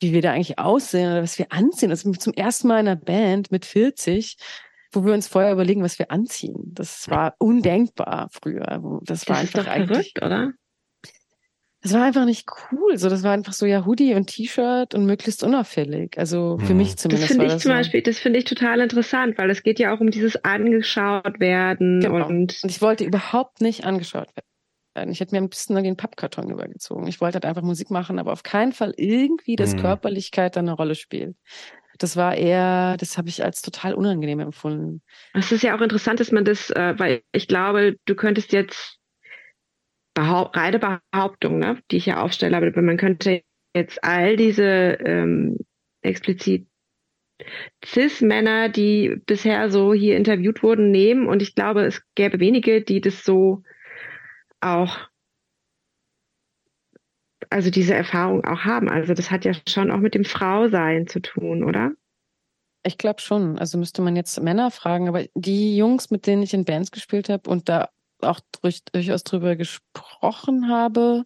wie 0.00 0.14
wir 0.14 0.22
da 0.22 0.32
eigentlich 0.32 0.58
aussehen 0.58 1.10
oder 1.10 1.22
was 1.22 1.38
wir 1.38 1.52
anziehen. 1.52 1.90
Also 1.90 2.10
zum 2.12 2.32
ersten 2.32 2.68
Mal 2.68 2.80
in 2.80 2.88
einer 2.88 2.96
Band 2.96 3.50
mit 3.50 3.66
40 3.66 4.38
wo 4.94 5.04
wir 5.04 5.14
uns 5.14 5.28
vorher 5.28 5.52
überlegen, 5.52 5.82
was 5.82 5.98
wir 5.98 6.10
anziehen. 6.10 6.72
Das 6.72 7.08
war 7.10 7.34
undenkbar 7.38 8.28
früher. 8.30 8.80
Das 9.02 9.28
war 9.28 9.36
das 9.36 9.54
einfach 9.54 9.66
ist 9.66 9.66
doch 9.66 9.86
verrückt, 9.86 10.22
oder? 10.22 10.52
Das 11.84 11.92
war 11.92 12.02
einfach 12.02 12.24
nicht 12.24 12.48
cool. 12.72 12.96
So, 12.96 13.10
das 13.10 13.22
war 13.22 13.32
einfach 13.32 13.52
so 13.52 13.66
ja 13.66 13.84
Hoodie 13.84 14.14
und 14.14 14.28
T-Shirt 14.28 14.94
und 14.94 15.04
möglichst 15.04 15.44
unauffällig. 15.44 16.16
Also 16.16 16.56
für 16.58 16.72
mhm. 16.72 16.78
mich 16.78 16.96
zumindest. 16.96 17.30
Das 17.30 17.36
finde 17.36 17.44
ich 17.44 17.60
zum 17.60 17.72
so. 17.72 17.76
Beispiel, 17.76 18.00
das 18.00 18.18
finde 18.18 18.38
ich 18.38 18.46
total 18.46 18.80
interessant, 18.80 19.36
weil 19.36 19.50
es 19.50 19.62
geht 19.62 19.78
ja 19.78 19.94
auch 19.94 20.00
um 20.00 20.10
dieses 20.10 20.42
angeschaut 20.44 21.40
werden 21.40 22.00
genau. 22.00 22.26
und, 22.26 22.58
und 22.62 22.70
ich 22.70 22.80
wollte 22.80 23.04
überhaupt 23.04 23.60
nicht 23.60 23.84
angeschaut 23.84 24.28
werden. 24.34 25.10
Ich 25.10 25.20
hätte 25.20 25.34
mir 25.34 25.42
ein 25.42 25.48
bisschen 25.50 25.82
den 25.82 25.96
Pappkarton 25.96 26.50
übergezogen. 26.50 27.06
Ich 27.06 27.20
wollte 27.20 27.34
halt 27.34 27.44
einfach 27.44 27.62
Musik 27.62 27.90
machen, 27.90 28.18
aber 28.18 28.32
auf 28.32 28.44
keinen 28.44 28.72
Fall 28.72 28.94
irgendwie, 28.96 29.56
dass 29.56 29.74
mhm. 29.74 29.80
Körperlichkeit 29.80 30.56
da 30.56 30.60
eine 30.60 30.72
Rolle 30.72 30.94
spielt. 30.94 31.36
Das 31.98 32.16
war 32.16 32.34
eher, 32.36 32.96
das 32.98 33.16
habe 33.18 33.28
ich 33.28 33.44
als 33.44 33.62
total 33.62 33.94
unangenehm 33.94 34.40
empfunden. 34.40 35.02
Es 35.32 35.52
ist 35.52 35.62
ja 35.62 35.76
auch 35.76 35.80
interessant, 35.80 36.20
dass 36.20 36.32
man 36.32 36.44
das, 36.44 36.70
äh, 36.70 36.94
weil 36.96 37.22
ich 37.32 37.48
glaube, 37.48 37.96
du 38.04 38.14
könntest 38.14 38.52
jetzt 38.52 38.98
behaupt, 40.14 40.56
reine 40.56 40.78
Behauptung, 40.78 41.58
ne, 41.58 41.80
die 41.90 41.96
ich 41.96 42.06
ja 42.06 42.22
aufstelle, 42.22 42.56
aber 42.56 42.82
man 42.82 42.96
könnte 42.96 43.42
jetzt 43.74 44.02
all 44.02 44.36
diese 44.36 44.64
ähm, 44.64 45.58
explizit 46.02 46.66
Cis-Männer, 47.84 48.68
die 48.68 49.20
bisher 49.26 49.70
so 49.70 49.92
hier 49.92 50.16
interviewt 50.16 50.62
wurden, 50.62 50.90
nehmen 50.90 51.26
und 51.26 51.42
ich 51.42 51.54
glaube, 51.54 51.84
es 51.84 52.02
gäbe 52.14 52.38
wenige, 52.38 52.82
die 52.82 53.00
das 53.00 53.24
so 53.24 53.62
auch 54.60 54.98
also 57.54 57.70
diese 57.70 57.94
Erfahrung 57.94 58.44
auch 58.44 58.64
haben. 58.64 58.88
Also 58.88 59.14
das 59.14 59.30
hat 59.30 59.44
ja 59.44 59.52
schon 59.68 59.92
auch 59.92 60.00
mit 60.00 60.14
dem 60.14 60.24
Frausein 60.24 61.06
zu 61.06 61.20
tun, 61.20 61.62
oder? 61.62 61.92
Ich 62.82 62.98
glaube 62.98 63.20
schon. 63.20 63.58
Also 63.60 63.78
müsste 63.78 64.02
man 64.02 64.16
jetzt 64.16 64.40
Männer 64.42 64.72
fragen, 64.72 65.08
aber 65.08 65.24
die 65.36 65.76
Jungs, 65.76 66.10
mit 66.10 66.26
denen 66.26 66.42
ich 66.42 66.52
in 66.52 66.64
Bands 66.64 66.90
gespielt 66.90 67.28
habe 67.28 67.48
und 67.48 67.68
da 67.68 67.90
auch 68.20 68.40
durch, 68.60 68.84
durchaus 68.86 69.22
drüber 69.22 69.54
gesprochen 69.54 70.68
habe, 70.68 71.24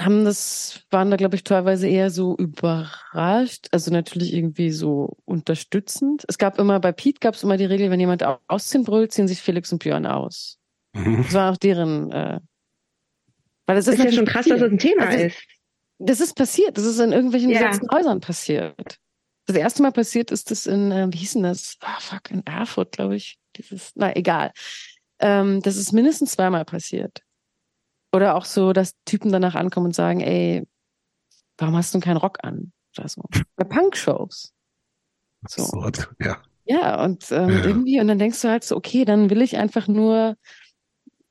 haben 0.00 0.24
das, 0.24 0.82
waren 0.90 1.12
da, 1.12 1.16
glaube 1.16 1.36
ich, 1.36 1.44
teilweise 1.44 1.86
eher 1.86 2.10
so 2.10 2.36
überrascht, 2.36 3.68
also 3.70 3.92
natürlich 3.92 4.34
irgendwie 4.34 4.72
so 4.72 5.16
unterstützend. 5.24 6.24
Es 6.26 6.38
gab 6.38 6.58
immer, 6.58 6.80
bei 6.80 6.90
Pete 6.90 7.20
gab 7.20 7.34
es 7.34 7.44
immer 7.44 7.56
die 7.56 7.66
Regel, 7.66 7.90
wenn 7.90 8.00
jemand 8.00 8.24
ausziehen 8.48 8.82
brüllt, 8.82 9.12
ziehen 9.12 9.28
sich 9.28 9.42
Felix 9.42 9.72
und 9.72 9.80
Björn 9.80 10.06
aus. 10.06 10.58
Mhm. 10.92 11.18
Das 11.22 11.34
war 11.34 11.52
auch 11.52 11.56
deren 11.56 12.10
äh, 12.10 12.40
weil 13.68 13.76
das 13.76 13.86
ist, 13.86 13.98
ist 13.98 14.04
ja 14.04 14.12
schon 14.12 14.24
krass, 14.24 14.46
dass 14.46 14.60
das 14.60 14.70
ein 14.70 14.78
Thema 14.78 15.08
also, 15.08 15.24
ist. 15.26 15.36
Das 15.98 16.20
ist 16.20 16.34
passiert. 16.34 16.78
Das 16.78 16.84
ist 16.84 16.98
in 17.00 17.12
irgendwelchen 17.12 17.50
ja. 17.50 17.58
besetzten 17.58 17.90
Häusern 17.90 18.20
passiert. 18.20 18.98
Das 19.46 19.56
erste 19.56 19.82
Mal 19.82 19.92
passiert 19.92 20.30
ist 20.30 20.50
das 20.50 20.66
in, 20.66 20.90
äh, 20.90 21.06
wie 21.10 21.18
hieß 21.18 21.34
denn 21.34 21.42
das? 21.42 21.76
Ah, 21.80 22.00
fuck, 22.00 22.30
in 22.30 22.46
Erfurt, 22.46 22.92
glaube 22.92 23.16
ich. 23.16 23.38
Dieses, 23.56 23.92
na, 23.94 24.16
egal. 24.16 24.52
Ähm, 25.20 25.60
das 25.60 25.76
ist 25.76 25.92
mindestens 25.92 26.32
zweimal 26.32 26.64
passiert. 26.64 27.20
Oder 28.10 28.36
auch 28.36 28.46
so, 28.46 28.72
dass 28.72 28.94
Typen 29.04 29.32
danach 29.32 29.54
ankommen 29.54 29.86
und 29.86 29.94
sagen, 29.94 30.20
ey, 30.20 30.66
warum 31.58 31.76
hast 31.76 31.94
du 31.94 32.00
keinen 32.00 32.16
Rock 32.16 32.38
an? 32.42 32.72
Oder 32.96 33.08
so. 33.08 33.22
Bei 33.56 33.64
Punk-Shows. 33.64 34.54
So. 35.46 35.62
Absurd, 35.62 36.08
ja. 36.20 36.42
Ja, 36.64 37.04
und 37.04 37.30
ähm, 37.32 37.50
ja. 37.50 37.64
irgendwie, 37.64 38.00
und 38.00 38.08
dann 38.08 38.18
denkst 38.18 38.40
du 38.40 38.48
halt 38.48 38.64
so, 38.64 38.76
okay, 38.76 39.04
dann 39.04 39.28
will 39.28 39.42
ich 39.42 39.58
einfach 39.58 39.88
nur 39.88 40.36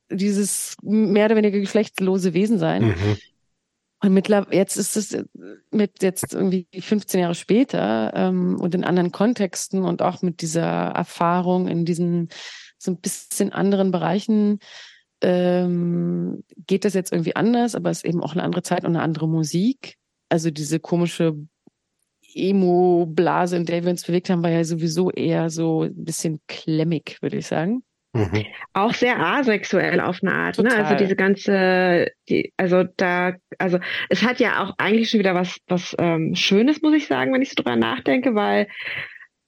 dieses 0.10 0.76
mehr 0.82 1.26
oder 1.26 1.36
weniger 1.36 1.60
geschlechtslose 1.60 2.34
Wesen 2.34 2.60
sein. 2.60 2.88
Mhm. 2.88 3.18
Und 4.00 4.14
mittlerweile, 4.14 4.56
jetzt 4.56 4.77
ist 4.77 4.95
es 4.95 5.18
mit 5.72 6.03
jetzt 6.03 6.34
irgendwie 6.34 6.68
15 6.80 7.19
Jahre 7.19 7.36
später 7.36 8.14
ähm, 8.16 8.60
und 8.60 8.76
in 8.76 8.84
anderen 8.84 9.11
Kontexten 9.11 9.84
und 9.84 10.02
auch 10.02 10.22
mit 10.22 10.42
dieser 10.42 10.90
Erfahrung 10.90 11.68
in 11.68 11.84
diesen 11.84 12.30
so 12.77 12.92
ein 12.92 13.00
bisschen 13.00 13.52
anderen 13.52 13.90
Bereichen 13.90 14.60
ähm, 15.22 16.44
geht 16.68 16.86
das 16.86 16.94
jetzt 16.94 17.11
irgendwie 17.11 17.36
anders, 17.36 17.74
aber 17.74 17.90
es 17.90 18.00
ist 18.00 18.06
eben 18.06 18.22
auch 18.22 18.34
eine 18.34 18.44
andere 18.44 18.61
Zeit 18.61 18.82
und 18.82 18.95
eine 18.95 19.02
andere 19.02 19.27
Musik. 19.27 19.98
Also 20.30 20.52
diese 20.52 20.80
komische 20.80 21.36
Emo-Blase, 22.36 23.56
in 23.56 23.66
der 23.66 23.84
wir 23.84 23.90
uns 23.90 24.03
bewegt 24.03 24.30
haben, 24.30 24.44
war 24.44 24.52
ja 24.52 24.64
sowieso 24.64 25.10
eher 25.10 25.50
so 25.50 25.84
ein 25.84 26.03
bisschen 26.06 26.40
klemmig, 26.48 27.18
würde 27.22 27.38
ich 27.38 27.48
sagen. 27.48 27.82
Mhm. 28.14 28.45
Auch 28.74 28.94
sehr 28.94 29.19
asexuell 29.19 30.00
auf 30.00 30.19
eine 30.22 30.34
Art, 30.34 30.58
ne? 30.60 30.74
Also 30.74 30.95
diese 30.95 31.16
ganze, 31.16 32.08
die, 32.30 32.53
also 32.58 32.84
da, 32.95 33.34
also 33.60 33.80
es 34.10 34.24
hat 34.24 34.40
ja 34.40 34.64
auch 34.64 34.74
eigentlich 34.77 35.10
schon 35.10 35.19
wieder 35.19 35.36
was, 35.36 35.60
was 35.68 35.95
ähm, 36.00 36.34
Schönes, 36.34 36.82
muss 36.82 36.94
ich 36.94 37.08
sagen, 37.08 37.34
wenn 37.34 37.42
ich 37.42 37.50
so 37.50 37.56
drüber 37.56 37.76
nachdenke, 37.76 38.34
weil 38.34 38.68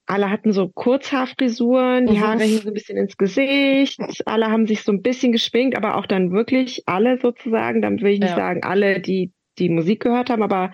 alle 0.06 0.28
hatten 0.28 0.52
so 0.52 0.68
Kurzhaarfrisuren, 0.68 2.06
die 2.06 2.18
mhm. 2.18 2.20
Haare 2.20 2.42
hingen 2.42 2.62
so 2.62 2.68
ein 2.68 2.74
bisschen 2.74 2.98
ins 2.98 3.16
Gesicht, 3.16 4.00
alle 4.26 4.50
haben 4.50 4.66
sich 4.66 4.82
so 4.82 4.92
ein 4.92 5.02
bisschen 5.02 5.32
geschminkt, 5.32 5.76
aber 5.76 5.96
auch 5.96 6.06
dann 6.06 6.32
wirklich 6.32 6.82
alle 6.86 7.18
sozusagen, 7.18 7.80
damit 7.80 8.02
will 8.02 8.12
ich 8.12 8.20
nicht 8.20 8.30
ja. 8.30 8.36
sagen, 8.36 8.62
alle, 8.64 9.00
die 9.00 9.32
die 9.58 9.68
Musik 9.68 10.02
gehört 10.02 10.30
haben, 10.30 10.42
aber 10.42 10.72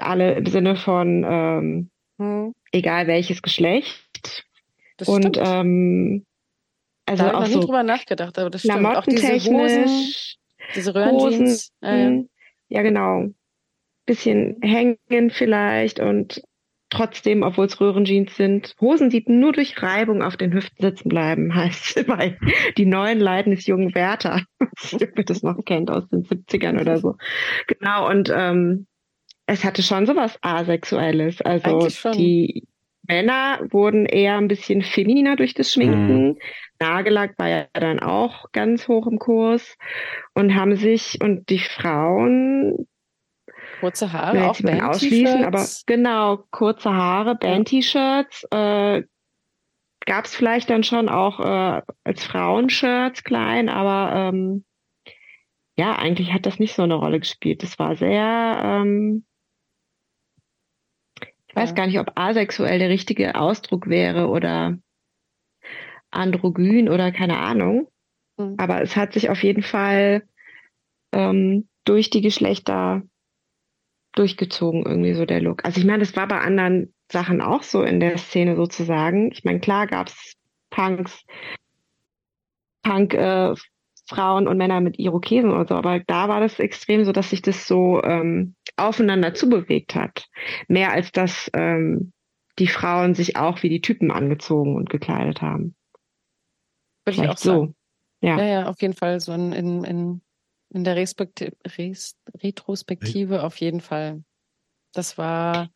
alle 0.00 0.34
im 0.34 0.46
Sinne 0.46 0.76
von 0.76 1.24
ähm, 1.28 1.90
mhm. 2.18 2.52
egal 2.72 3.06
welches 3.06 3.42
Geschlecht. 3.42 4.44
Das 4.96 5.08
und 5.08 5.38
ähm, 5.40 6.25
also 7.06 7.24
da 7.24 7.32
habe 7.32 7.36
ich 7.36 7.40
noch 7.40 7.52
so 7.52 7.58
nie 7.60 7.66
drüber 7.66 7.82
nachgedacht, 7.82 8.38
aber 8.38 8.50
das 8.50 8.62
stimmt. 8.62 8.84
Auch 8.84 9.04
diese 9.04 9.32
Hosen, 9.32 10.14
diese 10.74 10.94
Röhrenjeans. 10.94 11.72
Äh, 11.80 12.22
ja, 12.68 12.82
genau. 12.82 13.28
Bisschen 14.06 14.56
hängen 14.60 15.30
vielleicht 15.30 16.00
und 16.00 16.42
trotzdem, 16.90 17.42
obwohl 17.42 17.66
es 17.66 17.80
Röhrenjeans 17.80 18.36
sind, 18.36 18.74
Hosen, 18.80 19.10
die 19.10 19.24
nur 19.26 19.52
durch 19.52 19.82
Reibung 19.82 20.22
auf 20.22 20.36
den 20.36 20.52
Hüften 20.52 20.84
sitzen 20.84 21.08
bleiben, 21.08 21.54
heißt 21.54 22.06
bei 22.06 22.38
die 22.76 22.86
neuen 22.86 23.20
Leiden 23.20 23.54
des 23.54 23.66
jungen 23.66 23.94
Werther, 23.94 24.42
wer 24.58 25.24
das 25.24 25.42
noch 25.42 25.64
kennt 25.64 25.90
aus 25.90 26.08
den 26.08 26.24
70ern 26.24 26.80
oder 26.80 26.98
so. 26.98 27.16
Genau, 27.66 28.08
und 28.08 28.32
ähm, 28.34 28.86
es 29.46 29.64
hatte 29.64 29.82
schon 29.82 30.06
sowas 30.06 30.38
Asexuelles. 30.42 31.40
Also 31.40 31.88
die 32.12 32.66
Männer 33.08 33.60
wurden 33.70 34.06
eher 34.06 34.36
ein 34.36 34.48
bisschen 34.48 34.82
femininer 34.82 35.36
durch 35.36 35.54
das 35.54 35.72
Schminken. 35.72 36.28
Mhm. 36.28 36.38
Nagellack 36.78 37.38
war 37.38 37.48
ja 37.48 37.66
dann 37.72 38.00
auch 38.00 38.52
ganz 38.52 38.88
hoch 38.88 39.06
im 39.06 39.18
Kurs 39.18 39.76
und 40.34 40.54
haben 40.54 40.76
sich 40.76 41.18
und 41.22 41.48
die 41.48 41.58
Frauen 41.58 42.86
kurze 43.80 44.12
Haare 44.12 44.50
auch 44.50 44.60
Band 44.60 44.82
ausschließen, 44.82 45.44
aber 45.44 45.66
genau 45.86 46.44
kurze 46.50 46.92
Haare, 46.92 47.34
Band-T-Shirts 47.34 48.44
äh, 48.50 49.02
gab 50.06 50.24
es 50.24 50.34
vielleicht 50.34 50.70
dann 50.70 50.82
schon 50.82 51.08
auch 51.08 51.40
äh, 51.40 51.82
als 52.04 52.24
Frauenshirts 52.24 53.24
klein, 53.24 53.68
aber 53.68 54.14
ähm, 54.14 54.64
ja, 55.76 55.96
eigentlich 55.96 56.32
hat 56.32 56.46
das 56.46 56.58
nicht 56.58 56.74
so 56.74 56.82
eine 56.82 56.94
Rolle 56.94 57.20
gespielt. 57.20 57.62
Das 57.62 57.78
war 57.78 57.96
sehr 57.96 58.60
ähm, 58.62 59.26
weiß 61.56 61.74
gar 61.74 61.86
nicht, 61.86 61.98
ob 61.98 62.12
asexuell 62.14 62.78
der 62.78 62.88
richtige 62.88 63.34
Ausdruck 63.34 63.88
wäre 63.88 64.28
oder 64.28 64.78
androgyn 66.10 66.88
oder 66.88 67.12
keine 67.12 67.38
Ahnung. 67.38 67.88
Mhm. 68.36 68.54
Aber 68.58 68.82
es 68.82 68.96
hat 68.96 69.12
sich 69.12 69.30
auf 69.30 69.42
jeden 69.42 69.62
Fall 69.62 70.22
ähm, 71.12 71.68
durch 71.84 72.10
die 72.10 72.20
Geschlechter 72.20 73.02
durchgezogen, 74.14 74.84
irgendwie 74.84 75.14
so 75.14 75.26
der 75.26 75.40
Look. 75.40 75.64
Also 75.64 75.80
ich 75.80 75.86
meine, 75.86 76.00
das 76.00 76.16
war 76.16 76.26
bei 76.26 76.40
anderen 76.40 76.94
Sachen 77.10 77.40
auch 77.40 77.62
so 77.62 77.82
in 77.82 78.00
der 78.00 78.18
Szene 78.18 78.56
sozusagen. 78.56 79.30
Ich 79.32 79.44
meine, 79.44 79.60
klar 79.60 79.86
gab's 79.86 80.34
Punks, 80.70 81.24
Punk, 82.82 83.14
äh, 83.14 83.54
Frauen 84.06 84.46
und 84.46 84.56
Männer 84.56 84.80
mit 84.80 84.98
Irokesen 84.98 85.50
und 85.50 85.68
so, 85.68 85.74
aber 85.74 86.00
da 86.00 86.28
war 86.28 86.40
das 86.40 86.58
extrem 86.58 87.04
so, 87.04 87.12
dass 87.12 87.30
sich 87.30 87.42
das 87.42 87.66
so 87.66 88.02
ähm, 88.02 88.54
aufeinander 88.76 89.34
zubewegt 89.34 89.94
hat. 89.94 90.28
Mehr 90.68 90.92
als 90.92 91.12
dass 91.12 91.50
ähm, 91.54 92.12
die 92.58 92.68
Frauen 92.68 93.14
sich 93.14 93.36
auch 93.36 93.62
wie 93.62 93.68
die 93.68 93.80
Typen 93.80 94.10
angezogen 94.10 94.76
und 94.76 94.90
gekleidet 94.90 95.42
haben. 95.42 95.74
Würde 97.04 97.22
ich 97.22 97.28
auch 97.28 97.36
so. 97.36 97.74
Ja. 98.20 98.38
ja, 98.38 98.44
ja, 98.44 98.66
auf 98.68 98.80
jeden 98.80 98.94
Fall 98.94 99.20
so 99.20 99.32
in, 99.32 99.52
in, 99.52 99.84
in, 99.84 100.20
in 100.70 100.84
der 100.84 100.96
Respekti 100.96 101.52
Res 101.76 102.16
Retrospektive 102.42 103.42
auf 103.42 103.56
jeden 103.58 103.80
Fall. 103.80 104.24
Das 104.92 105.18
war 105.18 105.70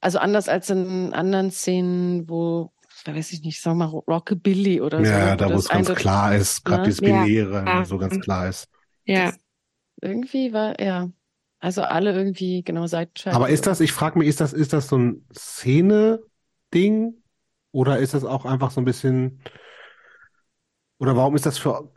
also 0.00 0.18
anders 0.18 0.48
als 0.48 0.70
in 0.70 1.12
anderen 1.14 1.50
Szenen, 1.50 2.28
wo 2.28 2.70
weiß 3.14 3.32
ich 3.32 3.42
nicht, 3.42 3.60
sagen 3.60 3.78
wir 3.78 3.88
mal 3.88 3.98
Rockabilly 4.06 4.80
oder 4.80 4.98
so. 4.98 5.10
Ja, 5.10 5.36
da 5.36 5.48
wo 5.48 5.54
es 5.54 5.68
ganz 5.68 5.92
klar 5.94 6.34
ist, 6.34 6.64
gerade 6.64 6.82
ne? 6.82 6.88
die 6.88 6.94
Spinere, 6.94 7.64
ja. 7.66 7.84
so 7.84 7.98
ganz 7.98 8.18
klar 8.20 8.48
ist. 8.48 8.68
Ja. 9.04 9.26
Das 9.26 9.38
irgendwie 10.00 10.52
war, 10.52 10.80
ja, 10.80 11.10
also 11.60 11.82
alle 11.82 12.12
irgendwie 12.12 12.62
genau 12.62 12.86
Seitenscheiben. 12.86 13.36
Aber 13.36 13.48
ist 13.48 13.66
das, 13.66 13.80
ich 13.80 13.92
frage 13.92 14.18
mich, 14.18 14.28
ist 14.28 14.40
das, 14.40 14.52
ist 14.52 14.72
das 14.72 14.88
so 14.88 14.98
ein 14.98 15.26
Szene-Ding? 15.34 17.14
Oder 17.72 17.98
ist 17.98 18.14
das 18.14 18.24
auch 18.24 18.44
einfach 18.44 18.70
so 18.70 18.80
ein 18.80 18.84
bisschen, 18.84 19.42
oder 20.98 21.16
warum 21.16 21.34
ist 21.34 21.46
das 21.46 21.58
für 21.58 21.92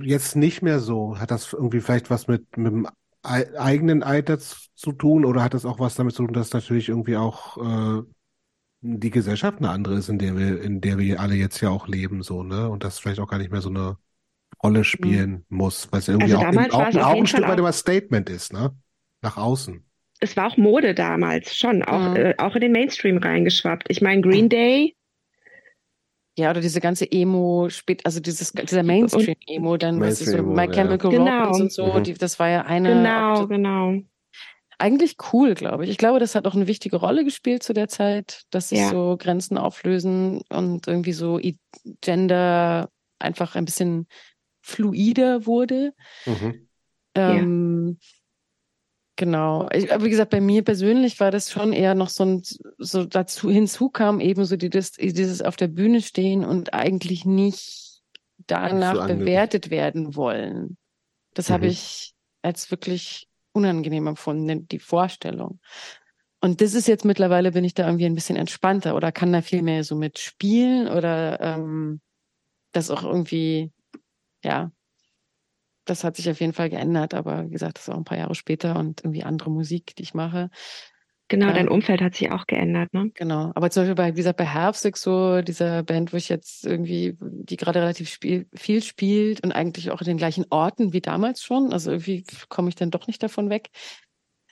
jetzt 0.00 0.36
nicht 0.36 0.62
mehr 0.62 0.80
so? 0.80 1.18
Hat 1.18 1.30
das 1.30 1.52
irgendwie 1.52 1.80
vielleicht 1.80 2.10
was 2.10 2.26
mit, 2.26 2.56
mit 2.56 2.72
dem 2.72 2.88
eigenen 3.22 4.02
Alter 4.02 4.38
zu 4.38 4.92
tun 4.92 5.24
oder 5.24 5.42
hat 5.42 5.54
das 5.54 5.66
auch 5.66 5.80
was 5.80 5.96
damit 5.96 6.14
zu 6.14 6.24
tun, 6.24 6.32
dass 6.32 6.52
natürlich 6.52 6.88
irgendwie 6.88 7.16
auch 7.16 7.56
äh, 7.58 8.02
die 8.86 9.10
Gesellschaft 9.10 9.58
eine 9.58 9.70
andere 9.70 9.96
ist, 9.96 10.08
in 10.08 10.18
der 10.18 10.36
wir, 10.36 10.62
in 10.62 10.80
der 10.80 10.98
wir 10.98 11.20
alle 11.20 11.34
jetzt 11.34 11.60
ja 11.60 11.70
auch 11.70 11.88
leben, 11.88 12.22
so, 12.22 12.42
ne? 12.42 12.68
Und 12.68 12.84
das 12.84 12.98
vielleicht 12.98 13.20
auch 13.20 13.28
gar 13.28 13.38
nicht 13.38 13.50
mehr 13.50 13.60
so 13.60 13.68
eine 13.68 13.96
Rolle 14.62 14.84
spielen 14.84 15.44
mhm. 15.48 15.56
muss, 15.56 15.88
weil 15.90 16.00
es 16.00 16.08
irgendwie 16.08 16.34
also 16.34 16.46
auch, 16.46 16.52
im, 16.52 16.70
auch, 16.70 16.96
auch 16.96 17.16
ein 17.16 17.26
Stück 17.26 17.46
weit 17.46 17.58
immer 17.58 17.72
Statement 17.72 18.30
ist, 18.30 18.52
ne? 18.52 18.74
Nach 19.22 19.36
außen. 19.36 19.84
Es 20.20 20.36
war 20.36 20.46
auch 20.46 20.56
Mode 20.56 20.94
damals, 20.94 21.56
schon, 21.56 21.82
auch, 21.82 22.10
mhm. 22.10 22.16
äh, 22.16 22.34
auch 22.38 22.54
in 22.54 22.60
den 22.62 22.72
Mainstream 22.72 23.18
reingeschwappt. 23.18 23.84
Ich 23.88 24.00
meine, 24.00 24.22
Green 24.22 24.48
Day. 24.48 24.94
Ja, 26.38 26.50
oder 26.50 26.60
diese 26.60 26.80
ganze 26.80 27.10
Emo, 27.10 27.68
also 28.04 28.20
dieses, 28.20 28.52
dieser 28.52 28.82
Mainstream-Emo, 28.82 29.78
dann, 29.78 29.98
Mainstream 29.98 30.26
was 30.26 30.34
ist 30.34 30.44
so, 30.44 30.52
My 30.52 30.68
Chemical 30.68 31.12
ja. 31.12 31.18
Romance 31.18 31.52
genau. 31.52 31.62
und 31.62 31.72
so, 31.72 31.98
mhm. 31.98 32.04
die, 32.04 32.14
das 32.14 32.38
war 32.38 32.48
ja 32.48 32.62
eine. 32.62 32.90
Genau, 32.90 33.46
genau 33.46 34.02
eigentlich 34.78 35.16
cool, 35.32 35.54
glaube 35.54 35.84
ich. 35.84 35.90
Ich 35.90 35.98
glaube, 35.98 36.18
das 36.18 36.34
hat 36.34 36.46
auch 36.46 36.54
eine 36.54 36.66
wichtige 36.66 36.96
Rolle 36.96 37.24
gespielt 37.24 37.62
zu 37.62 37.72
der 37.72 37.88
Zeit, 37.88 38.42
dass 38.50 38.68
sich 38.68 38.80
ja. 38.80 38.90
so 38.90 39.16
Grenzen 39.18 39.58
auflösen 39.58 40.42
und 40.48 40.86
irgendwie 40.86 41.12
so 41.12 41.40
Gender 42.00 42.90
einfach 43.18 43.56
ein 43.56 43.64
bisschen 43.64 44.06
fluider 44.60 45.46
wurde. 45.46 45.94
Mhm. 46.26 46.68
Ähm, 47.14 47.98
ja. 48.00 48.08
Genau. 49.18 49.66
Ich, 49.72 49.90
aber 49.92 50.04
wie 50.04 50.10
gesagt, 50.10 50.30
bei 50.30 50.42
mir 50.42 50.62
persönlich 50.62 51.18
war 51.20 51.30
das 51.30 51.50
schon 51.50 51.72
eher 51.72 51.94
noch 51.94 52.10
so 52.10 52.24
ein, 52.24 52.42
so 52.76 53.06
dazu 53.06 53.50
hinzu 53.50 53.88
kam 53.88 54.20
eben 54.20 54.44
so 54.44 54.56
dieses, 54.56 54.92
dieses 54.92 55.40
auf 55.40 55.56
der 55.56 55.68
Bühne 55.68 56.02
stehen 56.02 56.44
und 56.44 56.74
eigentlich 56.74 57.24
nicht 57.24 58.02
danach 58.46 59.08
so 59.08 59.14
bewertet 59.14 59.70
werden 59.70 60.16
wollen. 60.16 60.76
Das 61.32 61.48
mhm. 61.48 61.54
habe 61.54 61.66
ich 61.68 62.14
als 62.42 62.70
wirklich 62.70 63.25
unangenehm 63.56 64.06
empfunden, 64.06 64.68
die 64.68 64.78
Vorstellung. 64.78 65.60
Und 66.40 66.60
das 66.60 66.74
ist 66.74 66.86
jetzt 66.86 67.04
mittlerweile, 67.04 67.52
bin 67.52 67.64
ich 67.64 67.74
da 67.74 67.86
irgendwie 67.86 68.06
ein 68.06 68.14
bisschen 68.14 68.36
entspannter 68.36 68.94
oder 68.94 69.10
kann 69.10 69.32
da 69.32 69.42
viel 69.42 69.62
mehr 69.62 69.82
so 69.84 69.96
mitspielen 69.96 70.88
oder 70.88 71.40
ähm, 71.40 72.00
das 72.72 72.90
auch 72.90 73.02
irgendwie, 73.02 73.72
ja, 74.44 74.70
das 75.86 76.04
hat 76.04 76.16
sich 76.16 76.28
auf 76.28 76.40
jeden 76.40 76.52
Fall 76.52 76.68
geändert, 76.68 77.14
aber 77.14 77.46
wie 77.46 77.50
gesagt, 77.50 77.78
das 77.78 77.88
ist 77.88 77.94
auch 77.94 77.96
ein 77.98 78.04
paar 78.04 78.18
Jahre 78.18 78.34
später 78.34 78.78
und 78.78 79.02
irgendwie 79.02 79.22
andere 79.22 79.50
Musik, 79.50 79.96
die 79.96 80.02
ich 80.02 80.14
mache. 80.14 80.50
Genau, 81.28 81.46
dein 81.46 81.66
ähm, 81.66 81.72
Umfeld 81.72 82.00
hat 82.02 82.14
sich 82.14 82.30
auch 82.30 82.46
geändert, 82.46 82.94
ne? 82.94 83.10
Genau. 83.14 83.50
Aber 83.54 83.70
zum 83.70 83.82
Beispiel 83.82 83.96
bei, 83.96 84.12
wie 84.12 84.18
gesagt, 84.18 84.36
bei 84.36 84.44
Herbstig 84.44 84.96
so, 84.96 85.42
dieser 85.42 85.82
Band, 85.82 86.12
wo 86.12 86.16
ich 86.16 86.28
jetzt 86.28 86.64
irgendwie, 86.64 87.16
die 87.20 87.56
gerade 87.56 87.80
relativ 87.80 88.08
spiel, 88.08 88.46
viel 88.54 88.80
spielt 88.80 89.42
und 89.42 89.50
eigentlich 89.50 89.90
auch 89.90 90.00
in 90.00 90.06
den 90.06 90.18
gleichen 90.18 90.46
Orten 90.50 90.92
wie 90.92 91.00
damals 91.00 91.42
schon. 91.42 91.72
Also 91.72 91.90
irgendwie 91.90 92.24
komme 92.48 92.68
ich 92.68 92.76
dann 92.76 92.92
doch 92.92 93.08
nicht 93.08 93.22
davon 93.22 93.50
weg. 93.50 93.70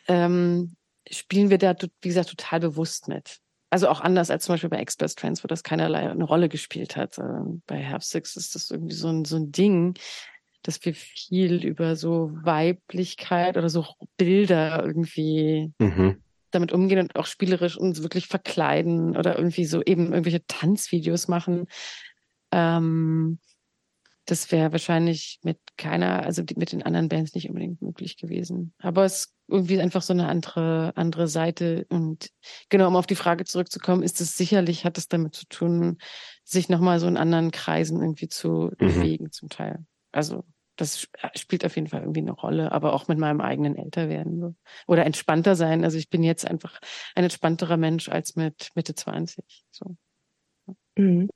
Ähm, 0.09 0.75
spielen 1.09 1.49
wir 1.49 1.59
da, 1.59 1.77
wie 2.03 2.09
gesagt, 2.09 2.31
total 2.31 2.59
bewusst 2.59 3.07
mit. 3.07 3.39
Also 3.71 3.89
auch 3.89 4.01
anders 4.01 4.31
als 4.31 4.45
zum 4.45 4.55
Beispiel 4.55 4.71
bei 4.71 4.79
Express 4.79 5.15
Trends, 5.15 5.45
wo 5.45 5.49
das 5.49 5.63
keinerlei 5.63 6.11
eine 6.11 6.25
Rolle 6.25 6.49
gespielt 6.49 6.97
hat. 6.97 7.19
Ähm, 7.19 7.63
bei 7.67 7.77
Herbstig 7.77 8.25
ist 8.35 8.57
das 8.57 8.71
irgendwie 8.71 8.97
so 8.97 9.09
ein, 9.09 9.25
so 9.25 9.37
ein 9.37 9.53
Ding, 9.53 9.95
dass 10.63 10.85
wir 10.85 10.95
viel 10.95 11.65
über 11.65 11.95
so 11.95 12.31
Weiblichkeit 12.43 13.57
oder 13.57 13.69
so 13.69 13.87
Bilder 14.17 14.85
irgendwie 14.85 15.73
mhm 15.79 16.24
damit 16.55 16.73
umgehen 16.73 17.01
und 17.01 17.17
auch 17.17 17.27
spielerisch 17.27 17.77
uns 17.77 18.03
wirklich 18.03 18.27
verkleiden 18.27 19.17
oder 19.17 19.37
irgendwie 19.37 19.65
so 19.65 19.83
eben 19.83 20.13
irgendwelche 20.13 20.47
Tanzvideos 20.47 21.29
machen. 21.29 21.67
Ähm, 22.53 23.39
das 24.27 24.51
wäre 24.51 24.73
wahrscheinlich 24.73 25.39
mit 25.43 25.59
keiner, 25.77 26.23
also 26.23 26.43
mit 26.57 26.73
den 26.73 26.83
anderen 26.83 27.09
Bands 27.09 27.35
nicht 27.35 27.49
unbedingt 27.49 27.83
möglich 27.83 28.17
gewesen. 28.17 28.73
Aber 28.79 29.05
es 29.05 29.15
ist 29.15 29.35
irgendwie 29.49 29.81
einfach 29.81 30.01
so 30.01 30.15
eine 30.15 30.29
andere, 30.29 30.93
andere 30.97 31.29
Seite. 31.29 31.85
Und 31.91 32.31
genau, 32.71 32.89
um 32.89 32.97
auf 32.97 33.07
die 33.07 33.17
Frage 33.17 33.45
zurückzukommen, 33.45 34.03
ist 34.03 34.23
es 34.23 34.37
sicherlich, 34.37 34.85
hat 34.87 34.97
es 34.97 35.09
damit 35.09 35.35
zu 35.35 35.47
tun, 35.47 35.99
sich 36.43 36.71
nochmal 36.71 37.01
so 37.01 37.07
in 37.07 37.19
anderen 37.19 37.51
Kreisen 37.51 38.01
irgendwie 38.01 38.29
zu 38.29 38.71
mhm. 38.79 38.87
bewegen 38.87 39.31
zum 39.31 39.51
Teil. 39.51 39.85
Also 40.11 40.45
das 40.77 41.09
spielt 41.35 41.65
auf 41.65 41.77
jeden 41.77 41.89
Fall 41.89 42.01
irgendwie 42.01 42.21
eine 42.21 42.33
Rolle, 42.33 42.73
aber 42.73 42.93
auch 42.93 43.09
mit 43.09 43.19
meinem 43.19 43.41
eigenen 43.41 43.77
Älterwerden 43.77 44.41
so. 44.41 44.55
oder 44.87 45.07
entspannter 45.07 45.55
sein. 45.55 45.85
Also 45.85 45.99
ich 45.99 46.11
bin 46.11 46.23
jetzt 46.23 46.47
einfach 46.47 46.81
ein 47.15 47.25
entspannterer 47.25 47.77
Mensch 47.77 48.09
als 48.09 48.37
mit 48.37 48.71
Mitte 48.75 48.95
20. 48.95 49.45
So. 49.71 49.97
Mhm. 50.97 51.29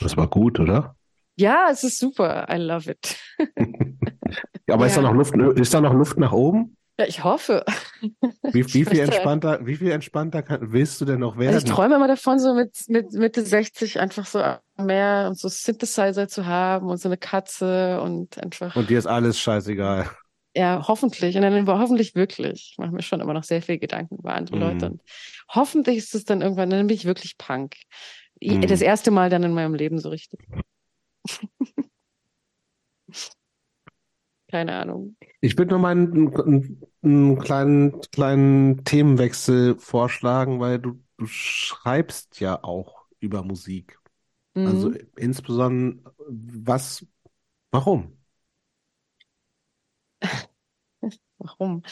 Das 0.00 0.16
war 0.16 0.28
gut, 0.28 0.60
oder? 0.60 0.96
Ja, 1.36 1.68
es 1.70 1.84
ist 1.84 1.98
super. 1.98 2.46
I 2.50 2.56
love 2.56 2.90
it. 2.90 3.16
aber 4.68 4.82
ja. 4.82 4.86
ist 4.86 4.96
da 4.96 5.02
noch 5.02 5.14
Luft? 5.14 5.34
Ist 5.34 5.74
da 5.74 5.80
noch 5.80 5.94
Luft 5.94 6.18
nach 6.18 6.32
oben? 6.32 6.76
Ja, 6.98 7.06
ich 7.06 7.24
hoffe. 7.24 7.64
Wie, 8.00 8.64
wie 8.74 8.84
viel 8.84 9.00
entspannter, 9.00 9.64
wie 9.64 9.76
viel 9.76 9.90
entspannter 9.90 10.42
kann, 10.42 10.72
willst 10.72 11.00
du 11.00 11.04
denn 11.04 11.20
noch 11.20 11.38
werden? 11.38 11.54
Also 11.54 11.66
ich 11.66 11.72
träume 11.72 11.96
immer 11.96 12.08
davon, 12.08 12.38
so 12.38 12.54
mit, 12.54 12.76
mit 12.88 13.12
Mitte 13.12 13.44
60 13.44 13.98
einfach 13.98 14.26
so 14.26 14.42
mehr 14.76 15.26
und 15.28 15.38
so 15.38 15.48
Synthesizer 15.48 16.28
zu 16.28 16.46
haben 16.46 16.88
und 16.88 16.98
so 16.98 17.08
eine 17.08 17.16
Katze 17.16 18.00
und 18.00 18.38
einfach. 18.38 18.76
Und 18.76 18.90
dir 18.90 18.98
ist 18.98 19.06
alles 19.06 19.38
scheißegal. 19.38 20.10
Ja, 20.54 20.86
hoffentlich. 20.86 21.34
Und 21.36 21.42
dann 21.42 21.66
hoffentlich 21.66 22.14
wirklich. 22.14 22.72
Ich 22.72 22.78
mache 22.78 22.92
mir 22.92 23.02
schon 23.02 23.20
immer 23.20 23.32
noch 23.32 23.44
sehr 23.44 23.62
viel 23.62 23.78
Gedanken 23.78 24.16
über 24.16 24.34
andere 24.34 24.56
mhm. 24.56 24.62
Leute. 24.62 24.86
Und 24.90 25.02
hoffentlich 25.48 25.96
ist 25.96 26.14
es 26.14 26.24
dann 26.24 26.42
irgendwann, 26.42 26.68
dann 26.68 26.86
bin 26.86 26.94
ich 26.94 27.06
wirklich 27.06 27.38
Punk. 27.38 27.76
Mhm. 28.42 28.60
Das 28.62 28.82
erste 28.82 29.10
Mal 29.10 29.30
dann 29.30 29.44
in 29.44 29.54
meinem 29.54 29.74
Leben 29.74 29.98
so 29.98 30.10
richtig. 30.10 30.40
Keine 34.52 34.74
Ahnung. 34.74 35.16
Ich 35.40 35.56
würde 35.56 35.72
noch 35.72 35.80
mal 35.80 35.92
einen, 35.92 36.36
einen, 36.36 36.82
einen, 37.02 37.38
kleinen, 37.38 38.00
kleinen 38.12 38.84
Themenwechsel 38.84 39.78
vorschlagen, 39.78 40.60
weil 40.60 40.78
du, 40.78 41.02
du 41.16 41.26
schreibst 41.26 42.38
ja 42.38 42.62
auch 42.62 43.06
über 43.18 43.42
Musik. 43.42 43.98
Also 44.54 44.90
mhm. 44.90 44.94
Also 44.94 45.06
insbesondere, 45.16 46.14
was, 46.28 47.06
warum? 47.70 48.18
warum? 51.38 51.82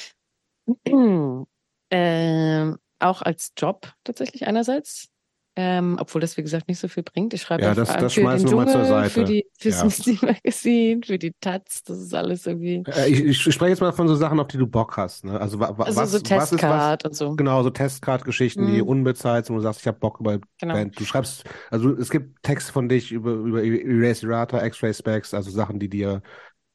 ähm, 1.91 2.79
auch 2.99 3.23
als 3.23 3.55
Job 3.57 3.91
tatsächlich 4.05 4.47
einerseits. 4.47 5.10
Ähm, 5.57 5.97
obwohl 6.01 6.21
das, 6.21 6.37
wie 6.37 6.43
gesagt, 6.43 6.69
nicht 6.69 6.79
so 6.79 6.87
viel 6.87 7.03
bringt. 7.03 7.35
Ich 7.35 7.43
schreibe 7.43 7.65
ja, 7.65 7.75
das, 7.75 7.89
das 7.89 8.15
für 8.15 8.21
den 8.21 8.47
Dschungel, 8.47 8.69
zur 8.69 8.85
Seite. 8.85 9.11
für 9.11 9.25
die 9.25 9.47
fürs 9.59 10.07
ja. 10.07 10.15
Magazin, 10.23 11.03
für 11.03 11.19
die 11.19 11.33
Taz, 11.41 11.83
das 11.85 11.99
ist 11.99 12.15
alles 12.15 12.47
irgendwie. 12.47 12.85
Äh, 12.87 13.11
ich, 13.11 13.25
ich 13.25 13.55
spreche 13.55 13.71
jetzt 13.71 13.81
mal 13.81 13.93
von 13.93 14.07
so 14.07 14.15
Sachen, 14.15 14.39
auf 14.39 14.47
die 14.47 14.59
du 14.59 14.69
Bock 14.69 14.97
hast. 14.97 15.25
Ne? 15.25 15.41
Also, 15.41 15.59
wa, 15.59 15.75
also 15.79 16.01
was, 16.01 16.13
so 16.13 16.21
Testcard 16.21 17.05
und 17.05 17.17
so. 17.17 17.35
Genau, 17.35 17.65
so 17.65 17.71
Testcard-Geschichten, 17.71 18.65
mhm. 18.65 18.75
die 18.75 18.83
unbezahlt 18.83 19.47
sind, 19.47 19.55
wo 19.55 19.59
du 19.59 19.65
sagst, 19.65 19.81
ich 19.81 19.87
habe 19.89 19.99
Bock 19.99 20.21
über 20.21 20.39
genau. 20.61 20.75
Band. 20.75 20.99
Du 20.99 21.05
schreibst, 21.05 21.45
also 21.71 21.95
es 21.95 22.11
gibt 22.11 22.43
Texte 22.45 22.73
von 22.73 22.89
dich 22.89 23.11
über, 23.11 23.33
über 23.33 23.65
Erase 23.65 24.27
Errata, 24.29 24.65
X-Ray 24.65 24.95
Specs, 24.95 25.35
also 25.35 25.51
Sachen, 25.51 25.81
die 25.81 25.89
dir 25.89 26.23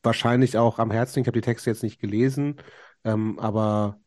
wahrscheinlich 0.03 0.57
auch 0.57 0.79
am 0.79 0.91
Herzen 0.91 1.15
liegen. 1.15 1.23
Ich 1.23 1.27
habe 1.27 1.39
die 1.39 1.45
Texte 1.45 1.69
jetzt 1.69 1.81
nicht 1.81 2.01
gelesen, 2.01 2.57
ähm, 3.05 3.39
aber 3.39 3.99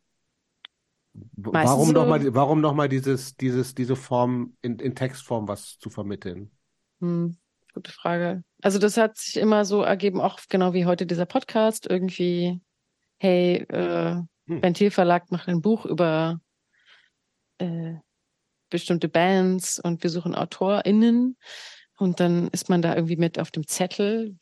warum 1.37 1.89
so, 1.89 2.05
mal, 2.05 2.35
warum 2.35 2.61
noch 2.61 2.75
mal 2.75 2.89
dieses, 2.89 3.37
dieses, 3.37 3.75
diese 3.75 3.97
Form 3.97 4.57
in, 4.63 4.79
in 4.79 4.95
Textform 4.95 5.49
was 5.49 5.79
zu 5.79 5.91
vermitteln? 5.91 6.51
Hm, 7.01 7.37
gute 7.75 7.93
Frage. 7.93 8.43
Also 8.63 8.79
das 8.79 8.97
hat 8.97 9.17
sich 9.17 9.37
immer 9.37 9.65
so 9.65 9.83
ergeben, 9.83 10.21
auch 10.21 10.41
genau 10.49 10.73
wie 10.73 10.87
heute 10.87 11.07
dieser 11.07 11.27
Podcast, 11.27 11.87
irgendwie, 11.89 12.61
hey, 13.19 13.67
äh, 13.69 14.23
Hm. 14.49 14.63
Ventil 14.63 14.91
Verlag 14.91 15.31
macht 15.31 15.49
ein 15.49 15.61
Buch 15.61 15.85
über 15.85 16.41
äh, 17.59 17.95
bestimmte 18.71 19.09
Bands 19.09 19.79
und 19.79 20.03
wir 20.03 20.11
suchen 20.11 20.35
AutorInnen. 20.35 21.37
Und 21.99 22.21
dann 22.21 22.49
ist 22.49 22.69
man 22.69 22.83
da 22.83 22.95
irgendwie 22.95 23.17
mit 23.17 23.39
auf 23.39 23.51
dem 23.51 23.67
Zettel, 23.67 24.39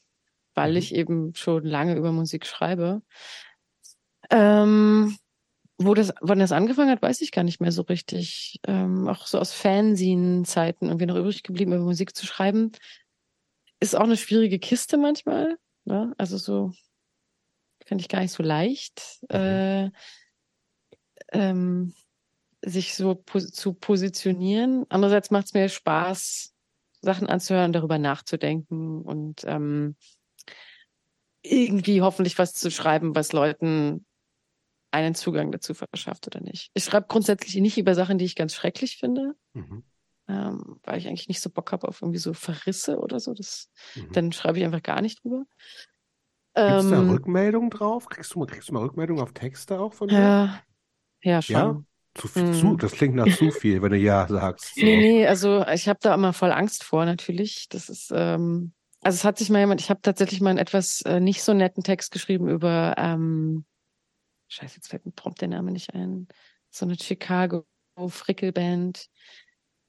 weil 0.55 0.73
mhm. 0.73 0.77
ich 0.77 0.95
eben 0.95 1.35
schon 1.35 1.65
lange 1.65 1.97
über 1.97 2.13
Musik 2.13 2.47
schreibe. 2.47 3.03
Ähm, 4.31 5.17
wo 5.79 5.95
das, 5.95 6.13
wann 6.21 6.39
das 6.39 6.53
angefangen 6.53 6.91
hat, 6.91 7.03
weiß 7.03 7.21
ich 7.21 7.33
gar 7.33 7.45
nicht 7.45 7.61
mehr 7.61 7.73
so 7.73 7.83
richtig. 7.83 8.61
Ähm, 8.67 9.09
auch 9.09 9.27
so 9.27 9.39
aus 9.39 9.53
Fanzine-Zeiten 9.53 10.87
irgendwie 10.87 11.07
noch 11.07 11.17
übrig 11.17 11.43
geblieben, 11.43 11.73
über 11.73 11.85
Musik 11.85 12.17
zu 12.17 12.27
schreiben. 12.27 12.73
Ist 13.81 13.95
auch 13.95 14.05
eine 14.05 14.17
schwierige 14.17 14.59
Kiste 14.59 14.97
manchmal. 14.97 15.59
Ne? 15.85 16.15
Also 16.17 16.39
so 16.39 16.73
finde 17.85 18.03
ich 18.03 18.09
gar 18.09 18.21
nicht 18.21 18.33
so 18.33 18.43
leicht, 18.43 19.21
mhm. 19.31 19.37
äh, 19.37 19.91
ähm, 21.33 21.95
sich 22.63 22.95
so 22.95 23.15
pos 23.15 23.51
zu 23.53 23.75
positionieren. 23.75 24.87
Andererseits 24.89 25.31
macht 25.31 25.47
es 25.47 25.55
mir 25.55 25.69
Spaß, 25.69 26.55
Sachen 27.03 27.29
anzuhören, 27.29 27.73
darüber 27.73 27.99
nachzudenken 27.99 29.03
und 29.03 29.45
ähm, 29.45 29.95
irgendwie 31.43 32.03
hoffentlich 32.03 32.39
was 32.39 32.55
zu 32.55 32.71
schreiben, 32.71 33.15
was 33.15 33.33
Leuten 33.33 34.05
einen 34.91 35.15
Zugang 35.15 35.53
dazu 35.53 35.75
verschafft 35.75 36.27
oder 36.27 36.41
nicht. 36.41 36.71
Ich 36.75 36.85
schreibe 36.85 37.07
grundsätzlich 37.09 37.55
nicht 37.57 37.79
über 37.79 37.95
Sachen, 37.95 38.19
die 38.19 38.25
ich 38.25 38.37
ganz 38.37 38.55
schrecklich 38.55 38.97
finde, 38.97 39.35
mhm. 39.53 39.83
ähm, 40.29 40.81
weil 40.85 40.99
ich 40.99 41.09
eigentlich 41.09 41.29
nicht 41.29 41.41
so 41.41 41.51
Bock 41.51 41.73
habe 41.73 41.89
auf 41.89 42.03
irgendwie 42.03 42.19
so 42.19 42.33
Verrisse 42.33 42.99
oder 42.99 43.21
so. 43.21 43.35
Das, 43.35 43.71
mhm. 43.95 44.13
Dann 44.13 44.33
schreibe 44.33 44.59
ich 44.59 44.65
einfach 44.65 44.83
gar 44.83 45.03
nicht 45.03 45.23
drüber. 45.23 45.45
Gibt 46.57 46.69
es 46.71 46.89
da 46.89 46.97
ähm, 46.97 47.11
Rückmeldungen 47.11 47.69
drauf? 47.69 48.09
Kriegst 48.09 48.35
du, 48.35 48.39
mal, 48.39 48.47
kriegst 48.47 48.71
du 48.71 48.73
mal 48.73 48.83
Rückmeldungen 48.83 49.23
auf 49.23 49.35
Texte 49.35 49.79
auch 49.79 49.93
von 49.93 50.09
dir? 50.09 50.19
Ja, 50.19 50.63
ja 51.23 51.43
schon. 51.43 51.55
Ja? 51.55 51.83
Zu, 52.15 52.29
mhm. 52.39 52.55
zu, 52.55 52.77
das 52.77 52.93
klingt 52.93 53.15
nach 53.15 53.37
zu 53.37 53.51
viel, 53.51 53.83
wenn 53.83 53.93
du 53.93 53.99
ja 53.99 54.27
sagst. 54.27 54.75
So. 54.75 54.81
Nee, 54.81 54.97
nee, 54.97 55.27
also 55.27 55.67
ich 55.67 55.87
habe 55.87 55.99
da 56.01 56.15
immer 56.15 56.33
voll 56.33 56.51
Angst 56.51 56.83
vor, 56.83 57.05
natürlich. 57.05 57.69
Das 57.69 57.91
ist, 57.91 58.11
ähm, 58.15 58.73
also 59.03 59.17
es 59.17 59.25
hat 59.25 59.37
sich 59.37 59.51
mal 59.51 59.59
jemand, 59.59 59.83
ich 59.83 59.91
habe 59.91 60.01
tatsächlich 60.01 60.41
mal 60.41 60.49
einen 60.49 60.59
etwas 60.59 61.03
äh, 61.03 61.21
nicht 61.21 61.43
so 61.43 61.53
netten 61.53 61.83
Text 61.83 62.11
geschrieben 62.11 62.49
über, 62.49 62.95
ähm, 62.97 63.67
scheiße, 64.49 64.77
jetzt 64.77 64.89
fällt 64.89 65.07
mir 65.07 65.13
prompt 65.13 65.41
der 65.41 65.49
Name 65.49 65.71
nicht 65.73 65.95
ein, 65.95 66.29
so 66.71 66.85
eine 66.85 66.97
Chicago 66.97 67.67
Frickelband, 68.09 69.09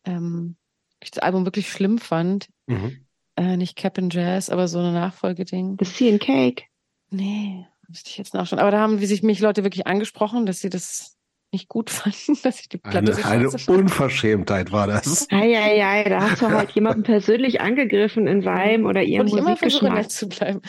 ähm, 0.05 0.55
ich 0.99 1.11
das 1.11 1.21
Album 1.23 1.45
wirklich 1.45 1.69
schlimm 1.69 1.97
fand. 1.97 2.49
Mhm. 2.67 3.05
Äh, 3.35 3.57
nicht 3.57 3.75
Cap 3.75 3.97
and 3.99 4.13
Jazz, 4.13 4.49
aber 4.49 4.67
so 4.67 4.79
eine 4.79 4.91
Nachfolgeding. 4.91 5.77
The 5.79 5.85
Sea 5.85 6.13
and 6.13 6.21
Cake. 6.21 6.63
Nee, 7.09 7.67
müsste 7.87 8.09
ich 8.09 8.17
jetzt 8.17 8.33
nachschauen. 8.33 8.59
Aber 8.59 8.71
da 8.71 8.79
haben 8.79 8.99
sich 8.99 9.21
mich 9.23 9.39
Leute 9.39 9.63
wirklich 9.63 9.85
angesprochen, 9.85 10.45
dass 10.45 10.59
sie 10.59 10.69
das 10.69 11.16
nicht 11.51 11.67
gut 11.69 11.89
fanden, 11.89 12.39
dass 12.43 12.59
ich 12.59 12.69
die 12.69 12.77
Platte 12.77 13.15
Eine, 13.25 13.49
so 13.49 13.71
eine 13.71 13.79
Unverschämtheit 13.81 14.71
war 14.71 14.87
das. 14.87 15.27
Eieiei, 15.31 15.83
ei, 15.83 16.05
ei, 16.05 16.09
da 16.09 16.29
hast 16.29 16.41
du 16.41 16.49
halt 16.49 16.71
jemanden 16.71 17.03
persönlich 17.03 17.61
angegriffen 17.61 18.27
in 18.27 18.45
Weim 18.45 18.85
oder 18.85 19.03
ihrem 19.03 19.21
Und 19.21 19.27
ich 19.27 19.37
immer 19.37 19.57
versuche, 19.57 19.89
nett 19.89 20.11
zu 20.11 20.27
bleiben. 20.27 20.61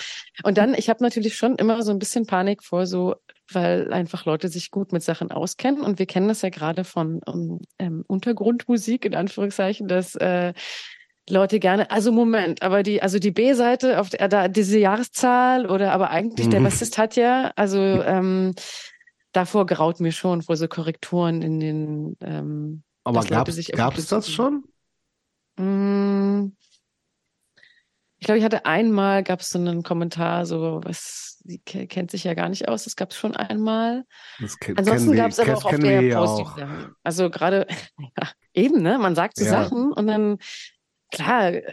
Und 0.42 0.58
dann, 0.58 0.74
ich 0.74 0.88
habe 0.88 1.02
natürlich 1.02 1.36
schon 1.36 1.56
immer 1.56 1.82
so 1.82 1.90
ein 1.90 1.98
bisschen 1.98 2.26
Panik 2.26 2.62
vor 2.62 2.86
so, 2.86 3.16
weil 3.50 3.92
einfach 3.92 4.24
Leute 4.24 4.48
sich 4.48 4.70
gut 4.70 4.92
mit 4.92 5.02
Sachen 5.02 5.30
auskennen. 5.30 5.80
Und 5.80 5.98
wir 5.98 6.06
kennen 6.06 6.28
das 6.28 6.42
ja 6.42 6.50
gerade 6.50 6.84
von 6.84 7.20
um, 7.26 7.60
ähm, 7.78 8.04
Untergrundmusik, 8.06 9.04
in 9.04 9.14
Anführungszeichen, 9.14 9.88
dass 9.88 10.14
äh, 10.16 10.52
Leute 11.30 11.58
gerne, 11.58 11.90
also 11.90 12.12
Moment, 12.12 12.62
aber 12.62 12.82
die, 12.82 13.02
also 13.02 13.18
die 13.18 13.30
B-Seite 13.30 14.00
auf 14.00 14.10
der, 14.10 14.28
da 14.28 14.48
diese 14.48 14.78
Jahreszahl 14.78 15.66
oder 15.66 15.92
aber 15.92 16.10
eigentlich 16.10 16.46
mhm. 16.46 16.52
der 16.52 16.60
Bassist 16.60 16.98
hat 16.98 17.16
ja, 17.16 17.52
also 17.56 17.78
ähm, 17.78 18.54
davor 19.32 19.66
graut 19.66 20.00
mir 20.00 20.12
schon 20.12 20.42
vor 20.42 20.56
so 20.56 20.68
Korrekturen 20.68 21.42
in 21.42 21.60
den. 21.60 22.16
Ähm, 22.20 22.82
aber 23.04 23.24
gab 23.24 23.48
es 23.48 24.08
das 24.08 24.30
schon? 24.30 24.64
Mm, 25.56 26.52
ich 28.20 28.26
glaube, 28.26 28.38
ich 28.38 28.44
hatte 28.44 28.66
einmal, 28.66 29.22
gab 29.22 29.40
es 29.40 29.50
so 29.50 29.58
einen 29.58 29.82
Kommentar, 29.84 30.44
so, 30.44 30.80
was, 30.82 31.38
sie 31.44 31.58
kennt 31.60 32.10
sich 32.10 32.24
ja 32.24 32.34
gar 32.34 32.48
nicht 32.48 32.68
aus, 32.68 32.84
das 32.84 32.96
gab 32.96 33.10
es 33.10 33.16
schon 33.16 33.36
einmal. 33.36 34.04
Ansonsten 34.76 35.14
gab 35.14 35.30
es 35.30 35.38
aber 35.38 35.56
auch 35.56 35.64
auf 35.64 35.76
der 35.76 36.16
Posting. 36.16 36.94
Also 37.04 37.30
gerade, 37.30 37.66
ja, 37.98 38.28
eben, 38.52 38.82
ne? 38.82 38.98
Man 38.98 39.14
sagt 39.14 39.36
so 39.36 39.44
ja. 39.44 39.50
Sachen 39.50 39.92
und 39.92 40.08
dann 40.08 40.38
klar, 41.12 41.52
äh, 41.52 41.64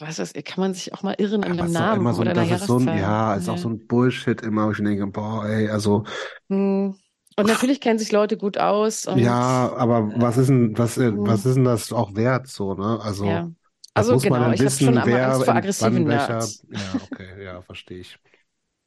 was 0.00 0.18
ich, 0.18 0.44
kann 0.44 0.60
man 0.62 0.74
sich 0.74 0.92
auch 0.94 1.02
mal 1.02 1.14
irren 1.18 1.44
an 1.44 1.56
dem 1.56 1.72
Namen 1.72 2.00
immer 2.00 2.14
so, 2.14 2.22
oder 2.22 2.32
das 2.32 2.50
ist 2.50 2.66
so 2.66 2.78
ein, 2.78 2.86
Ja, 2.98 3.34
ist 3.34 3.46
ja. 3.46 3.52
auch 3.52 3.58
so 3.58 3.68
ein 3.68 3.86
Bullshit 3.86 4.40
immer, 4.42 4.66
wo 4.66 4.70
ich 4.72 4.78
denke, 4.78 5.06
boah, 5.06 5.46
ey, 5.46 5.68
also. 5.68 6.04
Hm. 6.48 6.96
Und 7.36 7.46
natürlich 7.46 7.80
kennen 7.80 7.98
sich 7.98 8.10
Leute 8.12 8.36
gut 8.36 8.58
aus. 8.58 9.06
Und, 9.06 9.18
ja, 9.18 9.72
aber 9.76 10.10
was 10.16 10.36
ist 10.36 10.48
denn, 10.48 10.76
was, 10.76 10.96
hm. 10.96 11.26
was 11.26 11.46
ist 11.46 11.56
denn 11.56 11.64
das 11.64 11.92
auch 11.92 12.14
wert, 12.14 12.48
so, 12.48 12.74
ne? 12.74 12.98
Also, 13.02 13.24
ja. 13.26 13.50
also 13.94 14.14
muss 14.14 14.22
genau, 14.22 14.40
man 14.40 14.54
ich 14.54 14.60
wissen, 14.60 14.86
schon 14.86 15.02
wer 15.04 15.32
Angst 15.32 15.44
vor 15.44 15.54
aggressiven 15.54 16.08
welcher, 16.08 16.38
Ja, 16.38 17.00
okay, 17.10 17.44
ja, 17.44 17.62
verstehe 17.62 17.98
ich. 17.98 18.18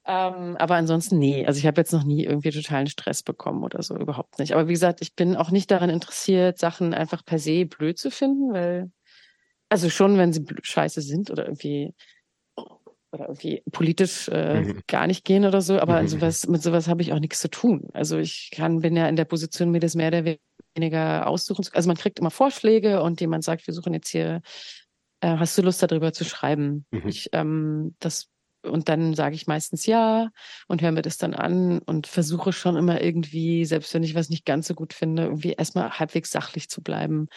Ähm, 0.05 0.57
aber 0.57 0.75
ansonsten 0.75 1.17
nee. 1.17 1.45
Also 1.45 1.59
ich 1.59 1.65
habe 1.65 1.79
jetzt 1.79 1.93
noch 1.93 2.03
nie 2.03 2.25
irgendwie 2.25 2.51
totalen 2.51 2.87
Stress 2.87 3.23
bekommen 3.23 3.63
oder 3.63 3.81
so, 3.81 3.95
überhaupt 3.95 4.37
nicht. 4.37 4.53
Aber 4.53 4.67
wie 4.67 4.73
gesagt, 4.73 5.01
ich 5.01 5.15
bin 5.15 5.37
auch 5.37 5.49
nicht 5.49 5.71
daran 5.71 5.89
interessiert, 5.89 6.59
Sachen 6.59 6.93
einfach 6.93 7.23
per 7.23 7.39
se 7.39 7.65
blöd 7.65 7.97
zu 7.97 8.11
finden, 8.11 8.51
weil 8.51 8.91
also 9.73 9.89
schon, 9.89 10.19
wenn 10.19 10.31
sie 10.31 10.45
scheiße 10.61 11.01
sind 11.01 11.31
oder 11.31 11.45
irgendwie 11.45 11.95
oder 13.11 13.25
irgendwie 13.27 13.63
politisch 13.71 14.27
äh, 14.27 14.61
mhm. 14.61 14.81
gar 14.87 15.07
nicht 15.07 15.25
gehen 15.25 15.45
oder 15.45 15.61
so, 15.61 15.79
aber 15.79 16.03
mhm. 16.03 16.07
sowas, 16.07 16.47
mit 16.47 16.61
sowas 16.61 16.87
habe 16.87 17.01
ich 17.01 17.11
auch 17.11 17.19
nichts 17.19 17.39
zu 17.39 17.49
tun. 17.49 17.89
Also 17.93 18.19
ich 18.19 18.51
kann, 18.53 18.81
bin 18.81 18.95
ja 18.95 19.07
in 19.07 19.15
der 19.15 19.25
Position, 19.25 19.71
mir 19.71 19.79
das 19.79 19.95
mehr 19.95 20.09
oder 20.09 20.37
weniger 20.75 21.25
aussuchen. 21.25 21.65
Also 21.73 21.87
man 21.87 21.97
kriegt 21.97 22.19
immer 22.19 22.29
Vorschläge 22.29 23.01
und 23.01 23.19
jemand 23.19 23.43
sagt, 23.43 23.65
wir 23.65 23.73
suchen 23.73 23.95
jetzt 23.95 24.09
hier, 24.09 24.41
äh, 25.21 25.37
hast 25.37 25.57
du 25.57 25.63
Lust 25.63 25.81
darüber 25.81 26.13
zu 26.13 26.23
schreiben? 26.23 26.85
Mhm. 26.91 27.07
Ich, 27.07 27.29
ähm, 27.33 27.95
das 27.99 28.29
und 28.61 28.89
dann 28.89 29.15
sage 29.15 29.35
ich 29.35 29.47
meistens 29.47 29.87
ja 29.87 30.29
und 30.67 30.83
höre 30.83 30.91
mir 30.91 31.01
das 31.01 31.17
dann 31.17 31.33
an 31.33 31.79
und 31.79 32.07
versuche 32.07 32.53
schon 32.53 32.77
immer 32.77 33.01
irgendwie, 33.01 33.65
selbst 33.65 33.93
wenn 33.95 34.03
ich 34.03 34.13
was 34.13 34.29
nicht 34.29 34.45
ganz 34.45 34.67
so 34.67 34.75
gut 34.75 34.93
finde, 34.93 35.23
irgendwie 35.23 35.51
erstmal 35.51 35.99
halbwegs 35.99 36.29
sachlich 36.29 36.69
zu 36.69 36.81
bleiben 36.81 37.27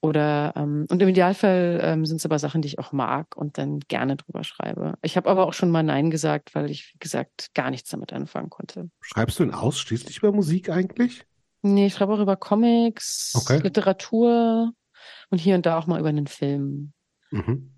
oder 0.00 0.52
ähm, 0.56 0.86
und 0.88 1.02
im 1.02 1.08
Idealfall 1.08 1.80
ähm, 1.82 2.06
sind 2.06 2.18
es 2.18 2.24
aber 2.24 2.38
Sachen, 2.38 2.62
die 2.62 2.68
ich 2.68 2.78
auch 2.78 2.92
mag 2.92 3.36
und 3.36 3.58
dann 3.58 3.80
gerne 3.80 4.16
drüber 4.16 4.44
schreibe. 4.44 4.94
Ich 5.02 5.16
habe 5.16 5.28
aber 5.28 5.46
auch 5.46 5.52
schon 5.52 5.70
mal 5.70 5.82
Nein 5.82 6.10
gesagt, 6.10 6.54
weil 6.54 6.70
ich, 6.70 6.94
wie 6.94 6.98
gesagt, 6.98 7.52
gar 7.54 7.70
nichts 7.70 7.90
damit 7.90 8.12
anfangen 8.12 8.48
konnte. 8.48 8.90
Schreibst 9.00 9.38
du 9.38 9.44
denn 9.44 9.54
ausschließlich 9.54 10.18
über 10.18 10.30
Musik 10.30 10.70
eigentlich? 10.70 11.26
Nee, 11.62 11.86
ich 11.86 11.94
schreibe 11.94 12.12
auch 12.12 12.20
über 12.20 12.36
Comics, 12.36 13.32
okay. 13.34 13.58
Literatur 13.58 14.72
und 15.30 15.38
hier 15.38 15.56
und 15.56 15.66
da 15.66 15.76
auch 15.76 15.88
mal 15.88 15.98
über 15.98 16.10
einen 16.10 16.28
Film. 16.28 16.92
Mhm. 17.30 17.74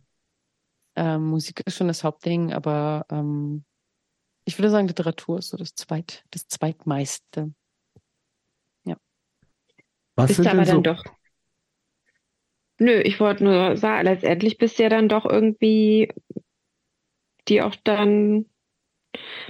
Ähm, 0.96 1.26
Musik 1.28 1.62
ist 1.64 1.76
schon 1.76 1.88
das 1.88 2.04
Hauptding, 2.04 2.52
aber 2.52 3.06
ähm, 3.10 3.64
ich 4.44 4.58
würde 4.58 4.68
sagen, 4.68 4.88
Literatur 4.88 5.38
ist 5.38 5.48
so 5.48 5.56
das 5.56 5.74
zweit, 5.74 6.24
das 6.30 6.46
zweitmeiste. 6.48 7.54
Ja. 8.84 8.96
Was 10.16 10.26
Bist 10.26 10.36
sind 10.36 10.48
aber 10.48 10.66
so, 10.66 10.72
dann 10.72 10.82
doch 10.82 11.02
Nö, 12.80 12.98
ich 12.98 13.20
wollte 13.20 13.44
nur 13.44 13.76
sagen, 13.76 14.06
letztendlich 14.06 14.56
bist 14.56 14.78
du 14.78 14.84
ja 14.84 14.88
dann 14.88 15.08
doch 15.08 15.26
irgendwie 15.26 16.10
die 17.48 17.60
auch 17.60 17.76
dann, 17.84 18.46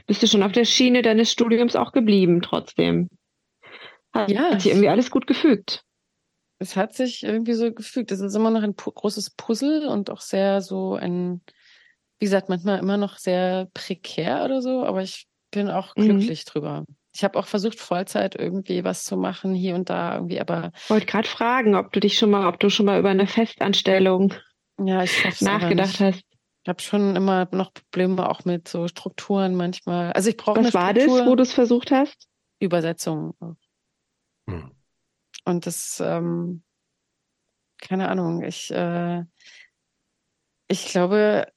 bist 0.07 0.23
du 0.23 0.27
schon 0.27 0.43
auf 0.43 0.51
der 0.51 0.65
Schiene 0.65 1.03
deines 1.03 1.31
Studiums 1.31 1.77
auch 1.77 1.93
geblieben 1.93 2.43
trotzdem. 2.43 3.09
Hat, 4.13 4.31
ja, 4.31 4.51
hat 4.51 4.63
sich 4.63 4.73
irgendwie 4.73 4.89
alles 4.89 5.13
gut 5.13 5.29
gefügt. 5.29 5.85
Es 6.59 6.75
hat 6.75 6.93
sich 6.95 7.23
irgendwie 7.23 7.53
so 7.53 7.73
gefügt. 7.73 8.11
Es 8.11 8.21
ist 8.21 8.35
immer 8.35 8.51
noch 8.51 8.63
ein 8.63 8.75
großes 8.75 9.31
Puzzle 9.31 9.87
und 9.87 10.11
auch 10.11 10.21
sehr 10.21 10.61
so 10.61 10.95
ein, 10.95 11.41
wie 12.19 12.25
gesagt, 12.25 12.49
manchmal 12.49 12.81
immer 12.81 12.97
noch 12.97 13.17
sehr 13.19 13.69
prekär 13.75 14.45
oder 14.45 14.61
so, 14.61 14.85
aber 14.85 15.03
ich 15.03 15.29
bin 15.53 15.71
auch 15.71 15.95
mhm. 15.95 16.03
glücklich 16.03 16.45
mhm. 16.47 16.51
drüber. 16.51 16.85
Ich 17.13 17.25
habe 17.25 17.39
auch 17.39 17.47
versucht, 17.47 17.79
Vollzeit 17.79 18.37
irgendwie 18.37 18.85
was 18.85 19.05
zu 19.05 19.17
machen, 19.17 19.55
hier 19.55 19.75
und 19.75 19.91
da 19.91 20.15
irgendwie, 20.15 20.41
aber. 20.41 20.73
Ich 20.85 20.91
wollte 20.91 21.07
gerade 21.07 21.29
fragen, 21.29 21.75
ob 21.75 21.93
du 21.93 22.01
dich 22.01 22.19
schon 22.19 22.31
mal, 22.31 22.47
ob 22.47 22.61
du 22.61 22.71
schon 22.71 22.87
mal 22.87 22.99
über 22.99 23.11
eine 23.11 23.27
Festanstellung 23.27 24.35
ja, 24.79 25.03
ich 25.03 25.41
nachgedacht 25.41 26.01
hast. 26.01 26.23
Ich 26.63 26.69
habe 26.69 26.81
schon 26.81 27.17
immer 27.17 27.49
noch 27.53 27.73
Probleme 27.73 28.29
auch 28.29 28.45
mit 28.45 28.69
so 28.69 28.87
Strukturen 28.87 29.55
manchmal. 29.55 30.13
Also 30.13 30.31
ich 30.31 30.37
brauche 30.37 30.63
Was 30.63 30.75
war 30.75 30.93
das, 30.93 31.09
wo 31.09 31.35
du 31.35 31.43
es 31.43 31.53
versucht 31.53 31.91
hast? 31.91 32.29
Übersetzung. 32.59 33.35
Hm. 34.47 34.71
Und 35.45 35.67
das, 35.67 36.01
ähm, 36.05 36.63
keine 37.79 38.09
Ahnung, 38.09 38.43
ich, 38.43 38.71
äh, 38.71 39.25
ich 40.69 40.87
glaube, 40.87 41.51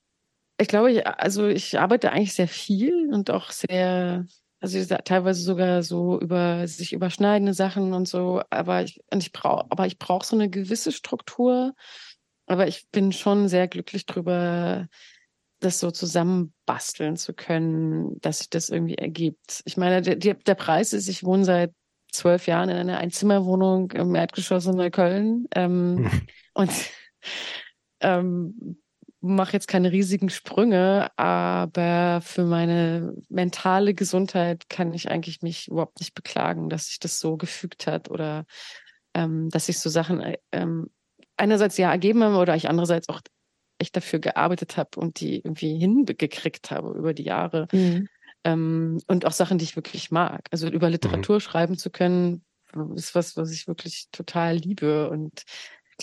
ich 0.58 0.68
glaube, 0.70 0.92
ich, 0.92 1.06
also 1.06 1.48
ich 1.48 1.80
arbeite 1.80 2.12
eigentlich 2.12 2.34
sehr 2.34 2.48
viel 2.48 3.10
und 3.12 3.30
auch 3.30 3.52
sehr 3.52 4.26
also 4.64 4.96
teilweise 5.04 5.42
sogar 5.42 5.84
so 5.84 6.18
über 6.22 6.66
sich 6.70 6.94
überschneidende 6.94 7.54
Sachen 7.54 7.92
und 7.92 8.08
so, 8.08 8.42
aber 8.50 8.82
ich, 8.82 9.02
ich 9.14 9.34
brauche, 9.34 9.66
aber 9.70 9.86
ich 9.88 10.00
brauche 10.00 10.26
so 10.26 10.38
eine 10.38 10.50
gewisse 10.50 10.94
Struktur. 10.94 11.74
Aber 12.46 12.68
ich 12.68 12.88
bin 12.90 13.12
schon 13.12 13.50
sehr 13.50 13.68
glücklich 13.68 14.06
drüber, 14.06 14.88
das 15.60 15.80
so 15.80 15.92
zusammenbasteln 15.92 17.18
zu 17.18 17.34
können, 17.34 18.20
dass 18.22 18.40
sich 18.40 18.50
das 18.50 18.70
irgendwie 18.70 18.96
ergibt. 18.96 19.62
Ich 19.66 19.76
meine, 19.76 20.02
der, 20.02 20.36
der 20.36 20.56
Preis 20.56 20.94
ist, 20.94 21.10
ich 21.10 21.26
wohne 21.26 21.44
seit 21.44 21.74
zwölf 22.14 22.48
Jahren 22.48 22.70
in 22.70 22.78
einer 22.78 23.00
Einzimmerwohnung 23.00 23.92
im 23.92 24.16
Erdgeschoss 24.16 24.66
in 24.66 24.76
Neukölln 24.76 25.46
ähm, 25.56 26.10
und 26.54 26.72
ähm, 28.00 28.82
mache 29.24 29.54
jetzt 29.54 29.68
keine 29.68 29.92
riesigen 29.92 30.30
Sprünge, 30.30 31.10
aber 31.18 32.20
für 32.22 32.44
meine 32.44 33.16
mentale 33.30 33.94
Gesundheit 33.94 34.70
kann 34.70 34.94
ich 34.94 35.10
eigentlich 35.10 35.42
mich 35.42 35.70
überhaupt 35.70 36.00
nicht 36.00 36.14
beklagen, 36.14 36.70
dass 36.70 36.88
sich 36.88 37.00
das 37.00 37.20
so 37.20 37.38
gefügt 37.38 37.88
hat 37.88 38.12
oder 38.12 38.46
ähm, 39.14 39.50
dass 39.50 39.68
sich 39.68 39.80
so 39.80 39.90
Sachen 39.90 40.20
äh, 40.20 40.38
ähm, 40.52 40.90
einerseits 41.38 41.78
ja 41.78 41.90
ergeben 41.90 42.22
haben 42.24 42.36
oder 42.36 42.56
ich 42.56 42.68
andererseits 42.68 43.08
auch 43.08 43.22
echt 43.80 43.96
dafür 43.96 44.20
gearbeitet 44.20 44.76
habe 44.76 45.00
und 45.00 45.20
die 45.22 45.38
irgendwie 45.38 45.78
hingekriegt 45.78 46.70
habe 46.70 46.98
über 46.98 47.14
die 47.14 47.24
Jahre. 47.24 47.68
Mhm. 47.72 48.10
Ähm, 48.44 49.00
und 49.08 49.26
auch 49.26 49.32
Sachen, 49.32 49.58
die 49.58 49.64
ich 49.64 49.78
wirklich 49.78 50.12
mag. 50.12 50.48
Also 50.52 50.68
über 50.68 50.90
Literatur 50.90 51.36
mhm. 51.38 51.42
schreiben 51.42 51.78
zu 51.78 51.90
können, 51.90 52.44
ist 52.96 53.16
was, 53.16 53.38
was 53.38 53.52
ich 53.52 53.68
wirklich 53.68 54.08
total 54.12 54.58
liebe. 54.58 55.10
Und 55.10 55.44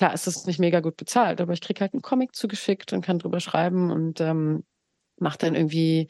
klar 0.01 0.15
ist 0.15 0.27
das 0.27 0.47
nicht 0.47 0.59
mega 0.59 0.81
gut 0.81 0.97
bezahlt, 0.97 1.43
aber 1.43 1.53
ich 1.53 1.61
kriege 1.61 1.83
halt 1.83 1.93
einen 1.93 2.01
Comic 2.01 2.35
zugeschickt 2.35 2.95
und 2.95 3.03
kann 3.03 3.19
drüber 3.19 3.39
schreiben 3.39 3.91
und 3.91 4.19
ähm, 4.23 4.65
mache 5.19 5.37
dann 5.37 5.55
irgendwie 5.55 6.09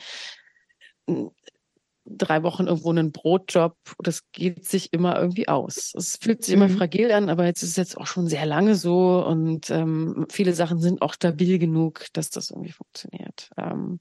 drei 2.05 2.45
Wochen 2.45 2.69
irgendwo 2.69 2.91
einen 2.91 3.11
Brotjob. 3.11 3.77
Das 3.99 4.31
geht 4.31 4.65
sich 4.65 4.93
immer 4.93 5.19
irgendwie 5.19 5.49
aus. 5.49 5.93
Es 5.97 6.17
fühlt 6.23 6.45
sich 6.45 6.55
mhm. 6.55 6.63
immer 6.63 6.73
fragil 6.79 7.11
an, 7.11 7.29
aber 7.31 7.47
jetzt 7.47 7.65
ist 7.65 7.71
es 7.71 7.77
jetzt 7.77 7.99
auch 7.99 8.07
schon 8.07 8.29
sehr 8.29 8.47
lange 8.47 8.77
so 8.77 9.27
und 9.27 9.71
ähm, 9.71 10.25
viele 10.31 10.53
Sachen 10.53 10.79
sind 10.79 11.03
auch 11.03 11.15
stabil 11.15 11.59
genug, 11.59 12.07
dass 12.13 12.31
das 12.31 12.51
irgendwie 12.51 12.71
funktioniert. 12.71 13.51
Ähm, 13.57 13.99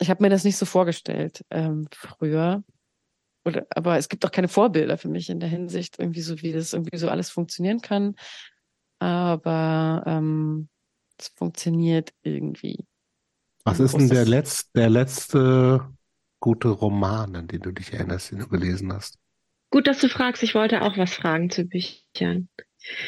ich 0.00 0.10
habe 0.10 0.24
mir 0.24 0.30
das 0.30 0.42
nicht 0.42 0.56
so 0.56 0.66
vorgestellt 0.66 1.44
ähm, 1.50 1.86
früher. 1.92 2.64
Oder, 3.44 3.64
aber 3.70 3.96
es 3.96 4.08
gibt 4.08 4.26
auch 4.26 4.32
keine 4.32 4.48
Vorbilder 4.48 4.98
für 4.98 5.08
mich 5.08 5.30
in 5.30 5.38
der 5.38 5.48
Hinsicht, 5.50 6.00
irgendwie 6.00 6.22
so, 6.22 6.42
wie 6.42 6.52
das 6.52 6.72
irgendwie 6.72 6.98
so 6.98 7.08
alles 7.08 7.30
funktionieren 7.30 7.80
kann. 7.80 8.16
Aber 9.04 10.02
ähm, 10.06 10.70
es 11.18 11.28
funktioniert 11.36 12.14
irgendwie. 12.22 12.86
Was 13.64 13.78
ist 13.78 13.92
denn 13.92 14.08
der, 14.08 14.24
letzte, 14.24 14.70
der 14.74 14.88
letzte 14.88 15.92
gute 16.40 16.68
Roman, 16.68 17.36
an 17.36 17.46
den 17.46 17.60
du 17.60 17.70
dich 17.70 17.92
erinnerst, 17.92 18.30
den 18.30 18.38
du 18.38 18.48
gelesen 18.48 18.94
hast? 18.94 19.18
Gut, 19.70 19.86
dass 19.86 19.98
du 19.98 20.08
fragst. 20.08 20.42
Ich 20.42 20.54
wollte 20.54 20.80
auch 20.80 20.96
was 20.96 21.12
fragen 21.12 21.50
zu 21.50 21.64
Büchern. 21.64 22.48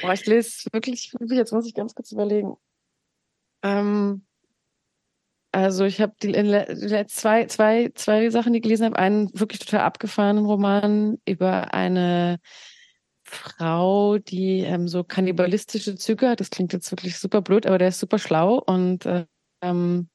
Boah, 0.02 0.12
ich 0.12 0.26
lese 0.26 0.68
wirklich, 0.70 1.14
jetzt 1.30 1.52
muss 1.52 1.66
ich 1.66 1.74
ganz 1.74 1.94
kurz 1.94 2.12
überlegen. 2.12 2.56
Ähm, 3.62 4.26
also 5.50 5.84
ich 5.86 6.02
habe 6.02 6.12
die, 6.22 6.32
die 6.32 7.06
zwei, 7.06 7.46
zwei, 7.46 7.90
zwei 7.94 8.28
Sachen, 8.28 8.52
die 8.52 8.58
ich 8.58 8.62
gelesen 8.62 8.84
habe. 8.84 8.98
Einen 8.98 9.30
wirklich 9.32 9.60
total 9.60 9.80
abgefahrenen 9.80 10.44
Roman 10.44 11.16
über 11.26 11.72
eine 11.72 12.38
Frau, 13.28 14.18
die 14.18 14.60
ähm, 14.60 14.88
so 14.88 15.04
kannibalistische 15.04 15.96
Züge 15.96 16.28
hat. 16.28 16.40
Das 16.40 16.50
klingt 16.50 16.72
jetzt 16.72 16.90
wirklich 16.92 17.18
super 17.18 17.42
blöd, 17.42 17.66
aber 17.66 17.78
der 17.78 17.88
ist 17.88 17.98
super 17.98 18.18
schlau 18.18 18.62
und 18.64 19.04
ähm, 19.62 20.08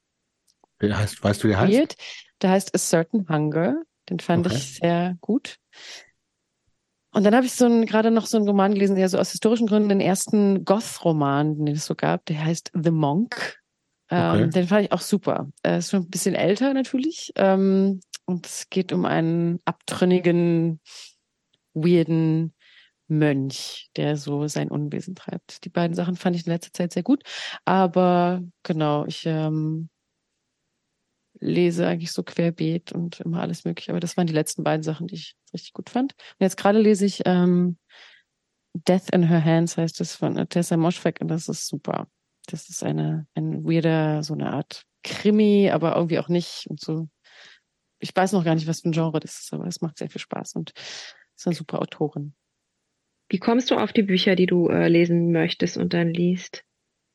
wie 0.81 0.93
heißt, 0.93 1.23
weißt 1.23 1.43
du, 1.43 1.47
wie 1.47 1.51
der 1.51 1.59
heißt? 1.59 1.95
Der 2.41 2.49
heißt 2.49 2.75
A 2.75 2.77
Certain 2.77 3.27
Hunger. 3.29 3.83
Den 4.09 4.19
fand 4.19 4.47
okay. 4.47 4.55
ich 4.55 4.75
sehr 4.75 5.15
gut. 5.21 5.57
Und 7.13 7.23
dann 7.23 7.35
habe 7.35 7.45
ich 7.45 7.53
so 7.53 7.67
gerade 7.85 8.09
noch 8.09 8.25
so 8.25 8.37
einen 8.37 8.47
Roman 8.47 8.73
gelesen, 8.73 8.95
der 8.95 9.09
so 9.09 9.19
aus 9.19 9.31
historischen 9.31 9.67
Gründen 9.67 9.89
den 9.89 10.01
ersten 10.01 10.65
Goth-Roman, 10.65 11.65
den 11.65 11.75
es 11.75 11.85
so 11.85 11.93
gab, 11.93 12.25
der 12.25 12.43
heißt 12.43 12.71
The 12.73 12.91
Monk. 12.91 13.59
Ähm, 14.09 14.31
okay. 14.31 14.49
Den 14.49 14.67
fand 14.67 14.85
ich 14.85 14.91
auch 14.91 15.01
super. 15.01 15.49
Er 15.61 15.77
ist 15.77 15.91
schon 15.91 16.03
ein 16.03 16.09
bisschen 16.09 16.35
älter 16.35 16.73
natürlich. 16.73 17.31
Ähm, 17.35 17.99
und 18.25 18.45
es 18.45 18.69
geht 18.69 18.91
um 18.93 19.05
einen 19.05 19.59
abtrünnigen, 19.65 20.79
weirden 21.73 22.53
Mönch, 23.11 23.89
der 23.97 24.15
so 24.15 24.47
sein 24.47 24.71
Unwesen 24.71 25.15
treibt. 25.15 25.65
Die 25.65 25.69
beiden 25.69 25.95
Sachen 25.95 26.15
fand 26.15 26.35
ich 26.35 26.47
in 26.47 26.53
letzter 26.53 26.73
Zeit 26.73 26.93
sehr 26.93 27.03
gut. 27.03 27.23
Aber 27.65 28.41
genau, 28.63 29.05
ich 29.05 29.25
ähm, 29.25 29.89
lese 31.39 31.87
eigentlich 31.87 32.11
so 32.11 32.23
querbeet 32.23 32.91
und 32.93 33.19
immer 33.19 33.41
alles 33.41 33.65
mögliche. 33.65 33.91
Aber 33.91 33.99
das 33.99 34.15
waren 34.15 34.27
die 34.27 34.33
letzten 34.33 34.63
beiden 34.63 34.83
Sachen, 34.83 35.07
die 35.07 35.15
ich 35.15 35.35
richtig 35.53 35.73
gut 35.73 35.89
fand. 35.89 36.13
Und 36.13 36.39
jetzt 36.39 36.57
gerade 36.57 36.79
lese 36.79 37.05
ich 37.05 37.21
ähm, 37.25 37.77
Death 38.73 39.09
in 39.11 39.23
Her 39.23 39.43
Hands, 39.43 39.75
heißt 39.75 39.99
es 39.99 40.15
von 40.15 40.35
Tessa 40.47 40.77
Moschweg 40.77 41.19
und 41.19 41.27
das 41.27 41.49
ist 41.49 41.67
super. 41.67 42.07
Das 42.47 42.69
ist 42.69 42.83
eine, 42.83 43.27
ein 43.35 43.65
weirder, 43.65 44.23
so 44.23 44.33
eine 44.33 44.53
Art 44.53 44.83
Krimi, 45.03 45.69
aber 45.69 45.95
irgendwie 45.95 46.19
auch 46.19 46.29
nicht 46.29 46.67
und 46.69 46.79
so. 46.79 47.09
Ich 47.99 48.15
weiß 48.15 48.31
noch 48.31 48.45
gar 48.45 48.55
nicht, 48.55 48.67
was 48.67 48.81
für 48.81 48.89
ein 48.89 48.93
Genre 48.93 49.19
das 49.19 49.41
ist, 49.41 49.53
aber 49.53 49.67
es 49.67 49.81
macht 49.81 49.97
sehr 49.97 50.09
viel 50.09 50.21
Spaß 50.21 50.55
und 50.55 50.71
ist 51.35 51.47
eine 51.47 51.55
super 51.55 51.81
Autorin. 51.81 52.33
Wie 53.31 53.39
kommst 53.39 53.71
du 53.71 53.75
auf 53.75 53.93
die 53.93 54.03
Bücher, 54.03 54.35
die 54.35 54.45
du 54.45 54.67
äh, 54.67 54.89
lesen 54.89 55.31
möchtest 55.31 55.77
und 55.77 55.93
dann 55.93 56.09
liest? 56.09 56.65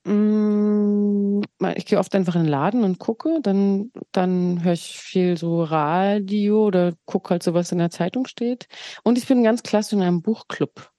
Mm, 0.04 1.42
ich 1.76 1.84
gehe 1.84 1.98
oft 1.98 2.14
einfach 2.14 2.36
in 2.36 2.44
den 2.44 2.50
Laden 2.50 2.84
und 2.84 2.98
gucke, 2.98 3.40
dann, 3.42 3.90
dann 4.12 4.64
höre 4.64 4.72
ich 4.72 4.98
viel 4.98 5.36
so 5.36 5.62
Radio 5.62 6.64
oder 6.64 6.94
gucke 7.04 7.30
halt 7.30 7.42
so, 7.42 7.52
was 7.52 7.70
in 7.70 7.76
der 7.76 7.90
Zeitung 7.90 8.26
steht. 8.26 8.66
Und 9.04 9.18
ich 9.18 9.26
bin 9.26 9.42
ganz 9.42 9.62
klassisch 9.62 9.92
in 9.92 10.02
einem 10.02 10.22
Buchclub. 10.22 10.90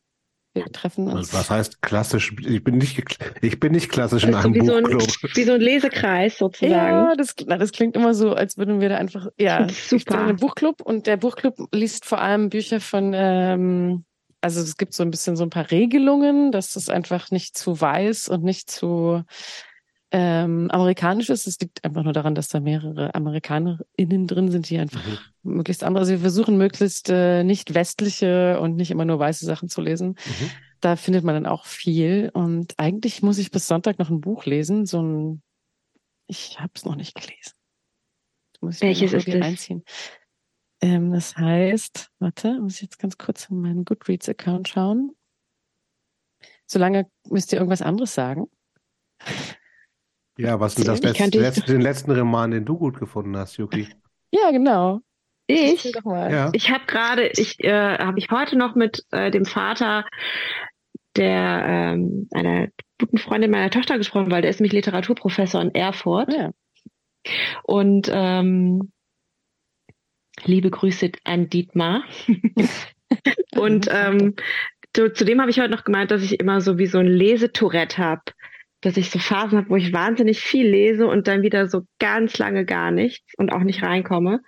Wir 0.54 0.66
treffen 0.72 1.08
uns. 1.08 1.34
Was 1.34 1.50
heißt 1.50 1.82
klassisch? 1.82 2.36
Ich 2.40 2.64
bin 2.64 2.78
nicht, 2.78 3.18
ich 3.42 3.60
bin 3.60 3.72
nicht 3.72 3.90
klassisch 3.90 4.24
in 4.24 4.36
einem 4.36 4.54
wie 4.54 4.60
Buchclub. 4.60 5.02
So 5.02 5.28
ein, 5.28 5.36
wie 5.36 5.44
so 5.44 5.54
ein 5.54 5.62
Lesekreis 5.62 6.38
sozusagen. 6.38 6.72
Ja, 6.74 7.16
das, 7.16 7.34
das 7.36 7.72
klingt 7.72 7.96
immer 7.96 8.14
so, 8.14 8.34
als 8.34 8.58
würden 8.60 8.82
wir 8.82 8.90
da 8.90 8.98
einfach, 8.98 9.30
ja, 9.40 9.68
super. 9.68 9.96
Ich 9.98 10.06
bin 10.06 10.16
in 10.16 10.24
einem 10.24 10.38
Buchclub 10.38 10.82
und 10.82 11.08
der 11.08 11.18
Buchclub 11.18 11.56
liest 11.72 12.06
vor 12.06 12.22
allem 12.22 12.50
Bücher 12.50 12.80
von 12.80 13.14
ähm, 13.16 14.04
also 14.42 14.62
es 14.62 14.78
gibt 14.78 14.94
so 14.94 15.04
ein 15.04 15.12
bisschen 15.12 15.36
so 15.36 15.44
ein 15.44 15.50
paar 15.50 15.72
Regelungen, 15.72 16.52
dass 16.52 16.76
es 16.76 16.90
einfach 16.90 17.32
nicht 17.32 17.58
zu 17.58 17.80
weiß 17.80 18.30
und 18.30 18.44
nicht 18.44 18.70
zu 18.70 19.24
ähm, 20.12 20.70
amerikanisch 20.72 21.30
ist. 21.30 21.48
Es 21.48 21.60
liegt 21.60 21.84
einfach 21.84 22.04
nur 22.04 22.14
daran, 22.14 22.36
dass 22.36 22.48
da 22.48 22.60
mehrere 22.60 23.14
AmerikanerInnen 23.14 24.28
drin 24.28 24.52
sind, 24.52 24.70
die 24.70 24.78
einfach 24.78 25.06
mhm. 25.06 25.18
möglichst 25.56 25.84
andere, 25.84 26.02
also 26.02 26.14
wir 26.14 26.20
versuchen 26.20 26.58
möglichst 26.58 27.10
äh, 27.10 27.44
nicht 27.44 27.74
westliche 27.74 28.60
und 28.60 28.76
nicht 28.76 28.92
immer 28.92 29.06
nur 29.06 29.20
weiße 29.20 29.46
Sachen 29.46 29.70
zu 29.70 29.82
lesen. 29.82 30.10
Mhm. 30.10 30.52
Da 30.80 30.96
findet 30.96 31.24
man 31.24 31.36
dann 31.36 31.46
auch 31.46 31.66
viel. 31.66 32.30
Und 32.34 32.76
eigentlich 32.78 33.22
muss 33.22 33.40
ich 33.40 33.52
bis 33.52 33.68
Sonntag 33.68 34.00
noch 34.00 34.10
ein 34.10 34.22
Buch 34.22 34.46
lesen, 34.46 34.86
so 34.86 35.02
ein, 35.02 35.42
ich 36.28 36.60
habe 36.60 36.72
es 36.76 36.86
noch 36.86 36.96
nicht 36.96 37.16
gelesen. 37.16 37.54
Welches 38.62 39.14
ist 39.14 39.28
das? 39.28 39.42
Einziehen. 39.42 39.84
Ähm, 40.82 41.12
das 41.12 41.36
heißt, 41.38 42.12
warte, 42.20 42.60
muss 42.60 42.76
ich 42.76 42.82
jetzt 42.84 43.00
ganz 43.00 43.18
kurz 43.18 43.50
in 43.50 43.62
meinen 43.62 43.86
Goodreads-Account 43.86 44.68
schauen. 44.68 45.12
Solange 46.66 47.10
müsst 47.30 47.52
ihr 47.52 47.60
irgendwas 47.60 47.82
anderes 47.82 48.14
sagen. 48.14 48.48
Ja, 50.38 50.60
was 50.60 50.78
ist 50.78 50.88
das 50.88 51.02
letzte, 51.02 51.40
letzte, 51.40 51.62
den 51.62 51.82
letzten 51.82 52.12
Roman, 52.12 52.52
den 52.52 52.66
du 52.66 52.78
gut 52.78 53.00
gefunden 53.00 53.36
hast, 53.36 53.58
Yuki? 53.58 53.88
Ja, 54.32 54.52
genau. 54.52 55.00
Ich, 55.48 55.86
ja. 55.86 56.50
ich 56.54 56.70
habe 56.72 56.86
gerade, 56.86 57.30
ich 57.30 57.64
äh, 57.64 57.98
habe 57.98 58.20
ich 58.20 58.30
heute 58.30 58.58
noch 58.58 58.76
mit 58.76 59.06
äh, 59.12 59.32
dem 59.32 59.46
Vater 59.46 60.06
der 61.16 61.64
ähm, 61.66 62.28
einer 62.32 62.68
guten 63.00 63.18
Freundin 63.18 63.52
meiner 63.52 63.70
Tochter 63.70 63.98
gesprochen, 63.98 64.30
weil 64.30 64.42
der 64.42 64.52
ist 64.52 64.60
nämlich 64.60 64.74
Literaturprofessor 64.74 65.62
in 65.62 65.74
Erfurt. 65.74 66.34
Ja. 66.34 66.52
Und 67.64 68.10
ähm, 68.12 68.92
Liebe 70.46 70.70
Grüße 70.70 71.12
an 71.24 71.50
Dietmar. 71.50 72.04
und 73.56 73.88
ähm, 73.92 74.36
zu, 74.94 75.12
zudem 75.14 75.42
habe 75.42 75.52
ich 75.52 75.60
heute 75.60 75.72
noch 75.72 75.84
gemeint, 75.84 76.12
dass 76.12 76.24
ich 76.24 76.40
immer 76.40 76.62
so 76.62 76.78
wie 76.78 76.88
so 76.88 77.00
ein 77.00 77.08
Lesetourette 77.08 77.98
habe. 77.98 78.22
Dass 78.82 78.98
ich 78.98 79.10
so 79.10 79.18
Phasen 79.18 79.58
habe, 79.58 79.70
wo 79.70 79.76
ich 79.76 79.92
wahnsinnig 79.92 80.40
viel 80.40 80.68
lese 80.68 81.08
und 81.08 81.28
dann 81.28 81.42
wieder 81.42 81.68
so 81.68 81.82
ganz 82.00 82.38
lange 82.38 82.64
gar 82.64 82.92
nichts 82.92 83.34
und 83.38 83.52
auch 83.52 83.64
nicht 83.64 83.82
reinkomme. 83.82 84.42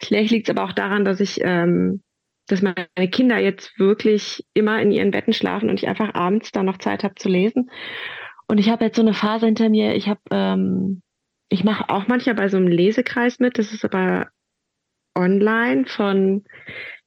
Vielleicht 0.00 0.32
liegt 0.32 0.48
es 0.48 0.56
aber 0.56 0.68
auch 0.68 0.72
daran, 0.72 1.04
dass 1.04 1.20
ich, 1.20 1.38
ähm, 1.42 2.02
dass 2.48 2.62
meine 2.62 2.86
Kinder 3.10 3.38
jetzt 3.38 3.78
wirklich 3.78 4.44
immer 4.54 4.82
in 4.82 4.90
ihren 4.90 5.12
Betten 5.12 5.32
schlafen 5.32 5.70
und 5.70 5.80
ich 5.80 5.88
einfach 5.88 6.14
abends 6.14 6.50
da 6.50 6.64
noch 6.64 6.78
Zeit 6.78 7.04
habe 7.04 7.14
zu 7.14 7.28
lesen. 7.28 7.70
Und 8.48 8.58
ich 8.58 8.70
habe 8.70 8.84
jetzt 8.84 8.96
so 8.96 9.02
eine 9.02 9.14
Phase 9.14 9.46
hinter 9.46 9.68
mir, 9.68 9.94
ich 9.94 10.08
habe, 10.08 10.20
ähm, 10.30 11.02
ich 11.48 11.62
mache 11.62 11.88
auch 11.88 12.08
manchmal 12.08 12.34
bei 12.34 12.48
so 12.48 12.56
einem 12.56 12.68
Lesekreis 12.68 13.38
mit, 13.38 13.58
das 13.58 13.72
ist 13.72 13.84
aber 13.84 14.28
online 15.16 15.86
von 15.86 16.44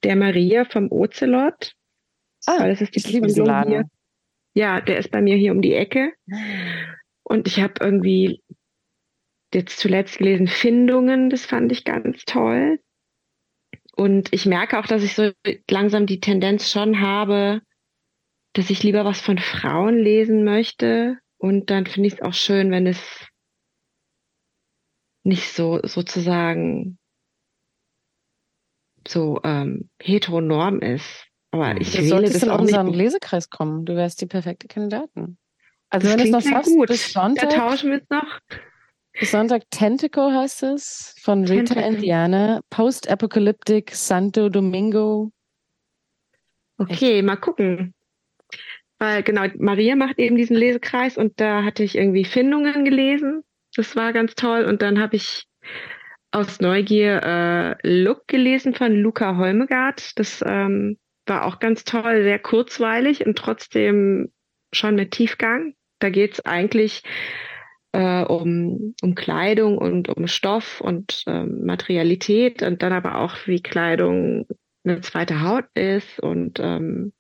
der 0.04 0.16
Maria 0.16 0.66
vom 0.66 0.92
Ocelot. 0.92 1.74
Ah, 2.46 2.68
das 2.68 2.82
ist 2.82 2.96
die. 2.96 3.02
Hier. 3.70 3.90
Ja, 4.54 4.82
der 4.82 4.98
ist 4.98 5.12
bei 5.12 5.22
mir 5.22 5.36
hier 5.36 5.52
um 5.52 5.62
die 5.62 5.74
Ecke. 5.74 6.14
Und 7.24 7.48
ich 7.48 7.60
habe 7.60 7.74
irgendwie 7.80 8.42
jetzt 9.54 9.80
zuletzt 9.80 10.18
gelesen 10.18 10.48
Findungen, 10.48 11.30
das 11.30 11.46
fand 11.46 11.72
ich 11.72 11.84
ganz 11.84 12.24
toll. 12.26 12.80
Und 13.96 14.32
ich 14.32 14.46
merke 14.46 14.80
auch, 14.80 14.86
dass 14.86 15.04
ich 15.04 15.16
so 15.16 15.32
langsam 15.70 16.06
die 16.06 16.20
Tendenz 16.20 16.72
schon 16.72 17.02
habe, 17.02 17.62
dass 18.54 18.70
ich 18.70 18.84
lieber 18.84 19.06
was 19.06 19.22
von 19.22 19.38
Frauen 19.38 19.98
lesen 19.98 20.44
möchte. 20.44 21.18
Und 21.38 21.70
dann 21.70 21.86
finde 21.86 22.08
ich 22.08 22.14
es 22.14 22.22
auch 22.22 22.34
schön, 22.34 22.72
wenn 22.72 22.88
es 22.88 23.28
nicht 25.24 25.50
so 25.54 25.80
sozusagen 25.84 26.99
so 29.08 29.40
ähm, 29.44 29.90
heteronorm 30.02 30.80
ist. 30.80 31.26
Aber 31.52 31.80
ich 31.80 31.92
Du 31.96 32.04
solltest 32.04 32.36
das 32.36 32.44
in 32.44 32.50
auch 32.50 32.60
nicht. 32.62 32.68
unseren 32.78 32.94
Lesekreis 32.94 33.50
kommen. 33.50 33.86
Du 33.86 33.96
wärst 33.96 34.22
die 34.22 34.26
perfekte 34.28 34.68
Kandidatin. 34.68 35.38
Also 35.90 36.08
Das 36.08 36.18
wenn 36.18 36.20
du 36.20 36.24
es 36.26 36.32
noch 36.32 36.42
sehr 36.42 36.52
schaffst, 36.52 36.72
gut. 36.76 36.88
bis 36.88 37.12
Da 37.14 37.22
Sonntag, 37.22 37.50
tauschen 37.50 37.90
wir 37.92 37.98
es 37.98 38.10
noch. 38.10 38.40
bis 39.20 39.32
Sonntag 39.32 39.64
Tentacle 39.72 40.32
heißt 40.34 40.64
es, 40.64 41.16
von 41.22 41.46
Rita 41.46 41.74
Tentacle. 41.74 41.96
Indiana, 41.96 42.62
Post-Apocalyptic 42.70 43.92
Santo 43.96 44.50
Domingo. 44.50 45.32
Okay, 46.78 47.22
mal 47.22 47.36
gucken. 47.38 47.94
Weil 49.00 49.24
genau, 49.24 49.46
Maria 49.58 49.96
macht 49.96 50.20
eben 50.20 50.36
diesen 50.36 50.56
Lesekreis 50.56 51.18
und 51.18 51.40
da 51.40 51.64
hatte 51.64 51.84
ich 51.84 51.96
irgendwie 51.96 52.26
Findungen 52.26 52.86
gelesen. 52.86 53.44
Das 53.76 53.96
war 53.96 54.14
ganz 54.14 54.36
toll. 54.36 54.66
Und 54.66 54.82
dann 54.82 55.00
habe 55.00 55.16
ich 55.16 55.46
aus 56.32 56.60
Neugier 56.60 57.24
äh, 57.84 57.88
Look 57.88 58.28
gelesen 58.28 58.74
von 58.74 58.96
Luca 58.96 59.38
Holmegard. 59.38 60.18
Das 60.20 60.44
ähm, 60.46 60.98
war 61.26 61.46
auch 61.46 61.60
ganz 61.60 61.84
toll, 61.84 62.24
sehr 62.24 62.40
kurzweilig 62.40 63.26
und 63.26 63.38
trotzdem 63.38 64.32
schon 64.72 64.96
mit 64.96 65.12
Tiefgang. 65.12 65.74
Da 66.00 66.10
geht's 66.10 66.40
eigentlich 66.46 67.04
äh, 67.92 68.24
um, 68.24 68.96
um 69.02 69.16
Kleidung 69.16 69.78
und 69.78 70.10
um 70.10 70.28
Stoff 70.28 70.82
und 70.82 71.24
ähm, 71.28 71.66
Materialität 71.66 72.62
und 72.62 72.84
dann 72.84 72.94
aber 72.94 73.20
auch, 73.20 73.36
wie 73.48 73.62
Kleidung 73.62 74.48
eine 74.84 75.02
zweite 75.02 75.42
Haut 75.42 75.66
ist 75.74 76.20
und 76.20 76.60
ähm, 76.60 77.14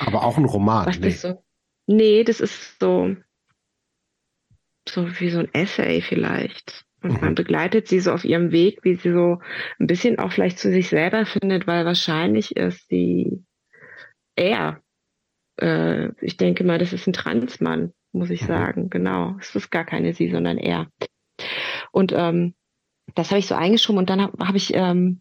Aber 0.00 0.24
auch 0.24 0.36
ein 0.36 0.44
Roman. 0.44 0.86
was 0.86 0.98
nee. 0.98 1.06
das 1.06 1.22
so. 1.22 1.42
Nee, 1.86 2.24
das 2.24 2.40
ist 2.40 2.78
so, 2.78 3.16
so 4.88 5.20
wie 5.20 5.30
so 5.30 5.40
ein 5.40 5.52
Essay 5.52 6.00
vielleicht. 6.00 6.84
Und 7.02 7.12
Mhm. 7.14 7.18
man 7.20 7.34
begleitet 7.34 7.88
sie 7.88 8.00
so 8.00 8.12
auf 8.12 8.24
ihrem 8.24 8.52
Weg, 8.52 8.80
wie 8.82 8.94
sie 8.94 9.12
so 9.12 9.40
ein 9.78 9.86
bisschen 9.86 10.18
auch 10.18 10.32
vielleicht 10.32 10.58
zu 10.58 10.70
sich 10.70 10.88
selber 10.88 11.26
findet, 11.26 11.66
weil 11.66 11.84
wahrscheinlich 11.84 12.56
ist 12.56 12.88
sie 12.88 13.44
er. 14.36 14.80
Äh, 15.60 16.10
ich 16.20 16.36
denke 16.36 16.64
mal, 16.64 16.78
das 16.78 16.92
ist 16.92 17.06
ein 17.06 17.12
Transmann, 17.12 17.92
muss 18.12 18.30
ich 18.30 18.42
Mhm. 18.42 18.46
sagen. 18.46 18.90
Genau. 18.90 19.36
Es 19.40 19.54
ist 19.54 19.70
gar 19.70 19.84
keine 19.84 20.14
sie, 20.14 20.30
sondern 20.30 20.58
er. 20.58 20.88
Und 21.90 22.12
ähm, 22.12 22.54
das 23.14 23.30
habe 23.30 23.40
ich 23.40 23.46
so 23.46 23.54
eingeschoben 23.54 23.98
und 23.98 24.08
dann 24.10 24.20
habe 24.22 24.46
hab 24.46 24.54
ich, 24.54 24.72
ähm, 24.74 25.20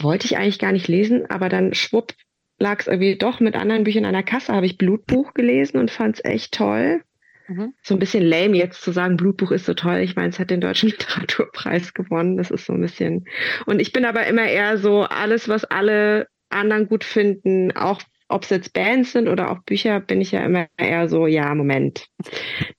wollte 0.00 0.26
ich 0.26 0.36
eigentlich 0.36 0.58
gar 0.58 0.72
nicht 0.72 0.88
lesen, 0.88 1.30
aber 1.30 1.48
dann 1.48 1.72
schwupp 1.72 2.12
lag 2.58 2.80
es 2.80 2.86
irgendwie 2.86 3.16
doch 3.16 3.40
mit 3.40 3.56
anderen 3.56 3.84
Büchern 3.84 4.04
an 4.04 4.12
der 4.12 4.22
Kasse, 4.22 4.52
habe 4.52 4.66
ich 4.66 4.78
Blutbuch 4.78 5.34
gelesen 5.34 5.78
und 5.78 5.90
fand 5.90 6.16
es 6.16 6.24
echt 6.24 6.52
toll. 6.54 7.02
Mhm. 7.48 7.74
So 7.82 7.94
ein 7.94 7.98
bisschen 7.98 8.24
lame 8.24 8.56
jetzt 8.56 8.82
zu 8.82 8.92
sagen, 8.92 9.16
Blutbuch 9.16 9.50
ist 9.50 9.66
so 9.66 9.74
toll. 9.74 9.98
Ich 9.98 10.16
meine, 10.16 10.30
es 10.30 10.38
hat 10.38 10.50
den 10.50 10.60
Deutschen 10.60 10.88
Literaturpreis 10.90 11.94
gewonnen. 11.94 12.36
Das 12.36 12.50
ist 12.50 12.66
so 12.66 12.72
ein 12.72 12.80
bisschen. 12.80 13.24
Und 13.66 13.80
ich 13.80 13.92
bin 13.92 14.04
aber 14.04 14.26
immer 14.26 14.46
eher 14.46 14.78
so, 14.78 15.02
alles, 15.02 15.48
was 15.48 15.64
alle 15.64 16.28
anderen 16.48 16.88
gut 16.88 17.04
finden, 17.04 17.72
auch 17.76 18.00
ob 18.28 18.44
es 18.44 18.50
jetzt 18.50 18.72
Bands 18.72 19.12
sind 19.12 19.28
oder 19.28 19.50
auch 19.50 19.58
Bücher, 19.60 20.00
bin 20.00 20.20
ich 20.20 20.32
ja 20.32 20.44
immer 20.44 20.66
eher 20.78 21.08
so, 21.08 21.26
ja, 21.26 21.54
Moment. 21.54 22.08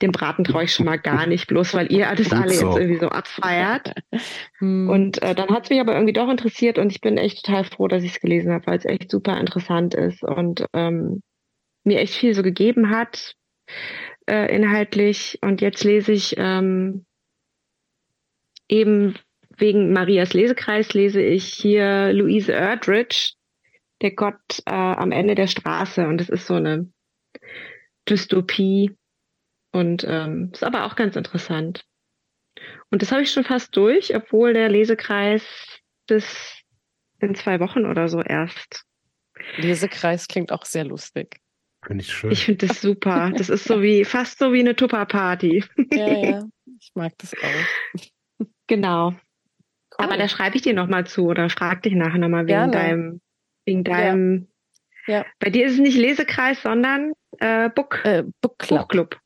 Dem 0.02 0.12
Braten 0.12 0.44
traue 0.44 0.64
ich 0.64 0.74
schon 0.74 0.88
mal 0.88 0.98
gar 0.98 1.28
nicht, 1.28 1.48
bloß 1.48 1.76
weil 1.76 1.92
ihr 1.92 2.08
das 2.16 2.30
Gut 2.30 2.40
alle 2.40 2.54
so. 2.54 2.68
jetzt 2.68 2.78
irgendwie 2.80 3.00
so 3.00 3.10
abfeiert. 3.10 3.94
Und 4.60 5.22
äh, 5.22 5.36
dann 5.36 5.50
hat 5.50 5.66
es 5.66 5.70
mich 5.70 5.80
aber 5.80 5.94
irgendwie 5.94 6.14
doch 6.14 6.30
interessiert 6.30 6.80
und 6.80 6.92
ich 6.92 7.00
bin 7.00 7.18
echt 7.18 7.46
total 7.46 7.64
froh, 7.64 7.88
dass 7.88 8.04
ich 8.04 8.16
es 8.16 8.22
gelesen 8.22 8.52
habe, 8.52 8.66
weil 8.66 8.78
es 8.80 8.86
echt 8.86 9.12
super 9.12 9.40
interessant 9.40 9.94
ist 9.94 10.24
und 10.24 10.66
ähm, 10.74 11.22
mir 11.84 12.00
echt 12.00 12.16
viel 12.16 12.34
so 12.34 12.42
gegeben 12.42 12.90
hat 12.90 13.36
äh, 14.28 14.54
inhaltlich. 14.56 15.40
Und 15.42 15.62
jetzt 15.62 15.84
lese 15.84 16.12
ich 16.12 16.36
ähm, 16.38 17.06
eben 18.68 19.16
wegen 19.58 19.94
Marias 19.94 20.34
Lesekreis 20.34 20.94
lese 20.94 21.22
ich 21.22 21.46
hier 21.46 22.12
Louise 22.14 22.52
Erdrich, 22.52 23.36
der 24.02 24.12
Gott 24.12 24.60
äh, 24.66 24.72
am 24.72 25.12
Ende 25.12 25.36
der 25.36 25.48
Straße. 25.48 26.08
Und 26.08 26.20
das 26.20 26.30
ist 26.30 26.48
so 26.48 26.56
eine 26.56 26.92
Dystopie 28.10 28.96
und 29.72 30.06
ähm, 30.08 30.52
ist 30.54 30.64
aber 30.64 30.86
auch 30.86 30.96
ganz 30.96 31.16
interessant. 31.16 31.86
Und 32.90 33.02
das 33.02 33.12
habe 33.12 33.24
ich 33.24 33.32
schon 33.32 33.44
fast 33.44 33.76
durch, 33.76 34.16
obwohl 34.16 34.54
der 34.54 34.70
Lesekreis 34.70 35.44
bis 36.08 36.62
in 37.20 37.36
zwei 37.36 37.60
Wochen 37.60 37.86
oder 37.86 38.08
so 38.08 38.22
erst. 38.22 38.86
Lesekreis 39.58 40.28
klingt 40.28 40.52
auch 40.52 40.66
sehr 40.66 40.86
lustig. 40.86 41.40
Finde 41.86 42.04
ich 42.04 42.12
schön. 42.12 42.32
Ich 42.32 42.46
finde 42.46 42.68
das 42.68 42.82
super. 42.82 43.32
Das 43.38 43.50
ist 43.50 43.66
so 43.66 43.82
wie, 43.82 44.06
fast 44.06 44.40
so 44.40 44.52
wie 44.54 44.60
eine 44.60 44.76
Tupper-Party. 44.76 45.64
Ja, 45.94 46.08
ja. 46.08 46.44
Ich 46.82 46.92
mag 46.94 47.14
das 47.20 47.34
auch. 47.34 48.46
Genau. 48.68 49.10
Cool. 49.12 49.18
Aber 49.98 50.18
da 50.18 50.28
schreibe 50.28 50.56
ich 50.58 50.62
dir 50.62 50.74
nochmal 50.74 51.08
zu 51.08 51.26
oder 51.28 51.50
frag 51.50 51.84
dich 51.84 51.94
nachher 51.94 52.20
nochmal 52.20 52.42
wegen 52.44 52.48
Gerne. 52.48 52.72
deinem, 52.72 53.22
wegen 53.66 53.84
deinem. 53.84 54.48
Ja. 55.08 55.26
Bei 55.40 55.50
dir 55.50 55.66
ist 55.66 55.74
es 55.74 55.80
nicht 55.80 55.98
Lesekreis, 55.98 56.62
sondern 56.62 57.14
äh, 57.40 57.70
Book, 57.70 58.02
äh, 58.04 58.24
Book 58.42 58.60
Club, 58.60 58.82
Buchclub. 58.82 59.20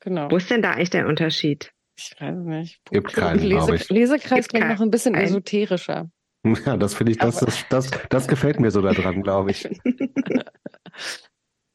genau. 0.00 0.30
Wo 0.30 0.36
ist 0.38 0.50
denn 0.50 0.62
da 0.62 0.72
eigentlich 0.72 0.90
der 0.90 1.06
Unterschied? 1.06 1.72
Ich 1.98 2.14
weiß 2.18 2.36
nicht. 2.36 2.80
Gibt 2.90 3.08
Buchclub 3.08 3.24
keinen, 3.26 3.48
glaub 3.48 3.72
ich. 3.72 3.88
Lesekreis 3.90 4.48
Gibt 4.48 4.50
klingt 4.50 4.68
noch 4.68 4.80
ein 4.80 4.90
bisschen 4.90 5.14
Ein- 5.14 5.24
esoterischer. 5.24 6.10
Ja, 6.64 6.76
das 6.76 6.94
finde 6.94 7.12
ich, 7.12 7.18
das, 7.18 7.40
das, 7.40 7.68
das, 7.68 7.90
das 8.08 8.28
gefällt 8.28 8.60
mir 8.60 8.70
so 8.70 8.80
daran, 8.80 9.22
glaube 9.22 9.50
ich. 9.50 9.68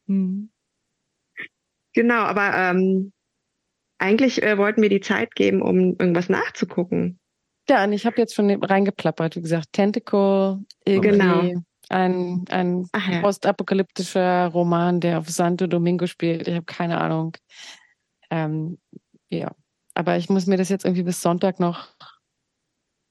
Hm. 0.06 0.48
Genau, 1.94 2.22
aber 2.22 2.52
ähm, 2.54 3.12
eigentlich 3.98 4.42
äh, 4.42 4.58
wollten 4.58 4.82
wir 4.82 4.88
die 4.88 5.00
Zeit 5.00 5.34
geben, 5.34 5.62
um 5.62 5.96
irgendwas 5.98 6.28
nachzugucken. 6.28 7.18
Ja, 7.68 7.84
und 7.84 7.92
ich 7.92 8.04
habe 8.04 8.16
jetzt 8.18 8.34
schon 8.34 8.50
reingeplappert, 8.62 9.36
wie 9.36 9.40
gesagt, 9.40 9.72
Tentacle, 9.72 10.58
irgendwie 10.84 11.08
Genau. 11.08 11.62
ein, 11.88 12.44
ein 12.50 12.88
Ach 12.92 13.08
ja. 13.08 13.22
postapokalyptischer 13.22 14.48
Roman, 14.48 15.00
der 15.00 15.18
auf 15.18 15.30
Santo 15.30 15.66
Domingo 15.66 16.06
spielt. 16.06 16.46
Ich 16.48 16.54
habe 16.54 16.66
keine 16.66 17.00
Ahnung. 17.00 17.36
Ähm, 18.30 18.78
ja, 19.30 19.52
aber 19.94 20.16
ich 20.16 20.28
muss 20.28 20.46
mir 20.46 20.56
das 20.56 20.68
jetzt 20.68 20.84
irgendwie 20.84 21.04
bis 21.04 21.22
Sonntag 21.22 21.60
noch 21.60 21.88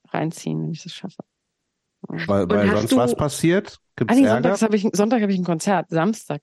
reinziehen, 0.10 0.62
wenn 0.62 0.72
ich 0.72 0.84
das 0.84 0.94
schaffe. 0.94 1.24
Weil, 2.08 2.50
weil 2.50 2.70
sonst 2.70 2.92
du- 2.92 2.98
was 2.98 3.16
passiert? 3.16 3.80
Gibt 3.96 4.12
Ah, 4.12 4.16
nee, 4.16 4.24
Ärger? 4.24 4.56
Sonntags 4.58 4.62
hab 4.62 4.74
ich, 4.74 4.88
Sonntag 4.94 5.22
habe 5.22 5.32
ich 5.32 5.40
ein 5.40 5.46
Konzert, 5.46 5.90
Samstag. 5.90 6.42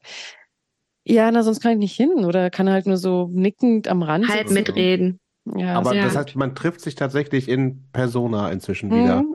Ja, 1.05 1.31
na, 1.31 1.43
sonst 1.43 1.61
kann 1.61 1.73
ich 1.73 1.79
nicht 1.79 1.97
hin 1.97 2.25
oder 2.25 2.51
kann 2.51 2.69
halt 2.69 2.87
nur 2.87 2.97
so 2.97 3.29
nickend 3.33 3.89
am 3.89 4.03
Rand 4.03 4.29
Halb 4.29 4.49
sitzen. 4.49 4.55
mitreden. 4.55 5.21
Ja, 5.57 5.75
Aber 5.75 5.95
ja. 5.95 6.05
das 6.05 6.17
heißt, 6.17 6.37
man 6.37 6.55
trifft 6.55 6.81
sich 6.83 6.95
tatsächlich 6.95 7.49
in 7.49 7.89
Persona 7.93 8.51
inzwischen 8.51 8.91
wieder. 8.91 9.23
Mhm. 9.23 9.35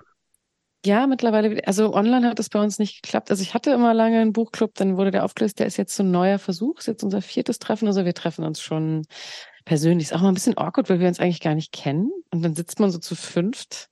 Ja, 0.85 1.08
mittlerweile, 1.08 1.50
wieder- 1.50 1.68
also 1.68 1.95
online 1.95 2.30
hat 2.30 2.40
es 2.40 2.50
bei 2.50 2.61
uns 2.61 2.77
nicht 2.77 3.02
geklappt. 3.02 3.32
Also 3.32 3.42
ich 3.42 3.56
hatte 3.56 3.72
immer 3.72 3.95
lange 3.95 4.19
einen 4.19 4.34
Buchclub, 4.34 4.76
dann 4.76 4.98
wurde 4.98 5.10
der 5.10 5.26
aufgelöst, 5.26 5.58
der 5.58 5.66
ist 5.66 5.77
jetzt 5.77 5.95
so 5.95 6.03
ein 6.03 6.11
neuer 6.11 6.38
Versuch, 6.38 6.77
ist 6.77 6.85
jetzt 6.85 7.03
unser 7.03 7.24
viertes 7.24 7.58
Treffen, 7.58 7.88
also 7.88 8.06
wir 8.06 8.14
treffen 8.14 8.45
uns 8.45 8.61
schon 8.61 9.02
persönlich. 9.66 10.08
Ist 10.10 10.14
auch 10.14 10.22
mal 10.22 10.27
ein 10.27 10.35
bisschen 10.35 10.60
awkward, 10.60 10.88
weil 10.92 11.00
wir 11.00 11.08
uns 11.08 11.19
eigentlich 11.19 11.42
gar 11.42 11.56
nicht 11.56 11.72
kennen. 11.72 12.11
Und 12.32 12.44
dann 12.44 12.53
sitzt 12.53 12.80
man 12.80 12.92
so 12.92 13.00
zu 13.00 13.16
fünft 13.16 13.90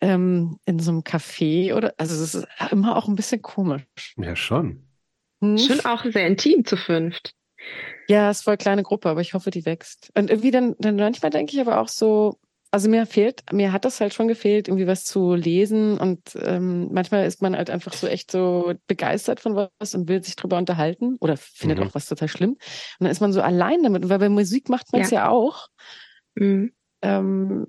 ähm, 0.00 0.58
in 0.64 0.78
so 0.78 0.90
einem 0.90 1.00
Café 1.02 1.74
oder, 1.74 1.92
also 1.98 2.14
es 2.14 2.34
ist 2.34 2.46
immer 2.70 2.96
auch 2.96 3.06
ein 3.06 3.14
bisschen 3.14 3.42
komisch. 3.42 3.84
Ja, 4.16 4.34
schon. 4.34 4.88
Hm? 5.42 5.66
Schon 5.66 5.80
auch 5.80 6.04
sehr 6.04 6.26
intim 6.26 6.64
zu 6.64 6.76
fünft. 6.76 7.34
Ja, 8.08 8.30
ist 8.30 8.42
voll 8.42 8.56
kleine 8.56 8.82
Gruppe, 8.82 9.08
aber 9.08 9.20
ich 9.20 9.34
hoffe, 9.34 9.50
die 9.50 9.64
wächst. 9.64 10.10
Und 10.16 10.30
irgendwie 10.30 10.50
dann, 10.50 10.74
dann 10.78 10.96
manchmal 10.96 11.30
denke 11.30 11.52
ich 11.54 11.60
aber 11.60 11.80
auch 11.80 11.88
so, 11.88 12.38
also 12.70 12.88
mir 12.88 13.06
fehlt, 13.06 13.42
mir 13.52 13.72
hat 13.72 13.84
das 13.84 14.00
halt 14.00 14.14
schon 14.14 14.28
gefehlt, 14.28 14.68
irgendwie 14.68 14.86
was 14.86 15.04
zu 15.04 15.34
lesen 15.34 15.98
und 15.98 16.20
ähm, 16.40 16.88
manchmal 16.92 17.26
ist 17.26 17.42
man 17.42 17.54
halt 17.56 17.70
einfach 17.70 17.92
so 17.92 18.06
echt 18.06 18.30
so 18.30 18.72
begeistert 18.86 19.40
von 19.40 19.54
was 19.78 19.94
und 19.94 20.08
will 20.08 20.22
sich 20.24 20.36
drüber 20.36 20.58
unterhalten 20.58 21.16
oder 21.20 21.36
findet 21.36 21.80
Mhm. 21.80 21.82
auch 21.82 21.94
was 21.94 22.06
total 22.06 22.28
schlimm. 22.28 22.52
Und 22.52 22.58
dann 23.00 23.10
ist 23.10 23.20
man 23.20 23.32
so 23.32 23.42
allein 23.42 23.82
damit, 23.82 24.08
weil 24.08 24.18
bei 24.18 24.28
Musik 24.30 24.68
macht 24.68 24.92
man 24.92 25.02
es 25.02 25.10
ja. 25.10 25.28
auch, 25.28 25.68
Mhm. 26.36 26.72
ähm, 27.02 27.66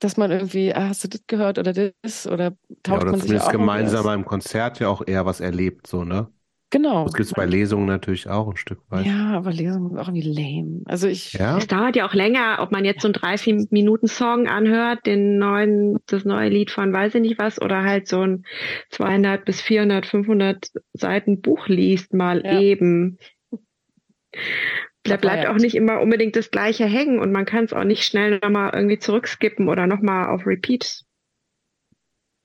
dass 0.00 0.16
man 0.16 0.30
irgendwie, 0.32 0.74
ah, 0.74 0.88
hast 0.88 1.04
du 1.04 1.08
das 1.08 1.22
gehört 1.26 1.58
oder 1.58 1.72
das 2.02 2.26
oder 2.26 2.56
Ja, 2.86 3.00
taucht 3.00 3.00
oder 3.00 3.12
man 3.12 3.20
sich 3.20 3.40
zumindest 3.40 3.48
auch 3.48 3.52
gemeinsam 3.52 4.04
beim 4.04 4.24
Konzert 4.24 4.78
ja 4.80 4.88
auch 4.88 5.02
eher 5.06 5.26
was 5.26 5.40
erlebt, 5.40 5.86
so, 5.88 6.04
ne? 6.04 6.32
Genau. 6.72 7.04
Das 7.04 7.12
gibt 7.12 7.26
es 7.26 7.34
bei 7.34 7.44
Lesungen 7.44 7.84
natürlich 7.84 8.28
auch 8.30 8.48
ein 8.48 8.56
Stück 8.56 8.80
weit. 8.88 9.04
Ja, 9.04 9.32
aber 9.36 9.52
Lesung 9.52 9.90
ist 9.90 9.98
auch 9.98 10.08
irgendwie 10.08 10.22
lame. 10.32 10.80
Also 10.86 11.06
ich, 11.06 11.34
Ja? 11.34 11.58
Es 11.58 11.66
dauert 11.66 11.96
ja 11.96 12.08
auch 12.08 12.14
länger, 12.14 12.60
ob 12.60 12.72
man 12.72 12.86
jetzt 12.86 13.02
so 13.02 13.08
einen 13.08 13.12
30 13.12 13.70
Minuten 13.70 14.08
Song 14.08 14.48
anhört, 14.48 15.04
den 15.04 15.38
neuen, 15.38 15.98
das 16.06 16.24
neue 16.24 16.48
Lied 16.48 16.70
von 16.70 16.90
weiß 16.90 17.14
ich 17.16 17.20
nicht 17.20 17.38
was, 17.38 17.60
oder 17.60 17.82
halt 17.82 18.08
so 18.08 18.22
ein 18.22 18.46
200 18.88 19.44
bis 19.44 19.60
400, 19.60 20.06
500 20.06 20.70
Seiten 20.94 21.42
Buch 21.42 21.68
liest 21.68 22.14
mal 22.14 22.42
Ja. 22.42 22.58
eben. 22.58 23.18
Da 25.02 25.16
bleibt 25.18 25.46
auch 25.48 25.56
nicht 25.56 25.74
immer 25.74 26.00
unbedingt 26.00 26.36
das 26.36 26.50
Gleiche 26.50 26.86
hängen 26.86 27.18
und 27.18 27.32
man 27.32 27.44
kann 27.44 27.64
es 27.64 27.74
auch 27.74 27.84
nicht 27.84 28.04
schnell 28.04 28.38
nochmal 28.42 28.70
irgendwie 28.72 28.98
zurückskippen 28.98 29.68
oder 29.68 29.86
nochmal 29.86 30.30
auf 30.30 30.46
Repeat 30.46 31.02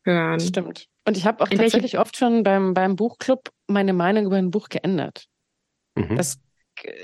hören. 0.03 0.41
Stimmt. 0.41 0.89
Und 1.07 1.17
ich 1.17 1.25
habe 1.25 1.43
auch 1.43 1.49
In 1.49 1.57
tatsächlich 1.57 1.97
oft 1.97 2.17
schon 2.17 2.43
beim, 2.43 2.73
beim 2.73 2.95
Buchclub 2.95 3.49
meine 3.67 3.93
Meinung 3.93 4.25
über 4.25 4.35
ein 4.35 4.51
Buch 4.51 4.67
geändert. 4.69 5.27
Mhm. 5.95 6.17
Das 6.17 6.37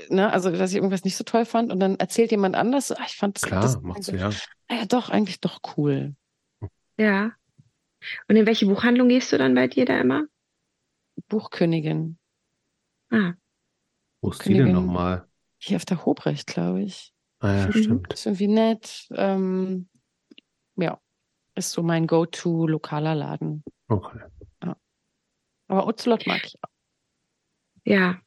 ne, 0.08 0.32
also 0.32 0.50
dass 0.50 0.70
ich 0.70 0.76
irgendwas 0.76 1.04
nicht 1.04 1.16
so 1.16 1.24
toll 1.24 1.44
fand 1.44 1.72
und 1.72 1.80
dann 1.80 1.96
erzählt 1.96 2.30
jemand 2.30 2.54
anders, 2.54 2.92
ach, 2.92 3.06
ich 3.06 3.16
fand 3.16 3.36
das, 3.36 3.42
Klar, 3.42 3.62
das 3.62 3.80
macht's 3.82 4.06
ja. 4.08 4.28
ah 4.68 4.74
ja 4.74 4.84
doch 4.86 5.08
eigentlich 5.08 5.40
doch 5.40 5.60
cool. 5.76 6.14
Ja. 6.98 7.32
Und 8.28 8.36
in 8.36 8.46
welche 8.46 8.66
Buchhandlung 8.66 9.08
gehst 9.08 9.32
du 9.32 9.38
dann 9.38 9.54
bei 9.54 9.66
dir 9.68 9.86
da 9.86 9.98
immer? 9.98 10.24
Buchkönigin. 11.28 12.18
Ah, 13.10 13.34
Wo 14.20 14.30
ist 14.30 14.44
die 14.44 14.50
denn 14.50 14.56
Königin. 14.64 14.86
nochmal? 14.86 15.26
Hier 15.58 15.76
auf 15.76 15.84
der 15.84 16.04
Hobrecht, 16.04 16.46
glaube 16.46 16.82
ich. 16.82 17.12
Ah 17.40 17.52
ja, 17.52 17.68
Mhm. 17.68 17.82
stimmt. 17.82 18.12
Ist 18.12 18.26
irgendwie 18.26 18.48
nett. 18.48 19.08
Ähm, 19.14 19.88
ja, 20.76 21.00
ist 21.54 21.72
so 21.72 21.82
mein 21.82 22.06
Go-to 22.06 22.66
lokaler 22.66 23.14
Laden. 23.14 23.62
Okay. 23.88 24.20
Aber 25.68 25.86
Ocelot 25.86 26.26
mag 26.26 26.44
ich 26.44 26.56
auch. 26.62 26.70
ja. 27.84 28.20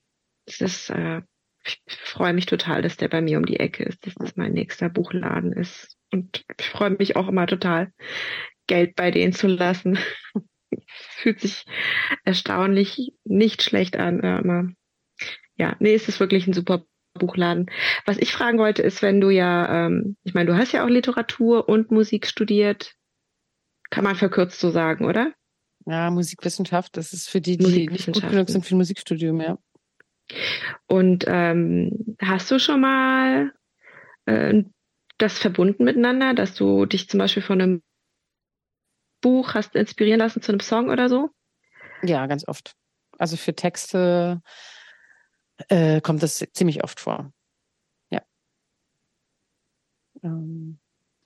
Das 0.46 0.62
ist, 0.62 0.90
äh, 0.90 1.22
ich 1.66 1.82
freue 1.88 2.34
mich 2.34 2.46
total, 2.46 2.82
dass 2.82 2.96
der 2.96 3.10
bei 3.10 3.22
mir 3.22 3.38
um 3.38 3.46
die 3.46 3.60
Ecke 3.60 3.84
ist, 3.84 4.06
dass 4.08 4.16
das 4.16 4.38
mein 4.38 4.54
nächster 4.54 4.90
Buchladen 4.90 5.52
ist. 5.52 5.98
Und 6.12 6.46
ich 6.58 6.70
freue 6.70 6.92
mich 6.92 7.18
auch 7.18 7.28
immer 7.28 7.48
total, 7.48 7.92
Geld 8.66 8.96
bei 8.96 9.12
denen 9.12 9.34
zu 9.34 9.48
lassen. 9.48 10.00
Fühlt 10.88 11.42
sich 11.42 11.66
erstaunlich 12.24 13.14
nicht 13.26 13.62
schlecht 13.62 13.98
an. 13.98 14.22
Äh, 14.22 14.40
immer. 14.40 14.70
Ja, 15.58 15.76
nee, 15.80 15.94
es 15.94 16.08
ist 16.08 16.22
wirklich 16.22 16.48
ein 16.48 16.54
super 16.54 16.86
Buchladen. 17.16 17.70
Was 18.06 18.18
ich 18.18 18.32
fragen 18.32 18.60
wollte, 18.60 18.84
ist, 18.84 19.02
wenn 19.02 19.20
du 19.20 19.30
ja, 19.30 19.88
ähm, 19.88 20.16
ich 20.24 20.34
meine, 20.34 20.52
du 20.52 20.58
hast 20.58 20.72
ja 20.72 20.86
auch 20.86 20.90
Literatur 20.90 21.68
und 21.68 21.92
Musik 21.92 22.28
studiert, 22.28 22.94
kann 23.90 24.04
man 24.04 24.16
verkürzt 24.16 24.60
so 24.60 24.70
sagen, 24.70 25.06
oder? 25.06 25.34
Ja, 25.86 26.10
Musikwissenschaft, 26.10 26.98
das 26.98 27.14
ist 27.14 27.30
für 27.30 27.40
die, 27.40 27.58
die 27.58 27.88
nicht 27.88 28.12
gut 28.12 28.30
genug 28.30 28.50
sind 28.50 28.66
für 28.66 28.76
ein 28.76 28.80
Musikstudium, 28.80 29.40
ja. 29.40 29.58
Und 30.88 31.24
ähm, 31.28 32.18
hast 32.22 32.52
du 32.52 32.60
schon 32.60 32.82
mal 32.82 33.54
äh, 34.26 34.64
das 35.18 35.40
verbunden 35.40 35.86
miteinander, 35.86 36.34
dass 36.34 36.54
du 36.54 36.86
dich 36.86 37.10
zum 37.10 37.20
Beispiel 37.20 37.44
von 37.44 37.62
einem 37.62 37.84
Buch 39.22 39.54
hast 39.54 39.76
inspirieren 39.76 40.20
lassen 40.20 40.42
zu 40.42 40.52
einem 40.52 40.60
Song 40.60 40.90
oder 40.90 41.10
so? 41.10 41.30
Ja, 42.04 42.26
ganz 42.28 42.48
oft. 42.48 42.76
Also 43.18 43.38
für 43.38 43.56
Texte 43.56 44.42
äh, 45.70 46.02
kommt 46.02 46.22
das 46.22 46.46
ziemlich 46.54 46.84
oft 46.84 47.00
vor. 47.00 47.32
Ja. 48.12 48.22
Ähm, 50.24 50.80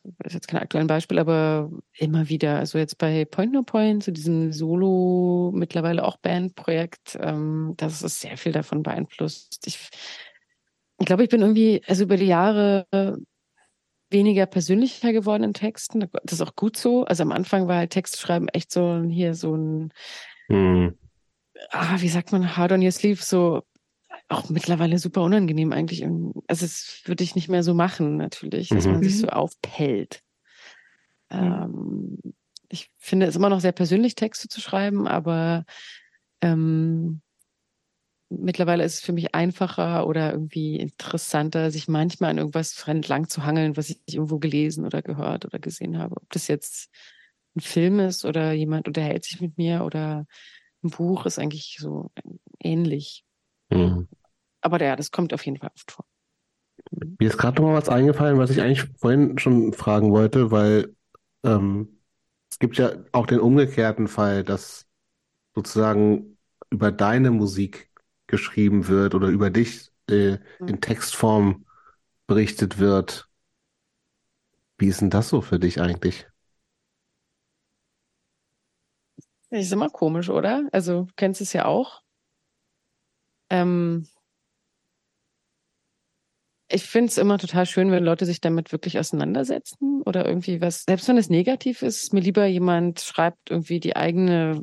das 0.04 0.28
ist 0.28 0.34
jetzt 0.34 0.48
kein 0.48 0.62
aktuelles 0.62 0.88
Beispiel, 0.88 1.20
aber 1.20 1.70
immer 1.98 2.28
wieder. 2.30 2.58
Also 2.58 2.78
jetzt 2.78 2.98
bei 2.98 3.26
Point 3.26 3.54
No 3.54 3.64
Point, 3.64 4.04
zu 4.04 4.12
diesem 4.12 4.52
Solo, 4.52 5.52
mittlerweile 5.54 6.04
auch 6.04 6.18
Bandprojekt, 6.18 7.18
ähm, 7.22 7.74
das 7.78 8.02
ist 8.02 8.20
sehr 8.22 8.38
viel 8.38 8.52
davon 8.52 8.84
beeinflusst. 8.84 9.62
Ich, 9.66 9.90
ich 11.00 11.06
glaube, 11.06 11.24
ich 11.24 11.30
bin 11.30 11.42
irgendwie, 11.42 11.82
also 11.88 12.04
über 12.04 12.18
die 12.18 12.26
Jahre 12.26 12.86
weniger 14.12 14.46
persönlicher 14.46 15.14
geworden 15.14 15.44
in 15.44 15.54
Texten. 15.54 16.08
Das 16.24 16.34
ist 16.34 16.42
auch 16.42 16.56
gut 16.56 16.78
so. 16.78 17.06
Also 17.06 17.24
am 17.24 17.32
Anfang 17.32 17.68
war 17.68 17.78
halt 17.78 17.92
Textschreiben 17.92 18.50
echt 18.50 18.72
so 18.72 18.86
ein- 18.94 19.10
hier 19.10 19.34
so 19.34 19.56
ein 19.56 19.94
Hm. 20.50 20.98
ah, 21.70 21.96
wie 22.00 22.10
sagt 22.10 22.32
man, 22.32 22.58
hard 22.58 22.74
on 22.74 22.84
your 22.84 22.92
sleeve, 22.92 23.24
so 23.24 23.64
auch 24.32 24.50
mittlerweile 24.50 25.00
super 25.00 25.22
unangenehm 25.24 25.72
eigentlich. 25.74 26.04
Also 26.04 26.66
das 26.66 27.02
würde 27.06 27.24
ich 27.24 27.36
nicht 27.36 27.50
mehr 27.50 27.64
so 27.64 27.74
machen, 27.74 28.18
natürlich, 28.18 28.70
dass 28.70 28.86
Mhm. 28.86 28.92
man 28.94 29.04
sich 29.04 29.16
Mhm. 29.16 29.20
so 29.20 29.28
aufpellt. 29.30 30.24
Ähm, 31.30 32.18
ich 32.70 32.90
finde 32.98 33.26
es 33.26 33.36
immer 33.36 33.50
noch 33.50 33.60
sehr 33.62 33.72
persönlich, 33.72 34.16
Texte 34.16 34.48
zu 34.48 34.62
schreiben, 34.62 35.08
aber 35.08 35.66
ähm, 36.42 37.22
mittlerweile 38.30 38.84
ist 38.84 38.96
es 38.96 39.02
für 39.02 39.12
mich 39.14 39.36
einfacher 39.36 40.08
oder 40.08 40.32
irgendwie 40.32 40.78
interessanter, 40.78 41.70
sich 41.70 41.88
manchmal 41.88 42.32
an 42.32 42.38
irgendwas 42.38 42.88
entlang 42.88 43.28
zu 43.28 43.44
hangeln, 43.44 43.76
was 43.78 43.90
ich 43.90 44.00
irgendwo 44.08 44.40
gelesen 44.40 44.86
oder 44.86 45.02
gehört 45.02 45.46
oder 45.46 45.60
gesehen 45.60 45.98
habe. 45.98 46.16
Ob 46.16 46.30
das 46.32 46.48
jetzt 46.48 46.90
ein 47.56 47.62
Film 47.62 48.00
ist 48.00 48.24
oder 48.24 48.54
jemand 48.54 48.88
unterhält 48.88 49.26
sich 49.26 49.42
mit 49.42 49.58
mir 49.58 49.84
oder 49.84 50.26
ein 50.84 50.90
Buch 50.90 51.26
ist 51.26 51.38
eigentlich 51.40 51.78
so 51.80 52.10
ähnlich. 52.60 53.26
Hm. 53.72 54.08
Aber 54.62 54.82
ja, 54.82 54.96
das 54.96 55.12
kommt 55.12 55.34
auf 55.34 55.46
jeden 55.46 55.58
Fall 55.58 55.72
oft 55.76 55.92
vor. 55.92 56.06
Mir 57.20 57.30
ist 57.30 57.38
gerade 57.38 57.62
noch 57.62 57.70
mal 57.70 57.78
was 57.78 57.90
eingefallen, 57.90 58.38
was 58.38 58.50
ich 58.50 58.62
eigentlich 58.62 58.84
vorhin 58.98 59.38
schon 59.38 59.74
fragen 59.74 60.12
wollte, 60.12 60.52
weil 60.52 60.96
ähm, 61.44 62.00
es 62.50 62.60
gibt 62.60 62.78
ja 62.78 62.92
auch 63.12 63.28
den 63.28 63.40
umgekehrten 63.40 64.08
Fall, 64.08 64.44
dass 64.44 64.88
sozusagen 65.56 66.38
über 66.72 66.92
deine 66.92 67.32
Musik 67.32 67.92
geschrieben 68.28 68.88
wird 68.88 69.16
oder 69.16 69.30
über 69.30 69.50
dich 69.50 69.92
äh, 70.10 70.40
in 70.66 70.82
Textform 70.82 71.66
berichtet 72.28 72.80
wird. 72.80 73.30
Wie 74.78 74.88
ist 74.88 75.00
denn 75.00 75.10
das 75.10 75.30
so 75.30 75.40
für 75.42 75.60
dich 75.60 75.80
eigentlich? 75.80 76.28
Das 79.50 79.62
ist 79.66 79.72
immer 79.72 79.90
komisch, 79.90 80.30
oder? 80.30 80.68
Also, 80.72 81.04
du 81.04 81.14
kennst 81.16 81.42
es 81.42 81.54
ja 81.54 81.66
auch. 81.66 82.02
Ähm, 83.50 84.08
ich 86.72 86.84
finde 86.84 87.10
es 87.10 87.18
immer 87.18 87.38
total 87.38 87.66
schön, 87.66 87.92
wenn 87.92 88.04
Leute 88.04 88.26
sich 88.26 88.42
damit 88.42 88.72
wirklich 88.72 88.98
auseinandersetzen 89.00 90.02
oder 90.06 90.26
irgendwie 90.26 90.62
was, 90.62 90.84
selbst 90.88 91.08
wenn 91.08 91.18
es 91.18 91.30
negativ 91.30 91.82
ist, 91.82 92.04
ist 92.04 92.14
mir 92.14 92.20
lieber 92.22 92.46
jemand 92.46 93.02
schreibt 93.02 93.50
irgendwie 93.50 93.80
die 93.80 93.96
eigene, 93.96 94.62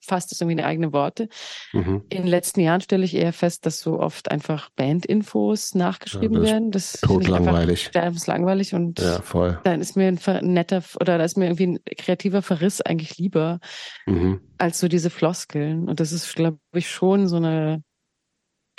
fasst 0.00 0.32
es 0.32 0.40
irgendwie 0.40 0.58
in 0.60 0.64
eigene 0.66 0.92
Worte. 0.92 1.28
Mhm. 1.72 2.02
In 2.08 2.22
den 2.22 2.26
letzten 2.26 2.60
Jahren 2.60 2.80
stelle 2.80 3.04
ich 3.04 3.14
eher 3.14 3.32
fest, 3.32 3.64
dass 3.66 3.80
so 3.80 4.00
oft 4.00 4.30
einfach 4.30 4.70
Bandinfos 4.76 5.74
nachgeschrieben 5.74 6.34
Ja, 6.34 6.40
das 6.40 6.48
ist 6.48 6.52
werden. 6.52 6.70
Das 6.72 7.02
einfach 7.02 7.14
Totlangweilig. 7.14 7.84
sterbenslangweilig 7.84 8.74
und 8.74 8.98
Ja, 8.98 9.22
voll. 9.22 9.60
dann 9.64 9.80
ist 9.80 9.96
mir 9.96 10.08
ein 10.08 10.18
netter 10.52 10.82
oder 11.00 11.18
da 11.18 11.24
ist 11.24 11.36
mir 11.36 11.46
irgendwie 11.46 11.66
ein 11.68 11.78
kreativer 11.96 12.42
Verriss 12.42 12.80
eigentlich 12.80 13.16
lieber 13.18 13.60
Mhm. 14.06 14.40
als 14.58 14.80
so 14.80 14.88
diese 14.88 15.10
Floskeln. 15.10 15.88
Und 15.88 16.00
das 16.00 16.12
ist, 16.12 16.34
glaube 16.34 16.58
ich, 16.74 16.90
schon 16.90 17.28
so 17.28 17.36
eine 17.36 17.82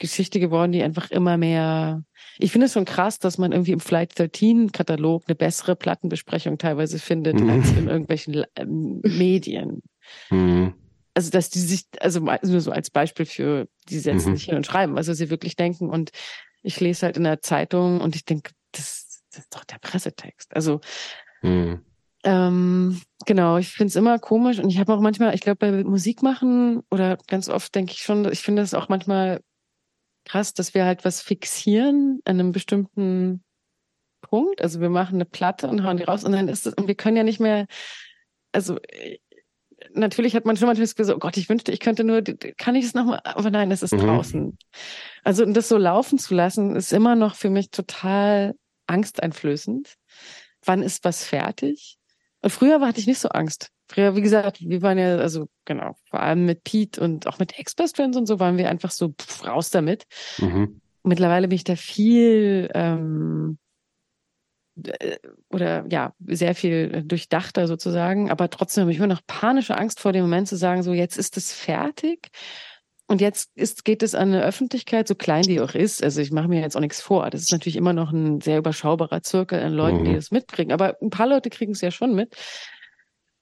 Geschichte 0.03 0.41
geworden, 0.41 0.73
die 0.73 0.83
einfach 0.83 1.09
immer 1.11 1.37
mehr. 1.37 2.03
Ich 2.37 2.51
finde 2.51 2.65
es 2.67 2.73
schon 2.73 2.83
krass, 2.83 3.19
dass 3.19 3.37
man 3.37 3.53
irgendwie 3.53 3.71
im 3.71 3.79
Flight 3.79 4.19
13 4.19 4.73
Katalog 4.73 5.23
eine 5.27 5.35
bessere 5.35 5.77
Plattenbesprechung 5.77 6.57
teilweise 6.57 6.99
findet 6.99 7.39
Mhm. 7.39 7.49
als 7.49 7.69
in 7.71 7.87
irgendwelchen 7.87 8.43
ähm, 8.57 8.99
Medien. 9.03 9.81
Mhm. 10.29 10.73
Also, 11.13 11.29
dass 11.29 11.49
die 11.49 11.59
sich, 11.59 11.85
also 12.01 12.19
nur 12.19 12.59
so 12.59 12.71
als 12.71 12.89
Beispiel 12.89 13.25
für, 13.25 13.67
die 13.87 13.99
setzen 13.99 14.31
Mhm. 14.31 14.35
sich 14.35 14.45
hin 14.45 14.55
und 14.57 14.65
schreiben, 14.65 14.97
also 14.97 15.13
sie 15.13 15.29
wirklich 15.29 15.55
denken. 15.55 15.89
Und 15.89 16.11
ich 16.63 16.79
lese 16.81 17.05
halt 17.05 17.15
in 17.15 17.23
der 17.23 17.41
Zeitung 17.41 18.01
und 18.01 18.15
ich 18.15 18.25
denke, 18.25 18.51
das, 18.73 19.21
das 19.31 19.43
ist 19.45 19.55
doch 19.55 19.63
der 19.63 19.77
Pressetext. 19.79 20.53
Also, 20.53 20.81
Mhm. 21.41 21.79
ähm, 22.25 23.01
genau, 23.25 23.57
ich 23.57 23.69
finde 23.69 23.87
es 23.89 23.95
immer 23.95 24.19
komisch 24.19 24.59
und 24.59 24.69
ich 24.69 24.79
habe 24.79 24.93
auch 24.93 24.99
manchmal, 24.99 25.33
ich 25.33 25.41
glaube, 25.41 25.57
bei 25.57 25.83
Musik 25.83 26.23
machen 26.23 26.81
oder 26.91 27.17
ganz 27.27 27.47
oft 27.47 27.73
denke 27.73 27.93
ich 27.93 27.99
schon, 27.99 28.29
ich 28.31 28.39
finde 28.41 28.61
es 28.63 28.73
auch 28.73 28.89
manchmal 28.89 29.39
krass, 30.25 30.53
dass 30.53 30.73
wir 30.73 30.85
halt 30.85 31.05
was 31.05 31.21
fixieren 31.21 32.19
an 32.25 32.39
einem 32.39 32.51
bestimmten 32.51 33.43
Punkt. 34.21 34.61
Also 34.61 34.79
wir 34.79 34.89
machen 34.89 35.15
eine 35.15 35.25
Platte 35.25 35.67
und 35.67 35.83
hauen 35.83 35.97
die 35.97 36.03
raus 36.03 36.23
und 36.23 36.31
dann 36.31 36.47
ist 36.47 36.65
es, 36.65 36.73
und 36.73 36.87
wir 36.87 36.95
können 36.95 37.17
ja 37.17 37.23
nicht 37.23 37.39
mehr, 37.39 37.67
also 38.51 38.77
äh, 38.81 39.19
natürlich 39.93 40.35
hat 40.35 40.45
man 40.45 40.57
schon 40.57 40.67
manchmal 40.67 40.87
so, 40.87 41.15
oh 41.15 41.19
Gott, 41.19 41.37
ich 41.37 41.49
wünschte, 41.49 41.71
ich 41.71 41.79
könnte 41.79 42.03
nur, 42.03 42.23
kann 42.57 42.75
ich 42.75 42.85
es 42.85 42.93
nochmal, 42.93 43.19
aber 43.23 43.51
nein, 43.51 43.71
es 43.71 43.83
ist 43.83 43.93
Mhm. 43.93 43.99
draußen. 43.99 44.57
Also 45.23 45.43
und 45.43 45.53
das 45.53 45.67
so 45.69 45.77
laufen 45.77 46.17
zu 46.17 46.33
lassen, 46.33 46.75
ist 46.75 46.93
immer 46.93 47.15
noch 47.15 47.35
für 47.35 47.49
mich 47.49 47.69
total 47.69 48.55
angsteinflößend. 48.87 49.95
Wann 50.65 50.81
ist 50.81 51.03
was 51.03 51.25
fertig? 51.25 51.97
Und 52.41 52.49
früher 52.51 52.79
hatte 52.81 52.99
ich 52.99 53.07
nicht 53.07 53.19
so 53.19 53.29
Angst. 53.29 53.69
Früher, 53.87 54.15
wie 54.15 54.21
gesagt, 54.21 54.59
wir 54.61 54.81
waren 54.81 54.97
ja, 54.97 55.17
also 55.17 55.47
genau, 55.65 55.95
vor 56.09 56.21
allem 56.21 56.45
mit 56.45 56.63
Pete 56.63 57.01
und 57.01 57.27
auch 57.27 57.39
mit 57.39 57.57
Ex-Best 57.59 57.97
Friends 57.97 58.17
und 58.17 58.25
so 58.27 58.39
waren 58.39 58.57
wir 58.57 58.69
einfach 58.69 58.91
so 58.91 59.09
pff, 59.09 59.45
raus 59.45 59.69
damit. 59.69 60.05
Mhm. 60.39 60.81
Mittlerweile 61.03 61.47
bin 61.49 61.55
ich 61.57 61.65
da 61.65 61.75
viel 61.75 62.69
ähm, 62.73 63.57
äh, 64.85 65.17
oder 65.49 65.85
ja, 65.89 66.13
sehr 66.25 66.55
viel 66.55 67.03
durchdachter 67.03 67.67
sozusagen, 67.67 68.31
aber 68.31 68.49
trotzdem 68.49 68.83
habe 68.83 68.91
ich 68.91 68.97
immer 68.97 69.07
noch 69.07 69.21
panische 69.27 69.77
Angst 69.77 69.99
vor 69.99 70.13
dem 70.13 70.23
Moment 70.23 70.47
zu 70.47 70.55
sagen, 70.55 70.81
so 70.81 70.93
jetzt 70.93 71.17
ist 71.17 71.35
es 71.37 71.53
fertig 71.53 72.29
und 73.07 73.19
jetzt 73.19 73.51
ist, 73.55 73.83
geht 73.83 74.01
es 74.01 74.15
an 74.15 74.29
eine 74.29 74.43
Öffentlichkeit, 74.43 75.09
so 75.09 75.13
klein 75.15 75.43
die 75.43 75.59
auch 75.59 75.75
ist. 75.75 76.01
Also 76.01 76.21
ich 76.21 76.31
mache 76.31 76.47
mir 76.47 76.61
jetzt 76.61 76.77
auch 76.77 76.81
nichts 76.81 77.01
vor. 77.01 77.29
Das 77.29 77.41
ist 77.41 77.51
natürlich 77.51 77.75
immer 77.75 77.91
noch 77.93 78.11
ein 78.13 78.39
sehr 78.39 78.57
überschaubarer 78.57 79.21
Zirkel 79.21 79.59
an 79.61 79.73
Leuten, 79.73 80.05
die 80.05 80.11
Mhm. 80.11 80.15
das 80.15 80.31
mitkriegen. 80.31 80.71
Aber 80.71 80.95
ein 81.01 81.09
paar 81.09 81.27
Leute 81.27 81.49
kriegen 81.49 81.73
es 81.73 81.81
ja 81.81 81.91
schon 81.91 82.15
mit. 82.15 82.33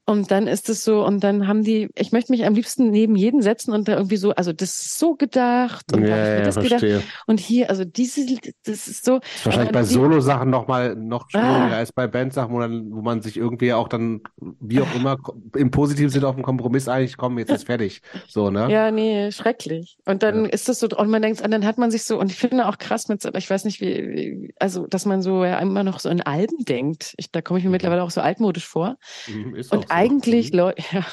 Und 0.05 0.31
dann 0.31 0.47
ist 0.47 0.67
es 0.67 0.83
so, 0.83 1.05
und 1.05 1.23
dann 1.23 1.47
haben 1.47 1.63
die, 1.63 1.89
ich 1.95 2.11
möchte 2.11 2.31
mich 2.31 2.45
am 2.45 2.53
liebsten 2.55 2.89
neben 2.89 3.15
jeden 3.15 3.41
setzen 3.41 3.71
und 3.71 3.87
da 3.87 3.93
irgendwie 3.93 4.17
so, 4.17 4.31
also 4.31 4.51
das 4.51 4.71
ist 4.81 4.99
so 4.99 5.15
gedacht 5.15 5.93
und 5.93 6.01
Ja, 6.03 6.07
da 6.09 6.15
hab 6.15 6.23
ich 6.23 6.29
mir 6.35 6.37
ja, 6.39 6.45
das 6.45 6.55
verstehe. 6.55 6.89
gedacht. 6.89 7.23
Und 7.27 7.39
hier, 7.39 7.69
also 7.69 7.85
diese, 7.85 8.25
das 8.65 8.87
ist 8.87 9.05
so. 9.05 9.19
Ist 9.35 9.45
wahrscheinlich 9.45 9.71
bei 9.71 9.83
Solo-Sachen 9.83 10.49
noch 10.49 10.67
mal 10.67 10.95
noch 10.95 11.29
schwieriger 11.29 11.75
Ah. 11.75 11.77
als 11.77 11.91
bei 11.93 12.07
Bandsachen, 12.07 12.51
wo, 12.53 12.59
dann, 12.59 12.91
wo 12.91 13.01
man 13.01 13.21
sich 13.21 13.37
irgendwie 13.37 13.73
auch 13.73 13.87
dann, 13.87 14.21
wie 14.59 14.81
auch 14.81 14.91
immer, 14.93 15.17
im 15.55 15.71
positiven 15.71 16.09
Sinne 16.09 16.27
auf 16.27 16.35
einen 16.35 16.43
Kompromiss 16.43 16.87
eigentlich 16.87 17.15
kommen, 17.17 17.37
jetzt 17.37 17.51
ist 17.51 17.65
fertig. 17.65 18.01
So, 18.27 18.49
ne? 18.49 18.69
Ja, 18.71 18.91
nee, 18.91 19.31
schrecklich. 19.31 19.97
Und 20.05 20.23
dann 20.23 20.45
Ja. 20.45 20.51
ist 20.51 20.67
das 20.69 20.79
so, 20.79 20.87
und 20.87 21.09
man 21.09 21.21
denkt, 21.21 21.41
und 21.41 21.51
dann 21.51 21.65
hat 21.65 21.77
man 21.77 21.91
sich 21.91 22.03
so, 22.03 22.19
und 22.19 22.31
ich 22.31 22.37
finde 22.37 22.67
auch 22.67 22.77
krass 22.77 23.07
mit, 23.07 23.23
ich 23.35 23.49
weiß 23.49 23.65
nicht, 23.65 23.81
wie, 23.81 23.87
wie 24.09 24.53
also, 24.59 24.87
dass 24.87 25.05
man 25.05 25.21
so 25.21 25.43
ja 25.45 25.59
immer 25.59 25.83
noch 25.83 25.99
so 25.99 26.09
in 26.09 26.21
Alben 26.21 26.63
denkt. 26.65 27.13
Ich, 27.17 27.31
da 27.31 27.41
komme 27.41 27.59
ich 27.59 27.65
mir 27.65 27.69
Mhm. 27.69 27.73
mittlerweile 27.73 28.03
auch 28.03 28.11
so 28.11 28.21
altmodisch 28.21 28.67
vor. 28.67 28.97
Mhm, 29.25 29.55
ist 29.55 29.73
auch 29.73 29.77
Und. 29.77 29.90
Eigentlich, 29.91 30.51
Mhm. 30.51 30.57
Leute, 30.57 30.83
ja, 30.91 31.05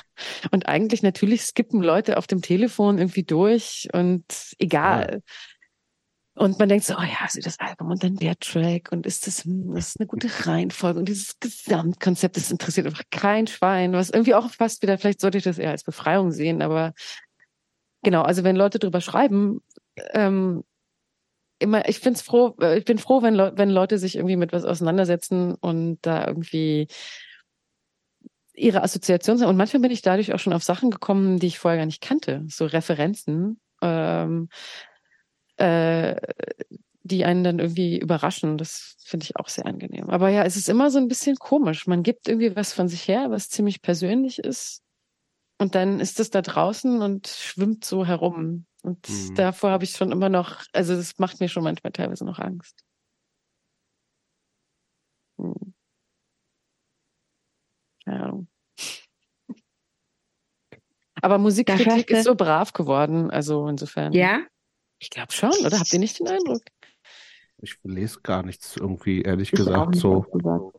und 0.51 0.69
eigentlich 0.69 1.03
natürlich 1.03 1.43
skippen 1.43 1.83
Leute 1.83 2.17
auf 2.17 2.27
dem 2.27 2.43
Telefon 2.43 2.99
irgendwie 2.99 3.25
durch 3.25 3.89
und 3.93 4.25
egal. 4.59 5.23
Und 6.35 6.61
man 6.61 6.69
denkt 6.69 6.85
so, 6.85 6.95
oh 6.95 7.03
ja, 7.03 7.17
also 7.23 7.41
das 7.41 7.59
Album 7.59 7.91
und 7.91 8.05
dann 8.05 8.15
der 8.15 8.39
Track 8.39 8.93
und 8.93 9.07
ist 9.07 9.27
das, 9.27 9.45
hm, 9.45 9.75
das 9.75 9.89
ist 9.89 10.01
eine 10.01 10.07
gute 10.07 10.29
Reihenfolge 10.47 11.01
und 11.01 11.09
dieses 11.09 11.39
Gesamtkonzept, 11.41 12.37
das 12.37 12.53
interessiert 12.53 12.87
einfach 12.87 13.03
kein 13.11 13.49
Schwein, 13.49 13.93
was 13.93 14.11
irgendwie 14.11 14.35
auch 14.35 14.49
fast 14.51 14.83
wieder, 14.83 14.99
vielleicht 14.99 15.21
sollte 15.21 15.39
ich 15.39 15.45
das 15.45 15.59
eher 15.59 15.73
als 15.73 15.83
Befreiung 15.83 16.31
sehen, 16.31 16.63
aber 16.63 16.93
genau, 18.05 18.23
also 18.23 18.45
wenn 18.45 18.55
Leute 18.55 18.79
drüber 18.79 19.01
schreiben, 19.01 19.61
ähm, 20.13 20.63
immer, 21.59 21.89
ich 21.89 21.99
find's 21.99 22.23
froh, 22.23 22.55
äh, 22.61 22.79
ich 22.79 22.85
bin 22.85 22.99
froh, 22.99 23.23
wenn, 23.23 23.35
Leu 23.35 23.51
wenn 23.57 23.71
Leute 23.71 23.99
sich 23.99 24.15
irgendwie 24.17 24.37
mit 24.37 24.53
was 24.53 24.65
auseinandersetzen 24.65 25.55
und 25.55 25.99
da 26.03 26.27
irgendwie 26.27 26.87
ihre 28.59 28.83
Assoziationen 28.83 29.39
sind. 29.39 29.49
Und 29.49 29.57
manchmal 29.57 29.83
bin 29.83 29.91
ich 29.91 30.03
dadurch 30.03 30.33
auch 30.35 30.39
schon 30.39 30.53
auf 30.53 30.65
Sachen 30.65 30.91
gekommen, 30.91 31.39
die 31.39 31.47
ich 31.47 31.59
vorher 31.59 31.79
gar 31.79 31.87
nicht 31.87 32.03
kannte, 32.03 32.45
so 32.49 32.67
Referenzen, 32.67 33.61
ähm, 33.83 34.49
äh, 35.57 36.17
die 37.03 37.25
einen 37.25 37.45
dann 37.45 37.59
irgendwie 37.59 37.99
überraschen. 37.99 38.59
Das 38.59 38.97
finde 39.05 39.25
ich 39.25 39.37
auch 39.37 39.49
sehr 39.49 39.67
angenehm. 39.67 40.11
Aber 40.11 40.29
ja, 40.29 40.45
es 40.45 40.57
ist 40.57 40.69
immer 40.69 40.91
so 40.91 40.99
ein 40.99 41.09
bisschen 41.09 41.37
komisch. 41.37 41.87
Man 41.87 42.03
gibt 42.03 42.29
irgendwie 42.29 42.55
was 42.55 42.73
von 42.73 42.89
sich 42.89 43.09
her, 43.09 43.31
was 43.31 43.49
ziemlich 43.49 43.81
persönlich 43.83 44.39
ist. 44.39 44.83
Und 45.59 45.75
dann 45.75 46.01
ist 46.01 46.21
es 46.21 46.31
da 46.31 46.43
draußen 46.43 47.03
und 47.03 47.27
schwimmt 47.29 47.85
so 47.85 48.07
herum. 48.07 48.67
Und 48.83 49.09
Mhm. 49.09 49.35
davor 49.35 49.71
habe 49.71 49.85
ich 49.85 49.93
schon 49.93 50.13
immer 50.13 50.29
noch, 50.29 50.63
also 50.73 50.95
das 50.95 51.19
macht 51.19 51.41
mir 51.41 51.49
schon 51.49 51.65
manchmal 51.65 51.93
teilweise 51.93 52.25
noch 52.25 52.39
Angst. 52.39 52.85
Hm. 55.39 55.73
Keine 58.09 58.25
Ahnung. 58.25 58.49
Aber 61.23 61.39
Musikkritik 61.39 62.11
ist 62.11 62.25
so 62.25 62.35
brav 62.35 62.73
geworden, 62.73 63.31
also 63.31 63.69
insofern. 63.69 64.15
Ja? 64.15 64.41
Ich 65.01 65.11
glaube 65.11 65.33
schon, 65.33 65.53
oder 65.67 65.79
habt 65.79 65.93
ihr 65.93 65.99
nicht 66.01 66.19
den 66.21 66.29
Eindruck? 66.29 66.63
Ich 67.63 67.79
lese 67.85 68.21
gar 68.23 68.43
nichts 68.43 68.77
irgendwie, 68.77 69.23
ehrlich 69.23 69.53
Ich 69.53 69.61
auch 69.75 69.91
gesagt, 69.91 69.95
so. 69.95 70.27
gesagt. 70.33 70.77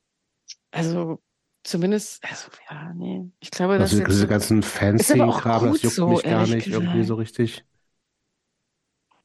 Also 0.71 1.21
zumindest, 1.63 2.23
also 2.23 2.49
ja, 2.69 2.93
nee. 2.93 3.31
Ich 3.39 3.51
glaube, 3.51 3.79
dass 3.79 3.91
Also 3.91 4.01
diese 4.01 4.27
ganzen 4.27 4.61
Ist 4.97 5.09
Fancy-Kram, 5.11 5.71
das 5.71 5.81
juckt 5.81 5.95
so, 5.95 6.07
mich 6.07 6.27
gar 6.27 6.45
nicht 6.47 6.69
irgendwie 6.69 7.03
gesagt. 7.03 7.03
so 7.03 7.15
richtig. 7.15 7.65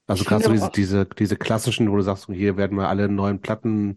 Also 0.06 0.24
gerade 0.24 0.44
so 0.44 0.52
diese, 0.52 0.70
diese, 0.70 1.06
diese 1.06 1.36
klassischen, 1.36 1.90
wo 1.90 1.96
du 1.96 2.02
sagst, 2.02 2.26
hier 2.26 2.56
werden 2.56 2.76
mal 2.76 2.86
alle 2.86 3.08
neuen 3.08 3.40
Platten 3.40 3.96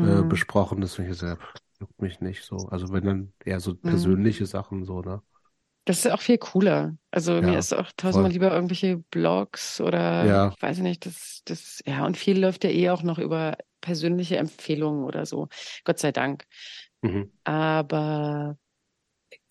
äh, 0.00 0.22
Hm. 0.22 0.24
besprochen, 0.24 0.80
das 0.80 0.94
finde 0.96 1.12
ich 1.12 1.18
sehr, 1.18 1.38
juckt 1.80 2.00
mich 2.00 2.20
nicht 2.20 2.44
so. 2.44 2.68
Also 2.68 2.92
wenn 2.92 3.04
dann 3.04 3.32
eher 3.44 3.60
so 3.60 3.74
persönliche 3.76 4.46
Sachen 4.46 4.84
so, 4.84 5.00
ne? 5.02 5.22
Das 5.86 6.04
ist 6.04 6.12
auch 6.12 6.20
viel 6.20 6.38
cooler. 6.38 6.96
Also 7.10 7.42
mir 7.42 7.52
Ja, 7.54 7.58
ist 7.58 7.72
auch 7.74 7.90
tausendmal 7.96 8.30
voll. 8.30 8.32
lieber 8.32 8.52
irgendwelche 8.52 8.98
Blogs 8.98 9.80
oder 9.80 10.28
Ja. 10.28 10.48
ich 10.48 10.60
weiß 10.62 10.78
nicht, 10.78 11.06
das, 11.06 11.42
das, 11.46 11.82
ja, 11.86 12.06
und 12.06 12.16
viel 12.16 12.38
läuft 12.38 12.64
ja 12.64 12.70
eh 12.70 12.90
auch 12.90 13.02
noch 13.02 13.18
über 13.18 13.56
persönliche 13.80 14.36
Empfehlungen 14.36 15.04
oder 15.04 15.26
so. 15.26 15.48
Gott 15.84 15.98
sei 15.98 16.12
Dank. 16.12 16.44
Mhm. 17.02 17.30
Aber 17.44 18.58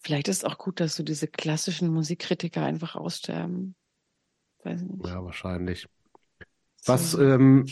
vielleicht 0.01 0.27
ist 0.29 0.39
es 0.39 0.45
auch 0.45 0.57
gut, 0.57 0.79
dass 0.79 0.95
so 0.95 1.03
diese 1.03 1.27
klassischen 1.27 1.89
Musikkritiker 1.93 2.63
einfach 2.65 2.95
aussterben. 2.95 3.75
Weiß 4.63 4.81
nicht. 4.83 5.05
Ja, 5.05 5.23
wahrscheinlich. 5.23 5.87
Was 6.85 7.13
So. 7.13 7.19
ähm, 7.19 7.65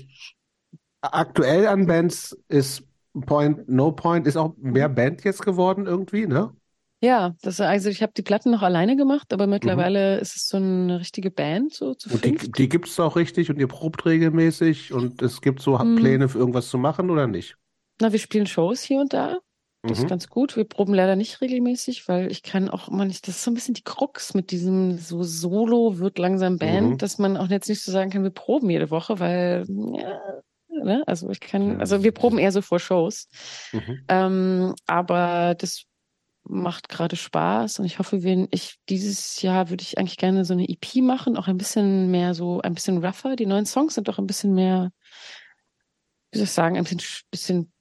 aktuell 1.02 1.68
an 1.68 1.88
Bands 1.88 2.38
ist 2.48 2.84
Point, 3.22 3.68
No 3.70 3.92
Point, 3.92 4.28
ist 4.28 4.38
auch 4.38 4.56
Mhm. 4.62 4.72
mehr 4.74 4.90
Band 4.90 5.24
jetzt 5.24 5.42
geworden 5.44 5.86
irgendwie, 5.86 6.28
ne? 6.28 6.54
Ja, 7.00 7.36
das 7.44 7.62
also 7.62 7.90
ich 7.90 8.02
habe 8.02 8.14
die 8.18 8.24
Platten 8.24 8.50
noch 8.50 8.64
alleine 8.64 8.96
gemacht, 8.96 9.32
aber 9.32 9.46
mittlerweile 9.46 10.18
ist 10.18 10.36
es 10.36 10.48
so 10.48 10.58
eine 10.58 11.00
richtige 11.00 11.30
Band, 11.30 11.74
so 11.74 11.94
zu 11.94 12.10
Mhm. 12.10 12.16
Und 12.16 12.26
die, 12.26 12.52
die 12.52 12.70
gibt's 12.70 13.00
auch 13.00 13.16
richtig 13.16 13.52
und 13.52 13.60
ihr 13.60 13.68
probt 13.68 14.06
regelmäßig 14.06 14.94
und 14.94 15.22
es 15.22 15.42
gibt 15.42 15.62
so 15.62 15.78
Hm. 15.78 15.96
Pläne 15.96 16.28
für 16.28 16.40
irgendwas 16.40 16.70
zu 16.70 16.78
machen 16.80 17.10
oder 17.12 17.28
nicht? 17.28 17.56
Na, 18.02 18.12
wir 18.12 18.20
spielen 18.20 18.48
Shows 18.48 18.82
hier 18.82 19.00
und 19.00 19.14
da. 19.14 19.38
Das 19.84 20.00
ist 20.00 20.04
Mhm. 20.04 20.10
ganz 20.10 20.28
gut. 20.28 20.56
Wir 20.58 20.66
proben 20.66 20.94
leider 20.94 21.16
nicht 21.16 21.40
regelmäßig, 21.40 22.08
weil 22.08 22.32
ich 22.32 22.44
kann 22.44 22.70
auch 22.70 22.90
immer 22.90 23.06
nicht, 23.06 23.28
das 23.28 23.38
ist 23.38 23.44
so 23.44 23.52
ein 23.52 23.54
bisschen 23.54 23.74
die 23.74 23.84
Krux 23.84 24.34
mit 24.34 24.52
diesem 24.52 24.98
so 24.98 25.24
Solo 25.24 25.98
wird 26.00 26.18
langsam 26.20 26.58
Band, 26.58 26.90
Mhm. 26.94 26.98
dass 27.02 27.20
man 27.20 27.38
auch 27.38 27.48
jetzt 27.50 27.70
nicht 27.70 27.84
so 27.84 27.92
sagen 27.92 28.10
kann, 28.10 28.24
wir 28.24 28.32
proben 28.32 28.70
jede 28.70 28.90
Woche, 28.92 29.20
weil, 29.20 29.66
ja, 29.70 30.20
ne? 30.84 31.04
Also 31.08 31.30
ich 31.30 31.40
kann, 31.40 31.72
Ja, 31.74 31.80
also 31.80 32.04
wir 32.04 32.12
proben 32.14 32.38
eher 32.40 32.52
so 32.52 32.62
vor 32.62 32.80
Shows. 32.80 33.28
Mhm. 33.74 34.06
Ähm, 34.08 34.74
aber 34.88 35.56
das 35.56 35.84
macht 36.44 36.90
gerade 36.90 37.16
Spaß 37.18 37.80
und 37.80 37.86
ich 37.86 38.00
hoffe, 38.00 38.24
wir, 38.24 38.48
ich, 38.52 38.78
dieses 38.90 39.42
Jahr 39.42 39.70
würde 39.70 39.84
ich 39.84 39.98
eigentlich 39.98 40.18
gerne 40.18 40.46
so 40.46 40.54
eine 40.54 40.68
EP 40.70 41.02
machen, 41.02 41.38
auch 41.38 41.48
ein 41.48 41.58
bisschen 41.58 42.10
mehr 42.12 42.34
so, 42.34 42.62
ein 42.62 42.74
bisschen 42.74 43.04
rougher. 43.06 43.36
Die 43.36 43.46
neuen 43.46 43.66
Songs 43.66 43.96
sind 43.96 44.08
doch 44.08 44.18
ein 44.20 44.28
bisschen 44.28 44.56
mehr, 44.56 44.92
wie 46.32 46.38
soll 46.40 46.46
ich 46.46 46.52
sagen, 46.52 46.78
ein 46.78 46.84
bisschen, 46.84 47.02
bisschen 47.32 47.74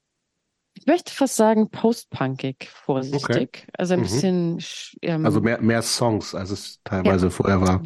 ich 0.74 0.86
möchte 0.86 1.12
fast 1.12 1.36
sagen 1.36 1.70
post-punkig, 1.70 2.68
vorsichtig. 2.70 3.66
Also 3.78 3.94
ein 3.94 4.00
Mhm. 4.00 4.04
bisschen 4.04 4.58
sch- 4.60 4.96
ähm, 5.02 5.24
Also 5.24 5.40
mehr, 5.40 5.60
mehr 5.60 5.82
Songs, 5.82 6.34
als 6.34 6.50
es 6.50 6.80
teilweise 6.84 7.30
vorher 7.30 7.60
war. 7.62 7.82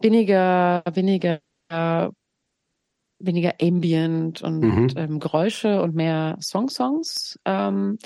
weniger, 0.00 0.82
weniger, 0.92 1.40
weniger 3.22 3.54
Ambient 3.60 4.42
und 4.42 4.62
Mhm. 4.62 4.88
ähm, 4.96 5.20
Geräusche 5.20 5.82
und 5.82 5.94
mehr 5.94 6.36
Song-Songs. 6.40 7.38
Ähm, 7.44 7.98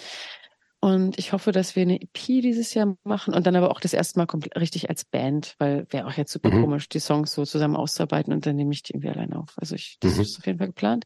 und 0.80 1.18
ich 1.18 1.32
hoffe, 1.32 1.52
dass 1.52 1.74
wir 1.74 1.82
eine 1.82 2.00
EP 2.00 2.42
dieses 2.42 2.74
Jahr 2.74 2.96
machen 3.02 3.34
und 3.34 3.46
dann 3.46 3.56
aber 3.56 3.70
auch 3.70 3.80
das 3.80 3.92
erste 3.94 4.18
Mal 4.18 4.26
komplett 4.26 4.56
richtig 4.56 4.88
als 4.90 5.04
Band, 5.04 5.54
weil 5.58 5.86
wäre 5.90 6.06
auch 6.06 6.12
jetzt 6.12 6.32
super 6.32 6.50
Mhm. 6.50 6.62
komisch, 6.62 6.88
die 6.88 7.00
Songs 7.00 7.32
so 7.32 7.44
zusammen 7.44 7.76
auszuarbeiten 7.76 8.32
und 8.32 8.46
dann 8.46 8.56
nehme 8.56 8.72
ich 8.72 8.82
die 8.82 8.92
irgendwie 8.92 9.08
allein 9.08 9.32
auf. 9.32 9.54
Also 9.56 9.74
ich, 9.74 9.96
das 10.00 10.14
Mhm. 10.16 10.20
ist 10.22 10.38
auf 10.38 10.46
jeden 10.46 10.58
Fall 10.58 10.68
geplant. 10.68 11.04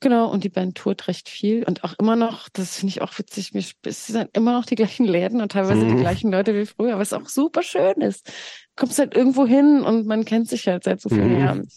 Genau, 0.00 0.30
und 0.30 0.44
die 0.44 0.50
Band 0.50 0.76
tourt 0.76 1.08
recht 1.08 1.30
viel 1.30 1.64
und 1.64 1.82
auch 1.84 1.94
immer 1.98 2.16
noch, 2.16 2.50
das 2.50 2.76
finde 2.76 2.90
ich 2.90 3.00
auch 3.00 3.18
witzig, 3.18 3.54
mir 3.54 3.62
es 3.86 4.06
sind 4.06 4.28
immer 4.36 4.52
noch 4.52 4.66
die 4.66 4.74
gleichen 4.74 5.06
Läden 5.06 5.40
und 5.40 5.52
teilweise 5.52 5.86
die 5.86 5.94
Mhm. 5.94 5.96
gleichen 5.96 6.30
Leute 6.30 6.54
wie 6.54 6.66
früher, 6.66 6.98
was 6.98 7.14
auch 7.14 7.26
super 7.26 7.62
schön 7.62 8.00
ist. 8.02 8.30
Kommst 8.76 8.98
halt 8.98 9.14
irgendwo 9.14 9.46
hin 9.46 9.82
und 9.82 10.06
man 10.06 10.24
kennt 10.24 10.48
sich 10.48 10.66
halt 10.66 10.84
seit 10.84 11.00
so 11.00 11.08
vielen 11.08 11.34
Mhm. 11.34 11.40
Jahren. 11.40 11.68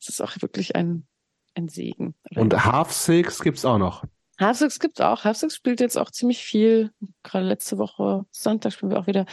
Es 0.00 0.08
ist 0.08 0.20
auch 0.20 0.32
wirklich 0.40 0.74
ein, 0.76 1.06
ein 1.54 1.68
Segen. 1.68 2.14
Und 2.34 2.64
Half 2.64 2.92
Six 2.92 3.40
gibt's 3.42 3.64
auch 3.64 3.78
noch. 3.78 4.04
Half 4.38 4.58
Six 4.58 4.78
gibt's 4.78 5.00
auch. 5.00 5.24
Half 5.24 5.36
Six 5.36 5.54
spielt 5.54 5.80
jetzt 5.80 5.98
auch 5.98 6.10
ziemlich 6.10 6.42
viel. 6.42 6.90
Gerade 7.22 7.44
letzte 7.46 7.76
Woche, 7.76 8.24
Sonntag 8.30 8.72
spielen 8.72 8.90
wir 8.90 8.98
auch 8.98 9.06
wieder. 9.06 9.26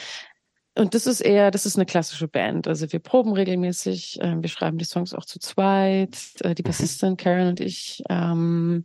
Und 0.77 0.93
das 0.93 1.07
ist 1.07 1.21
eher, 1.21 1.49
das 1.49 1.65
ist 1.65 1.75
eine 1.75 1.85
klassische 1.87 2.27
Band. 2.27 2.67
Also 2.67 2.91
wir 2.91 2.99
proben 2.99 3.31
regelmäßig, 3.33 4.21
äh, 4.21 4.35
wir 4.39 4.49
schreiben 4.49 4.77
die 4.77 4.85
Songs 4.85 5.13
auch 5.13 5.25
zu 5.25 5.39
zweit, 5.39 6.17
äh, 6.41 6.53
die 6.53 6.61
Mhm. 6.61 6.67
Bassistin 6.67 7.17
Karen 7.17 7.47
und 7.47 7.59
ich. 7.61 8.03
Ähm, 8.09 8.83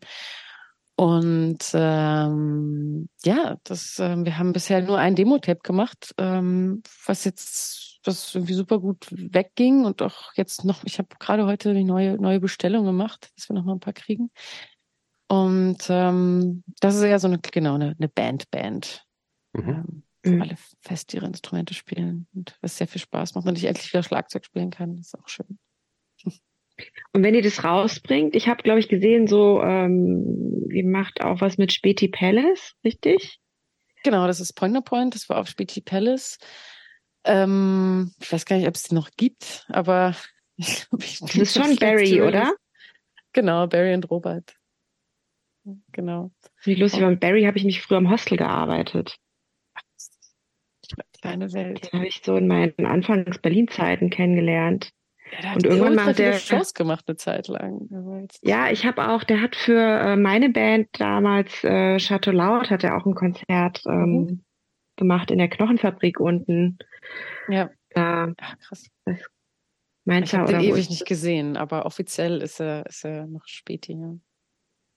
und 0.97 1.59
ähm, 1.75 3.09
ja, 3.25 3.57
das, 3.65 3.99
ähm, 3.99 4.25
wir 4.25 4.39
haben 4.39 4.53
bisher 4.53 4.81
nur 4.83 4.99
ein 4.99 5.17
Demo-Tape 5.17 5.61
gemacht, 5.63 6.15
ähm, 6.19 6.83
was 7.07 7.25
jetzt, 7.25 7.92
was 8.07 8.35
irgendwie 8.35 8.55
super 8.55 8.79
gut 8.79 9.07
wegging 9.11 9.85
und 9.85 10.03
auch 10.03 10.33
jetzt 10.35 10.65
noch, 10.65 10.85
ich 10.85 10.99
habe 10.99 11.09
gerade 11.19 11.47
heute 11.47 11.71
eine 11.71 11.85
neue, 11.85 12.15
neue 12.21 12.41
Bestellung 12.41 12.85
gemacht, 12.85 13.31
dass 13.37 13.49
wir 13.49 13.55
noch 13.55 13.65
mal 13.65 13.75
ein 13.75 13.81
paar 13.81 13.93
kriegen. 13.93 14.31
Und 15.29 15.79
ähm, 15.89 16.63
das 16.81 16.97
ist 16.97 17.03
eher 17.03 17.19
so 17.19 17.29
eine, 17.29 17.39
genau, 17.39 17.75
eine, 17.75 17.95
eine 17.99 18.09
Band-Band, 18.09 19.05
Mhm. 19.55 19.69
ähm, 19.69 20.03
wo 20.25 20.31
Mhm. 20.31 20.43
alle 20.43 20.57
fest 20.81 21.13
ihre 21.15 21.27
Instrumente 21.27 21.75
spielen 21.75 22.27
und 22.35 22.57
was 22.61 22.77
sehr 22.77 22.87
viel 22.87 23.01
Spaß 23.01 23.35
macht 23.35 23.47
und 23.47 23.59
ich 23.59 23.65
endlich 23.65 23.93
wieder 23.93 24.03
Schlagzeug 24.03 24.45
spielen 24.45 24.71
kann. 24.71 24.97
Das 24.97 25.07
ist 25.09 25.19
auch 25.19 25.29
schön. 25.29 25.59
Und 27.13 27.23
wenn 27.23 27.35
ihr 27.35 27.43
das 27.43 27.65
rausbringt, 27.65 28.35
ich 28.35 28.49
habe, 28.49 28.63
glaube 28.63 28.81
ich, 28.81 28.89
gesehen, 28.89 29.27
so, 29.27 29.63
ähm, 29.63 30.69
ihr 30.71 30.85
macht 30.87 31.21
auch 31.23 31.41
was 31.41 31.59
mit 31.59 31.73
Späti 31.73 32.09
Palace, 32.09 32.75
richtig? 32.85 33.41
Genau, 34.05 34.27
das 34.27 34.41
ist 34.41 34.55
Point 34.55 34.75
No 34.75 34.81
Point, 34.81 35.15
das 35.15 35.29
war 35.29 35.39
auf 35.39 35.49
Späti 35.49 35.81
Palace. 35.81 36.39
Ähm, 37.25 38.13
ich 38.21 38.33
weiß 38.33 38.45
gar 38.47 38.57
nicht, 38.57 38.67
ob 38.69 38.75
es 38.75 38.85
die 38.85 38.95
noch 38.95 39.11
gibt, 39.17 39.65
aber 39.69 40.15
ich 40.57 40.87
glaube, 40.89 41.05
ich 41.05 41.21
Das 41.21 41.35
ist 41.37 41.55
schon 41.55 41.77
Barry, 41.77 42.21
oder? 42.23 42.55
Genau, 43.33 43.67
Barry 43.67 43.95
und 43.95 44.11
Robert. 44.11 44.55
Genau. 45.93 46.33
Wie 46.65 46.75
lustig, 46.75 47.03
mit 47.03 47.21
Barry 47.21 47.45
habe 47.45 47.57
ich 47.57 47.65
mich 47.65 47.81
früher 47.83 47.99
im 47.99 48.11
Hostel 48.11 48.37
gearbeitet. 48.37 49.17
Kleine 51.21 51.53
Welt. 51.53 51.85
Den 51.93 52.01
habe 52.01 52.09
ich 52.09 52.21
so 52.25 52.37
in 52.37 52.49
meinen 52.49 52.85
Anfangs-Berlin-Zeiten 52.85 54.11
kennengelernt. 54.11 54.91
Ja, 55.31 55.41
der 55.41 55.51
hat 55.51 55.57
Und 55.59 55.67
irgendwann 55.67 55.95
macht 55.95 56.17
viele 56.17 56.31
der- 56.33 56.39
Shows 56.39 56.75
gemacht 56.75 57.05
eine 57.07 57.17
Zeit 57.17 57.49
lang. 57.49 57.89
Ja, 58.43 58.71
ich 58.71 58.85
habe 58.85 59.09
auch, 59.09 59.23
der 59.25 59.41
hat 59.41 59.55
für 59.57 59.79
äh, 59.81 60.17
meine 60.17 60.51
Band 60.51 60.89
damals, 60.99 61.63
äh, 61.65 61.97
Chateau 61.99 62.33
Laut, 62.33 62.71
hat 62.71 62.83
er 62.85 62.97
auch 62.97 63.07
ein 63.07 63.15
Konzert 63.15 63.81
ähm, 63.87 63.93
Mhm. 64.13 64.45
Gemacht 64.97 65.31
in 65.31 65.39
der 65.39 65.49
Knochenfabrik 65.49 66.21
unten. 66.21 66.79
Ja, 67.49 67.71
Da, 67.91 68.33
Ach, 68.39 68.59
krass. 68.59 68.89
meint 70.05 70.27
Ich 70.27 70.33
er, 70.35 70.41
habe 70.41 70.53
den 70.53 70.63
ewig 70.63 70.89
nicht 70.89 71.03
das? 71.03 71.09
gesehen, 71.09 71.57
aber 71.57 71.87
offiziell 71.87 72.41
ist 72.43 72.61
er, 72.61 72.87
ist 72.87 73.05
er 73.05 73.27
noch 73.27 73.47
späti, 73.47 73.93
ja. 73.93 74.15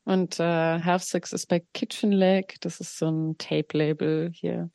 Und 0.07 0.39
äh, 0.39 0.43
Half 0.81 1.03
Six 1.03 1.33
ist 1.33 1.47
bei 1.47 1.63
Kitchen 1.73 2.11
Leg, 2.11 2.57
das 2.61 2.79
ist 2.79 2.97
so 2.97 3.09
ein 3.09 3.37
Tape-Label 3.39 4.29
hier, 4.31 4.69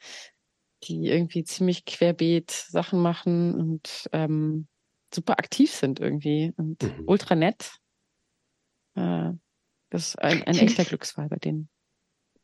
die 0.84 1.07
irgendwie 1.07 1.44
ziemlich 1.44 1.84
querbeet 1.84 2.50
Sachen 2.50 3.00
machen 3.00 3.55
und 3.55 4.08
ähm, 4.12 4.66
super 5.15 5.39
aktiv 5.39 5.70
sind 5.70 6.00
irgendwie 6.00 6.52
und 6.57 6.82
Mhm. 6.82 7.05
ultra 7.07 7.36
nett. 7.36 7.76
Äh, 8.97 9.31
das 9.90 10.08
ist 10.08 10.18
ein, 10.18 10.42
ein 10.42 10.58
echter 10.58 10.84
Glücksfall 10.84 11.28
bei 11.28 11.36
denen. 11.36 11.68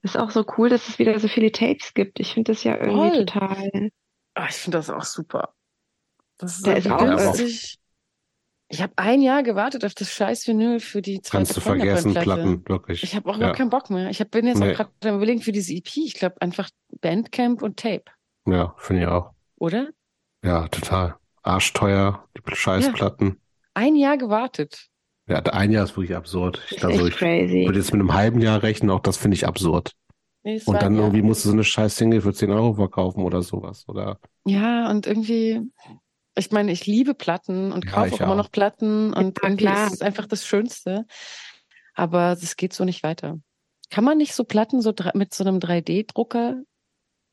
Ist 0.02 0.16
auch 0.18 0.31
so 0.31 0.44
cool, 0.57 0.68
dass 0.68 0.89
es 0.89 0.99
wieder 0.99 1.18
so 1.18 1.28
viele 1.28 1.50
Tapes 1.52 1.94
gibt. 1.94 2.20
Ich 2.20 2.34
finde 2.34 2.52
das 2.52 2.62
ja 2.65 2.76
irgendwie 2.76 3.16
Voll. 3.16 3.25
total. 3.26 3.91
Ah, 4.34 4.47
ich 4.49 4.57
finde 4.57 4.78
das 4.78 4.91
auch 4.91 5.02
super. 5.05 5.55
Das 6.39 6.58
ist 6.58 6.68
einfach 6.68 7.00
ist 7.02 7.10
auch- 7.10 7.34
günstig. 7.36 7.78
Ich 8.68 8.83
habe 8.83 8.92
ein 8.97 9.23
Jahr 9.23 9.44
gewartet 9.44 9.84
auf 9.84 9.94
das 9.94 10.10
scheiß 10.12 10.49
Vinyl 10.49 10.81
für 10.81 11.00
die 11.00 11.20
zweite 11.23 11.36
Kannst 11.39 11.57
du 11.57 11.60
vergessen. 11.60 12.15
Platten, 12.15 12.68
wirklich. 12.68 13.05
Ich 13.05 13.15
habe 13.15 13.28
auch 13.28 13.34
ja. 13.34 13.39
überhaupt 13.39 13.58
keinen 13.58 13.70
Bock 13.70 13.91
mehr. 13.91 14.10
Ich 14.10 14.20
hab, 14.20 14.33
bin 14.33 14.44
jetzt 14.47 14.58
Nee. 14.58 14.73
auch 14.73 14.76
gerade 14.76 14.91
am 15.10 15.16
überlegen 15.16 15.41
für 15.41 15.52
diese 15.52 15.73
EP. 15.73 15.97
Ich 15.99 16.15
glaube 16.15 16.34
einfach 16.42 16.68
Bandcamp 17.00 17.62
und 17.62 17.78
Tape, 17.78 18.05
Ja, 18.47 18.75
finde 18.78 19.02
ich 19.02 19.08
auch. 19.08 19.31
oder? 19.57 19.91
Ja, 20.44 20.66
total. 20.68 21.16
Arschteuer, 21.42 22.28
die 22.36 22.57
Scheißplatten. 22.57 23.41
Ein 23.75 23.94
Jahr 23.94 24.16
gewartet. 24.18 24.89
Ja, 25.29 25.39
ein 25.41 25.73
Jahr 25.73 25.85
ist 25.85 25.97
wirklich 25.97 26.17
absurd. 26.17 26.63
Ich, 26.71 26.83
Ist 26.83 26.85
also, 26.85 27.07
echt 27.07 27.09
ich 27.09 27.17
crazy. 27.17 27.65
würde 27.65 27.79
jetzt 27.79 27.93
mit 27.93 28.01
einem 28.01 28.15
halben 28.15 28.41
Jahr 28.41 28.63
rechnen, 28.63 28.91
auch 28.91 29.01
das 29.01 29.17
finde 29.17 29.37
ich 29.37 29.47
absurd. 29.47 29.93
Nee, 30.45 30.61
Und 30.65 30.83
dann 30.83 30.97
irgendwie 30.99 31.23
musst 31.23 31.45
du 31.45 31.51
so 31.51 31.55
eine 31.55 31.65
scheiß 31.65 31.97
Single 31.97 32.23
für 32.23 32.35
10 32.35 32.51
Euro 32.53 32.75
verkaufen 32.75 33.23
oder 33.25 33.43
sowas. 33.43 33.89
Oder 33.89 34.21
Ja, 34.45 34.91
und 34.91 35.07
irgendwie, 35.07 35.61
ich 36.37 36.51
meine, 36.53 36.73
ich 36.73 36.87
liebe 36.87 37.15
Platten 37.15 37.73
und 37.73 37.87
Ja, 37.87 37.93
kaufe 37.95 38.09
ich 38.09 38.15
auch 38.15 38.21
immer 38.23 38.35
auch. 38.35 38.37
noch 38.37 38.51
Platten 38.53 39.13
und 39.15 39.41
Ja, 39.43 39.51
irgendwie 39.51 39.57
klar. 39.57 39.87
ist 39.87 39.93
es 39.93 40.03
einfach 40.03 40.27
das 40.27 40.47
Schönste. 40.47 41.07
Aber 41.95 42.33
es 42.33 42.57
geht 42.57 42.73
so 42.75 42.85
nicht 42.85 43.03
weiter. 43.03 43.41
Kann 43.91 44.05
man 44.05 44.19
nicht 44.19 44.35
so 44.35 44.45
Platten 44.45 44.83
so 44.83 44.95
mit 45.15 45.35
so 45.35 45.45
einem 45.45 45.61
3D-Drucker? 45.61 46.63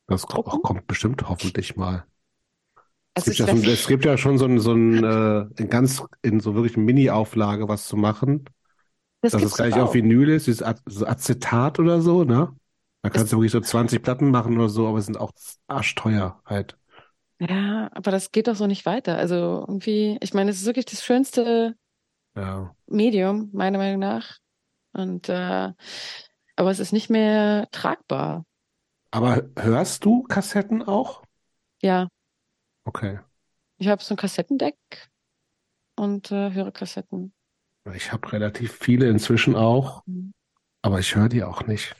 das 0.08 0.26
Drucken? 0.26 0.62
kommt 0.62 0.88
bestimmt 0.88 1.28
hoffentlich 1.28 1.76
mal. 1.76 2.06
Es 3.16 3.26
gibt, 3.26 3.40
ja 3.40 3.48
schon, 3.48 3.64
es 3.64 3.88
gibt 3.88 4.06
ja 4.06 4.18
schon 4.18 4.38
so 4.38 4.46
ein, 4.46 4.60
so 4.60 4.74
ein 4.74 5.04
äh, 5.04 5.42
in 5.62 5.70
ganz, 5.70 6.04
in 6.24 6.40
so 6.40 6.56
wirklich 6.56 6.78
Mini-Auflage 6.78 7.68
was 7.68 7.88
zu 7.88 7.96
machen. 7.98 8.46
Das 9.22 9.36
dass 9.36 9.44
es 9.44 9.60
nicht 9.60 9.74
doch 9.74 9.82
auf 9.82 9.94
auch. 9.94 9.96
Vinyl 9.96 10.30
ist, 10.30 10.48
dieses 10.48 10.64
Acetat 11.04 11.80
oder 11.80 12.02
so, 12.02 12.24
ne? 12.26 12.56
Da 13.04 13.10
kannst 13.10 13.34
du 13.34 13.38
wirklich 13.38 13.52
so 13.54 13.62
20 13.62 14.04
Platten 14.04 14.32
machen 14.32 14.58
oder 14.58 14.70
so, 14.70 14.88
aber 14.88 15.00
es 15.00 15.06
sind 15.08 15.18
auch 15.20 15.32
arschteuer 15.68 16.42
halt. 16.46 16.78
Ja, 17.40 17.90
aber 17.94 18.12
das 18.12 18.32
geht 18.32 18.48
doch 18.48 18.56
so 18.56 18.68
nicht 18.68 18.86
weiter. 18.86 19.18
Also 19.18 19.66
irgendwie, 19.68 20.18
ich 20.22 20.34
meine, 20.34 20.52
es 20.52 20.58
ist 20.62 20.66
wirklich 20.66 20.86
das 20.86 21.04
schönste 21.04 21.76
Ja. 22.36 22.76
Medium, 22.88 23.50
meiner 23.54 23.78
Meinung 23.78 24.00
nach. 24.00 24.38
Und 24.94 25.30
äh, 25.30 25.74
aber 26.56 26.72
es 26.72 26.80
ist 26.80 26.94
nicht 26.94 27.10
mehr 27.10 27.68
tragbar. 27.72 28.46
Aber 29.12 29.44
hörst 29.58 30.04
du 30.04 30.24
Kassetten 30.24 30.84
auch? 30.84 31.24
Ja, 31.82 32.08
Okay. 32.86 33.20
ich 33.78 33.88
habe 33.88 34.04
so 34.04 34.14
ein 34.14 34.18
Kassettendeck 34.18 34.76
und 35.96 36.32
äh, 36.32 36.52
höre 36.52 36.72
Kassetten. 36.72 37.34
Ich 37.94 38.12
habe 38.12 38.32
relativ 38.32 38.74
viele 38.74 39.10
inzwischen 39.10 39.56
auch, 39.56 40.04
Mhm. 40.06 40.34
aber 40.82 41.00
ich 41.00 41.16
höre 41.16 41.30
die 41.30 41.44
auch 41.44 41.66
nicht. 41.68 41.96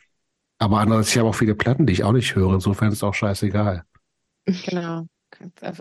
Aber 0.60 0.80
andererseits, 0.80 1.12
ich 1.12 1.18
habe 1.20 1.30
auch 1.30 1.36
viele 1.36 1.56
Platten, 1.56 1.86
die 1.86 1.94
ich 1.94 2.04
auch 2.04 2.14
nicht 2.14 2.36
höre. 2.36 2.54
Insofern 2.54 2.90
ist 2.90 2.96
es 3.00 3.04
auch 3.04 3.14
scheißegal. 3.14 3.84
Genau. 4.46 5.08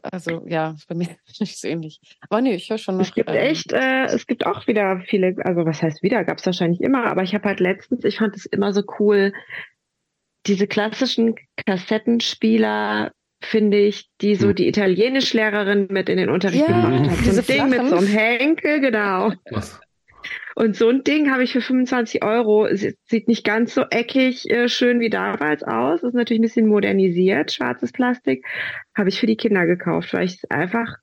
Also 0.03 0.45
ja, 0.49 0.71
ist 0.71 0.89
bei 0.89 0.95
mir 0.95 1.09
nicht 1.41 1.61
so 1.61 1.69
ähnlich. 1.69 2.01
Aber 2.29 2.41
nee, 2.41 2.55
ich 2.55 2.71
höre 2.71 2.79
schon 2.79 2.97
noch. 2.97 3.05
Es 3.05 3.15
gibt 3.15 3.29
ähm, 3.29 3.37
echt, 3.37 3.73
äh, 3.73 4.05
es 4.07 4.27
gibt 4.27 4.47
auch 4.47 4.67
wieder 4.67 5.01
viele, 5.07 5.37
also 5.45 5.65
was 5.67 5.83
heißt 5.83 6.03
wieder, 6.03 6.25
gab 6.25 6.39
es 6.39 6.47
wahrscheinlich 6.47 6.81
immer, 6.81 7.05
aber 7.07 7.23
ich 7.23 7.35
habe 7.35 7.45
halt 7.45 7.61
letztens, 7.61 8.05
ich 8.05 8.19
fand 8.19 8.35
es 8.35 8.47
immer 8.47 8.73
so 8.73 8.83
cool, 8.99 9.33
diese 10.47 10.67
klassischen 10.67 11.35
Kassettenspieler, 11.67 13.13
finde 13.45 13.79
ich, 13.79 14.09
die 14.21 14.35
so 14.35 14.49
Hm. 14.49 14.55
die 14.55 14.69
Italienischlehrerin 14.69 15.89
mit 15.91 16.09
in 16.09 16.17
den 16.17 16.31
Unterricht 16.31 16.69
Ja, 16.69 16.89
gebracht 16.89 17.11
hat. 17.11 17.19
So 17.19 17.41
ein 17.41 17.47
Ding 17.47 17.69
mit 17.69 17.89
so 17.89 17.97
einem 17.97 18.07
Henkel, 18.07 18.81
genau. 18.81 19.33
Was? 19.51 19.81
Und 20.55 20.77
so 20.77 20.89
ein 20.89 21.03
Ding 21.03 21.31
habe 21.31 21.43
ich 21.43 21.53
für 21.53 21.61
25 21.61 22.23
Euro. 22.23 22.69
Sieht 22.75 23.29
nicht 23.29 23.45
ganz 23.45 23.75
so 23.75 23.85
eckig 23.91 24.49
äh, 24.51 24.69
schön 24.69 25.01
wie 25.01 25.11
damals 25.11 25.63
aus. 25.63 26.03
Ist 26.03 26.15
natürlich 26.15 26.41
ein 26.41 26.43
bisschen 26.45 26.67
modernisiert, 26.67 27.53
schwarzes 27.53 27.93
Plastik. 27.93 28.45
Habe 28.95 29.09
ich 29.09 29.19
für 29.19 29.27
die 29.27 29.37
Kinder 29.37 29.67
gekauft, 29.67 30.13
weil 30.13 30.25
ich 30.25 30.35
es 30.35 30.51
einfach 30.51 30.97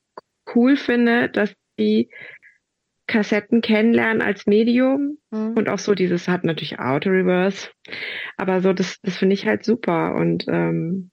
cool 0.55 0.77
finde, 0.77 1.29
dass 1.29 1.53
die 1.79 2.09
Kassetten 3.07 3.61
kennenlernen 3.61 4.21
als 4.21 4.45
Medium 4.45 5.17
hm. 5.33 5.53
und 5.53 5.67
auch 5.67 5.79
so 5.79 5.95
dieses 5.95 6.27
hat 6.27 6.43
natürlich 6.43 6.79
Auto-Reverse. 6.79 7.69
Aber 8.37 8.61
so, 8.61 8.71
das, 8.71 8.99
das 9.01 9.17
finde 9.17 9.33
ich 9.33 9.47
halt 9.47 9.65
super 9.65 10.13
und 10.13 10.45
ähm, 10.47 11.09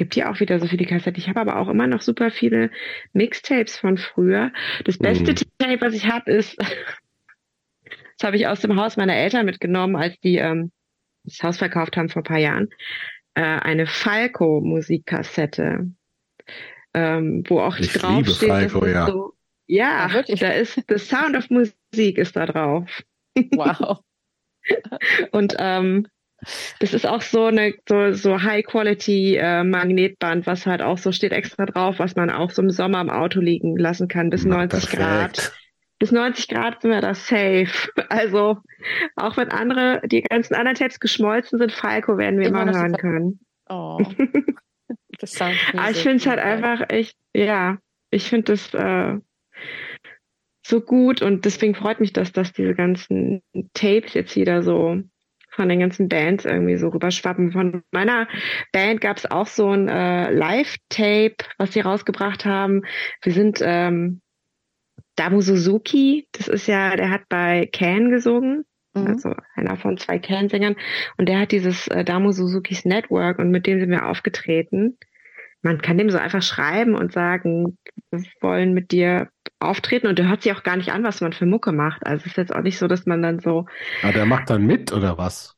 gibt 0.00 0.14
hier 0.14 0.30
auch 0.30 0.40
wieder 0.40 0.58
so 0.58 0.66
viele 0.66 0.86
Kassetten. 0.86 1.20
Ich 1.20 1.28
habe 1.28 1.42
aber 1.42 1.58
auch 1.58 1.68
immer 1.68 1.86
noch 1.86 2.00
super 2.00 2.30
viele 2.30 2.70
Mixtapes 3.12 3.76
von 3.76 3.98
früher. 3.98 4.50
Das 4.86 4.96
beste 4.96 5.32
Mhm. 5.32 5.36
Tape, 5.58 5.80
was 5.82 5.92
ich 5.92 6.08
habe, 6.08 6.32
ist, 6.32 6.56
das 8.18 8.26
habe 8.26 8.36
ich 8.36 8.46
aus 8.46 8.60
dem 8.60 8.80
Haus 8.80 8.96
meiner 8.96 9.14
Eltern 9.14 9.44
mitgenommen, 9.44 9.96
als 9.96 10.18
die 10.20 10.38
ähm, 10.38 10.72
das 11.24 11.42
Haus 11.42 11.58
verkauft 11.58 11.98
haben 11.98 12.08
vor 12.08 12.22
ein 12.22 12.24
paar 12.24 12.38
Jahren, 12.38 12.70
äh, 13.34 13.42
eine 13.42 13.86
Falco-Musikkassette, 13.86 15.90
ähm, 16.94 17.44
wo 17.46 17.60
auch 17.60 17.78
Ich 17.78 17.92
draufsteht, 17.92 18.48
Falco, 18.48 18.86
ja. 18.86 19.06
so, 19.06 19.34
ja, 19.66 20.06
Ah, 20.06 20.14
wirklich? 20.14 20.40
da 20.40 20.48
ist 20.48 20.80
The 20.88 20.96
Sound 20.96 21.36
of 21.36 21.50
Musik 21.50 22.16
ist 22.16 22.36
da 22.36 22.46
drauf. 22.46 23.02
Wow. 23.52 23.98
Und 25.32 25.56
ähm, 25.58 26.06
das 26.78 26.94
ist 26.94 27.06
auch 27.06 27.22
so 27.22 27.46
eine 27.46 27.74
so, 27.88 28.12
so 28.12 28.42
High-Quality 28.42 29.36
äh, 29.36 29.64
Magnetband, 29.64 30.46
was 30.46 30.66
halt 30.66 30.82
auch 30.82 30.98
so 30.98 31.12
steht 31.12 31.32
extra 31.32 31.66
drauf, 31.66 31.98
was 31.98 32.16
man 32.16 32.30
auch 32.30 32.50
so 32.50 32.62
im 32.62 32.70
Sommer 32.70 33.00
im 33.00 33.10
Auto 33.10 33.40
liegen 33.40 33.76
lassen 33.76 34.08
kann, 34.08 34.30
bis 34.30 34.44
Na, 34.44 34.58
90 34.58 34.90
Grad. 34.90 35.32
perfekt. 35.34 35.56
Bis 35.98 36.12
90 36.12 36.48
Grad 36.48 36.80
sind 36.80 36.90
wir 36.90 37.00
da 37.02 37.14
safe. 37.14 37.68
Also 38.08 38.58
auch 39.16 39.36
wenn 39.36 39.50
andere, 39.50 40.00
die 40.06 40.22
ganzen 40.22 40.54
anderen 40.54 40.76
Tapes 40.76 40.98
geschmolzen 40.98 41.58
sind, 41.58 41.72
Falco 41.72 42.16
werden 42.16 42.40
wir 42.40 42.48
Immer 42.48 42.62
immer, 42.62 42.72
hören 42.72 42.96
können. 42.96 43.40
Oh. 43.68 43.98
Das 45.18 45.40
Aber 45.40 45.52
ich 45.90 45.98
finde 45.98 46.16
es 46.16 46.26
halt 46.26 46.38
einfach 46.38 46.88
echt, 46.88 47.16
ja, 47.34 47.76
ich 48.10 48.28
finde 48.28 48.52
das 48.52 48.72
äh, 48.72 49.18
so 50.66 50.80
gut 50.80 51.20
und 51.20 51.44
deswegen 51.44 51.74
freut 51.74 52.00
mich 52.00 52.12
das, 52.12 52.32
dass 52.32 52.52
diese 52.52 52.74
ganzen 52.74 53.42
Tapes 53.74 54.14
jetzt 54.14 54.34
wieder 54.36 54.62
so 54.62 55.02
von 55.60 55.68
den 55.68 55.80
ganzen 55.80 56.08
Bands 56.08 56.44
irgendwie 56.44 56.76
so 56.76 56.88
rüberschwappen. 56.88 57.52
Von 57.52 57.82
meiner 57.92 58.26
Band 58.72 59.00
gab 59.00 59.18
es 59.18 59.30
auch 59.30 59.46
so 59.46 59.70
ein 59.70 59.88
äh, 59.88 60.32
Live-Tape, 60.32 61.36
was 61.58 61.72
sie 61.72 61.80
rausgebracht 61.80 62.44
haben. 62.44 62.82
Wir 63.22 63.32
sind 63.32 63.60
ähm, 63.62 64.22
Damu 65.16 65.42
Suzuki, 65.42 66.26
das 66.32 66.48
ist 66.48 66.66
ja, 66.66 66.96
der 66.96 67.10
hat 67.10 67.28
bei 67.28 67.68
Can 67.72 68.10
gesungen 68.10 68.64
Mhm. 68.94 69.06
also 69.06 69.34
einer 69.54 69.76
von 69.76 69.98
zwei 69.98 70.18
Kernsängern. 70.18 70.76
Und 71.16 71.28
der 71.28 71.40
hat 71.40 71.52
dieses 71.52 71.88
äh, 71.88 72.04
Damu 72.04 72.32
Suzukis 72.32 72.84
Network 72.84 73.38
und 73.38 73.50
mit 73.50 73.66
dem 73.66 73.80
sind 73.80 73.90
wir 73.90 74.06
aufgetreten. 74.06 74.98
Man 75.62 75.80
kann 75.80 75.98
dem 75.98 76.10
so 76.10 76.18
einfach 76.18 76.42
schreiben 76.42 76.94
und 76.94 77.12
sagen, 77.12 77.78
wir 78.10 78.24
wollen 78.40 78.72
mit 78.72 78.92
dir 78.92 79.28
auftreten 79.60 80.06
und 80.08 80.18
der 80.18 80.28
hört 80.28 80.42
sich 80.42 80.52
auch 80.52 80.62
gar 80.62 80.76
nicht 80.76 80.92
an, 80.92 81.04
was 81.04 81.20
man 81.20 81.32
für 81.32 81.46
Mucke 81.46 81.72
macht. 81.72 82.06
Also 82.06 82.22
es 82.22 82.26
ist 82.32 82.36
jetzt 82.36 82.54
auch 82.54 82.62
nicht 82.62 82.78
so, 82.78 82.88
dass 82.88 83.06
man 83.06 83.22
dann 83.22 83.40
so, 83.40 83.66
Ah, 84.02 84.12
der 84.12 84.26
macht 84.26 84.50
dann 84.50 84.66
mit, 84.66 84.92
oder 84.92 85.18
was? 85.18 85.56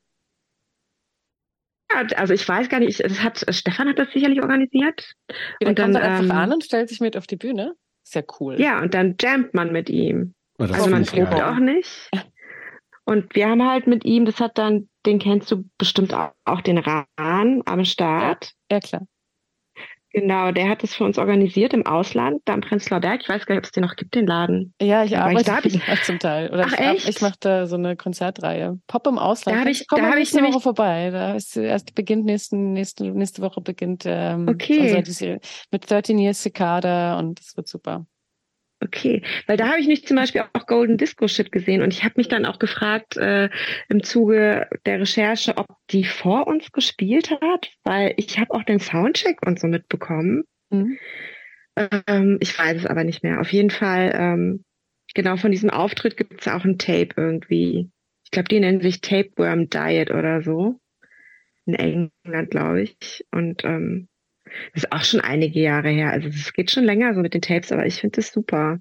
ja, 1.93 2.07
also 2.17 2.35
ich 2.35 2.49
weiß 2.49 2.69
gar 2.69 2.81
nicht, 2.81 3.01
es 3.01 3.23
hat, 3.23 3.45
Stefan 3.51 3.89
hat 3.89 3.99
das 3.99 4.11
sicherlich 4.13 4.41
organisiert. 4.43 5.15
Der 5.61 5.69
und 5.69 5.79
kommt 5.79 5.79
dann, 5.79 5.93
dann 5.93 6.03
einfach 6.03 6.25
ähm, 6.25 6.31
an 6.31 6.53
und 6.53 6.65
stellt 6.65 6.89
sich 6.89 7.01
mit 7.01 7.17
auf 7.17 7.27
die 7.27 7.37
Bühne. 7.37 7.75
Ist 8.05 8.15
ja 8.15 8.23
cool. 8.41 8.61
Ja, 8.61 8.81
und 8.81 8.95
dann 8.95 9.17
jammt 9.21 9.55
man 9.55 9.73
mit 9.73 9.89
ihm. 9.91 10.35
Ah, 10.59 10.67
das 10.67 10.79
Also 10.79 10.91
man 10.91 11.05
probt 11.05 11.35
auch 11.35 11.59
nicht. 11.59 12.11
Und 13.05 13.35
wir 13.35 13.49
haben 13.49 13.69
halt 13.69 13.87
mit 13.87 14.05
ihm, 14.05 14.25
das 14.25 14.39
hat 14.41 14.59
dann, 14.59 14.89
den 15.07 15.19
kennst 15.19 15.51
du 15.51 15.65
bestimmt 15.77 16.15
auch, 16.15 16.33
auch 16.45 16.61
den 16.61 16.79
Rahn 16.79 17.63
am 17.67 17.85
Start. 17.85 18.53
Ja, 18.71 18.81
klar. 18.81 19.07
Genau, 20.13 20.53
der 20.53 20.69
hat 20.69 20.83
das 20.83 20.95
für 20.95 21.05
uns 21.05 21.17
organisiert 21.19 21.73
im 21.73 21.87
Ausland, 21.87 22.43
da 22.45 22.53
am 22.53 22.61
Prenzlauer 22.61 23.01
Berg. 23.01 23.23
Ich 23.23 23.29
weiß 23.29 23.47
gar 23.47 23.55
nicht, 23.55 23.61
ob 23.61 23.65
es 23.65 23.73
den 23.73 23.83
noch 23.83 23.97
gibt, 23.97 24.15
den 24.15 24.27
Laden. 24.27 24.75
Ja, 24.81 25.05
ich 25.05 25.17
arbeite 25.17 25.45
da 25.45 25.59
ich- 25.65 25.81
da 25.85 25.97
zum 26.05 26.19
Teil. 26.19 26.51
Oder 26.53 26.67
Ach, 26.69 26.73
ich, 26.73 26.79
echt? 26.81 27.09
ich 27.09 27.21
mache 27.23 27.37
da 27.41 27.67
so 27.67 27.77
eine 27.77 27.97
Konzertreihe. 27.97 28.79
Pop 28.89 29.07
im 29.07 29.19
Ausland. 29.19 29.57
Da 29.57 29.63
hab 29.63 29.69
ich- 29.69 29.87
Komm 29.89 30.01
da 30.01 30.05
hab 30.07 30.13
ich 30.15 30.19
nächste 30.21 30.37
nämlich- 30.37 30.55
Woche 30.55 30.63
vorbei. 30.63 31.11
Da 31.11 31.35
ist 31.35 31.57
erst 31.57 31.95
beginnt 31.95 32.25
nächsten, 32.27 32.73
nächste, 32.75 33.05
nächste 33.11 33.41
Woche 33.43 33.61
beginnt 33.63 34.03
ähm, 34.07 34.47
Okay. 34.49 34.81
unsere 34.81 35.03
diese, 35.03 35.39
mit 35.71 35.91
13 35.91 36.19
Years 36.19 36.43
Cicada 36.43 37.19
und 37.19 37.39
das 37.41 37.57
wird 37.57 37.69
super. 37.69 38.05
Okay, 38.83 39.23
weil 39.47 39.57
da 39.57 39.69
habe 39.69 39.81
ich 39.81 39.87
nicht 39.87 40.09
zum 40.09 40.17
Beispiel 40.17 40.43
auch 40.53 40.67
Golden 40.67 40.99
Disco 40.99 41.29
Shit 41.29 41.53
gesehen 41.53 41.83
und 41.83 41.93
ich 41.93 42.03
habe 42.03 42.15
mich 42.17 42.27
dann 42.27 42.45
auch 42.45 42.59
gefragt 42.59 43.17
äh, 43.17 43.49
im 43.89 44.03
Zuge 44.03 44.69
der 44.87 45.01
Recherche, 45.01 45.57
ob 45.57 45.69
die 45.91 46.05
vor 46.05 46.49
uns 46.49 46.73
gespielt 46.73 47.31
hat, 47.31 47.71
weil 47.85 48.15
ich 48.17 48.41
habe 48.41 48.53
auch 48.53 48.65
den 48.65 48.81
Soundcheck 48.81 49.47
und 49.47 49.61
so 49.61 49.69
mitbekommen. 49.69 50.43
Mhm. 50.71 50.99
Ähm, 51.77 52.39
ich 52.41 52.59
weiß 52.59 52.79
es 52.79 52.87
aber 52.87 53.05
nicht 53.05 53.23
mehr. 53.23 53.41
Auf 53.41 53.53
jeden 53.53 53.71
Fall, 53.71 54.13
ähm, 54.17 54.65
genau 55.15 55.37
von 55.37 55.53
diesem 55.53 55.71
Auftritt 55.71 56.17
gibt 56.17 56.41
es 56.41 56.49
auch 56.49 56.65
ein 56.65 56.79
Tape 56.79 57.11
irgendwie. 57.17 57.89
Ich 58.25 58.33
glaube, 58.33 58.49
die 58.49 58.59
nennen 58.59 58.81
sich 58.81 59.01
Tapeworm 59.01 59.69
Diet 59.69 60.11
oder 60.11 60.43
so. 60.43 60.81
In 61.67 61.75
England, 61.75 62.51
glaube 62.51 62.83
ich. 62.83 63.25
Und 63.31 63.65
ähm, 63.65 64.09
das 64.75 64.85
ist 64.85 64.93
auch 64.93 65.05
schon 65.05 65.21
einige 65.21 65.61
Jahre 65.61 65.89
her. 65.91 66.11
Also 66.11 66.29
es 66.29 66.53
geht 66.53 66.71
schon 66.71 66.85
länger 66.85 67.15
so 67.15 67.21
mit 67.21 67.35
den 67.35 67.43
Tapes, 67.43 67.73
aber 67.73 67.87
ich 67.87 68.01
finde 68.01 68.17
das 68.17 68.33
super. 68.33 68.79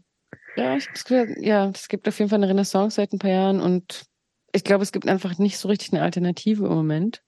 Ja, 0.56 0.76
ich, 0.76 0.88
es 0.94 1.06
gibt- 1.06 1.38
ja, 1.40 1.70
es 1.70 1.88
gibt 1.88 2.08
auf 2.08 2.18
jeden 2.20 2.30
Fall 2.30 2.40
eine 2.40 2.50
Renaissance 2.50 2.96
seit 2.96 3.14
ein 3.14 3.20
paar 3.20 3.32
Jahren 3.32 3.60
und 3.62 4.06
ich 4.54 4.64
glaube, 4.64 4.84
es 4.84 4.92
gibt 4.92 5.08
einfach 5.08 5.38
nicht 5.38 5.58
so 5.58 5.68
richtig 5.70 5.94
eine 5.94 6.02
Alternative 6.02 6.66
im 6.66 6.74
Moment. 6.74 7.24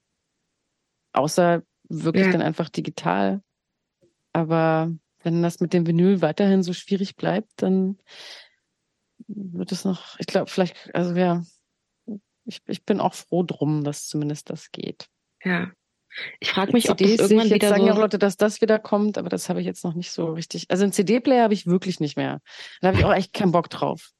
Außer 1.12 1.62
wirklich 1.88 2.26
Ja. 2.26 2.32
dann 2.32 2.42
einfach 2.42 2.68
digital. 2.68 3.42
Aber 4.32 4.92
wenn 5.22 5.42
das 5.42 5.60
mit 5.60 5.72
dem 5.72 5.86
Vinyl 5.86 6.20
weiterhin 6.20 6.62
so 6.62 6.72
schwierig 6.72 7.16
bleibt, 7.16 7.50
dann 7.56 7.98
wird 9.28 9.72
es 9.72 9.84
noch, 9.84 10.18
ich 10.18 10.26
glaube, 10.26 10.50
vielleicht, 10.50 10.94
also 10.94 11.14
ja, 11.14 11.42
ich, 12.44 12.60
ich 12.66 12.84
bin 12.84 13.00
auch 13.00 13.14
froh 13.14 13.42
drum, 13.42 13.84
dass 13.84 14.06
zumindest 14.06 14.50
das 14.50 14.70
geht. 14.70 15.08
Ja. 15.44 15.70
Ich 16.40 16.50
frage 16.50 16.72
mich, 16.72 16.90
ob 16.90 16.98
CDs 16.98 17.16
das 17.16 17.30
irgendwann 17.30 17.46
ich 17.46 17.50
jetzt 17.52 17.62
wieder 17.62 17.68
sagen 17.70 17.86
ja 17.86 17.92
auch 17.92 17.96
so. 17.96 18.02
Leute, 18.02 18.18
dass 18.18 18.36
das 18.36 18.60
wieder 18.60 18.78
kommt, 18.78 19.18
aber 19.18 19.28
das 19.28 19.48
habe 19.48 19.60
ich 19.60 19.66
jetzt 19.66 19.84
noch 19.84 19.94
nicht 19.94 20.10
so 20.10 20.32
richtig. 20.32 20.66
Also 20.68 20.84
einen 20.84 20.92
CD-Player 20.92 21.44
habe 21.44 21.54
ich 21.54 21.66
wirklich 21.66 22.00
nicht 22.00 22.16
mehr. 22.16 22.40
Da 22.80 22.88
habe 22.88 22.98
ich 22.98 23.04
auch 23.04 23.14
echt 23.14 23.32
keinen 23.32 23.52
Bock 23.52 23.68
drauf. 23.70 24.10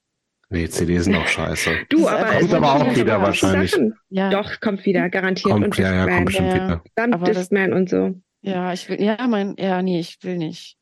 Nee, 0.50 0.68
CDs 0.68 1.04
sind 1.04 1.16
auch 1.16 1.26
scheiße. 1.26 1.70
Du, 1.88 2.02
Das 2.02 2.08
aber 2.12 2.24
kommt 2.30 2.42
es 2.42 2.52
aber 2.54 2.74
auch 2.74 2.96
wieder 2.96 3.16
so 3.16 3.22
wahrscheinlich. 3.22 3.70
Sachen. 3.70 3.94
Ja, 4.10 4.30
Doch, 4.30 4.60
kommt 4.60 4.84
wieder, 4.84 5.08
garantiert. 5.08 5.52
und 5.54 5.62
Kommt, 5.62 5.78
ja, 5.78 5.94
ja, 5.94 6.06
kommt 6.06 6.26
bestimmt 6.26 6.48
Ja. 6.48 6.54
wieder. 6.54 6.82
Das- 7.18 7.36
Discman 7.38 7.72
und 7.72 7.88
so. 7.88 8.14
ja, 8.42 8.72
ich 8.72 8.88
will, 8.88 9.00
ja, 9.02 9.26
mein, 9.26 9.54
ja, 9.58 9.80
nee, 9.82 9.98
ich 10.00 10.18
will 10.22 10.36
nicht. 10.36 10.76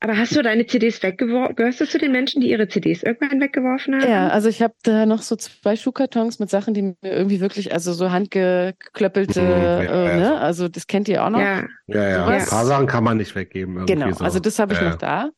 Aber 0.00 0.16
hast 0.16 0.34
du 0.34 0.42
deine 0.42 0.66
CDs 0.66 1.02
weggeworfen? 1.02 1.54
Gehörst 1.56 1.80
du 1.80 1.86
zu 1.86 1.98
den 1.98 2.12
Menschen, 2.12 2.40
die 2.40 2.50
ihre 2.50 2.68
CDs 2.68 3.02
irgendwann 3.02 3.40
weggeworfen 3.40 3.94
haben? 3.94 4.10
Ja, 4.10 4.28
also 4.28 4.48
ich 4.48 4.62
habe 4.62 4.74
da 4.82 5.06
noch 5.06 5.22
so 5.22 5.36
zwei 5.36 5.76
Schuhkartons 5.76 6.38
mit 6.38 6.50
Sachen, 6.50 6.74
die 6.74 6.82
mir 6.82 6.96
irgendwie 7.02 7.40
wirklich, 7.40 7.72
also 7.72 7.92
so 7.92 8.10
handgeklöppelte, 8.10 9.40
Mhm, 9.40 9.84
ja, 9.84 10.08
äh, 10.08 10.20
ne? 10.20 10.40
Also 10.40 10.68
das 10.68 10.86
kennt 10.86 11.08
ihr 11.08 11.24
auch 11.24 11.30
noch. 11.30 11.40
Ja, 11.40 11.64
Ja, 11.86 12.08
ja. 12.08 12.26
Ein 12.26 12.44
paar 12.46 12.64
Sachen 12.64 12.86
kann 12.86 13.04
man 13.04 13.18
nicht 13.18 13.34
weggeben. 13.34 13.76
Irgendwie 13.76 13.94
Genau, 13.94 14.14
so. 14.14 14.24
also 14.24 14.40
das 14.40 14.58
habe 14.58 14.72
ich 14.72 14.80
Ja. 14.80 14.90
noch 14.90 14.96
da. 14.96 15.30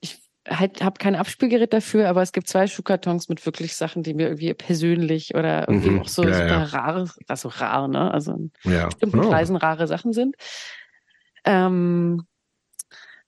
Ich 0.00 0.20
halt, 0.48 0.82
habe 0.82 0.98
kein 0.98 1.16
Abspielgerät 1.16 1.72
dafür, 1.72 2.08
aber 2.08 2.22
es 2.22 2.32
gibt 2.32 2.48
zwei 2.48 2.66
Schuhkartons 2.66 3.28
mit 3.28 3.44
wirklich 3.46 3.74
Sachen, 3.74 4.02
die 4.02 4.14
mir 4.14 4.28
irgendwie 4.28 4.52
persönlich 4.54 5.34
oder 5.34 5.68
irgendwie 5.68 5.90
Mhm, 5.90 6.00
auch 6.00 6.08
so 6.08 6.22
ja, 6.22 6.34
super 6.34 6.46
ja. 6.58 6.62
rare, 6.64 7.10
also 7.28 7.48
rar, 7.48 7.88
ne? 7.88 8.12
Also 8.12 8.32
in 8.32 8.52
Ja. 8.64 8.86
bestimmten 8.86 9.20
Oh. 9.20 9.28
Preisen 9.30 9.56
rare 9.56 9.86
Sachen 9.86 10.12
sind. 10.12 10.36
Ähm, 11.46 12.26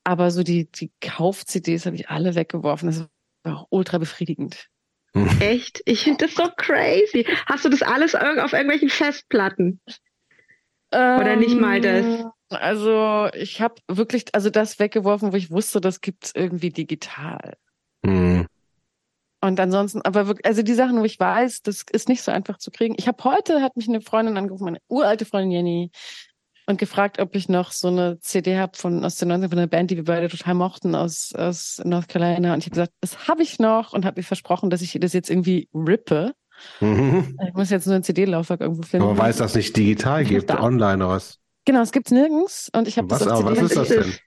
aber 0.06 0.30
so 0.30 0.44
die, 0.44 0.70
die 0.70 0.92
Kauf-CDs 1.00 1.84
habe 1.84 1.96
ich 1.96 2.08
alle 2.08 2.36
weggeworfen. 2.36 2.88
Das 2.88 3.08
war 3.42 3.58
auch 3.58 3.66
ultra 3.70 3.98
befriedigend. 3.98 4.68
echt? 5.40 5.82
Ich 5.84 6.04
finde 6.04 6.26
das 6.26 6.36
so 6.36 6.48
crazy. 6.56 7.26
Hast 7.46 7.64
du 7.64 7.68
das 7.68 7.82
alles 7.82 8.14
auf 8.14 8.52
irgendwelchen 8.52 8.88
Festplatten? 8.88 9.80
Oder 10.92 11.34
nicht 11.34 11.56
mal 11.56 11.80
das? 11.80 12.06
Ähm, 12.06 12.30
Also 12.50 13.28
ich 13.34 13.60
habe 13.60 13.74
wirklich, 13.88 14.26
also 14.32 14.48
das 14.48 14.78
weggeworfen, 14.78 15.32
wo 15.32 15.36
ich 15.36 15.50
wusste, 15.50 15.80
das 15.80 16.00
gibt's 16.00 16.30
irgendwie 16.36 16.70
digital. 16.70 17.56
Hm. 18.04 18.46
Und 19.40 19.58
ansonsten, 19.58 20.02
aber 20.02 20.28
wirklich, 20.28 20.46
also 20.46 20.62
die 20.62 20.74
Sachen, 20.74 21.00
wo 21.00 21.04
ich 21.04 21.18
weiß, 21.18 21.62
das 21.62 21.84
ist 21.90 22.08
nicht 22.08 22.22
so 22.22 22.30
einfach 22.30 22.58
zu 22.58 22.70
kriegen. 22.70 22.94
Ich 22.96 23.08
habe 23.08 23.22
heute, 23.24 23.60
hat 23.60 23.76
mich 23.76 23.88
eine 23.88 24.00
Freundin 24.00 24.36
angerufen, 24.36 24.64
meine 24.64 24.80
uralte 24.88 25.24
Freundin 25.24 25.50
Jenny, 25.50 25.90
und 26.66 26.78
gefragt, 26.78 27.20
ob 27.20 27.34
ich 27.36 27.48
noch 27.48 27.70
so 27.70 27.88
eine 27.88 28.18
CD 28.20 28.58
habe 28.58 28.76
von 28.76 29.04
aus 29.04 29.16
den 29.16 29.28
90 29.28 29.50
von 29.50 29.58
einer 29.58 29.68
Band, 29.68 29.90
die 29.90 29.96
wir 29.96 30.04
beide 30.04 30.28
total 30.28 30.54
mochten 30.54 30.94
aus, 30.94 31.32
aus 31.34 31.80
North 31.84 32.08
Carolina. 32.08 32.52
Und 32.52 32.58
ich 32.58 32.66
habe 32.66 32.74
gesagt, 32.74 32.92
das 33.00 33.28
habe 33.28 33.42
ich 33.42 33.58
noch 33.58 33.92
und 33.92 34.04
habe 34.04 34.20
ihr 34.20 34.24
versprochen, 34.24 34.68
dass 34.70 34.82
ich 34.82 34.94
ihr 34.94 35.00
das 35.00 35.12
jetzt 35.12 35.30
irgendwie 35.30 35.68
rippe. 35.72 36.32
Mhm. 36.80 37.38
Ich 37.46 37.54
muss 37.54 37.70
jetzt 37.70 37.86
nur 37.86 37.94
ein 37.96 38.02
CD-Laufwerk 38.02 38.60
irgendwo 38.60 38.82
finden. 38.82 39.06
Aber 39.06 39.18
weil 39.18 39.30
es 39.30 39.36
das 39.36 39.54
nicht 39.54 39.76
digital 39.76 40.22
Ich 40.22 40.28
gibt, 40.28 40.50
da. 40.50 40.60
online 40.60 41.04
oder 41.04 41.14
was? 41.14 41.38
Genau, 41.64 41.82
es 41.82 41.92
gibt's 41.92 42.10
nirgends. 42.10 42.70
Und 42.74 42.88
ich 42.88 42.98
habe 42.98 43.08
das 43.08 43.20
Was, 43.20 43.28
auf 43.28 43.40
aber 43.44 43.50
was 43.50 43.58
CD. 43.58 43.66
ist 43.66 43.76
das 43.76 43.88
denn? 43.88 43.98
es? 44.00 44.20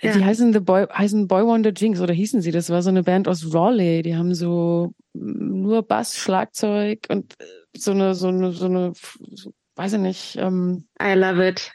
Ja. 0.00 0.12
Die 0.12 0.24
heißen 0.24 0.52
The 0.52 0.60
Boy, 0.60 0.86
heißen 0.86 1.26
Boy 1.26 1.44
Wonder 1.44 1.72
Jinx 1.72 2.00
oder 2.00 2.14
hießen 2.14 2.40
sie? 2.40 2.52
Das 2.52 2.70
war 2.70 2.82
so 2.82 2.90
eine 2.90 3.02
Band 3.02 3.26
aus 3.26 3.52
Raleigh. 3.52 4.02
Die 4.02 4.14
haben 4.14 4.32
so 4.34 4.92
nur 5.14 5.82
Bass, 5.82 6.16
Schlagzeug 6.16 7.06
und 7.08 7.34
äh, 7.40 7.44
so 7.76 7.90
eine, 7.92 8.14
so 8.14 8.28
eine, 8.28 8.52
so 8.52 8.66
eine, 8.66 8.92
so, 9.32 9.50
weiß 9.78 9.94
ich 9.94 10.00
nicht, 10.00 10.36
ähm, 10.36 10.86
I 11.02 11.12
love 11.14 11.46
it. 11.46 11.72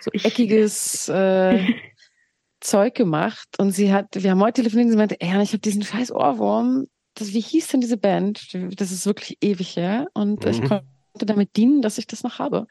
so 0.00 0.10
Ich- 0.12 0.24
eckiges 0.24 1.08
äh, 1.08 1.58
Zeug 2.60 2.94
gemacht. 2.94 3.48
Und 3.58 3.72
sie 3.72 3.92
hat, 3.92 4.08
wir 4.14 4.30
haben 4.30 4.40
heute 4.40 4.60
telefoniert 4.62 4.86
und 4.86 4.92
sie 4.92 4.98
meinte, 4.98 5.20
ey, 5.20 5.42
ich 5.42 5.50
habe 5.50 5.58
diesen 5.60 5.82
scheiß 5.82 6.12
Ohrwurm. 6.12 6.86
Das, 7.14 7.32
wie 7.32 7.40
hieß 7.40 7.68
denn 7.68 7.80
diese 7.80 7.96
Band? 7.96 8.54
Das 8.78 8.92
ist 8.92 9.06
wirklich 9.06 9.38
ewig 9.40 9.76
her. 9.76 10.08
Und 10.14 10.44
ich 10.44 10.60
Mhm. 10.60 10.68
konnte 10.68 10.86
damit 11.26 11.56
dienen, 11.56 11.80
dass 11.82 11.98
ich 11.98 12.06
das 12.06 12.22
noch 12.22 12.38
habe. 12.38 12.66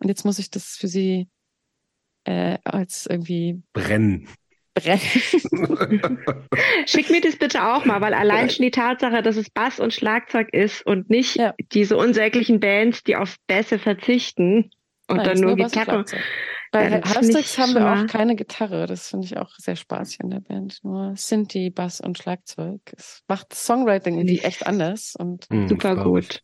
Und 0.00 0.08
jetzt 0.08 0.24
muss 0.24 0.38
ich 0.38 0.50
das 0.50 0.76
für 0.76 0.88
sie 0.88 1.28
äh, 2.24 2.58
als 2.64 3.06
irgendwie 3.06 3.62
Brennen. 3.72 4.28
Brennen. 4.74 5.00
Schick 6.86 7.10
mir 7.10 7.20
das 7.20 7.36
bitte 7.36 7.64
auch 7.64 7.84
mal, 7.84 8.00
weil 8.00 8.14
allein 8.14 8.50
schon 8.50 8.64
die 8.64 8.70
Tatsache, 8.70 9.22
dass 9.22 9.36
es 9.36 9.50
Bass 9.50 9.80
und 9.80 9.92
Schlagzeug 9.92 10.48
ist 10.52 10.84
und 10.86 11.10
nicht 11.10 11.36
Ja. 11.36 11.54
diese 11.72 11.96
unsäglichen 11.96 12.60
Bands, 12.60 13.02
die 13.02 13.16
auf 13.16 13.36
Bässe 13.46 13.78
verzichten 13.78 14.70
und 15.08 15.16
Nein, 15.18 15.26
dann 15.26 15.40
nur 15.40 15.50
und 15.52 15.56
Gitarre. 15.56 16.04
Bei 16.72 16.88
ich 16.88 17.58
haben 17.58 17.72
schon 17.72 17.74
wir 17.74 17.92
auch 17.92 18.06
keine 18.08 18.34
Gitarre. 18.34 18.86
Das 18.86 19.08
finde 19.08 19.26
ich 19.26 19.36
auch 19.36 19.50
sehr 19.58 19.76
spaßig 19.76 20.20
an 20.22 20.30
der 20.30 20.40
Band. 20.40 20.80
Nur 20.82 21.14
Synthi, 21.16 21.70
Bass 21.70 22.00
und 22.00 22.18
Schlagzeug. 22.18 22.80
Es 22.96 23.22
macht 23.28 23.52
das 23.52 23.64
Songwriting 23.64 24.16
irgendwie 24.18 24.40
echt 24.40 24.66
anders. 24.66 25.14
Und 25.16 25.46
Hm, 25.50 25.68
Super 25.68 25.96
ich. 25.96 26.02
gut. 26.02 26.40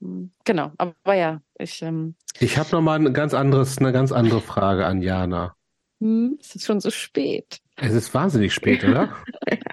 mh, 0.00 0.28
genau, 0.44 0.72
aber, 0.76 0.94
aber 1.02 1.14
ja, 1.14 1.40
ich 1.58 1.80
ähm, 1.82 2.14
Ich 2.40 2.58
habe 2.58 2.68
noch 2.72 2.82
mal 2.82 2.98
ein 2.98 3.14
ganz 3.14 3.32
anderes, 3.32 3.78
eine 3.78 3.92
ganz 3.92 4.12
andere 4.12 4.40
Frage 4.42 4.84
an 4.86 5.00
Jana. 5.00 5.54
Hm, 6.00 6.38
es 6.40 6.54
ist 6.54 6.66
schon 6.66 6.80
so 6.80 6.90
spät. 6.90 7.60
Es 7.76 7.92
ist 7.92 8.12
wahnsinnig 8.14 8.52
spät, 8.54 8.84
oder? 8.84 9.16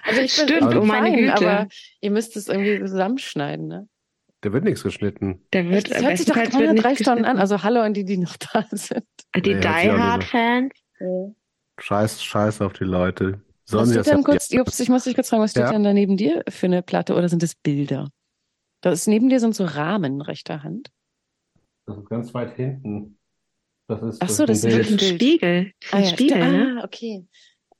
Also 0.08 0.22
ich 0.22 0.38
bin, 0.38 0.48
Stimmt, 0.48 0.70
bin 0.70 0.78
oh 0.78 0.86
meine 0.86 1.08
fein, 1.10 1.18
Güte. 1.18 1.34
aber 1.36 1.68
ihr 2.00 2.12
müsst 2.12 2.38
es 2.38 2.48
irgendwie 2.48 2.80
zusammenschneiden, 2.86 3.68
ne? 3.68 3.90
Da 4.42 4.54
wird 4.54 4.64
nichts 4.64 4.84
geschnitten. 4.84 5.42
Der 5.52 5.68
wird 5.68 5.90
Das 5.90 6.04
hört 6.04 6.18
sich 6.20 6.28
doch 6.28 6.36
keine 6.36 6.76
drei 6.76 6.96
Stunden 6.96 7.26
an. 7.26 7.40
Also 7.40 7.64
hallo 7.64 7.80
an 7.82 7.96
die, 7.96 8.06
die 8.06 8.18
noch 8.20 8.38
da 8.38 8.64
sind. 8.70 9.04
Die 9.36 9.40
Nee, 9.40 9.42
Die 9.42 9.56
hört 9.56 9.80
sich 9.82 9.90
auch 9.92 9.98
Hard 9.98 10.18
nicht 10.20 10.30
Fans. 10.30 10.74
Scheiß, 11.80 12.24
scheiß 12.24 12.62
auf 12.62 12.74
die 12.74 12.84
Leute. 12.84 13.42
Sollen 13.64 13.82
Was 13.82 13.88
sie 13.90 13.94
steht 13.96 14.00
das 14.02 14.08
ja 14.08 14.14
denn 14.14 14.24
kurz, 14.24 14.52
Jobs, 14.52 14.80
ich 14.80 14.90
muss 14.90 15.04
dich 15.06 15.16
kurz 15.16 15.30
fragen, 15.30 15.42
was 15.42 15.52
steht 15.52 15.64
Ja. 15.64 15.72
denn 15.72 15.84
da 15.84 15.92
neben 15.92 16.18
dir 16.18 16.44
für 16.50 16.68
eine 16.68 16.84
Platte 16.84 17.16
oder 17.16 17.28
sind 17.28 17.42
das 17.42 17.56
Bilder? 17.56 18.10
Da 18.82 18.92
ist 18.92 19.08
neben 19.08 19.30
dir 19.30 19.40
sind 19.40 19.56
so 19.56 19.66
Rahmen 19.66 20.22
rechter 20.22 20.62
Hand. 20.62 20.92
Das 21.88 21.98
ist 21.98 22.10
ganz 22.10 22.32
weit 22.36 22.56
hinten. 22.56 23.18
Das 23.88 24.02
ist, 24.02 24.22
Ach 24.22 24.30
so, 24.30 24.46
das 24.46 24.64
ist 24.64 24.78
Das 24.80 24.92
ein. 24.92 25.00
Spiegel. 25.00 25.72
Das 25.82 25.88
ist 25.90 25.94
ein 25.94 26.06
Spiegel, 26.06 26.38
sta- 26.38 26.52
ne? 26.52 26.78
ah, 26.80 26.84
okay. 26.86 27.26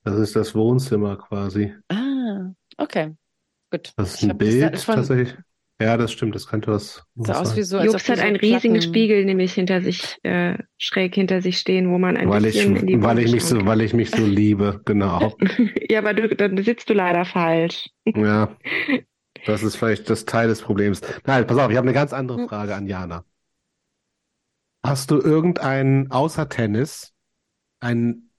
Das 0.04 0.20
ist 0.20 0.36
das 0.36 0.54
Wohnzimmer 0.54 1.18
quasi. 1.18 1.74
Ah, 1.90 2.52
okay. 2.78 3.14
Gut. 3.72 3.92
Das 3.98 4.14
ist 4.16 4.24
ein 4.24 4.30
das 4.30 4.38
Bild 4.38 4.74
da- 4.74 4.78
von- 4.78 4.96
tatsächlich. 4.96 5.36
Ja, 5.82 5.98
das 5.98 6.14
stimmt. 6.14 6.36
Das 6.36 6.48
könnte 6.48 6.72
was, 6.72 7.04
Sah 7.16 7.34
was 7.34 7.38
aus 7.40 7.48
sein. 7.50 7.58
wie 7.58 7.64
so, 7.64 7.78
als 7.80 7.92
Jobst 7.92 8.06
ob 8.06 8.12
hat 8.14 8.20
so 8.20 8.24
einen 8.26 8.36
riesigen 8.38 8.76
Platten- 8.76 8.82
Spiegel 8.88 9.26
nämlich 9.26 9.54
hinter 9.54 9.82
sich, 9.82 10.18
äh, 10.24 10.58
schräg 10.78 11.16
hinter 11.16 11.42
sich 11.42 11.58
stehen, 11.58 11.90
wo 11.92 11.98
man 11.98 12.16
ein 12.16 12.30
Weil 12.30 12.46
ich, 12.46 12.54
bisschen 12.54 12.78
in 12.78 12.88
die 12.88 13.02
weil 13.02 13.20
ich 13.20 13.32
mich 13.32 13.44
so, 13.44 13.66
weil 13.66 13.82
ich 13.82 13.94
mich 13.94 14.10
so 14.12 14.26
liebe, 14.26 14.82
genau. 14.86 15.36
Ja, 15.90 16.00
aber 16.00 16.14
du, 16.14 16.34
dann 16.34 16.64
sitzt 16.64 16.90
du 16.90 16.94
leider 16.94 17.26
falsch. 17.26 17.90
Ja, 18.06 18.56
das 19.46 19.64
ist 19.64 19.76
vielleicht 19.76 20.10
das 20.10 20.24
Teil 20.26 20.48
des 20.48 20.62
Problems. 20.62 21.02
Nein, 21.26 21.46
pass 21.46 21.58
auf, 21.58 21.70
ich 21.70 21.76
habe 21.78 21.88
eine 21.88 21.94
ganz 21.94 22.14
andere 22.14 22.38
Hm. 22.44 22.48
Frage 22.48 22.74
an 22.76 22.88
Jana. 22.88 23.26
Hast 24.86 25.10
du 25.10 25.20
irgendein, 25.20 26.12
außer 26.12 26.48
Tennis, 26.48 27.14
ein 27.80 28.30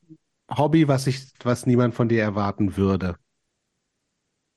Hobby, 0.48 0.86
was 0.86 1.08
ich, 1.08 1.32
was 1.42 1.66
niemand 1.66 1.94
von 1.94 2.08
dir 2.08 2.22
erwarten 2.22 2.76
würde? 2.76 3.16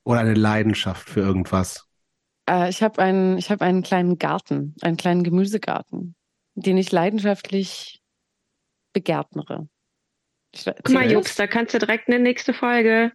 Oder 0.04 0.20
eine 0.20 0.34
Leidenschaft 0.34 1.10
für 1.10 1.20
irgendwas? 1.20 1.86
Äh, 2.48 2.70
ich 2.70 2.82
habe 2.82 3.02
einen, 3.02 3.38
ich 3.38 3.50
habe 3.50 3.64
einen 3.64 3.82
kleinen 3.82 4.18
Garten, 4.18 4.76
einen 4.82 4.96
kleinen 4.96 5.24
Gemüsegarten, 5.24 6.14
den 6.54 6.76
ich 6.76 6.92
leidenschaftlich 6.92 8.00
begärtnere. 8.92 9.68
Guck 10.64 10.90
mal, 10.90 11.10
Jux, 11.10 11.36
da 11.36 11.46
kannst 11.46 11.74
du 11.74 11.78
direkt 11.78 12.08
eine 12.08 12.18
nächste 12.18 12.52
Folge. 12.54 13.12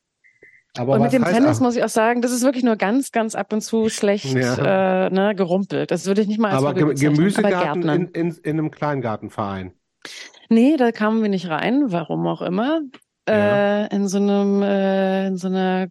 Aber 0.77 0.93
und 0.93 1.01
mit 1.01 1.13
dem 1.13 1.23
Tennis 1.23 1.59
muss 1.59 1.75
ich 1.75 1.83
auch 1.83 1.89
sagen, 1.89 2.21
das 2.21 2.31
ist 2.31 2.43
wirklich 2.43 2.63
nur 2.63 2.75
ganz, 2.75 3.11
ganz 3.11 3.35
ab 3.35 3.53
und 3.53 3.61
zu 3.61 3.89
schlecht 3.89 4.33
ja. 4.33 5.05
äh, 5.05 5.09
ne, 5.09 5.35
gerumpelt. 5.35 5.91
Das 5.91 6.05
würde 6.05 6.21
ich 6.21 6.27
nicht 6.27 6.39
mal 6.39 6.51
als 6.51 6.63
Aber 6.63 6.73
Gemüsegarten 6.73 7.83
aber 7.83 7.95
in, 7.95 8.07
in, 8.09 8.31
in 8.43 8.59
einem 8.59 8.71
Kleingartenverein. 8.71 9.73
Nee, 10.49 10.77
da 10.77 10.91
kamen 10.91 11.21
wir 11.21 11.29
nicht 11.29 11.49
rein, 11.49 11.91
warum 11.91 12.27
auch 12.27 12.41
immer. 12.41 12.81
Ja. 13.27 13.85
Äh, 13.85 13.95
in 13.95 14.07
so 14.07 14.17
einem, 14.17 14.61
äh, 14.61 15.27
in 15.27 15.37
so 15.37 15.47
einer, 15.47 15.87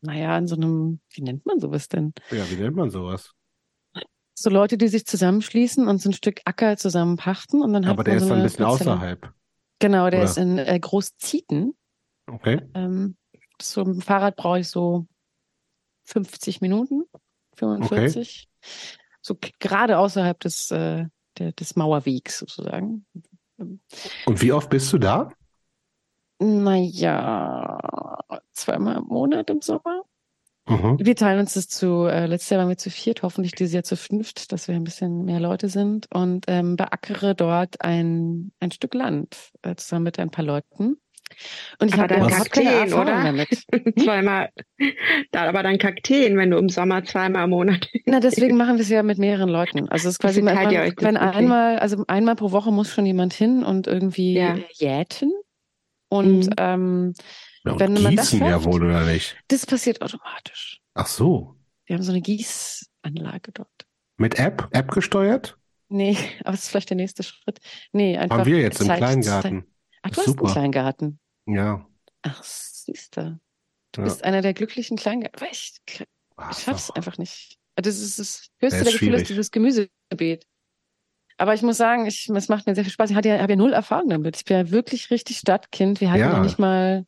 naja, 0.00 0.38
in 0.38 0.46
so 0.46 0.56
einem, 0.56 1.00
wie 1.10 1.22
nennt 1.22 1.44
man 1.44 1.60
sowas 1.60 1.88
denn? 1.88 2.14
Ja, 2.30 2.48
wie 2.50 2.56
nennt 2.56 2.76
man 2.76 2.90
sowas? 2.90 3.32
So 4.34 4.48
Leute, 4.48 4.78
die 4.78 4.88
sich 4.88 5.04
zusammenschließen 5.04 5.86
und 5.86 6.00
so 6.00 6.08
ein 6.08 6.14
Stück 6.14 6.40
Acker 6.46 6.78
zusammen 6.78 7.16
pachten 7.16 7.60
und 7.60 7.74
dann 7.74 7.84
Aber 7.84 8.04
der 8.04 8.16
ist 8.16 8.26
so 8.26 8.32
ein 8.32 8.42
bisschen 8.42 8.64
Parzelle. 8.64 8.92
außerhalb. 8.92 9.32
Genau, 9.80 10.08
der 10.08 10.20
Oder? 10.20 10.30
ist 10.30 10.38
in 10.38 10.56
äh, 10.56 10.78
Großzieten. 10.80 11.74
Okay. 12.26 12.62
Ähm, 12.74 13.16
ein 13.76 14.00
Fahrrad 14.00 14.36
brauche 14.36 14.60
ich 14.60 14.68
so 14.68 15.06
50 16.04 16.60
Minuten, 16.60 17.04
45. 17.56 18.48
Okay. 18.48 18.70
So 19.22 19.36
gerade 19.58 19.98
außerhalb 19.98 20.38
des, 20.40 20.70
äh, 20.70 21.06
der, 21.38 21.52
des 21.52 21.76
Mauerwegs 21.76 22.38
sozusagen. 22.38 23.04
Und 23.58 24.42
wie 24.42 24.52
oft 24.52 24.70
bist 24.70 24.92
du 24.92 24.98
da? 24.98 25.30
Naja, 26.38 27.78
zweimal 28.52 28.96
im 28.96 29.04
Monat 29.04 29.50
im 29.50 29.60
Sommer. 29.60 30.02
Mhm. 30.66 30.98
Wir 31.00 31.16
teilen 31.16 31.40
uns 31.40 31.54
das 31.54 31.68
zu, 31.68 32.06
äh, 32.06 32.26
letztes 32.26 32.50
Jahr 32.50 32.60
waren 32.60 32.68
wir 32.68 32.78
zu 32.78 32.90
viert, 32.90 33.22
hoffentlich 33.22 33.52
dieses 33.52 33.74
Jahr 33.74 33.82
zu 33.82 33.96
fünft, 33.96 34.52
dass 34.52 34.68
wir 34.68 34.74
ein 34.74 34.84
bisschen 34.84 35.24
mehr 35.24 35.40
Leute 35.40 35.68
sind 35.68 36.06
und 36.14 36.44
ähm, 36.48 36.76
beackere 36.76 37.34
dort 37.34 37.82
ein, 37.82 38.52
ein 38.60 38.70
Stück 38.70 38.94
Land 38.94 39.52
äh, 39.62 39.74
zusammen 39.74 40.04
mit 40.04 40.18
ein 40.18 40.30
paar 40.30 40.44
Leuten. 40.44 40.96
Und 41.78 41.88
ich 41.88 41.96
habe 41.96 42.14
keine 42.50 42.70
Erfahrung 42.70 43.02
oder? 43.02 43.22
damit. 43.22 43.48
zweimal. 43.98 44.50
Da 45.30 45.48
aber 45.48 45.62
dann 45.62 45.78
Kakteen, 45.78 46.36
wenn 46.36 46.50
du 46.50 46.58
im 46.58 46.68
Sommer 46.68 47.04
zweimal 47.04 47.44
im 47.44 47.50
Monat. 47.50 47.88
Na, 48.06 48.20
deswegen 48.20 48.56
machen 48.56 48.76
wir 48.76 48.82
es 48.82 48.88
ja 48.88 49.02
mit 49.02 49.18
mehreren 49.18 49.48
Leuten. 49.48 49.88
Also 49.88 50.08
es 50.08 50.14
ist 50.14 50.18
quasi, 50.18 50.42
man, 50.42 50.54
man, 50.54 50.72
wenn 50.98 51.16
einmal, 51.16 51.78
also 51.78 52.04
einmal 52.08 52.36
pro 52.36 52.52
Woche 52.52 52.72
muss 52.72 52.90
schon 52.90 53.06
jemand 53.06 53.32
hin 53.32 53.62
und 53.62 53.86
irgendwie 53.86 54.34
ja. 54.34 54.56
jäten. 54.72 55.32
Und 56.08 56.46
mhm. 56.46 56.54
ähm, 56.58 57.14
ja, 57.64 57.72
und 57.72 57.80
wenn 57.80 58.02
man 58.02 58.16
das 58.16 58.30
schafft, 58.30 58.42
ja 58.42 58.64
wohl 58.64 58.84
oder 58.84 59.04
nicht? 59.04 59.36
Das 59.48 59.66
passiert 59.66 60.02
automatisch. 60.02 60.80
Ach 60.94 61.06
so. 61.06 61.56
Wir 61.86 61.96
haben 61.96 62.02
so 62.02 62.12
eine 62.12 62.20
Gießanlage 62.20 63.52
dort. 63.52 63.68
Mit 64.16 64.38
App? 64.38 64.68
App 64.72 64.90
gesteuert? 64.90 65.56
Nee, 65.88 66.16
aber 66.40 66.52
das 66.52 66.64
ist 66.64 66.68
vielleicht 66.68 66.90
der 66.90 66.96
nächste 66.96 67.22
Schritt. 67.22 67.58
Nee, 67.92 68.16
einfach. 68.16 68.38
Haben 68.38 68.46
wir 68.46 68.60
jetzt 68.60 68.80
im 68.80 68.86
Kleingarten. 68.86 69.64
Ach, 70.02 70.10
du 70.10 70.20
Super. 70.22 70.48
hast 70.48 70.56
einen 70.56 70.72
Kleingarten. 70.72 71.20
Ja. 71.54 71.86
Ach, 72.22 72.42
siehst 72.42 73.16
du. 73.16 73.40
Du 73.92 74.00
ja. 74.00 74.04
bist 74.04 74.24
einer 74.24 74.42
der 74.42 74.54
glücklichen 74.54 74.96
Kleingarten. 74.96 75.46
Ich, 75.50 75.74
ich 75.86 76.06
schaff's 76.58 76.90
einfach 76.90 77.18
nicht. 77.18 77.58
Das 77.76 77.98
ist 77.98 78.18
das 78.18 78.50
höchste 78.58 78.84
der 78.84 78.92
Gefühle, 78.92 79.16
ist 79.16 79.28
dieses 79.28 79.50
Gemüsebeet. 79.50 80.46
Aber 81.38 81.54
ich 81.54 81.62
muss 81.62 81.78
sagen, 81.78 82.06
ich, 82.06 82.28
es 82.28 82.48
macht 82.48 82.66
mir 82.66 82.74
sehr 82.74 82.84
viel 82.84 82.92
Spaß. 82.92 83.10
Ich 83.10 83.16
hatte 83.16 83.30
ja, 83.30 83.38
habe 83.40 83.52
ja 83.52 83.56
null 83.56 83.72
Erfahrung 83.72 84.10
damit. 84.10 84.36
Ich 84.36 84.44
bin 84.44 84.58
ja 84.58 84.70
wirklich 84.70 85.10
richtig 85.10 85.38
Stadtkind. 85.38 86.00
Wir 86.00 86.10
hatten 86.10 86.20
ja, 86.20 86.32
ja 86.34 86.40
nicht 86.40 86.58
mal, 86.58 87.06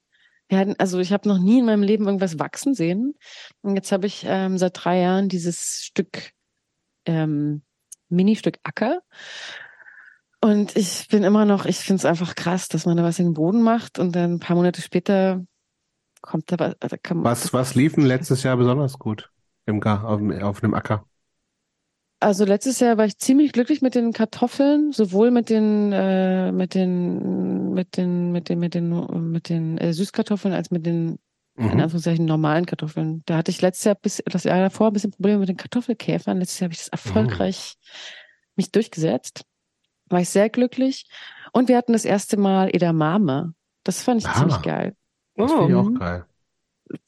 wir 0.48 0.58
hatten, 0.58 0.74
also 0.78 1.00
ich 1.00 1.12
habe 1.12 1.28
noch 1.28 1.38
nie 1.38 1.58
in 1.58 1.66
meinem 1.66 1.82
Leben 1.82 2.06
irgendwas 2.06 2.38
wachsen 2.38 2.74
sehen. 2.74 3.14
Und 3.60 3.76
jetzt 3.76 3.92
habe 3.92 4.06
ich 4.06 4.24
ähm, 4.26 4.56
seit 4.56 4.72
drei 4.82 5.00
Jahren 5.00 5.28
dieses 5.28 5.82
Stück 5.84 6.32
ähm, 7.04 7.62
Mini-Stück 8.08 8.58
Acker. 8.62 9.02
Und 10.44 10.76
ich 10.76 11.06
bin 11.08 11.22
immer 11.22 11.44
noch, 11.44 11.66
ich 11.66 11.78
finde 11.78 12.00
es 12.00 12.04
einfach 12.04 12.34
krass, 12.34 12.66
dass 12.66 12.84
man 12.84 12.96
da 12.96 13.04
was 13.04 13.20
in 13.20 13.26
den 13.26 13.34
Boden 13.34 13.62
macht 13.62 14.00
und 14.00 14.16
dann 14.16 14.34
ein 14.34 14.38
paar 14.40 14.56
Monate 14.56 14.82
später 14.82 15.44
kommt 16.20 16.50
da 16.50 16.58
was. 16.58 16.74
Also 16.80 16.96
was, 17.02 17.52
was 17.52 17.74
lief 17.76 17.94
denn 17.94 18.04
letztes 18.04 18.42
Jahr 18.42 18.56
besonders 18.56 18.98
gut 18.98 19.30
im 19.66 19.78
Gar, 19.78 20.04
auf, 20.04 20.20
auf 20.42 20.64
einem 20.64 20.74
Acker? 20.74 21.06
Also 22.18 22.44
letztes 22.44 22.80
Jahr 22.80 22.98
war 22.98 23.04
ich 23.04 23.18
ziemlich 23.18 23.52
glücklich 23.52 23.82
mit 23.82 23.94
den 23.94 24.12
Kartoffeln, 24.12 24.90
sowohl 24.90 25.30
mit 25.30 25.48
den 25.48 25.92
äh, 25.92 26.50
mit 26.50 26.74
den 26.74 27.72
mit 27.72 27.96
den 27.96 28.32
mit 28.32 28.48
den 28.48 28.58
mit 28.58 28.74
den 28.74 29.30
mit 29.30 29.48
den 29.48 29.78
äh, 29.78 29.92
Süßkartoffeln 29.92 30.54
als 30.54 30.72
mit 30.72 30.86
den 30.86 31.20
mhm. 31.54 31.70
in 31.70 31.80
Anführungszeichen 31.80 32.24
normalen 32.24 32.66
Kartoffeln. 32.66 33.22
Da 33.26 33.36
hatte 33.36 33.52
ich 33.52 33.60
letztes 33.60 33.84
Jahr 33.84 33.94
bis 33.94 34.20
das 34.26 34.42
Jahr 34.42 34.58
davor 34.58 34.88
ein 34.88 34.92
bisschen 34.92 35.12
Probleme 35.12 35.38
mit 35.38 35.48
den 35.48 35.56
Kartoffelkäfern. 35.56 36.38
Letztes 36.38 36.58
Jahr 36.58 36.66
habe 36.66 36.74
ich 36.74 36.80
das 36.80 36.88
erfolgreich 36.88 37.76
mhm. 37.76 38.52
mich 38.56 38.72
durchgesetzt 38.72 39.44
war 40.12 40.20
ich 40.20 40.28
sehr 40.28 40.48
glücklich. 40.50 41.06
Und 41.52 41.68
wir 41.68 41.76
hatten 41.76 41.92
das 41.92 42.04
erste 42.04 42.36
Mal 42.36 42.70
Edamame. 42.74 43.54
Das 43.84 44.02
fand 44.02 44.20
ich 44.20 44.28
ah, 44.28 44.34
ziemlich 44.34 44.62
geil. 44.62 44.94
Das 45.34 45.50
oh. 45.50 45.66
finde 45.66 45.72
ich 45.72 45.78
auch 45.78 45.98
geil. 45.98 46.24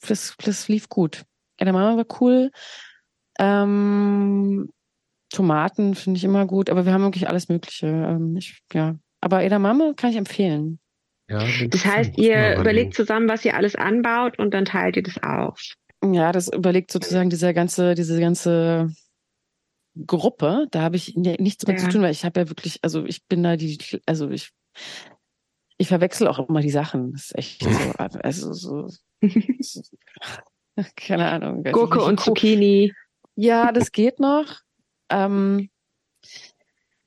Das, 0.07 0.35
das 0.43 0.69
lief 0.69 0.89
gut. 0.89 1.25
Edamame 1.59 1.97
war 1.97 2.21
cool. 2.21 2.51
Ähm, 3.39 4.71
Tomaten 5.31 5.95
finde 5.95 6.19
ich 6.19 6.25
immer 6.25 6.47
gut, 6.47 6.71
aber 6.71 6.87
wir 6.87 6.93
haben 6.93 7.03
wirklich 7.03 7.29
alles 7.29 7.49
Mögliche. 7.49 7.87
Ähm, 7.87 8.37
ich, 8.37 8.63
ja. 8.73 8.97
Aber 9.21 9.43
Edamame 9.43 9.95
kann 9.95 10.11
ich 10.11 10.17
empfehlen. 10.17 10.79
Ja, 11.29 11.43
das 11.69 11.85
heißt, 11.85 12.19
ihr 12.19 12.59
überlegt 12.59 12.95
zusammen, 12.95 13.29
was 13.29 13.45
ihr 13.45 13.57
alles 13.57 13.77
anbaut 13.77 14.39
und 14.39 14.53
dann 14.53 14.67
teilt 14.67 14.97
ihr 14.97 15.03
das 15.03 15.23
auf. 15.23 15.59
Ja, 16.05 16.33
das 16.33 16.53
überlegt 16.53 16.91
sozusagen 16.91 17.31
dieser 17.31 17.55
ganze, 17.55 17.95
diese 17.95 18.21
ganze 18.21 18.95
Gruppe, 20.07 20.67
da 20.71 20.83
habe 20.83 20.97
ich 20.97 21.15
nichts 21.17 21.67
mehr 21.67 21.77
ja. 21.77 21.83
zu 21.83 21.89
tun, 21.89 22.03
weil 22.03 22.13
ich 22.13 22.25
habe 22.25 22.41
ja 22.41 22.49
wirklich, 22.49 22.81
also 22.83 23.05
ich 23.05 23.27
bin 23.27 23.43
da 23.43 23.57
die, 23.57 23.79
also 24.07 24.31
ich, 24.31 24.51
ich 25.79 25.89
verwechsel 25.89 26.27
auch 26.29 26.49
immer 26.49 26.61
die 26.61 26.71
Sachen. 26.71 27.13
Das 27.13 27.27
ist 27.27 27.39
echt 27.39 27.63
so, 27.63 27.69
also 28.23 28.53
so, 28.53 28.89
keine 30.97 31.29
Ahnung. 31.31 31.63
Gurke 31.65 32.03
und 32.03 32.21
Zucchini. 32.21 32.93
Ja, 33.37 33.73
das 33.73 33.93
geht 33.93 34.21
noch. 34.21 34.61
Ähm, 35.11 35.71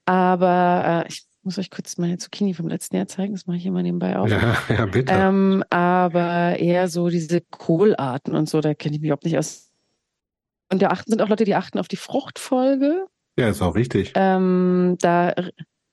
aber 0.05 1.03
äh, 1.05 1.09
ich 1.09 1.25
muss 1.43 1.57
euch 1.57 1.69
kurz 1.69 1.97
meine 1.97 2.17
Zucchini 2.17 2.53
vom 2.53 2.67
letzten 2.67 2.95
Jahr 2.97 3.07
zeigen. 3.07 3.33
Das 3.33 3.47
mache 3.47 3.57
ich 3.57 3.65
immer 3.65 3.81
nebenbei 3.81 4.17
auch. 4.19 4.27
Ja, 4.27 4.57
ja 4.69 4.85
bitte. 4.85 5.13
Ähm, 5.13 5.63
aber 5.69 6.57
eher 6.59 6.87
so 6.87 7.09
diese 7.09 7.41
Kohlarten 7.41 8.35
und 8.35 8.49
so, 8.49 8.61
da 8.61 8.73
kenne 8.73 8.95
ich 8.95 9.01
mich 9.01 9.07
überhaupt 9.07 9.25
nicht 9.25 9.37
aus. 9.37 9.66
Und 10.71 10.81
da 10.81 10.87
achten 10.87 11.11
sind 11.11 11.21
auch 11.21 11.29
Leute, 11.29 11.45
die 11.45 11.55
achten 11.55 11.79
auf 11.79 11.87
die 11.87 11.95
Fruchtfolge. 11.95 13.05
Ja, 13.37 13.49
ist 13.49 13.61
auch 13.61 13.75
wichtig. 13.75 14.13
Ähm, 14.15 14.97
da 14.99 15.33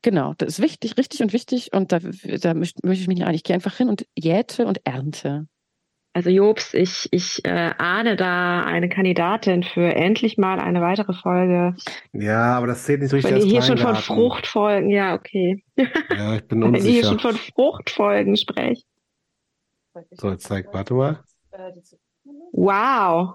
genau, 0.02 0.34
das 0.38 0.50
ist 0.50 0.62
wichtig, 0.62 0.96
richtig 0.96 1.22
und 1.22 1.32
wichtig. 1.32 1.72
Und 1.72 1.92
da, 1.92 1.98
da 1.98 2.54
möchte, 2.54 2.86
möchte 2.86 3.02
ich 3.02 3.08
mich 3.08 3.18
nicht 3.18 3.26
ein. 3.26 3.34
Ich 3.34 3.44
gehe 3.44 3.54
einfach 3.54 3.76
hin 3.76 3.88
und 3.88 4.06
jäte 4.16 4.66
und 4.66 4.80
ernte. 4.84 5.46
Also 6.16 6.30
Jobs, 6.30 6.74
ich, 6.74 7.08
ich 7.10 7.44
äh, 7.44 7.72
ahne 7.76 8.14
da 8.14 8.62
eine 8.64 8.88
Kandidatin 8.88 9.64
für 9.64 9.92
endlich 9.96 10.38
mal 10.38 10.60
eine 10.60 10.80
weitere 10.80 11.12
Folge. 11.12 11.74
Ja, 12.12 12.56
aber 12.56 12.68
das 12.68 12.84
zählt 12.84 13.00
nicht 13.00 13.10
so 13.10 13.16
richtig 13.16 13.32
Wenn 13.32 13.40
ihr 13.40 13.46
hier 13.46 13.62
schon 13.62 13.78
von 13.78 13.96
Fruchtfolgen, 13.96 14.90
ja, 14.90 15.14
okay. 15.14 15.64
Ja, 16.16 16.36
ich 16.36 16.46
bin 16.46 16.62
unsicher. 16.62 16.84
Wenn 16.84 16.88
ihr 16.88 17.00
hier 17.00 17.04
schon 17.04 17.18
von 17.18 17.34
Fruchtfolgen 17.34 18.36
sprecht. 18.36 18.86
So, 20.12 20.30
jetzt 20.30 20.44
zeig, 20.44 20.72
warte 20.72 20.94
mal. 20.94 21.24
Wow. 22.52 23.34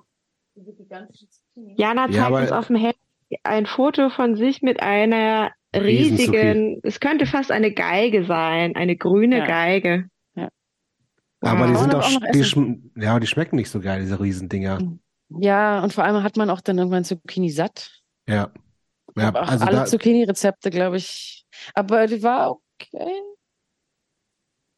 Jana 1.76 2.06
zeigt 2.06 2.16
ja, 2.16 2.28
uns 2.28 2.52
auf 2.52 2.68
dem 2.68 2.76
Handy 2.76 2.98
ein 3.44 3.66
Foto 3.66 4.10
von 4.10 4.36
sich 4.36 4.62
mit 4.62 4.82
einer 4.82 5.52
riesigen, 5.76 6.80
es 6.84 7.00
könnte 7.00 7.26
fast 7.26 7.52
eine 7.52 7.72
Geige 7.74 8.26
sein, 8.26 8.76
eine 8.76 8.96
grüne 8.98 9.40
ja. 9.40 9.46
Geige. 9.46 10.10
Ja. 10.36 10.50
Aber 11.42 11.68
die 11.68 11.76
sind 11.76 11.94
doch, 11.94 12.10
die, 12.34 12.44
schm 12.44 12.92
ja, 12.96 13.20
die 13.20 13.28
schmecken 13.28 13.56
nicht 13.56 13.70
so 13.70 13.80
geil, 13.80 14.02
diese 14.02 14.20
Riesendinger. 14.20 14.80
Ja, 15.30 15.84
und 15.84 15.94
vor 15.94 16.04
allem 16.04 16.24
hat 16.24 16.38
man 16.38 16.50
auch 16.50 16.62
dann 16.62 16.78
irgendwann 16.78 17.04
Zucchini 17.04 17.52
satt. 17.52 18.02
Ja. 18.28 18.52
ja 19.16 19.32
also 19.34 19.66
alle 19.66 19.86
Zucchini-Rezepte, 19.86 20.72
glaube 20.72 20.98
ich. 20.98 21.46
Aber 21.76 22.08
die 22.08 22.24
war 22.24 22.52
okay. 22.52 23.22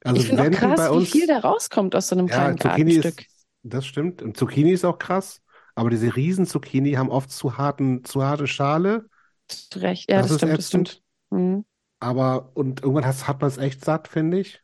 Also 0.03 0.21
ich 0.21 0.27
finde 0.27 0.43
auch 0.43 0.51
krass, 0.51 0.89
uns, 0.89 1.07
wie 1.13 1.19
viel 1.19 1.27
da 1.27 1.39
rauskommt 1.39 1.95
aus 1.95 2.07
so 2.07 2.15
einem 2.15 2.27
ja, 2.27 2.35
kleinen 2.35 2.57
Zucchini 2.57 2.95
Gartenstück. 2.95 3.21
Ist, 3.21 3.47
das 3.63 3.85
stimmt. 3.85 4.21
Und 4.21 4.35
Zucchini 4.35 4.71
ist 4.71 4.83
auch 4.83 4.97
krass. 4.97 5.41
Aber 5.81 5.89
diese 5.89 6.15
Riesen-Zucchini 6.15 6.91
haben 6.91 7.09
oft 7.09 7.31
zu, 7.31 7.57
harten, 7.57 8.03
zu 8.03 8.23
harte 8.23 8.45
Schale. 8.45 9.07
Recht, 9.73 10.11
ja, 10.11 10.21
das, 10.21 10.27
das 10.27 10.37
stimmt, 10.37 10.57
das 10.59 10.67
stimmt. 10.67 11.01
Mhm. 11.31 11.65
Aber, 11.99 12.51
und 12.53 12.83
irgendwann 12.83 13.03
hat, 13.03 13.27
hat 13.27 13.41
man 13.41 13.49
es 13.49 13.57
echt 13.57 13.83
satt, 13.83 14.07
finde 14.07 14.41
ich. 14.41 14.61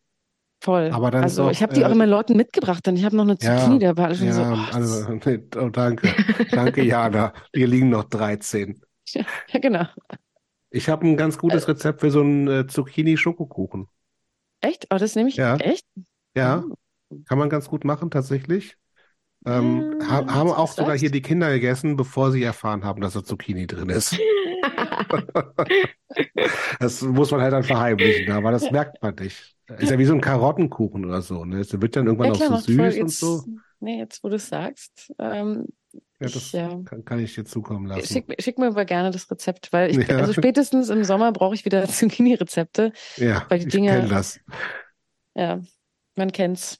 Voll. 0.61 0.91
Aber 0.93 1.09
dann 1.09 1.23
also, 1.23 1.45
auch, 1.45 1.51
ich 1.51 1.63
habe 1.63 1.73
die 1.73 1.81
äh, 1.81 1.85
auch 1.85 1.91
immer 1.91 2.05
Leuten 2.05 2.37
mitgebracht, 2.37 2.85
denn 2.85 2.95
ich 2.95 3.03
habe 3.03 3.15
noch 3.15 3.23
eine 3.23 3.35
Zucchini, 3.35 3.81
ja, 3.81 3.93
da 3.93 3.97
war 3.97 4.05
alles 4.05 4.19
schon 4.19 4.27
ja, 4.27 4.33
so. 4.33 4.43
Oh, 4.43 4.75
also, 4.75 5.11
nee, 5.25 5.39
oh, 5.55 5.69
danke. 5.69 6.13
danke, 6.51 6.83
Jana. 6.83 7.33
Hier 7.51 7.65
liegen 7.65 7.89
noch 7.89 8.03
13. 8.03 8.79
Ja, 9.15 9.59
genau. 9.59 9.87
Ich 10.69 10.87
habe 10.87 11.07
ein 11.07 11.17
ganz 11.17 11.39
gutes 11.39 11.63
äh, 11.63 11.71
Rezept 11.71 12.01
für 12.01 12.11
so 12.11 12.21
einen 12.21 12.47
äh, 12.47 12.67
Zucchini-Schokokuchen. 12.67 13.87
Echt? 14.61 14.85
Oh, 14.91 14.97
das 14.97 15.15
nehme 15.15 15.29
ich. 15.29 15.37
Ja. 15.37 15.55
Echt? 15.55 15.83
Ja. 16.35 16.63
Oh. 16.63 16.75
Kann 17.25 17.39
man 17.39 17.49
ganz 17.49 17.69
gut 17.69 17.85
machen, 17.85 18.11
tatsächlich. 18.11 18.77
Ähm, 19.47 19.99
ha 20.09 20.25
haben 20.33 20.49
auch 20.51 20.71
sogar 20.73 20.97
hier 20.97 21.09
die 21.09 21.21
Kinder 21.21 21.49
gegessen, 21.51 21.95
bevor 21.95 22.31
sie 22.31 22.43
erfahren 22.43 22.83
haben, 22.83 22.99
dass 23.01 23.13
da 23.13 23.23
Zucchini 23.23 23.65
drin 23.65 23.89
ist. 23.89 24.17
das 26.79 27.01
muss 27.01 27.31
man 27.31 27.41
halt 27.41 27.53
dann 27.53 27.63
verheimlichen, 27.63 28.31
aber 28.31 28.51
das 28.51 28.69
merkt 28.71 29.01
man 29.01 29.15
nicht. 29.15 29.55
Ist 29.79 29.91
ja 29.91 29.99
wie 29.99 30.05
so 30.05 30.13
ein 30.13 30.21
Karottenkuchen 30.21 31.05
oder 31.05 31.21
so. 31.21 31.43
Ne? 31.45 31.59
Es 31.59 31.79
wird 31.79 31.95
dann 31.95 32.05
irgendwann 32.07 32.29
Ja, 32.29 32.33
klar, 32.35 32.51
auch 32.53 32.59
so 32.59 32.71
süß 32.71 32.79
und 32.79 32.91
jetzt, 32.95 33.19
so. 33.19 33.43
nee, 33.79 33.99
jetzt, 33.99 34.23
wo 34.23 34.29
du 34.29 34.35
es 34.35 34.47
sagst, 34.47 35.13
ähm, 35.19 35.65
Ja, 36.19 36.27
ich, 36.27 36.33
das 36.33 36.51
ja, 36.53 36.69
kann, 36.85 37.03
kann 37.03 37.19
ich 37.19 37.35
dir 37.35 37.43
zukommen 37.45 37.85
lassen. 37.87 38.05
schick, 38.05 38.27
mir- 38.29 38.37
schick 38.39 38.57
mir 38.57 38.67
aber 38.67 38.85
gerne 38.85 39.11
das 39.11 39.29
Rezept, 39.29 39.73
weil 39.73 39.91
ich, 39.91 40.07
Ja. 40.07 40.17
also 40.17 40.33
spätestens 40.33 40.89
im 40.89 41.03
Sommer 41.03 41.31
brauche 41.33 41.53
ich 41.53 41.65
wieder 41.65 41.83
Zucchini-Rezepte. 41.87 42.93
Ja, 43.17 43.45
weil 43.49 43.59
die 43.59 43.67
ich 43.67 43.73
Dinge- 43.73 43.91
kenne 43.91 44.07
das. 44.07 44.39
Ja, 45.35 45.61
man 46.15 46.31
kennt's. 46.31 46.79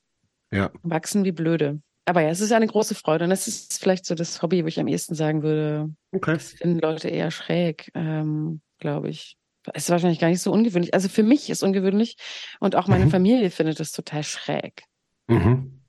Ja. 0.51 0.71
Wachsen 0.81 1.25
wie 1.25 1.33
blöde. 1.33 1.81
Aber 2.07 2.21
ja, 2.21 2.29
es 2.29 2.39
ist 2.39 2.53
eine 2.53 2.67
große 2.67 2.95
Freude 2.95 3.25
und 3.25 3.29
das 3.31 3.47
ist 3.49 3.79
vielleicht 3.81 4.05
so 4.05 4.15
das 4.15 4.41
Hobby, 4.41 4.63
wo 4.63 4.67
ich 4.67 4.79
am 4.79 4.87
ehesten 4.87 5.13
sagen 5.13 5.43
würde, 5.43 5.93
Okay. 6.13 6.33
das 6.35 6.51
finden 6.53 6.79
Leute 6.79 7.09
eher 7.09 7.31
schräg, 7.31 7.91
ähm, 7.95 8.61
glaube 8.79 9.09
ich. 9.09 9.35
Ist 9.73 9.89
wahrscheinlich 9.89 10.19
gar 10.19 10.29
nicht 10.29 10.41
so 10.41 10.53
ungewöhnlich. 10.53 10.93
Also 10.93 11.09
für 11.09 11.23
mich 11.23 11.49
ist 11.49 11.63
ungewöhnlich 11.63 12.15
und 12.61 12.77
auch 12.77 12.87
meine 12.87 13.05
Mhm. 13.05 13.11
Familie 13.11 13.51
findet 13.51 13.81
das 13.81 13.91
total 13.91 14.23
schräg. 14.23 14.83
Mhm. 15.27 15.81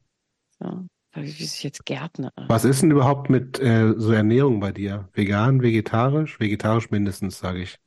So. 0.59 0.87
Wie 1.15 1.45
ist 1.45 1.63
jetzt 1.63 1.87
Gärtner? 1.87 2.33
Was 2.49 2.65
ist 2.65 2.83
denn 2.83 2.91
überhaupt 2.91 3.31
mit 3.31 3.61
äh, 3.61 3.95
so 3.97 4.13
Ernährung 4.13 4.59
bei 4.61 4.73
dir? 4.73 5.09
Vegan, 5.13 5.63
vegetarisch? 5.63 6.39
Vegetarisch 6.41 6.91
mindestens, 6.91 7.39
sage 7.39 7.63
ich. 7.63 7.79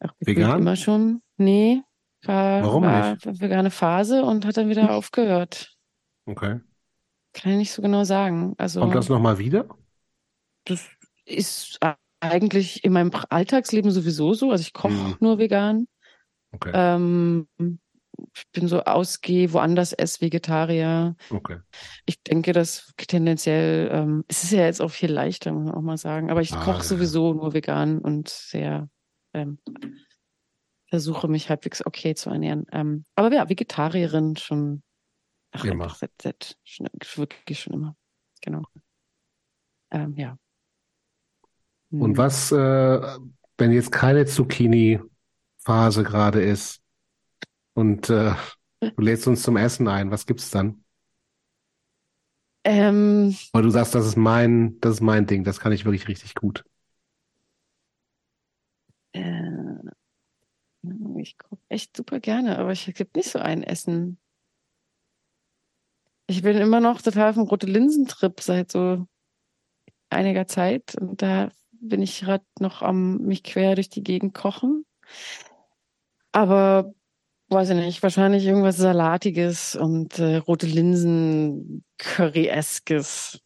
Ach, 0.00 0.12
gefühlt 0.18 0.38
Vegan? 0.38 0.60
Immer 0.60 0.76
schon? 0.76 1.22
Nee, 1.36 1.82
war, 2.22 2.62
Warum 2.62 2.82
war 2.84 3.12
nicht? 3.12 3.26
eine 3.26 3.40
vegane 3.40 3.70
Phase 3.70 4.24
und 4.24 4.46
hat 4.46 4.56
dann 4.56 4.68
wieder 4.68 4.92
aufgehört. 4.92 5.73
Okay. 6.26 6.60
Kann 7.32 7.52
ich 7.52 7.58
nicht 7.58 7.72
so 7.72 7.82
genau 7.82 8.04
sagen. 8.04 8.54
Also 8.58 8.80
Kommt 8.80 8.94
das 8.94 9.08
nochmal 9.08 9.38
wieder? 9.38 9.66
das 10.64 10.88
ist 11.26 11.78
eigentlich 12.20 12.84
in 12.84 12.92
meinem 12.92 13.10
Alltagsleben 13.28 13.90
sowieso 13.90 14.34
so. 14.34 14.50
Also 14.50 14.62
ich 14.62 14.72
koche 14.72 14.92
Mhm. 14.94 15.16
nur 15.20 15.38
vegan. 15.38 15.86
Okay. 16.52 16.70
Ähm, 16.72 17.48
ich 17.58 18.44
bin 18.52 18.68
so 18.68 18.82
ausgehe, 18.84 19.52
woanders 19.52 19.92
esse 19.92 20.20
Vegetarier. 20.20 21.16
Okay. 21.30 21.58
Ich 22.06 22.22
denke, 22.22 22.52
dass 22.52 22.92
tendenziell, 22.96 23.90
ähm, 23.92 24.24
es 24.28 24.44
ist 24.44 24.52
ja 24.52 24.60
jetzt 24.64 24.80
auch 24.80 24.90
viel 24.90 25.10
leichter, 25.12 25.52
muss 25.52 25.64
man 25.66 25.74
auch 25.74 25.82
mal 25.82 25.96
sagen. 25.98 26.30
Aber 26.30 26.40
ich 26.40 26.52
Ah, 26.54 26.64
koche 26.64 26.78
ja. 26.78 26.82
sowieso 26.84 27.34
nur 27.34 27.52
vegan 27.52 27.98
und 27.98 28.28
sehr 28.28 28.88
ähm, 29.34 29.58
versuche 30.88 31.26
mich 31.26 31.50
halbwegs 31.50 31.84
okay 31.84 32.14
zu 32.14 32.30
ernähren. 32.30 32.66
Ähm, 32.70 33.04
aber 33.16 33.34
ja, 33.34 33.48
Vegetarierin 33.48 34.36
schon. 34.36 34.83
Ach, 35.54 35.68
Immer. 35.68 35.70
einfach 35.70 35.94
seit, 35.96 36.12
seit 36.22 36.58
schon, 36.64 36.88
wirklich 37.16 37.60
schon 37.60 37.72
immer. 37.74 37.96
Genau. 38.42 38.62
Ähm, 39.90 40.14
ja. 40.18 40.38
Und 41.98 42.16
Hm. 42.16 42.18
was, 42.18 42.50
äh, 42.52 42.56
wenn 43.58 43.72
jetzt 43.72 43.92
keine 43.92 44.26
Zucchini-Phase 44.26 46.02
gerade 46.02 46.42
ist 46.42 46.82
und 47.74 48.10
äh, 48.10 48.34
du 48.96 49.02
lädst 49.02 49.26
uns 49.28 49.42
zum 49.42 49.56
Essen 49.56 49.88
ein, 49.88 50.10
was 50.10 50.26
gibt's 50.26 50.50
dann? 50.50 50.84
Ähm, 52.64 53.32
Weil 53.52 53.62
du 53.62 53.70
sagst, 53.70 53.94
das 53.94 54.04
ist 54.06 54.16
mein, 54.16 54.78
das 54.80 54.96
ist 54.96 55.00
mein 55.00 55.26
Ding, 55.26 55.44
das 55.44 55.58
kann 55.58 55.72
ich 55.72 55.86
wirklich 55.86 56.08
richtig 56.08 56.34
gut. 56.34 56.62
äh, 59.12 59.94
ich 61.18 61.36
gucke 61.38 61.62
echt 61.68 61.96
super 61.96 62.20
gerne, 62.20 62.58
aber 62.58 62.72
ich 62.72 62.84
gibt 62.94 63.16
nicht 63.16 63.28
so 63.30 63.38
ein 63.38 63.62
Essen. 63.62 64.18
Ich 66.26 66.42
bin 66.42 66.56
immer 66.56 66.80
noch 66.80 67.02
total 67.02 67.30
auf 67.30 67.34
dem 67.36 67.44
rote 67.44 67.66
Linsentrip 67.66 68.40
seit 68.40 68.72
so 68.72 69.06
einiger 70.10 70.46
Zeit 70.46 70.94
und 71.00 71.20
da 71.22 71.50
bin 71.72 72.00
ich 72.00 72.20
gerade 72.20 72.44
noch 72.60 72.82
am 72.82 73.18
mich 73.18 73.42
quer 73.42 73.74
durch 73.74 73.90
die 73.90 74.02
Gegend 74.02 74.34
kochen. 74.34 74.86
Aber 76.32 76.94
weiß 77.48 77.70
ich 77.70 77.76
nicht, 77.76 78.02
wahrscheinlich 78.02 78.44
irgendwas 78.46 78.78
Salatiges 78.78 79.76
und 79.76 80.18
äh, 80.18 80.36
rote 80.36 80.66
Linsen, 80.66 81.84
Curry-eskes. 81.98 83.40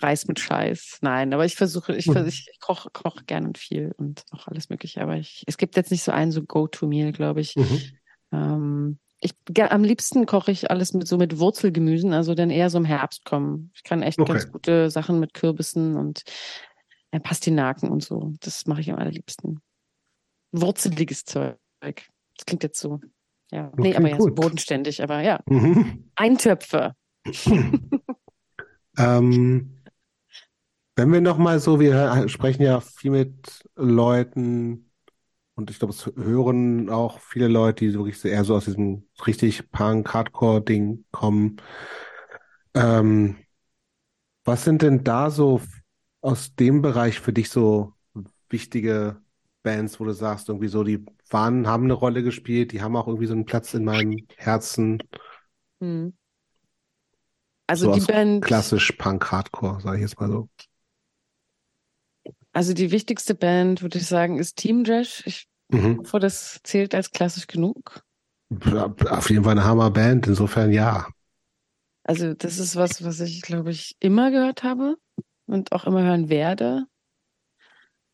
Reis 0.00 0.26
mit 0.26 0.40
Scheiß. 0.40 0.98
Nein, 1.02 1.32
aber 1.32 1.44
ich 1.44 1.54
versuche, 1.54 1.94
ich, 1.94 2.06
Mhm. 2.08 2.12
vers- 2.14 2.28
ich 2.28 2.58
koche 2.60 2.90
koch 2.92 3.26
gern 3.26 3.46
und 3.46 3.58
viel 3.58 3.92
und 3.96 4.24
auch 4.32 4.48
alles 4.48 4.68
Mögliche. 4.68 5.00
Aber 5.02 5.16
ich, 5.16 5.44
es 5.46 5.56
gibt 5.56 5.76
jetzt 5.76 5.92
nicht 5.92 6.02
so 6.02 6.10
ein 6.10 6.32
so 6.32 6.42
Go-To-Meal, 6.42 7.12
glaube 7.12 7.40
ich. 7.42 7.54
Mhm. 7.54 7.80
Ähm, 8.32 8.98
ich 9.24 9.62
am 9.62 9.84
liebsten 9.84 10.26
koche 10.26 10.52
ich 10.52 10.70
alles 10.70 10.92
mit 10.92 11.08
so 11.08 11.16
mit 11.16 11.38
Wurzelgemüsen, 11.38 12.12
also 12.12 12.34
dann 12.34 12.50
eher 12.50 12.68
so 12.68 12.78
im 12.78 12.84
Herbst 12.84 13.24
kommen. 13.24 13.70
Ich 13.74 13.82
kann 13.82 14.02
echt 14.02 14.18
Okay. 14.20 14.32
ganz 14.32 14.52
gute 14.52 14.90
Sachen 14.90 15.18
mit 15.18 15.32
Kürbissen 15.32 15.96
und 15.96 16.22
äh, 17.10 17.20
Pastinaken 17.20 17.90
und 17.90 18.04
so. 18.04 18.34
Das 18.40 18.66
mache 18.66 18.82
ich 18.82 18.90
am 18.90 18.98
allerliebsten. 18.98 19.60
Wurzeliges 20.52 21.24
Zeug. 21.24 21.56
Das 21.80 22.46
klingt 22.46 22.62
jetzt 22.62 22.80
so. 22.80 23.00
Ja, 23.50 23.72
nee, 23.76 23.88
Okay, 23.90 23.96
aber 23.96 24.08
ja, 24.10 24.20
so 24.20 24.30
bodenständig, 24.30 25.02
aber 25.02 25.20
ja. 25.20 25.40
Mhm. 25.46 26.10
Eintöpfe. 26.16 26.94
Ähm, 28.96 29.74
wenn 30.94 31.12
wir 31.12 31.20
nochmal 31.20 31.58
so, 31.58 31.80
wir 31.80 32.28
sprechen 32.28 32.62
ja 32.62 32.80
viel 32.80 33.10
mit 33.10 33.64
Leuten 33.74 34.88
und 35.56 35.70
ich 35.70 35.78
glaube, 35.78 35.94
es 35.94 36.06
hören 36.16 36.90
auch 36.90 37.20
viele 37.20 37.48
Leute, 37.48 37.84
die 37.84 37.94
wirklich 37.94 38.24
eher 38.24 38.44
so 38.44 38.56
aus 38.56 38.64
diesem 38.64 39.06
richtig 39.26 39.70
Punk-Hardcore-Ding 39.70 41.04
kommen. 41.12 41.56
Ähm, 42.74 43.36
was 44.44 44.64
sind 44.64 44.82
denn 44.82 45.04
da 45.04 45.30
so 45.30 45.60
aus 46.20 46.54
dem 46.54 46.82
Bereich 46.82 47.20
für 47.20 47.32
dich 47.32 47.50
so 47.50 47.92
wichtige 48.50 49.20
Bands, 49.62 50.00
wo 50.00 50.04
du 50.04 50.12
sagst, 50.12 50.48
irgendwie 50.48 50.68
so, 50.68 50.84
die 50.84 51.04
waren, 51.30 51.66
haben 51.66 51.84
eine 51.84 51.94
Rolle 51.94 52.22
gespielt, 52.22 52.72
die 52.72 52.82
haben 52.82 52.96
auch 52.96 53.06
irgendwie 53.08 53.26
so 53.26 53.32
einen 53.34 53.46
Platz 53.46 53.74
in 53.74 53.84
meinem 53.84 54.26
Herzen, 54.36 55.02
Hm. 55.80 56.12
Also 57.66 57.86
so 57.86 57.98
die 57.98 58.12
Band, 58.12 58.44
klassisch 58.44 58.92
Punk-Hardcore, 58.92 59.80
sage 59.80 59.96
ich 59.96 60.02
jetzt 60.02 60.20
mal 60.20 60.28
so. 60.28 60.48
Also 62.54 62.72
die 62.72 62.90
wichtigste 62.90 63.34
Band, 63.34 63.82
würde 63.82 63.98
ich 63.98 64.06
sagen, 64.06 64.38
ist 64.38 64.56
Team 64.56 64.84
Trash. 64.84 65.22
Ich 65.26 65.48
Mhm. 65.70 65.98
hoffe, 65.98 66.18
das 66.20 66.60
zählt 66.62 66.94
als 66.94 67.10
klassisch 67.10 67.46
genug. 67.46 68.02
Auf 69.10 69.30
jeden 69.30 69.44
Fall 69.44 69.52
eine 69.52 69.64
Hammerband, 69.64 70.26
insofern 70.26 70.72
ja. 70.72 71.06
Also 72.04 72.34
das 72.34 72.58
ist 72.58 72.76
was, 72.76 73.02
was 73.04 73.20
ich, 73.20 73.42
glaube 73.42 73.70
ich, 73.70 73.96
immer 74.00 74.30
gehört 74.30 74.62
habe 74.62 74.96
und 75.46 75.72
auch 75.72 75.84
immer 75.84 76.02
hören 76.02 76.28
werde. 76.28 76.86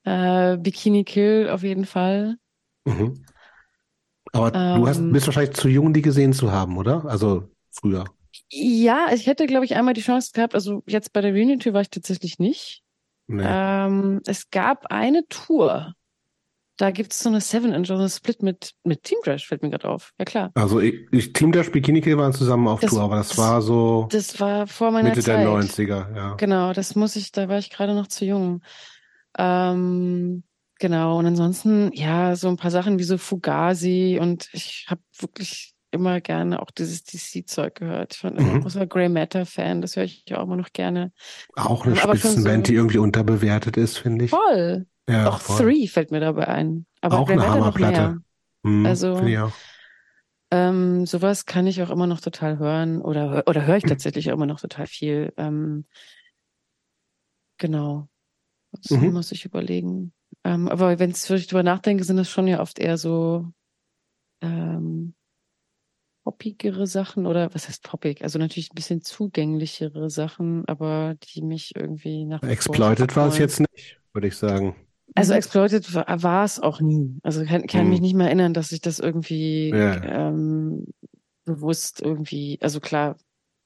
Äh, 0.05 0.57
Bikini 0.59 1.05
Kill 1.05 1.49
auf 1.51 1.63
jeden 1.63 1.85
Fall. 1.87 2.37
Mhm. 2.87 3.15
Aber 4.33 4.51
du 4.53 4.87
hast, 4.89 4.99
Ähm. 5.01 5.13
bist 5.13 5.27
wahrscheinlich 5.27 5.57
zu 5.57 5.69
jung, 5.69 5.93
die 5.93 6.03
gesehen 6.03 6.33
zu 6.33 6.53
haben, 6.53 6.77
oder? 6.77 7.05
Also 7.05 7.49
früher. 7.71 8.05
Ja, 8.51 9.09
ich 9.13 9.27
hätte, 9.27 9.47
glaube 9.47 9.65
ich, 9.65 9.75
einmal 9.75 9.95
die 9.95 10.03
Chance 10.03 10.31
gehabt. 10.33 10.55
Also 10.55 10.83
jetzt 10.87 11.13
bei 11.13 11.21
der 11.21 11.33
Reunion-Tour 11.33 11.73
war 11.73 11.81
ich 11.83 11.91
tatsächlich 11.91 12.39
nicht. 12.39 12.83
Nee. 13.37 13.45
Ähm, 13.47 14.21
es 14.27 14.51
gab 14.51 14.87
eine 14.87 15.27
Tour. 15.29 15.95
Da 16.77 16.91
gibt 16.91 17.13
es 17.13 17.19
so 17.19 17.29
eine 17.29 17.43
Seven 17.43 17.75
Inch, 17.75 17.89
so 17.89 17.95
eine 17.95 18.09
Split 18.09 18.43
mit, 18.43 18.73
mit 18.85 19.03
Team 19.03 19.19
Trash, 19.23 19.47
fällt 19.47 19.63
mir 19.63 19.69
gerade 19.69 19.89
auf. 19.91 20.13
Ja 20.19 20.25
klar. 20.25 20.51
Also 20.55 20.81
ich, 20.81 21.07
ich, 21.13 21.33
Team 21.35 21.53
Dash 21.53 21.71
Bikini 21.71 22.01
Kill 22.01 22.17
waren 22.17 22.33
zusammen 22.33 22.67
auf 22.69 22.81
Das- 22.81 22.91
Tour, 22.91 23.03
aber 23.03 23.17
das 23.17 23.29
das- 23.29 23.39
war 23.39 23.61
so 23.61 24.09
Das 24.11 24.41
war 24.41 24.67
vor 24.67 24.91
meiner 24.91 25.11
Mitte 25.11 25.21
Zeit. 25.23 25.41
der 25.41 25.47
90er, 25.47 26.17
ja. 26.17 26.35
Genau, 26.37 26.73
das 26.73 26.95
muss 26.97 27.17
ich, 27.17 27.33
da 27.33 27.49
war 27.51 27.59
ich 27.59 27.69
gerade 27.71 27.95
noch 27.95 28.07
zu 28.07 28.25
jung. 28.25 28.63
Ähm, 29.39 30.43
genau, 30.79 31.19
und 31.19 31.27
ansonsten, 31.27 31.91
ja, 31.93 32.35
so 32.37 32.49
ein 32.49 32.57
paar 32.57 32.71
Sachen 32.71 32.99
wie 32.99 33.05
so 33.05 33.19
Fugazi 33.19 34.19
und 34.21 34.49
ich 34.53 34.87
habe 34.89 35.03
wirklich 35.19 35.75
immer 35.91 36.21
gerne 36.21 36.61
auch 36.63 36.71
dieses 36.71 37.05
DC-Zeug 37.05 37.75
gehört. 37.75 38.15
Ich 38.15 38.25
immer 38.25 38.41
Mhm. 38.41 38.61
großer 38.61 38.87
Grey 38.87 39.09
Matter-Fan, 39.09 39.81
das 39.83 39.97
höre 39.97 40.05
ich 40.05 40.25
auch 40.35 40.45
immer 40.45 40.57
noch 40.57 40.73
gerne. 40.73 41.13
Auch 41.57 41.85
eine 41.85 41.97
Aber 41.97 42.17
Spitzenband, 42.17 42.67
so- 42.67 42.73
die 42.73 42.77
irgendwie 42.77 42.99
unterbewertet 42.99 43.77
ist, 43.77 43.99
finde 43.99 44.27
ich. 44.27 44.31
Voll! 44.31 44.87
Ja, 45.09 45.29
auch 45.29 45.41
voll. 45.41 45.67
Three 45.73 45.87
fällt 45.89 46.11
mir 46.11 46.21
dabei 46.21 46.49
ein. 46.49 46.87
Aber 47.01 47.19
Auch 47.19 47.27
Grey 47.27 47.35
eine 47.37 47.43
Matter 47.43 47.55
Hammerplatte. 47.55 48.23
Mhm, 48.63 48.87
Also-. 48.87 49.51
Ähm, 50.53 51.07
sowas 51.07 51.47
kann 51.47 51.69
ich 51.69 51.81
auch 51.81 51.91
immer 51.91 52.09
noch 52.09 52.21
total 52.21 52.59
hören 52.59 53.01
oder, 53.01 53.45
oder 53.47 53.67
höre 53.67 53.77
ich 53.77 53.85
tatsächlich 53.85 54.31
auch 54.31 54.35
immer 54.35 54.47
noch 54.47 54.61
total 54.61 54.87
viel. 54.89 55.33
Ähm, 55.37 55.85
genau. 57.59 58.09
Das 58.73 58.91
Mhm. 58.91 59.13
muss 59.13 59.33
ich 59.33 59.45
überlegen. 59.45 60.13
Ähm, 60.45 60.69
aber 60.69 60.99
wenn 60.99 61.11
ich 61.11 61.47
drüber 61.47 61.63
nachdenke, 61.63 62.05
sind 62.05 62.17
das 62.17 62.31
schon 62.31 62.47
ja 62.47 62.61
oft 62.61 62.79
eher 62.79 62.99
so 62.99 63.53
ähm, 64.43 65.15
poppigere 66.25 66.87
Sachen 66.87 67.27
oder 67.27 67.55
was 67.55 67.69
heißt 67.69 67.83
poppig? 67.83 68.23
Also 68.23 68.39
natürlich 68.39 68.71
ein 68.73 68.75
bisschen 68.75 69.03
zugänglichere 69.03 70.11
Sachen, 70.11 70.67
aber 70.69 71.15
die 71.35 71.43
mich 71.43 71.75
irgendwie 71.77 72.25
nach 72.25 72.43
Exploited 72.43 73.17
war 73.17 73.29
es 73.29 73.39
jetzt 73.39 73.61
nicht, 73.61 73.99
würde 74.13 74.29
ich 74.29 74.37
sagen. 74.37 74.75
Also 75.15 75.35
Exploited 75.35 75.93
war, 75.95 76.45
es 76.45 76.61
auch 76.61 76.81
nie. 76.81 77.19
Also 77.23 77.45
kann, 77.45 77.67
kann 77.67 77.85
Mhm. 77.85 77.91
mich 77.91 78.01
nicht 78.01 78.15
mehr 78.15 78.27
erinnern, 78.27 78.55
dass 78.55 78.73
ich 78.73 78.81
das 78.81 78.99
irgendwie 79.01 79.71
Ja. 79.71 79.97
ähm, 80.05 80.87
bewusst 81.45 82.01
irgendwie, 82.01 82.59
also 82.61 82.81
klar, 82.81 83.17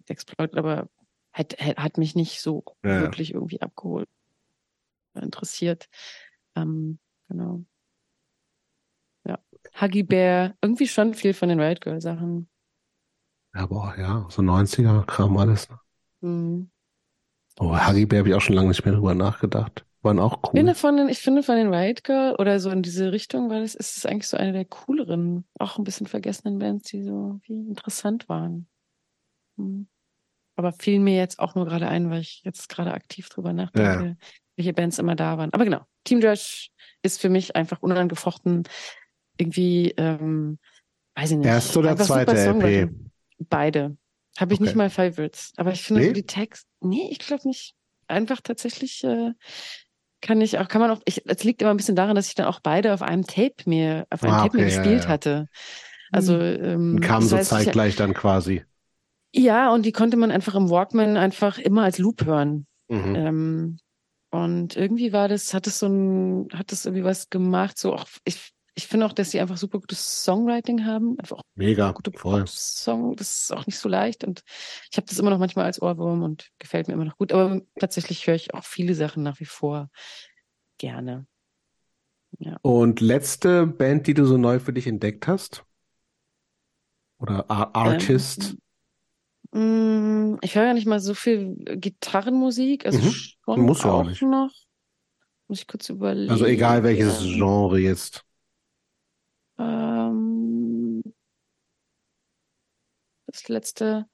Exploited, 0.09 0.57
aber 0.57 0.89
hat, 1.33 1.57
hat, 1.61 1.77
hat 1.77 1.99
mich 1.99 2.15
nicht 2.15 2.41
so 2.41 2.65
Ja. 2.83 3.01
wirklich 3.01 3.35
irgendwie 3.35 3.61
abgeholt, 3.61 4.09
interessiert. 5.15 5.89
Ähm, 6.57 6.99
genau. 7.29 7.65
Huggy 9.81 10.03
Bear, 10.03 10.55
irgendwie 10.63 10.87
schon 10.89 11.15
viel 11.15 11.35
von 11.35 11.49
den 11.49 11.61
Riot 11.61 11.81
Girl 11.81 12.01
Sachen. 12.01 12.49
Ja, 13.55 13.67
boah, 13.67 13.95
ja, 13.99 14.27
so 14.31 14.43
90er 14.43 15.05
Kram 15.07 15.37
alles. 15.37 15.69
ne? 15.69 15.79
Hm. 16.23 16.65
Oh, 17.61 17.77
Huggy 17.77 18.07
Bear 18.07 18.21
habe 18.21 18.29
ich 18.29 18.35
auch 18.35 18.41
schon 18.41 18.57
lange 18.57 18.69
nicht 18.69 18.85
mehr 18.85 18.95
drüber 18.95 19.15
nachgedacht. 19.15 19.85
Waren 20.03 20.19
auch 20.19 20.39
Ich 20.43 20.51
finde 20.51 20.73
cool. 20.73 20.75
von 20.75 20.97
den, 20.97 21.09
ich 21.09 21.19
finde 21.21 21.43
von 21.43 21.57
den 21.57 21.73
Riot 21.73 22.05
Girl 22.05 22.35
oder 22.37 22.61
so 22.61 22.71
in 22.71 22.83
diese 22.83 23.13
Richtung, 23.13 23.49
weil 23.51 23.63
es 23.63 23.75
ist 23.75 23.97
es 23.97 24.07
eigentlich 24.07 24.29
so 24.29 24.37
eine 24.37 24.53
der 24.53 24.65
cooleren, 24.65 25.47
auch 25.59 25.79
ein 25.79 25.85
bisschen 25.85 26.07
vergessenen 26.07 26.59
Bands, 26.59 26.91
die 26.91 27.03
so 27.03 27.41
wie 27.45 27.55
interessant 27.69 28.29
waren. 28.29 28.69
Hm. 29.57 29.89
Aber 30.57 30.73
fiel 30.73 31.01
mir 31.01 31.17
jetzt 31.17 31.39
auch 31.41 31.55
nur 31.55 31.65
gerade 31.67 31.89
ein, 31.89 32.11
weil 32.11 32.21
ich 32.21 32.43
jetzt 32.45 32.69
gerade 32.69 32.95
aktiv 32.95 33.29
drüber 33.29 33.53
nachdenke, 33.53 34.17
welche 34.57 34.73
Bands 34.73 34.99
immer 34.99 35.17
da 35.17 35.39
waren. 35.39 35.53
Aber 35.53 35.65
genau, 35.65 35.83
Team 36.05 36.21
Josh 36.21 36.71
ist 37.03 37.21
für 37.21 37.29
mich 37.29 37.57
einfach 37.57 37.83
unangefochten 37.83 38.65
irgendwie, 39.39 39.91
ähm, 39.97 40.59
weiß 41.17 41.33
ich 41.33 41.37
nicht. 41.39 41.47
Erste 41.47 41.79
oder 41.81 41.97
zweite 41.97 42.37
LP? 42.37 42.91
Beide. 43.49 43.97
Habe 44.39 44.55
ich 44.55 44.61
nicht 44.61 44.71
Okay. 44.71 44.79
mal 44.79 44.91
Favorites. 44.91 45.53
Aber 45.57 45.73
ich 45.73 45.83
finde 45.83 46.03
Nee? 46.03 46.09
so 46.09 46.13
die 46.15 46.27
Text, 46.27 46.67
nee, 46.81 47.09
ich 47.11 47.19
glaube 47.19 47.47
nicht. 47.47 47.75
Einfach 48.09 48.41
tatsächlich 48.41 49.03
äh, 49.05 49.33
kann 50.21 50.41
ich 50.41 50.59
auch, 50.59 50.69
kann 50.69 50.81
man 50.81 50.91
auch, 50.91 51.01
es 51.07 51.45
liegt 51.45 51.63
immer 51.63 51.71
ein 51.73 51.77
bisschen 51.77 51.97
daran, 51.97 52.17
dass 52.17 52.29
ich 52.29 52.35
dann 52.35 52.47
auch 52.47 52.61
beide 52.61 52.95
auf 52.95 53.03
einem 53.03 53.27
Tape 53.27 53.55
mir, 53.67 54.07
auf 54.11 54.23
einem 54.23 54.35
Ah, 54.35 54.43
Tape 54.43 54.57
mir 54.57 54.65
okay, 54.65 54.75
ja, 54.75 54.83
gespielt 54.83 55.05
ja. 55.05 55.09
hatte. 55.09 55.49
Also, 56.13 56.39
ähm, 56.39 56.95
Und 56.97 57.09
das 57.09 57.29
so 57.29 57.37
heißt, 57.37 57.53
ich- 57.53 57.59
zeitgleich 57.65 57.97
dann 57.97 58.15
quasi. 58.15 58.65
ja, 59.35 59.73
und 59.73 59.85
die 59.85 59.93
konnte 59.93 60.17
man 60.17 60.31
einfach 60.31 60.55
im 60.55 60.71
Walkman 60.71 61.17
einfach 61.17 61.59
immer 61.59 61.83
als 61.85 61.99
Loop 61.99 62.25
hören. 62.25 62.67
Mhm. 62.89 63.15
Ähm, 63.15 63.79
und 64.31 64.77
irgendwie 64.77 65.13
war 65.13 65.29
das, 65.29 65.55
hat 65.55 65.67
es 65.67 65.79
so 65.79 65.87
ein, 65.87 66.49
hat 66.53 66.73
es 66.73 66.85
irgendwie 66.87 67.05
was 67.05 67.31
gemacht, 67.31 67.79
so 67.79 67.95
auch, 67.95 68.07
ich, 68.25 68.53
ich 68.75 68.87
finde 68.87 69.07
auch, 69.07 69.13
dass 69.13 69.31
sie 69.31 69.41
einfach 69.41 69.57
super 69.57 69.81
gutes 69.81 70.25
Songwriting 70.25 70.85
haben, 70.85 71.19
einfach 71.19 71.39
auch 71.39 71.43
Mega, 71.57 71.93
gute 71.95 72.11
voll. 72.11 72.45
Pop-Song, 72.47 73.17
das 73.17 73.43
ist 73.43 73.53
auch 73.53 73.67
nicht 73.67 73.79
so 73.79 73.89
leicht 73.89 74.25
und 74.25 74.43
ich 74.91 74.97
habe 74.97 75.07
das 75.09 75.19
immer 75.19 75.31
noch 75.31 75.39
manchmal 75.39 75.67
als 75.67 75.81
Ohrwurm 75.83 76.23
und 76.23 76.51
gefällt 76.59 76.89
mir 76.89 76.95
immer 76.95 77.05
noch 77.05 77.17
gut, 77.19 77.33
aber 77.33 77.61
tatsächlich 77.79 78.27
höre 78.27 78.35
ich 78.35 78.55
auch 78.55 78.65
viele 78.65 78.95
Sachen 78.95 79.23
nach 79.23 79.41
wie 79.41 79.45
vor 79.47 79.91
gerne. 80.79 81.27
Und 82.63 83.01
letzte 83.01 83.65
Band, 83.65 84.09
die 84.09 84.15
du 84.15 84.27
so 84.27 84.37
neu 84.39 84.59
für 84.59 84.73
dich 84.73 84.89
entdeckt 84.89 85.29
hast? 85.29 85.65
Oder 87.19 87.51
Ar 87.51 87.75
Artist? 87.75 88.57
Mm, 89.53 90.37
Ich 90.43 90.55
höre 90.57 90.65
ja 90.67 90.75
nicht 90.75 90.87
mal 90.87 91.01
so 91.01 91.15
viel 91.15 91.55
Gitarrenmusik, 91.57 92.87
also 92.87 93.01
Mhm. 93.01 93.15
schon 93.45 93.67
Muss 93.67 93.83
ja 93.85 93.93
auch 93.93 94.03
auch 94.03 94.05
nicht. 94.05 94.23
noch. 94.23 94.51
Muss 95.49 95.61
ich 95.61 95.67
kurz 95.69 95.89
überlegen. 95.91 96.31
Also 96.31 96.45
egal 96.47 96.83
welches 96.83 97.19
Genre 97.21 97.79
jetzt. 97.79 98.24
Ähm, 99.59 101.03
das 103.27 103.49
letzte, 103.49 104.07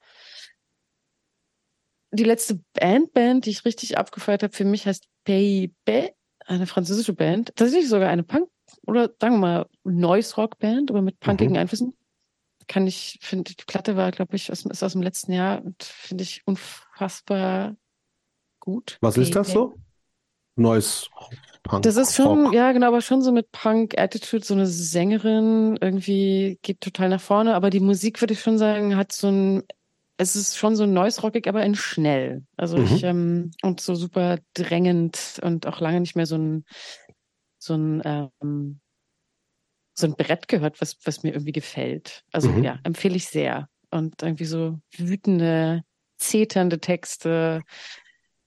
die 2.13 2.25
letzte 2.25 2.61
Band-Band, 2.75 3.47
die 3.47 3.51
ich 3.51 3.65
richtig 3.65 3.99
abgefeiert 3.99 4.43
habe, 4.43 4.55
für 4.55 4.65
mich 4.65 4.87
heißt 4.87 5.09
Paybe, 5.25 6.15
eine 6.47 6.67
französische 6.67 7.13
Band. 7.13 7.55
Tatsächlich 7.55 7.89
sogar 7.89 8.09
eine 8.09 8.25
Punk- 8.25 8.51
oder 8.87 9.13
sagen 9.21 9.35
wir 9.35 9.39
mal 9.39 9.67
Noise-Rock-Band, 9.85 10.91
aber 10.91 11.03
mit 11.03 11.21
punkigen 11.21 11.53
Mhm. 11.53 11.59
Einflüssen. 11.61 11.97
Kann 12.67 12.87
ich, 12.87 13.19
finde, 13.21 13.53
die 13.55 13.65
Platte 13.65 13.97
war, 13.97 14.11
glaube 14.13 14.37
ich, 14.37 14.51
aus, 14.51 14.65
ist 14.65 14.83
aus 14.83 14.93
dem 14.93 15.03
letzten 15.03 15.33
Jahr 15.33 15.63
und 15.65 15.83
finde 15.83 16.23
ich 16.23 16.47
unfassbar 16.47 17.77
gut. 18.61 18.99
Was 19.01 19.17
ist 19.17 19.35
das 19.35 19.53
so? 19.53 19.75
Neues 20.57 21.09
Punk. 21.63 21.85
Das 21.85 21.97
ist 21.97 22.15
schon, 22.17 22.45
Rock. 22.47 22.55
ja, 22.55 22.73
genau, 22.73 22.89
aber 22.89 23.01
schon 23.01 23.23
so 23.23 23.33
mit 23.33 23.51
Punk-Attitude, 23.53 24.45
so 24.45 24.55
eine 24.55 24.67
Sängerin, 24.67 25.79
irgendwie 25.81 26.59
geht 26.63 26.81
total 26.81 27.09
nach 27.09 27.21
vorne, 27.21 27.55
aber 27.55 27.71
die 27.71 27.81
Musik, 27.81 28.21
würde 28.21 28.35
ich 28.35 28.41
schon 28.41 28.59
sagen, 28.59 28.97
hat 28.97 29.13
so 29.13 29.29
ein, 29.29 29.63
es 30.17 30.37
ist 30.37 30.57
schon 30.57 30.77
so 30.77 30.87
noise-rockig, 30.87 31.47
aber 31.49 31.63
in 31.65 31.75
schnell. 31.75 32.45
Also 32.57 32.77
Mhm. 32.77 32.83
ich, 32.85 33.05
ähm, 33.05 33.51
und 33.63 33.81
so 33.81 33.95
super 33.95 34.39
drängend 34.55 35.41
und 35.43 35.67
auch 35.67 35.81
lange 35.81 36.01
nicht 36.01 36.17
mehr 36.17 36.27
so 36.27 36.37
ein, 36.37 36.65
so 37.59 37.75
ein, 37.75 38.03
ähm, 38.05 38.81
so 39.95 40.07
ein 40.07 40.15
Brett 40.17 40.49
gehört, 40.49 40.81
was, 40.81 40.97
was 41.05 41.23
mir 41.23 41.33
irgendwie 41.33 41.53
gefällt. 41.53 42.23
Also 42.33 42.51
Mhm. 42.51 42.65
ja, 42.65 42.79
empfehle 42.85 43.17
ich 43.17 43.27
sehr. 43.27 43.69
Und 43.91 44.23
irgendwie 44.23 44.45
so 44.45 44.79
wütende, 44.97 45.83
zeternde 46.17 46.81
Texte, 46.81 47.63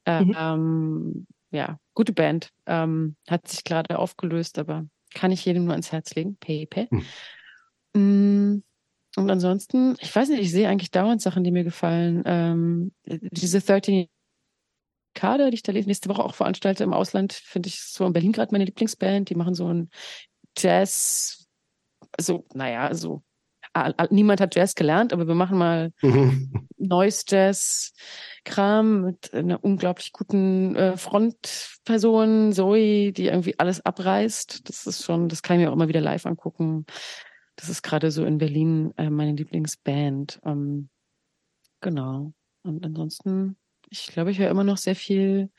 Mhm. 0.06 0.36
ähm, 0.38 1.28
ja, 1.54 1.78
gute 1.94 2.12
Band. 2.12 2.50
Ähm, 2.66 3.16
hat 3.30 3.48
sich 3.48 3.64
gerade 3.64 3.98
aufgelöst, 3.98 4.60
aber 4.60 4.86
kann 5.14 5.32
ich 5.32 5.46
jedem 5.46 5.66
nur 5.66 5.74
ans 5.74 5.92
Herz 5.92 6.14
legen. 6.16 6.36
Pepe. 6.38 6.88
Mm, 7.94 8.64
Und 9.16 9.30
ansonsten, 9.30 9.96
ich 10.00 10.14
weiß 10.16 10.30
nicht, 10.30 10.42
ich 10.42 10.52
sehe 10.52 10.68
eigentlich 10.68 10.92
dauernd 10.92 11.22
Sachen, 11.22 11.44
die 11.44 11.52
mir 11.52 11.64
gefallen. 11.64 12.24
Ähm, 12.26 12.94
diese 13.06 13.62
13 13.62 14.08
Kader, 15.14 15.52
die 15.52 15.56
ich 15.56 15.64
da 15.64 15.72
nächste 15.72 16.10
Woche 16.10 16.24
auch 16.24 16.34
veranstalte 16.34 16.84
im 16.84 16.94
Ausland, 16.94 17.34
finde 17.34 17.70
ich 17.70 17.82
so 17.82 18.06
in 18.08 18.14
Berlin 18.14 18.32
gerade 18.32 18.52
meine 18.52 18.66
Lieblingsband. 18.66 19.30
Die 19.30 19.36
machen 19.36 19.54
so 19.54 19.72
ein 19.72 19.92
Jazz, 20.58 21.48
also, 22.18 22.46
naja, 22.54 22.88
also 22.88 23.22
a- 23.22 23.22
a- 23.22 23.33
niemand 24.10 24.40
hat 24.42 24.56
Jazz 24.56 24.76
gelernt, 24.76 25.14
aber 25.14 25.28
wir 25.28 25.36
machen 25.36 25.58
mal 25.58 25.92
Mhm. 26.02 26.68
Noise 26.78 27.24
Jazz 27.28 27.94
Kram 28.46 29.04
mit 29.04 29.34
einer 29.34 29.64
unglaublich 29.64 30.12
guten 30.12 30.76
äh, 30.76 30.98
Frontperson, 30.98 32.52
Zoe, 32.54 33.12
die 33.14 33.28
irgendwie 33.28 33.58
alles 33.58 33.86
abreißt. 33.86 34.68
Das 34.68 34.86
ist 34.86 35.04
schon, 35.06 35.30
das 35.30 35.42
kann 35.44 35.58
ich 35.58 35.64
mir 35.66 35.70
auch 35.72 35.76
immer 35.76 35.88
wieder 35.88 36.02
live 36.02 36.26
angucken. 36.26 36.86
Das 37.56 37.70
ist 37.70 37.84
gerade 37.84 38.12
so 38.12 38.26
in 38.26 38.38
Berlin 38.38 38.94
äh, 38.98 39.10
meine 39.10 39.34
Lieblingsband. 39.34 40.40
Ähm, 40.46 40.90
genau. 41.82 42.34
Und 42.64 42.86
ansonsten, 42.86 43.58
ich 43.90 44.08
glaube, 44.08 44.32
ich 44.32 44.40
höre 44.40 44.50
immer 44.50 44.64
noch 44.64 44.78
sehr 44.78 44.96
viel 44.96 45.50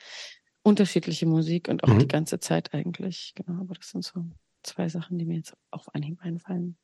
unterschiedliche 0.63 1.27
Musik 1.27 1.69
und 1.69 1.85
auch 1.85 1.89
Mhm. 1.89 1.99
die 2.01 2.09
ganze 2.09 2.39
Zeit 2.39 2.75
eigentlich. 2.75 3.33
Genau, 3.35 3.61
aber 3.63 3.75
das 3.75 3.91
sind 3.91 4.05
so 4.05 4.25
zwei 4.63 4.89
Sachen, 4.89 5.19
die 5.19 5.25
mir 5.27 5.37
jetzt 5.37 5.55
auf 5.71 5.95
Anhieb 5.95 6.21
einfallen. 6.23 6.77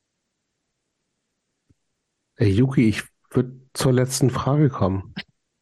Hey, 2.40 2.52
Yuki, 2.52 2.88
ich 2.88 3.02
würde 3.30 3.52
zur 3.74 3.92
letzten 3.92 4.30
Frage 4.30 4.70
kommen. 4.70 5.14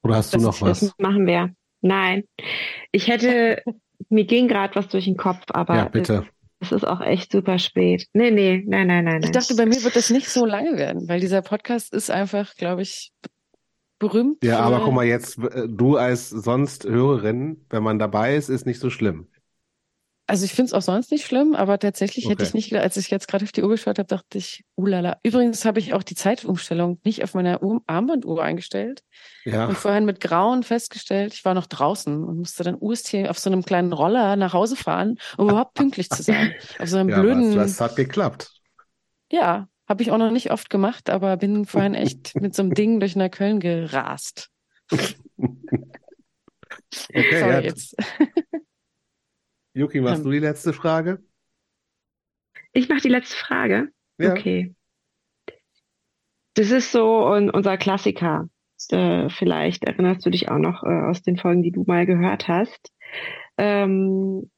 Oder 0.05 0.15
hast 0.15 0.33
du 0.33 0.37
Das 0.39 0.45
noch 0.45 0.55
ist 0.55 0.63
was? 0.63 0.81
Das 0.81 0.93
machen 0.99 1.27
wir. 1.27 1.53
Nein. 1.81 2.23
Ich 2.93 3.09
hätte, 3.09 3.63
mir 4.11 4.25
ging 4.25 4.47
gerade 4.47 4.77
was 4.77 4.87
durch 4.87 5.07
den 5.07 5.17
Kopf, 5.17 5.43
aber 5.49 5.77
Ja, 5.77 5.85
bitte. 5.89 6.25
es 6.61 6.71
ist 6.71 6.85
auch 6.87 7.01
echt 7.01 7.33
super 7.33 7.59
spät. 7.59 8.07
Nee, 8.13 8.31
nee, 8.31 8.63
nein, 8.65 8.87
nein, 8.87 9.05
nein. 9.05 9.17
Ich 9.19 9.25
nein. 9.25 9.33
dachte, 9.33 9.57
bei 9.57 9.67
mir 9.67 9.83
wird 9.83 9.97
das 9.97 10.11
nicht 10.11 10.29
so 10.29 10.47
lange 10.47 10.77
werden, 10.77 11.09
weil 11.09 11.19
dieser 11.19 11.43
Podcast 11.43 11.93
ist 11.93 12.13
einfach, 12.13 12.55
glaube 12.55 12.83
ich, 12.83 13.11
berühmt. 13.99 14.45
Ja, 14.45 14.61
aber 14.61 14.81
guck 14.85 14.95
mal, 14.95 15.05
jetzt, 15.05 15.37
äh, 15.39 15.67
du 15.69 15.97
als 15.97 16.31
sonst 16.31 16.85
Hörerin, 16.85 17.67
wenn 17.71 17.83
man 17.83 17.99
dabei 17.99 18.37
ist, 18.37 18.51
ist 18.51 18.67
nicht 18.67 18.79
so 18.79 18.89
schlimm. 18.89 19.27
Also 20.31 20.45
ich 20.45 20.53
finde 20.53 20.67
es 20.69 20.73
auch 20.75 20.83
sonst 20.83 21.11
nicht 21.11 21.25
schlimm, 21.25 21.55
aber 21.55 21.79
tatsächlich 21.79 22.27
hätte 22.29 22.43
Okay. 22.43 22.45
ich 22.45 22.53
nicht 22.55 22.75
als 22.75 22.99
ich 22.99 23.09
jetzt 23.11 23.29
gerade 23.29 23.45
auf 23.47 23.53
die 23.53 23.63
Uhr 23.63 23.71
geschaut 23.71 23.99
habe, 23.99 24.07
dachte 24.07 24.37
ich, 24.37 24.63
ulala. 24.75 25.17
Übrigens 25.23 25.65
habe 25.65 25.79
ich 25.79 25.95
auch 25.95 26.03
die 26.03 26.15
Zeitumstellung 26.15 27.01
nicht 27.03 27.25
auf 27.25 27.33
meiner 27.33 27.63
Uhr, 27.63 27.81
Armbanduhr 27.87 28.43
eingestellt 28.43 29.03
Ja, 29.45 29.67
und 29.67 29.77
vorhin 29.79 30.05
mit 30.05 30.21
Grauen 30.21 30.65
festgestellt, 30.65 31.33
ich 31.33 31.47
war 31.47 31.55
noch 31.55 31.67
draußen 31.67 32.23
und 32.25 32.37
musste 32.39 32.63
dann 32.63 32.77
UST 32.79 33.15
auf 33.29 33.39
so 33.39 33.49
einem 33.51 33.65
kleinen 33.65 33.93
Roller 33.95 34.37
nach 34.37 34.53
Hause 34.53 34.77
fahren, 34.77 35.17
um 35.39 35.49
überhaupt 35.49 35.73
pünktlich 35.75 36.11
zu 36.11 36.23
sein. 36.23 36.55
Auf 36.79 36.89
so 36.91 36.99
einem 36.99 37.09
ja, 37.09 37.21
blöden, 37.21 37.57
was, 37.57 37.79
das 37.79 37.81
hat 37.81 37.97
geklappt. 37.97 38.53
ja, 39.33 39.69
habe 39.89 40.03
ich 40.03 40.11
auch 40.11 40.19
noch 40.19 40.31
nicht 40.31 40.51
oft 40.51 40.69
gemacht, 40.69 41.09
aber 41.09 41.39
bin 41.39 41.65
vorhin 41.65 41.95
echt 41.95 42.37
mit 42.39 42.55
so 42.55 42.63
einem 42.63 42.75
Ding 42.75 43.01
durch 43.01 43.17
Neukölln 43.17 43.61
gerast. 43.61 44.51
Okay, 47.15 47.41
Sorry 47.41 47.51
ja. 47.51 47.61
jetzt. 47.61 47.97
Yuki, 49.79 50.01
machst 50.01 50.19
Ähm. 50.19 50.25
du 50.25 50.31
die 50.33 50.41
letzte 50.41 50.73
Frage? 50.73 51.23
Ich 52.73 52.89
mache 52.89 53.01
die 53.01 53.09
letzte 53.09 53.37
Frage. 53.37 53.89
Ja. 54.19 54.33
Okay. 54.33 54.75
Das 56.55 56.73
ist 56.73 56.91
so 56.91 57.27
un 57.27 57.51
unser 57.51 57.77
Klassiker. 57.77 58.49
Äh, 58.91 59.29
vielleicht 59.31 59.85
erinnerst 59.85 60.27
du 60.27 60.31
dich 60.31 60.49
auch 60.49 60.59
noch 60.59 60.83
äh, 60.83 61.03
aus 61.09 61.23
den 61.23 61.37
Folgen, 61.37 61.63
die 61.63 61.71
du 61.71 61.85
mal 61.87 62.07
gehört 62.07 62.49
hast. 62.49 62.93
Ähm, 63.57 64.51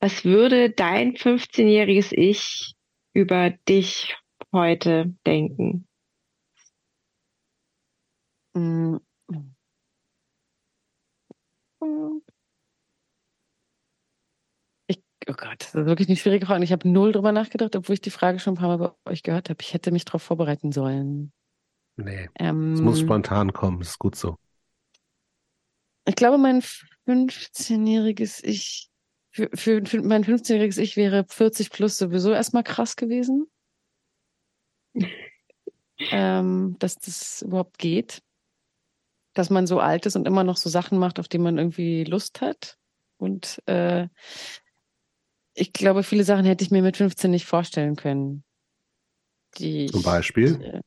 was 0.00 0.24
würde 0.24 0.70
dein 0.70 1.14
15-jähriges 1.14 2.12
Ich 2.12 2.74
über 3.14 3.50
dich 3.68 4.16
heute 4.52 5.14
denken? 5.26 5.86
Mm. 8.54 8.96
Ich, 11.80 12.31
oh 15.28 15.34
Gott, 15.34 15.60
das 15.60 15.74
ist 15.74 15.86
wirklich 15.86 16.08
eine 16.08 16.16
schwierige 16.16 16.46
Frage. 16.46 16.64
Ich 16.64 16.72
habe 16.72 16.88
null 16.88 17.12
drüber 17.12 17.32
nachgedacht, 17.32 17.76
obwohl 17.76 17.94
ich 17.94 18.00
die 18.00 18.10
Frage 18.10 18.38
schon 18.38 18.54
ein 18.54 18.56
paar 18.56 18.76
Mal 18.76 18.94
bei 19.04 19.10
euch 19.10 19.22
gehört 19.22 19.50
habe. 19.50 19.60
Ich 19.60 19.74
hätte 19.74 19.90
mich 19.90 20.04
darauf 20.04 20.22
vorbereiten 20.22 20.72
sollen. 20.72 21.32
Nee, 21.96 22.28
Ähm, 22.38 22.72
es 22.74 22.80
muss 22.80 23.00
spontan 23.00 23.52
kommen, 23.52 23.80
ist 23.80 23.98
gut 23.98 24.16
so. 24.16 24.36
ich 26.06 26.16
glaube, 26.16 26.38
mein 26.38 26.62
15-jähriges 27.06 28.42
Ich 28.42 28.90
für, 29.30 29.48
für, 29.54 29.84
für 29.84 30.02
mein 30.02 30.24
15-jähriges 30.24 30.78
Ich 30.78 30.96
wäre 30.96 31.24
40 31.28 31.70
plus 31.70 31.98
sowieso 31.98 32.32
erstmal 32.32 32.64
krass 32.64 32.96
gewesen. 32.96 33.46
ähm, 36.10 36.76
dass 36.78 36.96
das 36.96 37.42
überhaupt 37.42 37.78
geht. 37.78 38.22
Dass 39.34 39.48
man 39.48 39.66
so 39.66 39.80
alt 39.80 40.04
ist 40.06 40.16
und 40.16 40.26
immer 40.26 40.44
noch 40.44 40.58
so 40.58 40.68
Sachen 40.68 40.98
macht, 40.98 41.18
auf 41.18 41.28
die 41.28 41.38
man 41.38 41.56
irgendwie 41.56 42.04
Lust 42.04 42.40
hat. 42.42 42.76
Und 43.16 43.62
äh, 43.66 44.08
ich 45.54 45.72
glaube, 45.72 46.02
viele 46.02 46.24
Sachen 46.24 46.44
hätte 46.44 46.64
ich 46.64 46.70
mir 46.70 46.82
mit 46.82 46.96
15 46.96 47.30
nicht 47.30 47.46
vorstellen 47.46 47.96
können. 47.96 48.44
Die 49.58 49.86
Zum 49.86 50.02
Beispiel? 50.02 50.58
Ich, 50.60 50.66
äh, 50.66 50.80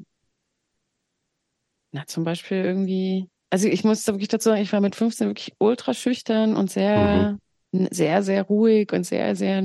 na, 1.92 2.06
zum 2.08 2.24
Beispiel 2.24 2.58
irgendwie. 2.58 3.30
Also 3.52 3.68
ich 3.68 3.84
muss 3.84 4.06
wirklich 4.08 4.28
dazu 4.28 4.50
sagen, 4.50 4.62
ich 4.62 4.74
war 4.74 4.82
mit 4.82 4.96
15 4.96 5.28
wirklich 5.28 5.54
ultra 5.60 5.94
schüchtern 5.94 6.58
und 6.58 6.72
sehr, 6.72 7.38
mhm. 7.72 7.88
sehr, 7.92 8.24
sehr 8.24 8.44
ruhig 8.44 8.92
und 8.92 9.06
sehr, 9.06 9.36
sehr 9.36 9.62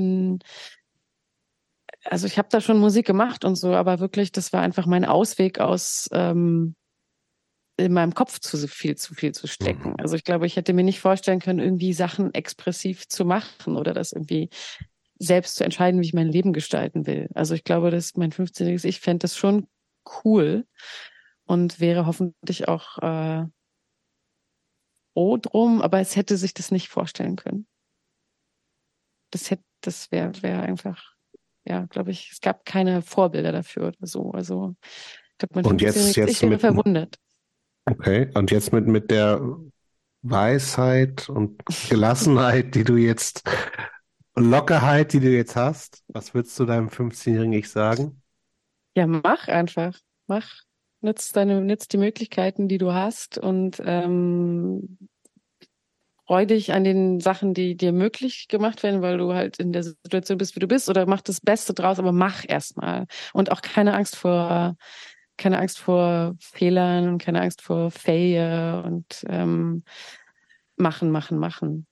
also 2.05 2.25
ich 2.25 2.37
habe 2.37 2.47
da 2.49 2.61
schon 2.61 2.79
Musik 2.79 3.05
gemacht 3.05 3.45
und 3.45 3.55
so, 3.55 3.73
aber 3.73 3.99
wirklich, 3.99 4.31
das 4.31 4.53
war 4.53 4.61
einfach 4.61 4.85
mein 4.85 5.05
Ausweg 5.05 5.59
aus 5.59 6.09
ähm, 6.11 6.75
in 7.77 7.93
meinem 7.93 8.13
Kopf 8.13 8.39
zu 8.39 8.67
viel, 8.67 8.95
zu 8.95 9.13
viel 9.13 9.33
zu 9.33 9.47
stecken. 9.47 9.89
Mhm. 9.89 9.95
Also 9.97 10.15
ich 10.15 10.23
glaube, 10.23 10.45
ich 10.45 10.55
hätte 10.55 10.73
mir 10.73 10.83
nicht 10.83 10.99
vorstellen 10.99 11.39
können, 11.39 11.59
irgendwie 11.59 11.93
Sachen 11.93 12.33
expressiv 12.33 13.07
zu 13.07 13.25
machen 13.25 13.75
oder 13.75 13.93
das 13.93 14.11
irgendwie 14.11 14.49
selbst 15.21 15.55
zu 15.55 15.63
entscheiden, 15.63 16.01
wie 16.01 16.05
ich 16.05 16.13
mein 16.13 16.29
Leben 16.29 16.51
gestalten 16.51 17.05
will. 17.05 17.29
Also 17.35 17.53
ich 17.53 17.63
glaube, 17.63 17.91
dass 17.91 18.15
mein 18.15 18.31
15-jähriges 18.31 18.85
Ich 18.85 18.99
fände 18.99 19.19
das 19.19 19.37
schon 19.37 19.67
cool 20.23 20.65
und 21.45 21.79
wäre 21.79 22.07
hoffentlich 22.07 22.67
auch 22.67 22.97
äh, 22.97 23.45
froh 25.13 25.37
drum, 25.37 25.81
aber 25.81 25.99
es 25.99 26.15
hätte 26.15 26.37
sich 26.37 26.53
das 26.53 26.71
nicht 26.71 26.89
vorstellen 26.89 27.35
können. 27.35 27.67
Das 29.29 29.51
hätte, 29.51 29.63
das 29.81 30.11
wäre 30.11 30.41
wär 30.41 30.63
einfach, 30.63 31.13
ja, 31.65 31.85
glaube 31.85 32.11
ich, 32.11 32.31
es 32.31 32.41
gab 32.41 32.65
keine 32.65 33.03
Vorbilder 33.03 33.51
dafür 33.51 33.89
oder 33.89 34.07
so. 34.07 34.31
Also 34.31 34.75
ich 34.81 35.37
glaube, 35.37 35.55
mein 35.55 35.65
und 35.65 35.81
jetzt, 35.81 36.15
jetzt 36.15 36.31
ich 36.31 36.41
wäre 36.41 36.51
mit, 36.51 36.61
verwundert. 36.61 37.19
Okay, 37.85 38.31
und 38.33 38.49
jetzt 38.49 38.73
mit, 38.73 38.87
mit 38.87 39.11
der 39.11 39.39
Weisheit 40.23 41.29
und 41.29 41.63
Gelassenheit, 41.89 42.73
die 42.73 42.83
du 42.83 42.95
jetzt 42.95 43.43
Lockerheit, 44.35 45.13
die 45.13 45.19
du 45.19 45.29
jetzt 45.29 45.55
hast, 45.55 46.03
was 46.07 46.33
würdest 46.33 46.57
du 46.59 46.65
deinem 46.65 46.89
15-jährigen 46.89 47.53
Ich 47.53 47.69
sagen? 47.69 48.21
Ja, 48.95 49.07
mach 49.07 49.47
einfach. 49.47 49.97
Mach. 50.27 50.49
Nutz 51.01 51.31
deine, 51.31 51.61
nutz 51.61 51.87
die 51.87 51.97
Möglichkeiten, 51.97 52.67
die 52.67 52.77
du 52.77 52.93
hast 52.93 53.37
und 53.37 53.81
ähm, 53.83 54.97
freu 56.27 56.45
dich 56.45 56.71
an 56.73 56.83
den 56.83 57.19
Sachen, 57.19 57.53
die 57.53 57.75
dir 57.75 57.91
möglich 57.91 58.47
gemacht 58.47 58.83
werden, 58.83 59.01
weil 59.01 59.17
du 59.17 59.33
halt 59.33 59.57
in 59.57 59.73
der 59.73 59.83
Situation 59.83 60.37
bist, 60.37 60.55
wie 60.55 60.59
du 60.59 60.67
bist, 60.67 60.89
oder 60.89 61.05
mach 61.05 61.21
das 61.21 61.41
Beste 61.41 61.73
draus, 61.73 61.99
aber 61.99 62.11
mach 62.11 62.45
erstmal. 62.47 63.07
Und 63.33 63.51
auch 63.51 63.61
keine 63.61 63.93
Angst 63.95 64.15
vor, 64.15 64.77
keine 65.37 65.59
Angst 65.59 65.79
vor 65.79 66.35
Fehlern 66.39 67.09
und 67.09 67.17
keine 67.17 67.41
Angst 67.41 67.61
vor 67.61 67.91
Failure 67.91 68.83
und 68.85 69.25
ähm, 69.27 69.83
machen, 70.77 71.11
machen, 71.11 71.37
machen. 71.37 71.87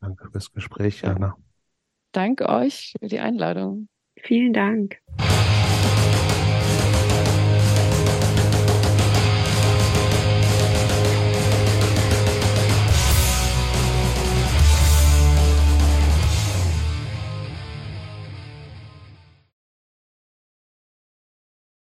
Danke 0.00 0.30
fürs 0.30 0.52
Gespräch, 0.52 1.04
Anna. 1.04 1.36
Danke 2.12 2.48
euch 2.48 2.94
für 2.98 3.08
die 3.08 3.20
Einladung. 3.20 3.88
Vielen 4.16 4.52
Dank. 4.52 5.00